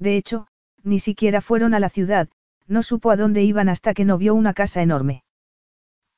De 0.00 0.16
hecho, 0.16 0.48
ni 0.82 0.98
siquiera 0.98 1.40
fueron 1.40 1.72
a 1.72 1.78
la 1.78 1.88
ciudad, 1.90 2.28
no 2.66 2.82
supo 2.82 3.12
a 3.12 3.16
dónde 3.16 3.44
iban 3.44 3.68
hasta 3.68 3.94
que 3.94 4.04
no 4.04 4.18
vio 4.18 4.34
una 4.34 4.54
casa 4.54 4.82
enorme. 4.82 5.22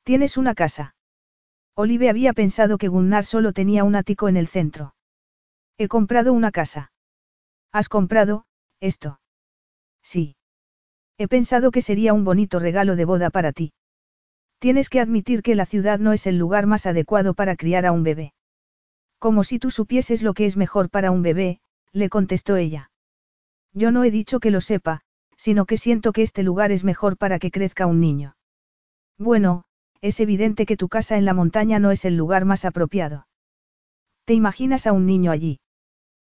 ¿Tienes 0.01 0.35
una 0.35 0.55
casa? 0.55 0.95
Olive 1.75 2.09
había 2.09 2.33
pensado 2.33 2.79
que 2.79 2.87
Gunnar 2.87 3.23
solo 3.23 3.53
tenía 3.53 3.83
un 3.83 3.95
ático 3.95 4.29
en 4.29 4.37
el 4.37 4.47
centro. 4.47 4.95
He 5.77 5.87
comprado 5.87 6.33
una 6.33 6.49
casa. 6.49 6.91
¿Has 7.71 7.87
comprado, 7.87 8.47
esto? 8.79 9.19
Sí. 10.01 10.37
He 11.19 11.27
pensado 11.27 11.69
que 11.69 11.83
sería 11.83 12.15
un 12.15 12.23
bonito 12.23 12.57
regalo 12.57 12.95
de 12.95 13.05
boda 13.05 13.29
para 13.29 13.51
ti. 13.51 13.73
Tienes 14.59 14.89
que 14.89 14.99
admitir 14.99 15.43
que 15.43 15.55
la 15.55 15.65
ciudad 15.65 15.99
no 15.99 16.13
es 16.13 16.25
el 16.25 16.37
lugar 16.37 16.65
más 16.65 16.85
adecuado 16.85 17.33
para 17.33 17.55
criar 17.55 17.85
a 17.85 17.91
un 17.91 18.03
bebé. 18.03 18.33
Como 19.19 19.43
si 19.43 19.59
tú 19.59 19.69
supieses 19.71 20.21
lo 20.21 20.33
que 20.33 20.45
es 20.45 20.57
mejor 20.57 20.89
para 20.89 21.11
un 21.11 21.21
bebé, 21.21 21.59
le 21.91 22.09
contestó 22.09 22.55
ella. 22.55 22.91
Yo 23.73 23.91
no 23.91 24.03
he 24.03 24.11
dicho 24.11 24.39
que 24.39 24.51
lo 24.51 24.61
sepa, 24.61 25.01
sino 25.35 25.65
que 25.65 25.77
siento 25.77 26.11
que 26.11 26.23
este 26.23 26.43
lugar 26.43 26.71
es 26.71 26.83
mejor 26.83 27.17
para 27.17 27.37
que 27.39 27.51
crezca 27.51 27.85
un 27.85 27.99
niño. 27.99 28.35
Bueno, 29.17 29.65
es 30.01 30.19
evidente 30.19 30.65
que 30.65 30.77
tu 30.77 30.89
casa 30.89 31.17
en 31.17 31.25
la 31.25 31.33
montaña 31.33 31.79
no 31.79 31.91
es 31.91 32.05
el 32.05 32.15
lugar 32.15 32.45
más 32.45 32.65
apropiado. 32.65 33.27
¿Te 34.25 34.33
imaginas 34.33 34.87
a 34.87 34.93
un 34.93 35.05
niño 35.05 35.31
allí? 35.31 35.59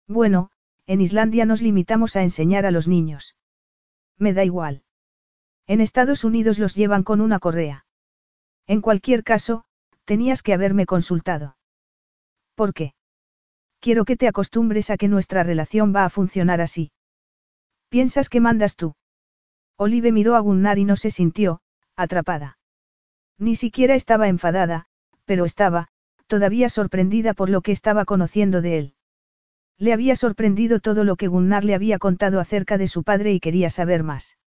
Bueno, 0.08 0.50
en 0.88 1.02
Islandia 1.02 1.46
nos 1.46 1.62
limitamos 1.62 2.16
a 2.16 2.24
enseñar 2.24 2.66
a 2.66 2.72
los 2.72 2.88
niños. 2.88 3.36
Me 4.18 4.34
da 4.34 4.44
igual. 4.44 4.84
En 5.68 5.80
Estados 5.80 6.24
Unidos 6.24 6.60
los 6.60 6.76
llevan 6.76 7.04
con 7.04 7.22
una 7.22 7.40
correa. 7.40 7.86
En 8.68 8.82
cualquier 8.82 9.24
caso, 9.24 9.66
tenías 10.06 10.42
que 10.42 10.54
haberme 10.54 10.86
consultado. 10.86 11.58
¿Por 12.56 12.74
qué? 12.74 12.94
Quiero 13.80 14.06
que 14.06 14.16
te 14.16 14.28
acostumbres 14.28 14.90
a 14.90 14.98
que 14.98 15.08
nuestra 15.08 15.44
relación 15.44 15.94
va 15.96 16.06
a 16.06 16.10
funcionar 16.10 16.62
así. 16.62 16.92
¿Piensas 17.90 18.30
que 18.30 18.40
mandas 18.40 18.76
tú? 18.76 18.96
Olive 19.78 20.12
miró 20.12 20.36
a 20.36 20.40
Gunnar 20.40 20.80
y 20.80 20.86
no 20.86 20.96
se 20.96 21.12
sintió, 21.12 21.62
atrapada. 21.96 22.58
Ni 23.38 23.56
siquiera 23.56 23.96
estaba 23.96 24.28
enfadada, 24.30 24.86
pero 25.26 25.46
estaba, 25.46 25.90
todavía 26.28 26.70
sorprendida 26.70 27.34
por 27.34 27.50
lo 27.50 27.62
que 27.62 27.72
estaba 27.72 28.06
conociendo 28.06 28.62
de 28.62 28.78
él. 28.78 28.96
Le 29.78 29.92
había 29.92 30.16
sorprendido 30.16 30.80
todo 30.80 31.04
lo 31.04 31.16
que 31.16 31.28
Gunnar 31.28 31.66
le 31.66 31.76
había 31.76 32.00
contado 32.00 32.40
acerca 32.40 32.78
de 32.78 32.88
su 32.88 33.04
padre 33.04 33.34
y 33.34 33.40
quería 33.40 33.70
saber 33.70 34.04
más. 34.04 34.38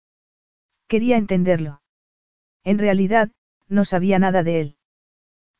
Quería 0.88 1.16
entenderlo. 1.16 1.82
En 2.64 2.78
realidad, 2.78 3.30
no 3.68 3.84
sabía 3.84 4.18
nada 4.18 4.42
de 4.42 4.60
él. 4.60 4.76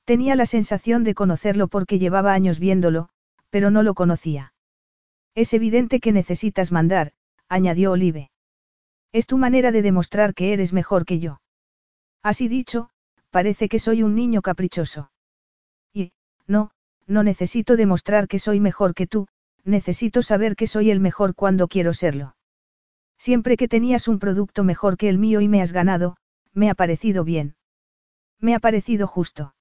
Tenía 0.05 0.37
la 0.37 0.47
sensación 0.47 1.05
de 1.05 1.15
conocerlo 1.15 1.69
porque 1.69 1.99
llevaba 1.99 2.33
años 2.33 2.61
viéndolo, 2.61 3.09
pero 3.51 3.71
no 3.71 3.83
lo 3.83 3.95
conocía. 3.95 4.53
Es 5.35 5.53
evidente 5.53 6.01
que 6.01 6.13
necesitas 6.13 6.73
mandar, 6.73 7.13
añadió 7.49 7.93
Olive. 7.93 8.31
Es 9.13 9.27
tu 9.27 9.39
manera 9.39 9.73
de 9.73 9.83
demostrar 9.83 10.35
que 10.35 10.53
eres 10.53 10.73
mejor 10.73 11.05
que 11.05 11.19
yo. 11.19 11.41
Así 12.23 12.49
dicho, 12.49 12.91
parece 13.31 13.69
que 13.69 13.79
soy 13.79 14.03
un 14.03 14.15
niño 14.15 14.43
caprichoso. 14.43 15.11
Y, 15.93 16.13
no, 16.47 16.71
no 17.07 17.23
necesito 17.23 17.77
demostrar 17.77 18.29
que 18.29 18.39
soy 18.39 18.61
mejor 18.61 18.95
que 18.95 19.07
tú, 19.07 19.29
necesito 19.65 20.23
saber 20.23 20.57
que 20.57 20.67
soy 20.67 20.91
el 20.91 21.01
mejor 21.01 21.35
cuando 21.35 21.69
quiero 21.69 21.93
serlo. 21.95 22.37
Siempre 23.19 23.57
que 23.57 23.69
tenías 23.69 24.09
un 24.09 24.19
producto 24.19 24.65
mejor 24.65 24.97
que 24.97 25.09
el 25.09 25.19
mío 25.19 25.41
y 25.41 25.49
me 25.49 25.63
has 25.63 25.73
ganado, 25.73 26.17
me 26.53 26.71
ha 26.71 26.75
parecido 26.75 27.25
bien. 27.25 27.57
Me 28.41 28.55
ha 28.55 28.61
parecido 28.61 29.07
justo. 29.07 29.55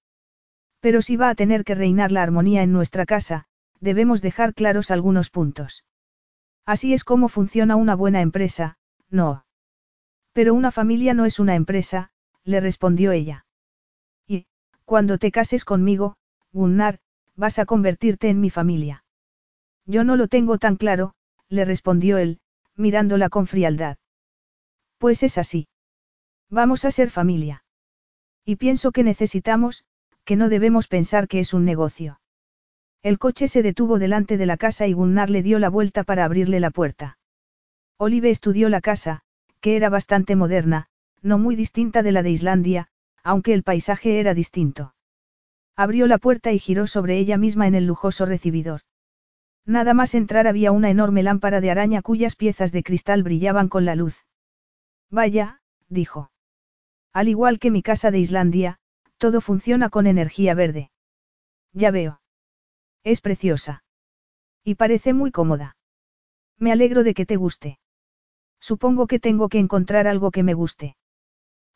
Pero 0.79 1.01
si 1.01 1.15
va 1.15 1.29
a 1.29 1.35
tener 1.35 1.63
que 1.63 1.75
reinar 1.75 2.11
la 2.11 2.23
armonía 2.23 2.63
en 2.63 2.71
nuestra 2.71 3.05
casa, 3.05 3.45
debemos 3.79 4.21
dejar 4.21 4.53
claros 4.53 4.91
algunos 4.91 5.29
puntos. 5.29 5.83
Así 6.65 6.93
es 6.93 7.03
como 7.03 7.29
funciona 7.29 7.75
una 7.75 7.95
buena 7.95 8.21
empresa, 8.21 8.77
no. 9.09 9.45
Pero 10.33 10.53
una 10.53 10.71
familia 10.71 11.13
no 11.13 11.25
es 11.25 11.39
una 11.39 11.55
empresa, 11.55 12.11
le 12.43 12.59
respondió 12.59 13.11
ella. 13.11 13.45
Cuando 14.85 15.17
te 15.17 15.31
cases 15.31 15.65
conmigo, 15.65 16.15
Gunnar, 16.53 16.99
vas 17.35 17.57
a 17.57 17.65
convertirte 17.65 18.29
en 18.29 18.39
mi 18.39 18.51
familia. 18.51 19.03
Yo 19.85 20.03
no 20.03 20.15
lo 20.15 20.27
tengo 20.27 20.59
tan 20.59 20.75
claro, 20.75 21.15
le 21.49 21.65
respondió 21.65 22.19
él, 22.19 22.39
mirándola 22.75 23.29
con 23.29 23.47
frialdad. 23.47 23.97
Pues 24.99 25.23
es 25.23 25.39
así. 25.39 25.67
Vamos 26.49 26.85
a 26.85 26.91
ser 26.91 27.09
familia. 27.09 27.64
Y 28.45 28.57
pienso 28.57 28.91
que 28.91 29.03
necesitamos, 29.03 29.85
que 30.23 30.35
no 30.35 30.49
debemos 30.49 30.87
pensar 30.87 31.27
que 31.27 31.39
es 31.39 31.53
un 31.53 31.65
negocio. 31.65 32.19
El 33.01 33.19
coche 33.19 33.47
se 33.47 33.63
detuvo 33.63 33.99
delante 33.99 34.37
de 34.37 34.45
la 34.45 34.57
casa 34.57 34.87
y 34.87 34.93
Gunnar 34.93 35.29
le 35.29 35.43
dio 35.43 35.59
la 35.59 35.69
vuelta 35.69 36.03
para 36.03 36.25
abrirle 36.25 36.59
la 36.59 36.71
puerta. 36.71 37.17
Olive 37.97 38.29
estudió 38.29 38.69
la 38.69 38.81
casa, 38.81 39.21
que 39.61 39.75
era 39.75 39.89
bastante 39.89 40.35
moderna, 40.35 40.87
no 41.21 41.37
muy 41.39 41.55
distinta 41.55 42.03
de 42.03 42.11
la 42.11 42.23
de 42.23 42.31
Islandia, 42.31 42.87
aunque 43.23 43.53
el 43.53 43.63
paisaje 43.63 44.19
era 44.19 44.33
distinto. 44.33 44.93
Abrió 45.75 46.07
la 46.07 46.19
puerta 46.19 46.51
y 46.51 46.59
giró 46.59 46.87
sobre 46.87 47.17
ella 47.17 47.37
misma 47.37 47.67
en 47.67 47.75
el 47.75 47.85
lujoso 47.85 48.25
recibidor. 48.25 48.81
Nada 49.65 49.95
más 49.95 50.13
entrar 50.13 50.47
había 50.47 50.71
una 50.71 50.91
enorme 50.91 51.23
lámpara 51.23 51.61
de 51.61 51.71
araña 51.71 52.03
cuyas 52.03 52.35
piezas 52.35 52.71
de 52.71 52.83
cristal 52.83 53.23
brillaban 53.23 53.69
con 53.69 53.85
la 53.85 53.95
luz. 53.95 54.25
Vaya, 55.09 55.61
dijo. 55.89 56.29
Al 57.15 57.29
igual 57.29 57.59
que 57.59 57.71
mi 57.71 57.81
casa 57.81 58.11
de 58.11 58.19
Islandia, 58.19 58.77
todo 59.17 59.39
funciona 59.39 59.87
con 59.87 60.05
energía 60.05 60.53
verde. 60.53 60.91
Ya 61.71 61.89
veo. 61.89 62.19
Es 63.05 63.21
preciosa. 63.21 63.85
Y 64.65 64.75
parece 64.75 65.13
muy 65.13 65.31
cómoda. 65.31 65.77
Me 66.59 66.73
alegro 66.73 67.05
de 67.05 67.13
que 67.13 67.25
te 67.25 67.37
guste. 67.37 67.79
Supongo 68.59 69.07
que 69.07 69.21
tengo 69.21 69.47
que 69.47 69.59
encontrar 69.59 70.07
algo 70.07 70.29
que 70.29 70.43
me 70.43 70.53
guste. 70.53 70.97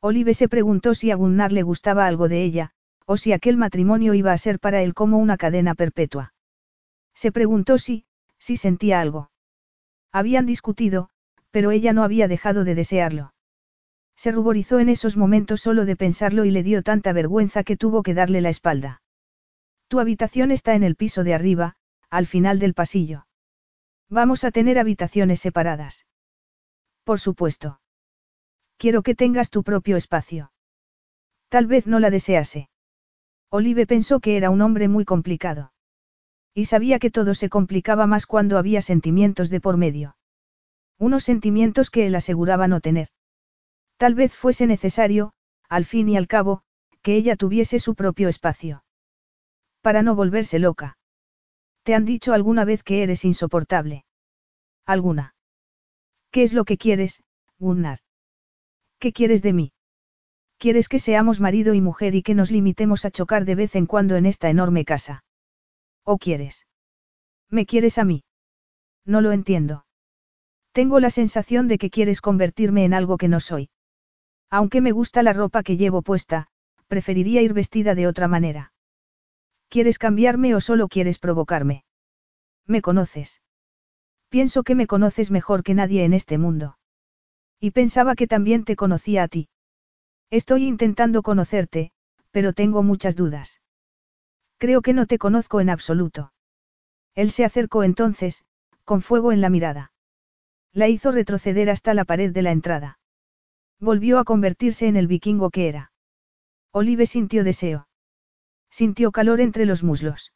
Olive 0.02 0.34
se 0.34 0.50
preguntó 0.50 0.94
si 0.94 1.10
a 1.10 1.16
Gunnar 1.16 1.54
le 1.54 1.64
gustaba 1.64 2.06
algo 2.06 2.28
de 2.28 2.44
ella, 2.44 2.72
o 3.06 3.16
si 3.16 3.32
aquel 3.32 3.56
matrimonio 3.56 4.14
iba 4.16 4.34
a 4.34 4.38
ser 4.38 4.60
para 4.60 4.82
él 4.82 4.94
como 4.94 5.20
una 5.20 5.38
cadena 5.38 5.74
perpetua. 5.74 6.34
Se 7.14 7.32
preguntó 7.32 7.78
si, 7.78 8.04
si 8.40 8.58
sentía 8.58 9.00
algo. 9.00 9.32
Habían 10.12 10.46
discutido, 10.46 11.12
pero 11.50 11.72
ella 11.72 11.94
no 11.94 12.04
había 12.04 12.28
dejado 12.28 12.66
de 12.66 12.76
desearlo. 12.76 13.32
Se 14.20 14.34
ruborizó 14.34 14.80
en 14.80 14.90
esos 14.90 15.16
momentos 15.16 15.62
solo 15.62 15.86
de 15.86 15.96
pensarlo 15.96 16.44
y 16.44 16.52
le 16.52 16.62
dio 16.62 16.84
tanta 16.84 17.14
vergüenza 17.14 17.64
que 17.64 17.78
tuvo 17.78 18.04
que 18.04 18.14
darle 18.14 18.42
la 18.42 18.50
espalda. 18.50 19.02
Tu 19.88 19.98
habitación 20.02 20.52
está 20.52 20.76
en 20.76 20.84
el 20.84 20.98
piso 20.98 21.24
de 21.24 21.34
arriba, 21.34 21.78
al 22.10 22.28
final 22.28 22.60
del 22.60 22.74
pasillo. 22.74 23.28
Vamos 24.10 24.44
a 24.44 24.52
tener 24.52 24.78
habitaciones 24.78 25.40
separadas. 25.40 26.06
Por 27.06 27.22
supuesto. 27.22 27.80
Quiero 28.76 29.04
que 29.04 29.16
tengas 29.16 29.52
tu 29.52 29.64
propio 29.64 29.96
espacio. 29.96 30.52
Tal 31.48 31.66
vez 31.66 31.88
no 31.88 32.02
la 32.02 32.10
desease. 32.10 32.70
Olive 33.50 33.88
pensó 33.88 34.20
que 34.20 34.36
era 34.36 34.50
un 34.50 34.62
hombre 34.62 34.90
muy 34.90 35.06
complicado. 35.06 35.72
Y 36.54 36.66
sabía 36.66 37.00
que 37.00 37.10
todo 37.10 37.36
se 37.36 37.48
complicaba 37.48 38.06
más 38.06 38.26
cuando 38.26 38.58
había 38.58 38.82
sentimientos 38.82 39.50
de 39.50 39.62
por 39.62 39.78
medio. 39.78 40.18
Unos 40.98 41.24
sentimientos 41.24 41.90
que 41.90 42.06
él 42.06 42.16
aseguraba 42.16 42.68
no 42.68 42.82
tener. 42.82 43.08
Tal 44.00 44.16
vez 44.16 44.34
fuese 44.34 44.66
necesario, 44.66 45.34
al 45.68 45.84
fin 45.84 46.08
y 46.08 46.16
al 46.16 46.28
cabo, 46.28 46.62
que 47.02 47.18
ella 47.18 47.36
tuviese 47.36 47.80
su 47.80 47.96
propio 47.96 48.30
espacio. 48.30 48.86
Para 49.82 50.04
no 50.04 50.16
volverse 50.16 50.58
loca. 50.58 50.98
¿Te 51.84 51.96
han 51.96 52.06
dicho 52.06 52.32
alguna 52.32 52.64
vez 52.64 52.82
que 52.82 53.04
eres 53.04 53.26
insoportable? 53.26 54.06
¿Alguna? 54.86 55.36
¿Qué 56.32 56.44
es 56.44 56.54
lo 56.54 56.64
que 56.64 56.78
quieres, 56.78 57.24
Gunnar? 57.58 58.00
¿Qué 59.00 59.12
quieres 59.12 59.42
de 59.42 59.52
mí? 59.52 59.74
¿Quieres 60.58 60.88
que 60.88 61.00
seamos 61.00 61.42
marido 61.42 61.74
y 61.74 61.82
mujer 61.82 62.16
y 62.16 62.24
que 62.24 62.36
nos 62.36 62.52
limitemos 62.52 63.04
a 63.04 63.12
chocar 63.12 63.44
de 63.44 63.56
vez 63.56 63.76
en 63.76 63.86
cuando 63.86 64.16
en 64.16 64.26
esta 64.26 64.50
enorme 64.50 64.86
casa? 64.86 65.26
¿O 66.06 66.18
quieres? 66.20 66.68
¿Me 67.50 67.66
quieres 67.66 67.98
a 67.98 68.06
mí? 68.06 68.24
No 69.04 69.20
lo 69.20 69.34
entiendo. 69.34 69.86
Tengo 70.72 71.02
la 71.02 71.10
sensación 71.10 71.68
de 71.68 71.78
que 71.78 71.90
quieres 71.90 72.22
convertirme 72.22 72.86
en 72.86 72.94
algo 72.94 73.18
que 73.18 73.28
no 73.28 73.42
soy. 73.42 73.70
Aunque 74.50 74.82
me 74.82 74.92
gusta 74.92 75.24
la 75.24 75.34
ropa 75.34 75.64
que 75.64 75.78
llevo 75.78 76.02
puesta, 76.02 76.48
preferiría 76.88 77.42
ir 77.42 77.54
vestida 77.54 77.96
de 77.96 78.08
otra 78.08 78.28
manera. 78.28 78.74
¿Quieres 79.70 80.00
cambiarme 80.00 80.56
o 80.56 80.62
solo 80.62 80.88
quieres 80.88 81.20
provocarme? 81.20 81.84
¿Me 82.66 82.82
conoces? 82.82 83.42
Pienso 84.30 84.64
que 84.64 84.76
me 84.76 84.88
conoces 84.88 85.32
mejor 85.32 85.64
que 85.64 85.74
nadie 85.74 86.04
en 86.04 86.14
este 86.14 86.38
mundo. 86.38 86.78
Y 87.60 87.72
pensaba 87.72 88.16
que 88.16 88.28
también 88.28 88.64
te 88.64 88.76
conocía 88.76 89.24
a 89.24 89.28
ti. 89.28 89.50
Estoy 90.30 90.66
intentando 90.66 91.22
conocerte, 91.22 91.92
pero 92.32 92.54
tengo 92.54 92.84
muchas 92.84 93.16
dudas. 93.16 93.62
Creo 94.58 94.82
que 94.82 94.94
no 94.94 95.08
te 95.08 95.18
conozco 95.18 95.62
en 95.62 95.70
absoluto. 95.70 96.32
Él 97.16 97.32
se 97.32 97.46
acercó 97.46 97.84
entonces, 97.84 98.46
con 98.84 99.02
fuego 99.02 99.32
en 99.32 99.42
la 99.42 99.50
mirada. 99.50 99.92
La 100.74 100.88
hizo 100.88 101.12
retroceder 101.12 101.70
hasta 101.70 101.94
la 101.94 102.06
pared 102.06 102.32
de 102.32 102.42
la 102.44 102.52
entrada. 102.52 102.99
Volvió 103.80 104.20
a 104.20 104.26
convertirse 104.26 104.88
en 104.88 104.98
el 104.98 105.08
vikingo 105.08 105.50
que 105.50 105.68
era. 105.68 105.92
Olive 106.72 107.06
sintió 107.06 107.44
deseo. 107.44 107.88
Sintió 108.70 109.12
calor 109.12 109.42
entre 109.42 109.66
los 109.66 109.84
muslos. 109.84 110.34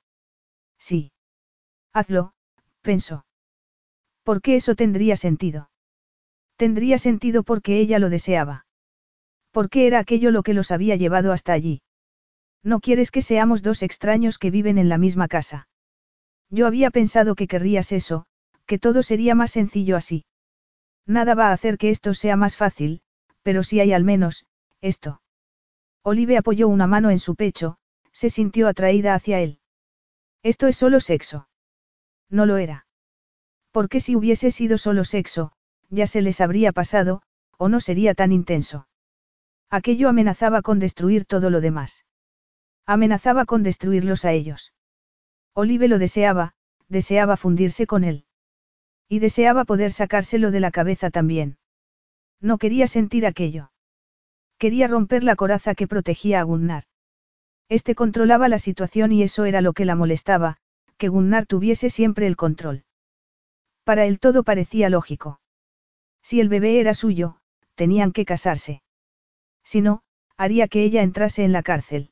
Sí. 0.79 1.11
Hazlo, 1.93 2.33
pensó. 2.81 3.25
¿Por 4.23 4.41
qué 4.41 4.55
eso 4.55 4.75
tendría 4.75 5.15
sentido? 5.15 5.69
Tendría 6.55 6.97
sentido 6.97 7.43
porque 7.43 7.79
ella 7.79 7.99
lo 7.99 8.09
deseaba. 8.09 8.65
Porque 9.51 9.85
era 9.85 9.99
aquello 9.99 10.31
lo 10.31 10.43
que 10.43 10.53
los 10.53 10.71
había 10.71 10.95
llevado 10.95 11.31
hasta 11.31 11.53
allí. 11.53 11.81
No 12.63 12.79
quieres 12.79 13.11
que 13.11 13.21
seamos 13.21 13.61
dos 13.61 13.83
extraños 13.83 14.37
que 14.37 14.49
viven 14.49 14.77
en 14.77 14.89
la 14.89 14.97
misma 14.97 15.27
casa. 15.27 15.67
Yo 16.49 16.65
había 16.65 16.89
pensado 16.91 17.35
que 17.35 17.47
querrías 17.47 17.91
eso, 17.91 18.25
que 18.65 18.79
todo 18.79 19.03
sería 19.03 19.35
más 19.35 19.51
sencillo 19.51 19.97
así. 19.97 20.25
Nada 21.05 21.35
va 21.35 21.49
a 21.49 21.53
hacer 21.53 21.77
que 21.77 21.89
esto 21.89 22.13
sea 22.13 22.37
más 22.37 22.55
fácil, 22.55 23.01
pero 23.43 23.61
si 23.63 23.79
hay 23.79 23.93
al 23.93 24.03
menos, 24.03 24.45
esto. 24.81 25.21
Olive 26.01 26.37
apoyó 26.37 26.67
una 26.67 26.87
mano 26.87 27.09
en 27.11 27.19
su 27.19 27.35
pecho, 27.35 27.77
se 28.11 28.29
sintió 28.29 28.67
atraída 28.67 29.13
hacia 29.13 29.39
él. 29.39 29.59
Esto 30.41 30.67
es 30.67 30.75
solo 30.75 30.99
sexo. 30.99 31.47
No 32.29 32.45
lo 32.45 32.57
era. 32.57 32.85
Porque 33.71 33.99
si 33.99 34.15
hubiese 34.15 34.51
sido 34.51 34.77
solo 34.77 35.05
sexo, 35.05 35.53
ya 35.89 36.07
se 36.07 36.21
les 36.21 36.41
habría 36.41 36.71
pasado, 36.71 37.21
o 37.57 37.69
no 37.69 37.79
sería 37.79 38.13
tan 38.13 38.31
intenso. 38.31 38.87
Aquello 39.69 40.09
amenazaba 40.09 40.61
con 40.61 40.79
destruir 40.79 41.25
todo 41.25 41.49
lo 41.49 41.61
demás. 41.61 42.05
Amenazaba 42.85 43.45
con 43.45 43.63
destruirlos 43.63 44.25
a 44.25 44.33
ellos. 44.33 44.73
Olive 45.53 45.87
lo 45.87 45.99
deseaba, 45.99 46.53
deseaba 46.89 47.37
fundirse 47.37 47.87
con 47.87 48.03
él. 48.03 48.25
Y 49.07 49.19
deseaba 49.19 49.65
poder 49.65 49.91
sacárselo 49.91 50.51
de 50.51 50.59
la 50.59 50.71
cabeza 50.71 51.09
también. 51.09 51.57
No 52.43 52.57
quería 52.57 52.87
sentir 52.87 53.25
aquello. 53.25 53.71
Quería 54.57 54.89
romper 54.89 55.23
la 55.23 55.37
coraza 55.37 55.75
que 55.75 55.87
protegía 55.87 56.41
a 56.41 56.43
Gunnar. 56.43 56.83
Este 57.69 57.95
controlaba 57.95 58.49
la 58.49 58.59
situación 58.59 59.13
y 59.13 59.23
eso 59.23 59.45
era 59.45 59.61
lo 59.61 59.71
que 59.71 59.85
la 59.85 59.95
molestaba, 59.95 60.57
que 60.97 61.07
Gunnar 61.07 61.45
tuviese 61.45 61.89
siempre 61.89 62.27
el 62.27 62.35
control. 62.35 62.83
Para 63.85 64.05
él 64.05 64.19
todo 64.19 64.43
parecía 64.43 64.89
lógico. 64.89 65.39
Si 66.21 66.41
el 66.41 66.49
bebé 66.49 66.81
era 66.81 66.93
suyo, 66.93 67.37
tenían 67.75 68.11
que 68.11 68.25
casarse. 68.25 68.83
Si 69.63 69.79
no, 69.79 70.03
haría 70.35 70.67
que 70.67 70.83
ella 70.83 71.01
entrase 71.01 71.45
en 71.45 71.53
la 71.53 71.63
cárcel. 71.63 72.11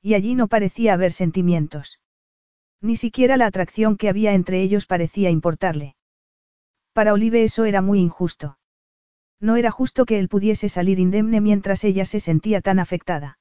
Y 0.00 0.14
allí 0.14 0.36
no 0.36 0.46
parecía 0.46 0.94
haber 0.94 1.10
sentimientos. 1.10 2.00
Ni 2.80 2.94
siquiera 2.94 3.36
la 3.36 3.46
atracción 3.46 3.96
que 3.96 4.08
había 4.08 4.32
entre 4.32 4.62
ellos 4.62 4.86
parecía 4.86 5.28
importarle. 5.28 5.96
Para 6.92 7.12
Olive 7.12 7.42
eso 7.42 7.64
era 7.64 7.82
muy 7.82 7.98
injusto. 7.98 8.59
No 9.40 9.56
era 9.56 9.70
justo 9.70 10.04
que 10.04 10.18
él 10.18 10.28
pudiese 10.28 10.68
salir 10.68 10.98
indemne 10.98 11.40
mientras 11.40 11.82
ella 11.84 12.04
se 12.04 12.20
sentía 12.20 12.60
tan 12.60 12.78
afectada. 12.78 13.38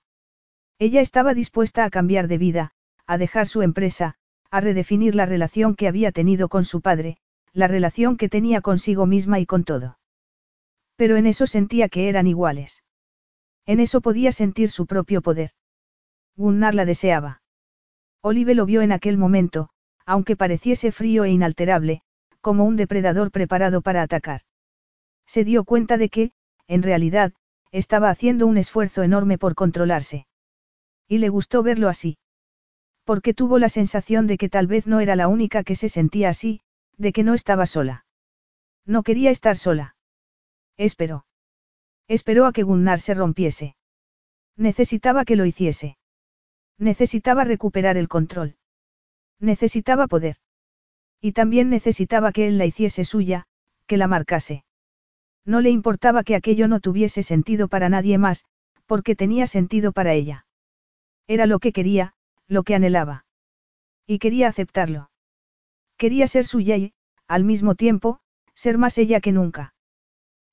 Ella 0.80 1.02
estaba 1.02 1.34
dispuesta 1.34 1.84
a 1.84 1.90
cambiar 1.90 2.28
de 2.30 2.38
vida, 2.38 2.72
a 3.06 3.18
dejar 3.18 3.48
su 3.48 3.62
empresa, 3.62 4.16
a 4.50 4.62
redefinir 4.62 5.14
la 5.14 5.26
relación 5.26 5.76
que 5.76 5.88
había 5.88 6.12
tenido 6.12 6.48
con 6.48 6.64
su 6.64 6.82
padre, 6.82 7.18
la 7.54 7.68
relación 7.68 8.16
que 8.16 8.30
tenía 8.30 8.62
consigo 8.62 9.06
misma 9.06 9.40
y 9.40 9.46
con 9.46 9.66
todo. 9.66 10.00
Pero 10.96 11.18
en 11.18 11.28
eso 11.28 11.48
sentía 11.48 11.90
que 11.90 12.08
eran 12.08 12.28
iguales. 12.28 12.84
En 13.66 13.80
eso 13.80 14.02
podía 14.02 14.32
sentir 14.32 14.70
su 14.70 14.86
propio 14.86 15.22
poder. 15.22 15.52
Gunnar 16.36 16.76
la 16.76 16.86
deseaba. 16.86 17.42
Olive 18.22 18.56
lo 18.56 18.66
vio 18.66 18.82
en 18.82 18.92
aquel 18.92 19.18
momento, 19.18 19.70
aunque 20.06 20.36
pareciese 20.36 20.92
frío 20.92 21.26
e 21.26 21.32
inalterable, 21.32 22.02
como 22.42 22.64
un 22.64 22.78
depredador 22.78 23.32
preparado 23.32 23.82
para 23.82 24.02
atacar. 24.02 24.42
Se 25.30 25.44
dio 25.44 25.64
cuenta 25.64 26.00
de 26.00 26.10
que, 26.10 26.32
en 26.68 26.82
realidad, 26.82 27.34
estaba 27.72 28.10
haciendo 28.10 28.48
un 28.48 28.58
esfuerzo 28.58 29.04
enorme 29.04 29.38
por 29.38 29.54
controlarse. 29.54 30.26
Y 31.08 31.20
le 31.20 31.30
gustó 31.30 31.62
verlo 31.62 31.88
así. 31.88 32.18
Porque 33.04 33.36
tuvo 33.36 33.60
la 33.60 33.70
sensación 33.70 34.26
de 34.26 34.40
que 34.40 34.50
tal 34.50 34.66
vez 34.66 34.88
no 34.88 35.02
era 35.02 35.16
la 35.16 35.28
única 35.28 35.64
que 35.64 35.76
se 35.76 35.88
sentía 35.88 36.30
así, 36.30 36.62
de 36.98 37.14
que 37.14 37.24
no 37.24 37.36
estaba 37.36 37.68
sola. 37.68 38.06
No 38.88 39.04
quería 39.04 39.30
estar 39.30 39.56
sola. 39.56 39.96
Esperó. 40.78 41.28
Esperó 42.08 42.48
a 42.48 42.52
que 42.52 42.64
Gunnar 42.64 43.00
se 43.00 43.14
rompiese. 43.14 43.76
Necesitaba 44.58 45.26
que 45.26 45.36
lo 45.36 45.46
hiciese. 45.46 46.00
Necesitaba 46.80 47.44
recuperar 47.44 47.98
el 47.98 48.08
control. 48.08 48.58
Necesitaba 49.40 50.08
poder. 50.08 50.38
Y 51.22 51.34
también 51.34 51.70
necesitaba 51.70 52.32
que 52.32 52.48
él 52.48 52.58
la 52.58 52.66
hiciese 52.66 53.06
suya, 53.06 53.46
que 53.86 53.98
la 53.98 54.08
marcase. 54.08 54.64
No 55.50 55.62
le 55.62 55.72
importaba 55.72 56.24
que 56.24 56.36
aquello 56.36 56.68
no 56.68 56.80
tuviese 56.80 57.24
sentido 57.24 57.68
para 57.68 57.90
nadie 57.90 58.20
más, 58.20 58.46
porque 58.86 59.16
tenía 59.16 59.48
sentido 59.48 59.92
para 59.92 60.14
ella. 60.14 60.46
Era 61.28 61.48
lo 61.48 61.58
que 61.58 61.72
quería, 61.72 62.14
lo 62.48 62.62
que 62.62 62.76
anhelaba. 62.76 63.26
Y 64.06 64.20
quería 64.20 64.48
aceptarlo. 64.48 65.10
Quería 65.98 66.28
ser 66.28 66.46
suya 66.46 66.78
y, 66.78 66.94
al 67.28 67.44
mismo 67.46 67.74
tiempo, 67.74 68.20
ser 68.54 68.78
más 68.78 69.00
ella 69.00 69.22
que 69.22 69.32
nunca. 69.32 69.74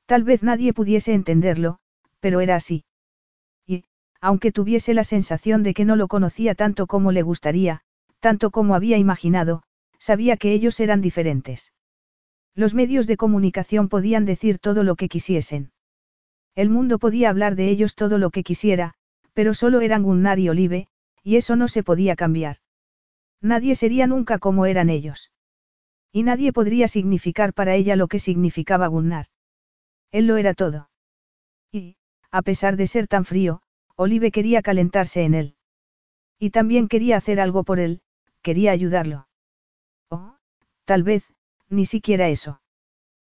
Tal 0.07 0.25
vez 0.25 0.42
nadie 0.42 0.73
pudiese 0.73 1.12
entenderlo, 1.12 1.78
pero 2.20 2.41
era 2.41 2.57
así. 2.57 2.86
Y, 3.66 3.84
aunque 4.23 4.50
tuviese 4.50 4.94
la 4.94 5.05
sensación 5.05 5.62
de 5.62 5.75
que 5.75 5.84
no 5.84 5.97
lo 5.97 6.08
conocía 6.08 6.55
tanto 6.55 6.86
como 6.86 7.12
le 7.12 7.20
gustaría, 7.20 7.83
tanto 8.20 8.50
como 8.50 8.75
había 8.75 8.97
imaginado, 8.97 9.62
sabía 9.99 10.39
que 10.39 10.55
ellos 10.55 10.81
eran 10.81 11.02
diferentes. 11.02 11.75
Los 12.57 12.75
medios 12.75 13.07
de 13.07 13.18
comunicación 13.18 13.91
podían 13.91 14.25
decir 14.25 14.59
todo 14.59 14.83
lo 14.83 14.97
que 14.97 15.10
quisiesen. 15.10 15.73
El 16.55 16.70
mundo 16.70 16.99
podía 16.99 17.28
hablar 17.28 17.55
de 17.55 17.68
ellos 17.68 17.94
todo 17.94 18.17
lo 18.17 18.31
que 18.31 18.43
quisiera, 18.43 18.94
pero 19.35 19.52
solo 19.52 19.83
eran 19.83 20.02
Gunnar 20.02 20.39
y 20.39 20.49
Olive, 20.49 20.89
y 21.23 21.36
eso 21.36 21.55
no 21.55 21.68
se 21.68 21.83
podía 21.83 22.17
cambiar. 22.17 22.57
Nadie 23.43 23.75
sería 23.75 24.07
nunca 24.07 24.39
como 24.39 24.65
eran 24.65 24.89
ellos. 24.89 25.31
Y 26.12 26.23
nadie 26.23 26.55
podría 26.55 26.89
significar 26.89 27.52
para 27.52 27.75
ella 27.75 27.94
lo 27.94 28.09
que 28.09 28.18
significaba 28.18 28.86
Gunnar. 28.86 29.26
Él 30.10 30.26
lo 30.26 30.39
era 30.39 30.55
todo. 30.55 30.89
Y, 31.70 31.97
a 32.31 32.41
pesar 32.41 32.76
de 32.76 32.86
ser 32.86 33.07
tan 33.07 33.26
frío, 33.26 33.60
Olive 33.97 34.31
quería 34.31 34.62
calentarse 34.62 35.25
en 35.25 35.35
él. 35.35 35.57
Y 36.39 36.51
también 36.51 36.89
quería 36.89 37.18
hacer 37.18 37.39
algo 37.39 37.65
por 37.65 37.81
él, 37.81 38.01
quería 38.41 38.73
ayudarlo. 38.73 39.28
Oh, 40.09 40.36
tal 40.86 41.02
vez, 41.02 41.36
ni 41.69 41.86
siquiera 41.86 42.28
eso. 42.28 42.61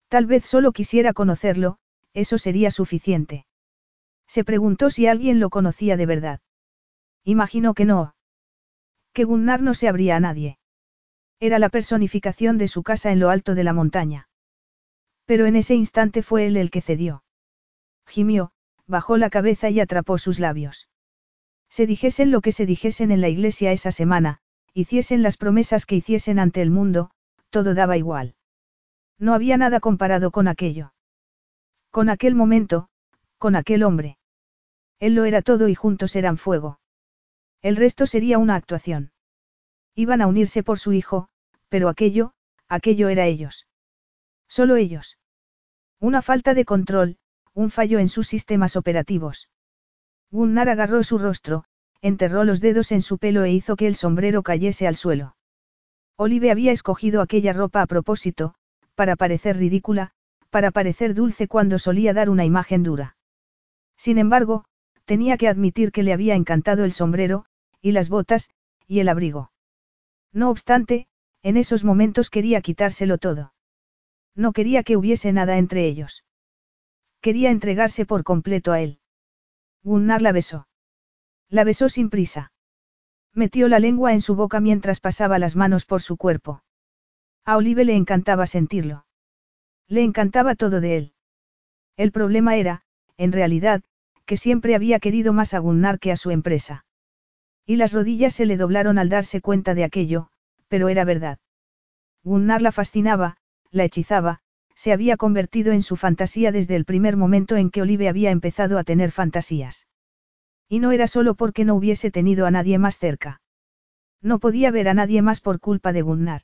Tal 0.08 0.26
vez 0.26 0.46
solo 0.46 0.72
quisiera 0.72 1.14
conocerlo, 1.14 1.78
eso 2.14 2.38
sería 2.38 2.72
suficiente. 2.72 3.46
Se 4.28 4.44
preguntó 4.44 4.90
si 4.90 5.08
alguien 5.08 5.40
lo 5.40 5.50
conocía 5.50 5.98
de 5.98 6.06
verdad. 6.06 6.40
Imaginó 7.24 7.74
que 7.74 7.86
no. 7.86 8.16
Que 9.14 9.24
Gunnar 9.24 9.62
no 9.62 9.74
se 9.74 9.88
abría 9.88 10.16
a 10.16 10.20
nadie. 10.20 10.60
Era 11.40 11.60
la 11.60 11.70
personificación 11.70 12.58
de 12.58 12.68
su 12.68 12.84
casa 12.84 13.12
en 13.12 13.20
lo 13.20 13.30
alto 13.30 13.56
de 13.56 13.64
la 13.64 13.74
montaña. 13.74 14.30
Pero 15.26 15.46
en 15.46 15.56
ese 15.56 15.76
instante 15.76 16.24
fue 16.24 16.48
él 16.48 16.58
el 16.58 16.72
que 16.72 16.82
cedió. 16.82 17.24
Gimió, 18.06 18.52
bajó 18.88 19.18
la 19.18 19.30
cabeza 19.30 19.70
y 19.70 19.80
atrapó 19.80 20.18
sus 20.18 20.40
labios. 20.40 20.90
Se 21.70 21.86
dijesen 21.86 22.32
lo 22.32 22.42
que 22.42 22.52
se 22.52 22.66
dijesen 22.66 23.12
en 23.12 23.22
la 23.22 23.30
iglesia 23.30 23.72
esa 23.72 23.92
semana, 23.92 24.40
hiciesen 24.74 25.22
las 25.22 25.38
promesas 25.38 25.86
que 25.86 25.96
hiciesen 25.96 26.40
ante 26.40 26.62
el 26.62 26.72
mundo, 26.72 27.12
todo 27.50 27.74
daba 27.74 27.98
igual. 27.98 28.36
No 29.20 29.34
había 29.34 29.58
nada 29.58 29.80
comparado 29.80 30.32
con 30.32 30.48
aquello. 30.48 30.94
Con 31.92 32.10
aquel 32.10 32.36
momento, 32.36 32.90
con 33.38 33.56
aquel 33.56 33.84
hombre. 33.84 34.18
Él 35.00 35.16
lo 35.16 35.26
era 35.26 35.42
todo 35.42 35.68
y 35.70 35.76
juntos 35.76 36.16
eran 36.16 36.38
fuego. 36.38 36.80
El 37.62 37.76
resto 37.76 38.06
sería 38.06 38.38
una 38.38 38.56
actuación. 38.56 39.12
Iban 39.96 40.22
a 40.22 40.28
unirse 40.28 40.64
por 40.64 40.80
su 40.80 40.94
hijo, 40.94 41.30
pero 41.70 41.90
aquello, 41.90 42.34
aquello 42.68 43.10
era 43.10 43.26
ellos. 43.26 43.68
Solo 44.48 44.76
ellos. 44.76 45.18
Una 46.00 46.22
falta 46.22 46.54
de 46.54 46.66
control, 46.66 47.18
un 47.54 47.72
fallo 47.72 48.00
en 48.00 48.10
sus 48.10 48.28
sistemas 48.28 48.76
operativos. 48.76 49.50
Gunnar 50.30 50.70
agarró 50.70 51.04
su 51.04 51.18
rostro, 51.18 51.64
enterró 52.02 52.44
los 52.44 52.62
dedos 52.62 52.92
en 52.92 53.02
su 53.02 53.18
pelo 53.18 53.44
e 53.44 53.52
hizo 53.52 53.76
que 53.76 53.88
el 53.88 53.96
sombrero 53.96 54.44
cayese 54.44 54.88
al 54.88 54.96
suelo. 54.96 55.37
Olive 56.18 56.50
había 56.50 56.72
escogido 56.72 57.22
aquella 57.22 57.54
ropa 57.54 57.84
a 57.84 57.86
propósito, 57.86 58.56
para 58.96 59.16
parecer 59.16 59.58
ridícula, 59.58 60.12
para 60.50 60.72
parecer 60.72 61.14
dulce 61.14 61.48
cuando 61.48 61.78
solía 61.78 62.14
dar 62.14 62.30
una 62.32 62.44
imagen 62.44 62.82
dura. 62.82 63.16
Sin 63.96 64.18
embargo, 64.18 64.66
tenía 65.06 65.38
que 65.38 65.48
admitir 65.48 65.92
que 65.92 66.02
le 66.02 66.14
había 66.14 66.34
encantado 66.34 66.86
el 66.86 66.92
sombrero, 66.92 67.46
y 67.82 67.92
las 67.92 68.10
botas, 68.10 68.50
y 68.88 69.00
el 69.00 69.10
abrigo. 69.10 69.52
No 70.34 70.50
obstante, 70.50 71.08
en 71.44 71.56
esos 71.56 71.84
momentos 71.84 72.32
quería 72.32 72.62
quitárselo 72.62 73.20
todo. 73.20 73.54
No 74.36 74.54
quería 74.54 74.82
que 74.84 74.98
hubiese 74.98 75.32
nada 75.34 75.58
entre 75.60 75.86
ellos. 75.86 76.26
Quería 77.22 77.52
entregarse 77.52 78.06
por 78.06 78.24
completo 78.24 78.72
a 78.72 78.82
él. 78.82 79.00
Gunnar 79.84 80.22
la 80.24 80.32
besó. 80.32 80.68
La 81.50 81.64
besó 81.64 81.90
sin 81.90 82.10
prisa. 82.10 82.52
Metió 83.38 83.68
la 83.68 83.78
lengua 83.78 84.14
en 84.14 84.22
su 84.22 84.34
boca 84.34 84.60
mientras 84.60 85.00
pasaba 85.00 85.38
las 85.38 85.56
manos 85.56 85.86
por 85.86 86.02
su 86.02 86.18
cuerpo. 86.18 86.64
A 87.46 87.56
Olive 87.58 87.86
le 87.86 87.96
encantaba 87.96 88.48
sentirlo. 88.48 89.06
Le 89.88 90.02
encantaba 90.02 90.56
todo 90.56 90.82
de 90.82 90.98
él. 90.98 91.14
El 91.98 92.12
problema 92.12 92.56
era, 92.56 92.82
en 93.16 93.32
realidad, 93.32 93.84
que 94.26 94.38
siempre 94.38 94.74
había 94.74 95.00
querido 95.00 95.34
más 95.34 95.54
a 95.54 95.60
Gunnar 95.60 96.00
que 96.00 96.12
a 96.12 96.18
su 96.18 96.32
empresa. 96.32 96.86
Y 97.64 97.76
las 97.76 97.94
rodillas 97.94 98.34
se 98.34 98.48
le 98.48 98.58
doblaron 98.58 98.98
al 98.98 99.10
darse 99.10 99.40
cuenta 99.40 99.76
de 99.76 99.84
aquello, 99.84 100.30
pero 100.68 100.90
era 100.90 101.06
verdad. 101.06 101.38
Gunnar 102.24 102.64
la 102.64 102.72
fascinaba, 102.72 103.38
la 103.70 103.84
hechizaba, 103.84 104.40
se 104.74 104.94
había 104.94 105.16
convertido 105.16 105.74
en 105.74 105.84
su 105.84 105.96
fantasía 105.96 106.52
desde 106.52 106.76
el 106.76 106.86
primer 106.86 107.18
momento 107.18 107.56
en 107.56 107.70
que 107.70 107.84
Olive 107.84 108.10
había 108.10 108.32
empezado 108.32 108.80
a 108.80 108.84
tener 108.84 109.12
fantasías. 109.12 109.86
Y 110.70 110.80
no 110.80 110.92
era 110.92 111.08
solo 111.08 111.36
porque 111.36 111.66
no 111.66 111.76
hubiese 111.76 112.12
tenido 112.12 112.46
a 112.46 112.52
nadie 112.52 112.78
más 112.78 112.98
cerca. 112.98 113.42
No 114.22 114.40
podía 114.40 114.72
ver 114.72 114.90
a 114.90 114.94
nadie 114.94 115.22
más 115.22 115.40
por 115.40 115.60
culpa 115.60 115.94
de 115.94 116.02
Gunnar. 116.02 116.42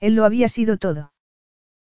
Él 0.00 0.14
lo 0.14 0.24
había 0.24 0.48
sido 0.48 0.76
todo. 0.76 1.12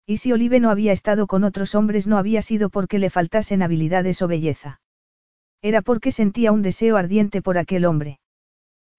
Y 0.06 0.18
si 0.18 0.32
Olive 0.32 0.60
no 0.60 0.70
había 0.70 0.92
estado 0.92 1.26
con 1.26 1.44
otros 1.44 1.74
hombres 1.74 2.06
no 2.06 2.18
había 2.18 2.42
sido 2.42 2.70
porque 2.70 2.98
le 2.98 3.10
faltasen 3.10 3.62
habilidades 3.62 4.20
o 4.22 4.28
belleza. 4.28 4.81
Era 5.60 5.81
porque 5.81 6.10
sentía 6.10 6.52
un 6.52 6.62
deseo 6.62 6.97
ardiente 6.97 7.40
por 7.40 7.56
aquel 7.56 7.84
hombre. 7.84 8.18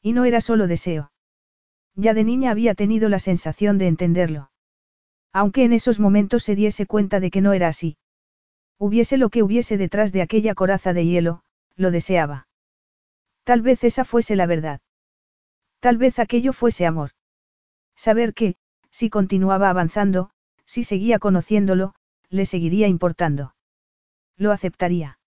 Y 0.02 0.14
no 0.14 0.26
era 0.26 0.40
solo 0.40 0.68
deseo. 0.68 1.12
Ya 1.96 2.14
de 2.14 2.24
niña 2.24 2.52
había 2.52 2.74
tenido 2.74 3.10
la 3.10 3.20
sensación 3.20 3.78
de 3.78 3.88
entenderlo. 3.88 4.50
Aunque 5.32 5.64
en 5.64 5.74
esos 5.74 6.00
momentos 6.00 6.44
se 6.44 6.56
diese 6.56 6.86
cuenta 6.86 7.20
de 7.20 7.32
que 7.32 7.42
no 7.42 7.54
era 7.54 7.68
así. 7.68 7.98
Hubiese 8.80 9.18
lo 9.18 9.30
que 9.30 9.44
hubiese 9.44 9.78
detrás 9.78 10.12
de 10.12 10.22
aquella 10.22 10.56
coraza 10.56 10.94
de 10.94 11.06
hielo, 11.06 11.42
lo 11.76 11.92
deseaba. 11.92 12.48
Tal 13.44 13.62
vez 13.62 13.84
esa 13.84 14.06
fuese 14.06 14.36
la 14.36 14.46
verdad. 14.46 14.82
Tal 15.80 15.98
vez 15.98 16.20
aquello 16.20 16.54
fuese 16.54 16.86
amor. 16.86 17.12
Saber 17.96 18.34
que, 18.34 18.56
si 18.90 19.10
continuaba 19.10 19.70
avanzando, 19.70 20.30
si 20.66 20.84
seguía 20.84 21.20
conociéndolo, 21.20 21.94
le 22.30 22.46
seguiría 22.46 22.88
importando. 22.88 23.56
Lo 24.38 24.52
aceptaría. 24.52 25.20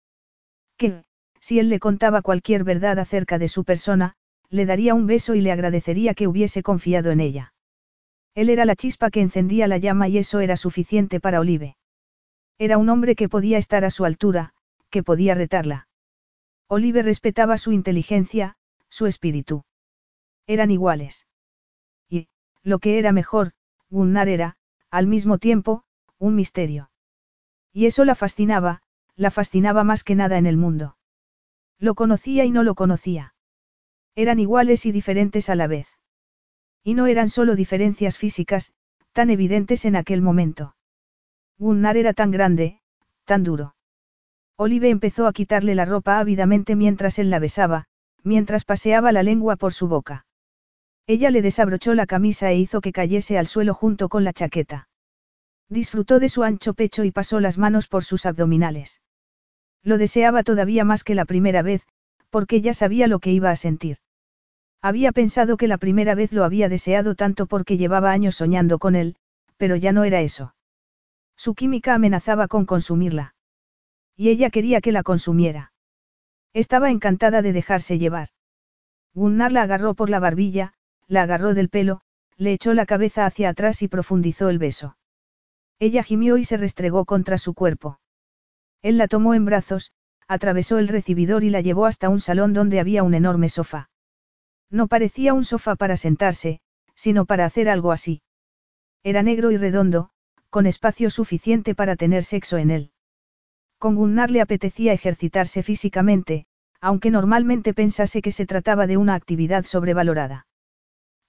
Que, 0.76 1.05
si 1.41 1.58
él 1.58 1.68
le 1.68 1.78
contaba 1.78 2.23
cualquier 2.23 2.65
verdad 2.65 2.99
acerca 2.99 3.39
de 3.39 3.49
su 3.49 3.65
persona, 3.65 4.15
le 4.49 4.66
daría 4.66 4.94
un 4.94 5.07
beso 5.07 5.34
y 5.34 5.41
le 5.41 5.52
agradecería 5.52 6.15
que 6.15 6.26
hubiese 6.26 6.62
confiado 6.62 7.10
en 7.10 7.20
ella. 7.20 7.52
Él 8.34 8.50
era 8.50 8.65
la 8.65 8.76
chispa 8.76 9.10
que 9.10 9.20
encendía 9.20 9.66
la 9.66 9.78
llama 9.78 10.08
y 10.08 10.18
eso 10.18 10.41
era 10.41 10.57
suficiente 10.57 11.20
para 11.20 11.41
Olive. 11.41 11.76
Era 12.58 12.78
un 12.78 12.89
hombre 12.89 13.15
que 13.15 13.28
podía 13.28 13.58
estar 13.58 13.84
a 13.84 13.91
su 13.91 14.05
altura, 14.05 14.55
que 14.91 15.02
podía 15.02 15.34
retarla. 15.34 15.89
Olive 16.68 17.02
respetaba 17.02 17.58
su 17.58 17.72
inteligencia, 17.72 18.56
su 18.88 19.06
espíritu. 19.06 19.64
Eran 20.46 20.70
iguales. 20.70 21.26
Y, 22.08 22.28
lo 22.62 22.80
que 22.80 22.98
era 22.98 23.12
mejor, 23.12 23.52
Gunnar 23.88 24.28
era, 24.28 24.56
al 24.90 25.06
mismo 25.06 25.38
tiempo, 25.38 25.84
un 26.18 26.34
misterio. 26.34 26.90
Y 27.72 27.86
eso 27.86 28.04
la 28.04 28.14
fascinaba, 28.14 28.82
la 29.14 29.30
fascinaba 29.30 29.84
más 29.84 30.02
que 30.02 30.16
nada 30.16 30.38
en 30.38 30.46
el 30.46 30.56
mundo. 30.56 30.96
Lo 31.78 31.94
conocía 31.94 32.44
y 32.44 32.50
no 32.50 32.64
lo 32.64 32.74
conocía. 32.74 33.34
Eran 34.16 34.40
iguales 34.40 34.86
y 34.86 34.92
diferentes 34.92 35.48
a 35.50 35.54
la 35.54 35.68
vez. 35.68 35.86
Y 36.82 36.94
no 36.94 37.06
eran 37.06 37.28
solo 37.28 37.54
diferencias 37.54 38.18
físicas, 38.18 38.72
tan 39.12 39.30
evidentes 39.30 39.84
en 39.84 39.94
aquel 39.94 40.20
momento. 40.20 40.74
Gunnar 41.58 41.96
era 41.96 42.12
tan 42.12 42.32
grande, 42.32 42.80
tan 43.24 43.44
duro. 43.44 43.75
Olive 44.59 44.89
empezó 44.89 45.26
a 45.26 45.33
quitarle 45.33 45.75
la 45.75 45.85
ropa 45.85 46.18
ávidamente 46.18 46.76
mientras 46.76 47.18
él 47.18 47.28
la 47.28 47.39
besaba, 47.39 47.85
mientras 48.23 48.65
paseaba 48.65 49.12
la 49.12 49.23
lengua 49.23 49.57
por 49.57 49.75
su 49.75 49.86
boca. 49.86 50.26
Ella 51.07 51.31
le 51.31 51.43
desabrochó 51.43 51.94
la 51.94 52.07
camisa 52.07 52.51
e 52.51 52.57
hizo 52.57 52.81
que 52.81 52.93
cayese 52.93 53.39
al 53.39 53.47
suelo 53.47 53.75
junto 53.75 54.09
con 54.09 54.25
la 54.25 54.33
chaqueta. 54.33 54.89
Disfrutó 55.68 56.18
de 56.18 56.28
su 56.28 56.43
ancho 56.43 56.75
pecho 56.75 57.05
y 57.05 57.12
pasó 57.12 57.39
las 57.39 57.59
manos 57.59 57.86
por 57.86 58.02
sus 58.02 58.25
abdominales. 58.25 59.02
Lo 59.83 59.99
deseaba 59.99 60.43
todavía 60.43 60.85
más 60.85 61.05
que 61.05 61.15
la 61.15 61.26
primera 61.26 61.62
vez, 61.62 61.86
porque 62.31 62.60
ya 62.60 62.75
sabía 62.75 63.07
lo 63.07 63.20
que 63.20 63.31
iba 63.33 63.51
a 63.51 63.57
sentir. 63.57 63.99
Había 64.83 65.12
pensado 65.12 65.57
que 65.57 65.68
la 65.68 65.78
primera 65.78 66.15
vez 66.15 66.33
lo 66.33 66.44
había 66.44 66.68
deseado 66.68 67.15
tanto 67.15 67.47
porque 67.47 67.76
llevaba 67.76 68.10
años 68.10 68.36
soñando 68.36 68.78
con 68.78 68.97
él, 68.97 69.17
pero 69.59 69.76
ya 69.76 69.93
no 69.93 70.02
era 70.05 70.23
eso. 70.23 70.55
Su 71.36 71.55
química 71.55 71.94
amenazaba 71.94 72.49
con 72.49 72.67
consumirla. 72.67 73.35
Y 74.16 74.30
ella 74.30 74.50
quería 74.50 74.80
que 74.80 74.92
la 74.92 75.02
consumiera. 75.02 75.72
Estaba 76.54 76.90
encantada 76.90 77.42
de 77.42 77.52
dejarse 77.52 77.98
llevar. 77.98 78.30
Gunnar 79.14 79.52
la 79.52 79.62
agarró 79.62 79.94
por 79.94 80.10
la 80.10 80.18
barbilla, 80.18 80.72
la 81.06 81.22
agarró 81.22 81.54
del 81.54 81.68
pelo, 81.68 82.00
le 82.36 82.52
echó 82.52 82.74
la 82.74 82.86
cabeza 82.86 83.26
hacia 83.26 83.50
atrás 83.50 83.82
y 83.82 83.88
profundizó 83.88 84.48
el 84.48 84.58
beso. 84.58 84.96
Ella 85.78 86.02
gimió 86.02 86.38
y 86.38 86.44
se 86.44 86.56
restregó 86.56 87.04
contra 87.04 87.38
su 87.38 87.54
cuerpo. 87.54 88.00
Él 88.82 88.98
la 88.98 89.08
tomó 89.08 89.34
en 89.34 89.44
brazos, 89.44 89.92
atravesó 90.28 90.78
el 90.78 90.88
recibidor 90.88 91.44
y 91.44 91.50
la 91.50 91.60
llevó 91.60 91.86
hasta 91.86 92.08
un 92.08 92.20
salón 92.20 92.52
donde 92.52 92.80
había 92.80 93.02
un 93.02 93.14
enorme 93.14 93.48
sofá. 93.48 93.90
No 94.70 94.88
parecía 94.88 95.34
un 95.34 95.44
sofá 95.44 95.76
para 95.76 95.96
sentarse, 95.96 96.60
sino 96.94 97.26
para 97.26 97.44
hacer 97.44 97.68
algo 97.68 97.92
así. 97.92 98.22
Era 99.02 99.22
negro 99.22 99.50
y 99.50 99.56
redondo, 99.56 100.10
con 100.50 100.66
espacio 100.66 101.10
suficiente 101.10 101.74
para 101.74 101.96
tener 101.96 102.24
sexo 102.24 102.56
en 102.56 102.70
él. 102.70 102.90
Con 103.78 103.94
Gunnar 103.94 104.30
le 104.30 104.40
apetecía 104.40 104.92
ejercitarse 104.92 105.62
físicamente, 105.62 106.46
aunque 106.80 107.10
normalmente 107.10 107.74
pensase 107.74 108.22
que 108.22 108.32
se 108.32 108.46
trataba 108.46 108.86
de 108.86 108.96
una 108.96 109.14
actividad 109.14 109.64
sobrevalorada. 109.64 110.46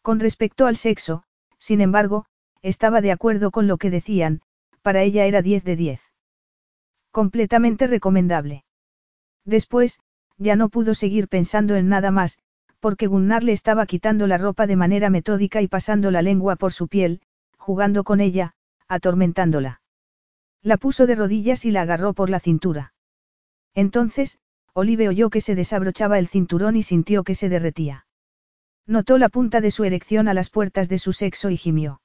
Con 0.02 0.20
respecto 0.20 0.66
al 0.66 0.78
sexo, 0.78 1.24
sin 1.58 1.82
embargo, 1.82 2.26
estaba 2.62 3.02
de 3.02 3.12
acuerdo 3.12 3.52
con 3.52 3.68
lo 3.68 3.78
que 3.78 3.90
decían, 3.90 4.42
para 4.82 5.02
ella 5.04 5.26
era 5.26 5.42
10 5.42 5.64
de 5.64 5.76
10. 5.76 6.02
Completamente 7.12 7.88
recomendable. 7.88 8.64
Después, 9.44 10.00
ya 10.38 10.56
no 10.56 10.70
pudo 10.70 10.94
seguir 10.94 11.28
pensando 11.28 11.76
en 11.76 11.90
nada 11.90 12.12
más, 12.12 12.38
porque 12.80 13.08
Gunnar 13.08 13.44
le 13.44 13.54
estaba 13.54 13.86
quitando 13.86 14.28
la 14.28 14.38
ropa 14.38 14.68
de 14.68 14.76
manera 14.76 15.10
metódica 15.10 15.62
y 15.62 15.68
pasando 15.68 16.12
la 16.12 16.22
lengua 16.22 16.56
por 16.56 16.74
su 16.74 16.88
piel, 16.88 17.22
jugando 17.58 18.04
con 18.04 18.22
ella, 18.22 18.54
atormentándola. 18.88 19.82
La 20.68 20.76
puso 20.76 21.08
de 21.08 21.16
rodillas 21.16 21.64
y 21.64 21.72
la 21.72 21.84
agarró 21.84 22.12
por 22.12 22.30
la 22.30 22.42
cintura. 22.42 22.92
Entonces, 23.74 24.38
Olive 24.74 25.08
oyó 25.08 25.30
que 25.30 25.40
se 25.40 25.56
desabrochaba 25.56 26.20
el 26.20 26.28
cinturón 26.28 26.76
y 26.76 26.84
sintió 26.84 27.24
que 27.24 27.36
se 27.36 27.48
derretía. 27.48 28.06
Notó 28.86 29.18
la 29.18 29.30
punta 29.30 29.62
de 29.62 29.72
su 29.72 29.86
erección 29.86 30.28
a 30.28 30.34
las 30.34 30.50
puertas 30.50 30.90
de 30.90 31.00
su 31.00 31.14
sexo 31.14 31.52
y 31.52 31.56
gimió. 31.56 32.02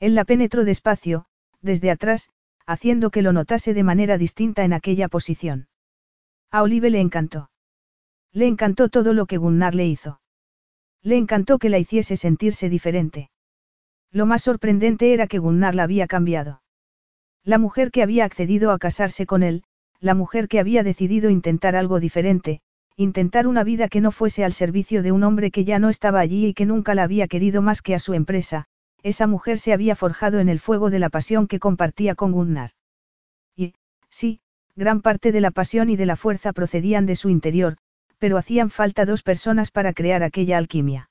Él 0.00 0.14
la 0.14 0.24
penetró 0.24 0.64
despacio, 0.64 1.26
desde 1.60 1.90
atrás, 1.90 2.30
haciendo 2.64 3.10
que 3.10 3.20
lo 3.20 3.34
notase 3.34 3.74
de 3.74 3.82
manera 3.82 4.16
distinta 4.16 4.64
en 4.64 4.72
aquella 4.72 5.08
posición. 5.08 5.68
A 6.50 6.62
Olive 6.62 6.88
le 6.88 7.00
encantó. 7.00 7.50
Le 8.32 8.46
encantó 8.46 8.88
todo 8.88 9.12
lo 9.12 9.26
que 9.26 9.36
Gunnar 9.36 9.74
le 9.74 9.84
hizo. 9.84 10.22
Le 11.02 11.18
encantó 11.18 11.58
que 11.58 11.68
la 11.68 11.78
hiciese 11.78 12.16
sentirse 12.16 12.70
diferente. 12.70 13.30
Lo 14.10 14.24
más 14.24 14.40
sorprendente 14.40 15.12
era 15.12 15.26
que 15.26 15.38
Gunnar 15.38 15.74
la 15.74 15.82
había 15.82 16.06
cambiado. 16.06 16.63
La 17.44 17.58
mujer 17.58 17.90
que 17.90 18.02
había 18.02 18.24
accedido 18.24 18.70
a 18.70 18.78
casarse 18.78 19.26
con 19.26 19.42
él, 19.42 19.64
la 20.00 20.14
mujer 20.14 20.48
que 20.48 20.60
había 20.60 20.82
decidido 20.82 21.28
intentar 21.28 21.76
algo 21.76 22.00
diferente, 22.00 22.62
intentar 22.96 23.46
una 23.46 23.64
vida 23.64 23.88
que 23.88 24.00
no 24.00 24.12
fuese 24.12 24.44
al 24.44 24.54
servicio 24.54 25.02
de 25.02 25.12
un 25.12 25.24
hombre 25.24 25.50
que 25.50 25.64
ya 25.64 25.78
no 25.78 25.90
estaba 25.90 26.20
allí 26.20 26.46
y 26.46 26.54
que 26.54 26.64
nunca 26.64 26.94
la 26.94 27.02
había 27.02 27.28
querido 27.28 27.60
más 27.60 27.82
que 27.82 27.94
a 27.94 27.98
su 27.98 28.14
empresa, 28.14 28.64
esa 29.02 29.26
mujer 29.26 29.58
se 29.58 29.74
había 29.74 29.94
forjado 29.94 30.40
en 30.40 30.48
el 30.48 30.58
fuego 30.58 30.88
de 30.88 30.98
la 30.98 31.10
pasión 31.10 31.46
que 31.46 31.58
compartía 31.58 32.14
con 32.14 32.32
Gunnar. 32.32 32.70
Y, 33.54 33.74
sí, 34.08 34.40
gran 34.74 35.02
parte 35.02 35.30
de 35.30 35.42
la 35.42 35.50
pasión 35.50 35.90
y 35.90 35.96
de 35.96 36.06
la 36.06 36.16
fuerza 36.16 36.54
procedían 36.54 37.04
de 37.04 37.14
su 37.14 37.28
interior, 37.28 37.76
pero 38.16 38.38
hacían 38.38 38.70
falta 38.70 39.04
dos 39.04 39.22
personas 39.22 39.70
para 39.70 39.92
crear 39.92 40.22
aquella 40.22 40.56
alquimia. 40.56 41.10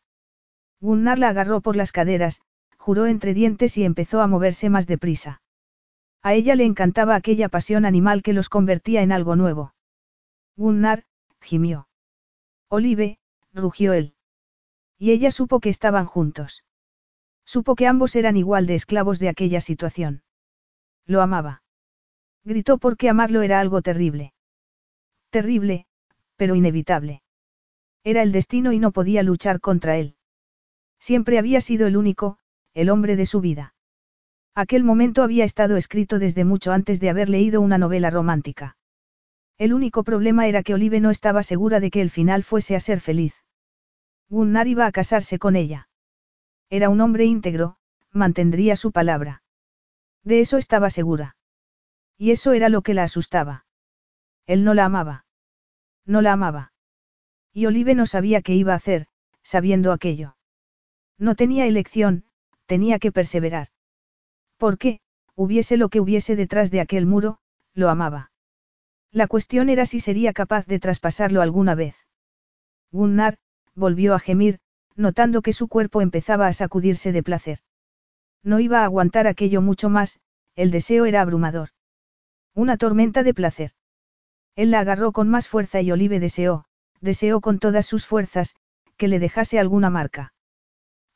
Gunnar 0.81 1.19
la 1.19 1.29
agarró 1.29 1.61
por 1.61 1.75
las 1.75 1.91
caderas, 1.91 2.41
juró 2.75 3.05
entre 3.05 3.35
dientes 3.35 3.77
y 3.77 3.83
empezó 3.83 4.19
a 4.19 4.27
moverse 4.27 4.71
más 4.71 4.87
deprisa. 4.87 5.42
A 6.23 6.33
ella 6.33 6.55
le 6.55 6.63
encantaba 6.63 7.15
aquella 7.15 7.49
pasión 7.49 7.83
animal 7.83 8.23
que 8.23 8.31
los 8.31 8.47
convertía 8.47 9.01
en 9.01 9.11
algo 9.11 9.35
nuevo. 9.35 9.73
Gunnar, 10.55 11.03
gimió. 11.41 11.89
Olive, 12.69 13.19
rugió 13.51 13.91
él. 13.91 14.15
Y 14.97 15.11
ella 15.11 15.31
supo 15.31 15.59
que 15.59 15.69
estaban 15.69 16.05
juntos. 16.05 16.63
Supo 17.45 17.75
que 17.75 17.87
ambos 17.87 18.15
eran 18.15 18.37
igual 18.37 18.65
de 18.67 18.75
esclavos 18.75 19.19
de 19.19 19.27
aquella 19.27 19.59
situación. 19.59 20.23
Lo 21.05 21.21
amaba. 21.21 21.61
Gritó 22.45 22.77
porque 22.77 23.09
amarlo 23.09 23.41
era 23.41 23.59
algo 23.59 23.81
terrible. 23.81 24.33
Terrible, 25.29 25.87
pero 26.37 26.55
inevitable. 26.55 27.21
Era 28.05 28.21
el 28.21 28.31
destino 28.31 28.71
y 28.71 28.79
no 28.79 28.91
podía 28.91 29.23
luchar 29.23 29.59
contra 29.59 29.97
él. 29.97 30.15
Siempre 30.99 31.37
había 31.37 31.59
sido 31.59 31.85
el 31.85 31.97
único, 31.97 32.37
el 32.73 32.89
hombre 32.89 33.17
de 33.17 33.25
su 33.25 33.41
vida. 33.41 33.75
Aquel 34.55 34.83
momento 34.83 35.23
había 35.23 35.45
estado 35.45 35.77
escrito 35.77 36.19
desde 36.19 36.45
mucho 36.45 36.71
antes 36.71 36.99
de 36.99 37.09
haber 37.09 37.27
leído 37.27 37.59
una 37.59 37.79
novela 37.79 38.11
romántica. 38.11 38.77
El 39.57 39.73
único 39.73 40.03
problema 40.03 40.47
era 40.47 40.61
que 40.61 40.73
Olive 40.75 40.99
no 40.99 41.09
estaba 41.09 41.41
segura 41.41 41.79
de 41.79 41.89
que 41.89 42.01
el 42.01 42.11
final 42.11 42.43
fuese 42.43 42.75
a 42.75 42.79
ser 42.79 42.99
feliz. 42.99 43.33
Gunnar 44.29 44.67
iba 44.67 44.85
a 44.85 44.91
casarse 44.91 45.39
con 45.39 45.55
ella. 45.55 45.89
Era 46.69 46.89
un 46.89 47.01
hombre 47.01 47.25
íntegro, 47.25 47.77
mantendría 48.11 48.75
su 48.75 48.91
palabra. 48.91 49.43
De 50.23 50.39
eso 50.39 50.57
estaba 50.57 50.89
segura. 50.89 51.35
Y 52.17 52.31
eso 52.31 52.53
era 52.53 52.69
lo 52.69 52.81
que 52.83 52.93
la 52.93 53.03
asustaba. 53.03 53.65
Él 54.45 54.63
no 54.63 54.73
la 54.73 54.85
amaba. 54.85 55.25
No 56.05 56.21
la 56.21 56.33
amaba. 56.33 56.73
Y 57.53 57.65
Olive 57.65 57.95
no 57.95 58.05
sabía 58.05 58.41
qué 58.41 58.53
iba 58.53 58.73
a 58.73 58.77
hacer, 58.77 59.07
sabiendo 59.41 59.91
aquello. 59.91 60.35
No 61.17 61.35
tenía 61.35 61.65
elección, 61.65 62.25
tenía 62.65 62.99
que 62.99 63.11
perseverar. 63.11 63.72
Porque, 64.63 65.01
hubiese 65.35 65.75
lo 65.75 65.89
que 65.89 65.99
hubiese 65.99 66.37
detrás 66.37 66.71
de 66.71 66.79
aquel 66.79 67.05
muro, 67.05 67.37
lo 67.73 67.89
amaba. 67.89 68.31
La 69.11 69.27
cuestión 69.27 69.67
era 69.67 69.85
si 69.85 69.99
sería 69.99 70.31
capaz 70.31 70.65
de 70.67 70.79
traspasarlo 70.79 71.41
alguna 71.41 71.75
vez. 71.75 71.97
Gunnar, 72.89 73.39
volvió 73.75 74.13
a 74.13 74.19
gemir, 74.19 74.59
notando 74.95 75.41
que 75.41 75.51
su 75.51 75.67
cuerpo 75.67 75.99
empezaba 76.01 76.47
a 76.47 76.53
sacudirse 76.53 77.11
de 77.11 77.23
placer. 77.23 77.59
No 78.41 78.61
iba 78.61 78.79
a 78.79 78.85
aguantar 78.85 79.27
aquello 79.27 79.61
mucho 79.61 79.89
más, 79.89 80.21
el 80.55 80.71
deseo 80.71 81.03
era 81.03 81.19
abrumador. 81.19 81.71
Una 82.55 82.77
tormenta 82.77 83.21
de 83.23 83.33
placer. 83.33 83.71
Él 84.55 84.71
la 84.71 84.79
agarró 84.79 85.11
con 85.11 85.27
más 85.27 85.49
fuerza 85.49 85.81
y 85.81 85.91
Olive 85.91 86.21
deseó, 86.21 86.63
deseó 87.01 87.41
con 87.41 87.59
todas 87.59 87.85
sus 87.85 88.05
fuerzas, 88.05 88.55
que 88.95 89.09
le 89.09 89.19
dejase 89.19 89.59
alguna 89.59 89.89
marca. 89.89 90.32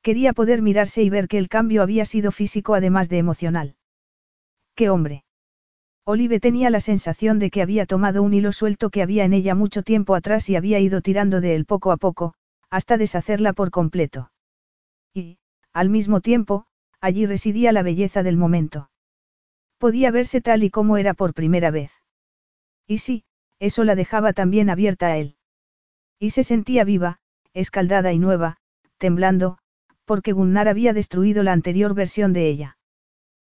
Quería 0.08 0.32
poder 0.32 0.61
mirarse 0.61 1.03
y 1.03 1.10
ver 1.10 1.27
que 1.27 1.38
el 1.38 1.50
cambio 1.50 1.84
había 1.84 2.06
sido 2.06 2.32
físico 2.32 2.76
además 2.76 3.10
de 3.10 3.18
emocional. 3.18 3.76
¡Qué 4.74 4.90
hombre! 4.90 5.26
Olive 6.06 6.40
tenía 6.40 6.69
la 6.69 6.80
sensación 6.80 7.40
de 7.40 7.50
que 7.50 7.61
había 7.61 7.86
tomado 7.86 8.24
un 8.24 8.34
hilo 8.34 8.53
suelto 8.53 8.90
que 8.90 9.02
había 9.02 9.26
en 9.26 9.34
ella 9.34 9.53
mucho 9.53 9.84
tiempo 9.84 10.16
atrás 10.16 10.48
y 10.48 10.56
había 10.56 10.80
ido 10.80 11.02
tirando 11.02 11.42
de 11.42 11.56
él 11.56 11.66
poco 11.66 11.92
a 11.92 11.98
poco, 11.98 12.36
hasta 12.69 12.95
deshacerla 12.95 13.52
por 13.52 13.69
completo. 13.69 14.32
Y, 15.14 15.40
al 15.74 15.90
mismo 15.90 16.22
tiempo, 16.22 16.68
allí 17.02 17.26
residía 17.26 17.74
la 17.74 17.84
belleza 17.84 18.24
del 18.24 18.38
momento. 18.38 18.90
Podía 19.77 20.10
verse 20.10 20.40
tal 20.40 20.64
y 20.64 20.69
como 20.69 20.95
era 20.95 21.16
por 21.16 21.34
primera 21.34 21.69
vez. 21.69 21.92
Y 22.88 23.00
sí, 23.00 23.26
eso 23.60 23.84
la 23.84 23.95
dejaba 23.95 24.32
también 24.32 24.69
abierta 24.69 25.08
a 25.08 25.18
él. 25.18 25.36
Y 26.18 26.30
se 26.30 26.45
sentía 26.45 26.86
viva, 26.86 27.19
escaldada 27.52 28.14
y 28.14 28.19
nueva, 28.19 28.56
temblando, 29.00 29.58
porque 30.08 30.32
Gunnar 30.32 30.69
había 30.69 30.94
destruido 30.94 31.44
la 31.44 31.52
anterior 31.52 31.94
versión 31.94 32.32
de 32.32 32.48
ella. 32.48 32.77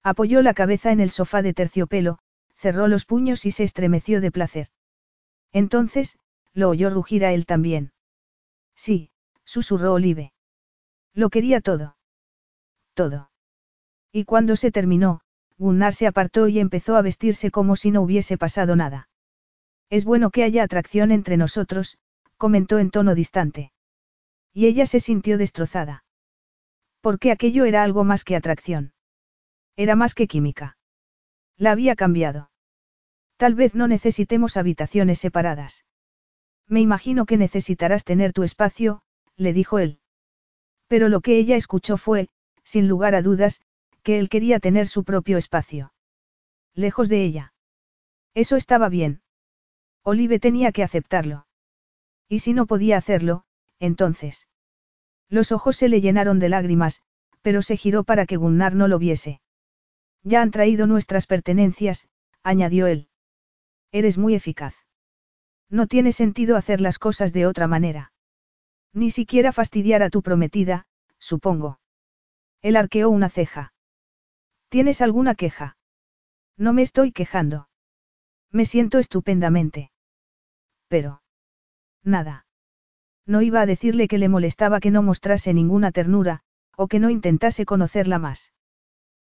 Apoyó 0.03 0.43
la 0.43 0.53
cabeza 0.53 0.93
en 0.93 1.01
el 1.01 1.11
sofá 1.11 1.41
de 1.41 1.55
terciopelo, 1.55 2.19
cerró 2.55 2.89
los 2.89 3.07
puños 3.07 3.47
y 3.47 3.53
se 3.53 3.65
estremeció 3.65 4.21
de 4.21 4.31
placer. 4.31 4.69
Entonces, 5.51 6.19
lo 6.53 6.69
oyó 6.69 6.91
rugir 6.91 7.25
a 7.25 7.33
él 7.33 7.47
también. 7.47 7.93
Sí, 8.77 9.11
susurró 9.45 9.95
Olive. 9.95 10.35
Lo 11.15 11.31
quería 11.31 11.63
todo. 11.63 11.97
Todo. 12.93 13.31
Y 14.13 14.25
cuando 14.25 14.55
se 14.57 14.71
terminó, 14.71 15.23
Gunnar 15.57 15.95
se 15.95 16.07
apartó 16.07 16.49
y 16.49 16.59
empezó 16.59 16.97
a 16.97 17.03
vestirse 17.03 17.51
como 17.51 17.77
si 17.77 17.91
no 17.93 18.03
hubiese 18.03 18.37
pasado 18.37 18.77
nada. 18.77 19.09
Es 19.89 20.05
bueno 20.05 20.31
que 20.31 20.45
haya 20.45 20.65
atracción 20.65 21.13
entre 21.13 21.39
nosotros, 21.39 21.97
comentó 22.37 22.79
en 22.79 22.91
tono 22.91 23.15
distante. 23.15 23.73
Y 24.53 24.67
ella 24.67 24.85
se 24.85 25.01
sintió 25.01 25.39
destrozada. 25.39 26.05
Porque 27.03 27.33
aquello 27.33 27.67
era 27.67 27.83
algo 27.83 28.05
más 28.05 28.25
que 28.25 28.37
atracción. 28.37 28.95
Era 29.77 29.97
más 29.97 30.15
que 30.15 30.29
química. 30.29 30.79
La 31.59 31.73
había 31.73 31.97
cambiado. 31.97 32.51
Tal 33.37 33.55
vez 33.55 33.75
no 33.75 33.89
necesitemos 33.89 34.57
habitaciones 34.57 35.19
separadas. 35.19 35.85
Me 36.69 36.81
imagino 36.81 37.27
que 37.27 37.37
necesitarás 37.37 38.05
tener 38.05 38.33
tu 38.33 38.45
espacio, 38.45 39.03
le 39.37 39.53
dijo 39.53 39.81
él. 39.81 39.99
Pero 40.87 41.09
lo 41.09 41.21
que 41.21 41.37
ella 41.39 41.57
escuchó 41.57 41.97
fue, 41.97 42.29
sin 42.63 42.87
lugar 42.87 43.17
a 43.17 43.23
dudas, 43.23 43.61
que 44.05 44.21
él 44.21 44.29
quería 44.29 44.61
tener 44.61 44.87
su 44.87 45.03
propio 45.03 45.39
espacio. 45.39 45.93
Lejos 46.73 47.09
de 47.09 47.25
ella. 47.25 47.53
Eso 48.35 48.57
estaba 48.57 48.89
bien. 48.89 49.23
Olive 50.05 50.39
tenía 50.39 50.71
que 50.71 50.85
aceptarlo. 50.85 51.47
Y 52.29 52.39
si 52.39 52.55
no 52.55 52.67
podía 52.67 52.97
hacerlo, 52.97 53.45
entonces. 53.81 54.47
Los 55.33 55.51
ojos 55.51 55.77
se 55.77 55.89
le 55.89 56.03
llenaron 56.03 56.39
de 56.39 56.51
lágrimas, 56.51 57.01
pero 57.41 57.63
se 57.63 57.79
giró 57.79 58.05
para 58.05 58.27
que 58.27 58.37
Gunnar 58.37 58.75
no 58.75 58.87
lo 58.87 58.99
viese. 58.99 59.41
Ya 60.23 60.43
han 60.43 60.51
traído 60.51 60.87
nuestras 60.87 61.27
pertenencias, 61.27 62.07
añadió 62.43 62.87
él. 62.87 63.09
Eres 63.93 64.19
muy 64.19 64.35
eficaz. 64.35 64.75
No 65.71 65.87
tiene 65.87 66.13
sentido 66.13 66.55
hacer 66.55 66.83
las 66.83 66.99
cosas 66.99 67.33
de 67.33 67.47
otra 67.47 67.67
manera. 67.67 68.13
Ni 68.93 69.11
siquiera 69.11 69.53
fastidiar 69.53 70.03
a 70.03 70.11
tu 70.11 70.21
prometida, 70.21 70.85
supongo. 71.19 71.81
Él 72.61 72.77
arqueó 72.77 73.09
una 73.09 73.31
ceja. 73.31 73.73
¿Tienes 74.69 75.01
alguna 75.01 75.35
queja? 75.35 75.79
No 76.59 76.75
me 76.75 76.83
estoy 76.83 77.11
quejando. 77.11 77.71
Me 78.51 78.67
siento 78.67 78.99
estupendamente. 78.99 79.93
Pero. 80.89 81.23
Nada. 82.05 82.45
No 83.27 83.43
iba 83.43 83.61
a 83.61 83.67
decirle 83.67 84.09
que 84.09 84.19
le 84.19 84.29
molestaba 84.29 84.81
que 84.81 84.91
no 84.91 85.03
mostrase 85.03 85.55
ninguna 85.55 85.93
ternura, 85.93 86.41
o 86.77 86.89
que 86.89 86.99
no 86.99 87.11
intentase 87.11 87.65
conocerla 87.65 88.19
más. 88.19 88.53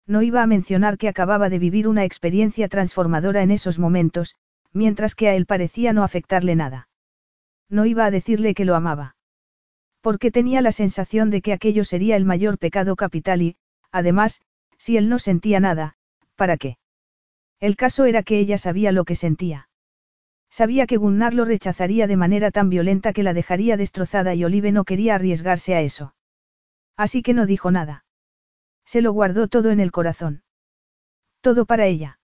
No 0.07 0.21
iba 0.21 0.43
a 0.43 0.47
mencionar 0.47 0.97
que 0.97 1.07
acababa 1.07 1.49
de 1.49 1.59
vivir 1.59 1.87
una 1.87 2.03
experiencia 2.03 2.67
transformadora 2.67 3.41
en 3.41 3.51
esos 3.51 3.79
momentos, 3.79 4.35
mientras 4.73 5.15
que 5.15 5.29
a 5.29 5.35
él 5.35 5.45
parecía 5.45 5.93
no 5.93 6.03
afectarle 6.03 6.55
nada. 6.55 6.89
No 7.69 7.85
iba 7.85 8.05
a 8.05 8.11
decirle 8.11 8.53
que 8.53 8.65
lo 8.65 8.75
amaba. 8.75 9.15
Porque 10.01 10.29
tenía 10.29 10.61
la 10.61 10.71
sensación 10.71 11.31
de 11.31 11.41
que 11.41 11.53
aquello 11.53 11.83
sería 11.83 12.15
el 12.15 12.25
mayor 12.25 12.59
pecado 12.59 12.95
capital 12.95 13.41
y, 13.41 13.55
además, 13.91 14.41
si 14.77 14.97
él 14.97 15.09
no 15.09 15.17
sentía 15.17 15.59
nada, 15.59 15.95
¿para 16.35 16.57
qué? 16.57 16.77
El 17.59 17.75
caso 17.75 18.05
era 18.05 18.21
que 18.21 18.37
ella 18.37 18.57
sabía 18.57 18.91
lo 18.91 19.05
que 19.05 19.15
sentía. 19.15 19.69
Sabía 20.59 20.87
que 20.87 20.95
Gunnar 20.95 21.33
lo 21.33 21.43
rechazaría 21.43 22.07
de 22.07 22.15
manera 22.15 22.49
tan 22.49 22.69
violenta 22.69 23.11
que 23.11 23.23
la 23.23 23.33
dejaría 23.33 23.75
destrozada 23.75 24.35
y 24.35 24.45
Olive 24.45 24.71
no 24.71 24.85
quería 24.85 25.15
arriesgarse 25.15 25.75
a 25.75 25.81
eso. 25.81 26.15
Así 26.95 27.21
que 27.21 27.33
no 27.33 27.45
dijo 27.45 27.71
nada. 27.71 28.05
Se 28.85 29.01
lo 29.01 29.11
guardó 29.11 29.49
todo 29.49 29.69
en 29.69 29.81
el 29.81 29.91
corazón. 29.91 30.43
Todo 31.41 31.65
para 31.65 31.87
ella. 31.87 32.19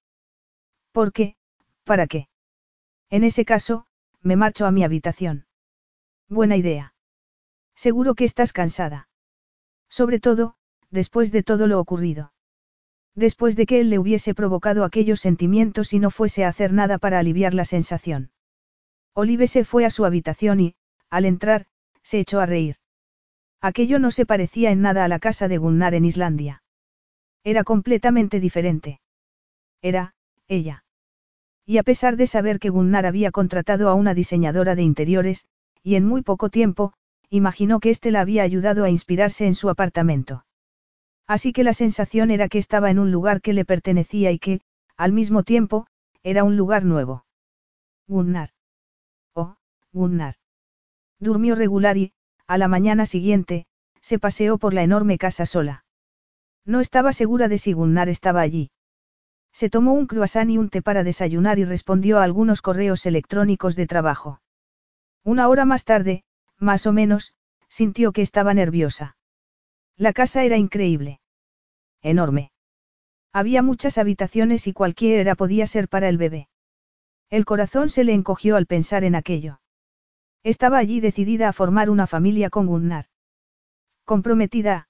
¿Por 0.93 1.11
qué? 1.11 1.35
¿Para 1.83 2.07
qué? 2.07 2.29
En 3.09 3.25
ese 3.25 3.43
caso, 3.43 3.85
me 4.21 4.37
marcho 4.37 4.65
a 4.65 4.71
mi 4.71 4.85
habitación. 4.85 5.45
Buena 6.29 6.55
idea. 6.55 6.93
Seguro 7.75 8.15
que 8.15 8.23
estás 8.23 8.53
cansada. 8.53 9.09
Sobre 9.89 10.21
todo, 10.21 10.55
después 10.89 11.33
de 11.33 11.43
todo 11.43 11.67
lo 11.67 11.81
ocurrido. 11.81 12.31
Después 13.15 13.55
de 13.55 13.65
que 13.65 13.81
él 13.81 13.89
le 13.89 13.99
hubiese 13.99 14.33
provocado 14.33 14.83
aquellos 14.83 15.19
sentimientos 15.19 15.93
y 15.93 15.99
no 15.99 16.11
fuese 16.11 16.45
a 16.45 16.49
hacer 16.49 16.71
nada 16.71 16.97
para 16.97 17.19
aliviar 17.19 17.53
la 17.53 17.65
sensación. 17.65 18.31
Olive 19.13 19.47
se 19.47 19.65
fue 19.65 19.85
a 19.85 19.89
su 19.89 20.05
habitación 20.05 20.59
y, 20.61 20.75
al 21.09 21.25
entrar, 21.25 21.65
se 22.03 22.19
echó 22.19 22.39
a 22.39 22.45
reír. 22.45 22.77
Aquello 23.61 23.99
no 23.99 24.11
se 24.11 24.25
parecía 24.25 24.71
en 24.71 24.81
nada 24.81 25.03
a 25.03 25.07
la 25.07 25.19
casa 25.19 25.47
de 25.47 25.57
Gunnar 25.57 25.93
en 25.93 26.05
Islandia. 26.05 26.63
Era 27.43 27.63
completamente 27.63 28.39
diferente. 28.39 29.01
Era, 29.81 30.15
ella. 30.47 30.85
Y 31.65 31.77
a 31.77 31.83
pesar 31.83 32.15
de 32.15 32.27
saber 32.27 32.59
que 32.59 32.69
Gunnar 32.69 33.05
había 33.05 33.31
contratado 33.31 33.89
a 33.89 33.93
una 33.93 34.13
diseñadora 34.13 34.75
de 34.75 34.83
interiores, 34.83 35.45
y 35.83 35.95
en 35.95 36.05
muy 36.05 36.21
poco 36.21 36.49
tiempo, 36.49 36.93
imaginó 37.29 37.79
que 37.79 37.89
éste 37.89 38.11
la 38.11 38.21
había 38.21 38.43
ayudado 38.43 38.83
a 38.83 38.89
inspirarse 38.89 39.45
en 39.45 39.55
su 39.55 39.69
apartamento. 39.69 40.43
Así 41.31 41.53
que 41.53 41.63
la 41.63 41.71
sensación 41.71 42.29
era 42.29 42.49
que 42.49 42.57
estaba 42.57 42.91
en 42.91 42.99
un 42.99 43.09
lugar 43.09 43.39
que 43.39 43.53
le 43.53 43.63
pertenecía 43.63 44.31
y 44.31 44.37
que, 44.37 44.59
al 44.97 45.13
mismo 45.13 45.43
tiempo, 45.43 45.87
era 46.23 46.43
un 46.43 46.57
lugar 46.57 46.83
nuevo. 46.83 47.25
Gunnar. 48.05 48.49
Oh, 49.33 49.55
Gunnar. 49.93 50.35
Durmió 51.19 51.55
regular 51.55 51.95
y, 51.95 52.11
a 52.47 52.57
la 52.57 52.67
mañana 52.67 53.05
siguiente, 53.05 53.65
se 54.01 54.19
paseó 54.19 54.57
por 54.57 54.73
la 54.73 54.83
enorme 54.83 55.17
casa 55.17 55.45
sola. 55.45 55.85
No 56.65 56.81
estaba 56.81 57.13
segura 57.13 57.47
de 57.47 57.59
si 57.59 57.71
Gunnar 57.71 58.09
estaba 58.09 58.41
allí. 58.41 58.71
Se 59.53 59.69
tomó 59.69 59.93
un 59.93 60.07
croissant 60.07 60.51
y 60.51 60.57
un 60.57 60.67
té 60.67 60.81
para 60.81 61.05
desayunar 61.05 61.59
y 61.59 61.63
respondió 61.63 62.19
a 62.19 62.25
algunos 62.25 62.61
correos 62.61 63.05
electrónicos 63.05 63.77
de 63.77 63.87
trabajo. 63.87 64.41
Una 65.23 65.47
hora 65.47 65.63
más 65.63 65.85
tarde, 65.85 66.25
más 66.57 66.85
o 66.87 66.91
menos, 66.91 67.33
sintió 67.69 68.11
que 68.11 68.21
estaba 68.21 68.53
nerviosa. 68.53 69.15
La 69.95 70.11
casa 70.11 70.43
era 70.43 70.57
increíble 70.57 71.20
enorme. 72.01 72.51
Había 73.33 73.61
muchas 73.61 73.97
habitaciones 73.97 74.67
y 74.67 74.73
cualquiera 74.73 75.35
podía 75.35 75.67
ser 75.67 75.87
para 75.87 76.09
el 76.09 76.17
bebé. 76.17 76.49
El 77.29 77.45
corazón 77.45 77.89
se 77.89 78.03
le 78.03 78.13
encogió 78.13 78.57
al 78.57 78.65
pensar 78.65 79.03
en 79.03 79.15
aquello. 79.15 79.61
Estaba 80.43 80.79
allí 80.79 80.99
decidida 80.99 81.47
a 81.47 81.53
formar 81.53 81.89
una 81.89 82.07
familia 82.07 82.49
con 82.49 82.65
Gunnar. 82.65 83.05
Comprometida. 84.05 84.89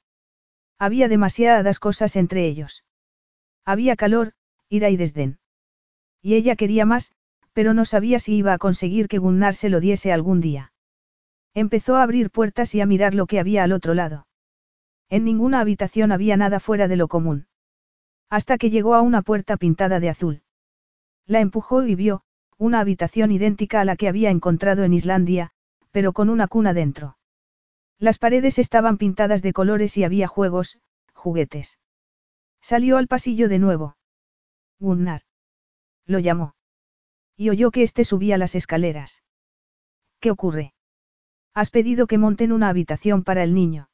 Había 0.80 1.07
demasiadas 1.07 1.80
cosas 1.80 2.15
entre 2.15 2.45
ellos. 2.45 2.83
Había 3.65 3.95
calor, 3.95 4.33
ira 4.69 4.90
y 4.90 4.98
desdén. 4.98 5.40
Y 6.22 6.35
ella 6.35 6.56
quería 6.56 6.85
más, 6.85 7.11
pero 7.53 7.73
no 7.73 7.85
sabía 7.85 8.19
si 8.19 8.35
iba 8.35 8.53
a 8.53 8.57
conseguir 8.57 9.07
que 9.07 9.19
Gunnar 9.19 9.53
se 9.53 9.69
lo 9.69 9.80
diese 9.80 10.11
algún 10.11 10.41
día. 10.41 10.73
Empezó 11.53 11.98
a 11.98 12.03
abrir 12.03 12.31
puertas 12.31 12.73
y 12.73 12.81
a 12.81 12.85
mirar 12.85 13.14
lo 13.14 13.27
que 13.27 13.40
había 13.40 13.64
al 13.64 13.73
otro 13.73 13.93
lado. 13.93 14.25
En 15.11 15.25
ninguna 15.25 15.59
habitación 15.59 16.14
había 16.14 16.38
nada 16.38 16.61
fuera 16.61 16.88
de 16.88 16.95
lo 16.95 17.09
común. 17.09 17.45
Hasta 18.30 18.57
que 18.57 18.69
llegó 18.69 18.95
a 18.95 19.01
una 19.01 19.22
puerta 19.22 19.57
pintada 19.57 19.99
de 19.99 20.07
azul. 20.07 20.41
La 21.27 21.41
empujó 21.41 21.83
y 21.83 21.95
vio, 21.95 22.23
una 22.57 22.80
habitación 22.80 23.30
idéntica 23.33 23.81
a 23.81 23.85
la 23.85 23.98
que 23.98 24.07
había 24.07 24.30
encontrado 24.30 24.85
en 24.85 24.93
Islandia, 24.93 25.51
pero 25.91 26.14
con 26.14 26.30
una 26.30 26.48
cuna 26.48 26.73
dentro. 26.73 27.17
Las 27.99 28.19
paredes 28.19 28.57
estaban 28.57 28.98
pintadas 28.98 29.41
de 29.41 29.51
colores 29.51 29.98
y 29.98 30.06
había 30.06 30.30
juegos, 30.30 30.80
juguetes. 31.14 31.77
Salió 32.61 32.95
al 32.95 33.09
pasillo 33.09 33.49
de 33.49 33.59
nuevo. 33.59 33.98
Gunnar. 34.80 35.23
Lo 36.06 36.19
llamó. 36.19 36.56
Y 37.35 37.49
oyó 37.49 37.69
que 37.72 37.83
éste 37.83 38.06
subía 38.06 38.38
las 38.38 38.56
escaleras. 38.56 39.23
¿Qué 40.22 40.31
ocurre? 40.31 40.73
Has 41.53 41.69
pedido 41.69 42.07
que 42.07 42.17
monten 42.17 42.53
una 42.53 42.69
habitación 42.69 43.25
para 43.25 43.43
el 43.43 43.53
niño. 43.53 43.90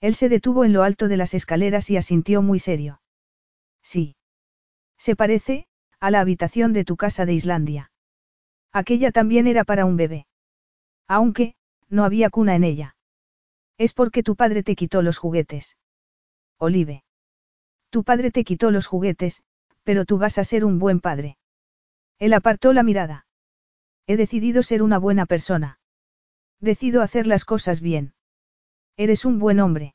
Él 0.00 0.14
se 0.14 0.28
detuvo 0.28 0.64
en 0.64 0.72
lo 0.72 0.82
alto 0.82 1.08
de 1.08 1.16
las 1.16 1.34
escaleras 1.34 1.90
y 1.90 1.96
asintió 1.96 2.42
muy 2.42 2.58
serio. 2.58 3.00
Sí. 3.82 4.16
Se 4.98 5.16
parece, 5.16 5.66
a 5.98 6.10
la 6.10 6.20
habitación 6.20 6.72
de 6.72 6.84
tu 6.84 6.96
casa 6.96 7.26
de 7.26 7.34
Islandia. 7.34 7.90
Aquella 8.72 9.10
también 9.10 9.46
era 9.46 9.64
para 9.64 9.84
un 9.84 9.96
bebé. 9.96 10.26
Aunque, 11.06 11.54
no 11.88 12.04
había 12.04 12.30
cuna 12.30 12.54
en 12.54 12.64
ella. 12.64 12.96
Es 13.76 13.92
porque 13.92 14.22
tu 14.22 14.36
padre 14.36 14.62
te 14.62 14.76
quitó 14.76 15.02
los 15.02 15.18
juguetes. 15.18 15.76
Olive. 16.58 17.02
Tu 17.90 18.04
padre 18.04 18.30
te 18.30 18.44
quitó 18.44 18.70
los 18.70 18.86
juguetes, 18.86 19.42
pero 19.82 20.04
tú 20.04 20.18
vas 20.18 20.38
a 20.38 20.44
ser 20.44 20.64
un 20.64 20.78
buen 20.78 21.00
padre. 21.00 21.36
Él 22.18 22.32
apartó 22.34 22.72
la 22.72 22.82
mirada. 22.82 23.26
He 24.06 24.16
decidido 24.16 24.62
ser 24.62 24.82
una 24.82 24.98
buena 24.98 25.26
persona. 25.26 25.78
Decido 26.60 27.02
hacer 27.02 27.26
las 27.26 27.44
cosas 27.44 27.80
bien. 27.80 28.12
Eres 28.96 29.24
un 29.24 29.38
buen 29.38 29.60
hombre. 29.60 29.94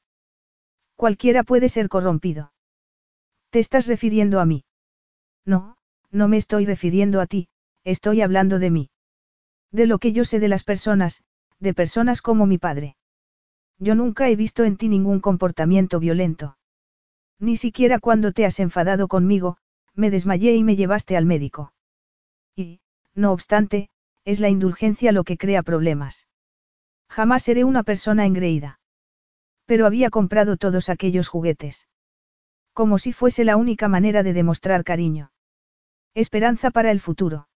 Cualquiera 0.96 1.44
puede 1.44 1.70
ser 1.70 1.90
corrompido. 1.90 2.54
¿Te 3.50 3.60
estás 3.60 3.88
refiriendo 3.88 4.40
a 4.40 4.46
mí? 4.46 4.66
No, 5.46 5.78
no 6.12 6.28
me 6.28 6.38
estoy 6.38 6.66
refiriendo 6.66 7.22
a 7.22 7.28
ti, 7.28 7.50
estoy 7.84 8.22
hablando 8.22 8.60
de 8.60 8.72
mí. 8.72 8.90
De 9.72 9.86
lo 9.86 10.00
que 10.00 10.12
yo 10.12 10.26
sé 10.26 10.40
de 10.40 10.48
las 10.48 10.64
personas, 10.64 11.24
de 11.60 11.74
personas 11.74 12.22
como 12.22 12.46
mi 12.46 12.58
padre. 12.58 12.96
Yo 13.78 13.96
nunca 13.96 14.30
he 14.30 14.36
visto 14.36 14.64
en 14.64 14.78
ti 14.78 14.88
ningún 14.88 15.20
comportamiento 15.20 16.00
violento. 16.00 16.58
Ni 17.40 17.58
siquiera 17.58 18.00
cuando 18.00 18.32
te 18.32 18.46
has 18.46 18.60
enfadado 18.60 19.08
conmigo, 19.08 19.58
me 19.94 20.10
desmayé 20.10 20.56
y 20.56 20.64
me 20.64 20.76
llevaste 20.76 21.18
al 21.18 21.26
médico. 21.26 21.74
Y, 22.56 22.80
no 23.14 23.32
obstante, 23.32 23.90
es 24.24 24.40
la 24.40 24.50
indulgencia 24.50 25.12
lo 25.12 25.24
que 25.24 25.38
crea 25.38 25.64
problemas. 25.64 26.28
Jamás 27.10 27.44
seré 27.44 27.64
una 27.64 27.84
persona 27.84 28.26
engreída. 28.26 28.80
Pero 29.66 29.86
había 29.86 30.10
comprado 30.10 30.58
todos 30.58 30.90
aquellos 30.90 31.28
juguetes. 31.28 31.88
Como 32.74 32.98
si 32.98 33.14
fuese 33.14 33.44
la 33.44 33.58
única 33.58 33.88
manera 33.88 34.22
de 34.24 34.34
demostrar 34.34 34.84
cariño. 34.84 35.32
Esperanza 36.14 36.72
para 36.72 36.92
el 36.92 37.00
futuro. 37.00 37.48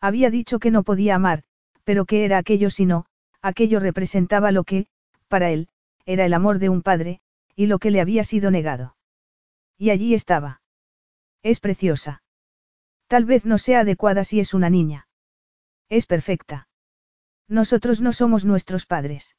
Había 0.00 0.30
dicho 0.30 0.58
que 0.58 0.70
no 0.70 0.82
podía 0.82 1.14
amar, 1.14 1.42
pero 1.84 2.04
que 2.04 2.24
era 2.24 2.38
aquello 2.38 2.70
si 2.70 2.86
no, 2.86 3.06
aquello 3.42 3.80
representaba 3.80 4.52
lo 4.52 4.64
que, 4.64 4.86
para 5.28 5.50
él, 5.50 5.68
era 6.04 6.24
el 6.24 6.34
amor 6.34 6.58
de 6.58 6.68
un 6.68 6.82
padre, 6.82 7.20
y 7.54 7.66
lo 7.66 7.78
que 7.78 7.90
le 7.90 8.00
había 8.00 8.24
sido 8.24 8.50
negado. 8.50 8.96
Y 9.78 9.90
allí 9.90 10.14
estaba. 10.14 10.62
Es 11.42 11.60
preciosa. 11.60 12.22
Tal 13.06 13.24
vez 13.24 13.44
no 13.44 13.58
sea 13.58 13.80
adecuada 13.80 14.24
si 14.24 14.40
es 14.40 14.54
una 14.54 14.70
niña. 14.70 15.08
Es 15.88 16.06
perfecta. 16.06 16.68
Nosotros 17.48 18.00
no 18.00 18.12
somos 18.12 18.44
nuestros 18.44 18.86
padres. 18.86 19.36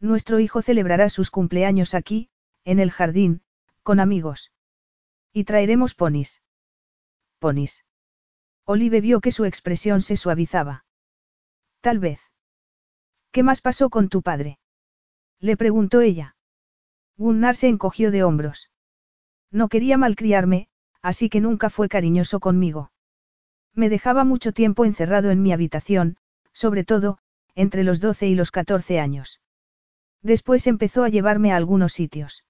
Nuestro 0.00 0.38
hijo 0.38 0.62
celebrará 0.62 1.08
sus 1.08 1.30
cumpleaños 1.30 1.94
aquí, 1.94 2.30
en 2.64 2.78
el 2.78 2.90
jardín, 2.90 3.42
con 3.82 4.00
amigos. 4.00 4.52
Y 5.32 5.44
traeremos 5.44 5.94
ponis. 5.94 6.40
Ponis. 7.38 7.84
Olive 8.64 9.00
vio 9.00 9.20
que 9.20 9.32
su 9.32 9.44
expresión 9.44 10.00
se 10.02 10.16
suavizaba. 10.16 10.84
Tal 11.80 11.98
vez. 11.98 12.20
¿Qué 13.32 13.42
más 13.42 13.60
pasó 13.60 13.90
con 13.90 14.08
tu 14.08 14.22
padre? 14.22 14.58
Le 15.40 15.56
preguntó 15.56 16.00
ella. 16.00 16.36
Gunnar 17.16 17.56
se 17.56 17.68
encogió 17.68 18.10
de 18.10 18.22
hombros. 18.22 18.70
No 19.50 19.68
quería 19.68 19.96
malcriarme, 19.96 20.68
así 21.02 21.28
que 21.28 21.40
nunca 21.40 21.70
fue 21.70 21.88
cariñoso 21.88 22.40
conmigo. 22.40 22.92
Me 23.74 23.88
dejaba 23.88 24.24
mucho 24.24 24.52
tiempo 24.52 24.84
encerrado 24.84 25.30
en 25.30 25.42
mi 25.42 25.52
habitación, 25.52 26.16
sobre 26.52 26.84
todo, 26.84 27.18
entre 27.54 27.84
los 27.84 28.00
12 28.00 28.28
y 28.28 28.34
los 28.34 28.50
14 28.50 29.00
años. 29.00 29.40
Después 30.22 30.66
empezó 30.66 31.04
a 31.04 31.08
llevarme 31.08 31.52
a 31.52 31.56
algunos 31.56 31.92
sitios. 31.92 32.44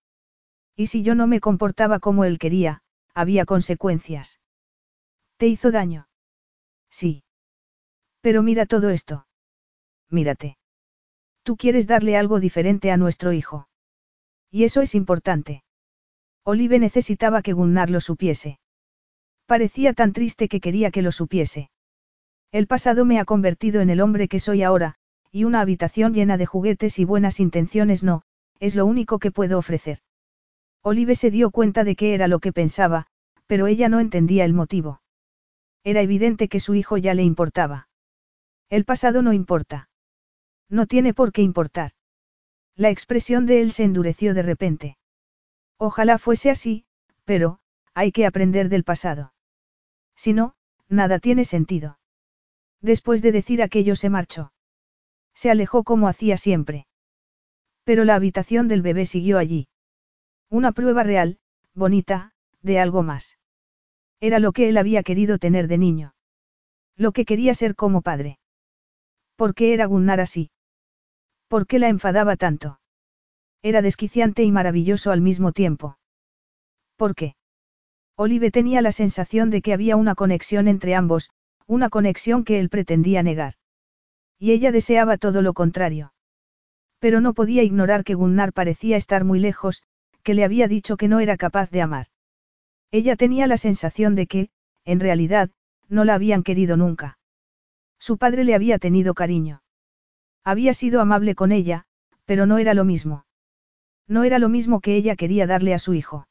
Y 0.74 0.86
si 0.86 1.02
yo 1.02 1.14
no 1.14 1.26
me 1.26 1.40
comportaba 1.40 1.98
como 1.98 2.24
él 2.24 2.38
quería, 2.38 2.82
había 3.14 3.44
consecuencias. 3.44 4.40
¿Te 5.36 5.46
hizo 5.46 5.70
daño? 5.70 6.08
Sí. 6.90 7.24
Pero 8.20 8.42
mira 8.42 8.66
todo 8.66 8.90
esto. 8.90 9.26
Mírate. 10.10 10.56
Tú 11.42 11.56
quieres 11.56 11.86
darle 11.86 12.16
algo 12.16 12.40
diferente 12.40 12.90
a 12.90 12.96
nuestro 12.96 13.32
hijo. 13.32 13.68
Y 14.50 14.64
eso 14.64 14.80
es 14.80 14.94
importante. 14.94 15.62
Olive 16.44 16.78
necesitaba 16.78 17.42
que 17.42 17.52
Gunnar 17.52 17.90
lo 17.90 18.00
supiese. 18.00 18.58
Parecía 19.46 19.92
tan 19.92 20.12
triste 20.12 20.48
que 20.48 20.60
quería 20.60 20.90
que 20.90 21.02
lo 21.02 21.12
supiese. 21.12 21.70
El 22.50 22.66
pasado 22.66 23.04
me 23.04 23.18
ha 23.18 23.24
convertido 23.24 23.80
en 23.80 23.90
el 23.90 24.00
hombre 24.00 24.28
que 24.28 24.40
soy 24.40 24.62
ahora, 24.62 24.94
y 25.30 25.44
una 25.44 25.60
habitación 25.60 26.14
llena 26.14 26.36
de 26.36 26.46
juguetes 26.46 26.98
y 26.98 27.04
buenas 27.04 27.40
intenciones 27.40 28.02
no, 28.02 28.22
es 28.60 28.74
lo 28.74 28.86
único 28.86 29.18
que 29.18 29.30
puedo 29.30 29.58
ofrecer. 29.58 29.98
Olive 30.82 31.14
se 31.14 31.30
dio 31.30 31.50
cuenta 31.50 31.84
de 31.84 31.96
qué 31.96 32.14
era 32.14 32.28
lo 32.28 32.38
que 32.38 32.52
pensaba, 32.52 33.06
pero 33.46 33.66
ella 33.66 33.88
no 33.88 34.00
entendía 34.00 34.44
el 34.44 34.54
motivo. 34.54 35.02
Era 35.84 36.02
evidente 36.02 36.48
que 36.48 36.60
su 36.60 36.74
hijo 36.74 36.96
ya 36.96 37.14
le 37.14 37.22
importaba. 37.22 37.88
El 38.68 38.84
pasado 38.84 39.22
no 39.22 39.32
importa. 39.32 39.88
No 40.68 40.86
tiene 40.86 41.14
por 41.14 41.32
qué 41.32 41.42
importar. 41.42 41.92
La 42.76 42.90
expresión 42.90 43.46
de 43.46 43.60
él 43.60 43.72
se 43.72 43.84
endureció 43.84 44.34
de 44.34 44.42
repente. 44.42 44.98
Ojalá 45.78 46.18
fuese 46.18 46.50
así, 46.50 46.84
pero, 47.24 47.60
hay 47.94 48.12
que 48.12 48.26
aprender 48.26 48.68
del 48.68 48.84
pasado. 48.84 49.32
Si 50.14 50.32
no, 50.32 50.54
nada 50.88 51.18
tiene 51.18 51.44
sentido. 51.44 51.98
Después 52.80 53.22
de 53.22 53.32
decir 53.32 53.62
aquello 53.62 53.96
se 53.96 54.10
marchó. 54.10 54.52
Se 55.38 55.52
alejó 55.52 55.84
como 55.84 56.08
hacía 56.08 56.36
siempre. 56.36 56.88
Pero 57.84 58.04
la 58.04 58.16
habitación 58.16 58.66
del 58.66 58.82
bebé 58.82 59.06
siguió 59.06 59.38
allí. 59.38 59.68
Una 60.50 60.72
prueba 60.72 61.04
real, 61.04 61.38
bonita, 61.74 62.32
de 62.60 62.80
algo 62.80 63.04
más. 63.04 63.38
Era 64.18 64.40
lo 64.40 64.50
que 64.50 64.68
él 64.68 64.76
había 64.76 65.04
querido 65.04 65.38
tener 65.38 65.68
de 65.68 65.78
niño. 65.78 66.12
Lo 66.96 67.12
que 67.12 67.24
quería 67.24 67.54
ser 67.54 67.76
como 67.76 68.02
padre. 68.02 68.40
¿Por 69.36 69.54
qué 69.54 69.74
era 69.74 69.86
Gunnar 69.86 70.18
así? 70.18 70.50
¿Por 71.46 71.68
qué 71.68 71.78
la 71.78 71.88
enfadaba 71.88 72.34
tanto? 72.34 72.80
Era 73.62 73.80
desquiciante 73.80 74.42
y 74.42 74.50
maravilloso 74.50 75.12
al 75.12 75.20
mismo 75.20 75.52
tiempo. 75.52 76.00
¿Por 76.96 77.14
qué? 77.14 77.36
Olive 78.16 78.50
tenía 78.50 78.82
la 78.82 78.90
sensación 78.90 79.50
de 79.50 79.62
que 79.62 79.72
había 79.72 79.94
una 79.94 80.16
conexión 80.16 80.66
entre 80.66 80.96
ambos, 80.96 81.30
una 81.68 81.90
conexión 81.90 82.42
que 82.42 82.58
él 82.58 82.70
pretendía 82.70 83.22
negar. 83.22 83.54
Y 84.38 84.52
ella 84.52 84.72
deseaba 84.72 85.16
todo 85.16 85.42
lo 85.42 85.52
contrario. 85.52 86.12
Pero 86.98 87.20
no 87.20 87.34
podía 87.34 87.62
ignorar 87.62 88.04
que 88.04 88.14
Gunnar 88.14 88.52
parecía 88.52 88.96
estar 88.96 89.24
muy 89.24 89.38
lejos, 89.38 89.82
que 90.22 90.34
le 90.34 90.44
había 90.44 90.68
dicho 90.68 90.96
que 90.96 91.08
no 91.08 91.20
era 91.20 91.36
capaz 91.36 91.70
de 91.70 91.82
amar. 91.82 92.06
Ella 92.90 93.16
tenía 93.16 93.46
la 93.46 93.56
sensación 93.56 94.14
de 94.14 94.26
que, 94.26 94.50
en 94.84 95.00
realidad, 95.00 95.50
no 95.88 96.04
la 96.04 96.14
habían 96.14 96.42
querido 96.42 96.76
nunca. 96.76 97.18
Su 97.98 98.18
padre 98.18 98.44
le 98.44 98.54
había 98.54 98.78
tenido 98.78 99.14
cariño. 99.14 99.62
Había 100.44 100.72
sido 100.72 101.00
amable 101.00 101.34
con 101.34 101.52
ella, 101.52 101.84
pero 102.24 102.46
no 102.46 102.58
era 102.58 102.74
lo 102.74 102.84
mismo. 102.84 103.26
No 104.06 104.24
era 104.24 104.38
lo 104.38 104.48
mismo 104.48 104.80
que 104.80 104.96
ella 104.96 105.16
quería 105.16 105.46
darle 105.46 105.74
a 105.74 105.78
su 105.78 105.94
hijo. 105.94 106.28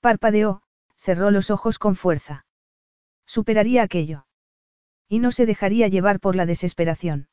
Parpadeó, 0.00 0.62
cerró 0.96 1.30
los 1.30 1.50
ojos 1.50 1.78
con 1.78 1.94
fuerza. 1.94 2.44
Superaría 3.26 3.82
aquello. 3.82 4.26
Y 5.12 5.18
no 5.18 5.30
se 5.30 5.44
dejaría 5.44 5.88
llevar 5.88 6.20
por 6.20 6.36
la 6.36 6.46
desesperación. 6.46 7.28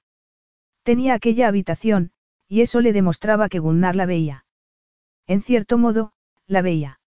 Tenía 0.83 1.13
aquella 1.13 1.47
habitación, 1.47 2.11
y 2.45 2.59
eso 2.59 2.81
le 2.81 2.91
demostraba 2.91 3.47
que 3.47 3.59
Gunnar 3.59 3.95
la 3.95 4.05
veía. 4.05 4.43
En 5.27 5.41
cierto 5.41 5.77
modo, 5.77 6.11
la 6.45 6.61
veía. 6.61 6.99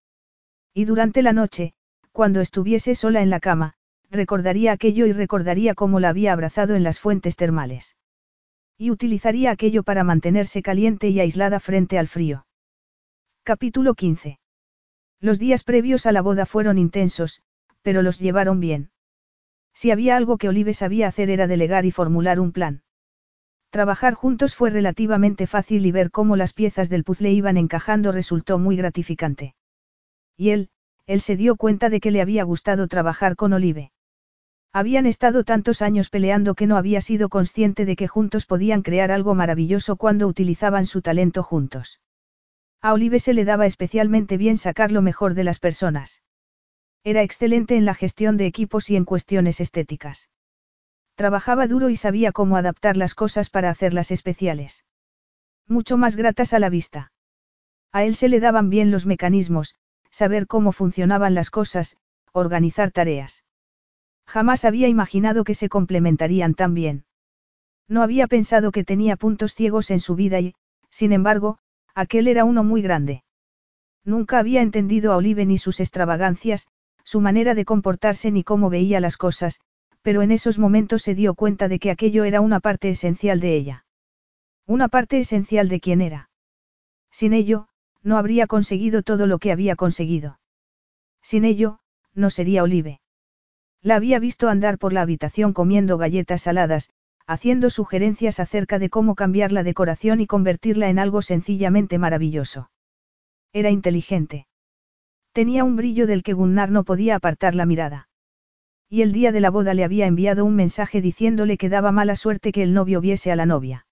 Y 0.73 0.86
durante 0.86 1.20
la 1.20 1.34
noche, 1.34 1.75
cuando 2.10 2.41
estuviese 2.41 2.94
sola 2.94 3.20
en 3.20 3.28
la 3.28 3.39
cama, 3.39 3.75
recordaría 4.10 4.73
aquello 4.73 5.05
y 5.05 5.12
recordaría 5.12 5.75
cómo 5.75 6.01
la 6.01 6.09
había 6.09 6.33
abrazado 6.33 6.75
en 6.75 6.84
las 6.84 6.99
fuentes 6.99 7.36
termales. 7.36 7.99
Y 8.78 8.91
utilizaría 8.91 9.51
aquello 9.51 9.83
para 9.83 10.05
mantenerse 10.05 10.62
caliente 10.62 11.10
y 11.10 11.20
aislada 11.20 11.60
frente 11.60 11.99
al 11.99 12.09
frío. 12.09 12.47
Capítulo 13.42 13.92
15. 13.92 14.41
Los 15.20 15.39
días 15.39 15.65
previos 15.65 16.07
a 16.07 16.12
la 16.12 16.23
boda 16.23 16.47
fueron 16.47 16.78
intensos, 16.78 17.42
pero 17.83 18.01
los 18.01 18.18
llevaron 18.18 18.59
bien. 18.59 18.92
Si 19.75 19.91
había 19.91 20.17
algo 20.17 20.39
que 20.39 20.49
Olive 20.49 20.75
sabía 20.75 21.09
hacer 21.09 21.31
era 21.31 21.47
delegar 21.47 21.84
y 21.86 21.91
formular 21.91 22.41
un 22.41 22.52
plan. 22.52 22.83
Trabajar 23.70 24.15
juntos 24.15 24.55
fue 24.55 24.68
relativamente 24.68 25.47
fácil 25.47 25.86
y 25.86 25.92
ver 25.92 26.10
cómo 26.10 26.36
las 26.36 26.52
piezas 26.52 26.91
del 26.91 27.05
puzzle 27.05 27.33
iban 27.33 27.57
encajando 27.57 28.12
resultó 28.12 28.59
muy 28.59 28.76
gratificante. 28.76 29.55
Y 30.36 30.51
él, 30.51 30.70
él 31.07 31.20
se 31.20 31.36
dio 31.36 31.57
cuenta 31.57 31.89
de 31.89 32.01
que 32.01 32.10
le 32.10 32.20
había 32.20 32.44
gustado 32.44 32.86
trabajar 32.86 33.34
con 33.34 33.55
Olive. 33.55 33.92
Habían 34.75 35.07
estado 35.07 35.44
tantos 35.44 35.83
años 35.83 36.10
peleando 36.10 36.55
que 36.55 36.67
no 36.67 36.76
había 36.76 37.01
sido 37.01 37.28
consciente 37.28 37.84
de 37.84 37.97
que 37.97 38.09
juntos 38.09 38.47
podían 38.47 38.83
crear 38.83 39.10
algo 39.10 39.34
maravilloso 39.34 39.97
cuando 39.97 40.26
utilizaban 40.26 40.86
su 40.86 41.02
talento 41.02 41.42
juntos. 41.42 42.01
A 42.81 42.92
Olive 42.94 43.18
se 43.18 43.33
le 43.33 43.44
daba 43.44 43.67
especialmente 43.67 44.36
bien 44.36 44.57
sacar 44.57 44.91
lo 44.92 45.02
mejor 45.02 45.34
de 45.34 45.44
las 45.44 45.59
personas. 45.59 46.23
Era 47.05 47.22
excelente 47.22 47.76
en 47.76 47.84
la 47.84 47.94
gestión 47.94 48.36
de 48.36 48.47
equipos 48.47 48.89
y 48.89 48.97
en 48.97 49.05
cuestiones 49.05 49.60
estéticas. 49.60 50.31
Trabajaba 51.16 51.66
duro 51.66 51.89
y 51.90 51.97
sabía 51.97 52.32
cómo 52.32 52.56
adaptar 52.56 52.97
las 52.97 53.14
cosas 53.14 53.50
para 53.50 53.70
hacerlas 53.70 54.10
especiales. 54.10 54.84
Mucho 55.66 55.97
más 55.97 56.16
gratas 56.16 56.52
a 56.52 56.58
la 56.58 56.68
vista. 56.68 57.12
A 57.90 58.05
él 58.05 58.14
se 58.14 58.28
le 58.28 58.40
daban 58.40 58.70
bien 58.70 58.90
los 58.90 59.05
mecanismos, 59.05 59.74
saber 60.10 60.47
cómo 60.47 60.72
funcionaban 60.72 61.34
las 61.34 61.50
cosas, 61.50 61.97
organizar 62.32 62.92
tareas. 62.92 63.44
Jamás 64.26 64.64
había 64.64 64.89
imaginado 64.89 65.44
que 65.44 65.55
se 65.55 65.68
complementarían 65.68 66.55
tan 66.55 66.72
bien. 66.72 67.05
No 67.89 68.02
había 68.02 68.28
pensado 68.28 68.70
que 68.70 68.84
tenía 68.84 69.16
puntos 69.16 69.55
ciegos 69.55 69.90
en 69.90 70.00
su 70.00 70.14
vida 70.14 70.40
y, 70.40 70.55
sin 70.89 71.12
embargo, 71.12 71.58
aquel 71.94 72.28
era 72.28 72.44
uno 72.44 72.62
muy 72.62 72.81
grande. 72.81 73.24
Nunca 74.05 74.39
había 74.39 74.62
entendido 74.62 75.12
a 75.12 75.16
Olive 75.16 75.44
ni 75.44 75.58
sus 75.58 75.81
extravagancias, 75.81 76.68
su 77.12 77.20
manera 77.20 77.55
de 77.55 77.66
comportarse 77.66 78.31
ni 78.31 78.42
cómo 78.42 78.70
veía 78.70 78.99
las 78.99 79.18
cosas, 79.18 79.60
pero 80.00 80.23
en 80.23 80.31
esos 80.31 80.58
momentos 80.58 81.02
se 81.02 81.15
dio 81.15 81.34
cuenta 81.34 81.68
de 81.68 81.78
que 81.78 81.91
aquello 81.91 82.24
era 82.24 82.41
una 82.41 82.58
parte 82.58 82.89
esencial 82.89 83.39
de 83.39 83.55
ella. 83.55 83.84
Una 84.66 84.89
parte 84.89 85.20
esencial 85.20 85.68
de 85.68 85.78
quién 85.78 86.00
era. 86.00 86.31
Sin 87.10 87.34
ello, 87.34 87.68
no 88.02 88.16
habría 88.16 88.47
conseguido 88.47 89.02
todo 89.02 89.26
lo 89.26 89.39
que 89.39 89.52
había 89.52 89.76
conseguido. 89.76 90.41
Sin 91.20 91.44
ello, 91.44 91.81
no 92.15 92.31
sería 92.31 92.62
Olive. 92.62 93.02
La 93.82 93.97
había 93.97 94.18
visto 94.18 94.49
andar 94.49 94.78
por 94.78 94.94
la 94.94 95.02
habitación 95.02 95.52
comiendo 95.52 95.99
galletas 95.99 96.41
saladas, 96.41 96.89
haciendo 97.26 97.68
sugerencias 97.68 98.41
acerca 98.41 98.78
de 98.78 98.89
cómo 98.89 99.16
cambiar 99.16 99.52
la 99.52 99.65
decoración 99.65 100.23
y 100.23 100.26
convertirla 100.26 100.89
en 100.89 100.99
algo 100.99 101.20
sencillamente 101.20 101.99
maravilloso. 101.99 102.70
Era 103.52 103.68
inteligente. 103.68 104.47
Tenía 105.33 105.65
un 105.65 105.77
brillo 105.77 106.07
del 106.07 106.23
que 106.23 106.35
Gunnar 106.35 106.70
no 106.70 106.85
podía 106.85 107.17
apartar 107.17 107.55
la 107.55 107.67
mirada. 107.67 108.09
Y 108.89 109.01
el 109.01 109.12
día 109.12 109.33
de 109.33 109.41
la 109.41 109.49
boda 109.49 109.73
le 109.73 109.85
había 109.85 110.07
enviado 110.07 110.44
un 110.44 110.55
mensaje 110.55 111.01
diciéndole 111.01 111.57
que 111.57 111.70
daba 111.70 111.93
mala 111.93 112.17
suerte 112.17 112.52
que 112.52 112.62
el 112.62 112.75
novio 112.75 113.01
viese 113.01 113.33
a 113.33 113.36
la 113.36 113.47
novia. 113.47 113.86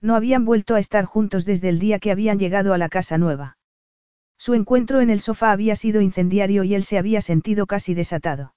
No 0.00 0.16
habían 0.16 0.44
vuelto 0.44 0.74
a 0.74 0.80
estar 0.80 1.04
juntos 1.04 1.44
desde 1.44 1.68
el 1.68 1.78
día 1.78 2.00
que 2.00 2.10
habían 2.10 2.38
llegado 2.38 2.74
a 2.74 2.78
la 2.78 2.88
casa 2.88 3.16
nueva. 3.16 3.58
Su 4.38 4.54
encuentro 4.54 5.00
en 5.00 5.10
el 5.10 5.20
sofá 5.20 5.52
había 5.52 5.76
sido 5.76 6.00
incendiario 6.00 6.64
y 6.64 6.74
él 6.74 6.82
se 6.82 6.98
había 6.98 7.20
sentido 7.20 7.66
casi 7.66 7.94
desatado. 7.94 8.54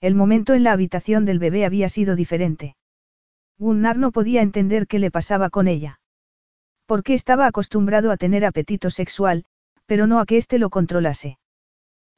El 0.00 0.14
momento 0.14 0.54
en 0.54 0.64
la 0.64 0.72
habitación 0.72 1.24
del 1.24 1.38
bebé 1.38 1.64
había 1.64 1.88
sido 1.88 2.16
diferente. 2.16 2.76
Gunnar 3.58 3.98
no 3.98 4.10
podía 4.10 4.42
entender 4.42 4.86
qué 4.86 4.98
le 4.98 5.10
pasaba 5.10 5.50
con 5.50 5.68
ella. 5.68 6.00
Porque 6.86 7.14
estaba 7.14 7.46
acostumbrado 7.46 8.10
a 8.10 8.16
tener 8.16 8.44
apetito 8.44 8.90
sexual, 8.90 9.44
pero 9.90 10.06
no 10.06 10.20
a 10.20 10.24
que 10.24 10.36
éste 10.36 10.60
lo 10.60 10.70
controlase. 10.70 11.40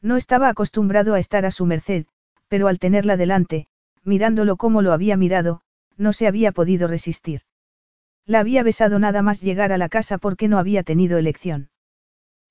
No 0.03 0.19
estaba 0.19 0.51
acostumbrado 0.51 1.15
a 1.15 1.19
estar 1.19 1.47
a 1.47 1.51
su 1.51 1.65
merced, 1.65 2.05
pero 2.49 2.69
al 2.69 2.79
tenerla 2.79 3.17
delante, 3.17 3.67
mirándolo 4.05 4.57
como 4.59 4.83
lo 4.83 4.93
había 4.93 5.17
mirado, 5.17 5.63
no 5.97 6.13
se 6.13 6.27
había 6.27 6.53
podido 6.53 6.87
resistir. 6.87 7.41
La 8.27 8.41
había 8.41 8.63
besado 8.63 8.99
nada 8.99 9.23
más 9.23 9.41
llegar 9.41 9.73
a 9.73 9.79
la 9.79 9.89
casa 9.89 10.19
porque 10.19 10.49
no 10.49 10.59
había 10.59 10.83
tenido 10.83 11.17
elección. 11.17 11.71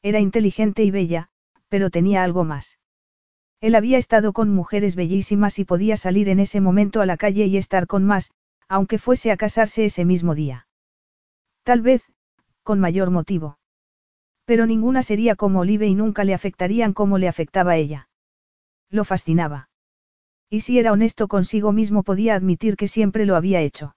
Era 0.01 0.19
inteligente 0.19 0.83
y 0.83 0.89
bella, 0.89 1.29
pero 1.69 1.91
tenía 1.91 2.23
algo 2.23 2.43
más. 2.43 2.79
Él 3.59 3.75
había 3.75 3.99
estado 3.99 4.33
con 4.33 4.49
mujeres 4.49 4.95
bellísimas 4.95 5.59
y 5.59 5.65
podía 5.65 5.97
salir 5.97 6.29
en 6.29 6.39
ese 6.39 6.61
momento 6.61 6.99
a 6.99 7.05
la 7.05 7.17
calle 7.17 7.45
y 7.45 7.57
estar 7.57 7.85
con 7.85 8.03
más, 8.05 8.31
aunque 8.67 8.97
fuese 8.97 9.29
a 9.31 9.37
casarse 9.37 9.85
ese 9.85 10.03
mismo 10.03 10.33
día. 10.33 10.65
Tal 11.61 11.83
vez, 11.83 12.11
con 12.63 12.79
mayor 12.79 13.11
motivo. 13.11 13.59
Pero 14.45 14.65
ninguna 14.65 15.03
sería 15.03 15.35
como 15.35 15.61
Olive 15.61 15.87
y 15.87 15.95
nunca 15.95 16.23
le 16.23 16.33
afectarían 16.33 16.93
como 16.93 17.17
le 17.17 17.27
afectaba 17.27 17.73
a 17.73 17.77
ella. 17.77 18.09
Lo 18.89 19.05
fascinaba. 19.05 19.69
Y 20.49 20.61
si 20.61 20.79
era 20.79 20.91
honesto 20.91 21.27
consigo 21.27 21.71
mismo 21.71 22.03
podía 22.03 22.35
admitir 22.35 22.75
que 22.75 22.87
siempre 22.87 23.25
lo 23.25 23.35
había 23.35 23.61
hecho. 23.61 23.95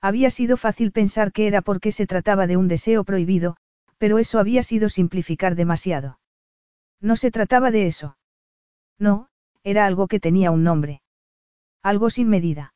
Había 0.00 0.30
sido 0.30 0.56
fácil 0.56 0.92
pensar 0.92 1.32
que 1.32 1.46
era 1.46 1.62
porque 1.62 1.90
se 1.90 2.06
trataba 2.06 2.46
de 2.46 2.56
un 2.56 2.68
deseo 2.68 3.04
prohibido, 3.04 3.56
pero 3.98 4.18
eso 4.18 4.38
había 4.38 4.62
sido 4.62 4.88
simplificar 4.88 5.54
demasiado. 5.54 6.20
No 7.00 7.16
se 7.16 7.30
trataba 7.30 7.70
de 7.70 7.86
eso. 7.86 8.16
No, 8.98 9.28
era 9.62 9.86
algo 9.86 10.06
que 10.06 10.20
tenía 10.20 10.50
un 10.50 10.62
nombre. 10.62 11.02
Algo 11.82 12.10
sin 12.10 12.28
medida. 12.28 12.74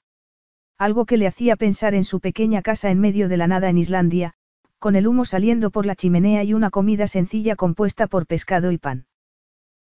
Algo 0.78 1.07
que 1.07 1.17
le 1.18 1.26
hacía 1.26 1.57
pensar 1.57 1.94
en 1.94 2.05
su 2.05 2.20
pequeña 2.20 2.62
casa 2.62 2.91
en 2.91 2.99
medio 2.99 3.28
de 3.28 3.36
la 3.36 3.47
nada 3.47 3.68
en 3.68 3.78
Islandia, 3.78 4.34
con 4.78 4.97
el 4.97 5.07
humo 5.07 5.24
saliendo 5.24 5.70
por 5.70 5.86
la 5.86 5.97
chimenea 5.97 6.44
y 6.44 6.55
una 6.55 6.70
comida 6.70 7.07
sencilla 7.07 7.57
compuesta 7.57 8.07
por 8.07 8.26
pescado 8.26 8.70
y 8.73 8.78
pan. 8.78 9.07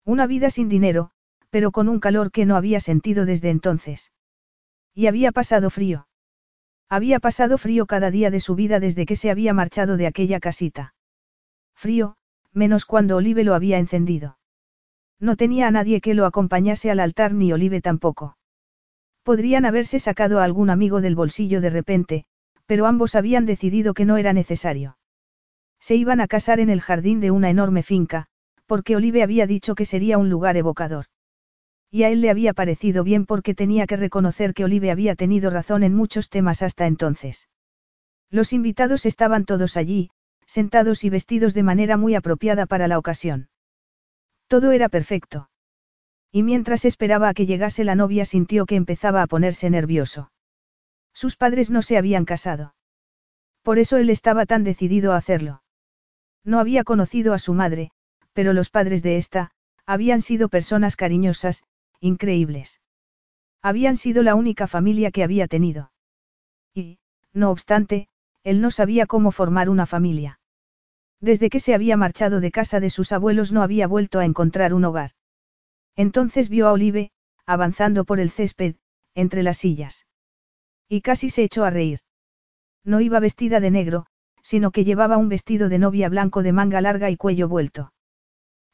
Una 0.06 0.28
vida 0.28 0.50
sin 0.50 0.70
dinero, 0.70 1.12
pero 1.50 1.72
con 1.72 1.90
un 1.90 2.00
calor 2.00 2.32
que 2.32 2.46
no 2.46 2.56
había 2.56 2.80
sentido 2.80 3.26
desde 3.26 3.50
entonces. 3.50 4.12
Y 4.94 5.08
había 5.08 5.32
pasado 5.32 5.70
frío. 5.70 6.08
Había 6.90 7.20
pasado 7.20 7.58
frío 7.58 7.86
cada 7.86 8.12
día 8.12 8.30
de 8.30 8.40
su 8.40 8.56
vida 8.56 8.80
desde 8.80 9.06
que 9.06 9.16
se 9.16 9.32
había 9.32 9.54
marchado 9.54 9.98
de 9.98 10.06
aquella 10.06 10.40
casita. 10.40 10.94
Frío, 11.76 12.16
menos 12.52 12.86
cuando 12.86 13.18
Olive 13.18 13.44
lo 13.44 13.56
había 13.56 13.80
encendido. 13.80 14.38
No 15.20 15.36
tenía 15.36 15.68
a 15.68 15.72
nadie 15.72 16.02
que 16.02 16.14
lo 16.14 16.26
acompañase 16.26 16.92
al 16.92 17.00
altar 17.00 17.34
ni 17.34 17.52
Olive 17.52 17.82
tampoco. 17.82 18.38
Podrían 19.24 19.66
haberse 19.66 20.00
sacado 20.00 20.40
a 20.40 20.44
algún 20.44 20.70
amigo 20.70 21.02
del 21.02 21.16
bolsillo 21.16 21.62
de 21.62 21.70
repente, 21.70 22.26
pero 22.66 22.86
ambos 22.86 23.16
habían 23.16 23.46
decidido 23.46 23.94
que 23.94 24.06
no 24.06 24.18
era 24.18 24.34
necesario. 24.34 24.98
Se 25.80 25.96
iban 25.96 26.22
a 26.22 26.28
casar 26.28 26.60
en 26.60 26.70
el 26.70 26.82
jardín 26.82 27.20
de 27.20 27.32
una 27.32 27.50
enorme 27.50 27.84
finca, 27.84 28.28
porque 28.66 28.96
Olive 28.96 29.24
había 29.24 29.48
dicho 29.48 29.76
que 29.76 29.86
sería 29.86 30.18
un 30.18 30.30
lugar 30.30 30.58
evocador. 30.58 31.06
Y 31.92 32.04
a 32.04 32.10
él 32.10 32.22
le 32.22 32.32
había 32.32 32.54
parecido 32.54 33.04
bien 33.04 33.26
porque 33.26 33.54
tenía 33.54 33.86
que 33.86 33.98
reconocer 33.98 34.54
que 34.54 34.64
Olive 34.64 34.90
había 34.90 35.16
tenido 35.16 35.50
razón 35.50 35.84
en 35.84 35.94
muchos 35.94 36.30
temas 36.30 36.64
hasta 36.64 36.88
entonces. 36.88 37.50
Los 38.32 38.52
invitados 38.52 39.06
estaban 39.06 39.46
todos 39.46 39.78
allí, 39.78 40.10
sentados 40.48 41.04
y 41.04 41.10
vestidos 41.10 41.54
de 41.54 41.64
manera 41.64 41.98
muy 41.98 42.16
apropiada 42.16 42.66
para 42.66 42.88
la 42.88 42.98
ocasión. 42.98 43.50
Todo 44.48 44.72
era 44.72 44.90
perfecto. 44.90 45.50
Y 46.32 46.42
mientras 46.42 46.86
esperaba 46.86 47.30
a 47.30 47.34
que 47.36 47.46
llegase 47.46 47.84
la 47.84 47.94
novia 47.94 48.26
sintió 48.26 48.66
que 48.66 48.76
empezaba 48.76 49.22
a 49.22 49.28
ponerse 49.28 49.70
nervioso. 49.70 50.32
Sus 51.14 51.36
padres 51.36 51.70
no 51.70 51.82
se 51.82 51.98
habían 51.98 52.26
casado. 52.26 52.76
Por 53.62 53.80
eso 53.80 53.98
él 53.98 54.10
estaba 54.10 54.46
tan 54.46 54.64
decidido 54.64 55.14
a 55.14 55.18
hacerlo. 55.18 55.64
No 56.44 56.60
había 56.60 56.84
conocido 56.84 57.34
a 57.34 57.40
su 57.40 57.54
madre, 57.54 57.92
pero 58.34 58.54
los 58.54 58.70
padres 58.70 59.04
de 59.04 59.18
esta, 59.18 59.52
habían 59.86 60.22
sido 60.22 60.50
personas 60.50 60.96
cariñosas, 60.96 61.64
increíbles. 62.00 62.82
Habían 63.62 63.96
sido 63.96 64.24
la 64.24 64.36
única 64.36 64.68
familia 64.68 65.12
que 65.12 65.24
había 65.24 65.48
tenido. 65.48 65.92
Y, 66.74 67.00
no 67.32 67.52
obstante, 67.52 68.10
él 68.44 68.60
no 68.60 68.72
sabía 68.72 69.06
cómo 69.06 69.32
formar 69.32 69.70
una 69.70 69.86
familia. 69.86 70.40
Desde 71.22 71.50
que 71.50 71.62
se 71.62 71.74
había 71.74 71.96
marchado 71.96 72.42
de 72.42 72.52
casa 72.52 72.82
de 72.82 72.90
sus 72.90 73.14
abuelos 73.14 73.54
no 73.54 73.64
había 73.64 73.88
vuelto 73.88 74.20
a 74.20 74.26
encontrar 74.26 74.74
un 74.74 74.84
hogar. 74.84 75.12
Entonces 75.96 76.50
vio 76.50 76.68
a 76.68 76.74
Olive, 76.74 77.12
avanzando 77.46 78.04
por 78.04 78.20
el 78.20 78.30
césped, 78.30 78.76
entre 79.16 79.44
las 79.44 79.58
sillas. 79.58 80.06
Y 80.94 81.02
casi 81.02 81.32
se 81.32 81.42
echó 81.42 81.66
a 81.66 81.72
reír. 81.72 82.02
No 82.86 83.02
iba 83.02 83.20
vestida 83.20 83.60
de 83.60 83.72
negro, 83.72 84.06
sino 84.44 84.70
que 84.70 84.84
llevaba 84.84 85.18
un 85.18 85.28
vestido 85.28 85.68
de 85.68 85.80
novia 85.80 86.08
blanco 86.08 86.44
de 86.44 86.54
manga 86.54 86.82
larga 86.82 87.10
y 87.10 87.18
cuello 87.18 87.48
vuelto. 87.48 87.94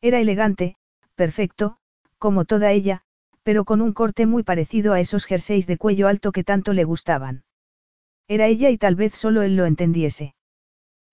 Era 0.02 0.20
elegante, 0.20 0.76
perfecto, 1.16 1.78
como 2.18 2.44
toda 2.44 2.74
ella, 2.74 3.04
pero 3.42 3.64
con 3.64 3.80
un 3.80 3.94
corte 3.94 4.26
muy 4.26 4.44
parecido 4.44 4.92
a 4.92 5.00
esos 5.00 5.24
jerseys 5.24 5.66
de 5.66 5.78
cuello 5.78 6.10
alto 6.10 6.34
que 6.34 6.44
tanto 6.44 6.74
le 6.74 6.84
gustaban. 6.84 7.46
Era 8.28 8.48
ella 8.48 8.70
y 8.70 8.78
tal 8.78 8.96
vez 8.96 9.14
solo 9.14 9.42
él 9.42 9.56
lo 9.56 9.66
entendiese. 9.66 10.36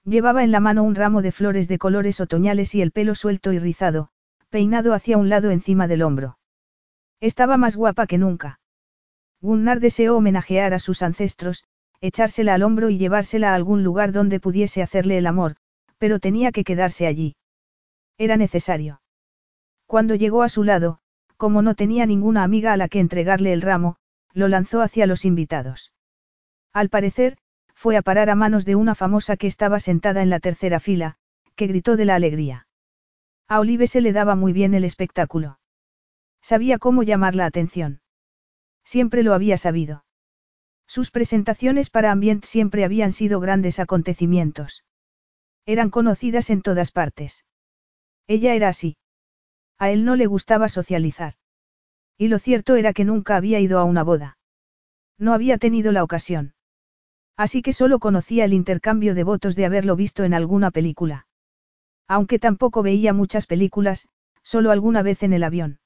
Llevaba 0.02 0.42
en 0.42 0.50
la 0.50 0.58
mano 0.58 0.82
un 0.82 0.96
ramo 0.96 1.22
de 1.22 1.30
flores 1.30 1.68
de 1.68 1.78
colores 1.78 2.20
otoñales 2.20 2.74
y 2.74 2.82
el 2.82 2.90
pelo 2.90 3.14
suelto 3.14 3.52
y 3.52 3.60
rizado, 3.60 4.08
peinado 4.50 4.92
hacia 4.92 5.18
un 5.18 5.28
lado 5.28 5.52
encima 5.52 5.86
del 5.86 6.02
hombro. 6.02 6.36
Estaba 7.20 7.56
más 7.58 7.76
guapa 7.76 8.08
que 8.08 8.18
nunca. 8.18 8.58
Gunnar 9.40 9.81
deseó 9.81 10.16
homenajear 10.16 10.74
a 10.74 10.78
sus 10.78 11.02
ancestros, 11.02 11.65
echársela 12.00 12.55
al 12.55 12.62
hombro 12.62 12.90
y 12.90 12.98
llevársela 12.98 13.52
a 13.52 13.55
algún 13.55 13.84
lugar 13.84 14.12
donde 14.12 14.40
pudiese 14.40 14.82
hacerle 14.82 15.18
el 15.18 15.26
amor, 15.26 15.56
pero 15.98 16.18
tenía 16.18 16.52
que 16.52 16.65
quedarse 16.65 17.06
allí. 17.06 17.36
Era 18.18 18.36
necesario. 18.36 19.00
Cuando 19.86 20.15
llegó 20.15 20.42
a 20.42 20.48
su 20.48 20.65
lado, 20.65 20.98
como 21.36 21.62
no 21.62 21.74
tenía 21.74 22.06
ninguna 22.06 22.42
amiga 22.42 22.73
a 22.73 22.76
la 22.76 22.89
que 22.89 23.00
entregarle 23.00 23.52
el 23.52 23.62
ramo, 23.62 23.97
lo 24.32 24.48
lanzó 24.48 24.81
hacia 24.81 25.06
los 25.06 25.24
invitados. 25.24 25.92
Al 26.73 26.89
parecer, 26.89 27.39
fue 27.74 27.97
a 27.97 28.02
parar 28.02 28.31
a 28.31 28.34
manos 28.34 28.65
de 28.65 28.74
una 28.74 28.94
famosa 28.94 29.36
que 29.36 29.47
estaba 29.47 29.81
sentada 29.81 30.23
en 30.23 30.31
la 30.31 30.40
tercera 30.40 30.81
fila, 30.81 31.16
que 31.55 31.66
gritó 31.66 31.97
de 31.97 32.06
la 32.06 32.15
alegría. 32.15 32.66
A 33.48 33.60
Olive 33.60 33.86
se 33.86 34.00
le 34.00 34.12
daba 34.12 34.34
muy 34.34 34.52
bien 34.52 34.74
el 34.74 34.84
espectáculo. 34.84 35.58
Sabía 36.42 36.78
cómo 36.78 37.02
llamar 37.02 37.34
la 37.34 37.47
atención. 37.47 38.00
Siempre 38.86 39.24
lo 39.24 39.34
había 39.34 39.56
sabido. 39.56 40.05
Sus 40.86 41.10
presentaciones 41.10 41.90
para 41.90 42.12
Ambient 42.12 42.44
siempre 42.44 42.84
habían 42.84 43.10
sido 43.10 43.40
grandes 43.40 43.81
acontecimientos. 43.81 44.84
Eran 45.66 45.90
conocidas 45.90 46.50
en 46.50 46.62
todas 46.62 46.92
partes. 46.92 47.44
Ella 48.28 48.55
era 48.55 48.68
así. 48.68 48.97
A 49.76 49.90
él 49.90 50.05
no 50.05 50.15
le 50.15 50.26
gustaba 50.26 50.68
socializar. 50.68 51.34
Y 52.16 52.28
lo 52.28 52.39
cierto 52.39 52.76
era 52.76 52.92
que 52.92 53.05
nunca 53.05 53.34
había 53.34 53.58
ido 53.58 53.81
a 53.81 53.84
una 53.84 54.05
boda. 54.05 54.39
No 55.18 55.34
había 55.34 55.58
tenido 55.58 55.90
la 55.90 56.05
ocasión. 56.05 56.55
Así 57.36 57.62
que 57.62 57.73
solo 57.73 57.98
conocía 57.98 58.44
el 58.44 58.52
intercambio 58.52 59.16
de 59.16 59.24
votos 59.24 59.56
de 59.56 59.66
haberlo 59.66 59.97
visto 59.97 60.23
en 60.23 60.32
alguna 60.32 60.70
película. 60.70 61.26
Aunque 62.06 62.39
tampoco 62.39 62.84
veía 62.84 63.12
muchas 63.12 63.47
películas, 63.47 64.08
solo 64.44 64.70
alguna 64.70 65.02
vez 65.02 65.24
en 65.24 65.32
el 65.32 65.42
avión. 65.42 65.81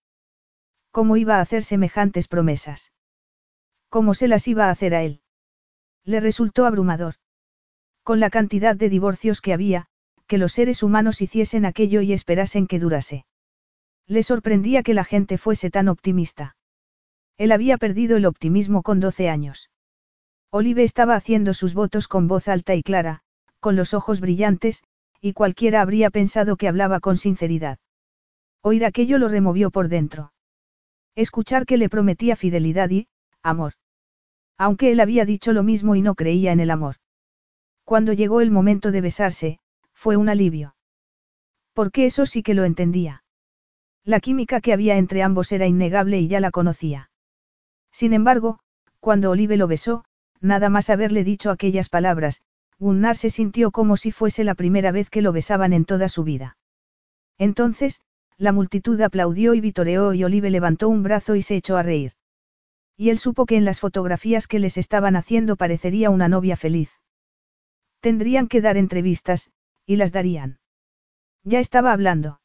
¿Cómo 0.90 1.16
iba 1.16 1.36
a 1.36 1.40
hacer 1.40 1.62
semejantes 1.62 2.26
promesas? 2.26 2.92
¿Cómo 3.88 4.14
se 4.14 4.28
las 4.28 4.48
iba 4.48 4.66
a 4.66 4.70
hacer 4.70 4.94
a 4.94 5.02
él? 5.02 5.20
Le 6.04 6.20
resultó 6.20 6.66
abrumador. 6.66 7.14
Con 8.02 8.18
la 8.18 8.30
cantidad 8.30 8.74
de 8.74 8.88
divorcios 8.88 9.40
que 9.40 9.52
había, 9.52 9.86
que 10.26 10.38
los 10.38 10.52
seres 10.52 10.82
humanos 10.82 11.20
hiciesen 11.20 11.64
aquello 11.64 12.00
y 12.00 12.12
esperasen 12.12 12.66
que 12.66 12.78
durase. 12.78 13.24
Le 14.06 14.22
sorprendía 14.22 14.82
que 14.82 14.94
la 14.94 15.04
gente 15.04 15.38
fuese 15.38 15.70
tan 15.70 15.88
optimista. 15.88 16.56
Él 17.36 17.52
había 17.52 17.78
perdido 17.78 18.16
el 18.16 18.26
optimismo 18.26 18.82
con 18.82 18.98
12 19.00 19.28
años. 19.28 19.70
Olive 20.50 20.82
estaba 20.82 21.14
haciendo 21.14 21.54
sus 21.54 21.74
votos 21.74 22.08
con 22.08 22.26
voz 22.26 22.48
alta 22.48 22.74
y 22.74 22.82
clara, 22.82 23.22
con 23.60 23.76
los 23.76 23.94
ojos 23.94 24.20
brillantes, 24.20 24.82
y 25.20 25.32
cualquiera 25.34 25.82
habría 25.82 26.10
pensado 26.10 26.56
que 26.56 26.66
hablaba 26.66 26.98
con 26.98 27.16
sinceridad. 27.16 27.78
Oír 28.62 28.84
aquello 28.84 29.18
lo 29.18 29.28
removió 29.28 29.70
por 29.70 29.88
dentro. 29.88 30.32
Escuchar 31.14 31.66
que 31.66 31.76
le 31.76 31.88
prometía 31.88 32.36
fidelidad 32.36 32.90
y, 32.90 33.08
amor. 33.42 33.74
Aunque 34.56 34.92
él 34.92 35.00
había 35.00 35.24
dicho 35.24 35.52
lo 35.52 35.62
mismo 35.62 35.96
y 35.96 36.02
no 36.02 36.14
creía 36.14 36.52
en 36.52 36.60
el 36.60 36.70
amor. 36.70 36.96
Cuando 37.84 38.12
llegó 38.12 38.40
el 38.40 38.50
momento 38.50 38.92
de 38.92 39.00
besarse, 39.00 39.58
fue 39.92 40.16
un 40.16 40.28
alivio. 40.28 40.76
Porque 41.72 42.06
eso 42.06 42.26
sí 42.26 42.42
que 42.42 42.54
lo 42.54 42.64
entendía. 42.64 43.24
La 44.04 44.20
química 44.20 44.60
que 44.60 44.72
había 44.72 44.96
entre 44.96 45.22
ambos 45.22 45.52
era 45.52 45.66
innegable 45.66 46.20
y 46.20 46.28
ya 46.28 46.40
la 46.40 46.50
conocía. 46.50 47.10
Sin 47.92 48.12
embargo, 48.12 48.60
cuando 49.00 49.30
Olive 49.30 49.56
lo 49.56 49.66
besó, 49.66 50.04
nada 50.40 50.68
más 50.68 50.90
haberle 50.90 51.24
dicho 51.24 51.50
aquellas 51.50 51.88
palabras, 51.88 52.42
Gunnar 52.78 53.16
se 53.16 53.30
sintió 53.30 53.70
como 53.70 53.96
si 53.96 54.10
fuese 54.10 54.42
la 54.44 54.54
primera 54.54 54.90
vez 54.90 55.10
que 55.10 55.22
lo 55.22 55.32
besaban 55.32 55.72
en 55.72 55.84
toda 55.84 56.08
su 56.08 56.24
vida. 56.24 56.56
Entonces, 57.36 58.00
la 58.40 58.52
multitud 58.52 58.98
aplaudió 59.02 59.52
y 59.52 59.60
vitoreó 59.60 60.14
y 60.14 60.24
Olive 60.24 60.48
levantó 60.48 60.88
un 60.88 61.02
brazo 61.02 61.36
y 61.36 61.42
se 61.42 61.56
echó 61.56 61.76
a 61.76 61.82
reír. 61.82 62.12
Y 62.96 63.10
él 63.10 63.18
supo 63.18 63.44
que 63.44 63.58
en 63.58 63.66
las 63.66 63.80
fotografías 63.80 64.46
que 64.46 64.58
les 64.58 64.78
estaban 64.78 65.14
haciendo 65.14 65.56
parecería 65.56 66.08
una 66.08 66.26
novia 66.26 66.56
feliz. 66.56 66.90
Tendrían 68.00 68.48
que 68.48 68.62
dar 68.62 68.78
entrevistas, 68.78 69.50
y 69.84 69.96
las 69.96 70.12
darían. 70.12 70.58
Ya 71.44 71.60
estaba 71.60 71.92
hablando. 71.92 72.40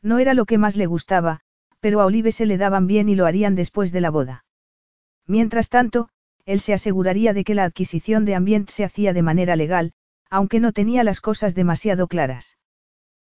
No 0.00 0.18
era 0.18 0.32
lo 0.32 0.46
que 0.46 0.56
más 0.56 0.76
le 0.76 0.86
gustaba, 0.86 1.40
pero 1.80 2.00
a 2.00 2.06
Olive 2.06 2.32
se 2.32 2.46
le 2.46 2.56
daban 2.56 2.86
bien 2.86 3.10
y 3.10 3.14
lo 3.14 3.26
harían 3.26 3.54
después 3.54 3.92
de 3.92 4.00
la 4.00 4.08
boda. 4.08 4.46
Mientras 5.26 5.68
tanto, 5.68 6.08
él 6.46 6.60
se 6.60 6.72
aseguraría 6.72 7.34
de 7.34 7.44
que 7.44 7.54
la 7.54 7.64
adquisición 7.64 8.24
de 8.24 8.36
ambiente 8.36 8.72
se 8.72 8.84
hacía 8.84 9.12
de 9.12 9.22
manera 9.22 9.54
legal, 9.54 9.92
aunque 10.30 10.60
no 10.60 10.72
tenía 10.72 11.04
las 11.04 11.20
cosas 11.20 11.54
demasiado 11.54 12.08
claras. 12.08 12.56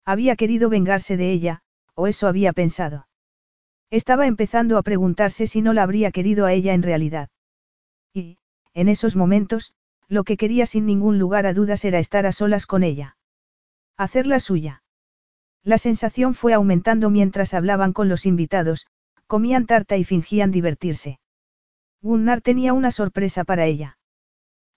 Había 0.05 0.35
querido 0.35 0.69
vengarse 0.69 1.17
de 1.17 1.31
ella, 1.31 1.63
o 1.97 2.07
eso 2.07 2.29
había 2.29 2.53
pensado. 2.53 3.09
Estaba 3.91 4.27
empezando 4.27 4.79
a 4.79 4.83
preguntarse 4.83 5.47
si 5.47 5.63
no 5.63 5.73
la 5.73 5.83
habría 5.83 6.13
querido 6.13 6.45
a 6.47 6.53
ella 6.53 6.75
en 6.75 6.83
realidad. 6.83 7.31
Y, 8.13 8.39
en 8.75 8.89
esos 8.89 9.17
momentos, 9.17 9.75
lo 10.07 10.23
que 10.23 10.37
quería 10.37 10.67
sin 10.67 10.87
ningún 10.87 11.19
lugar 11.19 11.47
a 11.47 11.55
dudas 11.55 11.85
era 11.85 11.99
estar 11.99 12.27
a 12.27 12.33
solas 12.33 12.67
con 12.67 12.85
ella. 12.85 13.17
Hacerla 13.97 14.39
suya. 14.41 14.83
La 15.65 15.79
sensación 15.79 16.35
fue 16.35 16.53
aumentando 16.53 17.11
mientras 17.11 17.55
hablaban 17.55 17.93
con 17.93 18.09
los 18.09 18.27
invitados, 18.27 18.87
comían 19.27 19.67
tarta 19.67 19.97
y 19.97 20.05
fingían 20.05 20.53
divertirse. 20.53 21.19
Gunnar 22.03 22.41
tenía 22.41 22.73
una 22.73 22.91
sorpresa 22.91 23.43
para 23.43 23.65
ella. 23.65 23.99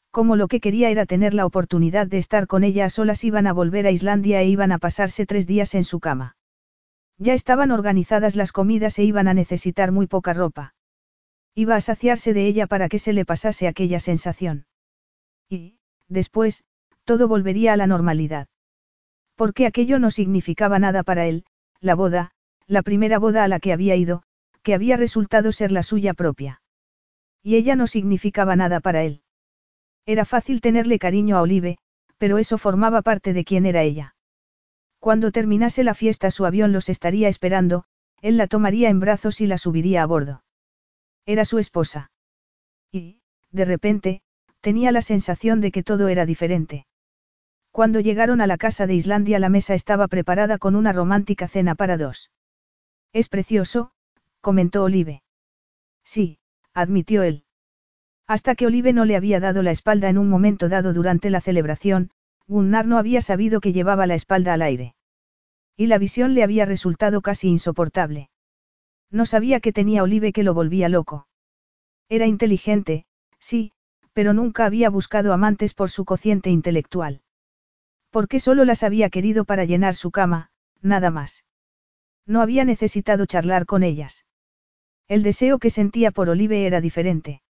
Como 0.09 0.35
lo 0.35 0.48
que 0.48 0.59
quería 0.59 0.89
era 0.89 1.06
tener 1.06 1.33
la 1.35 1.45
oportunidad 1.45 2.07
de 2.07 2.17
estar 2.17 2.48
con 2.48 2.64
ella 2.64 2.85
a 2.85 2.89
solas 2.89 3.23
iban 3.23 3.45
a 3.45 3.53
volver 3.53 3.85
a 3.85 3.91
Islandia 3.91 4.41
e 4.41 4.48
iban 4.48 4.72
a 4.72 4.80
pasarse 4.80 5.27
tres 5.27 5.45
días 5.45 5.75
en 5.75 5.83
su 5.83 5.99
cama. 5.99 6.38
Ya 7.19 7.33
estaban 7.33 7.72
organizadas 7.72 8.38
las 8.38 8.53
comidas 8.53 8.98
e 8.98 9.03
iban 9.03 9.27
a 9.27 9.33
necesitar 9.33 9.91
muy 9.91 10.07
poca 10.07 10.33
ropa. 10.33 10.73
Iba 11.53 11.75
a 11.75 11.81
saciarse 11.81 12.33
de 12.33 12.48
ella 12.48 12.65
para 12.65 12.88
que 12.88 12.98
se 12.98 13.11
le 13.11 13.25
pasase 13.25 13.67
aquella 13.67 13.99
sensación. 13.99 14.65
Y, 15.49 15.80
después, 16.07 16.64
todo 17.03 17.27
volvería 17.27 17.73
a 17.73 17.77
la 17.77 17.88
normalidad. 17.88 18.48
Porque 19.35 19.65
aquello 19.65 19.99
no 19.99 20.11
significaba 20.11 20.80
nada 20.80 21.03
para 21.03 21.27
él, 21.27 21.43
la 21.81 21.95
boda, 21.95 22.31
la 22.67 22.83
primera 22.83 23.19
boda 23.19 23.43
a 23.43 23.49
la 23.49 23.59
que 23.59 23.73
había 23.73 23.98
ido, 23.98 24.23
que 24.64 24.73
había 24.73 24.95
resultado 24.95 25.51
ser 25.51 25.73
la 25.73 25.83
suya 25.83 26.14
propia. 26.14 26.61
Y 27.43 27.56
ella 27.56 27.75
no 27.75 27.88
significaba 27.88 28.56
nada 28.56 28.80
para 28.80 29.03
él. 29.03 29.23
Era 30.06 30.23
fácil 30.23 30.61
tenerle 30.61 30.99
cariño 30.99 31.38
a 31.38 31.41
Olive, 31.41 31.77
pero 32.17 32.38
eso 32.38 32.57
formaba 32.57 33.01
parte 33.01 33.33
de 33.33 33.43
quién 33.43 33.65
era 33.65 33.81
ella. 33.83 34.15
Cuando 34.99 35.31
terminase 35.31 35.83
la 35.83 35.93
fiesta 35.93 36.29
su 36.29 36.45
avión 36.45 36.71
los 36.73 36.89
estaría 36.89 37.29
esperando, 37.29 37.85
él 38.21 38.37
la 38.37 38.47
tomaría 38.47 38.89
en 38.89 38.99
brazos 38.99 39.41
y 39.41 39.47
la 39.47 39.57
subiría 39.57 40.03
a 40.03 40.05
bordo. 40.05 40.43
Era 41.25 41.45
su 41.45 41.57
esposa. 41.57 42.11
Y, 42.91 43.21
de 43.51 43.65
repente, 43.65 44.21
tenía 44.61 44.91
la 44.91 45.01
sensación 45.01 45.61
de 45.61 45.71
que 45.71 45.83
todo 45.83 46.09
era 46.09 46.25
diferente. 46.25 46.85
Cuando 47.71 47.99
llegaron 47.99 48.41
a 48.41 48.47
la 48.47 48.57
casa 48.57 48.87
de 48.87 48.95
Islandia 48.95 49.39
la 49.39 49.49
mesa 49.49 49.73
estaba 49.73 50.07
preparada 50.07 50.57
con 50.57 50.75
una 50.75 50.91
romántica 50.91 51.47
cena 51.47 51.75
para 51.75 51.97
dos. 51.97 52.31
Es 53.13 53.29
precioso, 53.29 53.91
comentó 54.41 54.83
Olive. 54.83 55.23
Sí, 56.03 56.39
admitió 56.73 57.23
él. 57.23 57.43
Hasta 58.27 58.55
que 58.55 58.65
Olive 58.67 58.93
no 58.93 59.05
le 59.05 59.15
había 59.15 59.39
dado 59.39 59.63
la 59.63 59.71
espalda 59.71 60.09
en 60.09 60.17
un 60.17 60.29
momento 60.29 60.69
dado 60.69 60.93
durante 60.93 61.29
la 61.29 61.41
celebración, 61.41 62.11
Gunnar 62.49 62.87
no 62.87 62.97
había 62.97 63.21
sabido 63.21 63.61
que 63.61 63.73
llevaba 63.73 64.07
la 64.07 64.15
espalda 64.15 64.53
al 64.53 64.63
aire. 64.63 64.95
Y 65.77 65.85
la 65.85 65.99
visión 65.99 66.33
le 66.33 66.41
había 66.41 66.65
resultado 66.65 67.21
casi 67.21 67.47
insoportable. 67.47 68.31
No 69.11 69.27
sabía 69.27 69.59
que 69.59 69.71
tenía 69.71 70.01
Olive 70.01 70.33
que 70.33 70.41
lo 70.41 70.55
volvía 70.55 70.89
loco. 70.89 71.27
Era 72.09 72.25
inteligente, 72.25 73.05
sí, 73.37 73.71
pero 74.13 74.33
nunca 74.33 74.65
había 74.65 74.89
buscado 74.89 75.31
amantes 75.31 75.75
por 75.75 75.91
su 75.91 76.05
cociente 76.05 76.49
intelectual. 76.49 77.21
Porque 78.09 78.39
solo 78.39 78.65
las 78.65 78.81
había 78.81 79.11
querido 79.11 79.45
para 79.45 79.65
llenar 79.65 79.93
su 79.93 80.09
cama, 80.09 80.49
nada 80.81 81.11
más. 81.11 81.45
No 82.25 82.41
había 82.41 82.65
necesitado 82.65 83.27
charlar 83.27 83.67
con 83.67 83.83
ellas. 83.83 84.25
El 85.07 85.21
deseo 85.21 85.59
que 85.59 85.69
sentía 85.69 86.09
por 86.09 86.29
Olive 86.29 86.65
era 86.65 86.81
diferente. 86.81 87.43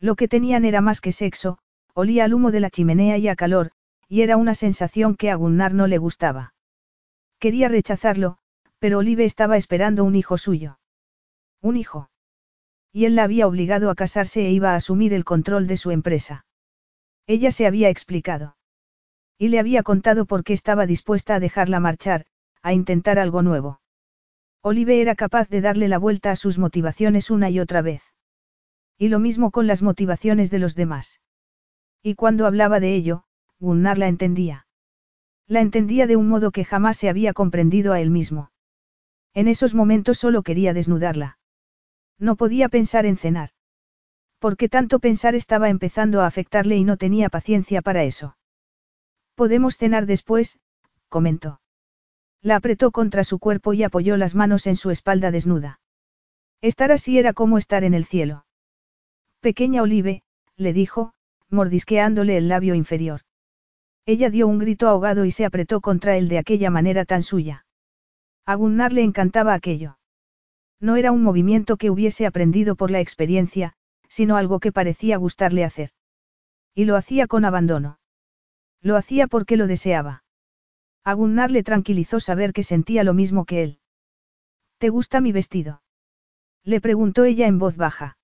Lo 0.00 0.16
que 0.16 0.26
tenían 0.26 0.64
era 0.64 0.80
más 0.80 1.00
que 1.00 1.12
sexo, 1.12 1.58
olía 1.94 2.24
al 2.24 2.34
humo 2.34 2.50
de 2.50 2.58
la 2.58 2.70
chimenea 2.70 3.18
y 3.18 3.28
a 3.28 3.36
calor, 3.36 3.70
y 4.08 4.22
era 4.22 4.36
una 4.36 4.54
sensación 4.54 5.16
que 5.16 5.30
a 5.30 5.34
Gunnar 5.34 5.74
no 5.74 5.86
le 5.86 5.98
gustaba. 5.98 6.54
Quería 7.38 7.68
rechazarlo, 7.68 8.38
pero 8.78 8.98
Olive 8.98 9.24
estaba 9.24 9.56
esperando 9.56 10.04
un 10.04 10.14
hijo 10.14 10.38
suyo. 10.38 10.78
Un 11.60 11.76
hijo. 11.76 12.10
Y 12.92 13.04
él 13.04 13.16
la 13.16 13.24
había 13.24 13.46
obligado 13.46 13.90
a 13.90 13.94
casarse 13.94 14.46
e 14.46 14.52
iba 14.52 14.72
a 14.72 14.76
asumir 14.76 15.12
el 15.12 15.24
control 15.24 15.66
de 15.66 15.76
su 15.76 15.90
empresa. 15.90 16.46
Ella 17.26 17.50
se 17.50 17.66
había 17.66 17.88
explicado. 17.88 18.56
Y 19.38 19.48
le 19.48 19.58
había 19.58 19.82
contado 19.82 20.24
por 20.24 20.44
qué 20.44 20.52
estaba 20.52 20.86
dispuesta 20.86 21.34
a 21.34 21.40
dejarla 21.40 21.80
marchar, 21.80 22.24
a 22.62 22.72
intentar 22.72 23.18
algo 23.18 23.42
nuevo. 23.42 23.80
Olive 24.62 25.00
era 25.00 25.14
capaz 25.14 25.48
de 25.48 25.60
darle 25.60 25.88
la 25.88 25.98
vuelta 25.98 26.30
a 26.30 26.36
sus 26.36 26.58
motivaciones 26.58 27.30
una 27.30 27.50
y 27.50 27.60
otra 27.60 27.82
vez. 27.82 28.02
Y 28.98 29.08
lo 29.08 29.18
mismo 29.18 29.50
con 29.50 29.66
las 29.66 29.82
motivaciones 29.82 30.50
de 30.50 30.58
los 30.58 30.74
demás. 30.74 31.20
Y 32.02 32.14
cuando 32.14 32.46
hablaba 32.46 32.80
de 32.80 32.94
ello, 32.94 33.25
Gunnar 33.58 33.98
la 33.98 34.08
entendía. 34.08 34.66
La 35.46 35.60
entendía 35.60 36.06
de 36.06 36.16
un 36.16 36.28
modo 36.28 36.50
que 36.50 36.64
jamás 36.64 36.96
se 36.96 37.08
había 37.08 37.32
comprendido 37.32 37.92
a 37.92 38.00
él 38.00 38.10
mismo. 38.10 38.50
En 39.32 39.48
esos 39.48 39.74
momentos 39.74 40.18
solo 40.18 40.42
quería 40.42 40.72
desnudarla. 40.72 41.38
No 42.18 42.36
podía 42.36 42.68
pensar 42.68 43.06
en 43.06 43.16
cenar. 43.16 43.50
Porque 44.38 44.68
tanto 44.68 44.98
pensar 44.98 45.34
estaba 45.34 45.68
empezando 45.68 46.20
a 46.20 46.26
afectarle 46.26 46.76
y 46.76 46.84
no 46.84 46.96
tenía 46.96 47.28
paciencia 47.28 47.82
para 47.82 48.04
eso. 48.04 48.36
Podemos 49.34 49.76
cenar 49.76 50.06
después, 50.06 50.58
comentó. 51.08 51.60
La 52.42 52.56
apretó 52.56 52.90
contra 52.90 53.24
su 53.24 53.38
cuerpo 53.38 53.72
y 53.72 53.82
apoyó 53.82 54.16
las 54.16 54.34
manos 54.34 54.66
en 54.66 54.76
su 54.76 54.90
espalda 54.90 55.30
desnuda. 55.30 55.80
Estar 56.60 56.92
así 56.92 57.18
era 57.18 57.32
como 57.32 57.58
estar 57.58 57.84
en 57.84 57.94
el 57.94 58.04
cielo. 58.04 58.46
Pequeña 59.40 59.82
Olive, 59.82 60.22
le 60.56 60.72
dijo, 60.72 61.12
mordisqueándole 61.50 62.36
el 62.36 62.48
labio 62.48 62.74
inferior. 62.74 63.25
Ella 64.06 64.30
dio 64.30 64.46
un 64.46 64.60
grito 64.60 64.88
ahogado 64.88 65.24
y 65.24 65.32
se 65.32 65.44
apretó 65.44 65.80
contra 65.80 66.16
él 66.16 66.28
de 66.28 66.38
aquella 66.38 66.70
manera 66.70 67.04
tan 67.04 67.24
suya. 67.24 67.66
A 68.46 68.54
Gunnar 68.54 68.92
le 68.92 69.02
encantaba 69.02 69.52
aquello. 69.52 69.98
No 70.80 70.94
era 70.94 71.10
un 71.10 71.24
movimiento 71.24 71.76
que 71.76 71.90
hubiese 71.90 72.24
aprendido 72.24 72.76
por 72.76 72.92
la 72.92 73.00
experiencia, 73.00 73.72
sino 74.08 74.36
algo 74.36 74.60
que 74.60 74.70
parecía 74.70 75.16
gustarle 75.16 75.64
hacer. 75.64 75.90
Y 76.72 76.84
lo 76.84 76.94
hacía 76.94 77.26
con 77.26 77.44
abandono. 77.44 77.98
Lo 78.80 78.96
hacía 78.96 79.26
porque 79.26 79.56
lo 79.56 79.66
deseaba. 79.66 80.22
A 81.02 81.14
Gunnar 81.14 81.50
le 81.50 81.64
tranquilizó 81.64 82.20
saber 82.20 82.52
que 82.52 82.62
sentía 82.62 83.02
lo 83.02 83.14
mismo 83.14 83.44
que 83.44 83.64
él. 83.64 83.80
¿Te 84.78 84.88
gusta 84.90 85.20
mi 85.20 85.32
vestido? 85.32 85.82
Le 86.62 86.80
preguntó 86.80 87.24
ella 87.24 87.48
en 87.48 87.58
voz 87.58 87.76
baja. 87.76 88.18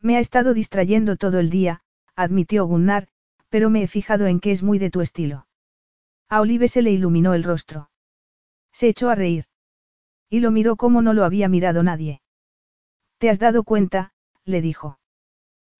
Me 0.00 0.16
ha 0.16 0.20
estado 0.20 0.52
distrayendo 0.52 1.16
todo 1.16 1.38
el 1.38 1.48
día, 1.48 1.82
admitió 2.14 2.66
Gunnar, 2.66 3.08
pero 3.48 3.70
me 3.70 3.82
he 3.82 3.86
fijado 3.86 4.26
en 4.26 4.40
que 4.40 4.52
es 4.52 4.62
muy 4.62 4.78
de 4.78 4.90
tu 4.90 5.00
estilo. 5.00 5.46
A 6.28 6.40
Olive 6.40 6.68
se 6.68 6.82
le 6.82 6.90
iluminó 6.90 7.34
el 7.34 7.44
rostro. 7.44 7.90
Se 8.72 8.88
echó 8.88 9.08
a 9.08 9.14
reír. 9.14 9.46
Y 10.28 10.40
lo 10.40 10.50
miró 10.50 10.76
como 10.76 11.00
no 11.00 11.14
lo 11.14 11.24
había 11.24 11.48
mirado 11.48 11.82
nadie. 11.82 12.20
¿Te 13.18 13.30
has 13.30 13.38
dado 13.38 13.64
cuenta? 13.64 14.12
le 14.44 14.60
dijo. 14.60 14.98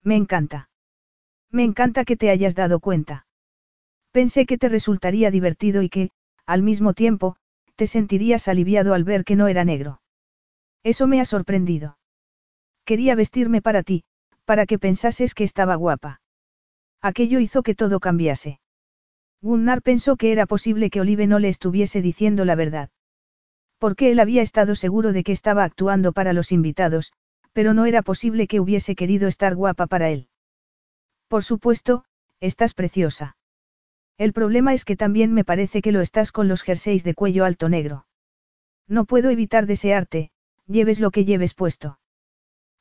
Me 0.03 0.15
encanta. 0.15 0.69
Me 1.51 1.63
encanta 1.63 2.05
que 2.05 2.17
te 2.17 2.29
hayas 2.29 2.55
dado 2.55 2.79
cuenta. 2.79 3.27
Pensé 4.11 4.45
que 4.45 4.57
te 4.57 4.69
resultaría 4.69 5.29
divertido 5.31 5.81
y 5.81 5.89
que, 5.89 6.09
al 6.45 6.63
mismo 6.63 6.93
tiempo, 6.93 7.35
te 7.75 7.85
sentirías 7.87 8.47
aliviado 8.47 8.93
al 8.93 9.03
ver 9.03 9.23
que 9.23 9.35
no 9.35 9.47
era 9.47 9.63
negro. 9.63 10.01
Eso 10.83 11.07
me 11.07 11.21
ha 11.21 11.25
sorprendido. 11.25 11.97
Quería 12.85 13.15
vestirme 13.15 13.61
para 13.61 13.83
ti, 13.83 14.03
para 14.45 14.65
que 14.65 14.79
pensases 14.79 15.35
que 15.35 15.43
estaba 15.43 15.75
guapa. 15.75 16.21
Aquello 17.01 17.39
hizo 17.39 17.63
que 17.63 17.75
todo 17.75 17.99
cambiase. 17.99 18.59
Gunnar 19.41 19.81
pensó 19.81 20.17
que 20.17 20.31
era 20.31 20.45
posible 20.45 20.89
que 20.89 20.99
Olive 20.99 21.27
no 21.27 21.39
le 21.39 21.47
estuviese 21.47 22.01
diciendo 22.01 22.43
la 22.43 22.55
verdad. 22.55 22.89
Porque 23.77 24.11
él 24.11 24.19
había 24.19 24.41
estado 24.41 24.75
seguro 24.75 25.13
de 25.13 25.23
que 25.23 25.31
estaba 25.31 25.63
actuando 25.63 26.11
para 26.11 26.33
los 26.33 26.51
invitados, 26.51 27.13
pero 27.53 27.73
no 27.73 27.85
era 27.85 28.01
posible 28.01 28.47
que 28.47 28.59
hubiese 28.59 28.95
querido 28.95 29.27
estar 29.27 29.55
guapa 29.55 29.87
para 29.87 30.09
él. 30.09 30.27
Por 31.29 31.43
supuesto, 31.43 32.03
estás 32.41 32.73
preciosa. 32.73 33.37
El 34.17 34.33
problema 34.33 34.73
es 34.73 34.83
que 34.83 34.97
también 34.97 35.33
me 35.33 35.45
parece 35.45 35.81
que 35.81 35.93
lo 35.93 36.01
estás 36.01 36.33
con 36.33 36.49
los 36.49 36.63
jerseys 36.63 37.05
de 37.05 37.13
cuello 37.13 37.45
alto 37.45 37.69
negro. 37.69 38.05
No 38.87 39.05
puedo 39.05 39.29
evitar 39.29 39.65
desearte, 39.65 40.31
lleves 40.67 40.99
lo 40.99 41.11
que 41.11 41.23
lleves 41.23 41.53
puesto. 41.53 41.99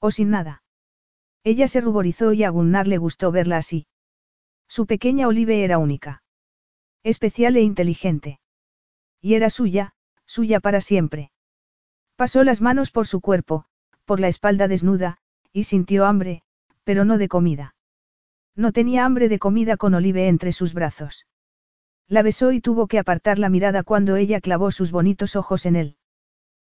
O 0.01 0.11
sin 0.11 0.31
nada. 0.31 0.65
Ella 1.45 1.69
se 1.69 1.81
ruborizó 1.81 2.33
y 2.33 2.43
a 2.43 2.51
Gunnar 2.51 2.89
le 2.89 2.99
gustó 2.99 3.31
verla 3.31 3.59
así. 3.59 3.87
Su 4.69 4.87
pequeña 4.87 5.27
Olive 5.27 5.65
era 5.65 5.79
única. 5.79 6.23
Especial 7.03 7.57
e 7.57 7.63
inteligente. 7.63 8.39
Y 9.21 9.35
era 9.35 9.51
suya, 9.51 9.95
suya 10.27 10.61
para 10.61 10.81
siempre. 10.81 11.33
Pasó 12.17 12.45
las 12.45 12.61
manos 12.61 12.91
por 12.91 13.07
su 13.07 13.21
cuerpo, 13.21 13.65
por 14.05 14.21
la 14.21 14.29
espalda 14.29 14.69
desnuda, 14.69 15.19
y 15.53 15.65
sintió 15.65 16.05
hambre, 16.05 16.43
pero 16.85 17.05
no 17.05 17.19
de 17.19 17.29
comida. 17.29 17.75
No 18.55 18.73
tenía 18.73 19.05
hambre 19.05 19.29
de 19.29 19.39
comida 19.39 19.77
con 19.77 19.95
Olive 19.95 20.29
entre 20.29 20.53
sus 20.53 20.75
brazos. 20.75 21.27
La 22.09 22.23
besó 22.23 22.53
y 22.53 22.61
tuvo 22.61 22.87
que 22.87 22.99
apartar 22.99 23.39
la 23.39 23.49
mirada 23.51 23.83
cuando 23.83 24.17
ella 24.17 24.41
clavó 24.41 24.71
sus 24.71 24.91
bonitos 24.91 25.37
ojos 25.37 25.67
en 25.67 25.77
él. 25.77 25.97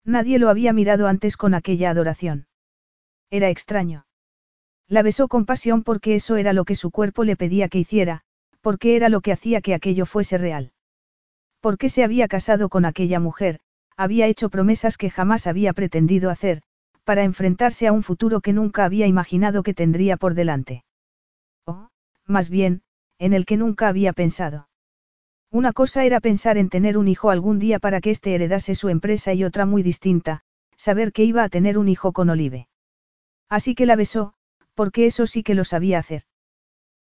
Nadie 0.05 0.39
lo 0.39 0.49
había 0.49 0.73
mirado 0.73 1.07
antes 1.07 1.37
con 1.37 1.53
aquella 1.53 1.89
adoración. 1.89 2.47
Era 3.29 3.49
extraño. 3.49 4.05
La 4.93 5.01
besó 5.01 5.27
con 5.27 5.47
pasión 5.47 5.81
porque 5.81 6.13
eso 6.13 6.35
era 6.35 6.53
lo 6.53 6.65
que 6.65 6.75
su 6.75 6.91
cuerpo 6.91 7.23
le 7.23 7.35
pedía 7.35 7.67
que 7.67 7.79
hiciera, 7.79 8.21
porque 8.61 8.95
era 8.95 9.09
lo 9.09 9.21
que 9.21 9.31
hacía 9.31 9.59
que 9.59 9.73
aquello 9.73 10.05
fuese 10.05 10.37
real. 10.37 10.71
Porque 11.61 11.89
se 11.89 12.03
había 12.03 12.27
casado 12.27 12.69
con 12.69 12.85
aquella 12.85 13.19
mujer, 13.19 13.59
había 13.97 14.27
hecho 14.27 14.49
promesas 14.49 14.97
que 14.97 15.09
jamás 15.09 15.47
había 15.47 15.73
pretendido 15.73 16.29
hacer, 16.29 16.61
para 17.05 17.23
enfrentarse 17.23 17.87
a 17.87 17.91
un 17.91 18.03
futuro 18.03 18.39
que 18.39 18.53
nunca 18.53 18.85
había 18.85 19.07
imaginado 19.07 19.63
que 19.63 19.73
tendría 19.73 20.15
por 20.15 20.35
delante. 20.35 20.83
O, 21.65 21.87
más 22.27 22.51
bien, 22.51 22.83
en 23.17 23.33
el 23.33 23.47
que 23.47 23.57
nunca 23.57 23.87
había 23.87 24.13
pensado. 24.13 24.69
Una 25.49 25.73
cosa 25.73 26.05
era 26.05 26.19
pensar 26.19 26.59
en 26.59 26.69
tener 26.69 26.99
un 26.99 27.07
hijo 27.07 27.31
algún 27.31 27.57
día 27.57 27.79
para 27.79 27.99
que 27.99 28.11
éste 28.11 28.35
heredase 28.35 28.75
su 28.75 28.89
empresa 28.89 29.33
y 29.33 29.43
otra 29.43 29.65
muy 29.65 29.81
distinta, 29.81 30.43
saber 30.77 31.11
que 31.13 31.23
iba 31.23 31.43
a 31.43 31.49
tener 31.49 31.79
un 31.79 31.89
hijo 31.89 32.13
con 32.13 32.29
Olive. 32.29 32.67
Así 33.49 33.73
que 33.73 33.87
la 33.87 33.95
besó, 33.95 34.35
porque 34.73 35.05
eso 35.05 35.27
sí 35.27 35.43
que 35.43 35.55
lo 35.55 35.65
sabía 35.65 35.99
hacer. 35.99 36.23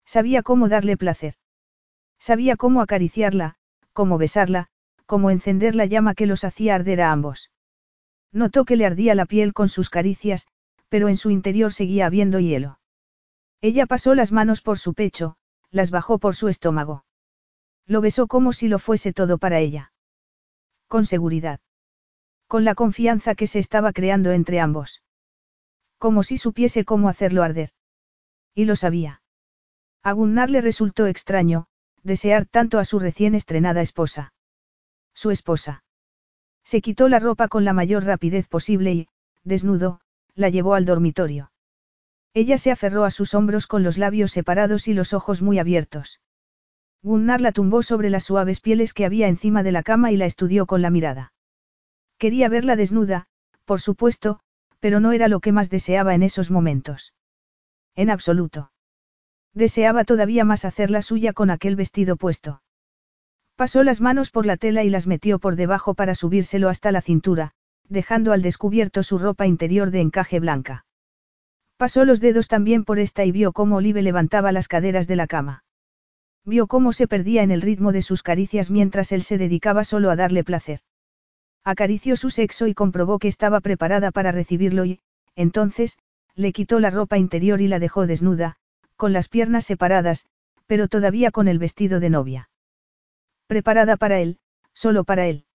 Sabía 0.05 0.43
cómo 0.43 0.69
darle 0.69 0.97
placer. 0.97 1.35
Sabía 2.19 2.55
cómo 2.55 2.81
acariciarla, 2.81 3.55
cómo 3.93 4.17
besarla, 4.17 4.67
cómo 5.05 5.29
encender 5.29 5.75
la 5.75 5.85
llama 5.85 6.15
que 6.15 6.25
los 6.25 6.43
hacía 6.43 6.75
arder 6.75 7.01
a 7.01 7.11
ambos. 7.11 7.51
Notó 8.31 8.65
que 8.65 8.75
le 8.75 8.85
ardía 8.85 9.15
la 9.15 9.25
piel 9.25 9.53
con 9.53 9.69
sus 9.69 9.89
caricias, 9.89 10.47
pero 10.89 11.09
en 11.09 11.17
su 11.17 11.31
interior 11.31 11.73
seguía 11.73 12.05
habiendo 12.05 12.39
hielo. 12.39 12.79
Ella 13.61 13.85
pasó 13.85 14.15
las 14.15 14.31
manos 14.31 14.61
por 14.61 14.79
su 14.79 14.93
pecho, 14.93 15.35
las 15.69 15.91
bajó 15.91 16.19
por 16.19 16.35
su 16.35 16.47
estómago. 16.47 17.05
Lo 17.85 18.01
besó 18.01 18.27
como 18.27 18.53
si 18.53 18.67
lo 18.67 18.79
fuese 18.79 19.13
todo 19.13 19.37
para 19.37 19.59
ella. 19.59 19.93
Con 20.87 21.05
seguridad. 21.05 21.59
Con 22.47 22.65
la 22.65 22.75
confianza 22.75 23.35
que 23.35 23.47
se 23.47 23.59
estaba 23.59 23.93
creando 23.93 24.31
entre 24.31 24.59
ambos. 24.59 25.01
Como 26.01 26.23
si 26.23 26.39
supiese 26.39 26.83
cómo 26.83 27.09
hacerlo 27.09 27.43
arder. 27.43 27.69
Y 28.55 28.65
lo 28.65 28.75
sabía. 28.75 29.21
A 30.01 30.13
Gunnar 30.13 30.49
le 30.49 30.59
resultó 30.59 31.05
extraño, 31.05 31.67
desear 32.01 32.47
tanto 32.47 32.79
a 32.79 32.85
su 32.85 32.97
recién 32.97 33.35
estrenada 33.35 33.83
esposa. 33.83 34.33
Su 35.13 35.29
esposa. 35.29 35.83
Se 36.63 36.81
quitó 36.81 37.07
la 37.07 37.19
ropa 37.19 37.47
con 37.49 37.65
la 37.65 37.73
mayor 37.73 38.03
rapidez 38.03 38.47
posible 38.47 38.93
y, 38.93 39.07
desnudo, 39.43 40.01
la 40.33 40.49
llevó 40.49 40.73
al 40.73 40.85
dormitorio. 40.85 41.51
Ella 42.33 42.57
se 42.57 42.71
aferró 42.71 43.03
a 43.03 43.11
sus 43.11 43.35
hombros 43.35 43.67
con 43.67 43.83
los 43.83 43.99
labios 43.99 44.31
separados 44.31 44.87
y 44.87 44.95
los 44.95 45.13
ojos 45.13 45.43
muy 45.43 45.59
abiertos. 45.59 46.19
Gunnar 47.03 47.41
la 47.41 47.51
tumbó 47.51 47.83
sobre 47.83 48.09
las 48.09 48.23
suaves 48.23 48.59
pieles 48.59 48.95
que 48.95 49.05
había 49.05 49.27
encima 49.27 49.61
de 49.61 49.71
la 49.71 49.83
cama 49.83 50.11
y 50.11 50.17
la 50.17 50.25
estudió 50.25 50.65
con 50.65 50.81
la 50.81 50.89
mirada. 50.89 51.31
Quería 52.17 52.49
verla 52.49 52.75
desnuda, 52.75 53.27
por 53.65 53.81
supuesto, 53.81 54.41
pero 54.81 54.99
no 54.99 55.13
era 55.13 55.29
lo 55.29 55.39
que 55.39 55.53
más 55.53 55.69
deseaba 55.69 56.13
en 56.15 56.23
esos 56.23 56.51
momentos. 56.51 57.13
En 57.95 58.09
absoluto. 58.09 58.71
Deseaba 59.53 60.03
todavía 60.03 60.43
más 60.43 60.65
hacerla 60.65 61.01
suya 61.01 61.31
con 61.31 61.49
aquel 61.49 61.75
vestido 61.75 62.17
puesto. 62.17 62.61
Pasó 63.55 63.83
las 63.83 64.01
manos 64.01 64.31
por 64.31 64.45
la 64.45 64.57
tela 64.57 64.83
y 64.83 64.89
las 64.89 65.07
metió 65.07 65.39
por 65.39 65.55
debajo 65.55 65.93
para 65.93 66.15
subírselo 66.15 66.67
hasta 66.67 66.91
la 66.91 67.01
cintura, 67.01 67.51
dejando 67.87 68.33
al 68.33 68.41
descubierto 68.41 69.03
su 69.03 69.19
ropa 69.19 69.45
interior 69.45 69.91
de 69.91 70.01
encaje 70.01 70.39
blanca. 70.39 70.85
Pasó 71.77 72.03
los 72.03 72.19
dedos 72.19 72.47
también 72.47 72.83
por 72.83 72.97
esta 72.97 73.23
y 73.23 73.31
vio 73.31 73.51
cómo 73.51 73.77
Olive 73.77 74.01
levantaba 74.01 74.51
las 74.51 74.67
caderas 74.67 75.07
de 75.07 75.15
la 75.15 75.27
cama. 75.27 75.63
Vio 76.43 76.65
cómo 76.65 76.91
se 76.91 77.07
perdía 77.07 77.43
en 77.43 77.51
el 77.51 77.61
ritmo 77.61 77.91
de 77.91 78.01
sus 78.01 78.23
caricias 78.23 78.71
mientras 78.71 79.11
él 79.11 79.21
se 79.21 79.37
dedicaba 79.37 79.83
solo 79.83 80.09
a 80.09 80.15
darle 80.15 80.43
placer. 80.43 80.81
Acarició 81.63 82.15
su 82.15 82.29
sexo 82.29 82.67
y 82.67 82.73
comprobó 82.73 83.19
que 83.19 83.27
estaba 83.27 83.59
preparada 83.59 84.11
para 84.11 84.31
recibirlo 84.31 84.85
y, 84.85 84.99
entonces, 85.35 85.97
le 86.35 86.53
quitó 86.53 86.79
la 86.79 86.89
ropa 86.89 87.17
interior 87.17 87.61
y 87.61 87.67
la 87.67 87.79
dejó 87.79 88.07
desnuda, 88.07 88.57
con 88.95 89.13
las 89.13 89.27
piernas 89.27 89.65
separadas, 89.65 90.25
pero 90.65 90.87
todavía 90.87 91.31
con 91.31 91.47
el 91.47 91.59
vestido 91.59 91.99
de 91.99 92.09
novia. 92.09 92.49
Preparada 93.47 93.97
para 93.97 94.19
él, 94.19 94.39
solo 94.73 95.03
para 95.03 95.27
él. 95.27 95.45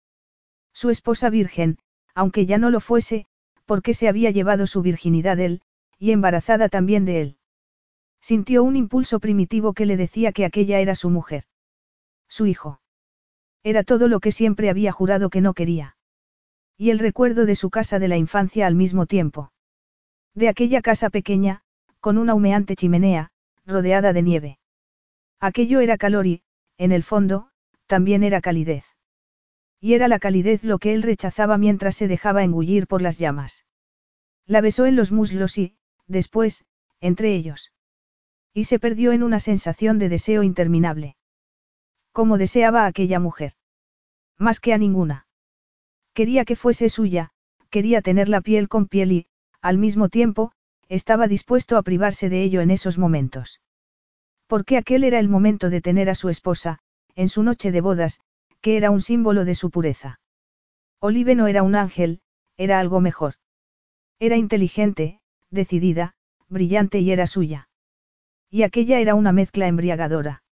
Su 0.72 0.90
esposa 0.90 1.30
virgen, 1.30 1.78
aunque 2.14 2.46
ya 2.46 2.58
no 2.58 2.70
lo 2.70 2.80
fuese, 2.80 3.26
porque 3.64 3.94
se 3.94 4.08
había 4.08 4.30
llevado 4.30 4.66
su 4.66 4.82
virginidad 4.82 5.40
él, 5.40 5.62
y 5.98 6.12
embarazada 6.12 6.68
también 6.68 7.04
de 7.04 7.20
él. 7.20 7.36
Sintió 8.20 8.62
un 8.62 8.76
impulso 8.76 9.18
primitivo 9.20 9.72
que 9.72 9.86
le 9.86 9.96
decía 9.96 10.32
que 10.32 10.44
aquella 10.44 10.78
era 10.80 10.94
su 10.94 11.10
mujer. 11.10 11.44
Su 12.28 12.46
hijo. 12.46 12.80
Era 13.62 13.82
todo 13.82 14.08
lo 14.08 14.20
que 14.20 14.32
siempre 14.32 14.70
había 14.70 14.92
jurado 14.92 15.30
que 15.30 15.40
no 15.40 15.54
quería. 15.54 15.95
Y 16.78 16.90
el 16.90 16.98
recuerdo 16.98 17.46
de 17.46 17.54
su 17.54 17.70
casa 17.70 17.98
de 17.98 18.08
la 18.08 18.16
infancia 18.16 18.66
al 18.66 18.74
mismo 18.74 19.06
tiempo. 19.06 19.52
De 20.34 20.48
aquella 20.48 20.82
casa 20.82 21.08
pequeña, 21.08 21.62
con 22.00 22.18
una 22.18 22.34
humeante 22.34 22.76
chimenea, 22.76 23.30
rodeada 23.64 24.12
de 24.12 24.22
nieve. 24.22 24.58
Aquello 25.40 25.80
era 25.80 25.96
calor 25.96 26.26
y, 26.26 26.42
en 26.78 26.92
el 26.92 27.02
fondo, 27.02 27.48
también 27.86 28.22
era 28.22 28.40
calidez. 28.40 28.84
Y 29.80 29.94
era 29.94 30.08
la 30.08 30.18
calidez 30.18 30.62
lo 30.64 30.78
que 30.78 30.94
él 30.94 31.02
rechazaba 31.02 31.58
mientras 31.58 31.96
se 31.96 32.08
dejaba 32.08 32.44
engullir 32.44 32.86
por 32.86 33.02
las 33.02 33.18
llamas. 33.18 33.64
La 34.46 34.60
besó 34.60 34.86
en 34.86 34.96
los 34.96 35.12
muslos 35.12 35.58
y, 35.58 35.76
después, 36.06 36.64
entre 37.00 37.34
ellos. 37.34 37.72
Y 38.52 38.64
se 38.64 38.78
perdió 38.78 39.12
en 39.12 39.22
una 39.22 39.40
sensación 39.40 39.98
de 39.98 40.08
deseo 40.08 40.42
interminable. 40.42 41.16
Como 42.12 42.38
deseaba 42.38 42.84
a 42.84 42.86
aquella 42.86 43.20
mujer. 43.20 43.52
Más 44.38 44.60
que 44.60 44.72
a 44.72 44.78
ninguna. 44.78 45.25
Quería 46.16 46.46
que 46.46 46.56
fuese 46.56 46.88
suya, 46.88 47.28
quería 47.68 48.00
tenerla 48.00 48.40
piel 48.40 48.70
con 48.70 48.86
piel 48.86 49.12
y, 49.12 49.26
al 49.60 49.76
mismo 49.76 50.08
tiempo, 50.08 50.50
estaba 50.88 51.28
dispuesto 51.28 51.76
a 51.76 51.82
privarse 51.82 52.30
de 52.30 52.42
ello 52.42 52.62
en 52.62 52.70
esos 52.70 52.96
momentos. 52.96 53.60
Porque 54.46 54.78
aquel 54.78 55.04
era 55.04 55.18
el 55.18 55.28
momento 55.28 55.68
de 55.68 55.82
tener 55.82 56.08
a 56.08 56.14
su 56.14 56.30
esposa, 56.30 56.78
en 57.16 57.28
su 57.28 57.42
noche 57.42 57.70
de 57.70 57.82
bodas, 57.82 58.20
que 58.62 58.78
era 58.78 58.90
un 58.90 59.02
símbolo 59.02 59.44
de 59.44 59.54
su 59.54 59.70
pureza. 59.70 60.18
Olive 61.00 61.34
no 61.34 61.48
era 61.48 61.62
un 61.62 61.74
ángel, 61.74 62.22
era 62.56 62.80
algo 62.80 63.02
mejor. 63.02 63.34
Era 64.18 64.38
inteligente, 64.38 65.20
decidida, 65.50 66.14
brillante 66.48 66.98
y 67.00 67.10
era 67.10 67.26
suya. 67.26 67.68
Y 68.50 68.62
aquella 68.62 69.00
era 69.00 69.14
una 69.14 69.32
mezcla 69.32 69.66
embriagadora. 69.66 70.44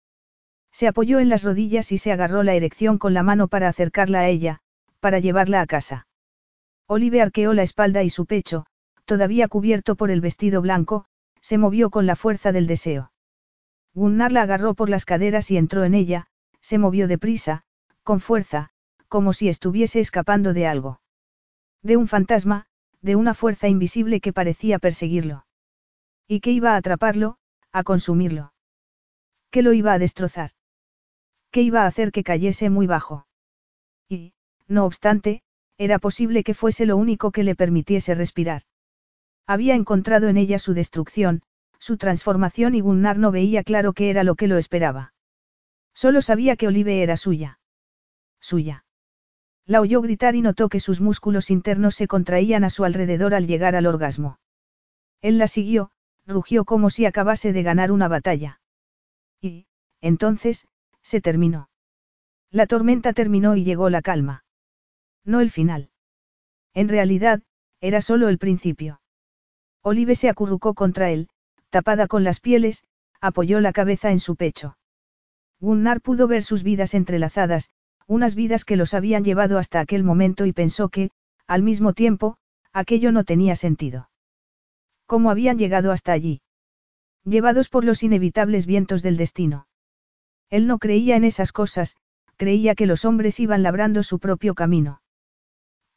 Se 0.73 0.89
apoyó 0.89 1.21
en 1.21 1.29
las 1.29 1.43
rodillas 1.43 1.93
y 1.93 1.99
se 1.99 2.11
agarró 2.11 2.43
la 2.43 2.53
erección 2.53 2.97
con 2.97 3.13
la 3.13 3.23
mano 3.23 3.47
para 3.47 3.69
acercarla 3.69 4.19
a 4.19 4.27
ella, 4.27 4.59
para 5.03 5.19
llevarla 5.19 5.59
a 5.59 5.65
casa. 5.65 6.07
Olive 6.87 7.21
arqueó 7.21 7.51
la 7.51 7.63
espalda 7.63 8.03
y 8.03 8.09
su 8.09 8.25
pecho, 8.25 8.65
todavía 9.03 9.49
cubierto 9.49 9.97
por 9.97 10.11
el 10.11 10.21
vestido 10.21 10.61
blanco, 10.61 11.03
se 11.41 11.57
movió 11.57 11.89
con 11.89 12.05
la 12.05 12.15
fuerza 12.15 12.53
del 12.53 12.67
deseo. 12.67 13.11
Gunnar 13.93 14.31
la 14.31 14.43
agarró 14.43 14.75
por 14.75 14.89
las 14.89 15.03
caderas 15.03 15.51
y 15.51 15.57
entró 15.57 15.83
en 15.83 15.93
ella, 15.93 16.27
se 16.61 16.77
movió 16.77 17.09
deprisa, 17.09 17.63
con 18.03 18.21
fuerza, 18.21 18.69
como 19.09 19.33
si 19.33 19.49
estuviese 19.49 19.99
escapando 19.99 20.53
de 20.53 20.67
algo. 20.67 21.01
De 21.81 21.97
un 21.97 22.07
fantasma, 22.07 22.65
de 23.01 23.17
una 23.17 23.33
fuerza 23.33 23.67
invisible 23.67 24.21
que 24.21 24.31
parecía 24.31 24.79
perseguirlo. 24.79 25.45
Y 26.29 26.39
que 26.39 26.51
iba 26.51 26.75
a 26.75 26.77
atraparlo, 26.77 27.35
a 27.73 27.83
consumirlo. 27.83 28.53
Que 29.51 29.63
lo 29.63 29.73
iba 29.73 29.91
a 29.91 29.99
destrozar. 29.99 30.51
Que 31.51 31.61
iba 31.61 31.83
a 31.83 31.87
hacer 31.87 32.13
que 32.13 32.23
cayese 32.23 32.69
muy 32.69 32.87
bajo. 32.87 33.27
Y, 34.07 34.33
no 34.67 34.85
obstante, 34.85 35.41
era 35.77 35.99
posible 35.99 36.43
que 36.43 36.53
fuese 36.53 36.85
lo 36.85 36.97
único 36.97 37.31
que 37.31 37.43
le 37.43 37.55
permitiese 37.55 38.15
respirar. 38.15 38.63
Había 39.45 39.75
encontrado 39.75 40.27
en 40.29 40.37
ella 40.37 40.59
su 40.59 40.73
destrucción, 40.73 41.41
su 41.79 41.97
transformación 41.97 42.75
y 42.75 42.81
Gunnar 42.81 43.17
no 43.17 43.31
veía 43.31 43.63
claro 43.63 43.93
qué 43.93 44.09
era 44.09 44.23
lo 44.23 44.35
que 44.35 44.47
lo 44.47 44.57
esperaba. 44.57 45.13
Solo 45.93 46.21
sabía 46.21 46.55
que 46.55 46.67
Olive 46.67 47.03
era 47.03 47.17
suya. 47.17 47.59
Suya. 48.39 48.85
La 49.65 49.81
oyó 49.81 50.01
gritar 50.01 50.35
y 50.35 50.41
notó 50.41 50.69
que 50.69 50.79
sus 50.79 51.01
músculos 51.01 51.49
internos 51.49 51.95
se 51.95 52.07
contraían 52.07 52.63
a 52.63 52.69
su 52.69 52.83
alrededor 52.83 53.33
al 53.33 53.47
llegar 53.47 53.75
al 53.75 53.85
orgasmo. 53.85 54.39
Él 55.21 55.37
la 55.37 55.47
siguió, 55.47 55.91
rugió 56.25 56.65
como 56.65 56.89
si 56.89 57.05
acabase 57.05 57.53
de 57.53 57.63
ganar 57.63 57.91
una 57.91 58.07
batalla. 58.07 58.59
Y, 59.41 59.67
entonces, 60.01 60.67
se 61.01 61.21
terminó. 61.21 61.69
La 62.49 62.67
tormenta 62.67 63.13
terminó 63.13 63.55
y 63.55 63.63
llegó 63.63 63.89
la 63.89 64.01
calma. 64.01 64.42
No 65.25 65.39
el 65.39 65.51
final. 65.51 65.89
En 66.73 66.89
realidad, 66.89 67.41
era 67.81 68.01
solo 68.01 68.29
el 68.29 68.37
principio. 68.37 69.01
Olive 69.81 70.15
se 70.15 70.29
acurrucó 70.29 70.73
contra 70.73 71.11
él, 71.11 71.29
tapada 71.69 72.07
con 72.07 72.23
las 72.23 72.39
pieles, 72.39 72.83
apoyó 73.19 73.59
la 73.59 73.73
cabeza 73.73 74.11
en 74.11 74.19
su 74.19 74.35
pecho. 74.35 74.77
Gunnar 75.59 76.01
pudo 76.01 76.27
ver 76.27 76.43
sus 76.43 76.63
vidas 76.63 76.93
entrelazadas, 76.93 77.69
unas 78.07 78.35
vidas 78.35 78.65
que 78.65 78.75
los 78.75 78.93
habían 78.93 79.23
llevado 79.23 79.57
hasta 79.57 79.79
aquel 79.79 80.03
momento 80.03 80.45
y 80.45 80.53
pensó 80.53 80.89
que, 80.89 81.11
al 81.47 81.63
mismo 81.63 81.93
tiempo, 81.93 82.37
aquello 82.73 83.11
no 83.11 83.23
tenía 83.23 83.55
sentido. 83.55 84.09
¿Cómo 85.05 85.29
habían 85.29 85.57
llegado 85.57 85.91
hasta 85.91 86.11
allí? 86.11 86.41
Llevados 87.23 87.69
por 87.69 87.85
los 87.85 88.03
inevitables 88.03 88.65
vientos 88.65 89.01
del 89.03 89.15
destino. 89.15 89.67
Él 90.49 90.67
no 90.67 90.79
creía 90.79 91.15
en 91.15 91.23
esas 91.23 91.51
cosas, 91.51 91.95
creía 92.35 92.75
que 92.75 92.85
los 92.85 93.05
hombres 93.05 93.39
iban 93.39 93.63
labrando 93.63 94.03
su 94.03 94.19
propio 94.19 94.55
camino. 94.55 95.02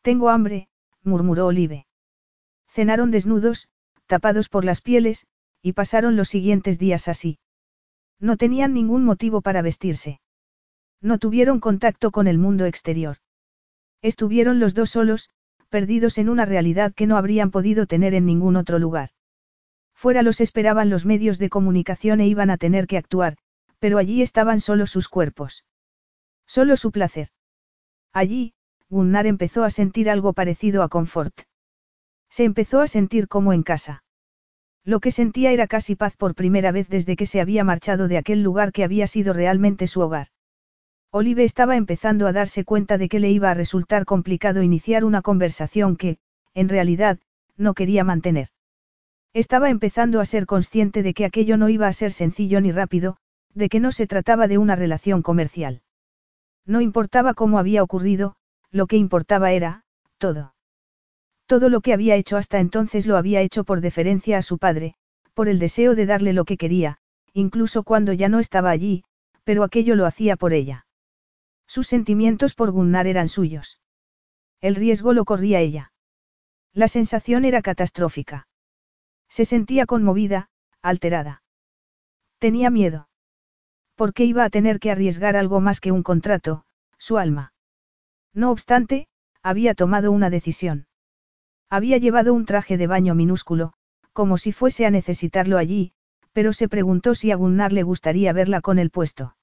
Tengo 0.06 0.30
hambre, 0.30 0.68
murmuró 1.02 1.46
Olive. 1.46 1.84
Cenaron 2.68 3.10
desnudos, 3.10 3.68
tapados 4.06 4.48
por 4.48 4.64
las 4.64 4.80
pieles, 4.80 5.26
y 5.62 5.72
pasaron 5.72 6.14
los 6.14 6.28
siguientes 6.28 6.78
días 6.78 7.08
así. 7.08 7.40
No 8.20 8.36
tenían 8.36 8.72
ningún 8.72 9.04
motivo 9.04 9.40
para 9.40 9.62
vestirse. 9.62 10.20
No 11.00 11.18
tuvieron 11.18 11.58
contacto 11.58 12.12
con 12.12 12.28
el 12.28 12.38
mundo 12.38 12.66
exterior. 12.66 13.16
Estuvieron 14.00 14.60
los 14.60 14.74
dos 14.74 14.90
solos, 14.90 15.28
perdidos 15.70 16.18
en 16.18 16.28
una 16.28 16.44
realidad 16.44 16.94
que 16.94 17.08
no 17.08 17.16
habrían 17.16 17.50
podido 17.50 17.86
tener 17.86 18.14
en 18.14 18.26
ningún 18.26 18.54
otro 18.54 18.78
lugar. 18.78 19.10
Fuera 19.92 20.22
los 20.22 20.40
esperaban 20.40 20.88
los 20.88 21.04
medios 21.04 21.40
de 21.40 21.48
comunicación 21.48 22.20
e 22.20 22.28
iban 22.28 22.50
a 22.50 22.58
tener 22.58 22.86
que 22.86 22.96
actuar, 22.96 23.38
pero 23.80 23.98
allí 23.98 24.22
estaban 24.22 24.60
solo 24.60 24.86
sus 24.86 25.08
cuerpos. 25.08 25.64
Solo 26.46 26.76
su 26.76 26.92
placer. 26.92 27.30
Allí, 28.12 28.54
Gunnar 28.88 29.26
empezó 29.26 29.64
a 29.64 29.70
sentir 29.70 30.08
algo 30.08 30.32
parecido 30.32 30.82
a 30.82 30.88
confort. 30.88 31.34
Se 32.30 32.44
empezó 32.44 32.80
a 32.80 32.86
sentir 32.86 33.28
como 33.28 33.52
en 33.52 33.62
casa. 33.62 34.04
Lo 34.84 35.00
que 35.00 35.10
sentía 35.10 35.50
era 35.50 35.66
casi 35.66 35.96
paz 35.96 36.16
por 36.16 36.34
primera 36.36 36.70
vez 36.70 36.88
desde 36.88 37.16
que 37.16 37.26
se 37.26 37.40
había 37.40 37.64
marchado 37.64 38.06
de 38.06 38.18
aquel 38.18 38.42
lugar 38.42 38.70
que 38.70 38.84
había 38.84 39.08
sido 39.08 39.32
realmente 39.32 39.88
su 39.88 40.00
hogar. 40.00 40.28
Olive 41.10 41.42
estaba 41.42 41.76
empezando 41.76 42.28
a 42.28 42.32
darse 42.32 42.64
cuenta 42.64 42.98
de 42.98 43.08
que 43.08 43.18
le 43.18 43.30
iba 43.30 43.50
a 43.50 43.54
resultar 43.54 44.04
complicado 44.04 44.62
iniciar 44.62 45.04
una 45.04 45.22
conversación 45.22 45.96
que, 45.96 46.18
en 46.54 46.68
realidad, 46.68 47.18
no 47.56 47.74
quería 47.74 48.04
mantener. 48.04 48.48
Estaba 49.32 49.70
empezando 49.70 50.20
a 50.20 50.24
ser 50.24 50.46
consciente 50.46 51.02
de 51.02 51.14
que 51.14 51.24
aquello 51.24 51.56
no 51.56 51.68
iba 51.68 51.88
a 51.88 51.92
ser 51.92 52.12
sencillo 52.12 52.60
ni 52.60 52.70
rápido, 52.70 53.16
de 53.54 53.68
que 53.68 53.80
no 53.80 53.90
se 53.90 54.06
trataba 54.06 54.46
de 54.46 54.58
una 54.58 54.76
relación 54.76 55.22
comercial. 55.22 55.82
No 56.64 56.80
importaba 56.80 57.34
cómo 57.34 57.58
había 57.58 57.82
ocurrido, 57.82 58.36
lo 58.70 58.86
que 58.86 58.96
importaba 58.96 59.52
era, 59.52 59.82
todo. 60.18 60.54
Todo 61.46 61.68
lo 61.68 61.80
que 61.80 61.92
había 61.92 62.16
hecho 62.16 62.36
hasta 62.36 62.58
entonces 62.58 63.06
lo 63.06 63.16
había 63.16 63.40
hecho 63.40 63.64
por 63.64 63.80
deferencia 63.80 64.38
a 64.38 64.42
su 64.42 64.58
padre, 64.58 64.94
por 65.34 65.48
el 65.48 65.58
deseo 65.58 65.94
de 65.94 66.06
darle 66.06 66.32
lo 66.32 66.44
que 66.44 66.56
quería, 66.56 66.98
incluso 67.32 67.82
cuando 67.82 68.12
ya 68.12 68.28
no 68.28 68.40
estaba 68.40 68.70
allí, 68.70 69.04
pero 69.44 69.62
aquello 69.62 69.94
lo 69.94 70.06
hacía 70.06 70.36
por 70.36 70.52
ella. 70.52 70.86
Sus 71.66 71.86
sentimientos 71.86 72.54
por 72.54 72.70
Gunnar 72.70 73.06
eran 73.06 73.28
suyos. 73.28 73.80
El 74.60 74.74
riesgo 74.74 75.12
lo 75.12 75.24
corría 75.24 75.60
ella. 75.60 75.92
La 76.72 76.88
sensación 76.88 77.44
era 77.44 77.62
catastrófica. 77.62 78.48
Se 79.28 79.44
sentía 79.44 79.86
conmovida, 79.86 80.48
alterada. 80.82 81.42
Tenía 82.38 82.70
miedo. 82.70 83.08
¿Por 83.94 84.12
qué 84.12 84.24
iba 84.24 84.44
a 84.44 84.50
tener 84.50 84.78
que 84.78 84.90
arriesgar 84.90 85.36
algo 85.36 85.60
más 85.60 85.80
que 85.80 85.92
un 85.92 86.02
contrato, 86.02 86.64
su 86.98 87.18
alma? 87.18 87.52
No 88.36 88.50
obstante, 88.50 89.08
había 89.42 89.74
tomado 89.74 90.12
una 90.12 90.28
decisión. 90.28 90.86
Había 91.70 91.96
llevado 91.96 92.34
un 92.34 92.44
traje 92.44 92.76
de 92.76 92.86
baño 92.86 93.14
minúsculo, 93.14 93.72
como 94.12 94.36
si 94.36 94.52
fuese 94.52 94.84
a 94.84 94.90
necesitarlo 94.90 95.56
allí, 95.56 95.92
pero 96.34 96.52
se 96.52 96.68
preguntó 96.68 97.14
si 97.14 97.32
a 97.32 97.36
Gunnar 97.36 97.72
le 97.72 97.82
gustaría 97.82 98.34
verla 98.34 98.60
con 98.60 98.78
el 98.78 98.90
puesto. 98.90 99.36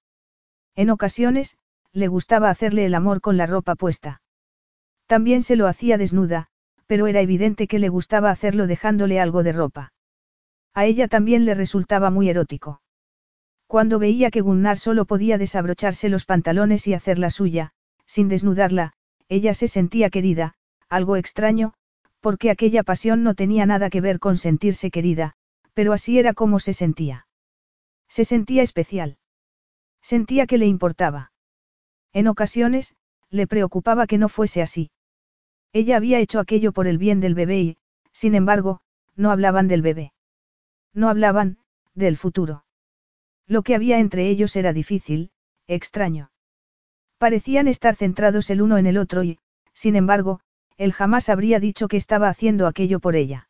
En 0.76 0.92
ocasiones, 0.92 1.58
le 1.92 2.08
gustaba 2.08 2.52
hacerle 2.52 2.86
el 2.86 2.94
amor 2.94 3.20
con 3.20 3.36
la 3.36 3.48
ropa 3.48 3.74
puesta. 3.74 4.22
También 5.08 5.42
se 5.42 5.56
lo 5.56 5.68
hacía 5.68 5.98
desnuda, 5.98 6.50
pero 6.86 7.08
era 7.08 7.22
evidente 7.22 7.68
que 7.68 7.80
le 7.80 7.90
gustaba 7.90 8.30
hacerlo 8.30 8.68
dejándole 8.68 9.20
algo 9.20 9.42
de 9.42 9.54
ropa. 9.54 9.92
A 10.76 10.86
ella 10.86 11.08
también 11.08 11.46
le 11.46 11.56
resultaba 11.56 12.12
muy 12.12 12.30
erótico. 12.30 12.82
Cuando 13.66 13.98
veía 13.98 14.30
que 14.30 14.42
Gunnar 14.42 14.78
solo 14.78 15.06
podía 15.06 15.40
desabrocharse 15.40 16.10
los 16.10 16.26
pantalones 16.26 16.88
y 16.88 16.94
hacer 16.94 17.18
la 17.18 17.32
suya, 17.32 17.74
sin 18.14 18.30
desnudarla, 18.30 18.94
ella 19.28 19.56
se 19.56 19.68
sentía 19.68 20.12
querida, 20.12 20.54
algo 20.88 21.16
extraño, 21.16 21.74
porque 22.20 22.52
aquella 22.52 22.84
pasión 22.84 23.24
no 23.24 23.34
tenía 23.34 23.66
nada 23.66 23.90
que 23.90 24.02
ver 24.02 24.20
con 24.20 24.38
sentirse 24.38 24.92
querida, 24.92 25.34
pero 25.74 25.94
así 25.94 26.20
era 26.20 26.36
como 26.36 26.60
se 26.60 26.74
sentía. 26.74 27.26
Se 28.08 28.24
sentía 28.24 28.62
especial. 28.62 29.18
Sentía 30.00 30.46
que 30.46 30.60
le 30.60 30.68
importaba. 30.68 31.32
En 32.12 32.28
ocasiones, 32.28 32.96
le 33.32 33.48
preocupaba 33.48 34.06
que 34.06 34.20
no 34.20 34.30
fuese 34.30 34.62
así. 34.62 34.92
Ella 35.72 35.98
había 35.98 36.20
hecho 36.20 36.40
aquello 36.40 36.72
por 36.72 36.86
el 36.86 37.00
bien 37.00 37.20
del 37.20 37.34
bebé 37.34 37.62
y, 37.62 37.78
sin 38.12 38.36
embargo, 38.36 38.82
no 39.16 39.32
hablaban 39.32 39.68
del 39.68 39.82
bebé. 39.82 40.14
No 40.94 41.10
hablaban, 41.10 41.58
del 41.96 42.18
futuro. 42.18 42.64
Lo 43.48 43.64
que 43.64 43.74
había 43.74 43.98
entre 43.98 44.30
ellos 44.30 44.56
era 44.56 44.72
difícil, 44.72 45.32
extraño. 45.66 46.30
Parecían 47.18 47.68
estar 47.68 47.96
centrados 47.96 48.50
el 48.50 48.62
uno 48.62 48.78
en 48.78 48.86
el 48.86 48.98
otro 48.98 49.24
y, 49.24 49.40
sin 49.74 49.96
embargo, 49.96 50.40
él 50.78 50.94
jamás 50.94 51.30
habría 51.30 51.60
dicho 51.60 51.88
que 51.88 51.98
estaba 51.98 52.30
haciendo 52.30 52.68
aquello 52.68 53.00
por 53.00 53.16
ella. 53.16 53.50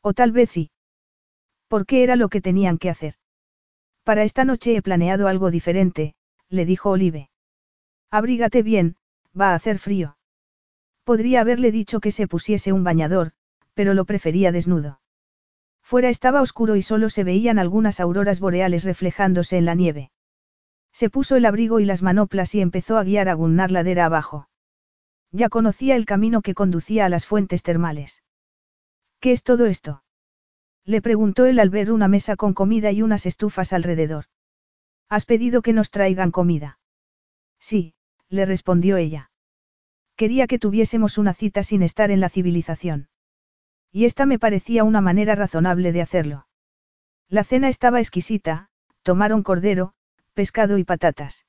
O 0.00 0.14
tal 0.14 0.32
vez 0.32 0.50
sí. 0.50 0.70
¿Por 1.68 1.86
qué 1.86 2.02
era 2.02 2.16
lo 2.16 2.28
que 2.28 2.40
tenían 2.40 2.78
que 2.78 2.90
hacer? 2.90 3.14
Para 4.04 4.22
esta 4.22 4.44
noche 4.44 4.76
he 4.76 4.82
planeado 4.82 5.26
algo 5.26 5.50
diferente, 5.50 6.14
le 6.48 6.64
dijo 6.64 6.90
Olive. 6.90 7.28
Abrígate 8.10 8.62
bien, 8.62 8.96
va 9.38 9.50
a 9.50 9.54
hacer 9.54 9.78
frío. 9.78 10.16
Podría 11.02 11.40
haberle 11.40 11.72
dicho 11.72 12.00
que 12.00 12.12
se 12.12 12.28
pusiese 12.28 12.72
un 12.72 12.84
bañador, 12.84 13.32
pero 13.74 13.94
lo 13.94 14.04
prefería 14.04 14.52
desnudo. 14.52 15.00
Fuera 15.82 16.08
estaba 16.08 16.40
oscuro 16.40 16.76
y 16.76 16.82
solo 16.82 17.10
se 17.10 17.24
veían 17.24 17.58
algunas 17.58 18.00
auroras 18.00 18.40
boreales 18.40 18.84
reflejándose 18.84 19.56
en 19.56 19.64
la 19.64 19.74
nieve. 19.74 20.10
Se 20.96 21.10
puso 21.10 21.36
el 21.36 21.44
abrigo 21.44 21.78
y 21.78 21.84
las 21.84 22.02
manoplas 22.02 22.54
y 22.54 22.62
empezó 22.62 22.96
a 22.96 23.04
guiar 23.04 23.28
a 23.28 23.34
Gunnar 23.34 23.70
ladera 23.70 24.06
abajo. 24.06 24.48
Ya 25.30 25.50
conocía 25.50 25.94
el 25.94 26.06
camino 26.06 26.40
que 26.40 26.54
conducía 26.54 27.04
a 27.04 27.10
las 27.10 27.26
fuentes 27.26 27.62
termales. 27.62 28.22
¿Qué 29.20 29.32
es 29.32 29.42
todo 29.42 29.66
esto? 29.66 30.04
Le 30.86 31.02
preguntó 31.02 31.44
él 31.44 31.58
al 31.58 31.68
ver 31.68 31.92
una 31.92 32.08
mesa 32.08 32.36
con 32.36 32.54
comida 32.54 32.92
y 32.92 33.02
unas 33.02 33.26
estufas 33.26 33.74
alrededor. 33.74 34.24
¿Has 35.10 35.26
pedido 35.26 35.60
que 35.60 35.74
nos 35.74 35.90
traigan 35.90 36.30
comida? 36.30 36.78
Sí, 37.60 37.92
le 38.30 38.46
respondió 38.46 38.96
ella. 38.96 39.30
Quería 40.16 40.46
que 40.46 40.58
tuviésemos 40.58 41.18
una 41.18 41.34
cita 41.34 41.62
sin 41.62 41.82
estar 41.82 42.10
en 42.10 42.20
la 42.20 42.30
civilización. 42.30 43.10
Y 43.92 44.06
esta 44.06 44.24
me 44.24 44.38
parecía 44.38 44.82
una 44.82 45.02
manera 45.02 45.34
razonable 45.34 45.92
de 45.92 46.00
hacerlo. 46.00 46.46
La 47.28 47.44
cena 47.44 47.68
estaba 47.68 48.00
exquisita, 48.00 48.70
tomaron 49.02 49.42
cordero, 49.42 49.92
pescado 50.36 50.76
y 50.76 50.84
patatas. 50.84 51.46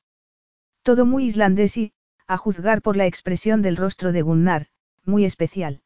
Todo 0.81 1.05
muy 1.05 1.25
islandés 1.25 1.75
y, 1.75 1.91
a 2.25 2.37
juzgar 2.37 2.81
por 2.81 2.95
la 2.95 3.05
expresión 3.05 3.61
del 3.61 3.75
rostro 3.75 4.13
de 4.13 4.21
Gunnar, 4.21 4.67
muy 5.03 5.25
especial. 5.25 5.81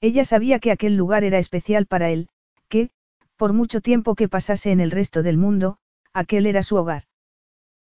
Ella 0.00 0.24
sabía 0.24 0.60
que 0.60 0.70
aquel 0.70 0.94
lugar 0.94 1.24
era 1.24 1.38
especial 1.38 1.86
para 1.86 2.10
él, 2.10 2.28
que, 2.68 2.90
por 3.36 3.52
mucho 3.52 3.80
tiempo 3.80 4.14
que 4.14 4.28
pasase 4.28 4.70
en 4.70 4.78
el 4.78 4.92
resto 4.92 5.24
del 5.24 5.36
mundo, 5.36 5.78
aquel 6.12 6.46
era 6.46 6.62
su 6.62 6.76
hogar. 6.76 7.02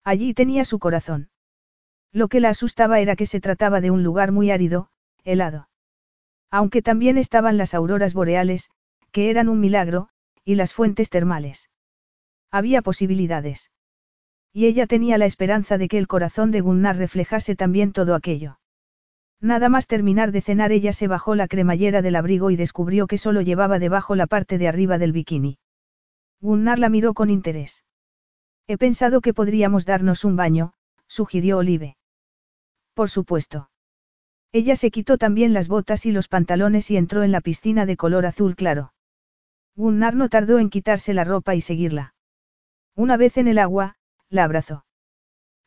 Allí 0.05 0.33
tenía 0.33 0.63
su 0.63 0.79
corazón. 0.79 1.29
Lo 2.13 2.29
que 2.29 2.39
la 2.39 2.49
asustaba 2.49 3.01
era 3.01 3.17
que 3.17 3.25
se 3.25 3.41
trataba 3.41 3.81
de 3.81 3.91
un 3.91 4.03
lugar 4.03 4.31
muy 4.31 4.51
árido, 4.51 4.89
helado. 5.25 5.67
Aunque 6.49 6.81
también 6.81 7.17
estaban 7.17 7.57
las 7.57 7.73
auroras 7.73 8.13
boreales, 8.13 8.71
que 9.11 9.29
eran 9.29 9.49
un 9.49 9.59
milagro, 9.59 10.07
y 10.45 10.55
las 10.55 10.73
fuentes 10.73 11.09
termales. 11.09 11.69
Había 12.51 12.81
posibilidades. 12.81 13.69
Y 14.51 14.65
ella 14.65 14.87
tenía 14.87 15.17
la 15.17 15.25
esperanza 15.25 15.77
de 15.77 15.87
que 15.87 15.97
el 15.97 16.07
corazón 16.07 16.51
de 16.51 16.61
Gunnar 16.61 16.97
reflejase 16.97 17.55
también 17.55 17.91
todo 17.91 18.15
aquello. 18.15 18.59
Nada 19.41 19.69
más 19.69 19.87
terminar 19.87 20.31
de 20.31 20.41
cenar 20.41 20.71
ella 20.71 20.91
se 20.91 21.07
bajó 21.07 21.35
la 21.35 21.47
cremallera 21.47 22.01
del 22.01 22.15
abrigo 22.15 22.51
y 22.51 22.55
descubrió 22.55 23.07
que 23.07 23.17
solo 23.17 23.41
llevaba 23.41 23.79
debajo 23.79 24.15
la 24.15 24.27
parte 24.27 24.57
de 24.57 24.67
arriba 24.67 24.97
del 24.97 25.13
bikini. 25.13 25.59
Gunnar 26.41 26.79
la 26.79 26.89
miró 26.89 27.13
con 27.13 27.29
interés. 27.29 27.83
He 28.67 28.77
pensado 28.77 29.21
que 29.21 29.33
podríamos 29.33 29.85
darnos 29.85 30.25
un 30.25 30.35
baño, 30.35 30.73
sugirió 31.07 31.59
Olive. 31.59 31.97
Por 32.93 33.09
supuesto. 33.09 33.69
Ella 34.51 34.75
se 34.75 34.91
quitó 34.91 35.17
también 35.17 35.53
las 35.53 35.67
botas 35.67 36.05
y 36.05 36.11
los 36.11 36.27
pantalones 36.27 36.89
y 36.91 36.97
entró 36.97 37.23
en 37.23 37.31
la 37.31 37.41
piscina 37.41 37.85
de 37.85 37.97
color 37.97 38.25
azul 38.25 38.55
claro. 38.55 38.93
Gunnar 39.75 40.15
no 40.15 40.27
tardó 40.27 40.59
en 40.59 40.69
quitarse 40.69 41.13
la 41.13 41.23
ropa 41.23 41.55
y 41.55 41.61
seguirla. 41.61 42.13
Una 42.95 43.15
vez 43.15 43.37
en 43.37 43.47
el 43.47 43.59
agua, 43.59 43.95
la 44.29 44.43
abrazó. 44.43 44.85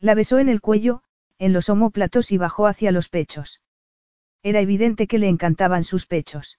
La 0.00 0.15
besó 0.15 0.39
en 0.39 0.49
el 0.49 0.60
cuello, 0.60 1.02
en 1.39 1.52
los 1.52 1.68
omóplatos 1.68 2.32
y 2.32 2.39
bajó 2.39 2.66
hacia 2.66 2.92
los 2.92 3.08
pechos. 3.08 3.60
Era 4.42 4.60
evidente 4.60 5.07
que 5.07 5.18
le 5.18 5.28
encantaban 5.28 5.84
sus 5.84 6.07
pechos. 6.07 6.58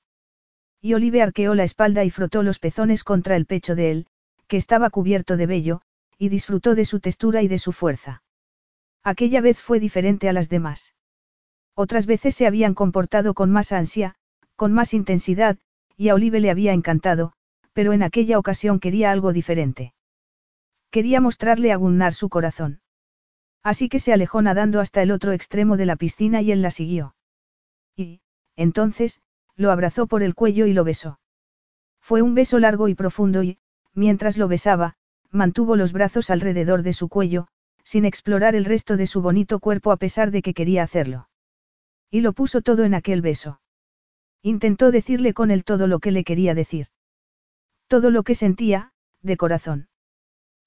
Y 0.81 0.93
Olive 0.93 1.21
arqueó 1.21 1.55
la 1.55 1.63
espalda 1.63 2.03
y 2.03 2.09
frotó 2.09 2.43
los 2.43 2.59
pezones 2.59 3.03
contra 3.03 3.35
el 3.35 3.45
pecho 3.45 3.75
de 3.75 3.91
él, 3.91 4.07
que 4.47 4.57
estaba 4.57 4.89
cubierto 4.89 5.37
de 5.37 5.45
vello, 5.45 5.81
y 6.17 6.29
disfrutó 6.29 6.75
de 6.75 6.85
su 6.85 6.99
textura 6.99 7.41
y 7.41 7.47
de 7.47 7.57
su 7.57 7.71
fuerza. 7.71 8.23
Aquella 9.03 9.41
vez 9.41 9.59
fue 9.59 9.79
diferente 9.79 10.29
a 10.29 10.33
las 10.33 10.49
demás. 10.49 10.93
Otras 11.75 12.05
veces 12.05 12.35
se 12.35 12.47
habían 12.47 12.73
comportado 12.73 13.33
con 13.33 13.51
más 13.51 13.71
ansia, 13.71 14.15
con 14.55 14.71
más 14.73 14.93
intensidad, 14.93 15.57
y 15.97 16.09
a 16.09 16.15
Olive 16.15 16.39
le 16.39 16.51
había 16.51 16.73
encantado, 16.73 17.33
pero 17.73 17.93
en 17.93 18.03
aquella 18.03 18.37
ocasión 18.37 18.79
quería 18.79 19.11
algo 19.11 19.33
diferente. 19.33 19.93
Quería 20.93 21.19
mostrarle 21.21 21.71
a 21.71 21.75
Gunnar 21.75 22.13
su 22.13 22.29
corazón. 22.29 22.79
Así 23.63 23.89
que 23.89 23.97
se 23.97 24.13
alejó 24.13 24.43
nadando 24.43 24.79
hasta 24.79 25.01
el 25.01 25.09
otro 25.09 25.31
extremo 25.31 25.75
de 25.75 25.87
la 25.87 25.95
piscina 25.95 26.43
y 26.43 26.51
él 26.51 26.61
la 26.61 26.69
siguió. 26.69 27.15
Y, 27.95 28.21
entonces, 28.55 29.19
lo 29.55 29.71
abrazó 29.71 30.05
por 30.05 30.21
el 30.21 30.35
cuello 30.35 30.67
y 30.67 30.73
lo 30.73 30.83
besó. 30.83 31.19
Fue 31.99 32.21
un 32.21 32.35
beso 32.35 32.59
largo 32.59 32.89
y 32.89 32.93
profundo 32.93 33.41
y, 33.41 33.57
mientras 33.95 34.37
lo 34.37 34.47
besaba, 34.47 34.93
mantuvo 35.31 35.75
los 35.75 35.93
brazos 35.93 36.29
alrededor 36.29 36.83
de 36.83 36.93
su 36.93 37.09
cuello, 37.09 37.47
sin 37.83 38.05
explorar 38.05 38.53
el 38.53 38.63
resto 38.63 38.95
de 38.95 39.07
su 39.07 39.23
bonito 39.23 39.59
cuerpo 39.59 39.91
a 39.91 39.97
pesar 39.97 40.29
de 40.29 40.43
que 40.43 40.53
quería 40.53 40.83
hacerlo. 40.83 41.27
Y 42.11 42.21
lo 42.21 42.33
puso 42.33 42.61
todo 42.61 42.83
en 42.83 42.93
aquel 42.93 43.23
beso. 43.23 43.61
Intentó 44.43 44.91
decirle 44.91 45.33
con 45.33 45.49
él 45.49 45.63
todo 45.63 45.87
lo 45.87 45.97
que 45.97 46.11
le 46.11 46.23
quería 46.23 46.53
decir. 46.53 46.85
Todo 47.87 48.11
lo 48.11 48.21
que 48.21 48.35
sentía, 48.35 48.93
de 49.23 49.37
corazón. 49.37 49.87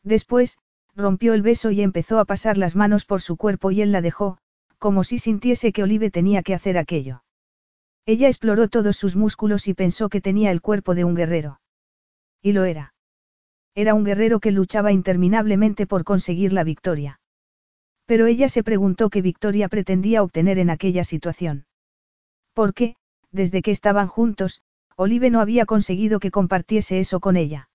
Después, 0.07 0.59
rompió 0.95 1.35
el 1.35 1.43
beso 1.43 1.73
y 1.73 1.83
empezó 1.83 2.21
a 2.21 2.25
pasar 2.25 2.59
las 2.59 2.77
manos 2.77 3.05
por 3.05 3.21
su 3.21 3.37
cuerpo 3.37 3.73
y 3.73 3.83
él 3.83 3.91
la 3.91 4.01
dejó, 4.01 4.39
como 4.79 5.03
si 5.03 5.19
sintiese 5.19 5.73
que 5.73 5.83
Olive 5.83 6.13
tenía 6.13 6.45
que 6.45 6.55
hacer 6.55 6.79
aquello. 6.79 7.25
Ella 8.07 8.29
exploró 8.29 8.69
todos 8.69 8.97
sus 8.97 9.17
músculos 9.17 9.67
y 9.67 9.75
pensó 9.75 10.09
que 10.09 10.21
tenía 10.21 10.53
el 10.53 10.63
cuerpo 10.63 10.95
de 10.95 11.03
un 11.03 11.17
guerrero. 11.17 11.61
Y 12.41 12.53
lo 12.53 12.65
era. 12.65 12.95
Era 13.75 13.95
un 13.95 14.05
guerrero 14.05 14.39
que 14.39 14.53
luchaba 14.53 14.93
interminablemente 14.93 15.89
por 15.89 16.05
conseguir 16.05 16.53
la 16.53 16.63
victoria. 16.63 17.19
Pero 18.07 18.27
ella 18.27 18.49
se 18.49 18.63
preguntó 18.63 19.11
qué 19.11 19.23
victoria 19.23 19.69
pretendía 19.69 20.23
obtener 20.23 20.61
en 20.61 20.71
aquella 20.71 21.03
situación. 21.03 21.67
Porque, 22.55 22.95
desde 23.33 23.61
que 23.61 23.73
estaban 23.73 24.07
juntos, 24.07 24.63
Olive 24.95 25.31
no 25.31 25.41
había 25.41 25.67
conseguido 25.67 26.21
que 26.21 26.31
compartiese 26.31 27.01
eso 27.01 27.19
con 27.19 27.37
ella. 27.37 27.69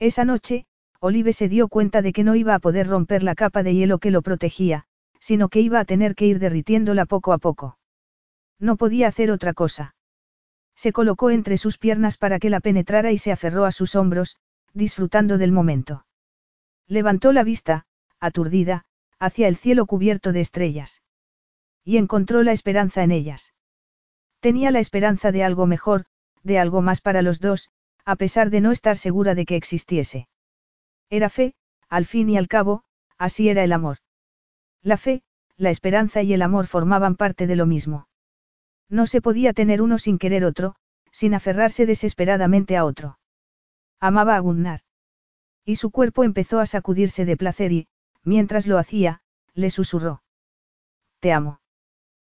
Esa 0.00 0.24
noche, 0.24 0.66
Olive 1.06 1.34
se 1.34 1.50
dio 1.50 1.68
cuenta 1.68 2.00
de 2.00 2.14
que 2.14 2.24
no 2.24 2.34
iba 2.34 2.54
a 2.54 2.58
poder 2.60 2.86
romper 2.86 3.22
la 3.22 3.34
capa 3.34 3.62
de 3.62 3.74
hielo 3.74 3.98
que 3.98 4.10
lo 4.10 4.22
protegía, 4.22 4.86
sino 5.20 5.50
que 5.50 5.60
iba 5.60 5.78
a 5.78 5.84
tener 5.84 6.14
que 6.14 6.24
ir 6.24 6.38
derritiéndola 6.38 7.04
poco 7.04 7.34
a 7.34 7.38
poco. 7.38 7.76
No 8.58 8.78
podía 8.78 9.08
hacer 9.08 9.30
otra 9.30 9.52
cosa. 9.52 9.96
Se 10.74 10.94
colocó 10.94 11.28
entre 11.28 11.58
sus 11.58 11.76
piernas 11.76 12.16
para 12.16 12.38
que 12.38 12.48
la 12.48 12.60
penetrara 12.60 13.12
y 13.12 13.18
se 13.18 13.32
aferró 13.32 13.66
a 13.66 13.70
sus 13.70 13.96
hombros, 13.96 14.38
disfrutando 14.72 15.36
del 15.36 15.52
momento. 15.52 16.06
Levantó 16.88 17.34
la 17.34 17.44
vista, 17.44 17.84
aturdida, 18.18 18.86
hacia 19.18 19.46
el 19.48 19.56
cielo 19.56 19.84
cubierto 19.84 20.32
de 20.32 20.40
estrellas. 20.40 21.02
Y 21.84 21.98
encontró 21.98 22.42
la 22.42 22.52
esperanza 22.52 23.02
en 23.02 23.12
ellas. 23.12 23.52
Tenía 24.40 24.70
la 24.70 24.78
esperanza 24.78 25.32
de 25.32 25.44
algo 25.44 25.66
mejor, 25.66 26.06
de 26.42 26.58
algo 26.58 26.80
más 26.80 27.02
para 27.02 27.20
los 27.20 27.40
dos, 27.40 27.68
a 28.06 28.16
pesar 28.16 28.48
de 28.48 28.62
no 28.62 28.72
estar 28.72 28.96
segura 28.96 29.34
de 29.34 29.44
que 29.44 29.56
existiese. 29.56 30.28
Era 31.10 31.28
fe, 31.28 31.54
al 31.88 32.06
fin 32.06 32.28
y 32.30 32.36
al 32.36 32.48
cabo, 32.48 32.84
así 33.18 33.48
era 33.48 33.64
el 33.64 33.72
amor. 33.72 33.98
La 34.82 34.96
fe, 34.96 35.22
la 35.56 35.70
esperanza 35.70 36.22
y 36.22 36.32
el 36.32 36.42
amor 36.42 36.66
formaban 36.66 37.16
parte 37.16 37.46
de 37.46 37.56
lo 37.56 37.66
mismo. 37.66 38.08
No 38.88 39.06
se 39.06 39.20
podía 39.20 39.52
tener 39.52 39.80
uno 39.80 39.98
sin 39.98 40.18
querer 40.18 40.44
otro, 40.44 40.74
sin 41.10 41.34
aferrarse 41.34 41.86
desesperadamente 41.86 42.76
a 42.76 42.84
otro. 42.84 43.18
Amaba 44.00 44.36
a 44.36 44.40
Gunnar. 44.40 44.80
Y 45.64 45.76
su 45.76 45.90
cuerpo 45.90 46.24
empezó 46.24 46.60
a 46.60 46.66
sacudirse 46.66 47.24
de 47.24 47.36
placer 47.36 47.72
y, 47.72 47.88
mientras 48.22 48.66
lo 48.66 48.78
hacía, 48.78 49.22
le 49.54 49.70
susurró. 49.70 50.22
Te 51.20 51.32
amo. 51.32 51.60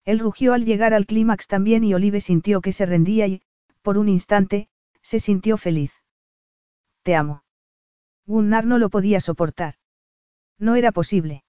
Él 0.05 0.21
rugió 0.21 0.53
al 0.53 0.65
llegar 0.65 0.95
al 0.95 1.07
clímax 1.07 1.49
también 1.49 1.83
y 1.83 1.95
Olive 1.95 2.21
sintió 2.21 2.61
que 2.61 2.71
se 2.71 2.87
rendía 2.87 3.27
y, 3.27 3.43
por 3.83 3.99
un 3.99 4.09
instante, 4.09 4.69
se 5.03 5.19
sintió 5.19 5.57
feliz. 5.57 5.93
Te 7.03 7.17
amo. 7.17 7.43
Gunnar 8.27 8.67
no 8.67 8.79
lo 8.79 8.91
podía 8.91 9.21
soportar. 9.21 9.75
No 10.59 10.75
era 10.75 10.93
posible. 10.93 11.45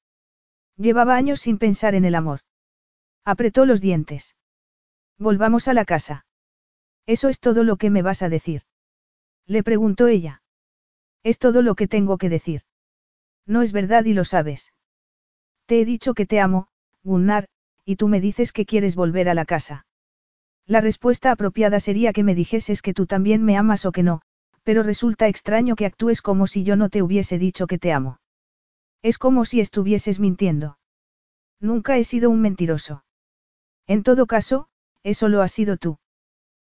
Llevaba 0.77 1.15
años 1.15 1.39
sin 1.39 1.57
pensar 1.57 1.95
en 1.95 2.05
el 2.05 2.15
amor. 2.15 2.41
Apretó 3.25 3.65
los 3.65 3.81
dientes. 3.81 4.35
Volvamos 5.17 5.67
a 5.67 5.73
la 5.73 5.85
casa. 5.85 6.25
¿Eso 7.07 7.29
es 7.29 7.39
todo 7.39 7.63
lo 7.63 7.77
que 7.77 7.89
me 7.89 8.01
vas 8.01 8.21
a 8.21 8.29
decir? 8.29 8.61
Le 9.47 9.63
preguntó 9.63 10.07
ella. 10.07 10.43
Es 11.23 11.39
todo 11.39 11.61
lo 11.61 11.75
que 11.75 11.87
tengo 11.87 12.17
que 12.17 12.29
decir. 12.29 12.61
No 13.45 13.61
es 13.61 13.71
verdad 13.71 14.05
y 14.05 14.13
lo 14.13 14.25
sabes. 14.25 14.73
Te 15.65 15.81
he 15.81 15.85
dicho 15.85 16.13
que 16.13 16.25
te 16.25 16.39
amo, 16.39 16.67
Gunnar, 17.03 17.47
y 17.85 17.95
tú 17.95 18.07
me 18.07 18.21
dices 18.21 18.51
que 18.51 18.65
quieres 18.65 18.95
volver 18.95 19.29
a 19.29 19.33
la 19.33 19.45
casa. 19.45 19.85
La 20.65 20.81
respuesta 20.81 21.31
apropiada 21.31 21.79
sería 21.79 22.11
que 22.13 22.23
me 22.23 22.35
dijeses 22.35 22.81
que 22.81 22.93
tú 22.93 23.07
también 23.07 23.43
me 23.43 23.57
amas 23.57 23.85
o 23.85 23.91
que 23.93 24.03
no, 24.03 24.21
pero 24.67 24.83
resulta 24.83 25.29
extraño 25.29 25.77
que 25.77 25.85
actúes 25.85 26.21
como 26.21 26.45
si 26.45 26.65
yo 26.65 26.75
no 26.75 26.89
te 26.89 27.01
hubiese 27.01 27.39
dicho 27.39 27.67
que 27.67 27.77
te 27.79 27.93
amo. 27.93 28.19
Es 29.01 29.17
como 29.17 29.45
si 29.45 29.61
estuvieses 29.61 30.19
mintiendo. 30.19 30.77
Nunca 31.61 31.95
he 31.95 32.03
sido 32.03 32.29
un 32.29 32.41
mentiroso. 32.41 33.05
En 33.85 34.03
todo 34.03 34.25
caso, 34.25 34.67
eso 35.03 35.29
lo 35.29 35.41
has 35.41 35.53
sido 35.53 35.77
tú. 35.77 35.99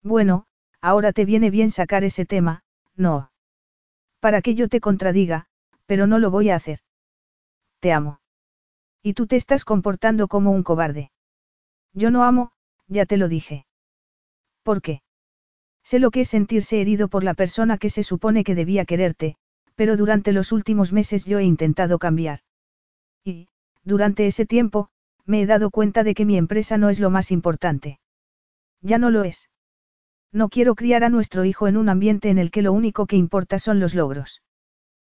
Bueno, 0.04 0.46
ahora 0.82 1.14
te 1.14 1.26
viene 1.26 1.50
bien 1.50 1.72
sacar 1.72 2.04
ese 2.04 2.28
tema, 2.28 2.62
no. 2.96 3.32
Para 4.20 4.44
que 4.44 4.54
yo 4.54 4.70
te 4.70 4.82
contradiga, 4.82 5.48
pero 5.88 6.06
no 6.06 6.20
lo 6.20 6.30
voy 6.30 6.52
a 6.52 6.58
hacer. 6.58 6.82
Te 7.80 7.92
amo. 7.92 8.20
Y 9.02 9.16
tú 9.16 9.26
te 9.26 9.36
estás 9.36 9.66
comportando 9.66 10.28
como 10.28 10.52
un 10.52 10.62
cobarde. 10.62 11.12
Yo 11.94 12.12
no 12.12 12.24
amo, 12.24 12.52
ya 12.88 13.08
te 13.08 13.18
lo 13.18 13.28
dije. 13.28 13.66
¿Por 14.62 14.84
qué? 14.84 15.02
Sé 15.84 16.00
lo 16.00 16.12
que 16.12 16.22
es 16.22 16.30
sentirse 16.30 16.82
herido 16.82 17.08
por 17.08 17.24
la 17.24 17.34
persona 17.34 17.78
que 17.78 17.90
se 17.90 18.04
supone 18.04 18.44
que 18.44 18.56
debía 18.56 18.86
quererte, 18.86 19.36
pero 19.76 19.98
durante 19.98 20.32
los 20.32 20.52
últimos 20.52 20.92
meses 20.94 21.26
yo 21.26 21.40
he 21.40 21.44
intentado 21.44 22.00
cambiar. 22.00 22.40
Y, 23.24 23.48
durante 23.84 24.28
ese 24.28 24.46
tiempo, 24.46 24.90
me 25.26 25.42
he 25.42 25.46
dado 25.46 25.70
cuenta 25.70 26.04
de 26.04 26.14
que 26.14 26.26
mi 26.26 26.38
empresa 26.38 26.78
no 26.78 26.90
es 26.90 27.00
lo 27.00 27.10
más 27.10 27.32
importante. 27.32 28.00
Ya 28.82 28.98
no 28.98 29.10
lo 29.10 29.24
es. 29.24 29.50
No 30.32 30.50
quiero 30.50 30.76
criar 30.76 31.04
a 31.04 31.10
nuestro 31.10 31.46
hijo 31.46 31.68
en 31.68 31.78
un 31.78 31.90
ambiente 31.90 32.30
en 32.30 32.38
el 32.38 32.52
que 32.52 32.62
lo 32.62 32.74
único 32.74 33.08
que 33.08 33.16
importa 33.16 33.58
son 33.58 33.80
los 33.80 33.96
logros. 33.96 34.42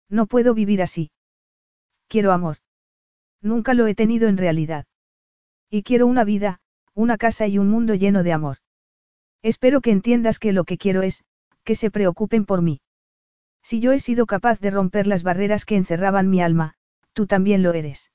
No 0.09 0.27
puedo 0.27 0.53
vivir 0.53 0.81
así. 0.81 1.11
Quiero 2.07 2.31
amor. 2.31 2.57
Nunca 3.41 3.73
lo 3.73 3.87
he 3.87 3.95
tenido 3.95 4.27
en 4.27 4.37
realidad. 4.37 4.85
Y 5.69 5.83
quiero 5.83 6.07
una 6.07 6.23
vida, 6.23 6.59
una 6.93 7.17
casa 7.17 7.47
y 7.47 7.57
un 7.57 7.69
mundo 7.69 7.95
lleno 7.95 8.23
de 8.23 8.33
amor. 8.33 8.57
Espero 9.45 9.79
que 9.79 9.91
entiendas 9.91 10.39
que 10.39 10.53
lo 10.53 10.63
que 10.63 10.79
quiero 10.79 11.03
es, 11.03 11.23
que 11.63 11.75
se 11.75 11.91
preocupen 11.91 12.45
por 12.47 12.63
mí. 12.63 12.81
Si 13.61 13.79
yo 13.79 13.91
he 13.91 13.99
sido 13.99 14.25
capaz 14.25 14.59
de 14.59 14.71
romper 14.71 15.05
las 15.05 15.21
barreras 15.21 15.65
que 15.65 15.75
encerraban 15.75 16.31
mi 16.31 16.41
alma, 16.41 16.73
tú 17.13 17.27
también 17.27 17.61
lo 17.61 17.71
eres. 17.73 18.11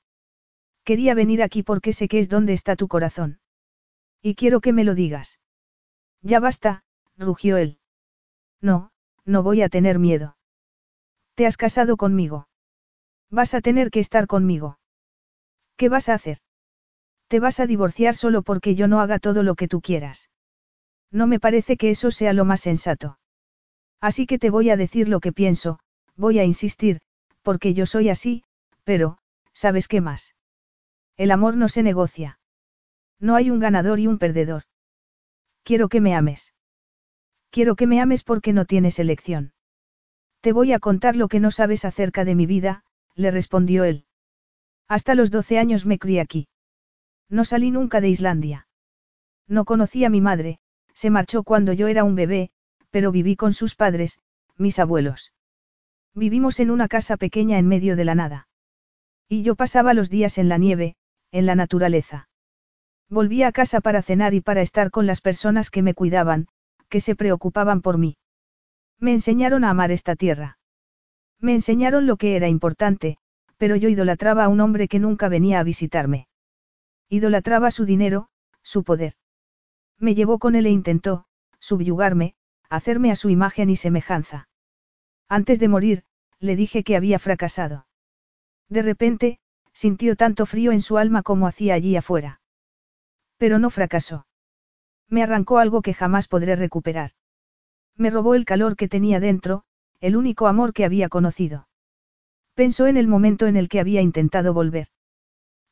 Quería 0.83 1.13
venir 1.13 1.41
aquí 1.41 1.63
porque 1.63 1.93
sé 1.93 2.09
que 2.09 2.19
es 2.19 2.27
donde 2.27 2.51
está 2.51 2.75
tu 2.75 2.89
corazón. 2.89 3.39
Y 4.21 4.35
quiero 4.35 4.59
que 4.59 4.73
me 4.73 4.83
lo 4.83 4.93
digas. 4.93 5.39
Ya 6.21 6.41
basta, 6.41 6.83
rugió 7.17 7.55
él. 7.55 7.79
No, 8.59 8.91
no 9.23 9.41
voy 9.41 9.61
a 9.61 9.69
tener 9.69 9.99
miedo. 9.99 10.35
Te 11.35 11.45
has 11.45 11.55
casado 11.55 11.95
conmigo. 11.95 12.49
Vas 13.29 13.53
a 13.53 13.61
tener 13.61 13.89
que 13.89 14.01
estar 14.01 14.27
conmigo. 14.27 14.79
¿Qué 15.77 15.87
vas 15.87 16.09
a 16.09 16.15
hacer? 16.15 16.39
Te 17.29 17.39
vas 17.39 17.61
a 17.61 17.67
divorciar 17.67 18.17
solo 18.17 18.41
porque 18.41 18.75
yo 18.75 18.89
no 18.89 18.99
haga 18.99 19.17
todo 19.17 19.43
lo 19.43 19.55
que 19.55 19.69
tú 19.69 19.79
quieras. 19.79 20.30
No 21.11 21.27
me 21.27 21.39
parece 21.39 21.77
que 21.77 21.89
eso 21.89 22.09
sea 22.11 22.33
lo 22.33 22.45
más 22.45 22.61
sensato. 22.61 23.19
Así 23.99 24.25
que 24.25 24.39
te 24.39 24.49
voy 24.49 24.69
a 24.69 24.77
decir 24.77 25.09
lo 25.09 25.19
que 25.19 25.33
pienso, 25.33 25.79
voy 26.15 26.39
a 26.39 26.43
insistir, 26.43 27.01
porque 27.41 27.73
yo 27.73 27.85
soy 27.85 28.09
así, 28.09 28.43
pero, 28.83 29.17
¿sabes 29.53 29.87
qué 29.87 30.01
más? 30.01 30.35
El 31.17 31.31
amor 31.31 31.57
no 31.57 31.69
se 31.69 31.83
negocia. 31.83 32.39
No 33.19 33.35
hay 33.35 33.51
un 33.51 33.59
ganador 33.59 33.99
y 33.99 34.07
un 34.07 34.17
perdedor. 34.17 34.63
Quiero 35.63 35.89
que 35.89 36.01
me 36.01 36.15
ames. 36.15 36.53
Quiero 37.51 37.75
que 37.75 37.85
me 37.85 38.01
ames 38.01 38.23
porque 38.23 38.53
no 38.53 38.65
tienes 38.65 38.97
elección. 38.97 39.53
Te 40.39 40.53
voy 40.53 40.73
a 40.73 40.79
contar 40.79 41.15
lo 41.15 41.27
que 41.27 41.39
no 41.39 41.51
sabes 41.51 41.85
acerca 41.85 42.25
de 42.25 42.33
mi 42.33 42.45
vida, 42.45 42.83
le 43.13 43.29
respondió 43.29 43.83
él. 43.83 44.05
Hasta 44.87 45.13
los 45.13 45.29
12 45.29 45.59
años 45.59 45.85
me 45.85 45.99
crié 45.99 46.21
aquí. 46.21 46.47
No 47.29 47.45
salí 47.45 47.69
nunca 47.69 48.01
de 48.01 48.09
Islandia. 48.09 48.67
No 49.47 49.65
conocí 49.65 50.03
a 50.03 50.09
mi 50.09 50.21
madre, 50.21 50.59
se 50.93 51.09
marchó 51.09 51.43
cuando 51.43 51.73
yo 51.73 51.87
era 51.87 52.03
un 52.03 52.15
bebé, 52.15 52.51
pero 52.89 53.11
viví 53.11 53.35
con 53.35 53.53
sus 53.53 53.75
padres, 53.75 54.19
mis 54.57 54.79
abuelos. 54.79 55.33
Vivimos 56.13 56.59
en 56.59 56.71
una 56.71 56.87
casa 56.87 57.17
pequeña 57.17 57.57
en 57.57 57.67
medio 57.67 57.95
de 57.95 58.05
la 58.05 58.15
nada. 58.15 58.47
Y 59.29 59.43
yo 59.43 59.55
pasaba 59.55 59.93
los 59.93 60.09
días 60.09 60.37
en 60.37 60.49
la 60.49 60.57
nieve, 60.57 60.95
en 61.31 61.45
la 61.45 61.55
naturaleza. 61.55 62.27
Volvía 63.09 63.47
a 63.47 63.51
casa 63.51 63.81
para 63.81 64.01
cenar 64.01 64.33
y 64.33 64.41
para 64.41 64.61
estar 64.61 64.91
con 64.91 65.05
las 65.05 65.21
personas 65.21 65.69
que 65.69 65.81
me 65.81 65.93
cuidaban, 65.93 66.47
que 66.89 66.99
se 66.99 67.15
preocupaban 67.15 67.81
por 67.81 67.97
mí. 67.97 68.17
Me 68.99 69.13
enseñaron 69.13 69.63
a 69.63 69.69
amar 69.69 69.91
esta 69.91 70.15
tierra. 70.15 70.59
Me 71.39 71.53
enseñaron 71.53 72.05
lo 72.05 72.17
que 72.17 72.35
era 72.35 72.49
importante, 72.49 73.17
pero 73.57 73.75
yo 73.75 73.89
idolatraba 73.89 74.45
a 74.45 74.49
un 74.49 74.59
hombre 74.59 74.87
que 74.87 74.99
nunca 74.99 75.29
venía 75.29 75.59
a 75.59 75.63
visitarme. 75.63 76.27
Idolatraba 77.09 77.71
su 77.71 77.85
dinero, 77.85 78.29
su 78.61 78.83
poder. 78.83 79.15
Me 80.01 80.15
llevó 80.15 80.39
con 80.39 80.55
él 80.55 80.65
e 80.65 80.71
intentó, 80.71 81.25
subyugarme, 81.59 82.33
hacerme 82.69 83.11
a 83.11 83.15
su 83.15 83.29
imagen 83.29 83.69
y 83.69 83.75
semejanza. 83.75 84.49
Antes 85.29 85.59
de 85.59 85.67
morir, 85.67 86.03
le 86.39 86.55
dije 86.55 86.83
que 86.83 86.95
había 86.95 87.19
fracasado. 87.19 87.85
De 88.67 88.81
repente, 88.81 89.39
sintió 89.73 90.15
tanto 90.15 90.47
frío 90.47 90.71
en 90.71 90.81
su 90.81 90.97
alma 90.97 91.21
como 91.21 91.45
hacía 91.45 91.75
allí 91.75 91.95
afuera. 91.95 92.41
Pero 93.37 93.59
no 93.59 93.69
fracasó. 93.69 94.25
Me 95.07 95.21
arrancó 95.21 95.59
algo 95.59 95.83
que 95.83 95.93
jamás 95.93 96.27
podré 96.27 96.55
recuperar. 96.55 97.11
Me 97.95 98.09
robó 98.09 98.33
el 98.33 98.45
calor 98.45 98.75
que 98.75 98.87
tenía 98.87 99.19
dentro, 99.19 99.65
el 99.99 100.15
único 100.15 100.47
amor 100.47 100.73
que 100.73 100.83
había 100.83 101.09
conocido. 101.09 101.67
Pensó 102.55 102.87
en 102.87 102.97
el 102.97 103.07
momento 103.07 103.45
en 103.45 103.55
el 103.55 103.69
que 103.69 103.79
había 103.79 104.01
intentado 104.01 104.51
volver. 104.51 104.87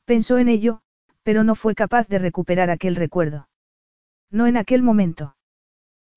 Pensó 0.06 0.38
en 0.38 0.50
ello, 0.50 0.82
pero 1.24 1.44
no 1.44 1.56
fue 1.56 1.74
capaz 1.74 2.08
de 2.08 2.20
recuperar 2.20 2.70
aquel 2.70 2.96
recuerdo. 2.96 3.50
No 4.32 4.48
en 4.48 4.58
aquel 4.58 4.84
momento. 4.84 5.36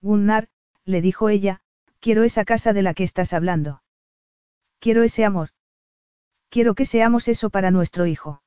Gunnar, 0.00 0.48
le 0.84 1.00
dijo 1.00 1.28
ella, 1.28 1.62
quiero 2.00 2.24
esa 2.24 2.44
casa 2.44 2.72
de 2.72 2.82
la 2.82 2.94
que 2.94 3.04
estás 3.04 3.32
hablando. 3.32 3.82
Quiero 4.80 5.02
ese 5.02 5.24
amor. 5.24 5.50
Quiero 6.48 6.74
que 6.74 6.84
seamos 6.84 7.28
eso 7.28 7.50
para 7.50 7.70
nuestro 7.70 8.06
hijo. 8.06 8.42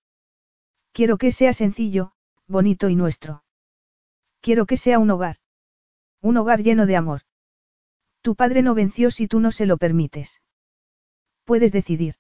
Quiero 0.92 1.18
que 1.18 1.32
sea 1.32 1.54
sencillo, 1.54 2.12
bonito 2.48 2.90
y 2.90 2.96
nuestro. 2.96 3.44
Quiero 4.42 4.66
que 4.66 4.78
sea 4.78 5.00
un 5.00 5.10
hogar. 5.10 5.38
Un 6.22 6.38
hogar 6.38 6.62
lleno 6.62 6.86
de 6.86 6.96
amor. 6.96 7.22
Tu 8.22 8.36
padre 8.36 8.62
no 8.62 8.76
venció 8.76 9.12
si 9.12 9.28
tú 9.28 9.40
no 9.40 9.52
se 9.52 9.66
lo 9.66 9.78
permites. 9.78 10.42
Puedes 11.46 11.72
decidir. 11.72 12.16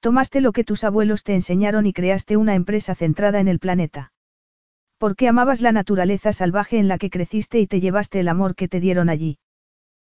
Tomaste 0.00 0.40
lo 0.40 0.52
que 0.52 0.64
tus 0.64 0.84
abuelos 0.84 1.24
te 1.24 1.34
enseñaron 1.34 1.86
y 1.86 1.92
creaste 1.92 2.36
una 2.36 2.54
empresa 2.54 2.94
centrada 2.94 3.40
en 3.40 3.48
el 3.48 3.58
planeta. 3.58 4.12
Porque 4.98 5.28
amabas 5.28 5.60
la 5.60 5.72
naturaleza 5.72 6.32
salvaje 6.32 6.78
en 6.78 6.88
la 6.88 6.98
que 6.98 7.10
creciste 7.10 7.60
y 7.60 7.66
te 7.66 7.80
llevaste 7.80 8.20
el 8.20 8.28
amor 8.28 8.54
que 8.54 8.68
te 8.68 8.80
dieron 8.80 9.08
allí. 9.08 9.38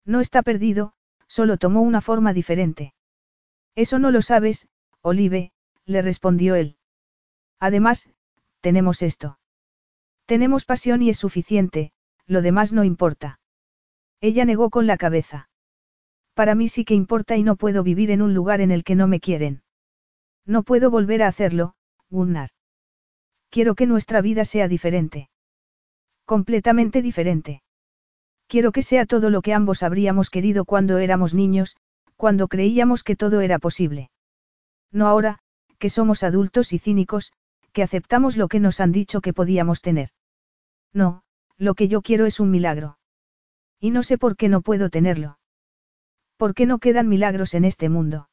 No 0.05 0.19
está 0.19 0.41
perdido, 0.41 0.93
solo 1.27 1.57
tomó 1.57 1.81
una 1.81 2.01
forma 2.01 2.33
diferente. 2.33 2.93
Eso 3.75 3.99
no 3.99 4.11
lo 4.11 4.21
sabes, 4.21 4.67
Olive, 5.01 5.51
le 5.85 6.01
respondió 6.01 6.55
él. 6.55 6.77
Además, 7.59 8.09
tenemos 8.59 9.01
esto. 9.01 9.39
Tenemos 10.25 10.65
pasión 10.65 11.01
y 11.01 11.09
es 11.09 11.17
suficiente, 11.17 11.91
lo 12.25 12.41
demás 12.41 12.73
no 12.73 12.83
importa. 12.83 13.39
Ella 14.19 14.45
negó 14.45 14.69
con 14.69 14.87
la 14.87 14.97
cabeza. 14.97 15.49
Para 16.33 16.55
mí 16.55 16.69
sí 16.69 16.85
que 16.85 16.93
importa 16.93 17.35
y 17.37 17.43
no 17.43 17.55
puedo 17.55 17.83
vivir 17.83 18.11
en 18.11 18.21
un 18.21 18.33
lugar 18.33 18.61
en 18.61 18.71
el 18.71 18.83
que 18.83 18.95
no 18.95 19.07
me 19.07 19.19
quieren. 19.19 19.63
No 20.45 20.63
puedo 20.63 20.89
volver 20.89 21.23
a 21.23 21.27
hacerlo, 21.27 21.75
Gunnar. 22.09 22.49
Quiero 23.51 23.75
que 23.75 23.85
nuestra 23.85 24.21
vida 24.21 24.45
sea 24.45 24.69
diferente. 24.69 25.29
Completamente 26.25 27.01
diferente. 27.01 27.61
Quiero 28.47 28.71
que 28.71 28.81
sea 28.81 29.05
todo 29.05 29.29
lo 29.29 29.41
que 29.41 29.53
ambos 29.53 29.83
habríamos 29.83 30.29
querido 30.29 30.63
cuando 30.63 30.97
éramos 30.97 31.33
niños, 31.33 31.75
cuando 32.15 32.47
creíamos 32.47 33.03
que 33.03 33.17
todo 33.17 33.41
era 33.41 33.59
posible. 33.59 34.09
No 34.91 35.07
ahora, 35.07 35.39
que 35.79 35.89
somos 35.89 36.23
adultos 36.23 36.71
y 36.71 36.79
cínicos, 36.79 37.33
que 37.73 37.83
aceptamos 37.83 38.37
lo 38.37 38.47
que 38.47 38.61
nos 38.61 38.79
han 38.79 38.93
dicho 38.93 39.19
que 39.19 39.33
podíamos 39.33 39.81
tener. 39.81 40.11
No, 40.93 41.23
lo 41.57 41.75
que 41.75 41.89
yo 41.89 42.01
quiero 42.01 42.25
es 42.25 42.39
un 42.39 42.51
milagro. 42.51 42.97
Y 43.81 43.91
no 43.91 44.01
sé 44.03 44.17
por 44.17 44.37
qué 44.37 44.47
no 44.47 44.61
puedo 44.61 44.89
tenerlo. 44.89 45.39
¿Por 46.37 46.53
qué 46.53 46.65
no 46.65 46.79
quedan 46.79 47.09
milagros 47.09 47.53
en 47.53 47.65
este 47.65 47.89
mundo? 47.89 48.29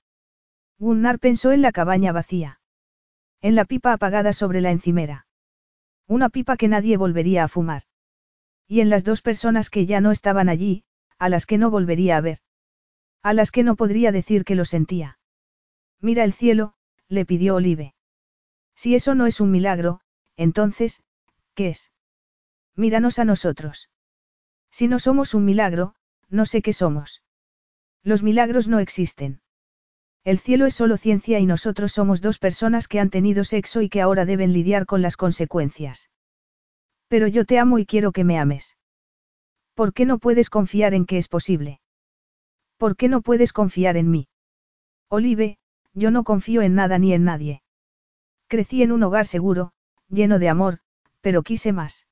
Gunnar 0.79 1.19
pensó 1.19 1.51
en 1.51 1.63
la 1.63 1.73
cabaña 1.73 2.13
vacía. 2.13 2.58
En 3.41 3.55
la 3.55 3.65
pipa 3.65 3.93
apagada 3.93 4.33
sobre 4.33 4.61
la 4.61 4.71
encimera. 4.71 5.27
Una 6.07 6.29
pipa 6.29 6.57
que 6.57 6.69
nadie 6.69 6.97
volvería 6.97 7.45
a 7.45 7.49
fumar. 7.49 7.83
Y 8.67 8.81
en 8.81 8.91
las 8.91 9.05
dos 9.05 9.23
personas 9.23 9.71
que 9.71 9.87
ya 9.87 10.01
no 10.01 10.11
estaban 10.11 10.49
allí, 10.49 10.85
a 11.19 11.29
las 11.29 11.47
que 11.47 11.59
no 11.59 11.71
volvería 11.71 12.17
a 12.17 12.21
ver. 12.21 12.39
A 13.23 13.33
las 13.33 13.51
que 13.51 13.63
no 13.63 13.77
podría 13.77 14.13
decir 14.13 14.45
que 14.45 14.55
lo 14.55 14.65
sentía. 14.65 15.19
Mira 16.01 16.25
el 16.25 16.33
cielo, 16.33 16.75
le 17.09 17.25
pidió 17.25 17.57
Olive. 17.57 17.95
Si 18.75 18.95
eso 18.95 19.15
no 19.15 19.27
es 19.27 19.41
un 19.41 19.51
milagro, 19.51 20.01
entonces, 20.37 21.03
¿qué 21.55 21.71
es? 21.71 21.93
Míranos 22.77 23.19
a 23.19 23.25
nosotros. 23.25 23.91
Si 24.71 24.87
no 24.87 24.99
somos 24.99 25.35
un 25.35 25.45
milagro, 25.45 25.95
no 26.29 26.47
sé 26.47 26.63
qué 26.63 26.73
somos. 26.73 27.23
Los 28.03 28.23
milagros 28.23 28.69
no 28.69 28.79
existen. 28.79 29.41
El 30.29 30.39
cielo 30.39 30.67
es 30.67 30.75
solo 30.75 30.99
ciencia 30.99 31.39
y 31.39 31.47
nosotros 31.47 31.91
somos 31.93 32.21
dos 32.21 32.39
personas 32.39 32.87
que 32.87 33.01
han 33.01 33.09
tenido 33.09 33.45
sexo 33.45 33.81
y 33.81 33.89
que 33.89 34.03
ahora 34.03 34.27
deben 34.27 34.53
lidiar 34.53 34.85
con 34.85 35.01
las 35.01 35.17
consecuencias. 35.17 36.11
Pero 37.09 37.29
yo 37.29 37.47
te 37.47 37.59
amo 37.59 37.79
y 37.79 37.87
quiero 37.87 38.13
que 38.13 38.25
me 38.25 38.39
ames. 38.39 38.77
¿Por 39.73 39.95
qué 39.95 40.05
no 40.05 40.19
puedes 40.19 40.51
confiar 40.51 40.93
en 40.93 41.07
que 41.07 41.17
es 41.17 41.29
posible? 41.29 41.81
¿Por 42.77 42.95
qué 42.95 43.09
no 43.09 43.23
puedes 43.23 43.55
confiar 43.55 43.97
en 43.97 44.11
mí? 44.11 44.29
Olive, 45.09 45.57
yo 45.95 46.11
no 46.11 46.25
confío 46.25 46.61
en 46.61 46.75
nada 46.75 46.99
ni 46.99 47.15
en 47.15 47.25
nadie. 47.25 47.63
Crecí 48.49 48.83
en 48.83 48.93
un 48.93 49.05
hogar 49.05 49.27
seguro, 49.27 49.73
lleno 50.11 50.39
de 50.39 50.51
amor, 50.51 50.81
pero 51.23 51.43
quise 51.43 51.73
más. 51.73 52.07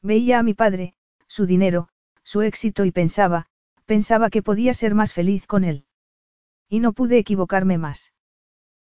Veía 0.00 0.38
a 0.38 0.44
mi 0.44 0.54
padre, 0.54 0.94
su 1.26 1.46
dinero, 1.46 1.88
su 2.22 2.42
éxito 2.42 2.84
y 2.84 2.92
pensaba, 2.92 3.46
pensaba 3.84 4.30
que 4.30 4.42
podía 4.42 4.74
ser 4.74 4.94
más 4.94 5.12
feliz 5.12 5.48
con 5.48 5.64
él. 5.64 5.86
Y 6.72 6.80
no 6.80 6.94
pude 6.94 7.18
equivocarme 7.18 7.76
más. 7.76 8.14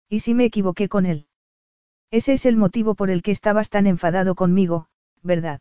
¿Y 0.08 0.18
si 0.18 0.34
me 0.34 0.44
equivoqué 0.44 0.88
con 0.88 1.06
él? 1.06 1.28
Ese 2.10 2.32
es 2.32 2.44
el 2.44 2.56
motivo 2.56 2.96
por 2.96 3.10
el 3.10 3.22
que 3.22 3.30
estabas 3.30 3.70
tan 3.70 3.86
enfadado 3.86 4.34
conmigo, 4.34 4.88
¿verdad? 5.22 5.60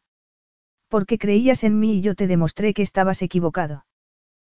Porque 0.87 1.19
creías 1.19 1.63
en 1.63 1.79
mí 1.79 1.97
y 1.97 2.01
yo 2.01 2.15
te 2.15 2.25
demostré 2.25 2.73
que 2.73 2.81
estabas 2.81 3.21
equivocado. 3.21 3.85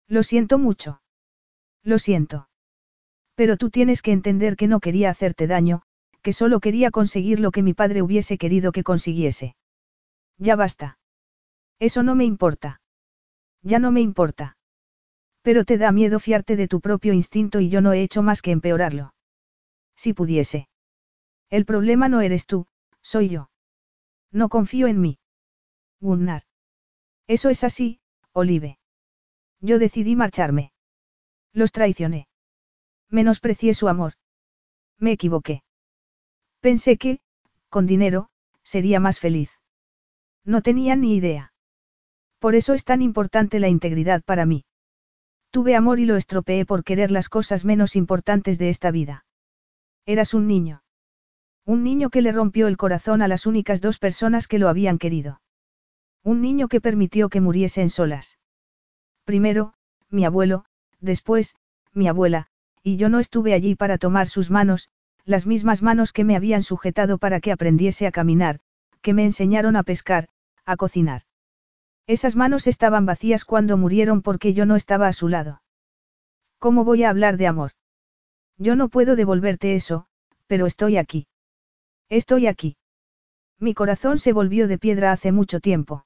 Lo 0.08 0.22
siento 0.22 0.60
mucho. 0.60 1.02
Lo 1.82 1.98
siento. 1.98 2.50
Pero 3.34 3.58
tú 3.58 3.72
tienes 3.72 4.04
que 4.04 4.12
entender 4.12 4.58
que 4.58 4.68
no 4.68 4.80
quería 4.80 5.10
hacerte 5.10 5.48
daño, 5.48 5.82
que 6.22 6.34
solo 6.34 6.60
quería 6.60 6.92
conseguir 6.92 7.40
lo 7.40 7.50
que 7.50 7.64
mi 7.64 7.74
padre 7.74 8.04
hubiese 8.04 8.38
querido 8.38 8.74
que 8.74 8.84
consiguiese. 8.84 9.56
Ya 10.38 10.56
basta. 10.56 11.00
Eso 11.80 12.04
no 12.04 12.14
me 12.14 12.26
importa. 12.26 12.80
Ya 13.64 13.80
no 13.80 13.92
me 13.92 14.02
importa. 14.02 14.55
Pero 15.46 15.64
te 15.64 15.78
da 15.78 15.92
miedo 15.92 16.20
fiarte 16.20 16.56
de 16.56 16.68
tu 16.68 16.82
propio 16.82 17.14
instinto 17.14 17.60
y 17.60 17.70
yo 17.70 17.80
no 17.80 17.94
he 17.94 18.02
hecho 18.02 18.24
más 18.24 18.42
que 18.42 18.50
empeorarlo. 18.50 19.14
Si 19.96 20.12
pudiese. 20.12 20.68
El 21.52 21.66
problema 21.66 22.10
no 22.10 22.22
eres 22.22 22.48
tú, 22.48 22.66
soy 23.04 23.30
yo. 23.30 23.52
No 24.32 24.50
confío 24.50 24.88
en 24.88 25.00
mí. 25.00 25.20
Gunnar. 26.02 26.42
Eso 27.28 27.50
es 27.50 27.64
así, 27.64 28.00
Olive. 28.34 28.80
Yo 29.62 29.78
decidí 29.78 30.16
marcharme. 30.16 30.72
Los 31.54 31.72
traicioné. 31.72 32.28
Menosprecié 33.12 33.76
su 33.76 33.88
amor. 33.88 34.14
Me 34.98 35.12
equivoqué. 35.12 35.62
Pensé 36.60 36.98
que, 36.98 37.20
con 37.70 37.86
dinero, 37.86 38.30
sería 38.64 39.00
más 39.00 39.20
feliz. 39.20 39.52
No 40.44 40.64
tenía 40.64 40.96
ni 40.96 41.16
idea. 41.16 41.54
Por 42.40 42.56
eso 42.56 42.74
es 42.74 42.84
tan 42.84 43.04
importante 43.04 43.60
la 43.60 43.70
integridad 43.70 44.24
para 44.24 44.48
mí. 44.48 44.66
Tuve 45.56 45.78
amor 45.78 46.02
y 46.02 46.06
lo 46.06 46.18
estropeé 46.18 46.66
por 46.66 46.84
querer 46.84 47.12
las 47.12 47.30
cosas 47.30 47.64
menos 47.64 47.96
importantes 47.96 48.58
de 48.58 48.68
esta 48.68 48.92
vida. 48.92 49.24
Eras 50.06 50.34
un 50.34 50.48
niño. 50.48 50.84
Un 51.66 51.82
niño 51.82 52.10
que 52.10 52.22
le 52.22 52.34
rompió 52.34 52.68
el 52.68 52.76
corazón 52.76 53.22
a 53.22 53.30
las 53.30 53.46
únicas 53.46 53.80
dos 53.80 53.98
personas 53.98 54.50
que 54.50 54.60
lo 54.60 54.68
habían 54.68 54.98
querido. 54.98 55.40
Un 56.26 56.42
niño 56.42 56.68
que 56.68 56.82
permitió 56.82 57.30
que 57.30 57.40
muriesen 57.40 57.90
solas. 57.90 58.38
Primero, 59.24 59.76
mi 60.10 60.26
abuelo, 60.26 60.66
después, 61.00 61.56
mi 61.94 62.10
abuela, 62.10 62.48
y 62.84 62.98
yo 62.98 63.08
no 63.08 63.20
estuve 63.20 63.54
allí 63.54 63.76
para 63.76 63.98
tomar 63.98 64.28
sus 64.28 64.52
manos, 64.52 64.90
las 65.24 65.46
mismas 65.46 65.82
manos 65.82 66.12
que 66.12 66.26
me 66.26 66.36
habían 66.36 66.64
sujetado 66.64 67.18
para 67.18 67.40
que 67.40 67.54
aprendiese 67.54 68.08
a 68.08 68.12
caminar, 68.12 68.60
que 69.02 69.14
me 69.14 69.24
enseñaron 69.24 69.78
a 69.78 69.84
pescar, 69.84 70.28
a 70.66 70.76
cocinar. 70.76 71.22
Esas 72.08 72.36
manos 72.36 72.68
estaban 72.68 73.06
vacías 73.06 73.46
cuando 73.46 73.78
murieron 73.78 74.22
porque 74.22 74.54
yo 74.54 74.66
no 74.66 74.76
estaba 74.76 75.08
a 75.08 75.14
su 75.14 75.28
lado. 75.28 75.62
¿Cómo 76.60 76.84
voy 76.84 77.04
a 77.04 77.10
hablar 77.10 77.38
de 77.38 77.48
amor? 77.48 77.72
Yo 78.58 78.76
no 78.76 78.90
puedo 78.90 79.16
devolverte 79.16 79.76
eso, 79.76 80.08
pero 80.48 80.66
estoy 80.66 80.98
aquí. 80.98 81.28
Estoy 82.10 82.48
aquí. 82.48 82.78
Mi 83.60 83.74
corazón 83.74 84.20
se 84.20 84.34
volvió 84.34 84.68
de 84.68 84.78
piedra 84.78 85.12
hace 85.12 85.32
mucho 85.32 85.60
tiempo. 85.60 86.06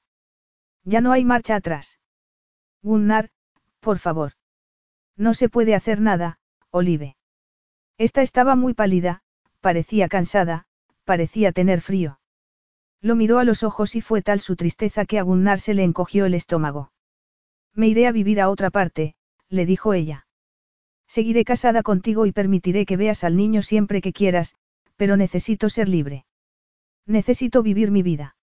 Ya 0.84 1.00
no 1.00 1.12
hay 1.12 1.24
marcha 1.24 1.56
atrás. 1.56 1.98
Gunnar, 2.82 3.30
por 3.80 3.98
favor. 3.98 4.32
No 5.16 5.34
se 5.34 5.48
puede 5.48 5.74
hacer 5.74 6.00
nada, 6.00 6.38
Olive. 6.70 7.16
Esta 7.98 8.22
estaba 8.22 8.56
muy 8.56 8.72
pálida, 8.72 9.22
parecía 9.60 10.08
cansada, 10.08 10.66
parecía 11.04 11.52
tener 11.52 11.82
frío. 11.82 12.19
Lo 13.00 13.16
miró 13.16 13.38
a 13.38 13.44
los 13.44 13.62
ojos 13.62 13.96
y 13.96 14.00
fue 14.00 14.22
tal 14.22 14.40
su 14.40 14.56
tristeza 14.56 15.06
que 15.06 15.18
a 15.18 15.22
Gunnar 15.22 15.58
se 15.58 15.74
le 15.74 15.84
encogió 15.84 16.26
el 16.26 16.34
estómago. 16.34 16.92
Me 17.74 17.88
iré 17.88 18.06
a 18.06 18.12
vivir 18.12 18.40
a 18.40 18.50
otra 18.50 18.70
parte, 18.70 19.14
le 19.48 19.64
dijo 19.64 19.94
ella. 19.94 20.26
Seguiré 21.06 21.44
casada 21.44 21.82
contigo 21.82 22.26
y 22.26 22.32
permitiré 22.32 22.86
que 22.86 22.96
veas 22.96 23.24
al 23.24 23.36
niño 23.36 23.62
siempre 23.62 24.00
que 24.00 24.12
quieras, 24.12 24.54
pero 24.96 25.16
necesito 25.16 25.68
ser 25.68 25.88
libre. 25.88 26.26
Necesito 27.06 27.62
vivir 27.62 27.90
mi 27.90 28.02
vida. 28.02 28.36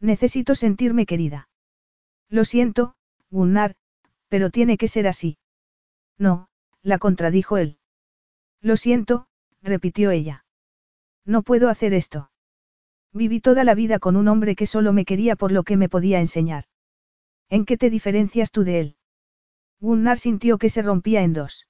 Necesito 0.00 0.54
sentirme 0.54 1.06
querida. 1.06 1.48
Lo 2.28 2.44
siento, 2.44 2.96
Gunnar, 3.30 3.76
pero 4.28 4.50
tiene 4.50 4.76
que 4.76 4.88
ser 4.88 5.06
así. 5.06 5.38
No, 6.18 6.48
la 6.82 6.98
contradijo 6.98 7.58
él. 7.58 7.78
Lo 8.60 8.76
siento, 8.76 9.28
repitió 9.62 10.10
ella. 10.10 10.44
No 11.24 11.42
puedo 11.42 11.68
hacer 11.68 11.94
esto. 11.94 12.30
Viví 13.14 13.40
toda 13.40 13.62
la 13.62 13.76
vida 13.76 14.00
con 14.00 14.16
un 14.16 14.26
hombre 14.26 14.56
que 14.56 14.66
solo 14.66 14.92
me 14.92 15.04
quería 15.04 15.36
por 15.36 15.52
lo 15.52 15.62
que 15.62 15.76
me 15.76 15.88
podía 15.88 16.18
enseñar. 16.18 16.64
¿En 17.48 17.64
qué 17.64 17.76
te 17.76 17.88
diferencias 17.88 18.50
tú 18.50 18.64
de 18.64 18.80
él? 18.80 18.96
Gunnar 19.80 20.18
sintió 20.18 20.58
que 20.58 20.68
se 20.68 20.82
rompía 20.82 21.22
en 21.22 21.32
dos. 21.32 21.68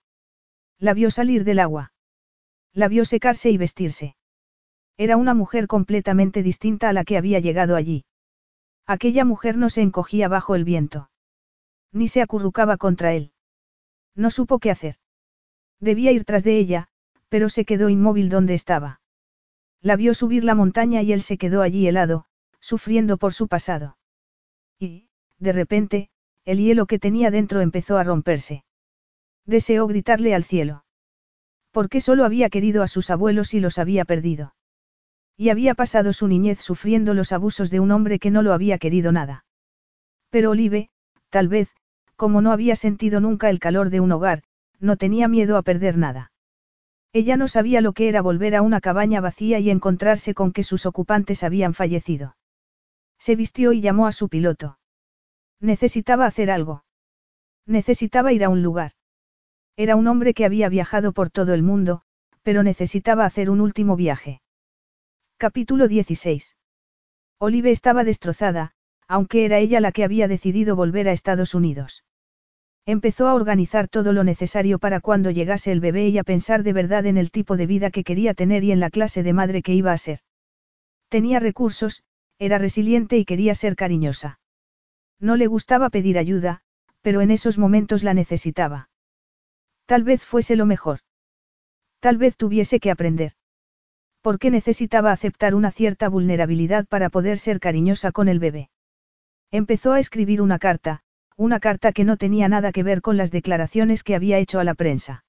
La 0.79 0.95
vio 0.95 1.11
salir 1.11 1.45
del 1.45 1.59
agua. 1.59 1.93
La 2.73 2.89
vio 2.89 3.05
secarse 3.05 3.51
y 3.51 3.59
vestirse. 3.59 4.17
Era 4.97 5.19
una 5.19 5.35
mujer 5.35 5.67
completamente 5.67 6.43
distinta 6.43 6.89
a 6.89 6.93
la 6.95 7.05
que 7.05 7.19
había 7.19 7.41
llegado 7.41 7.77
allí. 7.77 8.07
Aquella 8.87 9.27
mujer 9.27 9.59
no 9.59 9.69
se 9.69 9.83
encogía 9.83 10.29
bajo 10.29 10.55
el 10.55 10.65
viento. 10.65 11.11
Ni 11.93 12.09
se 12.09 12.23
acurrucaba 12.23 12.79
contra 12.79 13.13
él. 13.13 13.33
No 14.15 14.31
supo 14.31 14.59
qué 14.59 14.71
hacer. 14.71 14.97
Debía 15.79 16.11
ir 16.13 16.25
tras 16.25 16.43
de 16.43 16.59
ella, 16.59 16.89
pero 17.29 17.51
se 17.51 17.65
quedó 17.65 17.91
inmóvil 17.91 18.31
donde 18.31 18.55
estaba. 18.55 19.01
La 19.85 19.97
vio 19.97 20.15
subir 20.15 20.45
la 20.45 20.55
montaña 20.55 21.03
y 21.03 21.13
él 21.13 21.21
se 21.21 21.37
quedó 21.37 21.61
allí 21.61 21.87
helado, 21.87 22.25
sufriendo 22.59 23.19
por 23.19 23.35
su 23.35 23.49
pasado. 23.49 23.99
Y, 24.79 25.09
de 25.39 25.53
repente, 25.53 26.09
el 26.47 26.57
hielo 26.57 26.87
que 26.87 26.99
tenía 26.99 27.31
dentro 27.31 27.61
empezó 27.61 27.99
a 27.99 28.03
romperse. 28.03 28.65
Deseó 29.45 29.87
gritarle 29.87 30.35
al 30.35 30.45
cielo. 30.45 30.87
Porque 31.71 32.01
solo 32.01 32.25
había 32.25 32.49
querido 32.49 32.83
a 32.83 32.89
sus 32.89 33.11
abuelos 33.11 33.53
y 33.53 33.61
los 33.61 33.79
había 33.79 34.07
perdido. 34.07 34.55
Y 35.37 35.51
había 35.51 35.75
pasado 35.75 36.15
su 36.15 36.29
niñez 36.29 36.61
sufriendo 36.61 37.13
los 37.13 37.33
abusos 37.33 37.71
de 37.71 37.81
un 37.81 37.91
hombre 37.91 38.19
que 38.19 38.31
no 38.31 38.41
lo 38.41 38.55
había 38.55 38.79
querido 38.79 39.13
nada. 39.13 39.45
Pero 40.31 40.53
Olive, 40.53 40.89
tal 41.29 41.49
vez, 41.49 41.69
como 42.17 42.41
no 42.41 42.53
había 42.53 42.75
sentido 42.75 43.21
nunca 43.21 43.51
el 43.51 43.59
calor 43.59 43.91
de 43.91 44.01
un 44.01 44.13
hogar, 44.13 44.45
no 44.81 44.97
tenía 44.97 45.29
miedo 45.29 45.59
a 45.59 45.63
perder 45.63 45.99
nada. 45.99 46.33
Ella 47.15 47.37
no 47.37 47.47
sabía 47.47 47.81
lo 47.81 47.93
que 47.93 48.09
era 48.09 48.23
volver 48.23 48.57
a 48.57 48.63
una 48.63 48.81
cabaña 48.81 49.21
vacía 49.21 49.61
y 49.61 49.71
encontrarse 49.71 50.35
con 50.35 50.53
que 50.53 50.65
sus 50.65 50.85
ocupantes 50.85 51.45
habían 51.45 51.73
fallecido. 51.73 52.37
Se 53.21 53.37
vistió 53.37 53.73
y 53.73 53.81
llamó 53.81 54.09
a 54.09 54.13
su 54.13 54.29
piloto. 54.29 54.81
Necesitaba 55.61 56.27
hacer 56.27 56.51
algo. 56.51 56.85
Necesitaba 57.67 58.33
ir 58.33 58.43
a 58.43 58.49
un 58.49 58.65
lugar. 58.65 58.93
Era 59.77 59.95
un 59.95 60.09
hombre 60.09 60.35
que 60.35 60.45
había 60.45 60.69
viajado 60.69 61.13
por 61.13 61.31
todo 61.31 61.55
el 61.55 61.63
mundo, 61.63 62.03
pero 62.43 62.65
necesitaba 62.65 63.25
hacer 63.25 63.49
un 63.49 63.61
último 63.61 63.95
viaje. 63.95 64.43
Capítulo 65.37 65.87
16. 65.87 66.57
Olive 67.39 67.71
estaba 67.71 68.03
destrozada, 68.03 68.73
aunque 69.07 69.45
era 69.45 69.61
ella 69.61 69.79
la 69.79 69.93
que 69.93 70.03
había 70.03 70.27
decidido 70.27 70.75
volver 70.75 71.09
a 71.09 71.13
Estados 71.13 71.55
Unidos. 71.55 72.03
Empezó 72.87 73.29
a 73.29 73.35
organizar 73.35 73.89
todo 73.89 74.13
lo 74.13 74.25
necesario 74.25 74.79
para 74.79 75.01
cuando 75.01 75.31
llegase 75.31 75.73
el 75.73 75.81
bebé 75.81 76.09
y 76.09 76.19
a 76.19 76.25
pensar 76.25 76.63
de 76.63 76.75
verdad 76.75 77.07
en 77.07 77.17
el 77.17 77.31
tipo 77.31 77.57
de 77.57 77.67
vida 77.67 77.91
que 77.91 78.05
quería 78.05 78.35
tener 78.35 78.63
y 78.63 78.73
en 78.73 78.81
la 78.81 78.91
clase 78.91 79.23
de 79.23 79.33
madre 79.33 79.63
que 79.63 79.73
iba 79.73 79.93
a 79.93 79.99
ser. 79.99 80.21
Tenía 81.09 81.41
recursos, 81.41 82.03
era 82.39 82.59
resiliente 82.59 83.17
y 83.17 83.25
quería 83.25 83.55
ser 83.55 83.75
cariñosa. 83.75 84.39
No 85.19 85.37
le 85.37 85.47
gustaba 85.47 85.89
pedir 85.89 86.19
ayuda, 86.19 86.61
pero 87.01 87.23
en 87.23 87.31
esos 87.31 87.57
momentos 87.57 88.03
la 88.03 88.13
necesitaba. 88.13 88.91
Tal 89.87 90.03
vez 90.03 90.23
fuese 90.23 90.57
lo 90.57 90.67
mejor. 90.67 91.01
Tal 92.01 92.19
vez 92.19 92.37
tuviese 92.37 92.81
que 92.81 92.91
aprender. 92.91 93.33
Porque 94.21 94.51
necesitaba 94.51 95.13
aceptar 95.13 95.55
una 95.55 95.71
cierta 95.71 96.09
vulnerabilidad 96.09 96.87
para 96.87 97.09
poder 97.09 97.39
ser 97.39 97.61
cariñosa 97.61 98.13
con 98.13 98.29
el 98.29 98.41
bebé. 98.41 98.69
Empezó 99.51 99.93
a 99.93 100.01
escribir 100.01 100.43
una 100.43 100.59
carta, 100.59 101.04
una 101.37 101.59
carta 101.61 101.93
que 101.93 102.05
no 102.05 102.17
tenía 102.17 102.49
nada 102.49 102.71
que 102.73 102.83
ver 102.83 103.01
con 103.01 103.17
las 103.17 103.31
declaraciones 103.31 104.03
que 104.03 104.15
había 104.15 104.39
hecho 104.39 104.61
a 104.61 104.65
la 104.65 104.75
prensa. 104.75 105.25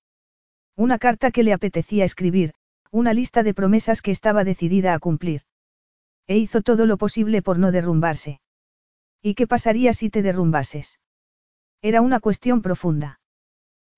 Una 0.75 0.99
carta 0.99 1.31
que 1.31 1.43
le 1.43 1.53
apetecía 1.53 2.05
escribir, 2.05 2.53
una 2.91 3.13
lista 3.13 3.43
de 3.43 3.53
promesas 3.53 4.01
que 4.01 4.11
estaba 4.11 4.43
decidida 4.43 4.93
a 4.93 4.99
cumplir. 4.99 5.41
E 6.27 6.37
hizo 6.37 6.61
todo 6.61 6.85
lo 6.85 6.97
posible 6.97 7.41
por 7.41 7.57
no 7.59 7.71
derrumbarse. 7.71 8.41
¿Y 9.21 9.35
qué 9.35 9.47
pasaría 9.47 9.93
si 9.93 10.09
te 10.09 10.21
derrumbases? 10.21 10.99
Era 11.81 12.01
una 12.01 12.19
cuestión 12.19 12.61
profunda. 12.61 13.19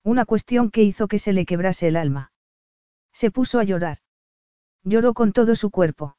Una 0.02 0.24
cuestión 0.24 0.70
que 0.70 0.82
hizo 0.82 1.08
que 1.08 1.18
se 1.18 1.32
le 1.32 1.44
quebrase 1.44 1.88
el 1.88 1.96
alma. 1.96 2.32
Se 3.12 3.30
puso 3.30 3.58
a 3.58 3.64
llorar. 3.64 3.98
Lloró 4.84 5.12
con 5.12 5.32
todo 5.32 5.54
su 5.56 5.70
cuerpo. 5.70 6.16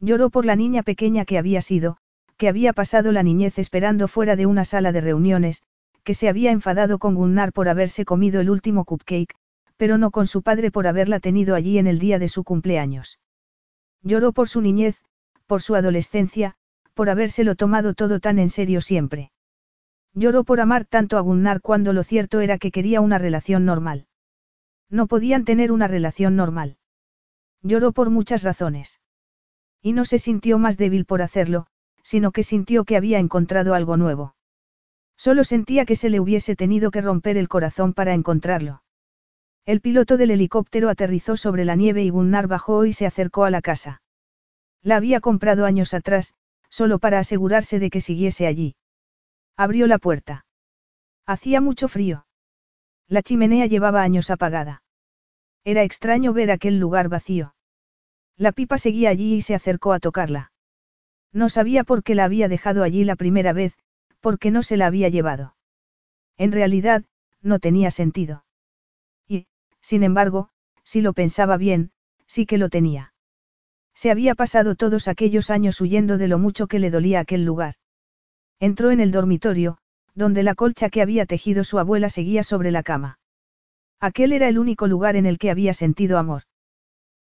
Lloró 0.00 0.30
por 0.30 0.44
la 0.44 0.56
niña 0.56 0.82
pequeña 0.82 1.24
que 1.24 1.38
había 1.38 1.62
sido, 1.62 1.98
que 2.38 2.48
había 2.48 2.72
pasado 2.72 3.12
la 3.12 3.22
niñez 3.22 3.58
esperando 3.58 4.08
fuera 4.08 4.36
de 4.36 4.46
una 4.46 4.64
sala 4.64 4.92
de 4.92 5.00
reuniones, 5.00 5.62
que 6.04 6.14
se 6.14 6.28
había 6.28 6.52
enfadado 6.52 6.98
con 6.98 7.14
Gunnar 7.14 7.52
por 7.52 7.68
haberse 7.68 8.04
comido 8.04 8.40
el 8.40 8.48
último 8.48 8.84
cupcake, 8.84 9.34
pero 9.76 9.98
no 9.98 10.10
con 10.10 10.26
su 10.26 10.42
padre 10.42 10.70
por 10.70 10.86
haberla 10.86 11.20
tenido 11.20 11.54
allí 11.54 11.78
en 11.78 11.88
el 11.88 11.98
día 11.98 12.18
de 12.18 12.28
su 12.28 12.44
cumpleaños. 12.44 13.18
Lloró 14.02 14.32
por 14.32 14.48
su 14.48 14.60
niñez, 14.60 14.96
por 15.46 15.62
su 15.62 15.74
adolescencia, 15.74 16.54
por 16.94 17.10
habérselo 17.10 17.56
tomado 17.56 17.92
todo 17.92 18.20
tan 18.20 18.38
en 18.38 18.50
serio 18.50 18.80
siempre. 18.80 19.32
Lloró 20.14 20.44
por 20.44 20.60
amar 20.60 20.84
tanto 20.84 21.18
a 21.18 21.20
Gunnar 21.20 21.60
cuando 21.60 21.92
lo 21.92 22.04
cierto 22.04 22.40
era 22.40 22.58
que 22.58 22.70
quería 22.70 23.00
una 23.00 23.18
relación 23.18 23.64
normal. 23.64 24.06
No 24.88 25.06
podían 25.08 25.44
tener 25.44 25.72
una 25.72 25.88
relación 25.88 26.36
normal. 26.36 26.76
Lloró 27.62 27.92
por 27.92 28.10
muchas 28.10 28.44
razones. 28.44 29.00
Y 29.82 29.92
no 29.92 30.04
se 30.04 30.18
sintió 30.18 30.58
más 30.58 30.76
débil 30.76 31.04
por 31.04 31.22
hacerlo, 31.22 31.66
sino 32.08 32.32
que 32.32 32.42
sintió 32.42 32.86
que 32.86 32.96
había 32.96 33.18
encontrado 33.18 33.74
algo 33.74 33.98
nuevo. 33.98 34.34
Solo 35.18 35.44
sentía 35.44 35.84
que 35.84 35.94
se 35.94 36.08
le 36.08 36.20
hubiese 36.20 36.56
tenido 36.56 36.90
que 36.90 37.02
romper 37.02 37.36
el 37.36 37.48
corazón 37.48 37.92
para 37.92 38.14
encontrarlo. 38.14 38.82
El 39.66 39.82
piloto 39.82 40.16
del 40.16 40.30
helicóptero 40.30 40.88
aterrizó 40.88 41.36
sobre 41.36 41.66
la 41.66 41.76
nieve 41.76 42.02
y 42.02 42.08
Gunnar 42.08 42.46
bajó 42.46 42.86
y 42.86 42.94
se 42.94 43.04
acercó 43.04 43.44
a 43.44 43.50
la 43.50 43.60
casa. 43.60 44.00
La 44.82 44.96
había 44.96 45.20
comprado 45.20 45.66
años 45.66 45.92
atrás, 45.92 46.32
solo 46.70 46.98
para 46.98 47.18
asegurarse 47.18 47.78
de 47.78 47.90
que 47.90 48.00
siguiese 48.00 48.46
allí. 48.46 48.74
Abrió 49.54 49.86
la 49.86 49.98
puerta. 49.98 50.46
Hacía 51.26 51.60
mucho 51.60 51.88
frío. 51.88 52.24
La 53.06 53.20
chimenea 53.20 53.66
llevaba 53.66 54.00
años 54.00 54.30
apagada. 54.30 54.82
Era 55.62 55.82
extraño 55.82 56.32
ver 56.32 56.50
aquel 56.52 56.78
lugar 56.78 57.10
vacío. 57.10 57.54
La 58.38 58.52
pipa 58.52 58.78
seguía 58.78 59.10
allí 59.10 59.34
y 59.34 59.42
se 59.42 59.54
acercó 59.54 59.92
a 59.92 60.00
tocarla. 60.00 60.52
No 61.32 61.48
sabía 61.48 61.84
por 61.84 62.02
qué 62.02 62.14
la 62.14 62.24
había 62.24 62.48
dejado 62.48 62.82
allí 62.82 63.04
la 63.04 63.16
primera 63.16 63.52
vez, 63.52 63.76
porque 64.20 64.50
no 64.50 64.62
se 64.62 64.76
la 64.76 64.86
había 64.86 65.08
llevado. 65.08 65.56
En 66.36 66.52
realidad, 66.52 67.04
no 67.42 67.58
tenía 67.58 67.90
sentido. 67.90 68.44
Y, 69.26 69.46
sin 69.80 70.02
embargo, 70.02 70.50
si 70.84 71.00
lo 71.00 71.12
pensaba 71.12 71.56
bien, 71.56 71.90
sí 72.26 72.46
que 72.46 72.58
lo 72.58 72.68
tenía. 72.68 73.12
Se 73.94 74.10
había 74.10 74.34
pasado 74.34 74.74
todos 74.74 75.08
aquellos 75.08 75.50
años 75.50 75.80
huyendo 75.80 76.18
de 76.18 76.28
lo 76.28 76.38
mucho 76.38 76.66
que 76.66 76.78
le 76.78 76.90
dolía 76.90 77.20
aquel 77.20 77.44
lugar. 77.44 77.74
Entró 78.60 78.90
en 78.90 79.00
el 79.00 79.10
dormitorio, 79.10 79.78
donde 80.14 80.42
la 80.42 80.54
colcha 80.54 80.88
que 80.88 81.02
había 81.02 81.26
tejido 81.26 81.64
su 81.64 81.78
abuela 81.78 82.08
seguía 82.08 82.42
sobre 82.42 82.70
la 82.70 82.82
cama. 82.82 83.18
Aquel 84.00 84.32
era 84.32 84.48
el 84.48 84.58
único 84.58 84.86
lugar 84.86 85.16
en 85.16 85.26
el 85.26 85.38
que 85.38 85.50
había 85.50 85.74
sentido 85.74 86.18
amor. 86.18 86.42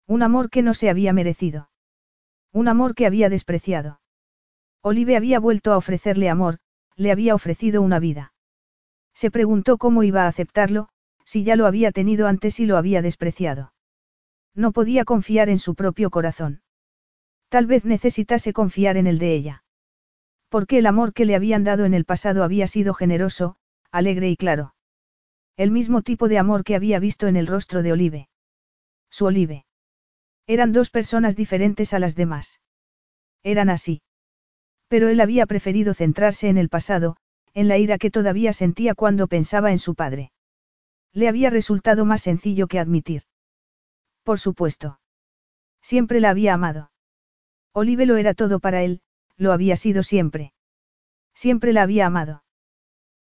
Un 0.06 0.24
amor 0.24 0.50
que 0.50 0.62
no 0.62 0.74
se 0.74 0.90
había 0.90 1.14
merecido. 1.14 1.70
Un 2.58 2.68
amor 2.68 2.96
que 2.96 3.06
había 3.06 3.30
despreciado. 3.30 4.02
Olive 4.82 5.16
había 5.16 5.40
vuelto 5.40 5.74
a 5.74 5.78
ofrecerle 5.78 6.28
amor, 6.28 6.58
le 6.96 7.12
había 7.12 7.36
ofrecido 7.36 7.84
una 7.84 8.00
vida. 8.00 8.34
Se 9.14 9.30
preguntó 9.30 9.78
cómo 9.78 10.02
iba 10.02 10.24
a 10.24 10.28
aceptarlo, 10.28 10.90
si 11.24 11.44
ya 11.44 11.56
lo 11.56 11.68
había 11.68 11.92
tenido 11.92 12.26
antes 12.26 12.60
y 12.60 12.66
lo 12.66 12.78
había 12.78 13.04
despreciado. 13.04 13.74
No 14.56 14.72
podía 14.72 15.06
confiar 15.06 15.50
en 15.50 15.60
su 15.60 15.76
propio 15.76 16.10
corazón. 16.10 16.64
Tal 17.50 17.68
vez 17.68 17.86
necesitase 17.86 18.54
confiar 18.54 18.98
en 18.98 19.06
el 19.06 19.20
de 19.20 19.36
ella. 19.36 19.64
Porque 20.50 20.80
el 20.80 20.88
amor 20.88 21.14
que 21.14 21.26
le 21.26 21.36
habían 21.36 21.64
dado 21.64 21.86
en 21.86 21.94
el 21.94 22.06
pasado 22.06 22.44
había 22.44 22.66
sido 22.66 22.96
generoso, 22.96 23.58
alegre 23.92 24.32
y 24.32 24.36
claro. 24.36 24.74
El 25.58 25.70
mismo 25.70 26.02
tipo 26.02 26.28
de 26.28 26.40
amor 26.40 26.64
que 26.64 26.76
había 26.76 26.98
visto 26.98 27.28
en 27.28 27.36
el 27.36 27.46
rostro 27.46 27.84
de 27.84 27.92
Olive. 27.92 28.30
Su 29.12 29.26
Olive. 29.26 29.67
Eran 30.48 30.72
dos 30.72 30.90
personas 30.90 31.36
diferentes 31.36 31.94
a 31.94 32.00
las 32.00 32.16
demás. 32.16 32.62
Eran 33.44 33.70
así. 33.70 34.02
Pero 34.88 35.10
él 35.10 35.20
había 35.20 35.46
preferido 35.46 35.94
centrarse 35.94 36.48
en 36.48 36.58
el 36.58 36.70
pasado, 36.70 37.18
en 37.54 37.68
la 37.68 37.78
ira 37.78 37.98
que 37.98 38.10
todavía 38.10 38.54
sentía 38.54 38.96
cuando 38.96 39.28
pensaba 39.28 39.72
en 39.72 39.80
su 39.80 39.94
padre. 39.94 40.32
Le 41.12 41.28
había 41.28 41.50
resultado 41.50 42.06
más 42.06 42.22
sencillo 42.22 42.68
que 42.68 42.80
admitir. 42.80 43.24
Por 44.24 44.40
supuesto. 44.40 45.00
Siempre 45.82 46.22
la 46.22 46.30
había 46.30 46.54
amado. 46.54 46.92
Olive 47.74 48.06
lo 48.06 48.18
era 48.18 48.34
todo 48.34 48.60
para 48.60 48.84
él, 48.84 49.02
lo 49.36 49.52
había 49.52 49.76
sido 49.76 50.04
siempre. 50.04 50.54
Siempre 51.34 51.74
la 51.74 51.84
había 51.84 52.06
amado. 52.06 52.44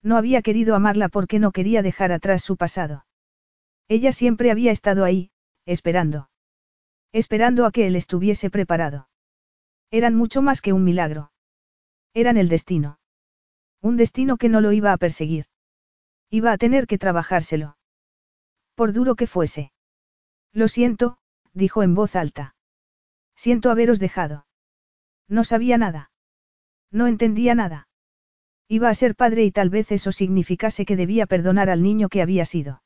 No 0.02 0.16
había 0.16 0.42
querido 0.42 0.74
amarla 0.74 1.08
porque 1.08 1.38
no 1.38 1.52
quería 1.52 1.82
dejar 1.82 2.12
atrás 2.12 2.42
su 2.42 2.56
pasado. 2.56 3.06
Ella 3.88 4.12
siempre 4.12 4.50
había 4.50 4.72
estado 4.72 5.04
ahí, 5.04 5.30
esperando. 5.64 6.28
Esperando 7.14 7.64
a 7.64 7.70
que 7.70 7.86
él 7.86 7.94
estuviese 7.94 8.50
preparado. 8.50 9.08
Eran 9.92 10.16
mucho 10.16 10.42
más 10.42 10.60
que 10.60 10.72
un 10.72 10.82
milagro. 10.82 11.30
Eran 12.12 12.36
el 12.36 12.48
destino. 12.48 12.98
Un 13.80 13.96
destino 13.96 14.36
que 14.36 14.48
no 14.48 14.60
lo 14.60 14.72
iba 14.72 14.92
a 14.92 14.96
perseguir. 14.96 15.44
Iba 16.28 16.50
a 16.50 16.58
tener 16.58 16.88
que 16.88 16.98
trabajárselo. 16.98 17.76
Por 18.74 18.92
duro 18.92 19.14
que 19.14 19.28
fuese. 19.28 19.70
Lo 20.52 20.66
siento, 20.66 21.18
dijo 21.52 21.84
en 21.84 21.94
voz 21.94 22.16
alta. 22.16 22.56
Siento 23.36 23.70
haberos 23.70 24.00
dejado. 24.00 24.46
No 25.28 25.44
sabía 25.44 25.78
nada. 25.78 26.10
No 26.90 27.06
entendía 27.06 27.54
nada. 27.54 27.86
Iba 28.66 28.88
a 28.88 28.94
ser 28.94 29.14
padre 29.14 29.44
y 29.44 29.52
tal 29.52 29.70
vez 29.70 29.92
eso 29.92 30.10
significase 30.10 30.84
que 30.84 30.96
debía 30.96 31.26
perdonar 31.26 31.70
al 31.70 31.80
niño 31.80 32.08
que 32.08 32.22
había 32.22 32.44
sido. 32.44 32.82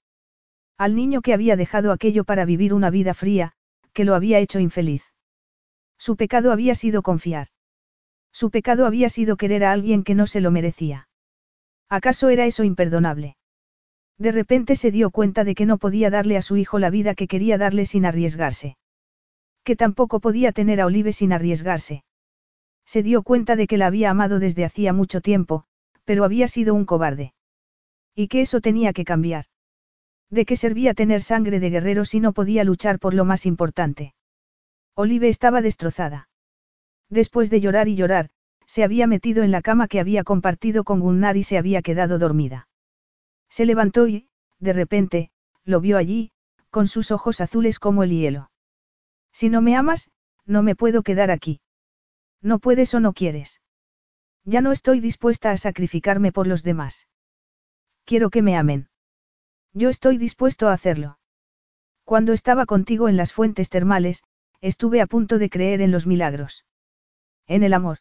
Al 0.76 0.94
niño 0.94 1.22
que 1.22 1.32
había 1.32 1.56
dejado 1.56 1.92
aquello 1.92 2.24
para 2.24 2.44
vivir 2.44 2.74
una 2.74 2.90
vida 2.90 3.14
fría, 3.14 3.54
que 3.98 4.04
lo 4.04 4.14
había 4.14 4.38
hecho 4.38 4.60
infeliz. 4.60 5.02
Su 5.98 6.14
pecado 6.14 6.52
había 6.52 6.76
sido 6.76 7.02
confiar. 7.02 7.48
Su 8.32 8.52
pecado 8.52 8.86
había 8.86 9.08
sido 9.08 9.36
querer 9.36 9.64
a 9.64 9.72
alguien 9.72 10.04
que 10.04 10.14
no 10.14 10.28
se 10.28 10.40
lo 10.40 10.52
merecía. 10.52 11.08
¿Acaso 11.88 12.28
era 12.28 12.46
eso 12.46 12.62
imperdonable? 12.62 13.36
De 14.16 14.30
repente 14.30 14.76
se 14.76 14.92
dio 14.92 15.10
cuenta 15.10 15.42
de 15.42 15.56
que 15.56 15.66
no 15.66 15.78
podía 15.78 16.10
darle 16.10 16.36
a 16.36 16.42
su 16.42 16.56
hijo 16.56 16.78
la 16.78 16.90
vida 16.90 17.16
que 17.16 17.26
quería 17.26 17.58
darle 17.58 17.86
sin 17.86 18.06
arriesgarse. 18.06 18.76
Que 19.64 19.74
tampoco 19.74 20.20
podía 20.20 20.52
tener 20.52 20.80
a 20.80 20.86
Olive 20.86 21.12
sin 21.12 21.32
arriesgarse. 21.32 22.04
Se 22.86 23.02
dio 23.02 23.24
cuenta 23.24 23.56
de 23.56 23.66
que 23.66 23.78
la 23.78 23.88
había 23.88 24.10
amado 24.10 24.38
desde 24.38 24.64
hacía 24.64 24.92
mucho 24.92 25.20
tiempo, 25.20 25.64
pero 26.04 26.22
había 26.22 26.46
sido 26.46 26.72
un 26.72 26.84
cobarde. 26.84 27.34
Y 28.14 28.28
que 28.28 28.42
eso 28.42 28.60
tenía 28.60 28.92
que 28.92 29.04
cambiar. 29.04 29.46
¿De 30.30 30.44
qué 30.44 30.56
servía 30.56 30.94
tener 30.94 31.22
sangre 31.22 31.60
de 31.60 31.70
guerrero 31.70 32.04
si 32.04 32.20
no 32.20 32.32
podía 32.32 32.64
luchar 32.64 32.98
por 32.98 33.14
lo 33.14 33.24
más 33.24 33.46
importante? 33.46 34.14
Olive 34.94 35.28
estaba 35.28 35.62
destrozada. 35.62 36.28
Después 37.08 37.50
de 37.50 37.60
llorar 37.60 37.88
y 37.88 37.96
llorar, 37.96 38.30
se 38.66 38.84
había 38.84 39.06
metido 39.06 39.42
en 39.42 39.50
la 39.50 39.62
cama 39.62 39.88
que 39.88 40.00
había 40.00 40.24
compartido 40.24 40.84
con 40.84 41.00
Gunnar 41.00 41.36
y 41.38 41.42
se 41.42 41.56
había 41.56 41.80
quedado 41.80 42.18
dormida. 42.18 42.68
Se 43.48 43.64
levantó 43.64 44.06
y, 44.08 44.28
de 44.58 44.74
repente, 44.74 45.30
lo 45.64 45.80
vio 45.80 45.96
allí, 45.96 46.32
con 46.70 46.86
sus 46.86 47.10
ojos 47.10 47.40
azules 47.40 47.78
como 47.78 48.02
el 48.02 48.10
hielo. 48.10 48.50
Si 49.32 49.48
no 49.48 49.62
me 49.62 49.76
amas, 49.76 50.10
no 50.44 50.62
me 50.62 50.74
puedo 50.74 51.02
quedar 51.02 51.30
aquí. 51.30 51.60
No 52.42 52.58
puedes 52.58 52.92
o 52.94 53.00
no 53.00 53.14
quieres. 53.14 53.62
Ya 54.44 54.60
no 54.60 54.72
estoy 54.72 55.00
dispuesta 55.00 55.50
a 55.50 55.56
sacrificarme 55.56 56.32
por 56.32 56.46
los 56.46 56.62
demás. 56.62 57.08
Quiero 58.04 58.30
que 58.30 58.42
me 58.42 58.56
amen. 58.56 58.87
Yo 59.72 59.88
estoy 59.88 60.18
dispuesto 60.18 60.68
a 60.68 60.72
hacerlo. 60.72 61.18
Cuando 62.04 62.32
estaba 62.32 62.66
contigo 62.66 63.08
en 63.08 63.16
las 63.16 63.32
fuentes 63.32 63.68
termales, 63.68 64.22
estuve 64.60 65.00
a 65.00 65.06
punto 65.06 65.38
de 65.38 65.50
creer 65.50 65.80
en 65.80 65.92
los 65.92 66.06
milagros. 66.06 66.64
En 67.46 67.62
el 67.62 67.74
amor. 67.74 67.98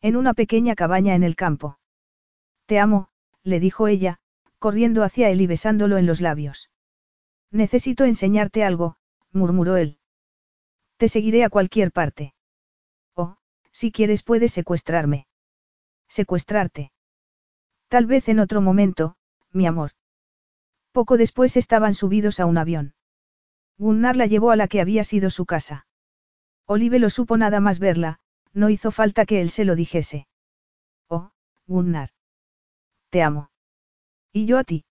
En 0.00 0.16
una 0.16 0.34
pequeña 0.34 0.74
cabaña 0.74 1.14
en 1.14 1.22
el 1.22 1.36
campo. 1.36 1.78
Te 2.66 2.78
amo, 2.78 3.08
le 3.42 3.60
dijo 3.60 3.88
ella, 3.88 4.18
corriendo 4.58 5.02
hacia 5.02 5.30
él 5.30 5.40
y 5.40 5.46
besándolo 5.46 5.98
en 5.98 6.06
los 6.06 6.20
labios. 6.20 6.70
Necesito 7.50 8.04
enseñarte 8.04 8.64
algo, 8.64 8.96
murmuró 9.32 9.76
él. 9.76 9.98
Te 10.96 11.08
seguiré 11.08 11.44
a 11.44 11.50
cualquier 11.50 11.92
parte. 11.92 12.34
Oh, 13.14 13.36
si 13.72 13.92
quieres 13.92 14.22
puedes 14.22 14.52
secuestrarme. 14.52 15.26
Secuestrarte. 16.08 16.92
Tal 17.88 18.06
vez 18.06 18.28
en 18.28 18.40
otro 18.40 18.60
momento, 18.60 19.16
mi 19.52 19.66
amor. 19.66 19.92
Poco 20.96 21.18
después 21.18 21.58
estaban 21.58 21.92
subidos 21.92 22.40
a 22.40 22.46
un 22.46 22.56
avión. 22.56 22.94
Gunnar 23.76 24.16
la 24.16 24.24
llevó 24.24 24.50
a 24.50 24.56
la 24.56 24.66
que 24.66 24.80
había 24.80 25.04
sido 25.04 25.28
su 25.28 25.44
casa. 25.44 25.86
Olive 26.64 26.98
lo 26.98 27.10
supo 27.10 27.36
nada 27.36 27.60
más 27.60 27.78
verla, 27.78 28.18
no 28.54 28.70
hizo 28.70 28.90
falta 28.90 29.26
que 29.26 29.42
él 29.42 29.50
se 29.50 29.66
lo 29.66 29.76
dijese. 29.76 30.26
Oh, 31.10 31.32
Gunnar. 31.66 32.08
Te 33.10 33.22
amo. 33.22 33.50
Y 34.32 34.46
yo 34.46 34.56
a 34.56 34.64
ti. 34.64 34.86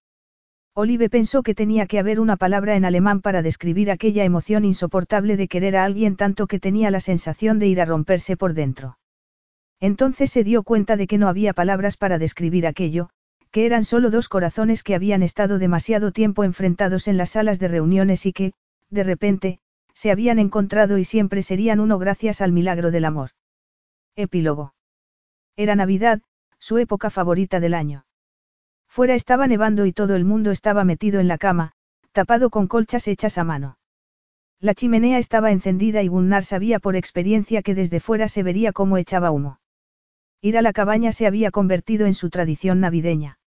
Olive 0.75 1.09
pensó 1.09 1.41
que 1.41 1.55
tenía 1.55 1.87
que 1.87 1.97
haber 1.97 2.19
una 2.19 2.37
palabra 2.37 2.75
en 2.75 2.85
alemán 2.85 3.21
para 3.21 3.41
describir 3.41 3.89
aquella 3.89 4.25
emoción 4.25 4.63
insoportable 4.63 5.37
de 5.37 5.47
querer 5.47 5.75
a 5.75 5.85
alguien 5.85 6.17
tanto 6.17 6.45
que 6.45 6.59
tenía 6.59 6.91
la 6.91 6.99
sensación 6.99 7.57
de 7.57 7.65
ir 7.65 7.81
a 7.81 7.85
romperse 7.85 8.37
por 8.37 8.53
dentro. 8.53 8.99
Entonces 9.79 10.29
se 10.29 10.43
dio 10.43 10.61
cuenta 10.61 10.97
de 10.97 11.07
que 11.07 11.17
no 11.17 11.29
había 11.29 11.53
palabras 11.53 11.97
para 11.97 12.19
describir 12.19 12.67
aquello, 12.67 13.09
que 13.55 13.65
eran 13.65 13.85
solo 13.85 14.09
dos 14.09 14.27
corazones 14.27 14.83
que 14.83 14.95
habían 14.95 15.23
estado 15.23 15.59
demasiado 15.59 16.11
tiempo 16.11 16.43
enfrentados 16.43 17.07
en 17.07 17.15
las 17.15 17.29
salas 17.29 17.57
de 17.57 17.69
reuniones 17.69 18.25
y 18.25 18.33
que, 18.33 18.51
de 18.89 19.05
repente, 19.05 19.59
se 19.93 20.11
habían 20.11 20.39
encontrado 20.39 20.97
y 20.97 21.05
siempre 21.05 21.41
serían 21.41 21.79
uno 21.79 21.97
gracias 21.97 22.41
al 22.41 22.51
milagro 22.51 22.91
del 22.91 23.05
amor. 23.05 23.29
Epílogo. 24.17 24.73
Era 25.55 25.77
Navidad, 25.77 26.19
su 26.59 26.79
época 26.79 27.09
favorita 27.09 27.61
del 27.61 27.75
año. 27.75 28.05
Fuera 28.89 29.15
estaba 29.15 29.47
nevando 29.47 29.85
y 29.85 29.93
todo 29.93 30.17
el 30.17 30.25
mundo 30.25 30.51
estaba 30.51 30.83
metido 30.83 31.21
en 31.21 31.29
la 31.29 31.37
cama, 31.37 31.71
tapado 32.11 32.49
con 32.49 32.67
colchas 32.67 33.07
hechas 33.07 33.37
a 33.37 33.45
mano. 33.45 33.77
La 34.59 34.73
chimenea 34.73 35.17
estaba 35.17 35.51
encendida 35.51 36.03
y 36.03 36.09
Gunnar 36.09 36.43
sabía 36.43 36.79
por 36.79 36.97
experiencia 36.97 37.61
que 37.61 37.73
desde 37.73 38.01
fuera 38.01 38.27
se 38.27 38.43
vería 38.43 38.73
cómo 38.73 38.97
echaba 38.97 39.31
humo. 39.31 39.61
Ir 40.41 40.57
a 40.57 40.61
la 40.61 40.73
cabaña 40.73 41.13
se 41.13 41.25
había 41.25 41.51
convertido 41.51 42.05
en 42.05 42.15
su 42.15 42.29
tradición 42.29 42.81
navideña. 42.81 43.39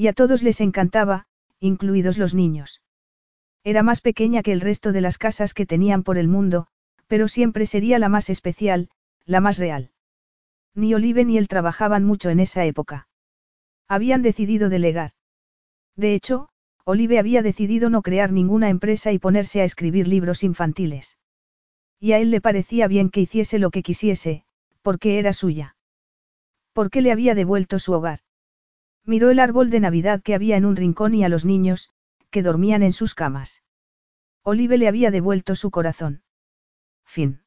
Y 0.00 0.06
a 0.06 0.14
todos 0.14 0.42
les 0.42 0.62
encantaba, 0.62 1.26
incluidos 1.58 2.16
los 2.16 2.32
niños. 2.32 2.80
Era 3.64 3.82
más 3.82 4.00
pequeña 4.00 4.42
que 4.42 4.52
el 4.52 4.62
resto 4.62 4.92
de 4.92 5.02
las 5.02 5.18
casas 5.18 5.52
que 5.52 5.66
tenían 5.66 6.04
por 6.04 6.16
el 6.16 6.26
mundo, 6.26 6.68
pero 7.06 7.28
siempre 7.28 7.66
sería 7.66 7.98
la 7.98 8.08
más 8.08 8.30
especial, 8.30 8.88
la 9.26 9.42
más 9.42 9.58
real. 9.58 9.90
Ni 10.74 10.94
Olive 10.94 11.26
ni 11.26 11.36
él 11.36 11.48
trabajaban 11.48 12.02
mucho 12.02 12.30
en 12.30 12.40
esa 12.40 12.64
época. 12.64 13.08
Habían 13.88 14.22
decidido 14.22 14.70
delegar. 14.70 15.10
De 15.96 16.14
hecho, 16.14 16.48
Olive 16.86 17.18
había 17.18 17.42
decidido 17.42 17.90
no 17.90 18.00
crear 18.00 18.32
ninguna 18.32 18.70
empresa 18.70 19.12
y 19.12 19.18
ponerse 19.18 19.60
a 19.60 19.64
escribir 19.64 20.08
libros 20.08 20.42
infantiles. 20.42 21.18
Y 21.98 22.12
a 22.12 22.20
él 22.20 22.30
le 22.30 22.40
parecía 22.40 22.88
bien 22.88 23.10
que 23.10 23.20
hiciese 23.20 23.58
lo 23.58 23.70
que 23.70 23.82
quisiese, 23.82 24.44
porque 24.80 25.18
era 25.18 25.34
suya. 25.34 25.76
Porque 26.72 27.02
le 27.02 27.12
había 27.12 27.34
devuelto 27.34 27.78
su 27.78 27.92
hogar. 27.92 28.20
Miró 29.04 29.30
el 29.30 29.38
árbol 29.38 29.70
de 29.70 29.80
Navidad 29.80 30.22
que 30.22 30.34
había 30.34 30.56
en 30.56 30.64
un 30.64 30.76
rincón 30.76 31.14
y 31.14 31.24
a 31.24 31.28
los 31.28 31.44
niños, 31.44 31.90
que 32.30 32.42
dormían 32.42 32.82
en 32.82 32.92
sus 32.92 33.14
camas. 33.14 33.62
Olive 34.42 34.78
le 34.78 34.88
había 34.88 35.10
devuelto 35.10 35.56
su 35.56 35.70
corazón. 35.70 36.22
Fin. 37.04 37.42